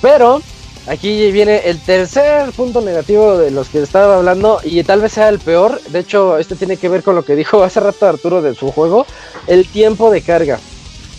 Pero 0.00 0.42
aquí 0.86 1.30
viene 1.30 1.62
el 1.64 1.80
tercer 1.80 2.50
punto 2.52 2.80
negativo 2.80 3.36
de 3.38 3.50
los 3.50 3.68
que 3.68 3.80
estaba 3.82 4.16
hablando 4.16 4.60
y 4.64 4.82
tal 4.84 5.00
vez 5.00 5.12
sea 5.12 5.28
el 5.28 5.38
peor. 5.38 5.80
De 5.88 6.00
hecho, 6.00 6.38
este 6.38 6.56
tiene 6.56 6.76
que 6.76 6.88
ver 6.88 7.02
con 7.02 7.14
lo 7.14 7.24
que 7.24 7.36
dijo 7.36 7.62
hace 7.62 7.80
rato 7.80 8.06
Arturo 8.06 8.42
de 8.42 8.54
su 8.54 8.70
juego, 8.72 9.06
el 9.46 9.68
tiempo 9.68 10.10
de 10.10 10.22
carga. 10.22 10.58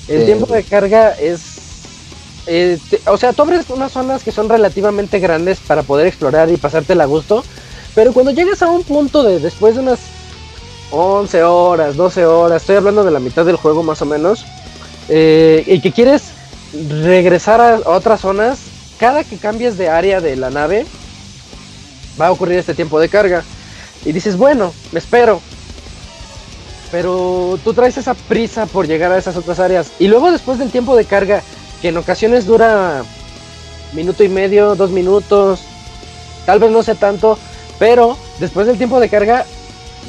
El 0.08 0.20
Sí. 0.22 0.26
tiempo 0.26 0.54
de 0.54 0.64
carga 0.64 1.12
es... 1.12 1.42
eh, 2.46 2.78
te- 2.90 3.00
o 3.10 3.16
sea, 3.16 3.32
tú 3.32 3.44
abres 3.44 3.70
unas 3.70 3.94
zonas 3.94 4.22
que 4.22 4.32
son 4.34 4.50
relativamente 4.50 5.20
grandes 5.20 5.60
para 5.60 5.82
poder 5.84 6.08
explorar 6.08 6.50
y 6.50 6.58
pasártela 6.58 7.06
a 7.06 7.08
gusto. 7.08 7.46
Pero 7.96 8.14
cuando 8.14 8.32
llegas 8.32 8.62
a 8.62 8.70
un 8.70 8.84
punto 8.84 9.24
de 9.24 9.40
después 9.40 9.76
de 9.76 9.82
unas 9.82 10.00
11 10.92 11.44
horas, 11.44 11.96
12 11.96 12.26
horas, 12.26 12.62
estoy 12.62 12.76
hablando 12.76 13.04
de 13.04 13.12
la 13.12 13.20
mitad 13.20 13.46
del 13.46 13.56
juego 13.56 13.84
más 13.84 14.02
o 14.02 14.06
menos, 14.06 14.46
eh, 15.10 15.64
y 15.68 15.82
que 15.82 15.92
quieres 15.92 16.32
regresar 17.04 17.62
a 17.62 17.90
otras 17.90 18.22
zonas, 18.22 18.60
cada 19.00 19.24
que 19.24 19.38
cambies 19.38 19.78
de 19.78 19.90
área 19.90 20.22
de 20.22 20.36
la 20.36 20.50
nave, 20.50 20.86
va 22.20 22.28
a 22.28 22.32
ocurrir 22.32 22.58
este 22.58 22.74
tiempo 22.74 23.00
de 23.00 23.10
carga. 23.10 23.44
Y 24.06 24.12
dices, 24.12 24.38
bueno, 24.38 24.74
me 24.92 25.00
espero. 25.00 25.42
Pero 26.92 27.58
tú 27.64 27.74
traes 27.74 27.98
esa 27.98 28.14
prisa 28.14 28.66
por 28.66 28.88
llegar 28.88 29.12
a 29.12 29.18
esas 29.18 29.36
otras 29.36 29.60
áreas. 29.60 29.92
Y 30.00 30.08
luego 30.08 30.32
después 30.32 30.60
del 30.60 30.72
tiempo 30.72 30.96
de 30.96 31.06
carga, 31.06 31.42
que 31.82 31.90
en 31.90 31.98
ocasiones 31.98 32.46
dura 32.46 33.04
minuto 33.94 34.24
y 34.24 34.30
medio, 34.30 34.76
dos 34.76 34.92
minutos, 34.92 35.62
tal 36.46 36.60
vez 36.60 36.72
no 36.72 36.84
sé 36.84 36.96
tanto, 36.96 37.38
pero 37.80 38.18
después 38.40 38.68
del 38.68 38.78
tiempo 38.78 39.00
de 39.00 39.10
carga 39.10 39.46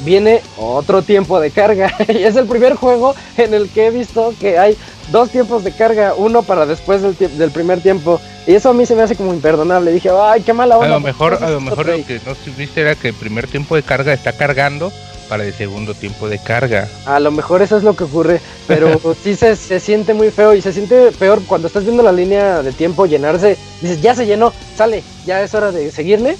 viene 0.03 0.41
otro 0.57 1.01
tiempo 1.01 1.39
de 1.39 1.51
carga. 1.51 1.93
y 2.07 2.23
es 2.23 2.35
el 2.35 2.47
primer 2.47 2.75
juego 2.75 3.15
en 3.37 3.53
el 3.53 3.69
que 3.69 3.87
he 3.87 3.91
visto 3.91 4.33
que 4.39 4.57
hay 4.57 4.77
dos 5.11 5.29
tiempos 5.29 5.63
de 5.63 5.71
carga, 5.71 6.13
uno 6.15 6.43
para 6.43 6.65
después 6.65 7.01
del, 7.01 7.37
del 7.37 7.51
primer 7.51 7.81
tiempo. 7.81 8.19
Y 8.47 8.53
eso 8.55 8.69
a 8.69 8.73
mí 8.73 8.85
se 8.85 8.95
me 8.95 9.03
hace 9.03 9.15
como 9.15 9.33
imperdonable. 9.33 9.91
Dije, 9.91 10.09
ay, 10.09 10.41
qué 10.41 10.53
mala 10.53 10.75
A 10.75 10.79
onda. 10.79 10.89
lo 10.89 10.99
mejor, 10.99 11.31
¿por 11.31 11.39
qué 11.39 11.45
a 11.45 11.49
lo 11.49 11.61
mejor 11.61 11.85
lo 11.87 12.05
que 12.05 12.19
no 12.25 12.35
supiste 12.35 12.81
era 12.81 12.95
que 12.95 13.09
el 13.09 13.13
primer 13.15 13.47
tiempo 13.47 13.75
de 13.75 13.83
carga 13.83 14.13
está 14.13 14.33
cargando 14.33 14.91
para 15.27 15.43
el 15.43 15.53
segundo 15.53 15.93
tiempo 15.93 16.29
de 16.29 16.39
carga. 16.39 16.87
A 17.05 17.19
lo 17.19 17.31
mejor 17.31 17.61
eso 17.63 17.77
es 17.77 17.83
lo 17.83 17.95
que 17.95 18.03
ocurre, 18.03 18.39
pero 18.67 18.99
sí 19.23 19.35
se, 19.35 19.55
se 19.55 19.79
siente 19.79 20.13
muy 20.13 20.29
feo 20.29 20.53
y 20.53 20.61
se 20.61 20.71
siente 20.71 21.11
peor 21.13 21.41
cuando 21.47 21.67
estás 21.67 21.83
viendo 21.83 22.03
la 22.03 22.11
línea 22.11 22.61
de 22.61 22.71
tiempo 22.71 23.05
llenarse. 23.05 23.57
Dices, 23.81 24.01
ya 24.01 24.15
se 24.15 24.25
llenó, 24.25 24.53
sale, 24.75 25.03
ya 25.25 25.41
es 25.41 25.53
hora 25.53 25.71
de 25.71 25.91
seguirle. 25.91 26.37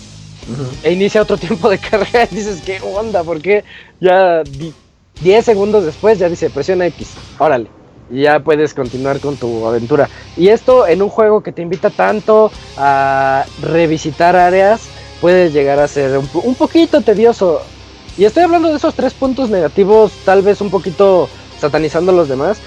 E 0.81 0.91
inicia 0.91 1.21
otro 1.21 1.37
tiempo 1.45 1.69
de 1.69 1.79
carga 1.79 2.23
y 2.29 2.35
dices, 2.35 2.61
¿qué 2.61 2.79
onda? 2.81 3.23
Porque 3.23 3.63
ya 3.99 4.43
di- 4.43 4.75
10 5.17 5.45
segundos 5.45 5.85
después 5.85 6.19
ya 6.19 6.29
dice, 6.29 6.49
presiona 6.49 6.85
X, 6.87 7.19
órale. 7.37 7.71
Y 8.07 8.21
ya 8.23 8.39
puedes 8.43 8.73
continuar 8.75 9.19
con 9.19 9.37
tu 9.39 9.65
aventura. 9.65 10.09
Y 10.35 10.49
esto 10.49 10.85
en 10.87 11.01
un 11.01 11.09
juego 11.09 11.41
que 11.41 11.51
te 11.51 11.63
invita 11.63 11.89
tanto 11.89 12.53
a 12.75 13.49
revisitar 13.57 14.35
áreas, 14.35 14.91
puede 15.19 15.49
llegar 15.49 15.79
a 15.79 15.87
ser 15.87 16.17
un, 16.19 16.29
un 16.33 16.55
poquito 16.55 17.01
tedioso. 17.01 17.71
Y 18.15 18.25
estoy 18.25 18.43
hablando 18.43 18.69
de 18.69 18.75
esos 18.77 18.95
tres 18.95 19.15
puntos 19.15 19.49
negativos, 19.49 20.21
tal 20.23 20.43
vez 20.43 20.61
un 20.61 20.69
poquito 20.69 21.31
satanizando 21.55 22.11
a 22.11 22.15
los 22.15 22.27
demás. 22.27 22.61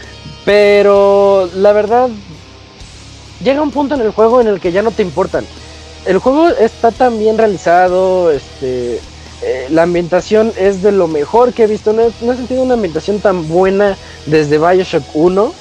Pero 0.44 1.46
la 1.52 1.72
verdad, 1.72 2.10
llega 3.38 3.62
un 3.62 3.70
punto 3.70 3.94
en 3.94 4.00
el 4.00 4.10
juego 4.10 4.40
en 4.40 4.48
el 4.48 4.60
que 4.60 4.72
ya 4.72 4.82
no 4.82 4.92
te 4.92 5.02
importan. 5.02 5.48
El 6.08 6.18
juego 6.18 6.48
está 6.48 6.90
tan 6.90 7.18
bien 7.18 7.36
realizado, 7.36 8.30
este, 8.30 8.96
eh, 9.42 9.66
la 9.70 9.82
ambientación 9.82 10.52
es 10.56 10.82
de 10.82 10.90
lo 10.90 11.06
mejor 11.06 11.52
que 11.52 11.64
he 11.64 11.66
visto. 11.66 11.92
No, 11.92 12.02
he- 12.02 12.12
no 12.22 12.32
he 12.32 12.36
sentido 12.36 12.62
una 12.62 12.74
ambientación 12.74 13.20
tan 13.20 13.46
buena 13.46 13.96
desde 14.26 14.58
Bioshock 14.58 15.04
1. 15.14 15.52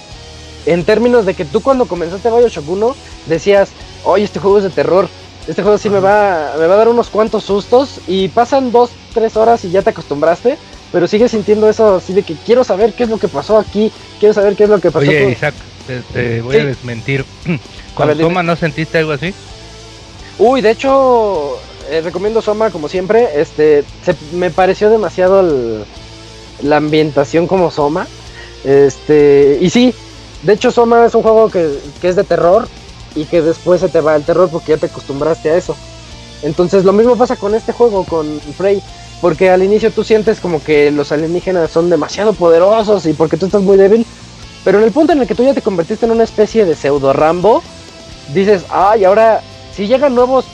En 0.65 0.83
términos 0.85 1.25
de 1.25 1.33
que 1.33 1.43
tú 1.45 1.61
cuando 1.61 1.85
comenzaste 1.85 2.29
Bioshock 2.29 2.67
1 2.69 2.95
decías, 3.25 3.71
oye, 4.05 4.23
este 4.23 4.39
juego 4.39 4.57
es 4.57 4.63
de 4.63 4.69
terror. 4.69 5.09
Este 5.47 5.61
juego 5.63 5.77
sí 5.77 5.89
me 5.89 5.99
va, 5.99 6.53
me 6.57 6.65
va 6.67 6.73
a 6.75 6.77
dar 6.77 6.87
unos 6.89 7.09
cuantos 7.09 7.43
sustos 7.43 7.99
y 8.07 8.29
pasan 8.29 8.71
dos, 8.71 8.91
tres 9.13 9.35
horas 9.37 9.63
y 9.65 9.69
ya 9.71 9.81
te 9.81 9.89
acostumbraste. 9.91 10.57
Pero 10.93 11.07
sigues 11.07 11.31
sintiendo 11.31 11.69
eso 11.69 11.95
así 11.95 12.13
de 12.13 12.23
que 12.23 12.35
quiero 12.45 12.63
saber 12.63 12.93
qué 12.93 13.03
es 13.03 13.09
lo 13.09 13.17
que 13.17 13.27
pasó 13.27 13.57
aquí, 13.57 13.91
quiero 14.19 14.33
saber 14.33 14.55
qué 14.55 14.63
es 14.63 14.69
lo 14.69 14.79
que 14.79 14.91
pasó. 14.91 15.05
Oye, 15.07 15.23
con- 15.23 15.31
Isaac, 15.31 15.55
te, 15.85 15.99
te 16.13 16.41
voy 16.41 16.55
Sí. 16.55 16.61
a 16.61 16.65
desmentir. 16.65 17.25
A 17.45 17.95
¿Con 17.95 18.07
ver, 18.07 18.17
dime. 18.17 18.29
Toma 18.29 18.43
no 18.43 18.55
sentiste 18.55 18.97
algo 18.97 19.11
así? 19.11 19.33
Uy, 20.39 20.61
de 20.61 20.71
hecho, 20.71 21.57
eh, 21.89 22.01
recomiendo 22.01 22.41
Soma 22.41 22.69
como 22.71 22.87
siempre. 22.87 23.39
Este, 23.39 23.83
se- 24.03 24.15
me 24.33 24.51
pareció 24.51 24.89
demasiado 24.89 25.85
la 26.61 26.77
ambientación 26.77 27.47
como 27.47 27.71
Soma. 27.71 28.07
Este, 28.63 29.57
y 29.61 29.69
sí, 29.69 29.93
de 30.43 30.53
hecho 30.53 30.71
Soma 30.71 31.05
es 31.05 31.15
un 31.15 31.23
juego 31.23 31.49
que, 31.49 31.79
que 32.01 32.09
es 32.09 32.15
de 32.15 32.23
terror 32.23 32.67
y 33.15 33.25
que 33.25 33.41
después 33.41 33.81
se 33.81 33.89
te 33.89 34.01
va 34.01 34.15
el 34.15 34.23
terror 34.25 34.49
porque 34.49 34.73
ya 34.73 34.77
te 34.77 34.87
acostumbraste 34.87 35.49
a 35.51 35.57
eso. 35.57 35.75
Entonces 36.43 36.83
lo 36.83 36.93
mismo 36.93 37.15
pasa 37.17 37.35
con 37.35 37.55
este 37.55 37.71
juego, 37.73 38.03
con 38.03 38.39
Frey, 38.57 38.81
porque 39.21 39.49
al 39.49 39.63
inicio 39.63 39.91
tú 39.91 40.03
sientes 40.03 40.39
como 40.39 40.63
que 40.63 40.91
los 40.91 41.11
alienígenas 41.11 41.71
son 41.71 41.89
demasiado 41.89 42.33
poderosos 42.33 43.05
y 43.07 43.13
porque 43.13 43.37
tú 43.37 43.47
estás 43.47 43.63
muy 43.63 43.77
débil, 43.77 44.05
pero 44.63 44.77
en 44.77 44.83
el 44.83 44.91
punto 44.91 45.13
en 45.13 45.21
el 45.21 45.27
que 45.27 45.33
tú 45.33 45.43
ya 45.43 45.55
te 45.55 45.63
convertiste 45.63 46.05
en 46.05 46.11
una 46.11 46.23
especie 46.25 46.65
de 46.65 46.75
pseudo 46.75 47.11
Rambo, 47.13 47.63
dices, 48.33 48.65
ay, 48.69 49.05
ahora 49.05 49.41
si 49.77 49.85
llegan 49.85 50.15
nuevos, 50.15 50.45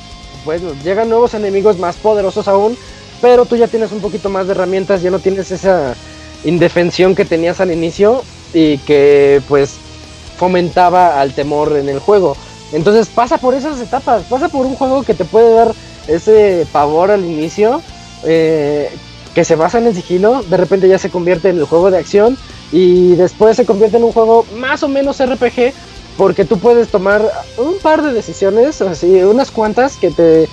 bueno, 0.44 0.74
llegan 0.84 1.08
nuevos 1.08 1.34
enemigos 1.34 1.80
más 1.80 1.96
poderosos 1.96 2.50
aún, 2.50 2.78
pero 3.22 3.46
tú 3.46 3.56
ya 3.56 3.70
tienes 3.70 3.94
un 3.94 4.02
poquito 4.02 4.30
más 4.30 4.48
de 4.48 4.52
herramientas, 4.52 5.02
ya 5.02 5.12
no 5.12 5.20
tienes 5.20 5.50
esa 5.50 5.96
indefensión 6.44 7.16
que 7.16 7.24
tenías 7.24 7.62
al 7.62 7.72
inicio 7.72 8.22
y 8.54 8.80
que 8.80 9.42
pues 9.48 9.76
fomentaba 10.38 11.22
al 11.22 11.34
temor 11.34 11.78
en 11.78 11.88
el 11.88 12.00
juego. 12.00 12.36
Entonces 12.74 13.08
pasa 13.08 13.38
por 13.38 13.54
esas 13.54 13.80
etapas, 13.80 14.24
pasa 14.24 14.50
por 14.50 14.66
un 14.66 14.76
juego 14.76 15.04
que 15.04 15.14
te 15.14 15.24
puede 15.24 15.54
dar 15.54 15.74
ese 16.10 16.68
pavor 16.74 17.10
al 17.10 17.24
inicio, 17.24 17.82
eh, 18.26 18.92
que 19.34 19.46
se 19.46 19.56
basa 19.56 19.78
en 19.78 19.88
el 19.88 19.96
sigilo, 19.96 20.44
de 20.44 20.58
repente 20.58 20.90
ya 20.90 20.98
se 20.98 21.10
convierte 21.10 21.48
en 21.48 21.60
el 21.60 21.66
juego 21.66 21.92
de 21.92 21.98
acción 21.98 22.38
y 22.74 23.16
después 23.16 23.56
se 23.56 23.66
convierte 23.66 23.96
en 23.96 24.04
un 24.04 24.12
juego 24.12 24.46
más 24.58 24.84
o 24.84 24.90
menos 24.90 25.24
RPG 25.26 25.72
porque 26.18 26.46
tú 26.46 26.60
puedes 26.60 26.90
tomar 26.90 27.22
un 27.58 27.78
par 27.82 28.02
de 28.02 28.14
decisiones, 28.14 28.82
así 28.82 29.24
unas 29.24 29.52
cuantas 29.52 29.98
que 29.98 30.12
te 30.12 30.48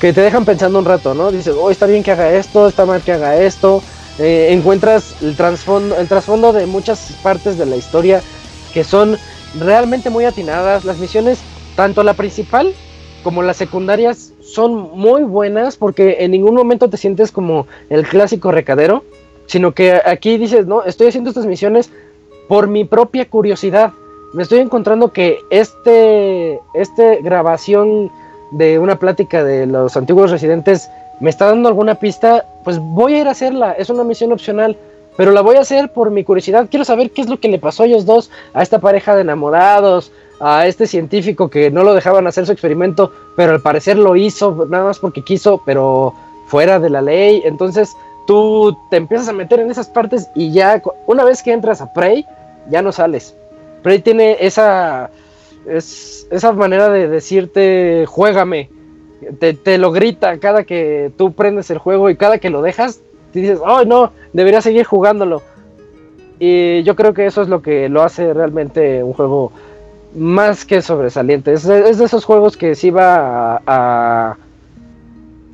que 0.00 0.14
te 0.14 0.22
dejan 0.22 0.46
pensando 0.46 0.78
un 0.78 0.86
rato, 0.86 1.14
¿no? 1.14 1.30
Dices, 1.30 1.54
oh, 1.60 1.70
está 1.70 1.84
bien 1.84 2.02
que 2.02 2.10
haga 2.10 2.32
esto, 2.32 2.66
está 2.66 2.86
mal 2.86 3.02
que 3.02 3.12
haga 3.12 3.36
esto. 3.36 3.82
Eh, 4.18 4.48
encuentras 4.50 5.22
el 5.22 5.36
trasfondo, 5.36 5.96
el 5.98 6.08
trasfondo 6.08 6.54
de 6.54 6.64
muchas 6.64 7.12
partes 7.22 7.58
de 7.58 7.66
la 7.66 7.76
historia 7.76 8.22
que 8.72 8.82
son 8.82 9.18
realmente 9.58 10.08
muy 10.08 10.24
atinadas. 10.24 10.86
Las 10.86 10.98
misiones, 10.98 11.40
tanto 11.76 12.02
la 12.02 12.14
principal 12.14 12.72
como 13.22 13.42
las 13.42 13.58
secundarias, 13.58 14.32
son 14.40 14.90
muy 14.98 15.22
buenas 15.22 15.76
porque 15.76 16.16
en 16.20 16.30
ningún 16.30 16.54
momento 16.54 16.88
te 16.88 16.96
sientes 16.96 17.30
como 17.30 17.66
el 17.90 18.06
clásico 18.06 18.50
recadero, 18.50 19.04
sino 19.46 19.72
que 19.72 20.00
aquí 20.04 20.38
dices, 20.38 20.66
no, 20.66 20.82
estoy 20.82 21.08
haciendo 21.08 21.28
estas 21.28 21.44
misiones 21.44 21.90
por 22.48 22.68
mi 22.68 22.84
propia 22.84 23.28
curiosidad. 23.28 23.92
Me 24.32 24.44
estoy 24.44 24.60
encontrando 24.60 25.12
que 25.12 25.40
este, 25.50 26.60
este 26.74 27.20
grabación 27.22 28.10
de 28.52 28.78
una 28.78 28.96
plática 28.96 29.42
de 29.42 29.66
los 29.66 29.96
antiguos 29.96 30.30
residentes 30.30 30.88
me 31.20 31.30
está 31.30 31.46
dando 31.46 31.68
alguna 31.68 31.96
pista, 31.96 32.44
pues 32.64 32.78
voy 32.78 33.14
a 33.14 33.20
ir 33.20 33.28
a 33.28 33.32
hacerla. 33.32 33.72
Es 33.72 33.90
una 33.90 34.04
misión 34.04 34.32
opcional, 34.32 34.76
pero 35.16 35.32
la 35.32 35.40
voy 35.40 35.56
a 35.56 35.60
hacer 35.60 35.92
por 35.92 36.10
mi 36.10 36.24
curiosidad. 36.24 36.68
Quiero 36.70 36.84
saber 36.84 37.10
qué 37.10 37.22
es 37.22 37.28
lo 37.28 37.40
que 37.40 37.48
le 37.48 37.58
pasó 37.58 37.82
a 37.82 37.86
ellos 37.86 38.06
dos, 38.06 38.30
a 38.54 38.62
esta 38.62 38.78
pareja 38.78 39.14
de 39.14 39.22
enamorados, 39.22 40.12
a 40.40 40.66
este 40.66 40.86
científico 40.86 41.50
que 41.50 41.70
no 41.70 41.82
lo 41.82 41.92
dejaban 41.94 42.26
hacer 42.26 42.46
su 42.46 42.52
experimento, 42.52 43.12
pero 43.36 43.52
al 43.52 43.60
parecer 43.60 43.98
lo 43.98 44.16
hizo 44.16 44.66
nada 44.70 44.84
más 44.84 44.98
porque 44.98 45.22
quiso, 45.22 45.60
pero 45.66 46.14
fuera 46.46 46.78
de 46.78 46.90
la 46.90 47.02
ley. 47.02 47.42
Entonces 47.44 47.94
tú 48.26 48.76
te 48.90 48.96
empiezas 48.96 49.28
a 49.28 49.32
meter 49.32 49.60
en 49.60 49.70
esas 49.70 49.88
partes 49.88 50.30
y 50.34 50.52
ya 50.52 50.80
una 51.06 51.24
vez 51.24 51.42
que 51.42 51.52
entras 51.52 51.80
a 51.80 51.92
Prey, 51.92 52.24
ya 52.70 52.80
no 52.80 52.92
sales. 52.92 53.34
Prey 53.82 54.00
tiene 54.00 54.36
esa, 54.40 55.10
es, 55.66 56.26
esa 56.30 56.52
manera 56.52 56.88
de 56.88 57.08
decirte, 57.08 58.04
juégame. 58.06 58.70
Te, 59.38 59.52
te, 59.52 59.76
lo 59.76 59.92
grita 59.92 60.38
cada 60.38 60.64
que 60.64 61.12
tú 61.18 61.32
prendes 61.32 61.70
el 61.70 61.78
juego 61.78 62.08
y 62.08 62.16
cada 62.16 62.38
que 62.38 62.48
lo 62.48 62.62
dejas, 62.62 63.00
te 63.32 63.40
dices, 63.40 63.60
ay 63.66 63.86
no, 63.86 64.12
debería 64.32 64.62
seguir 64.62 64.84
jugándolo. 64.84 65.42
Y 66.38 66.82
yo 66.84 66.96
creo 66.96 67.12
que 67.12 67.26
eso 67.26 67.42
es 67.42 67.48
lo 67.48 67.60
que 67.60 67.90
lo 67.90 68.02
hace 68.02 68.32
realmente 68.32 69.04
un 69.04 69.12
juego 69.12 69.52
más 70.14 70.64
que 70.64 70.80
sobresaliente. 70.80 71.52
Es 71.52 71.64
de, 71.64 71.90
es 71.90 71.98
de 71.98 72.06
esos 72.06 72.24
juegos 72.24 72.56
que 72.56 72.74
sí 72.74 72.90
va 72.90 73.56
a, 73.56 73.62
a 73.66 74.36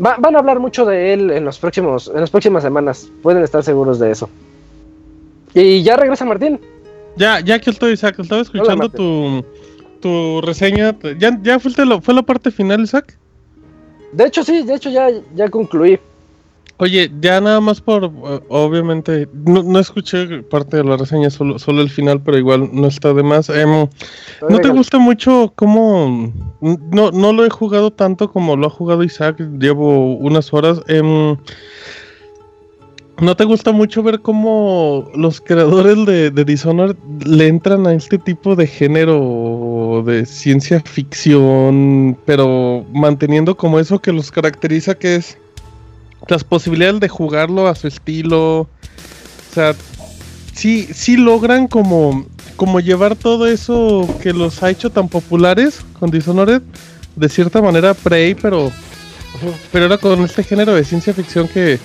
va, 0.05 0.17
van 0.19 0.37
a 0.37 0.39
hablar 0.39 0.61
mucho 0.61 0.85
de 0.85 1.13
él 1.13 1.33
en 1.33 1.45
los 1.45 1.59
próximos, 1.59 2.09
en 2.09 2.21
las 2.21 2.31
próximas 2.31 2.63
semanas. 2.63 3.11
Pueden 3.23 3.43
estar 3.43 3.65
seguros 3.65 3.99
de 3.99 4.13
eso. 4.13 4.31
Y 5.55 5.83
ya 5.83 5.97
regresa 5.97 6.25
Martín. 6.25 6.61
Ya, 7.17 7.41
ya 7.41 7.59
que 7.59 7.71
estoy, 7.71 7.93
Isaac, 7.93 8.19
estaba 8.19 8.43
escuchando 8.43 8.85
Hola, 8.85 8.89
tu, 8.91 9.45
tu 10.01 10.41
reseña. 10.43 10.95
¿Ya, 11.19 11.39
ya 11.43 11.59
fue, 11.59 11.73
la, 11.85 12.01
fue 12.01 12.15
la 12.15 12.23
parte 12.23 12.51
final, 12.51 12.83
Isaac? 12.83 13.19
De 14.13 14.27
hecho, 14.27 14.45
sí, 14.45 14.63
de 14.63 14.75
hecho 14.75 14.91
ya, 14.91 15.09
ya 15.35 15.49
concluí. 15.49 15.99
Oye, 16.79 17.11
ya 17.21 17.41
nada 17.41 17.59
más 17.61 17.81
por, 17.81 18.05
uh, 18.05 18.43
obviamente, 18.51 19.27
no, 19.33 19.63
no, 19.63 19.79
escuché 19.79 20.43
parte 20.43 20.77
de 20.77 20.85
la 20.85 20.99
reseña, 20.99 21.31
solo, 21.31 21.59
solo 21.59 21.81
el 21.81 21.89
final, 21.89 22.21
pero 22.21 22.37
igual 22.37 22.69
no 22.71 22.87
está 22.87 23.15
de 23.15 23.23
más. 23.23 23.49
Um, 23.49 23.89
¿No 24.51 24.59
te 24.59 24.69
gusta 24.69 24.99
mucho 24.99 25.55
cómo... 25.57 26.31
No, 26.61 27.11
no 27.13 27.33
lo 27.33 27.47
he 27.47 27.51
jugado 27.51 27.91
tanto 27.91 28.31
como 28.31 28.57
lo 28.57 28.67
ha 28.67 28.71
jugado 28.71 29.03
Isaac, 29.03 29.41
llevo 29.59 30.17
unas 30.17 30.53
horas. 30.53 30.83
Um, 30.91 31.39
¿No 33.19 33.35
te 33.35 33.45
gusta 33.45 33.73
mucho 33.73 34.03
ver 34.03 34.21
cómo 34.21 35.11
los 35.15 35.41
creadores 35.41 36.05
de, 36.05 36.45
Dishonored 36.45 36.97
le 37.25 37.49
entran 37.49 37.87
a 37.87 37.95
este 37.95 38.19
tipo 38.19 38.55
de 38.57 38.67
género 38.67 40.03
de 40.05 40.27
ciencia 40.27 40.83
ficción, 40.83 42.19
pero 42.27 42.85
manteniendo 42.93 43.57
como 43.57 43.81
eso 43.81 44.01
que 44.01 44.13
los 44.13 44.31
caracteriza 44.31 44.97
que 44.97 45.17
es 45.17 45.39
las 46.29 46.45
posibilidades 46.45 47.01
de 47.01 47.09
jugarlo 47.09 47.69
a 47.69 47.75
su 47.75 47.89
estilo? 47.89 48.61
O 48.61 48.69
sea, 49.55 49.75
sí, 50.53 50.87
sí 50.93 51.17
logran 51.17 51.69
como, 51.69 52.27
como 52.57 52.81
llevar 52.81 53.17
todo 53.17 53.47
eso 53.47 54.07
que 54.23 54.35
los 54.35 54.63
ha 54.63 54.69
hecho 54.69 54.91
tan 54.91 55.09
populares 55.09 55.81
con 55.99 56.11
Dishonored, 56.11 56.61
de 57.17 57.29
cierta 57.31 57.63
manera 57.63 57.95
Prey, 57.95 58.35
pero, 58.35 58.71
pero 59.73 59.87
era 59.87 59.97
con 59.97 60.21
este 60.21 60.45
género 60.45 60.75
de 60.75 60.85
ciencia 60.85 61.15
ficción 61.15 61.49
que 61.49 61.79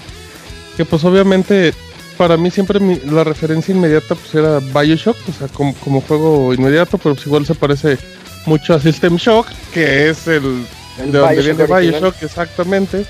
que 0.77 0.85
pues 0.85 1.03
obviamente 1.03 1.73
para 2.17 2.37
mí 2.37 2.51
siempre 2.51 2.79
mi, 2.79 2.99
la 2.99 3.23
referencia 3.23 3.73
inmediata 3.73 4.15
pues 4.15 4.35
era 4.35 4.59
Bioshock, 4.59 5.17
o 5.27 5.33
sea, 5.33 5.47
como, 5.47 5.73
como, 5.75 6.01
juego 6.01 6.53
inmediato, 6.53 6.97
pero 6.97 7.15
pues 7.15 7.25
igual 7.25 7.45
se 7.45 7.55
parece 7.55 7.97
mucho 8.45 8.73
a 8.73 8.79
System 8.79 9.15
Shock, 9.15 9.47
que 9.73 10.09
es 10.09 10.27
el, 10.27 10.65
el 10.99 11.11
de 11.11 11.17
donde 11.17 11.41
viene 11.41 11.63
original. 11.63 11.81
Bioshock, 11.81 12.23
exactamente. 12.23 13.05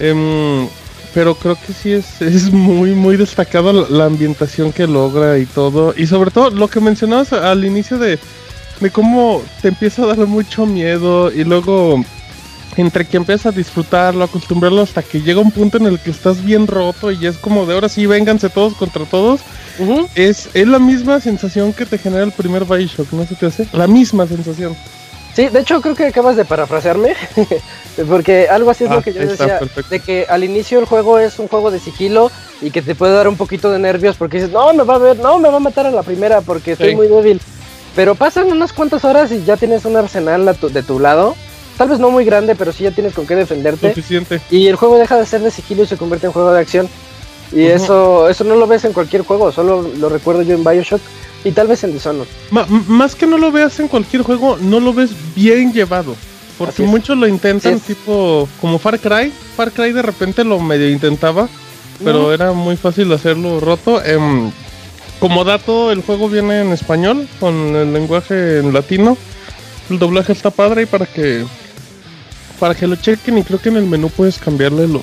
Em, 0.00 0.68
pero 1.14 1.34
creo 1.34 1.56
que 1.56 1.72
sí 1.72 1.92
es, 1.92 2.20
es 2.20 2.52
muy, 2.52 2.90
muy 2.90 3.16
destacado 3.16 3.72
la, 3.72 3.88
la, 3.88 4.04
ambientación 4.04 4.72
que 4.72 4.86
logra 4.86 5.38
y 5.38 5.46
todo. 5.46 5.94
Y 5.96 6.06
sobre 6.06 6.30
todo 6.30 6.50
lo 6.50 6.68
que 6.68 6.80
mencionabas 6.80 7.32
al 7.32 7.64
inicio 7.64 7.98
de, 7.98 8.18
de 8.80 8.90
cómo 8.90 9.42
te 9.62 9.68
empieza 9.68 10.02
a 10.02 10.06
dar 10.06 10.26
mucho 10.26 10.66
miedo 10.66 11.32
y 11.32 11.44
luego 11.44 12.04
entre 12.76 13.06
que 13.06 13.16
empiezas 13.16 13.46
a 13.46 13.56
disfrutarlo, 13.56 14.24
acostumbrarlo 14.24 14.82
hasta 14.82 15.02
que 15.02 15.20
llega 15.20 15.40
un 15.40 15.50
punto 15.50 15.78
en 15.78 15.86
el 15.86 15.98
que 15.98 16.10
estás 16.10 16.44
bien 16.44 16.66
roto 16.66 17.10
y 17.10 17.26
es 17.26 17.36
como 17.38 17.66
de 17.66 17.74
ahora 17.74 17.88
sí, 17.88 18.06
vénganse 18.06 18.50
todos 18.50 18.74
contra 18.74 19.04
todos. 19.04 19.40
Uh 19.78 19.84
-huh. 19.84 20.08
es, 20.14 20.48
es 20.54 20.66
la 20.66 20.78
misma 20.78 21.20
sensación 21.20 21.72
que 21.72 21.86
te 21.86 21.98
genera 21.98 22.24
el 22.24 22.32
primer 22.32 22.64
Bioshock, 22.64 23.12
¿no 23.12 23.26
se 23.26 23.34
te 23.34 23.46
hace? 23.46 23.66
La 23.72 23.86
misma 23.86 24.26
sensación. 24.26 24.76
Sí, 25.34 25.48
de 25.48 25.60
hecho 25.60 25.82
creo 25.82 25.94
que 25.94 26.06
acabas 26.06 26.36
de 26.36 26.46
parafrasearme, 26.46 27.14
porque 28.08 28.48
algo 28.48 28.70
así 28.70 28.84
es 28.84 28.90
ah, 28.90 28.94
lo 28.94 29.02
que 29.02 29.12
yo 29.12 29.20
decía, 29.20 29.60
de 29.90 30.00
que 30.00 30.24
al 30.30 30.44
inicio 30.44 30.78
el 30.78 30.86
juego 30.86 31.18
es 31.18 31.38
un 31.38 31.48
juego 31.48 31.70
de 31.70 31.78
sigilo 31.78 32.30
y 32.62 32.70
que 32.70 32.80
te 32.80 32.94
puede 32.94 33.12
dar 33.12 33.28
un 33.28 33.36
poquito 33.36 33.70
de 33.70 33.78
nervios 33.78 34.16
porque 34.16 34.38
dices, 34.38 34.50
no, 34.50 34.72
me 34.72 34.84
va 34.84 34.94
a 34.94 34.98
ver, 34.98 35.18
no, 35.18 35.38
me 35.38 35.50
va 35.50 35.56
a 35.56 35.60
matar 35.60 35.84
a 35.84 35.90
la 35.90 36.02
primera 36.02 36.40
porque 36.40 36.72
estoy 36.72 36.90
sí. 36.90 36.96
muy 36.96 37.08
débil. 37.08 37.40
Pero 37.94 38.14
pasan 38.14 38.50
unas 38.50 38.72
cuantas 38.72 39.04
horas 39.04 39.30
y 39.30 39.44
ya 39.44 39.58
tienes 39.58 39.84
un 39.84 39.96
arsenal 39.96 40.56
de 40.58 40.82
tu 40.82 41.00
lado 41.00 41.34
tal 41.76 41.88
vez 41.88 41.98
no 41.98 42.10
muy 42.10 42.24
grande, 42.24 42.54
pero 42.54 42.72
sí 42.72 42.84
ya 42.84 42.90
tienes 42.90 43.14
con 43.14 43.26
qué 43.26 43.34
defenderte. 43.34 43.90
Suficiente. 43.90 44.40
Y 44.50 44.66
el 44.66 44.76
juego 44.76 44.98
deja 44.98 45.16
de 45.16 45.26
ser 45.26 45.42
de 45.42 45.50
sigilo 45.50 45.82
y 45.82 45.86
se 45.86 45.96
convierte 45.96 46.26
en 46.26 46.32
juego 46.32 46.52
de 46.52 46.60
acción. 46.60 46.88
Y 47.52 47.56
uh 47.56 47.68
-huh. 47.68 47.74
eso 47.74 48.28
eso 48.28 48.44
no 48.44 48.56
lo 48.56 48.66
ves 48.66 48.84
en 48.84 48.92
cualquier 48.92 49.22
juego, 49.22 49.52
solo 49.52 49.82
lo 49.82 50.08
recuerdo 50.08 50.42
yo 50.42 50.54
en 50.54 50.64
Bioshock 50.64 51.00
y 51.44 51.52
tal 51.52 51.68
vez 51.68 51.84
en 51.84 51.92
Dishonored. 51.92 52.28
Ma 52.50 52.66
más 52.88 53.14
que 53.14 53.26
no 53.26 53.38
lo 53.38 53.52
veas 53.52 53.78
en 53.78 53.88
cualquier 53.88 54.22
juego, 54.22 54.58
no 54.60 54.80
lo 54.80 54.92
ves 54.92 55.10
bien 55.34 55.72
llevado. 55.72 56.16
Porque 56.58 56.82
muchos 56.82 57.16
lo 57.18 57.26
intentan, 57.26 57.78
tipo 57.80 58.48
como 58.60 58.78
Far 58.78 58.98
Cry. 58.98 59.30
Far 59.56 59.70
Cry 59.72 59.92
de 59.92 60.02
repente 60.02 60.42
lo 60.42 60.58
medio 60.58 60.88
intentaba, 60.88 61.48
pero 62.02 62.24
uh 62.24 62.28
-huh. 62.28 62.34
era 62.34 62.52
muy 62.52 62.76
fácil 62.76 63.12
hacerlo 63.12 63.60
roto. 63.60 64.00
Eh, 64.04 64.18
como 65.20 65.44
dato, 65.44 65.92
el 65.92 66.02
juego 66.02 66.28
viene 66.28 66.60
en 66.62 66.72
español, 66.72 67.28
con 67.40 67.54
el 67.76 67.92
lenguaje 67.92 68.58
en 68.58 68.72
latino. 68.72 69.16
El 69.88 69.98
doblaje 69.98 70.32
está 70.32 70.50
padre 70.50 70.82
y 70.82 70.86
para 70.86 71.06
que 71.06 71.44
para 72.58 72.74
que 72.74 72.86
lo 72.86 72.96
chequen 72.96 73.38
y 73.38 73.42
creo 73.42 73.60
que 73.60 73.68
en 73.68 73.76
el 73.76 73.86
menú 73.86 74.10
puedes 74.10 74.38
cambiarle 74.38 74.88
los 74.88 75.02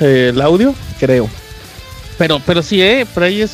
eh, 0.00 0.30
el 0.32 0.40
audio, 0.40 0.74
creo. 0.98 1.28
Pero 2.18 2.40
pero 2.44 2.62
sí, 2.62 2.82
eh, 2.82 3.06
Prey 3.14 3.42
es 3.42 3.52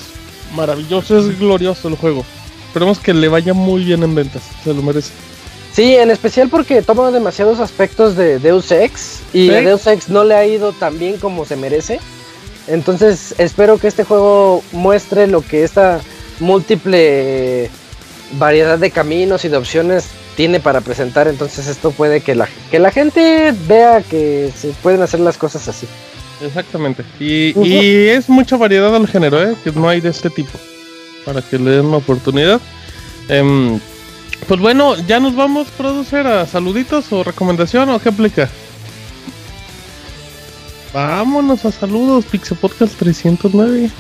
maravilloso, 0.55 1.19
es 1.19 1.39
glorioso 1.39 1.89
el 1.89 1.97
juego. 1.97 2.25
Esperemos 2.69 2.99
que 2.99 3.13
le 3.13 3.29
vaya 3.29 3.53
muy 3.53 3.85
bien 3.85 4.03
en 4.03 4.15
ventas, 4.15 4.43
se 4.65 4.73
lo 4.73 4.83
merece. 4.83 5.13
Sí, 5.73 5.95
en 5.95 6.11
especial 6.11 6.49
porque 6.49 6.83
toma 6.83 7.11
demasiados 7.11 7.59
aspectos 7.59 8.17
de 8.17 8.39
Deus 8.39 8.71
Ex 8.71 9.21
y 9.33 9.49
¿Sí? 9.49 9.55
a 9.55 9.63
Deus 9.63 9.87
Ex 9.87 10.09
no 10.09 10.25
le 10.25 10.35
ha 10.35 10.47
ido 10.47 10.73
tan 10.73 10.99
bien 10.99 11.17
como 11.19 11.45
se 11.45 11.57
merece. 11.57 11.99
Entonces 12.67 13.35
espero 13.39 13.79
que 13.79 13.89
este 13.89 14.05
juego 14.05 14.63
muestre 14.73 15.27
lo 15.27 15.41
que 15.41 15.65
esta 15.65 16.01
múltiple 16.41 17.71
variedad 18.39 18.79
de 18.79 18.91
caminos 18.91 19.45
y 19.45 19.49
de 19.49 19.57
opciones 19.57 20.07
tiene 20.37 20.61
para 20.61 20.81
presentar, 20.81 21.29
entonces 21.29 21.67
esto 21.67 21.91
puede 21.91 22.21
que 22.21 22.35
la, 22.35 22.49
que 22.71 22.79
la 22.79 22.91
gente 22.91 23.55
vea 23.67 24.03
que 24.03 24.51
se 24.55 24.69
pueden 24.83 25.03
hacer 25.03 25.21
las 25.21 25.37
cosas 25.37 25.69
así. 25.69 25.87
Exactamente, 26.45 27.05
y, 27.21 27.53
uh 27.57 27.63
-huh. 27.63 27.67
y 27.67 28.09
es 28.09 28.29
mucha 28.29 28.57
variedad 28.57 28.95
al 28.95 29.07
género, 29.07 29.43
¿eh? 29.43 29.55
que 29.63 29.71
no 29.73 29.89
hay 29.89 30.01
de 30.01 30.09
este 30.09 30.31
tipo, 30.31 30.59
para 31.25 31.43
que 31.43 31.59
le 31.59 31.71
den 31.71 31.87
una 31.87 31.99
oportunidad. 31.99 32.61
Um, 33.29 33.79
pues 34.49 34.61
bueno, 34.61 34.97
ya 35.07 35.21
nos 35.21 35.37
vamos, 35.37 35.69
producer, 35.69 36.27
a 36.27 36.47
saluditos 36.47 37.13
o 37.13 37.23
recomendación 37.23 37.89
o 37.91 38.01
qué 38.01 38.09
aplica. 38.09 38.49
Vámonos 40.93 41.65
a 41.65 41.73
saludos, 41.73 42.25
Pixel 42.27 42.59
Podcast 42.59 42.97
309. 42.99 43.91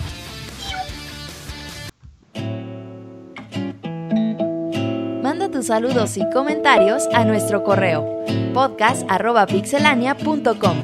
Saludos 5.62 6.16
y 6.16 6.28
comentarios 6.30 7.08
a 7.12 7.24
nuestro 7.24 7.64
correo 7.64 8.24
podcast.pixelania.com. 8.52 10.76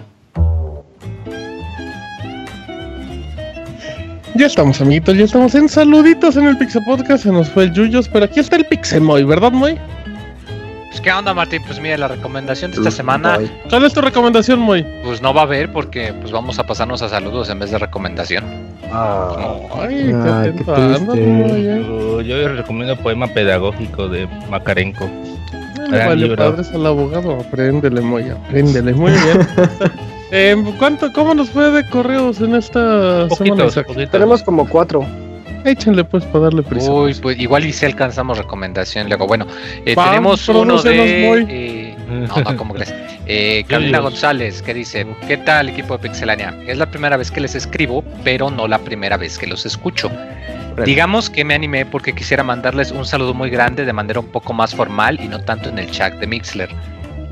Ya 4.34 4.47
estamos, 4.47 4.81
amiguitos, 4.81 5.16
ya 5.16 5.24
estamos 5.24 5.55
en 5.57 5.68
saluditos 5.68 6.36
en 6.36 6.44
el 6.44 6.57
Pixel 6.57 6.84
Podcast. 6.84 7.24
Se 7.24 7.32
nos 7.32 7.48
fue 7.48 7.65
el 7.65 7.73
Yuyos, 7.73 8.08
pero 8.08 8.26
aquí 8.26 8.39
está 8.39 8.55
el 8.55 8.66
Pixel 8.66 9.00
Moy, 9.00 9.24
¿verdad, 9.24 9.50
Moy? 9.50 9.76
Pues, 10.91 11.00
¿Qué 11.02 11.12
onda, 11.12 11.34
Martín? 11.34 11.62
Pues 11.67 11.78
mira, 11.81 11.99
la 11.99 12.08
recomendación 12.08 12.70
de 12.70 12.78
esta 12.78 12.91
semana, 12.91 13.39
¿Cuál 13.68 13.84
es 13.84 13.92
tu 13.92 14.00
recomendación, 14.00 14.58
Moy? 14.58 14.84
pues 15.05 15.20
no 15.20 15.34
va 15.34 15.42
a 15.42 15.44
haber 15.44 15.70
porque 15.70 16.12
pues 16.15 16.33
vamos 16.33 16.58
a 16.58 16.65
pasarnos 16.65 17.02
a 17.02 17.08
saludos 17.08 17.50
en 17.50 17.58
vez 17.58 17.70
de 17.70 17.78
recomendación. 17.78 18.44
Ay, 18.91 20.07
qué 20.07 20.15
Ay, 20.25 20.52
qué 20.57 20.70
atento 20.70 21.15
eh. 21.15 21.84
Yo, 21.86 22.20
yo 22.23 22.36
les 22.36 22.57
recomiendo 22.57 22.94
el 22.94 22.99
poema 23.00 23.26
pedagógico 23.28 24.08
de 24.08 24.26
Makarenko. 24.50 25.05
Ay, 25.05 25.89
Gran 25.91 26.08
vale, 26.08 26.20
libro. 26.23 26.36
padres 26.36 26.70
al 26.73 26.86
abogado. 26.86 27.39
Apréndele, 27.41 28.00
Moy, 28.00 28.31
apréndele. 28.31 28.92
Muy 28.94 29.12
bien. 29.25 29.47
Eh, 30.31 30.57
¿cuánto, 30.78 31.12
¿Cómo 31.12 31.34
nos 31.34 31.50
fue 31.50 31.70
de 31.70 31.86
correos 31.89 32.41
en 32.41 32.55
esta 32.55 33.28
semana? 33.28 33.28
Poquitos, 33.28 33.73
Isaac? 33.73 33.86
poquitos. 33.86 34.10
Tenemos 34.10 34.42
como 34.42 34.67
cuatro. 34.68 35.05
Échenle, 35.65 36.05
pues, 36.05 36.25
para 36.27 36.45
darle 36.45 36.62
prisa. 36.62 36.91
Uy, 36.91 37.15
pues 37.15 37.39
igual 37.39 37.65
y 37.65 37.73
si 37.73 37.87
alcanzamos 37.87 38.39
recomendación 38.39 39.09
luego. 39.09 39.27
Bueno, 39.27 39.47
eh, 39.85 39.95
Pam, 39.95 40.11
tenemos 40.11 40.49
uno 40.49 40.83
de... 40.83 41.47
Eh, 41.49 41.97
no, 42.09 42.41
no, 42.43 42.57
¿cómo 42.57 42.75
crees? 42.75 42.95
Eh, 43.31 43.62
Carolina. 43.69 43.99
González, 43.99 44.62
que 44.62 44.73
dice, 44.73 45.07
¿qué 45.27 45.37
tal 45.37 45.69
equipo 45.69 45.99
de 45.99 46.09
Pixelania? 46.09 46.59
Es 46.67 46.78
la 46.78 46.87
primera 46.87 47.19
vez 47.19 47.31
que 47.31 47.43
les 47.43 47.55
escribo, 47.55 48.03
pero 48.25 48.51
no 48.51 48.67
la 48.67 48.78
primera 48.78 49.19
vez 49.19 49.37
que 49.37 49.47
los 49.47 49.67
escucho. 49.67 50.11
Digamos 50.87 51.28
que 51.28 51.45
me 51.45 51.55
animé 51.55 51.85
porque 51.85 52.15
quisiera 52.15 52.43
mandarles 52.43 52.91
un 52.91 53.05
saludo 53.05 53.35
muy 53.35 53.51
grande 53.51 53.85
de 53.85 53.93
manera 53.93 54.20
un 54.20 54.28
poco 54.28 54.55
más 54.55 54.75
formal 54.75 55.19
y 55.23 55.28
no 55.28 55.41
tanto 55.41 55.69
en 55.69 55.78
el 55.78 55.91
chat 55.91 56.15
de 56.15 56.27
Mixler. 56.27 56.70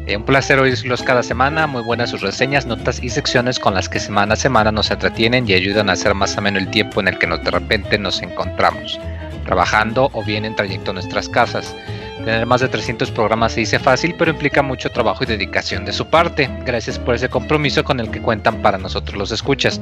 Eh, 0.06 0.16
un 0.16 0.22
placer 0.22 0.60
oírlos 0.60 1.02
cada 1.02 1.24
semana, 1.24 1.66
muy 1.66 1.82
buenas 1.82 2.10
sus 2.10 2.20
reseñas, 2.20 2.64
notas 2.64 3.02
y 3.02 3.08
secciones 3.08 3.58
con 3.58 3.74
las 3.74 3.88
que 3.88 3.98
semana 3.98 4.34
a 4.34 4.36
semana 4.36 4.70
nos 4.70 4.92
entretienen 4.92 5.48
y 5.48 5.54
ayudan 5.54 5.90
a 5.90 5.94
hacer 5.94 6.14
más 6.14 6.38
ameno 6.38 6.58
el 6.60 6.70
tiempo 6.70 7.00
en 7.00 7.08
el 7.08 7.18
que 7.18 7.26
de 7.26 7.50
repente 7.50 7.98
nos 7.98 8.22
encontramos, 8.22 9.00
trabajando 9.44 10.08
o 10.12 10.22
bien 10.22 10.44
en 10.44 10.54
trayecto 10.54 10.92
a 10.92 10.94
nuestras 10.94 11.28
casas. 11.28 11.74
Tener 12.18 12.46
más 12.46 12.60
de 12.60 12.68
300 12.68 13.10
programas 13.10 13.52
se 13.52 13.60
dice 13.60 13.80
fácil, 13.80 14.14
pero 14.16 14.30
implica 14.30 14.62
mucho 14.62 14.90
trabajo 14.90 15.24
y 15.24 15.26
dedicación 15.26 15.84
de 15.84 15.92
su 15.92 16.06
parte. 16.06 16.48
Gracias 16.64 17.00
por 17.00 17.16
ese 17.16 17.28
compromiso 17.28 17.82
con 17.82 17.98
el 17.98 18.08
que 18.08 18.22
cuentan 18.22 18.62
para 18.62 18.78
nosotros 18.78 19.16
los 19.16 19.32
escuchas. 19.32 19.80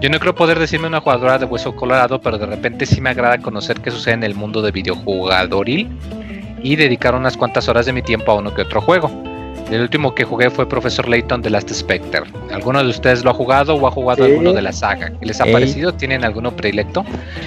Yo 0.00 0.10
no 0.10 0.18
creo 0.18 0.34
poder 0.34 0.58
decirme 0.58 0.88
una 0.88 1.00
jugadora 1.00 1.38
de 1.38 1.44
hueso 1.44 1.76
colorado, 1.76 2.20
pero 2.20 2.36
de 2.36 2.46
repente 2.46 2.84
sí 2.84 3.00
me 3.00 3.10
agrada 3.10 3.38
conocer 3.38 3.80
qué 3.80 3.92
sucede 3.92 4.14
en 4.14 4.24
el 4.24 4.34
mundo 4.34 4.60
de 4.60 4.72
videojugadoril 4.72 5.88
y 6.64 6.74
dedicar 6.74 7.14
unas 7.14 7.36
cuantas 7.36 7.68
horas 7.68 7.86
de 7.86 7.92
mi 7.92 8.02
tiempo 8.02 8.32
a 8.32 8.34
uno 8.34 8.52
que 8.52 8.62
otro 8.62 8.80
juego. 8.80 9.31
El 9.72 9.80
último 9.80 10.14
que 10.14 10.24
jugué 10.24 10.50
fue 10.50 10.68
Professor 10.68 11.08
Layton 11.08 11.40
de 11.40 11.48
Last 11.48 11.70
Spectre. 11.72 12.22
¿Alguno 12.52 12.82
de 12.84 12.90
ustedes 12.90 13.24
lo 13.24 13.30
ha 13.30 13.34
jugado 13.34 13.74
o 13.74 13.86
ha 13.86 13.90
jugado 13.90 14.24
Sí. 14.24 14.30
alguno 14.30 14.52
de 14.52 14.60
la 14.60 14.72
saga? 14.72 15.10
¿Qué 15.18 15.24
les 15.26 15.40
ha 15.40 15.44
Ey. 15.46 15.52
parecido? 15.52 15.94
¿Tienen 15.94 16.24
alguno 16.24 16.54
predilecto? 16.54 17.04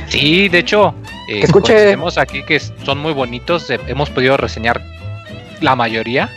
Sí, 0.07 0.49
de 0.49 0.59
hecho, 0.59 0.95
eh, 1.29 1.45
coincidimos 1.51 2.17
aquí 2.17 2.41
que 2.43 2.59
son 2.59 2.97
muy 2.97 3.13
bonitos. 3.13 3.69
eh, 3.69 3.79
hemos 3.87 4.09
podido 4.09 4.37
reseñar 4.37 4.81
la 5.61 5.75
mayoría. 5.75 6.29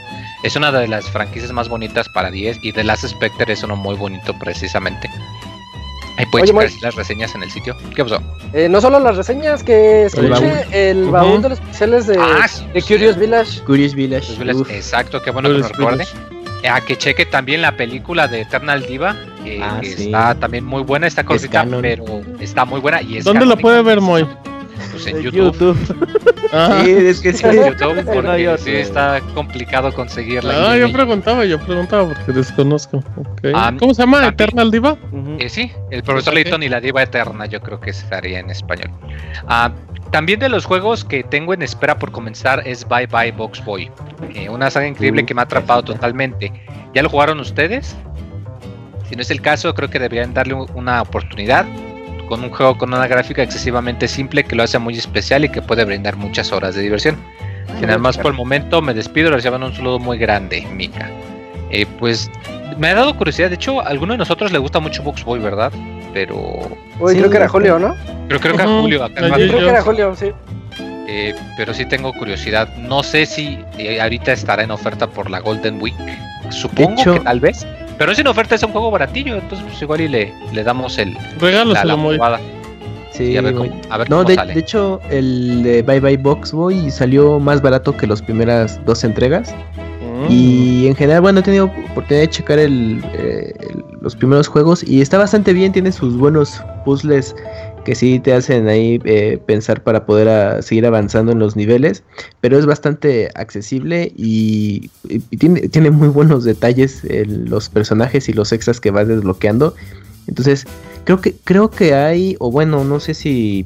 Es 0.44 0.57
una 0.57 0.70
de 0.70 0.86
las 0.89 1.07
franquicias 1.07 1.52
más 1.52 1.68
bonitas 1.70 2.08
para 2.10 2.31
10 2.31 2.58
y 2.62 2.73
The 2.73 2.84
Last 2.84 3.07
Spectre 3.07 3.52
es 3.55 3.62
uno 3.62 3.75
muy 3.75 3.97
bonito 3.97 4.39
precisamente. 4.39 5.08
Ahí 6.18 6.26
pueden 6.26 6.55
Oye, 6.56 6.66
checar 6.68 6.82
las 6.82 6.94
reseñas 6.97 7.34
en 7.36 7.44
el 7.44 7.50
sitio. 7.50 7.76
¿Qué 7.94 8.02
pasó? 8.02 8.20
Eh, 8.52 8.68
no 8.68 8.80
solo 8.80 8.98
las 8.98 9.16
reseñas, 9.16 9.62
que 9.62 10.06
escuche 10.06 10.28
baúl. 10.28 10.50
el 10.72 11.05
baúl 11.10 11.40
de 11.42 11.48
los 11.50 11.60
pixeles 11.60 12.06
de, 12.08 12.18
Ah, 12.20 12.47
sí, 12.48 12.66
de 12.74 12.80
sí. 12.80 12.92
Curious 12.94 13.16
Village. 13.16 13.60
Curious 13.64 13.94
Village. 13.94 14.32
Exacto, 14.76 15.22
qué 15.22 15.30
bueno 15.30 15.48
que 15.48 15.58
nos 15.58 15.68
recuerde. 15.70 16.05
A 16.68 16.80
que 16.80 16.98
cheque 16.98 17.24
también 17.24 17.62
la 17.62 17.76
película 17.76 18.26
de 18.26 18.40
Eternal 18.40 18.84
Diva, 18.84 19.14
que, 19.44 19.62
Ah, 19.62 19.78
que 19.80 19.86
sí. 19.94 20.05
está 20.06 20.34
también 20.34 20.64
muy 20.64 20.82
buena, 20.82 21.06
está 21.06 21.22
cortita, 21.24 21.64
pero 21.80 22.05
está 22.40 22.64
muy 22.64 22.80
buena 22.80 23.00
y 23.00 23.18
es 23.18 23.24
¿Dónde 23.24 23.47
la 23.47 23.55
puede 23.55 23.80
ver, 23.82 24.00
Moy? 24.00 24.26
En 25.11 25.17
En 25.17 25.23
YouTube. 25.23 25.77
Ah, 26.51 26.81
Sí, 26.83 26.91
es 26.93 27.20
que 27.20 27.33
sí. 27.35 27.45
En 27.47 27.57
YouTube, 27.67 27.97
No 28.07 28.12
porque 28.12 28.49
otro. 28.49 28.65
sí 28.65 28.70
está 28.73 29.20
complicado 29.35 29.93
conseguirla. 29.93 30.70
Ah, 30.70 30.77
yo 30.78 30.91
preguntaba, 30.91 31.45
yo 31.45 31.59
preguntaba 31.61 32.09
porque 32.09 32.33
desconozco. 32.33 33.05
Ah, 33.55 33.73
¿Cómo 33.78 33.93
se 33.93 34.01
llama? 34.03 34.23
también. 34.23 34.33
¿Eternal 34.35 34.70
Diva? 34.70 34.97
Eh, 35.41 35.49
sí, 35.51 35.70
el 35.91 36.03
profesor 36.03 36.33
Ok. 36.33 36.37
Layton 36.39 36.62
y 36.62 36.70
la 36.70 36.81
diva 36.81 37.03
eterna, 37.03 37.45
yo 37.45 37.61
creo 37.61 37.78
que 37.81 37.91
estaría 37.91 38.39
en 38.41 38.49
español. 38.51 38.91
Ah, 39.47 39.73
también 40.11 40.41
de 40.41 40.49
los 40.49 40.65
juegos 40.65 41.05
que 41.05 41.23
tengo 41.23 41.53
en 41.53 41.61
espera 41.61 41.99
por 41.99 42.12
comenzar 42.12 42.62
es 42.67 42.89
Bye 42.89 43.09
Bye 43.09 43.33
Box 43.33 43.62
Boy, 43.62 43.91
eh, 44.35 44.49
una 44.49 44.70
saga 44.70 44.87
increíble 44.87 45.25
Uh, 45.25 45.27
que 45.27 45.35
me 45.35 45.43
ha 45.43 45.45
atrapado 45.45 45.83
totalmente. 45.83 46.51
¿Ya 46.95 47.03
lo 47.03 47.11
jugaron 47.11 47.41
ustedes? 47.41 47.95
Si 49.07 49.17
no 49.17 49.20
es 49.23 49.31
el 49.31 49.43
caso, 49.43 49.75
creo 49.75 49.91
que 49.91 49.99
deberían 49.99 50.33
darle 50.33 50.55
un- 50.55 50.70
una 50.75 51.03
oportunidad 51.03 51.67
con 52.28 52.44
un 52.44 52.50
juego 52.50 52.76
con 52.78 52.92
una 52.92 53.07
gráfica 53.07 53.42
excesivamente 53.42 54.07
simple 54.08 54.44
que 54.44 54.55
lo 54.55 54.62
hace 54.62 54.78
muy 54.78 54.97
especial 54.97 55.44
y 55.44 55.48
que 55.48 55.62
puede 55.62 55.84
brindar 55.84 56.16
muchas 56.16 56.52
horas 56.52 56.74
de 56.74 56.82
diversión. 56.82 57.16
Sin 57.78 57.86
nada 57.86 57.98
más 57.98 58.16
por 58.16 58.26
el 58.32 58.34
momento, 58.34 58.81
me 58.82 58.94
despido, 58.94 59.31
les 59.31 59.42
llevan 59.42 59.62
un 59.62 59.74
saludo 59.74 59.98
muy 59.98 60.18
grande, 60.18 60.66
Mika. 60.73 61.10
Eh, 61.70 61.86
pues 61.98 62.31
me 62.78 62.89
ha 62.89 62.94
dado 62.94 63.15
curiosidad, 63.16 63.48
de 63.50 63.57
hecho, 63.57 63.81
a 63.81 63.84
alguno 63.89 64.12
de 64.15 64.18
nosotros 64.18 64.52
le 64.52 64.58
gusta 64.58 64.81
mucho 64.81 65.02
Box 65.02 65.24
Boy, 65.24 65.39
¿verdad? 65.40 65.73
Pero 66.15 66.36
Uy, 66.98 67.12
Sí, 67.12 67.18
creo 67.18 67.31
que 67.31 67.36
era. 67.36 67.48
Julio, 67.48 67.78
¿no? 67.78 67.94
pero 68.26 68.40
creo 68.40 68.57
que 68.57 68.62
a 68.62 68.66
Ujú, 68.66 68.81
Julio, 68.82 69.05
acá 69.05 69.15
Creo 69.15 69.34
que 69.58 69.68
era 69.68 69.82
Julio, 69.82 70.16
sí. 70.16 70.32
eh, 71.07 71.34
pero 71.57 71.74
sí 71.74 71.84
tengo 71.86 72.12
curiosidad. 72.15 72.68
No 72.76 73.02
sé 73.02 73.26
si 73.26 73.58
eh, 73.76 74.00
ahorita 74.00 74.32
estará 74.32 74.62
en 74.62 74.70
oferta 74.70 75.07
por 75.07 75.31
la 75.31 75.40
Golden 75.40 75.81
Week. 75.81 75.94
Supongo 76.50 76.92
hecho- 77.00 77.12
que 77.15 77.20
tal 77.20 77.40
vez. 77.40 77.66
Pero 77.99 78.15
si 78.15 78.20
en 78.20 78.28
oferta 78.28 78.55
es 78.55 78.62
un 78.62 78.70
juego 78.73 78.91
baratillo, 78.91 79.35
entonces 79.36 79.67
pues 79.68 79.83
igual 79.83 80.01
y 80.01 80.09
le, 80.09 80.33
le 80.52 80.62
damos 80.65 80.97
el, 80.99 81.15
la, 81.15 81.20
la 81.20 81.39
Regálaselo, 81.41 81.97
Moy. 81.97 82.17
probada. 82.17 82.41
Sí, 83.12 83.36
a 83.36 83.41
ver 83.43 83.55
cómo, 83.55 83.70
a 83.91 83.99
ver 83.99 84.09
No, 84.09 84.18
cómo 84.18 84.28
de, 84.28 84.35
sale. 84.36 84.55
de 84.55 84.60
hecho, 84.60 85.01
el 85.10 85.62
de 85.65 85.83
Bye 85.83 85.99
Bye 86.01 86.17
Box 86.18 86.52
Boy 86.52 86.91
salió 86.91 87.41
más 87.41 87.60
barato 87.60 87.97
que 87.97 88.07
las 88.07 88.23
primeras 88.23 88.81
dos 88.85 89.02
entregas. 89.02 89.52
Mm. 90.01 90.31
Y 90.31 90.86
en 90.86 90.94
general, 90.94 91.23
bueno, 91.23 91.41
he 91.41 91.43
tenido 91.43 91.65
oportunidad 91.65 92.20
de 92.23 92.31
checar 92.31 92.59
el, 92.60 93.02
eh, 93.15 93.52
el- 93.60 93.85
los 94.01 94.15
primeros 94.15 94.47
juegos 94.47 94.85
y 94.86 95.01
está 95.01 95.18
bastante 95.18 95.52
bien, 95.52 95.73
tiene 95.73 95.91
sus 95.91 96.17
buenos 96.17 96.62
puzzles 96.85 97.35
que 97.89 97.94
sí 97.94 98.20
te 98.20 98.34
hacen 98.34 98.68
ahí 98.68 99.00
eh, 99.07 99.39
pensar 99.47 99.83
para 99.83 100.05
poder 100.05 100.28
ah, 100.28 100.60
seguir 100.60 100.84
avanzando 100.84 101.33
en 101.33 101.39
los 101.39 101.57
niveles, 101.57 102.02
pero 102.42 102.58
es 102.58 102.67
bastante 102.67 103.31
accesible 103.34 104.12
y, 104.15 104.91
y- 105.08 105.23
y 105.31 105.36
tiene, 105.39 105.70
tiene 105.70 105.91
muy 105.91 106.08
buenos 106.08 106.44
detalles 106.44 107.00
los 107.26 107.70
personajes 107.70 108.28
y 108.28 108.34
los 108.34 108.52
extras 108.52 108.78
que 108.78 108.91
vas 108.91 109.08
desbloqueando. 109.08 109.75
Entonces, 110.26 110.67
creo 111.05 111.23
que, 111.23 111.34
creo 111.44 111.70
que 111.70 111.94
hay, 111.94 112.36
o 112.41 112.50
bueno, 112.50 112.84
no 112.84 113.00
sé 113.00 113.15
si 113.15 113.65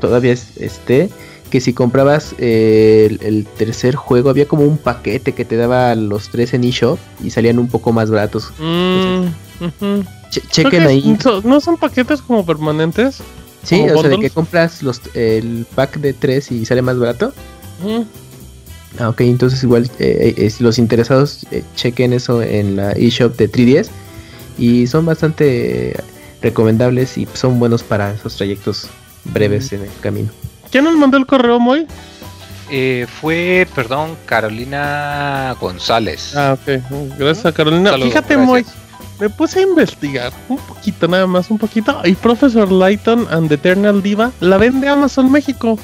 todavía 0.00 0.32
es- 0.32 0.56
esté, 0.56 1.08
que 1.48 1.60
si 1.60 1.72
comprabas 1.72 2.34
eh, 2.38 3.06
el, 3.08 3.24
el 3.24 3.46
tercer 3.46 3.94
juego 3.94 4.30
había 4.30 4.46
como 4.48 4.64
un 4.64 4.78
paquete 4.78 5.30
que 5.32 5.44
te 5.44 5.54
daba 5.54 5.94
los 5.94 6.28
tres 6.30 6.54
en 6.54 6.64
eShop 6.64 6.98
y 7.22 7.30
salían 7.30 7.60
un 7.60 7.68
poco 7.68 7.92
más 7.92 8.10
baratos. 8.10 8.52
Mm. 8.58 9.26
Che- 10.30 10.42
chequen 10.50 10.70
que 10.82 10.88
ahí. 10.88 11.16
¿No 11.44 11.60
son 11.60 11.76
paquetes 11.76 12.20
como 12.20 12.44
permanentes? 12.44 13.20
Sí, 13.62 13.80
o 13.80 14.00
sea, 14.00 14.10
de 14.10 14.18
que 14.18 14.30
compras 14.30 14.82
los, 14.82 15.00
el 15.14 15.66
pack 15.74 15.98
de 15.98 16.12
tres 16.12 16.50
y 16.50 16.64
sale 16.64 16.82
más 16.82 16.98
barato. 16.98 17.32
Mm. 17.84 18.02
Ah, 18.98 19.08
ok, 19.08 19.20
entonces 19.22 19.62
igual 19.62 19.90
eh, 19.98 20.34
eh, 20.36 20.52
los 20.58 20.78
interesados 20.78 21.46
eh, 21.50 21.62
chequen 21.76 22.12
eso 22.12 22.42
en 22.42 22.76
la 22.76 22.92
eShop 22.92 23.36
de 23.36 23.50
3DS 23.50 23.88
y 24.58 24.86
son 24.88 25.06
bastante 25.06 25.94
recomendables 26.42 27.16
y 27.16 27.28
son 27.34 27.58
buenos 27.58 27.82
para 27.82 28.12
esos 28.12 28.36
trayectos 28.36 28.88
breves 29.24 29.72
en 29.72 29.82
el 29.82 29.90
camino. 30.00 30.30
¿Quién 30.70 30.84
nos 30.84 30.96
mandó 30.96 31.18
el 31.18 31.26
correo, 31.26 31.60
Moy? 31.60 31.86
Eh, 32.70 33.06
fue, 33.20 33.66
perdón, 33.74 34.16
Carolina 34.26 35.56
González. 35.60 36.36
Ah, 36.36 36.56
ok. 36.60 36.82
Gracias 37.18 37.46
a 37.46 37.52
Carolina. 37.52 37.90
Saludos, 37.90 38.10
Fíjate, 38.10 38.36
gracias. 38.36 38.46
Moy. 38.46 38.64
Me 39.20 39.28
puse 39.28 39.60
a 39.60 39.62
investigar 39.62 40.32
un 40.48 40.56
poquito, 40.56 41.06
nada 41.06 41.26
más, 41.26 41.50
un 41.50 41.58
poquito. 41.58 42.00
Y 42.04 42.14
Professor 42.14 42.70
Lighton 42.72 43.26
and 43.30 43.48
the 43.48 43.54
Eternal 43.56 44.02
Diva 44.02 44.32
la 44.40 44.56
vende 44.56 44.88
Amazon 44.88 45.30
México. 45.30 45.78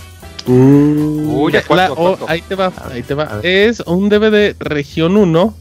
Uy, 0.47 1.52
¿a 1.52 1.56
La- 1.56 1.62
cuánto, 1.66 1.92
o- 1.92 1.97
cuánto? 2.16 2.28
ahí 2.28 2.40
te 2.42 2.55
va, 2.55 2.73
ahí 2.90 3.02
te 3.02 3.15
va. 3.15 3.40
Es 3.42 3.81
un 3.81 4.08
DVD 4.08 4.55
región 4.58 5.16
1. 5.16 5.55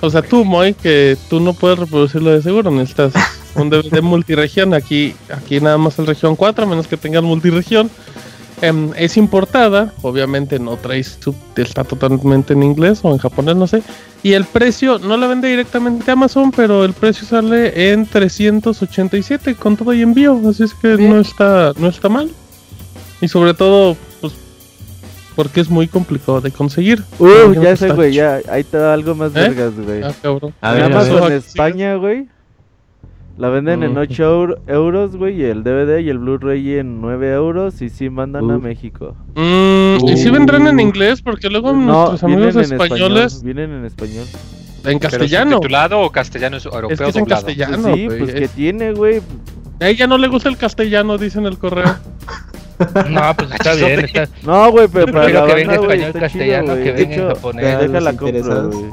O 0.00 0.10
sea, 0.10 0.22
tú, 0.22 0.44
Moy, 0.44 0.74
que 0.74 1.16
tú 1.30 1.40
no 1.40 1.54
puedes 1.54 1.78
reproducirlo 1.78 2.30
de 2.30 2.42
seguro, 2.42 2.70
necesitas 2.70 3.12
un 3.54 3.70
DVD 3.70 4.02
multiregión. 4.02 4.74
Aquí, 4.74 5.14
aquí 5.34 5.60
nada 5.60 5.78
más 5.78 5.98
el 5.98 6.06
región 6.06 6.36
4, 6.36 6.64
a 6.64 6.68
menos 6.68 6.86
que 6.88 6.96
tengan 6.96 7.24
multiregión. 7.24 7.90
Em, 8.66 8.92
es 8.96 9.16
importada, 9.18 9.92
obviamente 10.00 10.58
no 10.58 10.76
traes 10.76 11.18
sub, 11.20 11.34
está 11.56 11.84
totalmente 11.84 12.54
en 12.54 12.62
inglés 12.62 13.00
o 13.02 13.10
en 13.12 13.18
japonés, 13.18 13.56
no 13.56 13.66
sé. 13.66 13.82
Y 14.22 14.32
el 14.32 14.44
precio 14.46 14.98
no 14.98 15.18
la 15.18 15.26
vende 15.26 15.48
directamente 15.48 16.10
a 16.10 16.14
Amazon, 16.14 16.50
pero 16.50 16.82
el 16.84 16.94
precio 16.94 17.26
sale 17.26 17.92
en 17.92 18.06
387 18.06 19.54
con 19.56 19.76
todo 19.76 19.92
y 19.92 20.00
envío, 20.00 20.40
así 20.48 20.62
es 20.62 20.72
que 20.72 20.96
Bien. 20.96 21.10
no 21.10 21.20
está 21.20 21.72
no 21.76 21.88
está 21.88 22.08
mal. 22.08 22.30
Y 23.20 23.28
sobre 23.28 23.52
todo, 23.52 23.96
pues 24.22 24.32
porque 25.36 25.60
es 25.60 25.68
muy 25.68 25.86
complicado 25.86 26.40
de 26.40 26.50
conseguir. 26.50 27.02
Uh, 27.18 27.52
ya 27.60 27.76
sé, 27.76 27.90
güey, 27.90 28.14
ya, 28.14 28.40
ahí 28.48 28.64
te 28.64 28.78
da 28.78 28.94
algo 28.94 29.14
más 29.14 29.30
¿Eh? 29.32 29.40
vergas, 29.40 29.74
güey. 29.74 30.02
Ah, 30.02 30.14
cabrón. 30.22 30.54
A 30.62 30.70
En 30.70 30.74
ver, 30.76 30.84
a 30.84 30.88
ver. 30.88 31.10
Amazon 31.10 31.32
España, 31.32 31.96
güey. 31.96 32.28
La 33.36 33.48
venden 33.48 33.82
en 33.82 33.90
Ujú. 33.92 34.00
8 34.00 34.56
euros, 34.68 35.16
güey, 35.16 35.40
y 35.40 35.44
el 35.44 35.64
DVD 35.64 35.98
y 35.98 36.08
el 36.08 36.18
Blu-ray 36.18 36.74
en 36.78 37.00
9 37.00 37.32
euros 37.34 37.82
y 37.82 37.88
sí 37.88 38.08
mandan 38.08 38.48
a 38.48 38.56
Uf. 38.58 38.62
México. 38.62 39.16
Mm, 39.34 40.08
¿Y 40.08 40.16
si 40.16 40.30
vendrán 40.30 40.68
en 40.68 40.78
inglés? 40.78 41.20
Porque 41.20 41.48
luego 41.50 41.72
nuestros 41.72 42.22
amigos 42.22 42.54
vienen 42.54 42.72
en 42.72 42.72
españoles 42.80 43.32
español, 43.34 43.54
vienen 43.56 43.78
en 43.78 43.84
español. 43.86 44.24
en 44.84 44.98
castellano. 45.00 45.58
¿Titulado 45.58 46.00
o 46.00 46.10
castellano 46.10 46.58
es 46.58 46.64
europeo 46.66 46.90
Es 46.90 47.00
que 47.00 47.08
es 47.08 47.16
en 47.16 47.24
castellano. 47.24 47.82
Pues 47.82 47.94
sí, 47.96 48.06
güey, 48.06 48.18
pues 48.20 48.34
que 48.34 48.44
es- 48.44 48.50
tiene, 48.52 48.92
güey. 48.92 49.20
A 49.80 49.88
ella 49.88 50.06
no 50.06 50.16
le 50.16 50.28
gusta 50.28 50.48
el 50.48 50.56
castellano, 50.56 51.18
dice 51.18 51.38
en 51.40 51.46
el 51.46 51.58
correo. 51.58 51.92
No, 53.08 53.34
pues 53.36 53.50
está 53.52 53.72
bien. 53.76 54.00
Está... 54.00 54.28
No, 54.44 54.70
güey, 54.72 54.88
pero 54.92 55.06
para 55.06 55.24
prefiero 55.26 55.46
la 55.46 55.46
que 55.46 55.54
venga 55.60 55.74
español, 55.74 56.06
chido, 56.10 56.20
castellano, 56.20 56.66
güey. 56.72 56.82
que 56.84 56.92
De 56.92 56.92
venga 56.92 57.14
en 57.14 57.20
hecho, 57.20 57.28
japonés. 57.34 57.90
Los 57.92 58.04
compro, 58.04 58.26
interesados. 58.28 58.74
güey. 58.76 58.90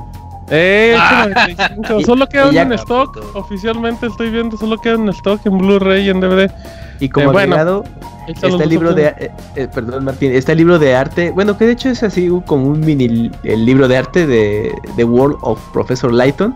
Eh, 0.56 0.94
Ah. 0.98 1.28
8.95. 1.28 2.02
Y- 2.02 2.04
Solo 2.04 2.28
quedan 2.28 2.56
en 2.58 2.74
stock. 2.74 3.18
Oficialmente 3.36 4.08
estoy 4.08 4.30
viendo, 4.32 4.58
solo 4.58 4.78
quedan 4.80 5.04
en 5.04 5.10
stock 5.10 5.40
en 5.46 5.58
Blu-ray 5.58 6.08
y 6.08 6.10
en 6.10 6.20
DVD. 6.20 6.52
Y 7.00 7.08
como 7.10 7.32
Eh, 7.40 7.44
agregado, 7.44 7.84
está 8.28 8.48
el 8.48 8.70
libro 8.70 8.94
de... 8.94 9.06
eh, 9.08 9.32
eh, 9.56 9.68
perdón, 9.74 10.04
Martín. 10.06 10.32
Está 10.34 10.52
el 10.52 10.60
libro 10.60 10.78
de 10.78 10.94
arte. 10.96 11.32
Bueno, 11.32 11.58
que 11.58 11.66
de 11.66 11.72
hecho 11.72 11.90
es 11.90 12.04
así 12.04 12.30
como 12.46 12.68
un 12.68 12.82
mini... 12.82 13.32
El 13.44 13.66
libro 13.66 13.88
de 13.88 13.98
arte 13.98 14.28
de 14.28 14.72
The 14.98 15.04
World 15.06 15.38
of 15.42 15.60
Professor 15.72 16.12
Layton. 16.14 16.54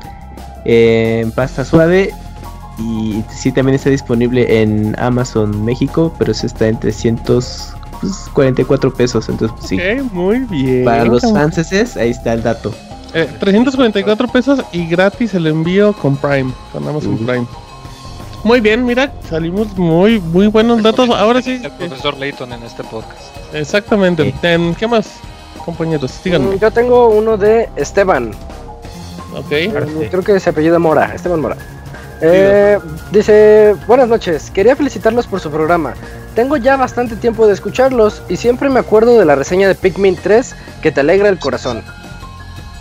eh, 0.66 1.22
en 1.24 1.32
pasta 1.32 1.64
suave. 1.66 2.12
Y 2.78 3.24
sí, 3.30 3.52
también 3.54 3.76
está 3.76 3.90
disponible 3.90 4.62
en 4.62 4.94
Amazon 5.00 5.64
México. 5.64 6.14
Pero 6.20 6.34
ese 6.34 6.48
está 6.48 6.68
en 6.68 6.78
344 6.80 8.94
pesos. 8.94 9.30
Entonces, 9.30 9.56
pues, 9.58 9.70
sí. 9.70 9.80
Muy 10.12 10.40
bien. 10.40 10.84
Para 10.86 11.06
los 11.06 11.22
franceses, 11.22 11.96
ahí 11.98 12.10
está 12.12 12.34
el 12.34 12.44
dato. 12.44 12.74
Eh, 13.16 13.30
344 13.40 14.27
pesos 14.27 14.60
y 14.74 14.85
gratis 14.88 15.34
el 15.34 15.48
envío 15.48 15.94
con 15.94 16.18
Prime, 16.18 16.52
con 16.74 16.88
Amazon. 16.88 17.18
Prime. 17.18 17.48
Muy 18.44 18.60
bien, 18.60 18.85
mira, 18.85 19.11
salimos 19.30 19.76
muy 19.77 20.19
muy 20.19 20.48
buenos 20.48 20.84
datos. 20.84 21.10
Ahora 21.10 21.42
sí, 21.42 21.61
El 21.64 21.72
profesor 21.72 22.18
Layton 22.18 22.52
en 22.53 22.61
este 22.64 22.84
podcast. 22.84 23.19
exactamente. 23.53 24.34
En- 24.44 24.76
¿Qué 24.76 24.85
más, 24.88 25.08
compañeros? 25.64 26.11
Díganme. 26.24 26.56
Mm, 26.56 26.60
Yo 26.60 26.72
tengo 26.72 27.08
uno 27.10 27.38
de 27.38 27.69
Esteban. 27.76 28.32
Ok. 29.34 29.52
Eh, 29.52 30.08
Creo 30.11 30.22
que 30.24 30.40
se 30.40 30.50
apellida 30.52 30.77
Mora, 30.77 31.11
Esteban 31.16 31.40
Mora. 31.42 31.58
Eh, 32.22 32.80
dice, 33.11 33.76
buenas 33.88 34.08
noches, 34.08 34.50
quería 34.52 34.76
felicitarlos 34.76 35.26
por 35.27 35.40
su 35.40 35.50
programa. 35.50 35.94
Tengo 36.35 36.56
ya 36.58 36.76
bastante 36.77 37.16
tiempo 37.16 37.48
de 37.48 37.53
escucharlos 37.53 38.22
y 38.30 38.38
siempre 38.38 38.69
me 38.69 38.80
acuerdo 38.80 39.18
de 39.19 39.26
la 39.26 39.35
reseña 39.35 39.68
de 39.68 39.76
Pikmin 39.76 40.18
3 40.22 40.56
que 40.82 40.92
te 40.92 41.00
alegra 41.02 41.30
el 41.30 41.40
corazón. 41.40 41.82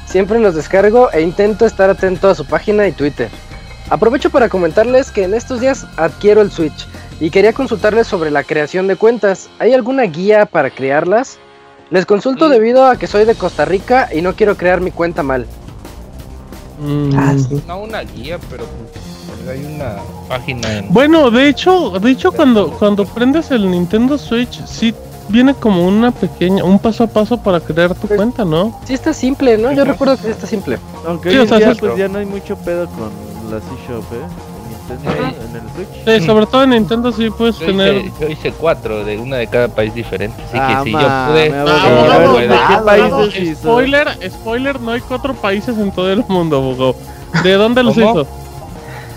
Siempre 0.07 0.39
los 0.39 0.55
descargo 0.55 1.11
e 1.13 1.23
intento 1.23 1.67
estar 1.67 1.91
atento 1.91 2.29
a 2.29 2.35
su 2.35 2.45
página 2.45 2.87
y 2.87 2.93
Twitter. 2.93 3.29
Aprovecho 3.91 4.31
para 4.31 4.49
comentarles 4.49 5.11
que 5.11 5.25
en 5.25 5.35
estos 5.35 5.61
días 5.61 5.87
adquiero 5.97 6.41
el 6.41 6.51
Switch 6.51 6.87
y 7.21 7.31
quería 7.31 7.53
consultarles 7.53 8.07
sobre 8.07 8.31
la 8.31 8.43
creación 8.45 8.87
de 8.87 8.97
cuentas. 8.97 9.49
¿Hay 9.59 9.73
alguna 9.73 10.05
guía 10.05 10.47
para 10.47 10.71
crearlas? 10.71 11.39
Les 11.91 12.07
consulto 12.07 12.49
debido 12.49 12.87
a 12.87 12.97
que 12.97 13.07
soy 13.07 13.25
de 13.25 13.35
Costa 13.35 13.65
Rica 13.65 14.09
y 14.13 14.23
no 14.23 14.35
quiero 14.35 14.57
crear 14.57 14.81
mi 14.81 14.91
cuenta 14.91 15.23
mal. 15.23 15.47
Mm, 16.81 17.11
Ah, 17.17 17.35
sí. 17.37 17.63
No 17.67 17.81
una 17.81 18.01
guía, 18.01 18.39
pero 18.51 18.65
pues, 18.65 19.49
hay 19.49 19.65
una 19.65 19.97
página 20.29 20.79
en... 20.79 20.93
Bueno, 20.93 21.31
de 21.31 21.49
hecho, 21.49 21.91
de 22.01 22.11
hecho 22.11 22.33
cuando 22.33 22.71
cuando 22.73 23.05
prendes 23.05 23.51
el 23.51 23.71
Nintendo 23.71 24.17
Switch 24.19 24.65
sí 24.65 24.95
viene 25.29 25.55
como 25.55 25.87
una 25.87 26.11
pequeña 26.11 26.65
un 26.65 26.79
paso 26.79 27.05
a 27.05 27.07
paso 27.07 27.37
para 27.39 27.61
crear 27.61 27.95
tu 27.95 28.07
Pues- 28.07 28.17
cuenta, 28.17 28.45
¿no? 28.45 28.79
Sí 28.85 28.95
está 28.95 29.13
simple, 29.13 29.57
¿no? 29.59 29.73
Yo 29.73 29.85
recuerdo 29.85 30.17
que 30.17 30.23
sí 30.25 30.29
está 30.31 30.47
simple. 30.47 30.79
Aunque 31.07 31.31
Sí, 31.31 31.37
hoy 31.37 31.41
o 31.41 31.43
en 31.45 31.49
sea, 31.49 31.59
día, 31.59 31.75
sí, 31.75 31.81
pues 31.81 31.97
ya 31.97 32.09
no 32.09 32.19
hay 32.19 32.27
mucho 32.27 32.57
pedo 32.57 32.87
con 32.89 33.11
la 33.51 33.59
C-Shop, 33.61 34.03
¿eh? 34.13 34.27
En 34.91 34.97
Nintendo, 35.01 35.37
en 35.49 35.57
el 35.57 35.73
Switch. 35.75 36.21
Sí, 36.21 36.27
sobre 36.27 36.47
todo 36.47 36.63
en 36.65 36.71
Nintendo 36.71 37.11
sí 37.11 37.31
puedes 37.31 37.59
Yo 37.59 37.67
tener 37.67 37.97
hice, 37.97 38.13
yo 38.21 38.29
hice 38.29 38.53
cuatro, 38.53 39.03
de 39.05 39.17
una 39.19 39.37
de 39.37 39.47
cada 39.47 39.69
país 39.69 39.95
diferente. 39.95 40.37
Así 40.43 40.59
Ah, 40.61 40.81
que 40.85 40.85
si 40.85 40.93
yo 40.93 40.99
pude... 40.99 41.09
Ah, 41.55 41.61
abogado, 41.63 41.87
abogado, 41.89 42.13
a 42.13 42.19
ver, 42.19 42.31
puede. 42.31 42.49
¿de 42.49 42.55
qué 42.55 42.63
abogado, 42.75 43.17
países 43.19 43.43
hizo? 43.43 43.61
spoiler, 43.63 44.09
spoiler, 44.31 44.81
no 44.81 44.91
hay 44.93 45.01
cuatro 45.01 45.33
países 45.35 45.79
en 45.79 45.91
todo 45.91 46.13
el 46.13 46.23
mundo, 46.29 46.57
abogado. 46.59 46.97
¿De 47.43 47.53
dónde 47.55 47.83
los 47.83 47.95
¿Cómo? 47.95 48.11
hizo? 48.11 48.27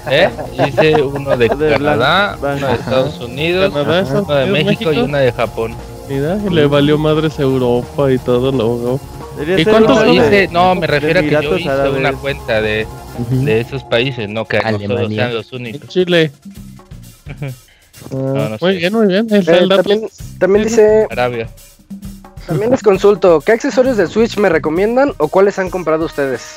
¿Eh? 0.09 0.29
Hice 0.69 1.01
uno 1.01 1.35
de 1.35 1.49
De 1.49 1.69
Canadá, 1.73 2.37
uno 2.41 2.49
de 2.67 2.73
Estados 2.73 3.19
Unidos, 3.19 3.73
Canadá, 3.73 4.05
uno 4.21 4.33
de 4.35 4.45
México, 4.45 4.93
y 4.93 4.99
una 4.99 5.17
de 5.19 5.33
Japón. 5.33 5.75
Mira, 6.09 6.39
y 6.45 6.49
le 6.53 6.65
valió 6.67 6.97
madres 6.97 7.37
Europa 7.39 8.11
y 8.11 8.17
todo. 8.17 8.99
Debería 9.37 9.59
¿Y 9.59 9.65
cuántos 9.65 10.05
No, 10.05 10.13
hice, 10.13 10.47
no, 10.51 10.75
me 10.75 10.87
refiero 10.87 11.19
a 11.19 11.23
que 11.23 11.31
yo 11.31 11.57
hice 11.57 11.69
Árabes. 11.69 11.99
una 11.99 12.13
cuenta 12.13 12.61
de, 12.61 12.87
de 13.29 13.59
esos 13.61 13.83
países, 13.83 14.27
no 14.29 14.45
que 14.45 14.57
nosotros 14.57 14.81
Alemania. 14.89 15.17
sean 15.25 15.33
los 15.35 15.51
únicos. 15.53 15.89
Chile. 15.89 16.31
No, 18.11 18.49
no 18.49 18.57
muy 18.61 18.73
sé. 18.73 18.77
bien, 18.77 18.93
muy 18.93 19.07
bien. 19.07 19.27
Eh, 19.31 19.43
también, 19.67 20.07
también 20.37 20.63
dice, 20.65 21.07
Arabia. 21.09 21.49
también 22.45 22.69
les 22.69 22.83
consulto, 22.83 23.41
¿qué 23.41 23.53
accesorios 23.53 23.97
del 23.97 24.07
Switch 24.07 24.37
me 24.37 24.49
recomiendan 24.49 25.13
o 25.17 25.27
cuáles 25.27 25.57
han 25.57 25.71
comprado 25.71 26.05
ustedes? 26.05 26.55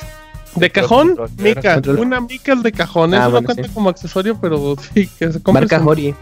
De 0.55 0.69
cajón, 0.69 1.15
Control. 1.15 1.29
mica. 1.39 1.73
Control. 1.73 1.99
Una 1.99 2.21
mica 2.21 2.53
el 2.53 2.61
de 2.61 2.71
cajón. 2.71 3.15
Ah, 3.15 3.21
Eso 3.23 3.31
bueno, 3.31 3.41
no 3.41 3.45
cuenta 3.47 3.63
sí. 3.67 3.73
como 3.73 3.89
accesorio, 3.89 4.37
pero 4.39 4.75
sí, 4.93 5.07
que 5.17 5.31
se 5.33 5.41
compre. 5.41 5.61
Marca 5.65 5.83
Hori. 5.83 6.13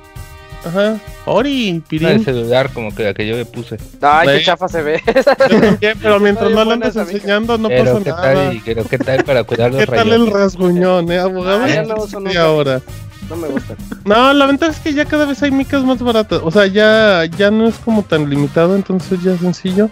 Ajá. 0.65 0.97
Ori, 1.25 1.81
Pirín. 1.87 2.23
celular 2.23 2.69
como 2.73 2.93
que 2.93 3.03
la 3.03 3.13
que 3.13 3.25
yo 3.27 3.37
le 3.37 3.45
puse. 3.45 3.77
Ay, 4.01 4.27
Ve. 4.27 4.37
qué 4.39 4.43
chafa 4.45 4.67
se 4.67 4.81
ve. 4.81 5.01
Yo 5.49 5.61
también, 5.61 5.97
pero 6.01 6.19
mientras 6.19 6.51
no 6.51 6.65
lo 6.65 6.71
andes 6.71 6.95
enseñando, 6.95 7.57
no 7.57 7.69
pero 7.69 7.93
pasa 7.93 8.03
qué 8.03 8.09
nada. 8.09 8.21
tal, 8.33 8.61
pero 8.65 8.83
qué 8.85 8.97
tal 8.97 9.23
para 9.23 9.43
cuidar 9.45 9.71
los 9.71 9.79
¿Qué 9.79 9.85
tal 9.87 10.11
el 10.11 10.29
rasguñón, 10.31 11.11
eh, 11.11 11.19
abogado? 11.19 11.63
Ah, 11.63 11.69
ya 11.69 11.83
no 11.83 11.95
uso 12.03 12.19
nunca. 12.19 12.41
ahora. 12.41 12.81
No 13.29 13.35
me 13.37 13.47
gusta. 13.47 13.75
No, 14.05 14.33
la 14.33 14.45
ventaja 14.47 14.71
es 14.71 14.79
que 14.79 14.93
ya 14.93 15.05
cada 15.05 15.25
vez 15.25 15.41
hay 15.43 15.51
micas 15.51 15.83
más 15.83 15.99
baratas. 16.01 16.41
O 16.43 16.49
sea, 16.51 16.65
ya, 16.65 17.25
ya 17.37 17.51
no 17.51 17.67
es 17.67 17.75
como 17.75 18.01
tan 18.03 18.29
limitado, 18.29 18.75
entonces 18.75 19.21
ya 19.23 19.33
es 19.33 19.39
sencillo. 19.39 19.89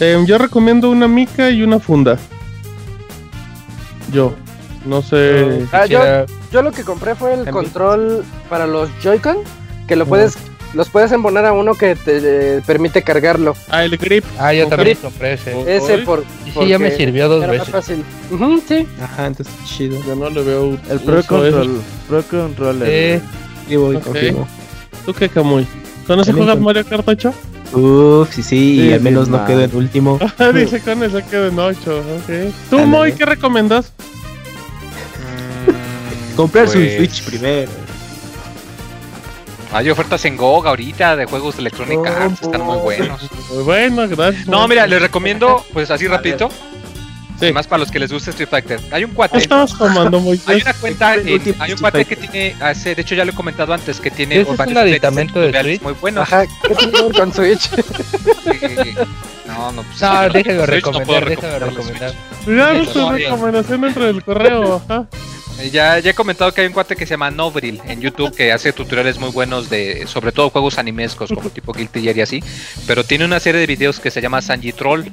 Eh, 0.00 0.22
yo 0.26 0.36
recomiendo 0.36 0.90
una 0.90 1.06
mica 1.08 1.48
y 1.50 1.62
una 1.62 1.78
funda. 1.78 2.18
Yo. 4.12 4.34
No 4.84 5.00
sé. 5.00 5.64
Ah, 5.70 5.86
yo, 5.86 6.00
yo 6.50 6.60
lo 6.62 6.72
que 6.72 6.82
compré 6.82 7.14
fue 7.14 7.34
el 7.34 7.48
control 7.50 8.24
para 8.50 8.66
los 8.66 8.90
Joy-Con, 9.00 9.36
que 9.92 9.96
lo 9.96 10.06
puedes, 10.06 10.38
los 10.72 10.88
puedes 10.88 11.12
embonar 11.12 11.44
a 11.44 11.52
uno 11.52 11.74
que 11.74 11.94
te 11.96 12.56
eh, 12.56 12.62
permite 12.66 13.02
cargarlo. 13.02 13.54
Ah, 13.68 13.84
el 13.84 13.98
grip. 13.98 14.24
Ah, 14.38 14.52
Con 14.58 14.70
también 14.70 14.96
grip. 14.96 15.02
compré 15.02 15.34
ese. 15.34 15.50
Por 16.06 16.24
Y 16.46 16.50
sí, 16.50 16.66
ya 16.66 16.78
me 16.78 16.90
sirvió 16.92 17.28
dos 17.28 17.44
era 17.44 17.48
más 17.52 17.58
veces. 17.58 17.72
fácil. 17.72 18.04
Ujú, 18.30 18.62
sí. 18.66 18.86
Ajá, 19.02 19.26
entonces 19.26 19.52
chido. 19.66 20.02
Yo 20.06 20.14
no 20.16 20.30
le 20.30 20.42
veo. 20.42 20.78
El 20.88 21.00
Pro. 21.00 21.22
Control, 21.24 21.80
Pro 22.08 22.22
Controller. 22.22 22.88
Eh, 22.90 23.20
Sí, 23.68 23.76
voy, 23.76 23.96
Ok. 23.96 24.02
confirmo. 24.04 24.48
¿Tú 25.04 25.12
qué, 25.14 25.28
Camuy? 25.28 25.66
¿Con 26.06 26.18
eso 26.20 26.26
También 26.26 26.36
juegas 26.36 26.54
con- 26.56 26.64
Mario 26.64 26.84
Kart 26.86 27.06
8? 27.08 27.34
Uf, 27.74 28.34
sí, 28.34 28.42
sí, 28.42 28.56
y 28.80 28.86
Sí, 28.88 28.92
al 28.94 29.00
menos 29.02 29.26
sí, 29.26 29.30
no 29.30 29.44
quedo 29.46 29.60
en 29.62 29.76
último. 29.76 30.18
Dice 30.54 30.80
con 30.80 31.02
eso 31.02 31.20
queda 31.30 31.48
en 31.48 31.58
8. 31.58 31.98
Ok. 31.98 32.52
¿Tú. 32.70 32.78
Moy, 32.80 33.12
qué 33.12 33.24
recomiendas? 33.26 33.92
Comprarse 36.34 36.78
Pues- 36.78 36.90
un 36.92 36.96
Switch 36.96 37.22
primero. 37.24 37.70
Hay 39.72 39.88
ofertas 39.88 40.24
en 40.26 40.36
GOG 40.36 40.66
ahorita 40.68 41.16
de 41.16 41.24
juegos 41.24 41.56
de 41.56 41.62
Electronic 41.62 42.06
Arts, 42.06 42.42
están 42.42 42.60
muy 42.62 42.76
buenos. 42.78 43.22
Muy 43.52 43.62
bueno, 43.62 44.06
gracias. 44.08 44.46
No, 44.46 44.68
mira, 44.68 44.86
les 44.86 45.00
recomiendo, 45.00 45.64
pues 45.72 45.90
así 45.90 46.06
rapidito, 46.06 46.50
Sí. 47.40 47.52
más 47.52 47.66
para 47.66 47.80
los 47.80 47.90
que 47.90 47.98
les 47.98 48.12
gusta 48.12 48.30
Street 48.30 48.48
Fighter. 48.50 48.78
Hay 48.92 49.02
un 49.04 49.10
¿Qué 49.10 49.16
cuate, 49.16 49.38
estabas 49.38 49.76
tomando, 49.76 50.20
Moisés? 50.20 50.46
hay 50.48 50.60
una 50.62 50.74
cuenta, 50.74 51.14
en- 51.16 51.56
hay 51.58 51.72
un 51.72 51.78
cuate 51.78 52.04
que 52.04 52.16
tiene, 52.16 52.54
hace, 52.60 52.94
de 52.94 53.02
hecho 53.02 53.14
ya 53.14 53.24
lo 53.24 53.32
he 53.32 53.34
comentado 53.34 53.72
antes, 53.72 53.98
que 53.98 54.10
tiene 54.10 54.40
¿Ese 54.40 54.52
es 54.52 54.58
un 54.60 54.76
aditamento 54.78 55.40
de 55.40 55.60
Switch? 55.62 55.82
muy 55.82 55.94
buenos. 55.94 56.22
Ajá, 56.22 56.44
¿qué 56.46 56.74
tiene 56.74 56.92
que 56.92 57.02
ver 57.02 57.12
con 57.12 57.32
Switch? 57.32 57.70
No, 59.44 59.70
no, 59.72 59.82
pues, 59.82 60.00
no, 60.00 60.08
puedo 60.08 60.66
recomendar, 60.66 61.28
déjenlo 61.28 61.58
recomendar 61.58 62.12
tu 62.44 62.50
Mario. 63.00 63.26
recomendación 63.28 63.80
dentro 63.82 64.04
del 64.06 64.24
correo, 64.24 64.76
ajá. 64.88 65.06
Eh, 65.58 65.70
Ya, 65.70 65.98
he 65.98 66.14
comentado 66.14 66.52
que 66.52 66.62
hay 66.62 66.66
un 66.66 66.72
cuate 66.72 66.96
que 66.96 67.06
se 67.06 67.10
llama 67.10 67.30
Novril 67.30 67.80
en 67.86 68.00
YouTube 68.00 68.34
que 68.34 68.52
hace 68.52 68.72
tutoriales 68.72 69.18
muy 69.18 69.30
buenos 69.30 69.70
de, 69.70 70.06
sobre 70.06 70.32
todo 70.32 70.50
juegos 70.50 70.78
animescos 70.78 71.30
como 71.32 71.50
tipo 71.50 71.72
Guilty 71.72 72.00
Gear 72.02 72.16
y 72.16 72.20
así, 72.22 72.44
pero 72.86 73.04
tiene 73.04 73.24
una 73.24 73.38
serie 73.40 73.60
de 73.60 73.66
videos 73.66 74.00
que 74.00 74.10
se 74.10 74.20
llama 74.20 74.42
Sanji 74.42 74.72
Troll, 74.72 75.04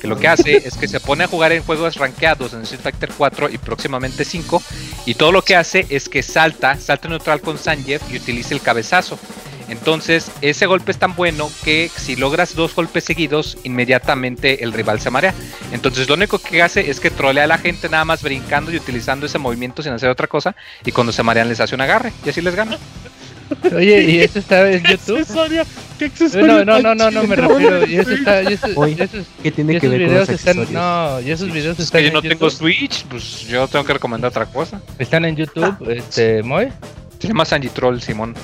que 0.00 0.06
lo 0.06 0.18
que 0.18 0.28
hace 0.28 0.56
es 0.66 0.76
que 0.76 0.88
se 0.88 1.00
pone 1.00 1.24
a 1.24 1.28
jugar 1.28 1.52
en 1.52 1.62
juegos 1.62 1.96
rankeados 1.96 2.52
en 2.52 2.62
Street 2.62 2.82
Fighter 2.82 3.10
4 3.16 3.48
y 3.50 3.58
próximamente 3.58 4.24
5 4.24 4.62
y 5.06 5.14
todo 5.14 5.32
lo 5.32 5.42
que 5.42 5.56
hace 5.56 5.86
es 5.88 6.08
que 6.08 6.22
salta, 6.22 6.78
salta 6.78 7.08
neutral 7.08 7.40
con 7.40 7.56
Sanjeev 7.58 8.02
y 8.10 8.16
utiliza 8.16 8.54
el 8.54 8.60
cabezazo. 8.60 9.18
Entonces, 9.68 10.30
ese 10.42 10.66
golpe 10.66 10.92
es 10.92 10.98
tan 10.98 11.14
bueno 11.16 11.50
que 11.64 11.90
si 11.94 12.16
logras 12.16 12.54
dos 12.54 12.74
golpes 12.74 13.04
seguidos, 13.04 13.58
inmediatamente 13.64 14.62
el 14.62 14.72
rival 14.72 15.00
se 15.00 15.10
marea. 15.10 15.34
Entonces, 15.72 16.08
lo 16.08 16.14
único 16.14 16.38
que 16.38 16.62
hace 16.62 16.90
es 16.90 17.00
que 17.00 17.10
trolea 17.10 17.44
a 17.44 17.48
la 17.48 17.58
gente 17.58 17.88
nada 17.88 18.04
más 18.04 18.22
brincando 18.22 18.70
y 18.70 18.76
utilizando 18.76 19.26
ese 19.26 19.38
movimiento 19.38 19.82
sin 19.82 19.92
hacer 19.92 20.08
otra 20.08 20.26
cosa. 20.26 20.54
Y 20.84 20.92
cuando 20.92 21.12
se 21.12 21.22
marean, 21.22 21.48
les 21.48 21.60
hace 21.60 21.74
un 21.74 21.80
agarre 21.80 22.12
y 22.24 22.28
así 22.28 22.40
les 22.40 22.54
gana. 22.54 22.78
Oye, 23.74 24.02
¿y 24.02 24.20
eso 24.20 24.38
está 24.38 24.68
en 24.70 24.82
YouTube? 24.82 25.20
accesorio? 25.20 25.62
¿Qué 25.98 26.06
accesorio? 26.06 26.64
No, 26.64 26.64
no, 26.64 26.80
no, 26.80 26.94
no, 26.94 27.10
no 27.10 27.22
me 27.24 27.36
refiero. 27.36 27.86
Y 27.86 27.96
eso 27.96 28.10
está, 28.10 28.42
y 28.42 28.54
eso, 28.54 28.66
Oye, 28.74 28.96
y 28.98 29.02
esos, 29.02 29.26
¿Qué 29.42 29.52
tiene 29.52 29.74
y 29.74 29.80
que 29.80 29.88
ver 29.88 30.06
con 30.06 30.14
los 30.14 30.28
están, 30.28 30.72
no, 30.72 31.20
y 31.20 31.30
esos 31.30 31.52
videos 31.52 31.78
Es 31.78 31.86
están 31.86 32.00
que 32.00 32.08
yo 32.08 32.12
no 32.12 32.22
tengo 32.22 32.34
YouTube. 32.34 32.50
Switch, 32.50 33.04
pues 33.04 33.46
yo 33.46 33.68
tengo 33.68 33.84
que 33.84 33.92
recomendar 33.92 34.30
otra 34.30 34.46
cosa. 34.46 34.80
Están 34.98 35.24
en 35.24 35.36
YouTube, 35.36 35.76
este, 35.88 36.42
Moy. 36.42 36.72
Se 37.20 37.28
llama 37.28 37.44
Sanji 37.44 37.68
Troll, 37.68 38.00
Simón. 38.00 38.34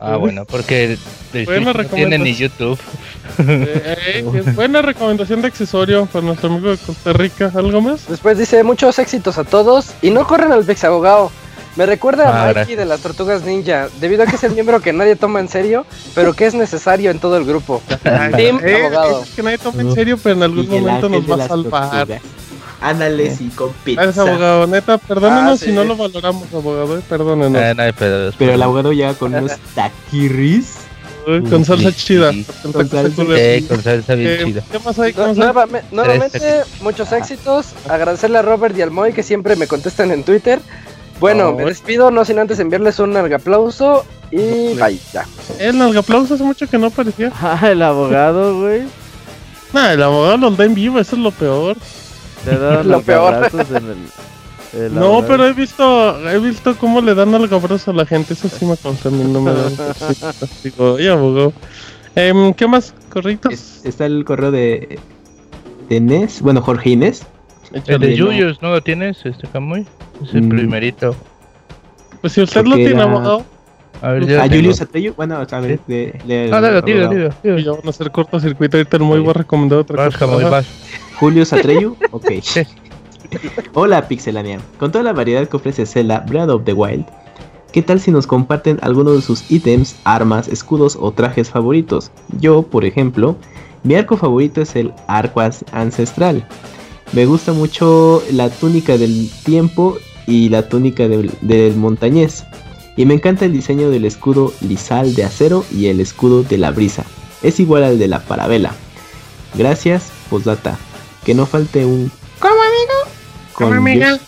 Ah, 0.00 0.16
bueno, 0.16 0.44
porque 0.46 0.96
el 1.34 1.44
Buena 1.44 1.72
no 1.74 1.84
tiene 1.84 2.18
ni. 2.18 2.34
YouTube. 2.34 2.78
Eh, 3.38 4.22
eh, 4.24 4.42
buena 4.54 4.80
recomendación 4.82 5.42
de 5.42 5.48
accesorio 5.48 6.06
para 6.06 6.24
nuestro 6.24 6.48
amigo 6.50 6.70
de 6.70 6.78
Costa 6.78 7.12
Rica. 7.12 7.52
¿Algo 7.54 7.80
más? 7.80 8.08
Después 8.08 8.38
dice 8.38 8.62
muchos 8.64 8.98
éxitos 8.98 9.36
a 9.38 9.44
todos 9.44 9.92
y 10.02 10.10
no 10.10 10.26
corren 10.26 10.52
al 10.52 10.64
Pix 10.64 10.84
Abogado. 10.84 11.30
Me 11.76 11.86
recuerda 11.86 12.24
Ah, 12.28 12.30
a 12.30 12.46
Mikey 12.46 12.54
gracias. 12.54 12.78
de 12.78 12.84
las 12.86 13.00
Tortugas 13.00 13.42
Ninja, 13.44 13.88
debido 14.00 14.24
a 14.24 14.26
que 14.26 14.36
es 14.36 14.42
el 14.44 14.52
miembro 14.52 14.80
que 14.80 14.92
nadie 14.92 15.14
toma 15.16 15.38
en 15.38 15.48
serio, 15.48 15.86
pero 16.14 16.32
que 16.34 16.46
es 16.46 16.54
necesario 16.54 17.10
en 17.10 17.20
todo 17.20 17.36
el 17.36 17.44
grupo. 17.44 17.80
Team 18.02 18.58
Eh, 18.64 18.86
Abogado. 18.86 19.22
es 19.22 19.30
que 19.30 19.42
nadie 19.42 19.58
toma 19.58 19.82
en 19.82 19.94
serio, 19.94 20.18
pero 20.20 20.34
en 20.34 20.42
algún 20.42 20.66
momento 20.68 21.08
nos 21.08 21.30
va 21.30 21.44
a 21.44 21.48
salvar. 21.48 21.90
tortugas. 22.06 22.20
Ándale, 22.80 23.34
sí, 23.36 23.50
con 23.54 23.72
pizza. 23.84 24.02
Gracias, 24.02 24.26
abogado. 24.26 24.66
Neta, 24.66 24.96
perdónenos 24.98 25.60
Ah, 25.60 25.64
si 25.64 25.70
no 25.72 25.84
lo 25.84 25.96
valoramos, 25.96 26.44
abogado. 26.54 26.98
eh, 26.98 27.02
Perdónenos. 27.08 27.60
Ah, 27.62 27.74
no 27.74 27.82
hay 27.82 27.92
pedo. 27.92 28.32
Pero 28.38 28.54
el 28.54 28.62
abogado 28.62 28.92
llega 28.92 29.14
con 29.14 29.34
unos 29.34 29.52
taquiris. 29.74 30.76
Uy, 31.26 31.42
con 31.42 31.64
salsa 31.64 31.92
chida. 31.92 32.32
Con 32.62 32.72
Con 32.72 32.88
salsa. 32.88 33.22
Eh, 33.36 33.64
con 33.68 33.82
salsa 33.82 34.14
bien 34.14 34.30
Eh, 34.30 34.44
chida. 34.46 34.62
¿Qué 34.72 34.78
más 34.78 34.98
hay? 34.98 35.12
¿Qué 35.12 35.20
Nu- 35.20 35.26
más 35.28 35.36
hay? 35.38 35.44
nuevame- 35.44 35.82
nuevamente, 35.92 36.62
muchos 36.80 37.12
éxitos. 37.12 37.66
Agradecerle 37.88 38.38
a 38.38 38.42
Robert 38.42 38.76
y 38.78 38.82
al 38.82 38.90
Moy 38.90 39.12
que 39.12 39.22
siempre 39.22 39.56
me 39.56 39.66
contestan 39.66 40.10
en 40.12 40.24
Twitter. 40.24 40.60
Bueno, 41.20 41.50
Oh. 41.50 41.54
me 41.54 41.66
despido, 41.66 42.10
no 42.10 42.24
sin 42.24 42.38
antes 42.38 42.58
enviarles 42.60 42.98
un 42.98 43.14
aplauso 43.14 44.06
y 44.30 44.72
bye, 44.74 44.98
ya. 45.12 45.26
El 45.58 45.76
nalgaplauso 45.76 46.32
hace 46.34 46.42
mucho 46.44 46.66
que 46.66 46.78
no 46.78 46.86
aparecía. 46.86 47.30
Ah, 47.42 47.60
el 47.70 47.82
abogado, 47.82 48.58
güey. 48.58 48.84
Nah, 49.74 49.92
el 49.92 50.02
abogado 50.02 50.38
los 50.38 50.56
da 50.56 50.64
en 50.64 50.74
vivo, 50.74 50.98
eso 50.98 51.14
es 51.16 51.22
lo 51.22 51.30
peor. 51.30 51.76
Te 52.44 52.58
dan 52.58 52.86
Lo 52.88 52.96
los 52.96 53.04
peor. 53.04 53.34
abrazos 53.34 53.70
en 53.70 53.76
el. 54.72 54.82
el 54.86 54.94
No, 54.94 55.22
pero 55.26 55.46
he 55.46 55.52
visto, 55.52 56.28
he 56.28 56.38
visto 56.38 56.76
cómo 56.76 57.00
le 57.00 57.14
dan 57.14 57.34
algabrazo 57.34 57.90
a 57.90 57.94
la 57.94 58.06
gente. 58.06 58.34
Eso 58.34 58.48
sí 58.48 58.64
me 58.64 58.76
consta 58.76 59.08
a 59.08 59.12
mí, 59.12 59.24
no 59.24 59.40
me 59.40 59.52
da. 59.52 59.68
Digo, 60.62 60.98
abogado. 61.08 61.52
Em, 62.14 62.52
¿Qué 62.54 62.66
más? 62.66 62.94
¿Corritos? 63.12 63.52
Es- 63.52 63.80
está 63.84 64.06
el 64.06 64.24
correo 64.24 64.50
de, 64.50 64.98
de 65.88 66.00
bueno, 66.40 66.60
Jorge 66.60 66.90
Inés. 66.90 67.22
El 67.86 68.00
de 68.00 68.18
Julius, 68.18 68.60
¿no 68.62 68.70
lo 68.70 68.80
tienes, 68.82 69.24
este 69.24 69.46
Camuy? 69.46 69.86
Es 70.24 70.34
el 70.34 70.42
Mm. 70.42 70.48
primerito. 70.48 71.14
Pues 72.20 72.32
si 72.32 72.42
usted 72.42 72.64
lo 72.64 72.74
tiene, 72.74 72.90
era- 72.92 73.04
abogado, 73.04 73.44
A 74.02 74.12
ver, 74.12 74.26
ya 74.26 74.42
A 74.42 74.46
lo 74.46 74.52
Julius. 74.54 74.80
Atreyu, 74.80 75.14
bueno, 75.14 75.36
a 75.36 75.38
ver, 75.60 75.78
Ah, 76.52 76.60
dale, 76.60 76.82
digo, 76.82 77.04
abogado. 77.04 77.34
digo, 77.42 77.58
y 77.58 77.64
ya 77.64 77.70
van 77.72 77.80
a 77.86 77.90
hacer 77.90 78.10
cortocircuito. 78.10 78.76
Ahorita 78.78 78.96
el 78.96 79.02
muy 79.02 79.20
va 79.20 79.30
a 79.30 79.34
recomendar 79.34 79.78
otra 79.80 79.96
Vas, 79.96 80.06
cosa. 80.14 80.18
Camuy, 80.26 80.42
Ajá. 80.42 80.50
vas. 80.50 80.66
Julio 81.20 81.42
Atreyu, 81.42 81.96
ok. 82.12 82.30
Hola 83.74 84.08
Pixelania, 84.08 84.58
con 84.78 84.90
toda 84.90 85.04
la 85.04 85.12
variedad 85.12 85.46
que 85.46 85.56
ofrece 85.58 85.84
Zelda 85.84 86.20
Breath 86.20 86.48
of 86.48 86.64
the 86.64 86.72
Wild, 86.72 87.04
¿qué 87.72 87.82
tal 87.82 88.00
si 88.00 88.10
nos 88.10 88.26
comparten 88.26 88.78
algunos 88.80 89.16
de 89.16 89.20
sus 89.20 89.50
ítems, 89.50 89.96
armas, 90.04 90.48
escudos 90.48 90.96
o 90.98 91.12
trajes 91.12 91.50
favoritos? 91.50 92.10
Yo, 92.40 92.62
por 92.62 92.86
ejemplo, 92.86 93.36
mi 93.82 93.96
arco 93.96 94.16
favorito 94.16 94.62
es 94.62 94.74
el 94.76 94.94
arco 95.08 95.42
ancestral. 95.72 96.48
Me 97.12 97.26
gusta 97.26 97.52
mucho 97.52 98.22
la 98.32 98.48
túnica 98.48 98.96
del 98.96 99.30
tiempo 99.44 99.98
y 100.26 100.48
la 100.48 100.70
túnica 100.70 101.06
del, 101.06 101.30
del 101.42 101.76
montañés. 101.76 102.44
Y 102.96 103.04
me 103.04 103.12
encanta 103.12 103.44
el 103.44 103.52
diseño 103.52 103.90
del 103.90 104.06
escudo 104.06 104.54
lisal 104.62 105.14
de 105.14 105.24
acero 105.24 105.66
y 105.70 105.88
el 105.88 106.00
escudo 106.00 106.44
de 106.44 106.56
la 106.56 106.70
brisa. 106.70 107.04
Es 107.42 107.60
igual 107.60 107.84
al 107.84 107.98
de 107.98 108.08
la 108.08 108.20
parabela. 108.20 108.72
Gracias, 109.54 110.10
postdata. 110.30 110.78
Que 111.24 111.34
no 111.34 111.46
falte 111.46 111.84
un 111.84 112.10
¿Cómo 112.38 112.54
amigo? 112.54 113.10
Con 113.52 113.68
¿Cómo, 113.68 113.78
amiga? 113.80 114.12
Yoshi, 114.12 114.24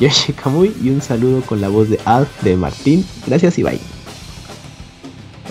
Yoshi 0.00 0.32
Kamui 0.32 0.74
y 0.82 0.90
un 0.90 1.00
saludo 1.02 1.40
con 1.42 1.60
la 1.60 1.68
voz 1.68 1.88
de 1.90 1.98
Alf 2.04 2.28
de 2.42 2.56
Martín. 2.56 3.04
Gracias 3.26 3.58
y 3.58 3.62
bye. 3.62 3.80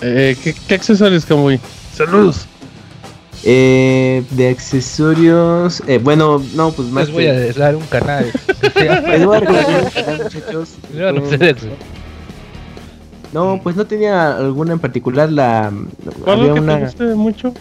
Eh, 0.02 0.36
¿qué, 0.44 0.54
¿Qué 0.68 0.76
accesorios, 0.76 1.26
Camuy? 1.26 1.60
Saludos. 1.94 2.46
Eh, 3.44 4.24
de 4.32 4.50
accesorios, 4.50 5.84
eh, 5.88 6.00
bueno, 6.00 6.42
no, 6.56 6.72
pues 6.72 6.88
más 6.90 7.06
Les 7.08 7.14
voy 7.14 7.28
a 7.28 7.34
que- 7.34 7.54
dar 7.60 7.76
un 7.76 7.86
canal. 7.86 8.32
Les 9.08 9.26
voy 9.26 9.36
a 9.38 9.40
recomendar 9.40 9.84
un 9.84 9.90
canal, 9.92 10.24
muchachos. 10.24 10.70
No 13.34 13.60
pues 13.62 13.76
no 13.76 13.86
tenía 13.86 14.38
alguna 14.38 14.74
en 14.74 14.80
particular. 14.80 15.30
La 15.32 15.72
¿Cuál 16.24 16.40
había 16.40 16.48
es 16.48 16.54
que 16.54 16.60
te 16.60 16.60
una, 16.62 16.78
guste 16.80 17.04
mucho? 17.16 17.54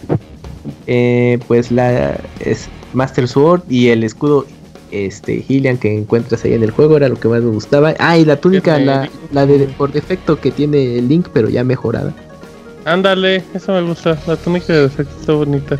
eh, 0.87 1.37
pues 1.47 1.71
la 1.71 2.17
es 2.39 2.67
Master 2.95 3.27
Sword 3.27 3.61
y 3.69 3.89
el 3.89 4.03
escudo 4.03 4.45
este 4.91 5.43
Hylian 5.47 5.77
que 5.77 5.93
encuentras 5.95 6.43
ahí 6.45 6.53
en 6.53 6.63
el 6.63 6.71
juego 6.71 6.95
era 6.97 7.09
lo 7.09 7.15
que 7.19 7.27
más 7.27 7.41
me 7.41 7.49
gustaba. 7.51 7.93
Ah, 7.99 8.17
y 8.17 8.23
la 8.25 8.37
túnica, 8.37 8.75
Tiene 8.77 8.85
la, 8.91 9.09
la 9.31 9.45
de 9.45 9.59
por 9.77 9.91
defecto 9.91 10.39
que 10.39 10.51
tiene 10.51 10.97
el 10.99 11.07
Link, 11.07 11.27
pero 11.33 11.49
ya 11.49 11.63
mejorada. 11.63 12.13
Ándale, 12.85 13.43
eso 13.53 13.73
me 13.73 13.81
gusta. 13.81 14.17
La 14.27 14.35
túnica 14.35 14.71
de 14.73 14.81
defecto 14.83 15.13
está 15.19 15.33
bonita. 15.33 15.77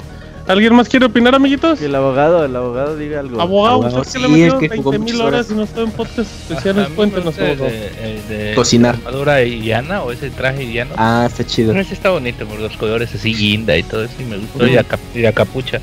¿Alguien 0.48 0.76
más 0.76 0.88
quiere 0.90 1.06
opinar, 1.08 1.34
amiguitos? 1.34 1.80
Que 1.80 1.86
el 1.86 1.96
abogado, 1.96 2.46
el 2.46 2.56
abogado 2.56 2.96
diga 2.98 3.20
algo. 3.22 3.42
Abogado, 3.42 3.76
Abogado, 3.84 4.02
usted 4.02 4.20
que 4.20 4.20
sí, 4.20 4.24
le 4.24 4.28
metió 4.30 4.60
es 4.60 4.70
que 4.70 4.78
jugó 4.78 4.92
20 4.92 5.00
muchas 5.04 5.18
mil 5.18 5.26
horas 5.26 5.48
y 5.50 5.54
no 5.56 5.64
está 5.64 5.82
en 5.82 5.92
podcast 5.92 6.32
especiales. 6.52 6.88
Cuéntenos, 6.96 7.38
el 7.40 7.46
abogado. 7.46 7.66
de, 7.72 7.88
el 7.88 8.28
de 8.50 8.56
Cocinar. 8.56 8.96
armadura 8.96 9.44
llana 9.44 10.04
o 10.04 10.12
ese 10.12 10.30
traje 10.30 10.72
llano. 10.72 10.94
Ah, 10.98 11.26
está 11.28 11.44
chido. 11.46 11.74
Ese 11.74 11.94
está 11.96 12.12
bonito 12.12 12.46
por 12.46 12.60
los 12.60 12.78
colores 12.78 13.14
así 13.16 13.34
guinda 13.34 13.76
y 13.76 13.82
todo 13.84 14.04
eso 14.04 14.14
y 14.20 14.26
me 14.26 14.38
gustó 14.38 14.60
Ujú. 14.60 14.68
y, 14.68 14.74
la 14.76 14.84
cap- 14.84 15.00
y 15.16 15.20
la 15.22 15.32
capucha. 15.32 15.80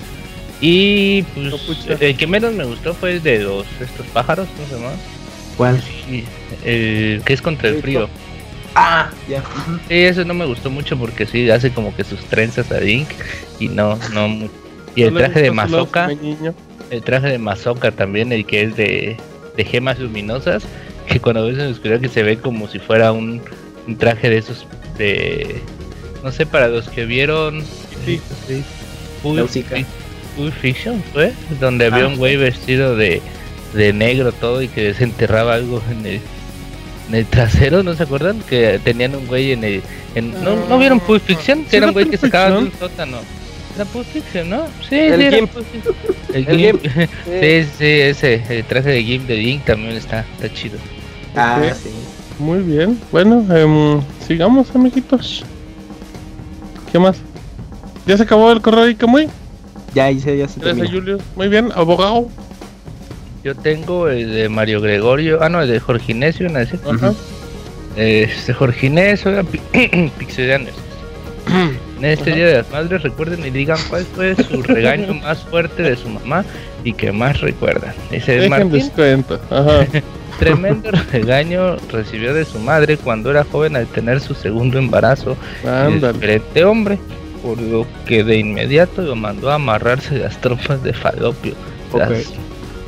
Y 0.65 1.23
pues 1.34 2.00
el 2.00 2.16
que 2.16 2.26
menos 2.28 2.52
me 2.55 2.65
gustó 2.65 2.94
fue 2.94 3.15
el 3.15 3.23
de 3.23 3.41
los 3.41 3.66
estos 3.81 4.07
pájaros, 4.15 4.49
¿cómo 4.57 4.68
se 4.68 4.74
llama? 4.76 4.92
¿Cuál? 5.57 5.82
El 6.65 7.20
que 7.24 7.32
es 7.32 7.42
contra 7.42 7.68
el 7.68 7.82
frío. 7.82 8.08
Ah, 8.74 9.10
ya. 9.28 9.42
Sí, 9.89 9.94
eso 9.94 10.24
no 10.24 10.32
me 10.34 10.47
gustó 10.47 10.70
mucho 10.70 10.97
porque 10.97 11.26
sí 11.26 11.50
hace 11.50 11.73
como 11.73 11.94
que 11.94 12.05
sus 12.05 12.20
trenzas 12.26 12.70
a 12.70 12.81
Link 12.81 13.08
y 13.58 13.68
no, 13.68 13.99
no 14.15 14.49
Y 14.94 15.02
el 15.02 15.12
¿No 15.12 15.18
traje 15.18 15.42
de 15.42 15.49
femenino? 15.50 16.55
el 16.91 17.02
traje 17.02 17.28
de 17.28 17.39
Mazoka 17.39 17.91
también, 17.91 18.32
el 18.32 18.47
que 18.47 18.62
es 18.62 18.76
de, 18.76 19.16
de 19.57 19.65
gemas 19.65 19.99
luminosas, 19.99 20.62
que 21.08 21.18
cuando 21.20 21.44
ves 21.47 21.58
en 21.58 21.65
la 21.66 21.70
oscuridad 21.73 22.00
que 22.00 22.08
se 22.08 22.23
ve 22.23 22.39
como 22.39 22.68
si 22.68 22.78
fuera 22.78 23.10
un, 23.12 23.42
un 23.86 23.99
traje 23.99 24.31
de 24.31 24.39
esos 24.39 24.65
de 24.97 25.60
no 26.23 26.31
sé 26.31 26.47
para 26.47 26.68
los 26.68 26.89
que 26.89 27.05
vieron 27.05 27.65
Sí. 28.07 28.20
Pulp 30.36 30.52
Fiction 30.54 31.02
fue 31.12 31.32
donde 31.60 31.86
había 31.86 32.04
Ah. 32.04 32.08
un 32.08 32.16
güey 32.16 32.36
vestido 32.36 32.96
de, 32.96 33.20
de 33.74 33.92
negro 33.92 34.32
todo 34.32 34.62
y 34.62 34.68
que 34.68 34.82
desenterraba 34.84 35.54
algo 35.54 35.82
en 35.90 36.06
el 36.06 36.20
en 37.08 37.16
el 37.16 37.26
trasero, 37.26 37.82
¿no 37.82 37.94
se 37.94 38.04
acuerdan? 38.04 38.40
Que 38.48 38.80
tenían 38.82 39.14
un 39.14 39.26
güey 39.26 39.52
en 39.52 39.64
el... 39.64 39.82
en- 40.14 40.32
¿no, 40.44 40.54
¿No 40.68 40.78
vieron 40.78 41.00
Pulp 41.00 41.22
Fiction? 41.22 41.58
¿Sí 41.64 41.66
Que 41.70 41.76
era 41.78 41.88
un 41.88 41.92
güey 41.92 42.06
que 42.06 42.16
sacaba 42.16 42.50
de 42.52 42.58
un 42.58 42.72
sótano. 42.78 43.18
Era 43.74 43.84
Pulp 43.86 44.06
Fiction, 44.06 44.48
¿no? 44.48 44.66
Sí, 44.88 44.94
El 44.96 45.16
sí, 45.20 45.22
era 45.26 45.36
Gimp. 45.38 45.50
Pulp 45.50 45.66
Fiction. 45.72 45.94
El, 46.32 46.46
El 46.48 46.58
Gimp. 46.58 46.82
Gimp. 46.82 47.10
Sí, 47.26 47.68
sí, 47.78 47.84
ese, 47.86 48.42
el 48.48 48.64
traje 48.64 48.90
de 48.90 49.02
Gimp 49.02 49.26
de 49.26 49.36
Link 49.36 49.64
también 49.64 49.96
está, 49.96 50.24
está 50.40 50.54
chido. 50.54 50.78
Ah, 51.36 51.60
sí. 51.74 51.90
Muy 52.38 52.60
bien. 52.60 52.98
Bueno, 53.10 53.44
em, 53.54 54.00
sigamos, 54.26 54.74
amiguitos. 54.74 55.44
¿Qué 56.92 56.98
más? 56.98 57.16
¿Ya 58.06 58.16
se 58.16 58.22
acabó 58.22 58.52
el 58.52 58.60
correo 58.62 58.84
ahí, 58.84 58.94
Camuy? 58.94 59.28
Ya, 59.94 60.10
ya, 60.10 60.20
se- 60.20 60.38
ya 60.38 60.48
se 60.48 60.60
Gracias. 60.60 60.90
Julio. 60.90 61.18
Muy 61.36 61.48
bien, 61.48 61.70
abogado. 61.74 62.28
Yo 63.44 63.54
tengo 63.56 64.08
el 64.08 64.32
de 64.32 64.48
Mario 64.48 64.80
Gregorio, 64.80 65.42
ah 65.42 65.48
no, 65.48 65.60
el 65.62 65.68
de 65.68 65.80
Jorge 65.80 66.12
Inesio, 66.12 66.48
¿no? 66.48 66.58
Ese. 66.60 66.78
Ajá. 66.88 67.12
Este 67.96 68.52
Jorge 68.54 68.86
Inés, 68.86 69.26
oiga, 69.26 69.42
pi- 69.42 69.60
pixelianos. 70.18 70.70
En 72.02 72.06
este 72.08 72.32
Día 72.34 72.46
de 72.46 72.54
las 72.54 72.70
Madres 72.72 73.02
recuerden 73.04 73.46
y 73.46 73.50
digan 73.50 73.78
cuál 73.88 74.04
fue 74.04 74.34
su 74.34 74.60
regaño 74.64 75.14
más 75.14 75.38
fuerte 75.44 75.84
de 75.84 75.96
su 75.96 76.08
mamá 76.08 76.44
y 76.82 76.94
que 76.94 77.12
más 77.12 77.40
recuerdan. 77.40 77.94
Ese 78.10 78.16
es 78.16 78.26
Dejen 78.26 78.50
Martín. 78.50 78.70
descuento. 78.72 79.40
Ajá. 79.50 79.86
Tremendo 80.40 80.90
regaño 81.12 81.76
recibió 81.92 82.34
de 82.34 82.44
su 82.44 82.58
madre 82.58 82.96
cuando 82.96 83.30
era 83.30 83.44
joven 83.44 83.76
al 83.76 83.86
tener 83.86 84.20
su 84.20 84.34
segundo 84.34 84.78
embarazo 84.80 85.36
de 85.62 85.70
Ándale. 85.70 86.12
diferente 86.14 86.64
hombre, 86.64 86.98
por 87.42 87.60
lo 87.60 87.86
que 88.06 88.24
de 88.24 88.38
inmediato 88.38 89.02
lo 89.02 89.16
mandó 89.16 89.50
a 89.50 89.56
amarrarse 89.56 90.18
las 90.18 90.40
trompas 90.40 90.82
de 90.82 90.92
falopio. 90.92 91.54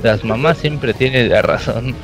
Las, 0.02 0.24
mamás 0.24 0.58
siempre 0.58 0.94
tienen 0.94 1.30
la 1.30 1.42
razón. 1.42 1.94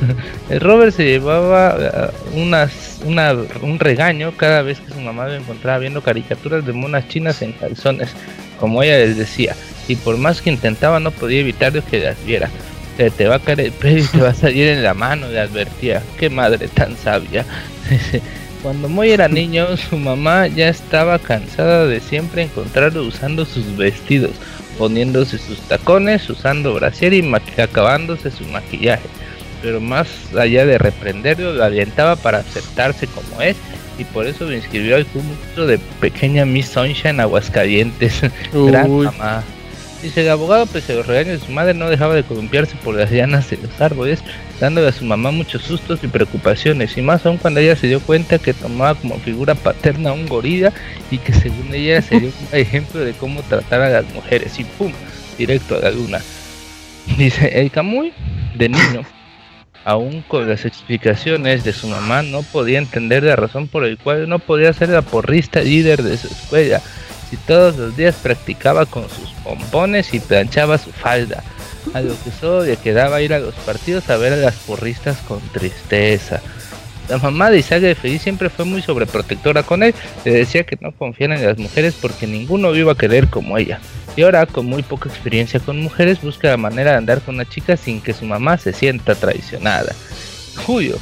El 0.50 0.60
Robert 0.60 0.94
se 0.94 1.04
llevaba 1.04 1.76
eh, 1.78 2.10
unas, 2.34 3.00
una, 3.04 3.34
un 3.62 3.78
regaño 3.78 4.32
cada 4.36 4.62
vez 4.62 4.80
que 4.80 4.92
su 4.92 5.00
mamá 5.00 5.28
lo 5.28 5.34
encontraba 5.34 5.78
viendo 5.78 6.02
caricaturas 6.02 6.66
de 6.66 6.72
monas 6.72 7.08
chinas 7.08 7.40
en 7.42 7.52
calzones, 7.52 8.10
como 8.58 8.82
ella 8.82 8.98
les 8.98 9.16
decía, 9.16 9.54
y 9.88 9.96
por 9.96 10.16
más 10.18 10.42
que 10.42 10.50
intentaba 10.50 10.98
no 10.98 11.10
podía 11.10 11.40
evitar 11.40 11.72
que 11.82 12.00
las 12.00 12.24
viera. 12.24 12.50
Se 12.96 13.10
te 13.10 13.26
va 13.26 13.36
a 13.36 13.38
caer 13.38 13.60
el 13.60 13.72
pelo 13.72 13.98
y 13.98 14.02
te 14.02 14.20
va 14.20 14.30
a 14.30 14.34
salir 14.34 14.68
en 14.68 14.82
la 14.82 14.92
mano, 14.92 15.28
le 15.28 15.40
advertía. 15.40 16.02
Qué 16.18 16.28
madre 16.28 16.68
tan 16.68 16.96
sabia. 16.96 17.46
Cuando 18.62 18.88
Moy 18.88 19.10
era 19.10 19.26
niño, 19.28 19.76
su 19.76 19.96
mamá 19.96 20.46
ya 20.46 20.68
estaba 20.68 21.18
cansada 21.18 21.86
de 21.86 21.98
siempre 21.98 22.42
encontrarlo 22.42 23.02
usando 23.02 23.44
sus 23.44 23.76
vestidos, 23.76 24.30
poniéndose 24.78 25.38
sus 25.38 25.58
tacones, 25.62 26.30
usando 26.30 26.74
brasier 26.74 27.12
y 27.12 27.34
acabándose 27.60 28.30
su 28.30 28.44
maquillaje. 28.44 29.08
Pero 29.62 29.80
más 29.80 30.08
allá 30.38 30.64
de 30.64 30.78
reprenderlo, 30.78 31.54
lo 31.54 31.64
alientaba 31.64 32.14
para 32.16 32.38
aceptarse 32.38 33.08
como 33.08 33.42
es 33.42 33.56
y 33.98 34.04
por 34.04 34.26
eso 34.26 34.44
lo 34.44 34.54
inscribió 34.54 34.96
al 34.96 35.06
curso 35.06 35.66
de 35.66 35.78
pequeña 36.00 36.44
Miss 36.44 36.68
Sunshine 36.68 37.20
Aguascalientes. 37.20 38.20
Gran 38.52 38.90
mamá. 38.90 39.42
Dice 40.02 40.22
el 40.22 40.30
abogado, 40.30 40.66
pese 40.66 40.94
a 40.94 40.96
los 40.96 41.06
regaños 41.06 41.40
de 41.40 41.46
su 41.46 41.52
madre, 41.52 41.74
no 41.74 41.88
dejaba 41.88 42.16
de 42.16 42.24
columpiarse 42.24 42.74
por 42.82 42.96
las 42.96 43.12
llanas 43.12 43.48
de 43.48 43.56
los 43.58 43.80
árboles, 43.80 44.18
dándole 44.58 44.88
a 44.88 44.92
su 44.92 45.04
mamá 45.04 45.30
muchos 45.30 45.62
sustos 45.62 46.00
y 46.02 46.08
preocupaciones, 46.08 46.98
y 46.98 47.02
más 47.02 47.24
aún 47.24 47.38
cuando 47.38 47.60
ella 47.60 47.76
se 47.76 47.86
dio 47.86 48.00
cuenta 48.00 48.40
que 48.40 48.52
tomaba 48.52 48.96
como 48.96 49.20
figura 49.20 49.54
paterna 49.54 50.10
a 50.10 50.12
un 50.12 50.26
gorila 50.26 50.72
y 51.12 51.18
que 51.18 51.32
según 51.32 51.72
ella 51.72 52.02
sería 52.02 52.30
un 52.30 52.34
ejemplo 52.58 53.00
de 53.00 53.12
cómo 53.12 53.42
tratar 53.42 53.80
a 53.80 53.90
las 53.90 54.12
mujeres, 54.12 54.58
y 54.58 54.64
pum, 54.64 54.92
directo 55.38 55.76
a 55.76 55.80
la 55.80 55.92
luna. 55.92 56.18
Dice, 57.16 57.60
el 57.60 57.70
Camuy, 57.70 58.12
de 58.56 58.70
niño, 58.70 59.02
aún 59.84 60.22
con 60.22 60.48
las 60.48 60.64
explicaciones 60.64 61.62
de 61.62 61.72
su 61.72 61.86
mamá, 61.86 62.22
no 62.22 62.42
podía 62.42 62.78
entender 62.78 63.22
la 63.22 63.36
razón 63.36 63.68
por 63.68 63.84
el 63.84 63.98
cual 63.98 64.28
no 64.28 64.40
podía 64.40 64.72
ser 64.72 64.88
la 64.88 65.02
porrista 65.02 65.60
líder 65.60 66.02
de 66.02 66.16
su 66.16 66.26
escuela, 66.26 66.82
si 67.32 67.38
todos 67.38 67.78
los 67.78 67.96
días 67.96 68.16
practicaba 68.16 68.84
con 68.84 69.04
sus 69.08 69.30
pompones 69.42 70.12
y 70.12 70.20
planchaba 70.20 70.76
su 70.76 70.92
falda, 70.92 71.42
a 71.94 72.02
lo 72.02 72.12
que 72.22 72.30
solo 72.30 72.62
le 72.64 72.76
quedaba 72.76 73.22
ir 73.22 73.32
a 73.32 73.38
los 73.38 73.54
partidos 73.54 74.10
a 74.10 74.18
ver 74.18 74.34
a 74.34 74.36
las 74.36 74.56
porristas 74.56 75.16
con 75.26 75.40
tristeza. 75.48 76.42
La 77.08 77.16
mamá 77.16 77.50
de 77.50 77.60
Isaac 77.60 77.80
de 77.80 77.94
Feliz 77.94 78.20
siempre 78.20 78.50
fue 78.50 78.66
muy 78.66 78.82
sobreprotectora 78.82 79.62
con 79.62 79.82
él, 79.82 79.94
le 80.26 80.32
decía 80.32 80.64
que 80.64 80.76
no 80.78 80.92
confiara 80.92 81.34
en 81.34 81.46
las 81.46 81.56
mujeres 81.56 81.94
porque 81.98 82.26
ninguno 82.26 82.74
iba 82.74 82.92
a 82.92 82.98
querer 82.98 83.28
como 83.28 83.56
ella. 83.56 83.80
Y 84.14 84.20
ahora, 84.20 84.44
con 84.44 84.66
muy 84.66 84.82
poca 84.82 85.08
experiencia 85.08 85.58
con 85.58 85.80
mujeres, 85.80 86.20
busca 86.20 86.48
la 86.48 86.58
manera 86.58 86.90
de 86.90 86.98
andar 86.98 87.22
con 87.22 87.36
una 87.36 87.48
chica 87.48 87.78
sin 87.78 88.02
que 88.02 88.12
su 88.12 88.26
mamá 88.26 88.58
se 88.58 88.74
sienta 88.74 89.14
traicionada. 89.14 89.94
Julio 90.66 90.98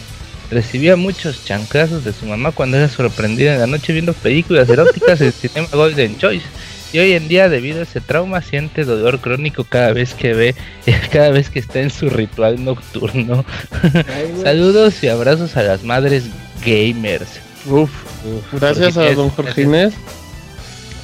recibía 0.50 0.96
muchos 0.96 1.44
chancazos 1.44 2.04
de 2.04 2.12
su 2.12 2.26
mamá 2.26 2.52
cuando 2.52 2.76
era 2.76 2.88
sorprendida 2.88 3.54
en 3.54 3.60
la 3.60 3.66
noche 3.66 3.92
viendo 3.92 4.12
películas 4.12 4.68
eróticas 4.68 5.20
en 5.20 5.32
Cinema 5.32 5.68
Golden 5.72 6.18
Choice. 6.18 6.46
Y 6.92 6.98
hoy 6.98 7.12
en 7.12 7.28
día, 7.28 7.48
debido 7.48 7.78
a 7.78 7.82
ese 7.84 8.00
trauma, 8.00 8.42
siente 8.42 8.84
dolor 8.84 9.20
crónico 9.20 9.62
cada 9.62 9.92
vez 9.92 10.12
que 10.14 10.34
ve, 10.34 10.54
cada 11.12 11.30
vez 11.30 11.48
que 11.48 11.60
está 11.60 11.80
en 11.80 11.90
su 11.90 12.10
ritual 12.10 12.64
nocturno. 12.64 13.44
Saludos 14.42 15.02
y 15.02 15.08
abrazos 15.08 15.56
a 15.56 15.62
las 15.62 15.84
madres 15.84 16.24
gamers. 16.64 17.28
Uf, 17.66 17.90
gracias 18.52 18.96
a 18.96 19.12
don 19.12 19.30
Jorge 19.30 19.62
Inés. 19.62 19.94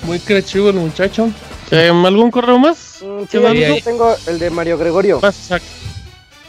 Muy 0.04 0.18
creativo 0.18 0.70
el 0.70 0.76
muchacho. 0.76 1.30
Eh, 1.70 1.88
¿Algún 1.88 2.30
correo 2.30 2.58
más? 2.58 3.00
Mm, 3.02 3.20
Sí, 3.22 3.26
¿Qué 3.38 3.46
aquí 3.46 3.60
más? 3.60 3.68
yo 3.68 3.82
tengo 3.84 4.16
el 4.26 4.38
de 4.38 4.50
Mario 4.50 4.78
Gregorio. 4.78 5.20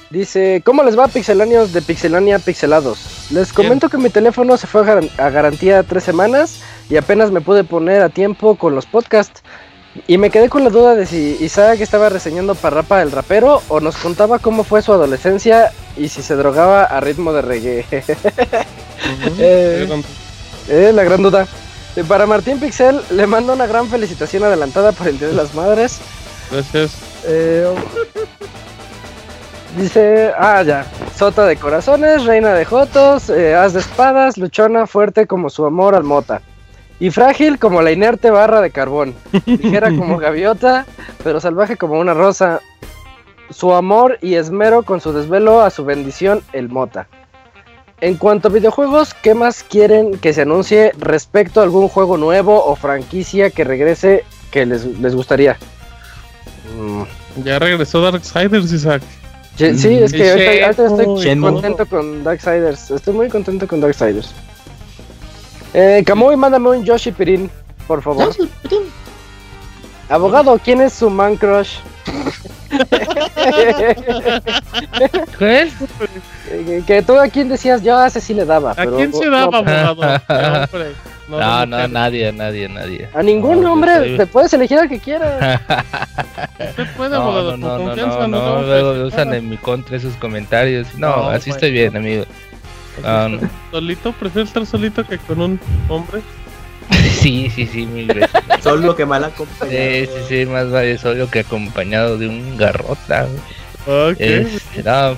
Dice, 0.09 0.61
¿cómo 0.63 0.83
les 0.83 0.97
va 0.97 1.07
pixelanios 1.09 1.73
de 1.73 1.81
Pixelania 1.81 2.39
Pixelados? 2.39 3.27
Les 3.31 3.51
comento 3.51 3.89
que 3.89 3.97
mi 3.97 4.09
teléfono 4.09 4.55
se 4.55 4.65
fue 4.65 4.81
a, 4.81 4.83
garan- 4.85 5.09
a 5.19 5.29
garantía 5.29 5.83
tres 5.83 6.05
semanas 6.05 6.61
y 6.89 6.95
apenas 6.95 7.29
me 7.31 7.41
pude 7.41 7.65
poner 7.65 8.01
a 8.01 8.07
tiempo 8.09 8.55
con 8.55 8.73
los 8.73 8.85
podcasts. 8.85 9.41
Y 10.05 10.17
me 10.17 10.29
quedé 10.29 10.47
con 10.47 10.63
la 10.63 10.69
duda 10.69 10.93
de 10.95 11.05
si 11.07 11.37
Isaac 11.41 11.81
estaba 11.81 12.07
reseñando 12.09 12.53
Parrapa 12.55 13.01
el 13.01 13.11
rapero 13.11 13.61
o 13.67 13.79
nos 13.81 13.97
contaba 13.97 14.37
cómo 14.39 14.63
fue 14.63 14.81
su 14.83 14.93
adolescencia 14.93 15.71
y 15.97 16.07
si 16.07 16.21
se 16.21 16.35
drogaba 16.35 16.83
a 16.83 16.99
ritmo 17.01 17.33
de 17.33 17.41
reggae. 17.41 17.85
Eh, 19.39 19.87
eh, 20.69 20.91
la 20.93 21.03
gran 21.03 21.21
duda. 21.21 21.47
Eh, 21.95 22.03
Para 22.07 22.25
Martín 22.25 22.59
Pixel 22.59 22.99
le 23.11 23.27
mando 23.27 23.53
una 23.53 23.67
gran 23.67 23.87
felicitación 23.89 24.43
adelantada 24.43 24.91
por 24.91 25.07
el 25.07 25.17
Día 25.19 25.27
de 25.29 25.33
las 25.35 25.53
Madres. 25.53 25.99
Gracias. 26.51 26.91
Eh, 27.25 27.67
dice, 29.77 30.31
ah, 30.37 30.61
ya. 30.63 30.85
Sota 31.15 31.45
de 31.45 31.55
corazones, 31.55 32.25
reina 32.25 32.53
de 32.53 32.65
jotos, 32.65 33.29
eh, 33.29 33.55
as 33.55 33.73
de 33.73 33.79
espadas, 33.79 34.37
luchona, 34.37 34.87
fuerte 34.87 35.25
como 35.25 35.49
su 35.49 35.65
amor 35.65 35.95
al 35.95 36.03
mota. 36.03 36.41
Y 36.99 37.11
frágil 37.11 37.59
como 37.59 37.81
la 37.81 37.91
inerte 37.91 38.29
barra 38.31 38.61
de 38.61 38.71
carbón. 38.71 39.15
Ligera 39.45 39.89
como 39.89 40.17
gaviota, 40.17 40.85
pero 41.23 41.39
salvaje 41.39 41.77
como 41.77 41.99
una 41.99 42.13
rosa. 42.13 42.59
Su 43.49 43.73
amor 43.73 44.17
y 44.21 44.35
esmero 44.35 44.83
con 44.83 44.99
su 44.99 45.13
desvelo 45.13 45.61
a 45.61 45.69
su 45.69 45.85
bendición, 45.85 46.43
el 46.53 46.69
mota. 46.69 47.07
En 48.01 48.15
cuanto 48.15 48.49
a 48.49 48.51
videojuegos, 48.51 49.13
¿qué 49.13 49.33
más 49.33 49.63
quieren 49.63 50.17
que 50.19 50.33
se 50.33 50.41
anuncie 50.41 50.91
respecto 50.99 51.61
a 51.61 51.63
algún 51.63 51.87
juego 51.87 52.17
nuevo 52.17 52.63
o 52.63 52.75
franquicia 52.75 53.49
que 53.49 53.63
regrese 53.63 54.23
que 54.51 54.65
les, 54.65 54.85
les 54.99 55.15
gustaría? 55.15 55.57
Mm. 56.77 57.43
Ya 57.43 57.59
regresó 57.59 58.01
Darksiders, 58.01 58.71
Isaac. 58.71 59.01
Sí, 59.57 59.77
sí, 59.77 59.95
es 59.95 60.13
que 60.13 60.29
ahorita, 60.29 60.65
ahorita 60.65 60.85
estoy 60.85 61.23
Shenmue. 61.23 61.51
contento 61.51 61.85
con 61.87 62.23
Darksiders. 62.23 62.91
Estoy 62.91 63.13
muy 63.15 63.27
contento 63.27 63.67
con 63.67 63.81
Darksiders. 63.81 64.31
Eh, 65.73 66.03
Kamui, 66.05 66.35
mándame 66.35 66.69
un 66.69 66.85
Yoshi 66.85 67.11
Pirin, 67.11 67.49
por 67.87 68.03
favor. 68.03 68.29
Abogado, 70.09 70.59
¿quién 70.63 70.81
es 70.81 70.93
su 70.93 71.09
man 71.09 71.35
crush? 71.35 71.79
¿Qué? 75.39 75.69
Eh, 76.51 76.83
que 76.87 77.01
tú 77.01 77.19
a 77.19 77.27
quién 77.27 77.49
decías, 77.49 77.81
yo 77.81 77.97
a 77.97 78.07
ese 78.07 78.21
sí 78.21 78.33
le 78.33 78.45
daba. 78.45 78.71
¿A 78.71 78.75
pero, 78.75 78.95
quién 78.95 79.13
se 79.13 79.29
daba, 79.29 79.57
abogado? 79.57 80.67
No, 81.27 81.39
No, 81.39 81.65
no, 81.65 81.87
nadie, 81.89 82.31
nadie, 82.31 82.69
nadie. 82.69 83.09
A 83.13 83.21
ningún 83.21 83.61
No, 83.61 83.73
hombre, 83.73 83.95
soy- 83.97 84.17
te 84.17 84.27
puedes 84.27 84.53
elegir 84.53 84.79
al 84.79 84.87
que 84.87 84.99
quieras. 84.99 85.59
Usted 86.69 86.87
puede, 86.95 87.09
No, 87.11 87.15
abogado, 87.23 87.57
no, 87.57 87.67
con 87.67 87.69
no, 87.69 87.77
no, 87.79 87.85
confianza, 87.85 88.17
no, 88.19 88.27
no, 88.27 88.39
no, 88.39 88.55
no, 88.55 88.61
luego 88.67 88.93
pues, 88.93 89.13
usan 89.13 89.33
en 89.33 89.49
mi 89.49 89.57
contra 89.57 89.97
esos 89.97 90.15
comentarios. 90.15 90.87
No, 90.95 91.07
No, 91.07 91.29
así 91.29 91.49
bueno. 91.49 91.55
estoy 91.57 91.71
bien, 91.71 91.97
amigo. 91.97 92.23
No, 93.03 93.29
no. 93.29 93.39
Solito, 93.71 94.11
prefiero 94.13 94.47
estar 94.47 94.65
solito 94.65 95.03
que 95.05 95.17
con 95.17 95.41
un 95.41 95.59
hombre. 95.89 96.21
Sí, 97.19 97.49
sí, 97.53 97.65
sí, 97.67 97.85
mil 97.85 98.07
veces. 98.07 98.29
Solo 98.63 98.95
que 98.95 99.05
mal 99.05 99.23
acompañado. 99.23 99.69
Sí, 99.77 100.05
sí, 100.05 100.23
sí, 100.29 100.45
más 100.45 100.69
vale 100.71 100.97
solo 100.97 101.29
que 101.29 101.39
acompañado 101.39 102.17
de 102.17 102.27
un 102.27 102.55
garrota. 102.57 103.27
Ok. 103.85 104.15
Este, 104.19 104.83
no, 104.83 105.11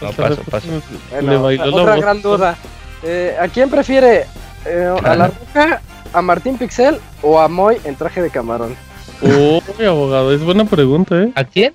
no, 0.00 0.12
paso, 0.16 0.42
paso. 0.50 0.68
Bueno, 1.10 1.30
Le 1.32 1.36
bailó 1.38 1.66
la 1.66 1.82
otra 1.82 1.96
gran 1.96 2.22
duda. 2.22 2.56
Eh, 3.02 3.36
¿A 3.38 3.48
quién 3.48 3.68
prefiere? 3.68 4.24
Eh, 4.66 4.94
¿A 5.04 5.14
la 5.16 5.28
roca, 5.28 5.80
a 6.12 6.22
Martín 6.22 6.56
Pixel 6.56 6.98
o 7.22 7.38
a 7.40 7.48
Moy 7.48 7.76
en 7.84 7.94
traje 7.96 8.22
de 8.22 8.30
camarón? 8.30 8.74
Uy, 9.20 9.84
abogado, 9.86 10.32
es 10.32 10.42
buena 10.42 10.64
pregunta, 10.64 11.20
¿eh? 11.22 11.32
¿A 11.34 11.44
quién? 11.44 11.74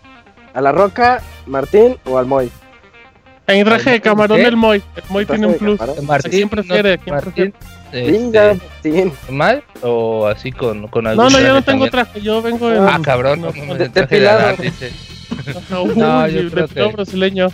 ¿A 0.53 0.61
la 0.61 0.71
roca, 0.71 1.21
Martín 1.45 1.97
o 2.05 2.17
al 2.17 2.25
Moy? 2.25 2.49
En 3.47 3.65
traje 3.65 3.91
de 3.91 4.01
camarón 4.01 4.37
¿Qué? 4.37 4.45
el 4.45 4.57
Moy. 4.57 4.83
El 4.95 5.03
Moy 5.09 5.25
tiene 5.25 5.47
un 5.47 5.53
de 5.53 5.59
plus. 5.59 5.79
Martín, 6.03 6.31
quién 6.31 6.49
prefiere? 6.49 6.97
no, 6.97 7.03
¿Quién 7.03 7.15
Martín, 7.15 7.53
Venga, 7.91 8.51
este, 8.51 8.91
Martín. 8.91 9.13
¿mal 9.29 9.63
o 9.81 10.27
así 10.27 10.51
con, 10.51 10.87
con 10.87 11.03
No, 11.05 11.09
algún 11.11 11.31
no, 11.31 11.39
yo 11.39 11.53
no 11.53 11.61
tengo 11.63 11.85
también? 11.89 11.91
traje, 11.91 12.21
yo 12.21 12.41
vengo 12.41 12.71
en. 12.71 12.83
Ah, 12.87 12.99
cabrón, 13.01 13.41
no, 13.41 13.51
no, 13.51 13.75
de- 13.75 13.85
el 13.85 13.91
traje 13.91 14.19
de. 14.19 14.29
Adán, 14.29 14.55
dice. 14.59 14.91
Uy, 15.83 15.93
No, 15.95 16.27
yo 16.27 16.43
de 16.43 16.49
creo 16.51 16.67
que- 16.67 16.95
brasileño. 16.95 17.47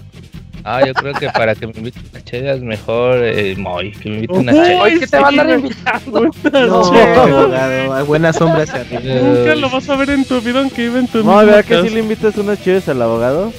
Ah, 0.67 0.83
yo 0.83 0.95
creo 0.95 1.13
que 1.13 1.29
para 1.29 1.53
que 1.53 1.67
me 1.67 1.73
inviten 1.77 2.03
a 2.15 2.21
chelas 2.23 2.59
mejor 2.59 3.17
el 3.19 3.55
Moy, 3.57 3.91
que 3.91 4.09
me 4.09 4.15
inviten 4.15 4.49
a 4.49 4.51
chelas. 4.51 4.81
Hoy 4.81 4.99
que 4.99 5.05
te 5.07 5.17
va 5.19 5.25
a 5.27 5.29
andar 5.29 5.49
invitando. 5.51 6.21
No, 6.43 8.05
buenas 8.05 8.35
sombras 8.35 8.69
arriba. 8.71 8.99
Nunca 9.21 9.55
lo 9.55 9.69
vas 9.69 9.87
a 9.89 9.95
ver 9.95 10.09
en 10.09 10.25
tu 10.25 10.41
vida 10.41 10.61
aunque 10.61 10.81
vive 10.87 10.99
en 10.99 11.07
tu 11.07 11.23
No, 11.23 11.37
¿verdad 11.37 11.63
que 11.63 11.83
si 11.83 11.89
le 11.89 11.99
invitas 11.99 12.35
unas 12.37 12.61
chives 12.63 12.89
al 12.89 12.99
abogado? 13.01 13.53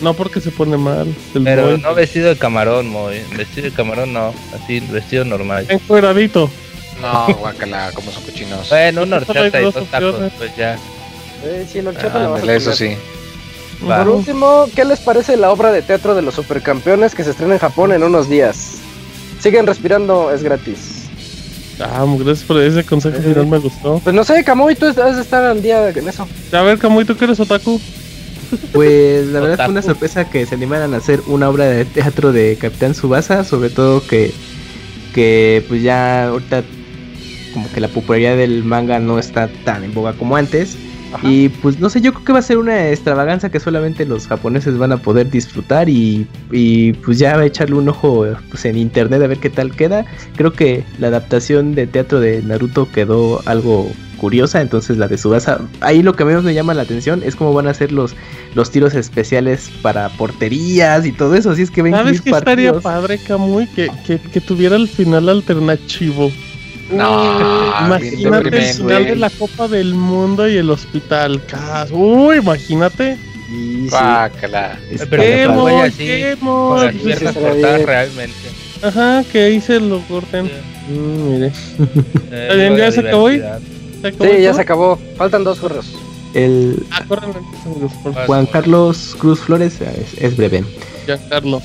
No, 0.00 0.14
porque 0.14 0.40
se 0.40 0.50
pone 0.50 0.76
mal. 0.76 1.06
El 1.34 1.44
Pero 1.44 1.62
Moy. 1.70 1.78
no 1.80 1.94
vestido 1.94 2.28
de 2.28 2.36
camarón, 2.36 2.88
Moy. 2.88 3.20
Vestido 3.36 3.66
de 3.70 3.72
camarón 3.72 4.12
no, 4.12 4.34
así 4.54 4.80
vestido 4.80 5.24
normal. 5.24 5.64
Encueradito. 5.68 6.50
No, 7.00 7.26
guacala, 7.34 7.92
como 7.94 8.10
son 8.10 8.24
cochinos. 8.24 8.68
Bueno, 8.68 9.04
una 9.04 9.18
horchata 9.18 9.60
y 9.60 9.64
dos 9.64 9.86
tacos, 9.90 10.16
pues 10.38 10.56
ya. 10.56 10.74
Eh, 11.44 11.64
sí, 11.70 11.78
el 11.78 11.86
horchata 11.88 12.18
lo 12.18 12.30
vas 12.32 12.40
a 12.40 12.42
Ándale, 12.42 12.56
eso 12.56 12.72
comer. 12.72 12.76
sí. 12.96 13.15
Va. 13.88 13.98
Por 13.98 14.08
último, 14.08 14.66
¿qué 14.74 14.84
les 14.84 15.00
parece 15.00 15.36
la 15.36 15.50
obra 15.50 15.70
de 15.72 15.82
teatro 15.82 16.14
de 16.14 16.22
los 16.22 16.34
supercampeones 16.34 17.14
que 17.14 17.24
se 17.24 17.30
estrena 17.30 17.54
en 17.54 17.60
Japón 17.60 17.92
en 17.92 18.02
unos 18.02 18.28
días? 18.28 18.78
Siguen 19.40 19.66
respirando, 19.66 20.32
es 20.32 20.42
gratis. 20.42 21.08
Ah, 21.80 22.06
gracias 22.18 22.44
por 22.46 22.58
ese 22.60 22.84
consejo 22.84 23.20
final, 23.20 23.46
me 23.46 23.58
gustó. 23.58 24.00
Pues 24.02 24.14
no 24.14 24.24
sé, 24.24 24.42
Kamui, 24.44 24.76
tú 24.76 24.86
has 24.86 25.16
de 25.16 25.22
estar 25.22 25.44
al 25.44 25.62
día 25.62 25.88
en 25.90 26.08
eso. 26.08 26.26
A 26.52 26.62
ver, 26.62 26.78
Camuy, 26.78 27.04
¿tú 27.04 27.16
que 27.16 27.26
eres 27.26 27.38
otaku? 27.38 27.80
Pues 28.72 29.26
la 29.26 29.40
verdad 29.40 29.64
fue 29.64 29.72
una 29.72 29.82
sorpresa 29.82 30.28
que 30.30 30.46
se 30.46 30.54
animaran 30.54 30.94
a 30.94 30.98
hacer 30.98 31.20
una 31.26 31.48
obra 31.48 31.64
de 31.64 31.84
teatro 31.84 32.32
de 32.32 32.56
Capitán 32.60 32.94
Subasa, 32.94 33.44
sobre 33.44 33.70
todo 33.70 34.06
que, 34.06 34.32
que 35.14 35.64
pues 35.68 35.82
ya 35.82 36.28
ahorita 36.28 36.62
como 37.52 37.70
que 37.72 37.80
la 37.80 37.88
popularidad 37.88 38.36
del 38.36 38.64
manga 38.64 38.98
no 38.98 39.18
está 39.18 39.48
tan 39.64 39.84
en 39.84 39.92
boga 39.92 40.12
como 40.12 40.36
antes. 40.36 40.76
Y 41.22 41.48
pues 41.48 41.78
no 41.78 41.88
sé, 41.88 42.00
yo 42.00 42.12
creo 42.12 42.24
que 42.24 42.32
va 42.32 42.38
a 42.38 42.42
ser 42.42 42.58
una 42.58 42.90
extravaganza 42.90 43.50
que 43.50 43.60
solamente 43.60 44.04
los 44.04 44.26
japoneses 44.26 44.78
van 44.78 44.92
a 44.92 44.96
poder 44.96 45.30
disfrutar 45.30 45.88
y, 45.88 46.26
y 46.50 46.92
pues 46.94 47.18
ya 47.18 47.42
echarle 47.44 47.76
un 47.76 47.88
ojo 47.88 48.26
pues, 48.50 48.64
en 48.64 48.76
internet 48.76 49.22
a 49.22 49.26
ver 49.26 49.38
qué 49.38 49.50
tal 49.50 49.72
queda. 49.72 50.04
Creo 50.36 50.52
que 50.52 50.84
la 50.98 51.08
adaptación 51.08 51.74
de 51.74 51.86
teatro 51.86 52.20
de 52.20 52.42
Naruto 52.42 52.90
quedó 52.90 53.40
algo 53.46 53.90
curiosa, 54.16 54.60
entonces 54.60 54.96
la 54.96 55.08
de 55.08 55.18
Subasa, 55.18 55.60
ahí 55.80 56.02
lo 56.02 56.16
que 56.16 56.24
menos 56.24 56.42
me 56.42 56.54
llama 56.54 56.74
la 56.74 56.82
atención 56.82 57.22
es 57.22 57.36
cómo 57.36 57.52
van 57.52 57.68
a 57.68 57.74
ser 57.74 57.92
los, 57.92 58.14
los 58.54 58.70
tiros 58.70 58.94
especiales 58.94 59.70
para 59.82 60.08
porterías 60.10 61.06
y 61.06 61.12
todo 61.12 61.34
eso, 61.34 61.50
así 61.50 61.62
es 61.62 61.70
que 61.70 61.82
ven 61.82 61.92
¿Sabes 61.92 62.20
qué 62.20 62.30
estaría 62.30 62.72
padre, 62.80 63.18
Kamui? 63.18 63.66
Que, 63.68 63.90
que, 64.06 64.18
que 64.18 64.40
tuviera 64.40 64.76
el 64.76 64.88
final 64.88 65.28
alternativo. 65.28 66.30
No, 66.90 67.72
Imagínate 67.86 68.48
el 68.70 68.74
final 68.74 69.04
de 69.06 69.16
la 69.16 69.30
Copa 69.30 69.66
del 69.68 69.94
Mundo 69.94 70.48
y 70.48 70.56
el 70.56 70.70
Hospital 70.70 71.44
Cas. 71.46 71.90
Uy, 71.92 72.36
imagínate. 72.36 73.16
Sí, 73.48 73.86
Guácala. 73.90 74.78
Pero 75.10 75.22
¡Qué 75.22 75.32
que 75.42 75.48
muy, 75.48 75.72
vaya 75.72 75.84
así, 75.84 75.96
qué 75.98 76.36
con 76.40 76.84
las 76.84 76.92
Pues, 76.94 77.04
piernas 77.04 77.34
cortadas 77.34 77.82
realmente. 77.82 78.34
Ajá, 78.82 79.24
que 79.32 79.42
ahí 79.44 79.60
se 79.60 79.80
lo 79.80 80.00
corten. 80.02 80.50
Mm, 80.88 81.30
mire. 81.30 81.52
Eh, 82.30 82.52
bien, 82.56 82.76
ya 82.76 82.92
se 82.92 83.00
acabó. 83.00 83.28
¿Se 83.30 83.38
acabó 84.08 84.24
Sí, 84.24 84.42
ya 84.42 84.54
se 84.54 84.60
acabó. 84.60 84.98
Faltan 85.16 85.44
dos 85.44 85.58
correos. 85.58 85.86
el 86.34 86.84
Ah. 86.90 87.04
Juan 88.26 88.46
Carlos 88.46 89.16
Cruz 89.18 89.40
Flores 89.40 89.80
es, 89.80 90.20
es 90.22 90.36
breve. 90.36 90.64
Giancarlo. 91.06 91.62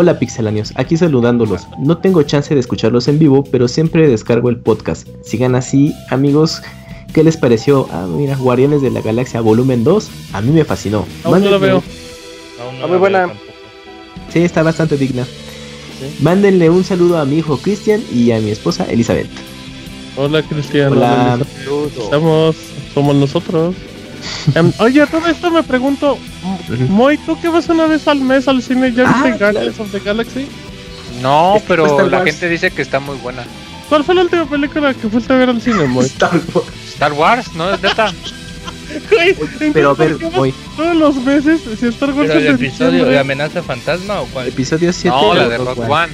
Hola 0.00 0.16
pixelanios, 0.20 0.72
aquí 0.76 0.96
saludándolos. 0.96 1.66
No 1.80 1.98
tengo 1.98 2.22
chance 2.22 2.54
de 2.54 2.60
escucharlos 2.60 3.08
en 3.08 3.18
vivo, 3.18 3.42
pero 3.50 3.66
siempre 3.66 4.06
descargo 4.06 4.48
el 4.48 4.56
podcast. 4.58 5.08
Sigan 5.24 5.56
así, 5.56 5.92
amigos. 6.10 6.62
¿Qué 7.12 7.24
les 7.24 7.36
pareció? 7.36 7.88
Ah, 7.90 8.06
mira, 8.08 8.36
Guardianes 8.36 8.80
de 8.80 8.92
la 8.92 9.00
Galaxia 9.00 9.40
Volumen 9.40 9.82
2. 9.82 10.08
A 10.34 10.40
mí 10.40 10.52
me 10.52 10.64
fascinó. 10.64 11.04
Aún 11.24 11.42
no 11.42 11.50
lo 11.50 11.58
veo. 11.58 11.82
Aún 12.62 12.76
Ah, 12.76 12.80
la 12.82 12.86
muy 12.86 12.90
veo 12.90 12.98
buena. 13.00 13.18
tampoco. 13.26 13.40
Sí, 14.32 14.38
está 14.38 14.62
bastante 14.62 14.96
digna. 14.96 15.26
Mándenle 16.20 16.70
un 16.70 16.84
saludo 16.84 17.18
a 17.18 17.24
mi 17.24 17.38
hijo 17.38 17.56
Cristian 17.56 18.00
y 18.14 18.30
a 18.30 18.38
mi 18.38 18.52
esposa 18.52 18.84
Elizabeth. 18.88 19.26
Hola, 20.16 20.42
Cristian. 20.44 20.92
Hola. 20.92 21.34
Elizabeth. 21.40 21.98
Estamos, 22.04 22.56
somos 22.94 23.16
nosotros. 23.16 23.74
Em, 24.54 24.72
oye, 24.78 25.06
todo 25.06 25.26
esto 25.26 25.50
me 25.50 25.62
pregunto. 25.62 26.18
Moy, 26.88 27.18
¿tú 27.18 27.40
que 27.40 27.48
vas 27.48 27.68
una 27.68 27.86
vez 27.86 28.06
al 28.08 28.20
mes 28.20 28.48
al 28.48 28.62
cine? 28.62 28.92
¿Ya 28.92 29.04
Ah, 29.08 29.22
viste 29.22 29.38
claro. 29.38 29.52
Guardians 29.54 29.80
of 29.80 29.90
the 29.92 30.00
Galaxy? 30.00 30.46
No, 31.22 31.56
Es 31.56 31.62
que 31.62 31.68
pero 31.68 32.08
la 32.08 32.22
gente 32.24 32.48
dice 32.48 32.70
que 32.70 32.82
está 32.82 33.00
muy 33.00 33.16
buena. 33.18 33.42
¿Cuál 33.88 34.04
fue 34.04 34.14
la 34.14 34.22
última 34.22 34.44
película 34.48 34.92
que 34.94 35.08
fuiste 35.08 35.32
a 35.32 35.36
ver 35.36 35.48
al 35.48 35.60
cine, 35.62 35.86
Moy? 35.86 36.06
Star 36.06 36.30
Wars. 36.54 36.66
Star 36.92 37.12
Wars, 37.12 37.54
¿no? 37.54 37.72
Es 37.72 37.80
neta. 37.82 38.12
Güey, 39.10 39.36
Pero 39.74 39.90
a 39.90 39.94
ver, 39.94 40.16
¿por 40.16 40.30
qué 40.30 40.36
voy. 40.38 40.54
Todos 40.74 40.96
los 40.96 41.16
meses, 41.16 41.60
si 41.78 41.86
Star 41.88 42.10
Wars 42.14 42.26
Pero 42.28 42.40
es 42.40 42.46
el 42.46 42.56
de 42.56 42.66
episodio 42.66 43.04
de 43.04 43.18
amenaza 43.18 43.62
fantasma 43.62 44.20
o 44.22 44.26
cuál? 44.26 44.48
Episodio 44.48 44.92
7. 44.94 45.08
No, 45.14 45.34
la 45.34 45.46
de 45.46 45.58
Rock 45.58 45.78
One. 45.80 45.90
Ah, 45.90 46.06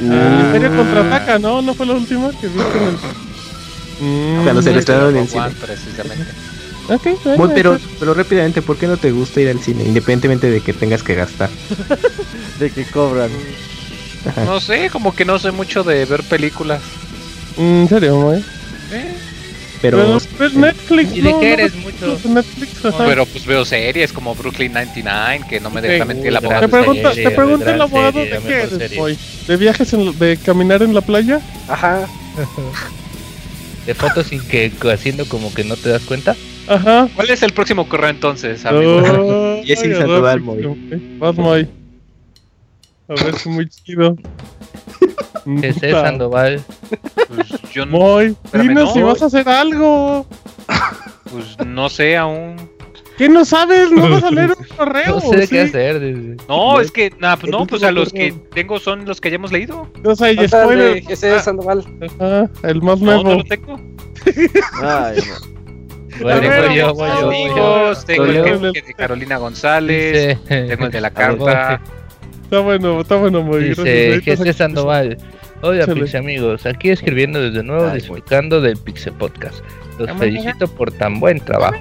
el 0.00 0.46
Imperio 0.46 0.74
contraataca, 0.76 1.38
¿no? 1.38 1.60
¿No 1.60 1.74
fue 1.74 1.84
la 1.84 1.92
última 1.92 2.30
que 2.40 2.48
viste 2.48 2.78
en 2.78 2.84
el... 2.84 4.40
Mm, 4.40 4.44
Cuando 4.44 4.62
se 4.62 4.68
ok, 4.70 4.74
le 4.74 4.80
estrenaron 4.80 5.16
en 5.16 5.28
cine. 5.28 5.42
One, 5.42 5.54
precisamente. 5.60 6.24
Ok, 6.88 7.06
bueno, 7.24 7.44
Muy, 7.46 7.54
pero, 7.54 7.78
pero 7.98 8.14
rápidamente, 8.14 8.62
¿por 8.62 8.76
qué 8.76 8.86
no 8.86 8.96
te 8.96 9.10
gusta 9.12 9.40
ir 9.40 9.48
al 9.48 9.60
cine? 9.60 9.84
Independientemente 9.84 10.50
de 10.50 10.60
que 10.60 10.72
tengas 10.72 11.02
que 11.02 11.14
gastar. 11.14 11.50
De 12.58 12.70
que 12.70 12.84
cobran. 12.86 13.30
Ajá. 14.26 14.44
No 14.44 14.60
sé, 14.60 14.88
como 14.90 15.14
que 15.14 15.24
no 15.24 15.38
sé 15.38 15.50
mucho 15.52 15.84
de 15.84 16.04
ver 16.06 16.22
películas. 16.24 16.80
Mm, 17.56 17.82
¿En 17.82 17.88
serio? 17.88 18.32
Eh, 18.34 18.42
Pero, 19.82 19.98
Pero, 19.98 20.18
pues, 20.38 20.54
Netflix, 20.54 21.12
¿Y 21.14 21.20
de 21.20 21.32
no, 21.32 21.40
qué 21.40 21.46
no 21.48 21.52
eres 21.52 21.72
ves 21.74 21.84
mucho? 21.84 22.28
Netflix. 22.28 22.70
Pero 22.96 23.26
pues 23.26 23.44
veo 23.46 23.64
series 23.64 24.12
como 24.12 24.34
Brooklyn 24.34 24.72
99 24.72 25.44
que 25.48 25.60
no 25.60 25.70
me 25.70 25.82
deja 25.82 26.04
Ok. 26.04 26.08
mentir 26.08 26.32
la 26.32 26.40
Uy, 26.40 26.48
Te 26.48 26.68
pregunta, 26.68 27.08
serie, 27.10 27.28
te 27.28 27.36
pregunta 27.36 27.74
el 27.74 27.80
abogado 27.82 28.12
serie, 28.12 28.30
de 28.30 28.40
la 28.40 28.46
qué 28.48 28.54
eres, 28.62 28.78
serie. 28.78 28.98
Moy. 28.98 29.18
¿De 29.46 29.56
viajes, 29.56 29.92
en, 29.92 30.18
de 30.18 30.36
caminar 30.38 30.82
en 30.82 30.94
la 30.94 31.02
playa? 31.02 31.40
Ajá. 31.68 32.06
De 33.86 33.94
fotos 33.94 34.26
sin 34.26 34.40
que 34.48 34.72
haciendo 34.92 35.26
como 35.26 35.54
que 35.54 35.62
no 35.62 35.76
te 35.76 35.90
das 35.90 36.02
cuenta. 36.02 36.34
Ajá. 36.68 37.08
¿Cuál 37.14 37.30
es 37.30 37.42
el 37.42 37.52
próximo 37.52 37.88
correo 37.88 38.10
entonces, 38.10 38.64
amigo? 38.66 38.96
Oh, 38.98 39.54
ese 39.66 39.86
ay, 39.88 39.94
Sandoval, 39.94 40.40
Moy. 40.40 41.16
Vas, 41.18 41.36
Moy. 41.36 41.68
A 43.08 43.14
ver, 43.24 43.34
es 43.34 43.46
muy 43.46 43.68
chido. 43.68 44.16
Puta. 45.44 45.90
Sandoval. 46.02 46.60
Pues 47.28 47.48
yo 47.72 47.86
no, 47.86 47.98
Moy, 47.98 48.36
dinos 48.52 48.88
no. 48.88 48.92
si 48.92 49.02
vas 49.02 49.22
a 49.22 49.26
hacer 49.26 49.48
algo. 49.48 50.26
pues, 51.30 51.56
no 51.66 51.88
sé 51.88 52.16
aún. 52.16 52.56
¿Qué 53.16 53.28
no 53.30 53.44
sabes? 53.46 53.90
¿No 53.92 54.10
vas 54.10 54.24
a 54.24 54.30
leer 54.30 54.50
un 54.58 54.76
correo? 54.76 55.14
No 55.14 55.20
sé 55.20 55.42
¿sí? 55.46 55.48
qué 55.54 55.60
hacer. 55.62 56.36
No, 56.48 56.80
es 56.80 56.90
que, 56.90 57.10
nada, 57.18 57.36
pues 57.38 57.50
no, 57.50 57.66
pues 57.66 57.82
a 57.82 57.90
los 57.90 58.12
que 58.12 58.32
tengo 58.54 58.78
son 58.78 59.06
los 59.06 59.20
que 59.22 59.30
ya 59.30 59.36
hemos 59.36 59.52
leído. 59.52 59.88
No 60.02 60.14
sé, 60.16 60.32
y 60.34 60.48
spoiler. 60.48 60.94
de 60.94 61.02
Jesús 61.02 61.42
Sandoval. 61.42 61.84
Ajá, 62.18 62.50
el 62.64 62.82
más 62.82 63.00
No, 63.00 63.12
no 63.16 63.22
nuevo. 63.22 63.38
lo 63.38 63.44
tengo. 63.44 63.80
Ay, 64.82 65.16
no. 65.28 65.55
Bueno, 66.22 66.40
ver, 66.40 66.66
voy 66.68 66.76
yo, 66.76 66.94
voy 66.94 67.08
vamos, 67.08 67.20
yo, 67.20 67.26
voy 67.26 67.36
yo. 67.36 67.50
Amigos, 67.52 68.04
tengo 68.04 68.24
el 68.24 68.72
que- 68.72 68.82
de 68.82 68.94
Carolina 68.94 69.36
González, 69.38 70.38
Dice, 70.46 70.66
tengo 70.68 70.86
el 70.86 70.92
de 70.92 71.00
la 71.00 71.10
carta. 71.12 71.80
Está 72.44 72.60
bueno, 72.60 73.00
está 73.00 73.16
bueno, 73.16 73.42
Moy. 73.42 73.64
Dice 73.70 74.20
saco- 74.36 74.52
Sandoval. 74.52 75.18
Hola. 75.62 75.86
Pix 75.86 76.14
amigos. 76.14 76.64
Aquí 76.66 76.90
escribiendo 76.90 77.40
desde 77.40 77.62
nuevo, 77.62 77.86
Ay, 77.88 77.94
disfrutando 77.96 78.60
del 78.60 78.76
Pixel 78.76 79.14
Podcast. 79.14 79.60
Los 79.98 80.10
felicito 80.18 80.68
por 80.68 80.92
tan 80.92 81.18
buen 81.18 81.40
trabajo. 81.40 81.80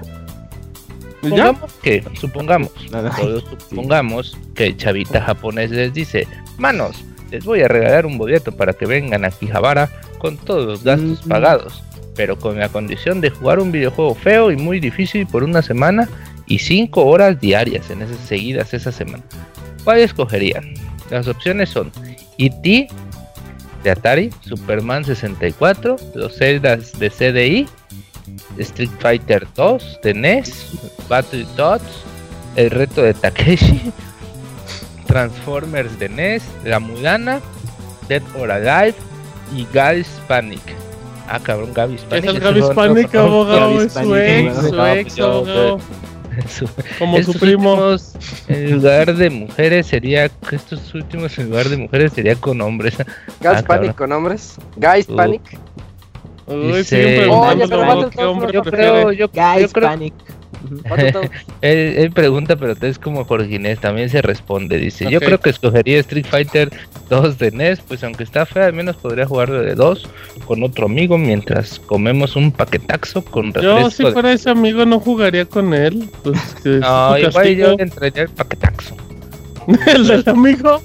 ¿Ya? 1.22 1.48
Supongamos 1.48 1.74
que, 1.82 2.04
supongamos, 2.20 2.72
todos 3.18 3.44
supongamos 3.70 4.38
que 4.54 4.68
el 4.68 4.78
chavita 4.78 5.22
japonés 5.22 5.72
les 5.72 5.94
dice, 5.94 6.28
manos, 6.58 7.04
les 7.32 7.44
voy 7.44 7.62
a 7.62 7.68
regalar 7.68 8.06
un 8.06 8.18
boleto 8.18 8.52
para 8.52 8.74
que 8.74 8.86
vengan 8.86 9.26
a 9.26 9.32
Kijabara 9.32 9.90
con 10.20 10.38
todos 10.38 10.66
los 10.68 10.84
gastos 10.84 11.26
Mm. 11.26 11.30
pagados, 11.30 11.84
pero 12.16 12.38
con 12.38 12.60
la 12.60 12.70
condición 12.70 13.22
de 13.22 13.30
jugar 13.30 13.60
un 13.60 13.72
videojuego 13.72 14.16
feo 14.16 14.52
y 14.52 14.56
muy 14.56 14.80
difícil 14.80 15.28
por 15.28 15.44
una 15.44 15.62
semana 15.62 16.10
y 16.48 16.60
5 16.60 17.06
horas 17.06 17.40
diarias 17.40 17.90
en 17.90 18.02
esas 18.02 18.20
seguidas 18.20 18.74
esa 18.74 18.92
semana. 18.92 19.24
¿Cuál 19.84 20.00
escogerían? 20.00 20.74
Las 21.10 21.28
opciones 21.28 21.70
son 21.70 21.92
E.T. 22.38 22.88
de 23.84 23.92
Atari, 23.92 24.32
Superman 24.42 25.04
64, 25.06 25.96
los 26.16 26.38
Zeldas 26.38 26.98
de 26.98 27.10
CDI, 27.10 27.68
Street 28.58 28.90
Fighter 29.00 29.48
2 29.56 30.00
de 30.04 30.14
NES, 30.14 30.72
Battletoads, 31.08 32.04
El 32.56 32.72
reto 32.72 33.04
de 33.04 33.14
Takeshi, 33.14 33.92
Transformers 35.06 36.00
de 36.00 36.10
NES, 36.10 36.44
La 36.64 36.80
Mulana, 36.80 37.42
Dead 38.08 38.24
or 38.40 38.52
Alive 38.52 38.96
y 39.56 39.68
Gavis 39.72 40.10
Panic. 40.28 40.85
Ah, 41.28 41.40
cabrón, 41.42 41.72
Gavis 41.74 42.02
Ese 42.02 42.08
Panic. 42.10 42.26
es 42.26 42.32
ese 42.32 42.40
Gavis 42.40 42.64
fue 42.66 42.72
otro- 42.72 42.94
Panic, 42.94 43.16
abogado. 43.16 43.82
Es 43.82 43.94
su 43.94 44.16
ex, 44.16 44.56
su 44.56 44.86
ex, 44.86 45.04
pues 45.16 45.20
abogado. 45.20 45.80
Su- 46.50 46.68
Como 47.00 47.24
su 47.24 47.34
primo. 47.40 47.96
en 48.50 48.72
lugar 48.74 49.16
de 49.16 49.30
mujeres 49.30 49.88
sería 49.88 50.30
estos 50.52 50.94
últimos 50.94 51.38
en 51.40 51.50
lugar 51.50 51.70
de 51.70 51.78
mujeres 51.78 52.12
sería 52.12 52.36
con 52.36 52.60
hombres 52.60 52.98
Guys 53.40 53.60
Ah, 53.60 53.64
Panic 53.66 53.96
con 53.96 54.12
hombres. 54.12 54.56
Guys 54.76 55.08
Uh. 55.08 55.16
Panic. 55.16 55.42
Uy, 56.48 56.84
hombre 58.20 58.52
yo 58.54 58.62
creo 58.64 59.12
yo, 59.14 59.30
creo 59.32 59.70
Panic. 59.72 60.14
Él, 61.62 61.96
él 61.98 62.12
pregunta 62.12 62.56
pero 62.56 62.76
es 62.80 63.00
como 63.00 63.26
Jorge 63.26 63.56
Inés 63.56 63.80
también 63.80 64.10
se 64.10 64.22
responde 64.22 64.78
dice 64.78 65.10
yo 65.10 65.20
creo 65.20 65.40
que 65.40 65.50
escogería 65.50 66.00
Street 66.00 66.26
Fighter 66.26 66.72
2 67.10 67.38
de 67.38 67.52
NES 67.52 67.82
pues 67.82 68.04
aunque 68.04 68.24
está 68.24 68.46
fea 68.46 68.66
al 68.66 68.74
menos 68.74 68.96
podría 68.98 69.26
jugarlo 69.26 69.62
de 69.62 69.76
dos 69.76 70.08
con 70.46 70.64
otro 70.64 70.86
amigo 70.86 71.18
mientras 71.18 71.80
comemos 71.80 72.36
un 72.36 72.52
paquetaxo 72.52 73.24
con 73.24 73.52
Yo, 73.54 73.62
refresco 73.76 73.90
si 73.92 74.04
de- 74.04 74.12
fuera 74.12 74.34
ese 74.34 74.50
amigo, 74.50 74.86
no 74.86 75.00
jugaría 75.00 75.46
con 75.46 75.74
él. 75.74 76.10
Pues, 76.24 76.38
no 76.66 77.18
igual 77.18 77.32
castigo. 77.34 77.68
yo 77.68 77.78
le 77.78 77.84
entraría 77.84 78.24
el 78.24 78.30
paquetaxo 78.30 78.96
¿El 79.88 80.08
del 80.08 80.24
amigo? 80.30 80.82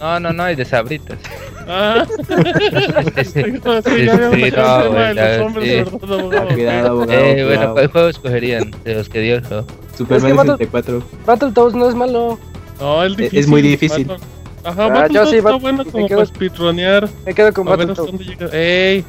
no 0.00 0.20
no 0.20 0.32
no 0.32 0.46
el 0.46 0.56
de 0.56 0.64
sabritas 0.64 1.18
Ah. 1.66 2.04
Sí, 2.18 2.34
Sí, 2.34 3.24
sí. 3.24 3.24
ya 3.24 3.24
Sí, 3.24 3.42
no, 3.64 3.80
de 3.80 4.28
güey, 4.28 4.50
los 4.50 5.40
hombres, 5.40 5.68
sí. 5.68 5.74
¿verdad, 5.76 6.12
abogado? 6.18 6.48
Cuidado, 6.48 6.88
abogado. 6.90 7.12
Eh, 7.24 7.34
bueno, 7.34 7.46
cuidado. 7.46 7.72
¿cuál 7.74 7.86
juego 7.88 8.08
escogerían 8.08 8.70
de 8.84 8.94
los 8.96 9.08
que 9.08 9.20
dio 9.20 9.36
el 9.36 9.46
juego? 9.46 9.66
Superman 9.96 10.16
Es 10.16 10.32
que 10.32 10.32
Battle- 10.36 10.52
64. 10.58 11.02
Battletoads 11.26 11.74
no 11.74 11.88
es 11.88 11.94
malo. 11.94 12.38
No, 12.80 13.02
el 13.02 13.12
Es- 13.12 13.16
difícil. 13.16 13.38
es 13.38 13.48
muy 13.48 13.62
difícil. 13.62 14.04
Battle- 14.06 14.26
Ajá, 14.64 14.84
Ah, 14.84 14.88
Battletoads 14.88 15.30
sí, 15.30 15.36
está 15.36 15.50
Bat- 15.52 15.60
bueno 15.62 15.84
me 15.84 15.90
como 15.90 16.06
quedo- 16.08 16.16
para 16.18 16.26
speedronear. 16.26 17.08
Me 17.24 17.34
quedo 17.34 17.52
con 17.54 17.64
Battletoads. 17.66 18.52
¡Ey! 18.52 19.04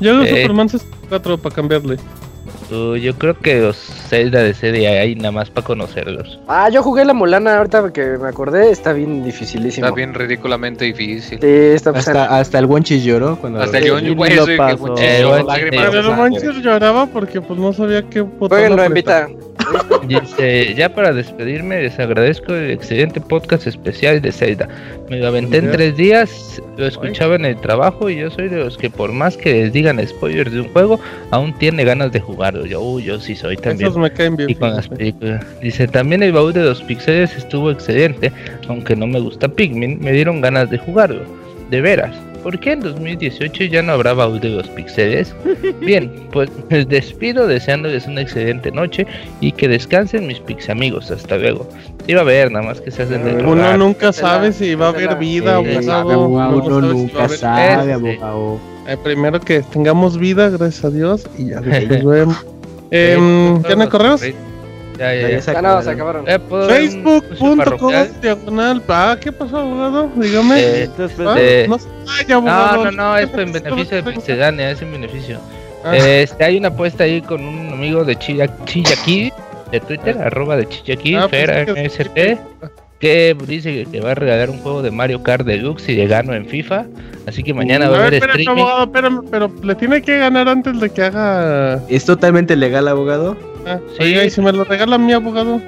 Yo 0.00 0.12
hago 0.14 0.22
Ey. 0.24 0.42
Superman 0.42 0.68
64 0.68 1.38
para 1.38 1.54
cambiarle. 1.54 1.96
Uh, 2.72 2.96
yo 2.96 3.14
creo 3.18 3.38
que 3.38 3.60
los 3.60 3.76
Zelda 3.76 4.42
de 4.42 4.54
CD 4.54 4.88
ahí 4.88 5.14
nada 5.14 5.32
más 5.32 5.50
para 5.50 5.66
conocerlos. 5.66 6.40
Ah, 6.48 6.68
yo 6.70 6.82
jugué 6.82 7.04
la 7.04 7.12
Mulana 7.12 7.58
ahorita 7.58 7.92
que 7.92 8.16
me 8.18 8.28
acordé, 8.28 8.70
está 8.70 8.92
bien 8.92 9.22
dificilísimo. 9.22 9.86
Está 9.86 9.94
bien 9.94 10.14
ridículamente 10.14 10.84
difícil. 10.86 11.38
Sí, 11.40 11.46
está 11.46 11.90
Hasta, 11.90 12.38
hasta 12.38 12.58
el 12.58 12.66
Wonchis 12.66 13.04
lloró 13.04 13.36
cuando 13.36 13.60
Hasta 13.60 13.78
pasó. 13.78 13.94
Wonchis 13.94 14.16
lloró, 14.16 15.30
Wonchis, 15.44 15.64
Pero 15.70 16.16
Manches 16.16 16.42
sangre. 16.42 16.62
lloraba 16.62 17.06
porque 17.06 17.40
pues 17.40 17.58
no 17.60 17.72
sabía 17.72 18.02
qué 18.08 18.22
botón 18.22 18.48
Jueguenlo, 18.48 18.82
apretar. 18.82 19.28
invita. 19.30 19.51
Dice, 20.06 20.74
ya 20.74 20.88
para 20.94 21.12
despedirme, 21.12 21.82
les 21.82 21.98
agradezco 21.98 22.54
el 22.54 22.70
excelente 22.70 23.20
podcast 23.20 23.66
especial 23.66 24.20
de 24.20 24.32
Zelda. 24.32 24.68
Me 25.08 25.18
lo 25.18 25.28
aventé 25.28 25.58
en 25.58 25.70
tres 25.70 25.96
días, 25.96 26.60
lo 26.76 26.86
escuchaba 26.86 27.36
en 27.36 27.44
el 27.44 27.56
trabajo 27.56 28.10
y 28.10 28.16
yo 28.16 28.30
soy 28.30 28.48
de 28.48 28.56
los 28.56 28.76
que 28.76 28.90
por 28.90 29.12
más 29.12 29.36
que 29.36 29.52
les 29.52 29.72
digan 29.72 30.04
spoilers 30.06 30.52
de 30.52 30.60
un 30.60 30.68
juego, 30.68 31.00
aún 31.30 31.56
tiene 31.58 31.84
ganas 31.84 32.12
de 32.12 32.20
jugarlo. 32.20 32.66
Yo, 32.66 32.98
yo 33.00 33.20
sí 33.20 33.36
soy 33.36 33.56
también. 33.56 33.88
Esos 33.88 34.00
me 34.00 34.10
caen 34.10 34.36
bien. 34.36 34.50
Y 34.50 34.54
con 34.54 34.70
las 34.70 34.84
fíjate. 34.84 34.96
películas. 34.98 35.46
Dice, 35.60 35.88
también 35.88 36.22
el 36.22 36.32
baúl 36.32 36.52
de 36.52 36.62
los 36.62 36.82
pixeles 36.82 37.36
estuvo 37.36 37.70
excelente, 37.70 38.32
aunque 38.68 38.96
no 38.96 39.06
me 39.06 39.20
gusta 39.20 39.48
Pikmin, 39.48 40.00
me 40.00 40.12
dieron 40.12 40.40
ganas 40.40 40.70
de 40.70 40.78
jugarlo. 40.78 41.22
De 41.70 41.80
veras. 41.80 42.14
¿Por 42.42 42.58
qué 42.58 42.72
en 42.72 42.80
2018 42.80 43.64
ya 43.64 43.82
no 43.82 43.92
habrá 43.92 44.14
baúl 44.14 44.40
de 44.40 44.48
los 44.48 44.68
pixeles? 44.68 45.34
Bien, 45.80 46.10
pues 46.32 46.50
les 46.70 46.88
despido 46.88 47.46
deseándoles 47.46 48.06
una 48.06 48.22
excelente 48.22 48.70
noche 48.72 49.06
y 49.40 49.52
que 49.52 49.68
descansen 49.68 50.26
mis 50.26 50.40
pix 50.40 50.68
amigos. 50.68 51.10
Hasta 51.10 51.36
luego. 51.36 51.68
Iba 52.08 52.22
a 52.22 52.24
ver, 52.24 52.50
nada 52.50 52.66
más 52.66 52.80
que 52.80 52.90
se 52.90 53.04
hacen 53.04 53.24
de 53.24 53.44
Uno 53.44 53.76
nunca 53.76 54.12
sabe 54.12 54.52
si 54.52 54.74
va 54.74 54.86
a 54.86 54.88
haber 54.90 55.16
vida, 55.18 55.60
Sí, 55.62 55.88
abogado. 55.88 56.58
Uno 56.66 56.80
nunca 56.80 57.28
sabe, 57.28 57.92
Este. 57.92 57.92
abogado. 57.92 58.58
Eh, 58.88 58.96
primero 59.02 59.38
que 59.40 59.62
tengamos 59.62 60.18
vida, 60.18 60.48
gracias 60.50 60.84
a 60.84 60.90
Dios, 60.90 61.24
y 61.38 61.50
ya 61.50 61.60
después 61.60 62.04
vemos. 62.04 62.46
Em, 62.90 63.62
¿Tienen 63.62 63.88
correos? 63.88 64.22
Ya, 64.98 65.14
ya, 65.14 65.28
ya. 65.30 65.42
se 65.42 65.62
no, 65.62 65.82
se 65.82 65.90
acabaron. 65.90 66.28
Eh, 66.28 66.38
¿puedo 66.38 66.66
dar 66.66 66.80
un 66.80 66.86
anuncio 66.88 67.20
Facebook.com 67.30 67.92
diagonal. 68.20 68.82
Ah, 68.88 69.16
¿qué 69.20 69.32
pasó, 69.32 69.56
abogado? 69.58 70.10
Dígame. 70.16 70.60
Eh, 70.60 70.82
Entonces, 70.84 71.18
Ah, 71.26 71.34
eh, 71.38 71.66
no, 71.68 71.78
ay, 72.08 72.32
abogado. 72.32 72.84
No, 72.84 72.90
no, 72.90 72.96
no, 73.12 73.18
esto 73.18 73.40
en 73.40 73.52
beneficio 73.52 74.02
de 74.02 74.02
Pixelania, 74.12 74.70
es 74.70 74.82
en 74.82 74.92
beneficio. 74.92 75.38
Ah. 75.84 75.96
Este, 75.96 76.44
hay 76.44 76.58
una 76.58 76.68
apuesta 76.68 77.04
ahí 77.04 77.20
con 77.22 77.42
un 77.44 77.72
amigo 77.72 78.04
de 78.04 78.16
Chilla, 78.16 78.48
Chillaki, 78.66 79.32
de 79.72 79.80
Twitter, 79.80 80.16
arroba 80.18 80.56
de 80.56 80.68
Chillaki, 80.68 81.14
Ah, 81.16 81.28
Fer 81.28 81.72
pensé 81.74 82.04
que- 82.04 82.34
MSP, 82.34 82.38
que 83.00 83.36
dice 83.48 83.86
que 83.90 84.00
va 84.00 84.12
a 84.12 84.14
regalar 84.14 84.48
un 84.50 84.58
juego 84.58 84.80
de 84.82 84.92
Mario 84.92 85.22
Kart 85.24 85.44
Deluxe 85.44 85.88
y 85.88 85.96
de 85.96 86.06
gano 86.06 86.34
en 86.34 86.46
FIFA. 86.46 86.86
Así 87.26 87.42
que 87.42 87.52
mañana 87.54 87.88
va 87.88 87.96
a 87.96 88.00
haber 88.06 88.14
streaming. 88.14 88.48
abogado, 88.48 88.84
espérame, 88.84 89.22
pero 89.30 89.50
le 89.62 89.74
tiene 89.74 90.02
que 90.02 90.18
ganar 90.18 90.48
antes 90.48 90.78
de 90.78 90.90
que 90.90 91.02
haga. 91.02 91.80
¿Es 91.88 92.04
totalmente 92.04 92.54
legal, 92.54 92.86
abogado? 92.86 93.36
Ah, 93.66 93.78
Sí. 93.96 94.02
oiga, 94.02 94.24
y 94.24 94.30
si 94.30 94.40
me 94.40 94.52
lo 94.52 94.64
regala 94.64 94.98
mi 94.98 95.12
abogado. 95.12 95.60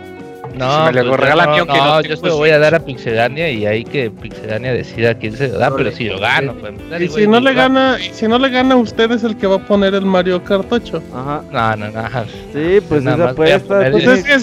No, 0.56 0.86
Si 0.86 0.94
me 0.94 1.02
le 1.02 1.08
pues, 1.08 1.20
regala 1.20 1.47
no, 1.47 1.50
a 1.50 1.55
mí, 1.55 1.58
aunque 1.58 1.78
no, 1.78 1.84
no 1.84 2.00
yo 2.02 2.16
se 2.16 2.26
lo 2.26 2.36
voy 2.36 2.50
a 2.50 2.58
dar 2.60 2.76
a 2.76 2.78
Pixelania 2.78 3.50
y 3.50 3.66
ahí 3.66 3.82
que 3.82 4.08
Pixelania 4.10 4.73
decida 4.73 5.14
quién 5.14 5.36
se 5.36 5.48
lo 5.48 5.58
da, 5.58 5.74
pero 5.74 5.90
si 5.90 6.05
lo 6.05 6.20
gano, 6.20 6.55
pues. 6.55 6.74
Y 7.02 7.08
si 7.08 7.26
no 7.26 7.40
le 7.40 7.55
gana, 7.55 7.98
y 8.00 8.12
si 8.14 8.28
no 8.28 8.39
le 8.39 8.50
gana, 8.50 8.76
usted 8.76 9.10
es 9.10 9.24
el 9.24 9.36
que 9.36 9.48
va 9.48 9.56
a 9.56 9.66
poner 9.66 9.94
el 9.94 10.05
Mario 10.06 10.44
Kart 10.44 10.73
8. 10.73 11.02
Ajá. 11.12 11.42
No, 11.50 11.76
no, 11.76 11.90
no. 11.90 12.24
Sí, 12.52 12.81
pues 12.89 13.02
Nada 13.02 13.16
esa 13.24 13.31
apuesta. 13.32 13.66
Pues 13.78 13.86
Entonces, 13.86 14.18
es 14.18 14.24
que 14.24 14.39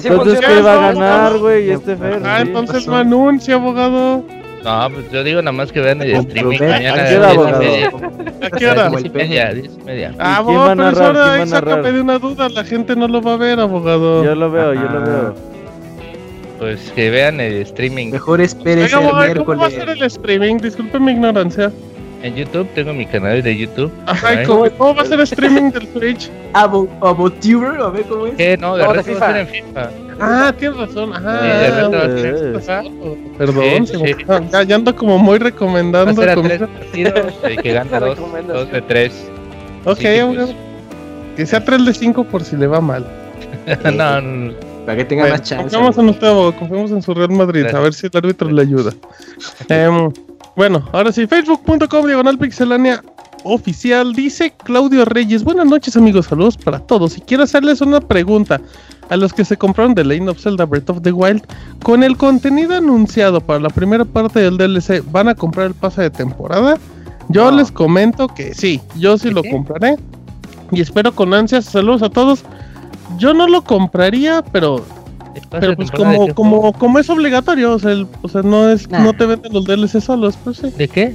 sí, 0.00 0.08
entonces 0.08 0.40
¿qué 0.40 0.60
va 0.60 0.74
a 0.74 0.92
ganar, 0.92 1.38
güey? 1.38 1.70
Este 1.70 1.96
Fer. 1.96 2.20
Ah, 2.24 2.40
entonces 2.42 2.86
no 2.86 2.96
anuncie, 2.96 3.54
abogado. 3.54 4.24
No, 4.64 4.88
pues 4.92 5.10
yo 5.10 5.24
digo 5.24 5.42
nada 5.42 5.52
más 5.52 5.72
que 5.72 5.80
vean 5.80 6.00
el 6.02 6.12
streaming 6.14 6.58
mañana 6.60 7.02
¿A 7.02 7.08
qué 7.08 7.16
hora, 7.18 7.28
10 7.28 7.34
y 7.34 7.34
abogado? 7.36 7.58
media. 7.58 7.90
¿A 8.46 8.50
qué 8.50 8.66
hora? 8.68 8.88
Diez 8.90 9.04
y 9.04 9.10
media, 9.10 9.52
diez 9.54 9.70
y 9.80 9.84
media. 9.84 10.14
Ah, 10.18 10.36
abogado, 10.36 10.76
pero 10.94 11.82
de 11.92 12.00
una 12.00 12.18
duda, 12.18 12.48
la 12.48 12.64
gente 12.64 12.94
no 12.96 13.08
lo 13.08 13.20
va 13.20 13.34
a 13.34 13.36
ver, 13.36 13.58
abogado. 13.60 14.24
Yo 14.24 14.34
lo 14.34 14.50
veo, 14.50 14.74
yo 14.74 14.80
lo 14.82 14.88
Ah. 15.00 15.04
veo. 15.04 15.34
Pues 16.58 16.92
que 16.94 17.10
vean 17.10 17.40
el 17.40 17.54
streaming. 17.62 18.10
Mejor 18.12 18.40
espérese 18.40 18.94
Oiga, 18.94 18.98
el 19.00 19.04
abogado, 19.08 19.44
¿cómo 19.44 19.60
va 19.62 19.66
a 19.66 19.70
ser 19.70 19.78
miércoles. 19.86 20.00
el 20.00 20.06
streaming? 20.06 20.56
Disculpe 20.58 21.00
mi 21.00 21.10
ignorancia. 21.12 21.72
En 22.22 22.36
YouTube 22.36 22.68
tengo 22.74 22.92
mi 22.92 23.04
canal 23.06 23.42
de 23.42 23.56
YouTube. 23.56 23.90
Ajá, 24.06 24.34
¿y 24.34 24.38
Ahí. 24.38 24.46
cómo, 24.46 24.70
cómo 24.78 24.94
va 24.94 25.02
a 25.02 25.04
ser 25.06 25.14
el 25.14 25.24
streaming 25.24 25.70
del 25.72 25.88
Twitch? 25.88 26.30
Abo, 26.52 26.88
Abotuber, 27.00 27.80
a 27.80 27.88
ver 27.88 28.04
cómo 28.04 28.26
es. 28.26 28.34
¿Qué? 28.36 28.56
No, 28.56 28.76
de 28.76 28.84
No, 28.84 28.92
de 28.92 28.94
resto 29.02 29.18
va 29.18 29.26
a 29.28 29.32
ser 29.34 29.46
FIFA. 29.46 29.60
en 29.60 29.64
FIFA. 29.66 29.90
Ah, 30.20 30.54
tienes 30.56 30.78
razón. 30.78 31.10
Sí, 31.10 31.16
Ajá. 31.16 31.42
de 31.42 31.70
resto 31.70 31.90
va 31.90 31.98
a 31.98 32.04
eh, 32.04 32.20
ser 32.20 32.26
en 32.26 32.54
eh. 32.54 32.58
FIFA. 32.60 32.82
Perdón, 33.38 33.86
Sí, 33.86 33.94
sí. 33.96 34.24
ah, 34.28 34.40
ya, 34.52 34.62
ya 34.62 34.74
ando 34.76 34.94
como 34.94 35.18
muy 35.18 35.38
Va 35.38 35.46
a 35.46 35.48
recomendando. 35.50 36.14
ser 36.22 36.30
a 36.30 36.34
con- 36.34 36.44
tres 36.44 36.60
partidos. 36.60 37.34
El 37.42 37.56
que 37.62 37.72
gana 37.72 38.00
dos, 38.00 38.70
de 38.70 38.82
tres. 38.82 39.26
Ok, 39.84 39.98
que, 39.98 40.24
pues, 40.34 40.54
Que 41.36 41.46
sea 41.46 41.64
3 41.64 41.84
de 41.86 41.94
5 41.94 42.24
por 42.24 42.44
si 42.44 42.56
le 42.56 42.66
va 42.68 42.80
mal. 42.80 43.04
no, 43.96 44.20
no, 44.20 44.52
Para 44.86 44.98
que 44.98 45.04
tenga 45.06 45.22
Bueno, 45.24 45.36
más 45.38 45.42
chance. 45.48 45.62
confiamos 45.64 45.98
en 45.98 46.08
usted, 46.10 46.26
abogado. 46.28 46.54
Confiamos 46.56 46.90
en 46.92 47.02
su 47.02 47.14
Real 47.14 47.30
Madrid. 47.30 47.66
A 47.66 47.80
ver 47.80 47.92
si 47.94 48.06
el 48.06 48.12
árbitro 48.14 48.48
le 48.50 48.62
ayuda. 48.62 48.92
Em, 49.68 50.12
bueno, 50.56 50.84
ahora 50.92 51.12
sí, 51.12 51.26
facebook.com 51.26 52.06
diagonal 52.06 52.38
pixelania 52.38 53.02
oficial. 53.44 54.12
Dice 54.12 54.52
Claudio 54.64 55.04
Reyes. 55.04 55.42
Buenas 55.44 55.66
noches, 55.66 55.96
amigos. 55.96 56.26
Saludos 56.26 56.56
para 56.56 56.78
todos. 56.78 57.16
Y 57.18 57.20
quiero 57.22 57.42
hacerles 57.44 57.80
una 57.80 58.00
pregunta. 58.00 58.60
A 59.08 59.16
los 59.16 59.32
que 59.32 59.44
se 59.44 59.56
compraron 59.58 59.94
The 59.94 60.04
Legend 60.04 60.30
of 60.30 60.40
Zelda 60.40 60.64
Breath 60.64 60.88
of 60.88 61.02
the 61.02 61.12
Wild, 61.12 61.42
con 61.82 62.02
el 62.02 62.16
contenido 62.16 62.74
anunciado 62.76 63.40
para 63.40 63.60
la 63.60 63.68
primera 63.68 64.04
parte 64.06 64.40
del 64.40 64.56
DLC, 64.56 65.02
¿van 65.10 65.28
a 65.28 65.34
comprar 65.34 65.66
el 65.66 65.74
pase 65.74 66.02
de 66.02 66.10
temporada? 66.10 66.78
Yo 67.28 67.50
No. 67.50 67.58
les 67.58 67.70
comento 67.70 68.28
que 68.28 68.54
sí, 68.54 68.80
yo 68.96 69.18
sí 69.18 69.28
¿De 69.28 69.34
lo 69.34 69.42
compraré. 69.44 69.96
Y 70.70 70.80
espero 70.80 71.14
con 71.14 71.34
ansias. 71.34 71.66
Saludos 71.66 72.02
a 72.02 72.08
todos. 72.08 72.44
Yo 73.18 73.34
no 73.34 73.48
lo 73.48 73.62
compraría, 73.64 74.42
pero 74.50 74.82
pero 75.50 75.74
pues 75.76 75.90
como, 75.90 76.34
como, 76.34 76.72
como 76.72 76.98
es 76.98 77.08
obligatorio, 77.10 77.72
o 77.74 77.78
sea, 77.78 77.92
el- 77.92 78.06
o 78.22 78.28
sea 78.28 78.42
no 78.42 78.70
es, 78.70 78.88
Nah. 78.88 79.00
no 79.02 79.12
te 79.12 79.26
venden 79.26 79.52
los 79.52 79.64
DLC 79.64 80.00
solos, 80.00 80.38
pues 80.42 80.58
sí. 80.58 80.70
¿De 80.76 80.88
qué? 80.88 81.14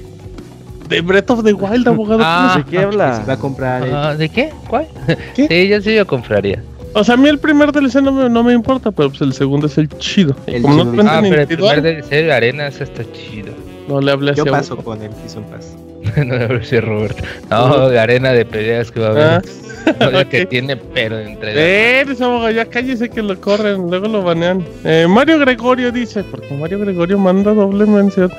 De 0.90 1.02
Breath 1.02 1.30
of 1.32 1.44
the 1.44 1.54
Wild, 1.54 1.88
abogado. 1.88 2.22
Ah. 2.24 2.52
¿cómo 2.54 2.66
¿De 2.66 2.72
qué 2.72 2.80
habla? 2.84 3.18
Se 3.22 3.24
va 3.28 3.34
a 3.34 3.38
comprar. 3.38 3.84
el- 3.86 3.94
Ah, 3.94 4.16
¿De 4.16 4.30
qué? 4.30 4.52
¿Cuál? 4.70 4.88
¿Qué? 5.36 5.48
Sí, 5.48 5.68
yo 5.68 5.82
sí 5.82 5.96
lo 5.96 6.06
compraría. 6.08 6.64
O 6.94 7.04
sea, 7.04 7.16
a 7.16 7.18
mí 7.18 7.28
el 7.28 7.38
primer 7.40 7.72
DLC 7.72 8.02
no 8.02 8.12
me, 8.12 8.30
no 8.30 8.44
me 8.44 8.54
importa, 8.54 8.92
pero 8.92 9.10
pues 9.10 9.22
el 9.22 9.34
segundo 9.34 9.68
es 9.68 9.78
el 9.78 9.90
chido. 10.00 10.36
El 10.48 10.62
como 10.62 10.76
no 10.78 10.82
chido. 10.84 10.92
te 10.92 10.98
venden 10.98 11.16
Ah, 11.16 11.22
pero 11.30 11.42
el 11.42 11.48
primer 11.48 11.82
DLC 11.82 12.10
de 12.24 12.34
Arenas 12.34 12.80
está 12.82 13.04
chido. 13.12 13.54
no 13.88 14.00
le 14.02 14.12
hablé 14.12 14.34
Yo 14.34 14.44
a 14.44 14.46
paso 14.46 14.78
con 14.78 15.02
el 15.02 15.12
Season 15.22 15.44
Pass. 15.44 15.76
no 16.18 16.26
me 16.38 16.48
parece 16.48 16.80
Roberto. 16.82 17.22
No, 17.50 17.90
de 17.90 18.00
arena 18.00 18.32
de 18.32 18.46
peleas 18.46 18.90
que 18.92 19.00
va 19.02 19.08
a 19.08 19.10
haber. 19.12 19.24
Ah, 19.26 19.42
No, 19.44 19.67
lo 20.12 20.30
que 20.30 20.46
tiene, 20.46 20.76
pero 20.76 21.20
entre. 21.20 22.02
Eh, 22.02 22.06
abogado, 22.20 22.52
ya 22.52 22.66
cállese 22.66 23.10
que 23.10 23.22
lo 23.22 23.40
corren, 23.40 23.90
luego 23.90 24.08
lo 24.08 24.24
banean. 24.24 24.64
Eh, 24.84 25.06
Mario 25.08 25.40
Gregorio 25.40 25.92
dice, 25.92 26.24
porque 26.24 26.54
Mario 26.54 26.80
Gregorio 26.80 27.18
manda 27.18 27.54
doble 27.54 27.86
mención. 27.86 28.32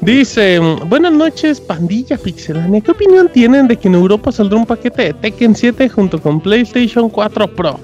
Dice, 0.00 0.58
buenas 0.86 1.12
noches, 1.12 1.60
pandilla 1.60 2.18
pixelánea. 2.18 2.80
¿Qué 2.80 2.90
opinión 2.90 3.28
tienen 3.28 3.68
de 3.68 3.76
que 3.76 3.86
en 3.86 3.94
Europa 3.94 4.32
saldrá 4.32 4.58
un 4.58 4.66
paquete 4.66 5.02
de 5.02 5.14
Tekken 5.14 5.54
7 5.54 5.88
junto 5.88 6.20
con 6.20 6.40
PlayStation 6.40 7.08
4 7.08 7.54
Pro? 7.54 7.78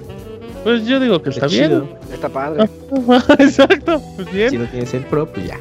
Pues 0.64 0.84
yo 0.84 0.98
digo 0.98 1.22
que 1.22 1.30
está 1.30 1.46
Qué 1.46 1.54
bien. 1.58 1.70
chido. 1.70 1.88
Está 2.12 2.28
padre. 2.28 2.68
Exacto, 3.38 4.02
pues 4.16 4.32
bien. 4.32 4.50
Si 4.50 4.58
no 4.58 4.64
tienes 4.66 4.92
el 4.94 5.04
Pro, 5.04 5.26
pues 5.26 5.46
ya. 5.46 5.58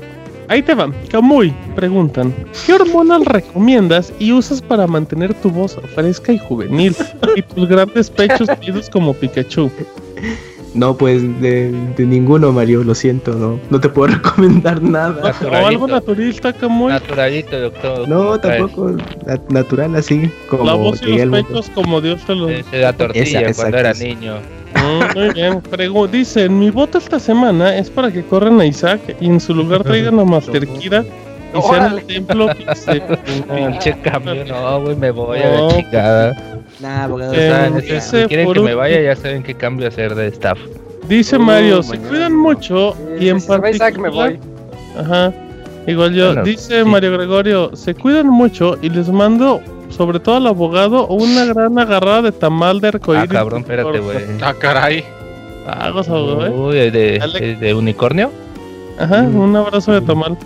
Ahí 0.49 0.61
te 0.61 0.73
va. 0.73 0.89
Kamui, 1.09 1.53
preguntan, 1.75 2.33
¿qué 2.65 2.73
hormonal 2.73 3.25
recomiendas 3.25 4.13
y 4.19 4.31
usas 4.31 4.61
para 4.61 4.87
mantener 4.87 5.33
tu 5.33 5.49
voz 5.49 5.77
fresca 5.93 6.31
y 6.31 6.37
juvenil 6.37 6.95
y 7.35 7.41
tus 7.41 7.67
grandes 7.67 8.09
pechos 8.09 8.47
unidos 8.57 8.89
como 8.89 9.13
Pikachu? 9.13 9.69
No, 10.73 10.95
pues 10.95 11.21
de, 11.41 11.71
de 11.97 12.05
ninguno, 12.05 12.51
Mario, 12.51 12.83
lo 12.83 12.93
siento, 12.93 13.33
no. 13.33 13.59
No 13.69 13.79
te 13.79 13.89
puedo 13.89 14.13
recomendar 14.15 14.81
nada. 14.81 15.33
¿O 15.51 15.65
algo 15.65 15.87
naturalista, 15.87 16.53
Kamui? 16.53 16.91
Naturalito, 16.93 17.59
doctor. 17.59 18.07
No, 18.07 18.39
tampoco 18.39 18.91
na- 19.25 19.41
natural 19.49 19.95
así 19.95 20.29
como 20.49 20.65
La 20.65 20.73
voz 20.73 21.01
y 21.01 21.17
los 21.25 21.43
pechos 21.43 21.69
como 21.71 21.99
Dios 21.99 22.21
te 22.25 22.35
los... 22.35 22.51
Se 22.69 22.77
da 22.77 22.93
tortilla 22.93 23.41
Esa, 23.41 23.61
cuando 23.61 23.77
exacto, 23.77 23.77
era 23.77 23.93
niño. 24.15 24.35
Muy 25.15 25.29
bien. 25.33 25.61
Pregu- 25.61 26.07
Dicen, 26.09 26.57
mi 26.59 26.69
voto 26.69 26.97
esta 26.97 27.19
semana 27.19 27.75
es 27.77 27.89
para 27.89 28.11
que 28.11 28.23
corran 28.23 28.59
a 28.61 28.65
Isaac 28.65 28.99
y 29.19 29.25
en 29.27 29.39
su 29.39 29.53
lugar 29.53 29.83
traigan 29.83 30.19
a 30.19 30.25
Master 30.25 30.67
Kira 30.67 31.03
y 31.57 31.61
sean 31.61 31.93
el 31.97 32.03
templo. 32.05 32.47
Pinche 33.55 33.99
cambio, 34.01 34.45
no, 34.45 34.81
güey, 34.81 34.95
me 34.95 35.11
voy 35.11 35.39
a 35.39 35.51
No. 35.57 35.67
la 35.67 35.73
chingada. 35.75 36.59
Nah, 36.79 37.03
abogado. 37.05 37.33
Eh, 37.35 37.69
no, 37.71 37.79
si 37.81 38.25
quieren 38.27 38.53
que 38.53 38.59
me 38.59 38.75
vaya, 38.75 39.01
ya 39.01 39.15
saben 39.15 39.43
qué 39.43 39.53
cambio 39.55 39.87
hacer 39.87 40.13
de 40.15 40.27
staff. 40.27 40.59
Dice 41.07 41.37
Oh, 41.37 41.39
Mario, 41.39 41.81
se 41.83 41.97
cuidan 41.97 42.35
mucho 42.35 42.95
y 43.19 43.29
en 43.29 43.39
si 43.39 43.47
va 43.47 43.69
Isaac, 43.69 43.95
particular... 43.97 44.01
me 44.01 44.09
voy. 44.09 44.39
Ajá. 44.99 45.33
Igual 45.87 46.13
yo. 46.13 46.27
Bueno, 46.27 46.43
Dice 46.43 46.83
sí. 46.83 46.89
Mario 46.89 47.13
Gregorio, 47.13 47.75
se 47.75 47.95
cuidan 47.95 48.27
mucho 48.27 48.77
y 48.81 48.89
les 48.89 49.07
mando, 49.09 49.61
sobre 49.89 50.19
todo 50.19 50.35
al 50.35 50.47
abogado, 50.47 51.07
una 51.07 51.45
gran 51.45 51.77
agarrada 51.79 52.21
de 52.23 52.31
tamal 52.31 52.79
de 52.81 52.89
arcoíris. 52.89 53.29
Ah, 53.29 53.33
cabrón, 53.33 53.61
espérate, 53.61 53.99
güey. 53.99 54.17
Ah, 54.41 54.53
caray. 54.53 55.03
Aguas, 55.65 56.07
abogado, 56.09 56.45
¿eh? 56.47 56.49
Uy, 56.49 56.77
¿el 56.77 56.91
de, 56.91 57.19
Dale. 57.19 57.55
de 57.55 57.73
unicornio? 57.73 58.31
Ajá, 58.99 59.21
un 59.21 59.55
abrazo 59.55 59.91
de 59.93 60.01
tamal 60.01 60.37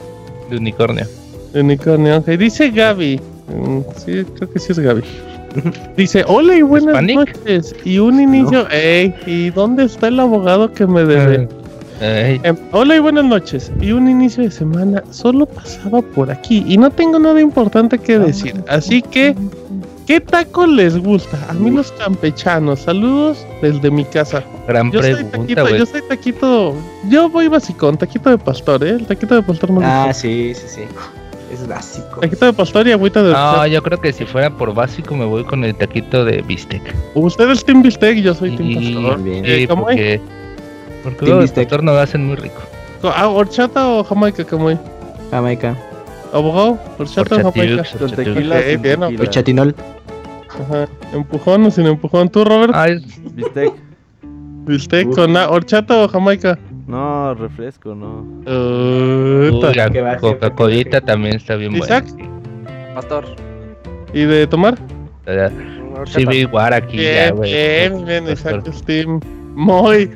De 0.50 0.58
unicornio. 0.58 1.06
de 1.54 1.62
unicornio. 1.62 2.18
Ok, 2.18 2.28
dice 2.30 2.70
Gaby, 2.72 3.20
Mm, 3.54 3.80
Sí, 3.98 4.24
creo 4.38 4.50
que 4.50 4.60
sí 4.60 4.72
es 4.72 4.80
Gaby. 4.80 5.02
Dice, 5.98 6.24
hola 6.26 6.56
y 6.56 6.62
buenas 6.62 6.90
¿Hispanic? 7.02 7.18
noches. 7.44 7.76
Y 7.84 7.98
un 8.00 8.22
inicio, 8.22 8.66
ey, 8.72 9.14
¿y 9.26 9.50
dónde 9.50 9.84
está 9.84 10.08
el 10.08 10.20
abogado 10.22 10.72
que 10.72 10.88
me 10.88 11.04
debe? 11.04 11.50
Em, 12.04 12.56
hola 12.72 12.96
y 12.96 13.00
buenas 13.00 13.26
noches. 13.26 13.72
Y 13.80 13.92
un 13.92 14.10
inicio 14.10 14.44
de 14.44 14.50
semana 14.52 15.04
solo 15.12 15.46
pasaba 15.46 16.02
por 16.02 16.32
aquí 16.32 16.66
y 16.68 16.76
no 16.78 16.90
tengo 16.90 17.20
nada 17.20 17.40
importante 17.40 18.00
que 18.00 18.18
decir. 18.18 18.56
Así 18.68 19.04
que, 19.04 19.36
¿qué 20.08 20.20
taco 20.20 20.66
les 20.66 20.98
gusta? 20.98 21.38
A 21.48 21.54
mí 21.54 21.70
los 21.70 21.92
campechanos. 21.92 22.80
Saludos 22.80 23.46
desde 23.62 23.92
mi 23.92 24.04
casa. 24.06 24.44
gran 24.68 24.92
Yo 24.92 25.02
soy 25.04 25.14
pregunta, 25.14 25.38
taquito, 25.38 25.62
güey. 25.62 25.78
yo 25.78 25.86
soy 25.86 26.02
taquito. 26.10 26.76
Yo 27.08 27.30
voy 27.30 27.48
basicón, 27.48 27.98
taquito 27.98 28.32
de 28.32 28.38
pastor, 28.40 28.84
¿eh? 28.84 28.90
El 28.92 29.06
taquito 29.06 29.36
de 29.36 29.44
pastor 29.44 29.70
me 29.70 29.76
gusta. 29.78 30.06
Ah, 30.06 30.14
sí, 30.14 30.54
sí, 30.56 30.66
sí. 30.68 30.82
Es 31.54 31.68
básico. 31.68 32.22
Taquito 32.22 32.46
de 32.48 32.54
pastor 32.54 32.88
y 32.88 32.94
agüita 32.94 33.22
de 33.22 33.34
No, 33.34 33.68
yo 33.68 33.84
creo 33.84 34.02
que 34.02 34.12
si 34.12 34.26
fuera 34.26 34.50
por 34.50 34.74
básico 34.74 35.16
me 35.16 35.26
voy 35.26 35.44
con 35.44 35.64
el 35.66 35.76
taquito 35.76 36.26
de 36.26 36.42
bistec. 36.42 36.82
Usted 37.14 37.48
es 37.52 37.64
Team 37.64 37.84
Bistec 37.84 38.18
y 38.18 38.22
yo 38.24 38.34
soy 38.34 38.56
Team 38.56 38.70
Y- 38.72 38.94
Pastor. 38.96 39.22
bien. 39.22 39.44
Eh, 39.46 39.68
¿Cómo 39.68 39.84
porque, 39.84 40.20
porque 41.04 41.26
luego 41.26 41.40
el 41.42 41.46
bistec. 41.46 41.66
pastor 41.66 41.84
no 41.84 41.94
lo 41.94 42.00
hacen 42.00 42.26
muy 42.26 42.36
rico. 42.36 42.62
Ah, 43.04 43.28
¿Horchata 43.28 43.88
o 43.90 44.04
Jamaica? 44.04 44.44
¿Cómo 44.46 44.68
hay? 44.70 44.78
Jamaica. 45.32 45.76
¿Abogado? 46.34 46.78
¿Horchata 47.00 47.36
o 47.38 47.52
Jamaica? 47.52 47.84
Con 47.98 48.12
tequila, 48.12 48.62
sin 48.62 48.82
bien, 48.82 49.00
tequila. 49.02 49.24
O 49.24 49.26
chatinol. 49.26 49.76
Ajá. 50.50 50.88
¿Empujón 51.14 51.66
o 51.66 51.72
sin 51.72 51.88
empujón? 51.88 52.30
¿Tú, 52.30 52.44
Robert? 52.44 52.74
Ah, 52.76 52.88
es- 52.90 53.04
Bistec. 53.36 53.72
¿Bistec 54.66 55.08
Uf. 55.08 55.16
con 55.16 55.36
horchata 55.36 56.04
o 56.04 56.08
Jamaica? 56.08 56.58
No, 56.88 57.34
refresco, 57.34 57.96
no. 57.96 58.22
uy, 58.46 59.50
Puta. 59.52 59.74
la 59.90 60.18
Coca-Colita 60.18 61.02
también 61.02 61.36
está 61.38 61.56
bien 61.56 61.72
buena. 61.72 61.86
Isaac, 61.86 62.06
Pastor. 62.94 63.26
¿y 64.14 64.24
de 64.26 64.46
tomar? 64.48 64.78
Sí, 66.06 66.26
vi 66.26 66.38
igual 66.40 66.74
aquí 66.74 66.98
ya, 66.98 67.32
Bien, 67.32 67.36
güey. 67.36 67.52
bien, 67.52 68.06
bien. 68.06 68.30
Isaac 68.30 68.68
Steam. 68.74 69.20
Muy. 69.56 70.12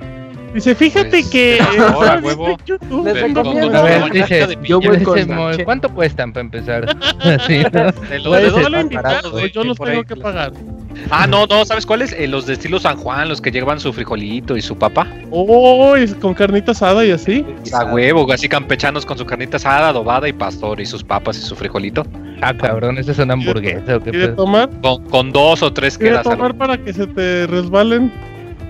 Dice, 0.56 0.74
fíjate 0.74 1.10
Pues, 1.10 1.28
que. 1.30 1.58
eh, 1.58 1.60
ahora, 1.94 2.08
¿sabes 2.08 2.24
huevo. 2.24 2.58
YouTube? 2.66 3.06
Les 3.06 3.22
recomiendo- 3.22 3.78
A 3.78 3.82
ver, 3.84 4.12
dice, 4.12 4.48
yo 4.64 4.80
yo 4.82 4.90
voy 4.90 5.04
con. 5.04 5.64
¿cuánto 5.66 5.90
cuestan 5.90 6.34
para 6.34 6.42
empezar? 6.46 6.86
Sí, 7.46 7.62
¿no? 7.72 7.92
De 8.10 8.20
los- 8.20 8.28
Puede 8.28 8.44
¿Les 8.44 8.54
ser 8.54 8.62
suelo 8.62 8.70
más 8.78 8.82
invitar 8.84 9.04
barato, 9.04 9.28
o 9.28 9.32
güey. 9.32 9.52
yo 9.52 9.64
los 9.64 9.78
tengo 9.78 10.04
que 10.04 10.16
que- 10.16 10.22
pagar? 10.22 10.52
Ah, 11.12 11.28
no, 11.28 11.46
no, 11.46 11.66
¿sabes 11.66 11.86
cuáles? 11.86 12.14
Eh, 12.14 12.26
los 12.26 12.46
de 12.46 12.54
estilo 12.54 12.80
San 12.80 12.96
Juan, 12.96 13.28
los 13.28 13.42
que 13.42 13.52
llevan 13.52 13.82
su 13.82 13.92
frijolito 13.92 14.56
y 14.56 14.62
su 14.62 14.78
papa. 14.78 15.06
Oh, 15.30 15.98
y 15.98 16.08
con 16.14 16.34
carnita 16.34 16.72
asada 16.72 17.04
y 17.06 17.12
así. 17.12 17.46
A 17.74 17.84
huevo, 17.84 18.32
así 18.32 18.48
campechanos 18.48 19.06
con 19.06 19.18
su 19.18 19.26
carnita 19.26 19.58
asada, 19.58 19.90
adobada 19.90 20.30
y 20.30 20.34
pastor 20.34 20.80
y 20.80 20.86
sus 20.86 21.04
papas 21.04 21.38
y 21.38 21.42
su 21.42 21.54
frijolito. 21.54 22.06
Ah, 22.42 22.54
cabrón, 22.56 22.98
¿esa 22.98 23.12
es 23.12 23.20
una 23.20 23.34
hamburguesa 23.34 23.98
o 23.98 24.00
qué 24.00 24.30
tomar? 24.30 24.70
Con, 24.82 25.04
con 25.10 25.32
dos 25.34 25.62
o 25.64 25.74
tres 25.74 25.96
¿Y 26.00 26.04
de 26.06 26.10
quedas. 26.12 26.24
tomar 26.24 26.56
para 26.56 26.78
que 26.78 26.94
se 26.94 27.08
te 27.08 27.46
resbalen? 27.48 28.12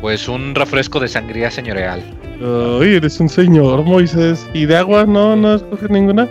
Pues 0.01 0.27
un 0.27 0.53
refresco 0.55 0.99
de 0.99 1.07
sangría 1.07 1.49
señorial. 1.49 2.03
Ay, 2.41 2.95
eres 2.95 3.19
un 3.19 3.29
señor, 3.29 3.83
Moisés. 3.83 4.47
¿Y 4.53 4.65
de 4.65 4.77
agua? 4.77 5.05
No, 5.05 5.35
no 5.35 5.55
escoges 5.55 5.89
ninguna. 5.89 6.27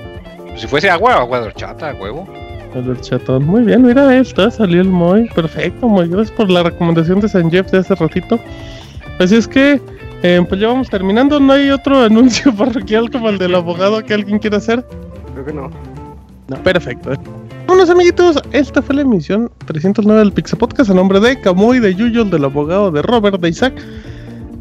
Si 0.57 0.67
fuese 0.67 0.91
agua, 0.91 1.15
agua 1.15 1.41
de 1.41 1.47
horchata, 1.47 1.95
huevo. 1.95 2.29
El 2.75 2.87
del 2.87 3.01
chatón. 3.01 3.45
Muy 3.47 3.63
bien, 3.63 3.83
mira 3.83 4.17
esta, 4.17 4.51
salió 4.51 4.81
el 4.81 4.89
Moy. 4.89 5.29
Perfecto, 5.35 5.89
Moy. 5.89 6.09
Gracias 6.09 6.37
por 6.37 6.51
la 6.51 6.63
recomendación 6.63 7.21
de 7.21 7.29
San 7.29 7.51
Jeff 7.51 7.71
de 7.71 7.79
hace 7.79 7.95
ratito. 7.95 8.39
Así 9.19 9.37
es 9.37 9.49
que, 9.49 9.81
eh, 10.23 10.45
pues 10.49 10.61
ya 10.61 10.69
vamos 10.69 10.91
terminando. 10.91 11.41
¿No 11.41 11.53
hay 11.53 11.71
otro 11.71 12.01
anuncio 12.05 12.55
parroquial 12.55 13.11
como 13.11 13.29
el 13.29 13.39
del 13.39 13.55
abogado 13.55 14.05
que 14.05 14.15
alguien 14.15 14.39
quiera 14.39 14.59
hacer? 14.59 14.85
Creo 15.33 15.45
que 15.45 15.53
no. 15.53 15.71
Perfecto. 16.63 17.13
Bueno, 17.67 17.91
amiguitos, 17.91 18.39
esta 18.53 18.83
fue 18.83 18.97
la 18.97 19.03
emisión 19.03 19.51
309 19.67 20.21
del 20.21 20.33
Pixel 20.33 20.59
Podcast 20.59 20.91
a 20.91 20.95
nombre 20.95 21.19
de 21.19 21.41
Camuy, 21.41 21.81
de 21.81 21.95
Yuyol, 21.95 22.29
del 22.29 22.45
abogado, 22.45 22.91
de 22.91 23.01
Robert, 23.01 23.41
de 23.41 23.49
Isaac, 23.49 23.75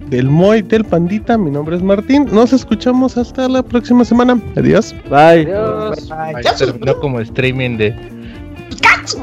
del 0.09 0.29
Moy, 0.29 0.61
del 0.61 0.85
Pandita. 0.85 1.37
Mi 1.37 1.51
nombre 1.51 1.75
es 1.75 1.83
Martín. 1.83 2.27
Nos 2.31 2.53
escuchamos 2.53 3.17
hasta 3.17 3.49
la 3.49 3.61
próxima 3.61 4.05
semana. 4.05 4.41
Adiós. 4.55 4.95
Bye. 5.09 5.51
Adiós. 5.51 6.09
Ay, 6.11 6.35
terminó 6.57 6.97
como 6.99 7.19
streaming 7.19 7.77
de. 7.77 7.95
Así 9.03 9.17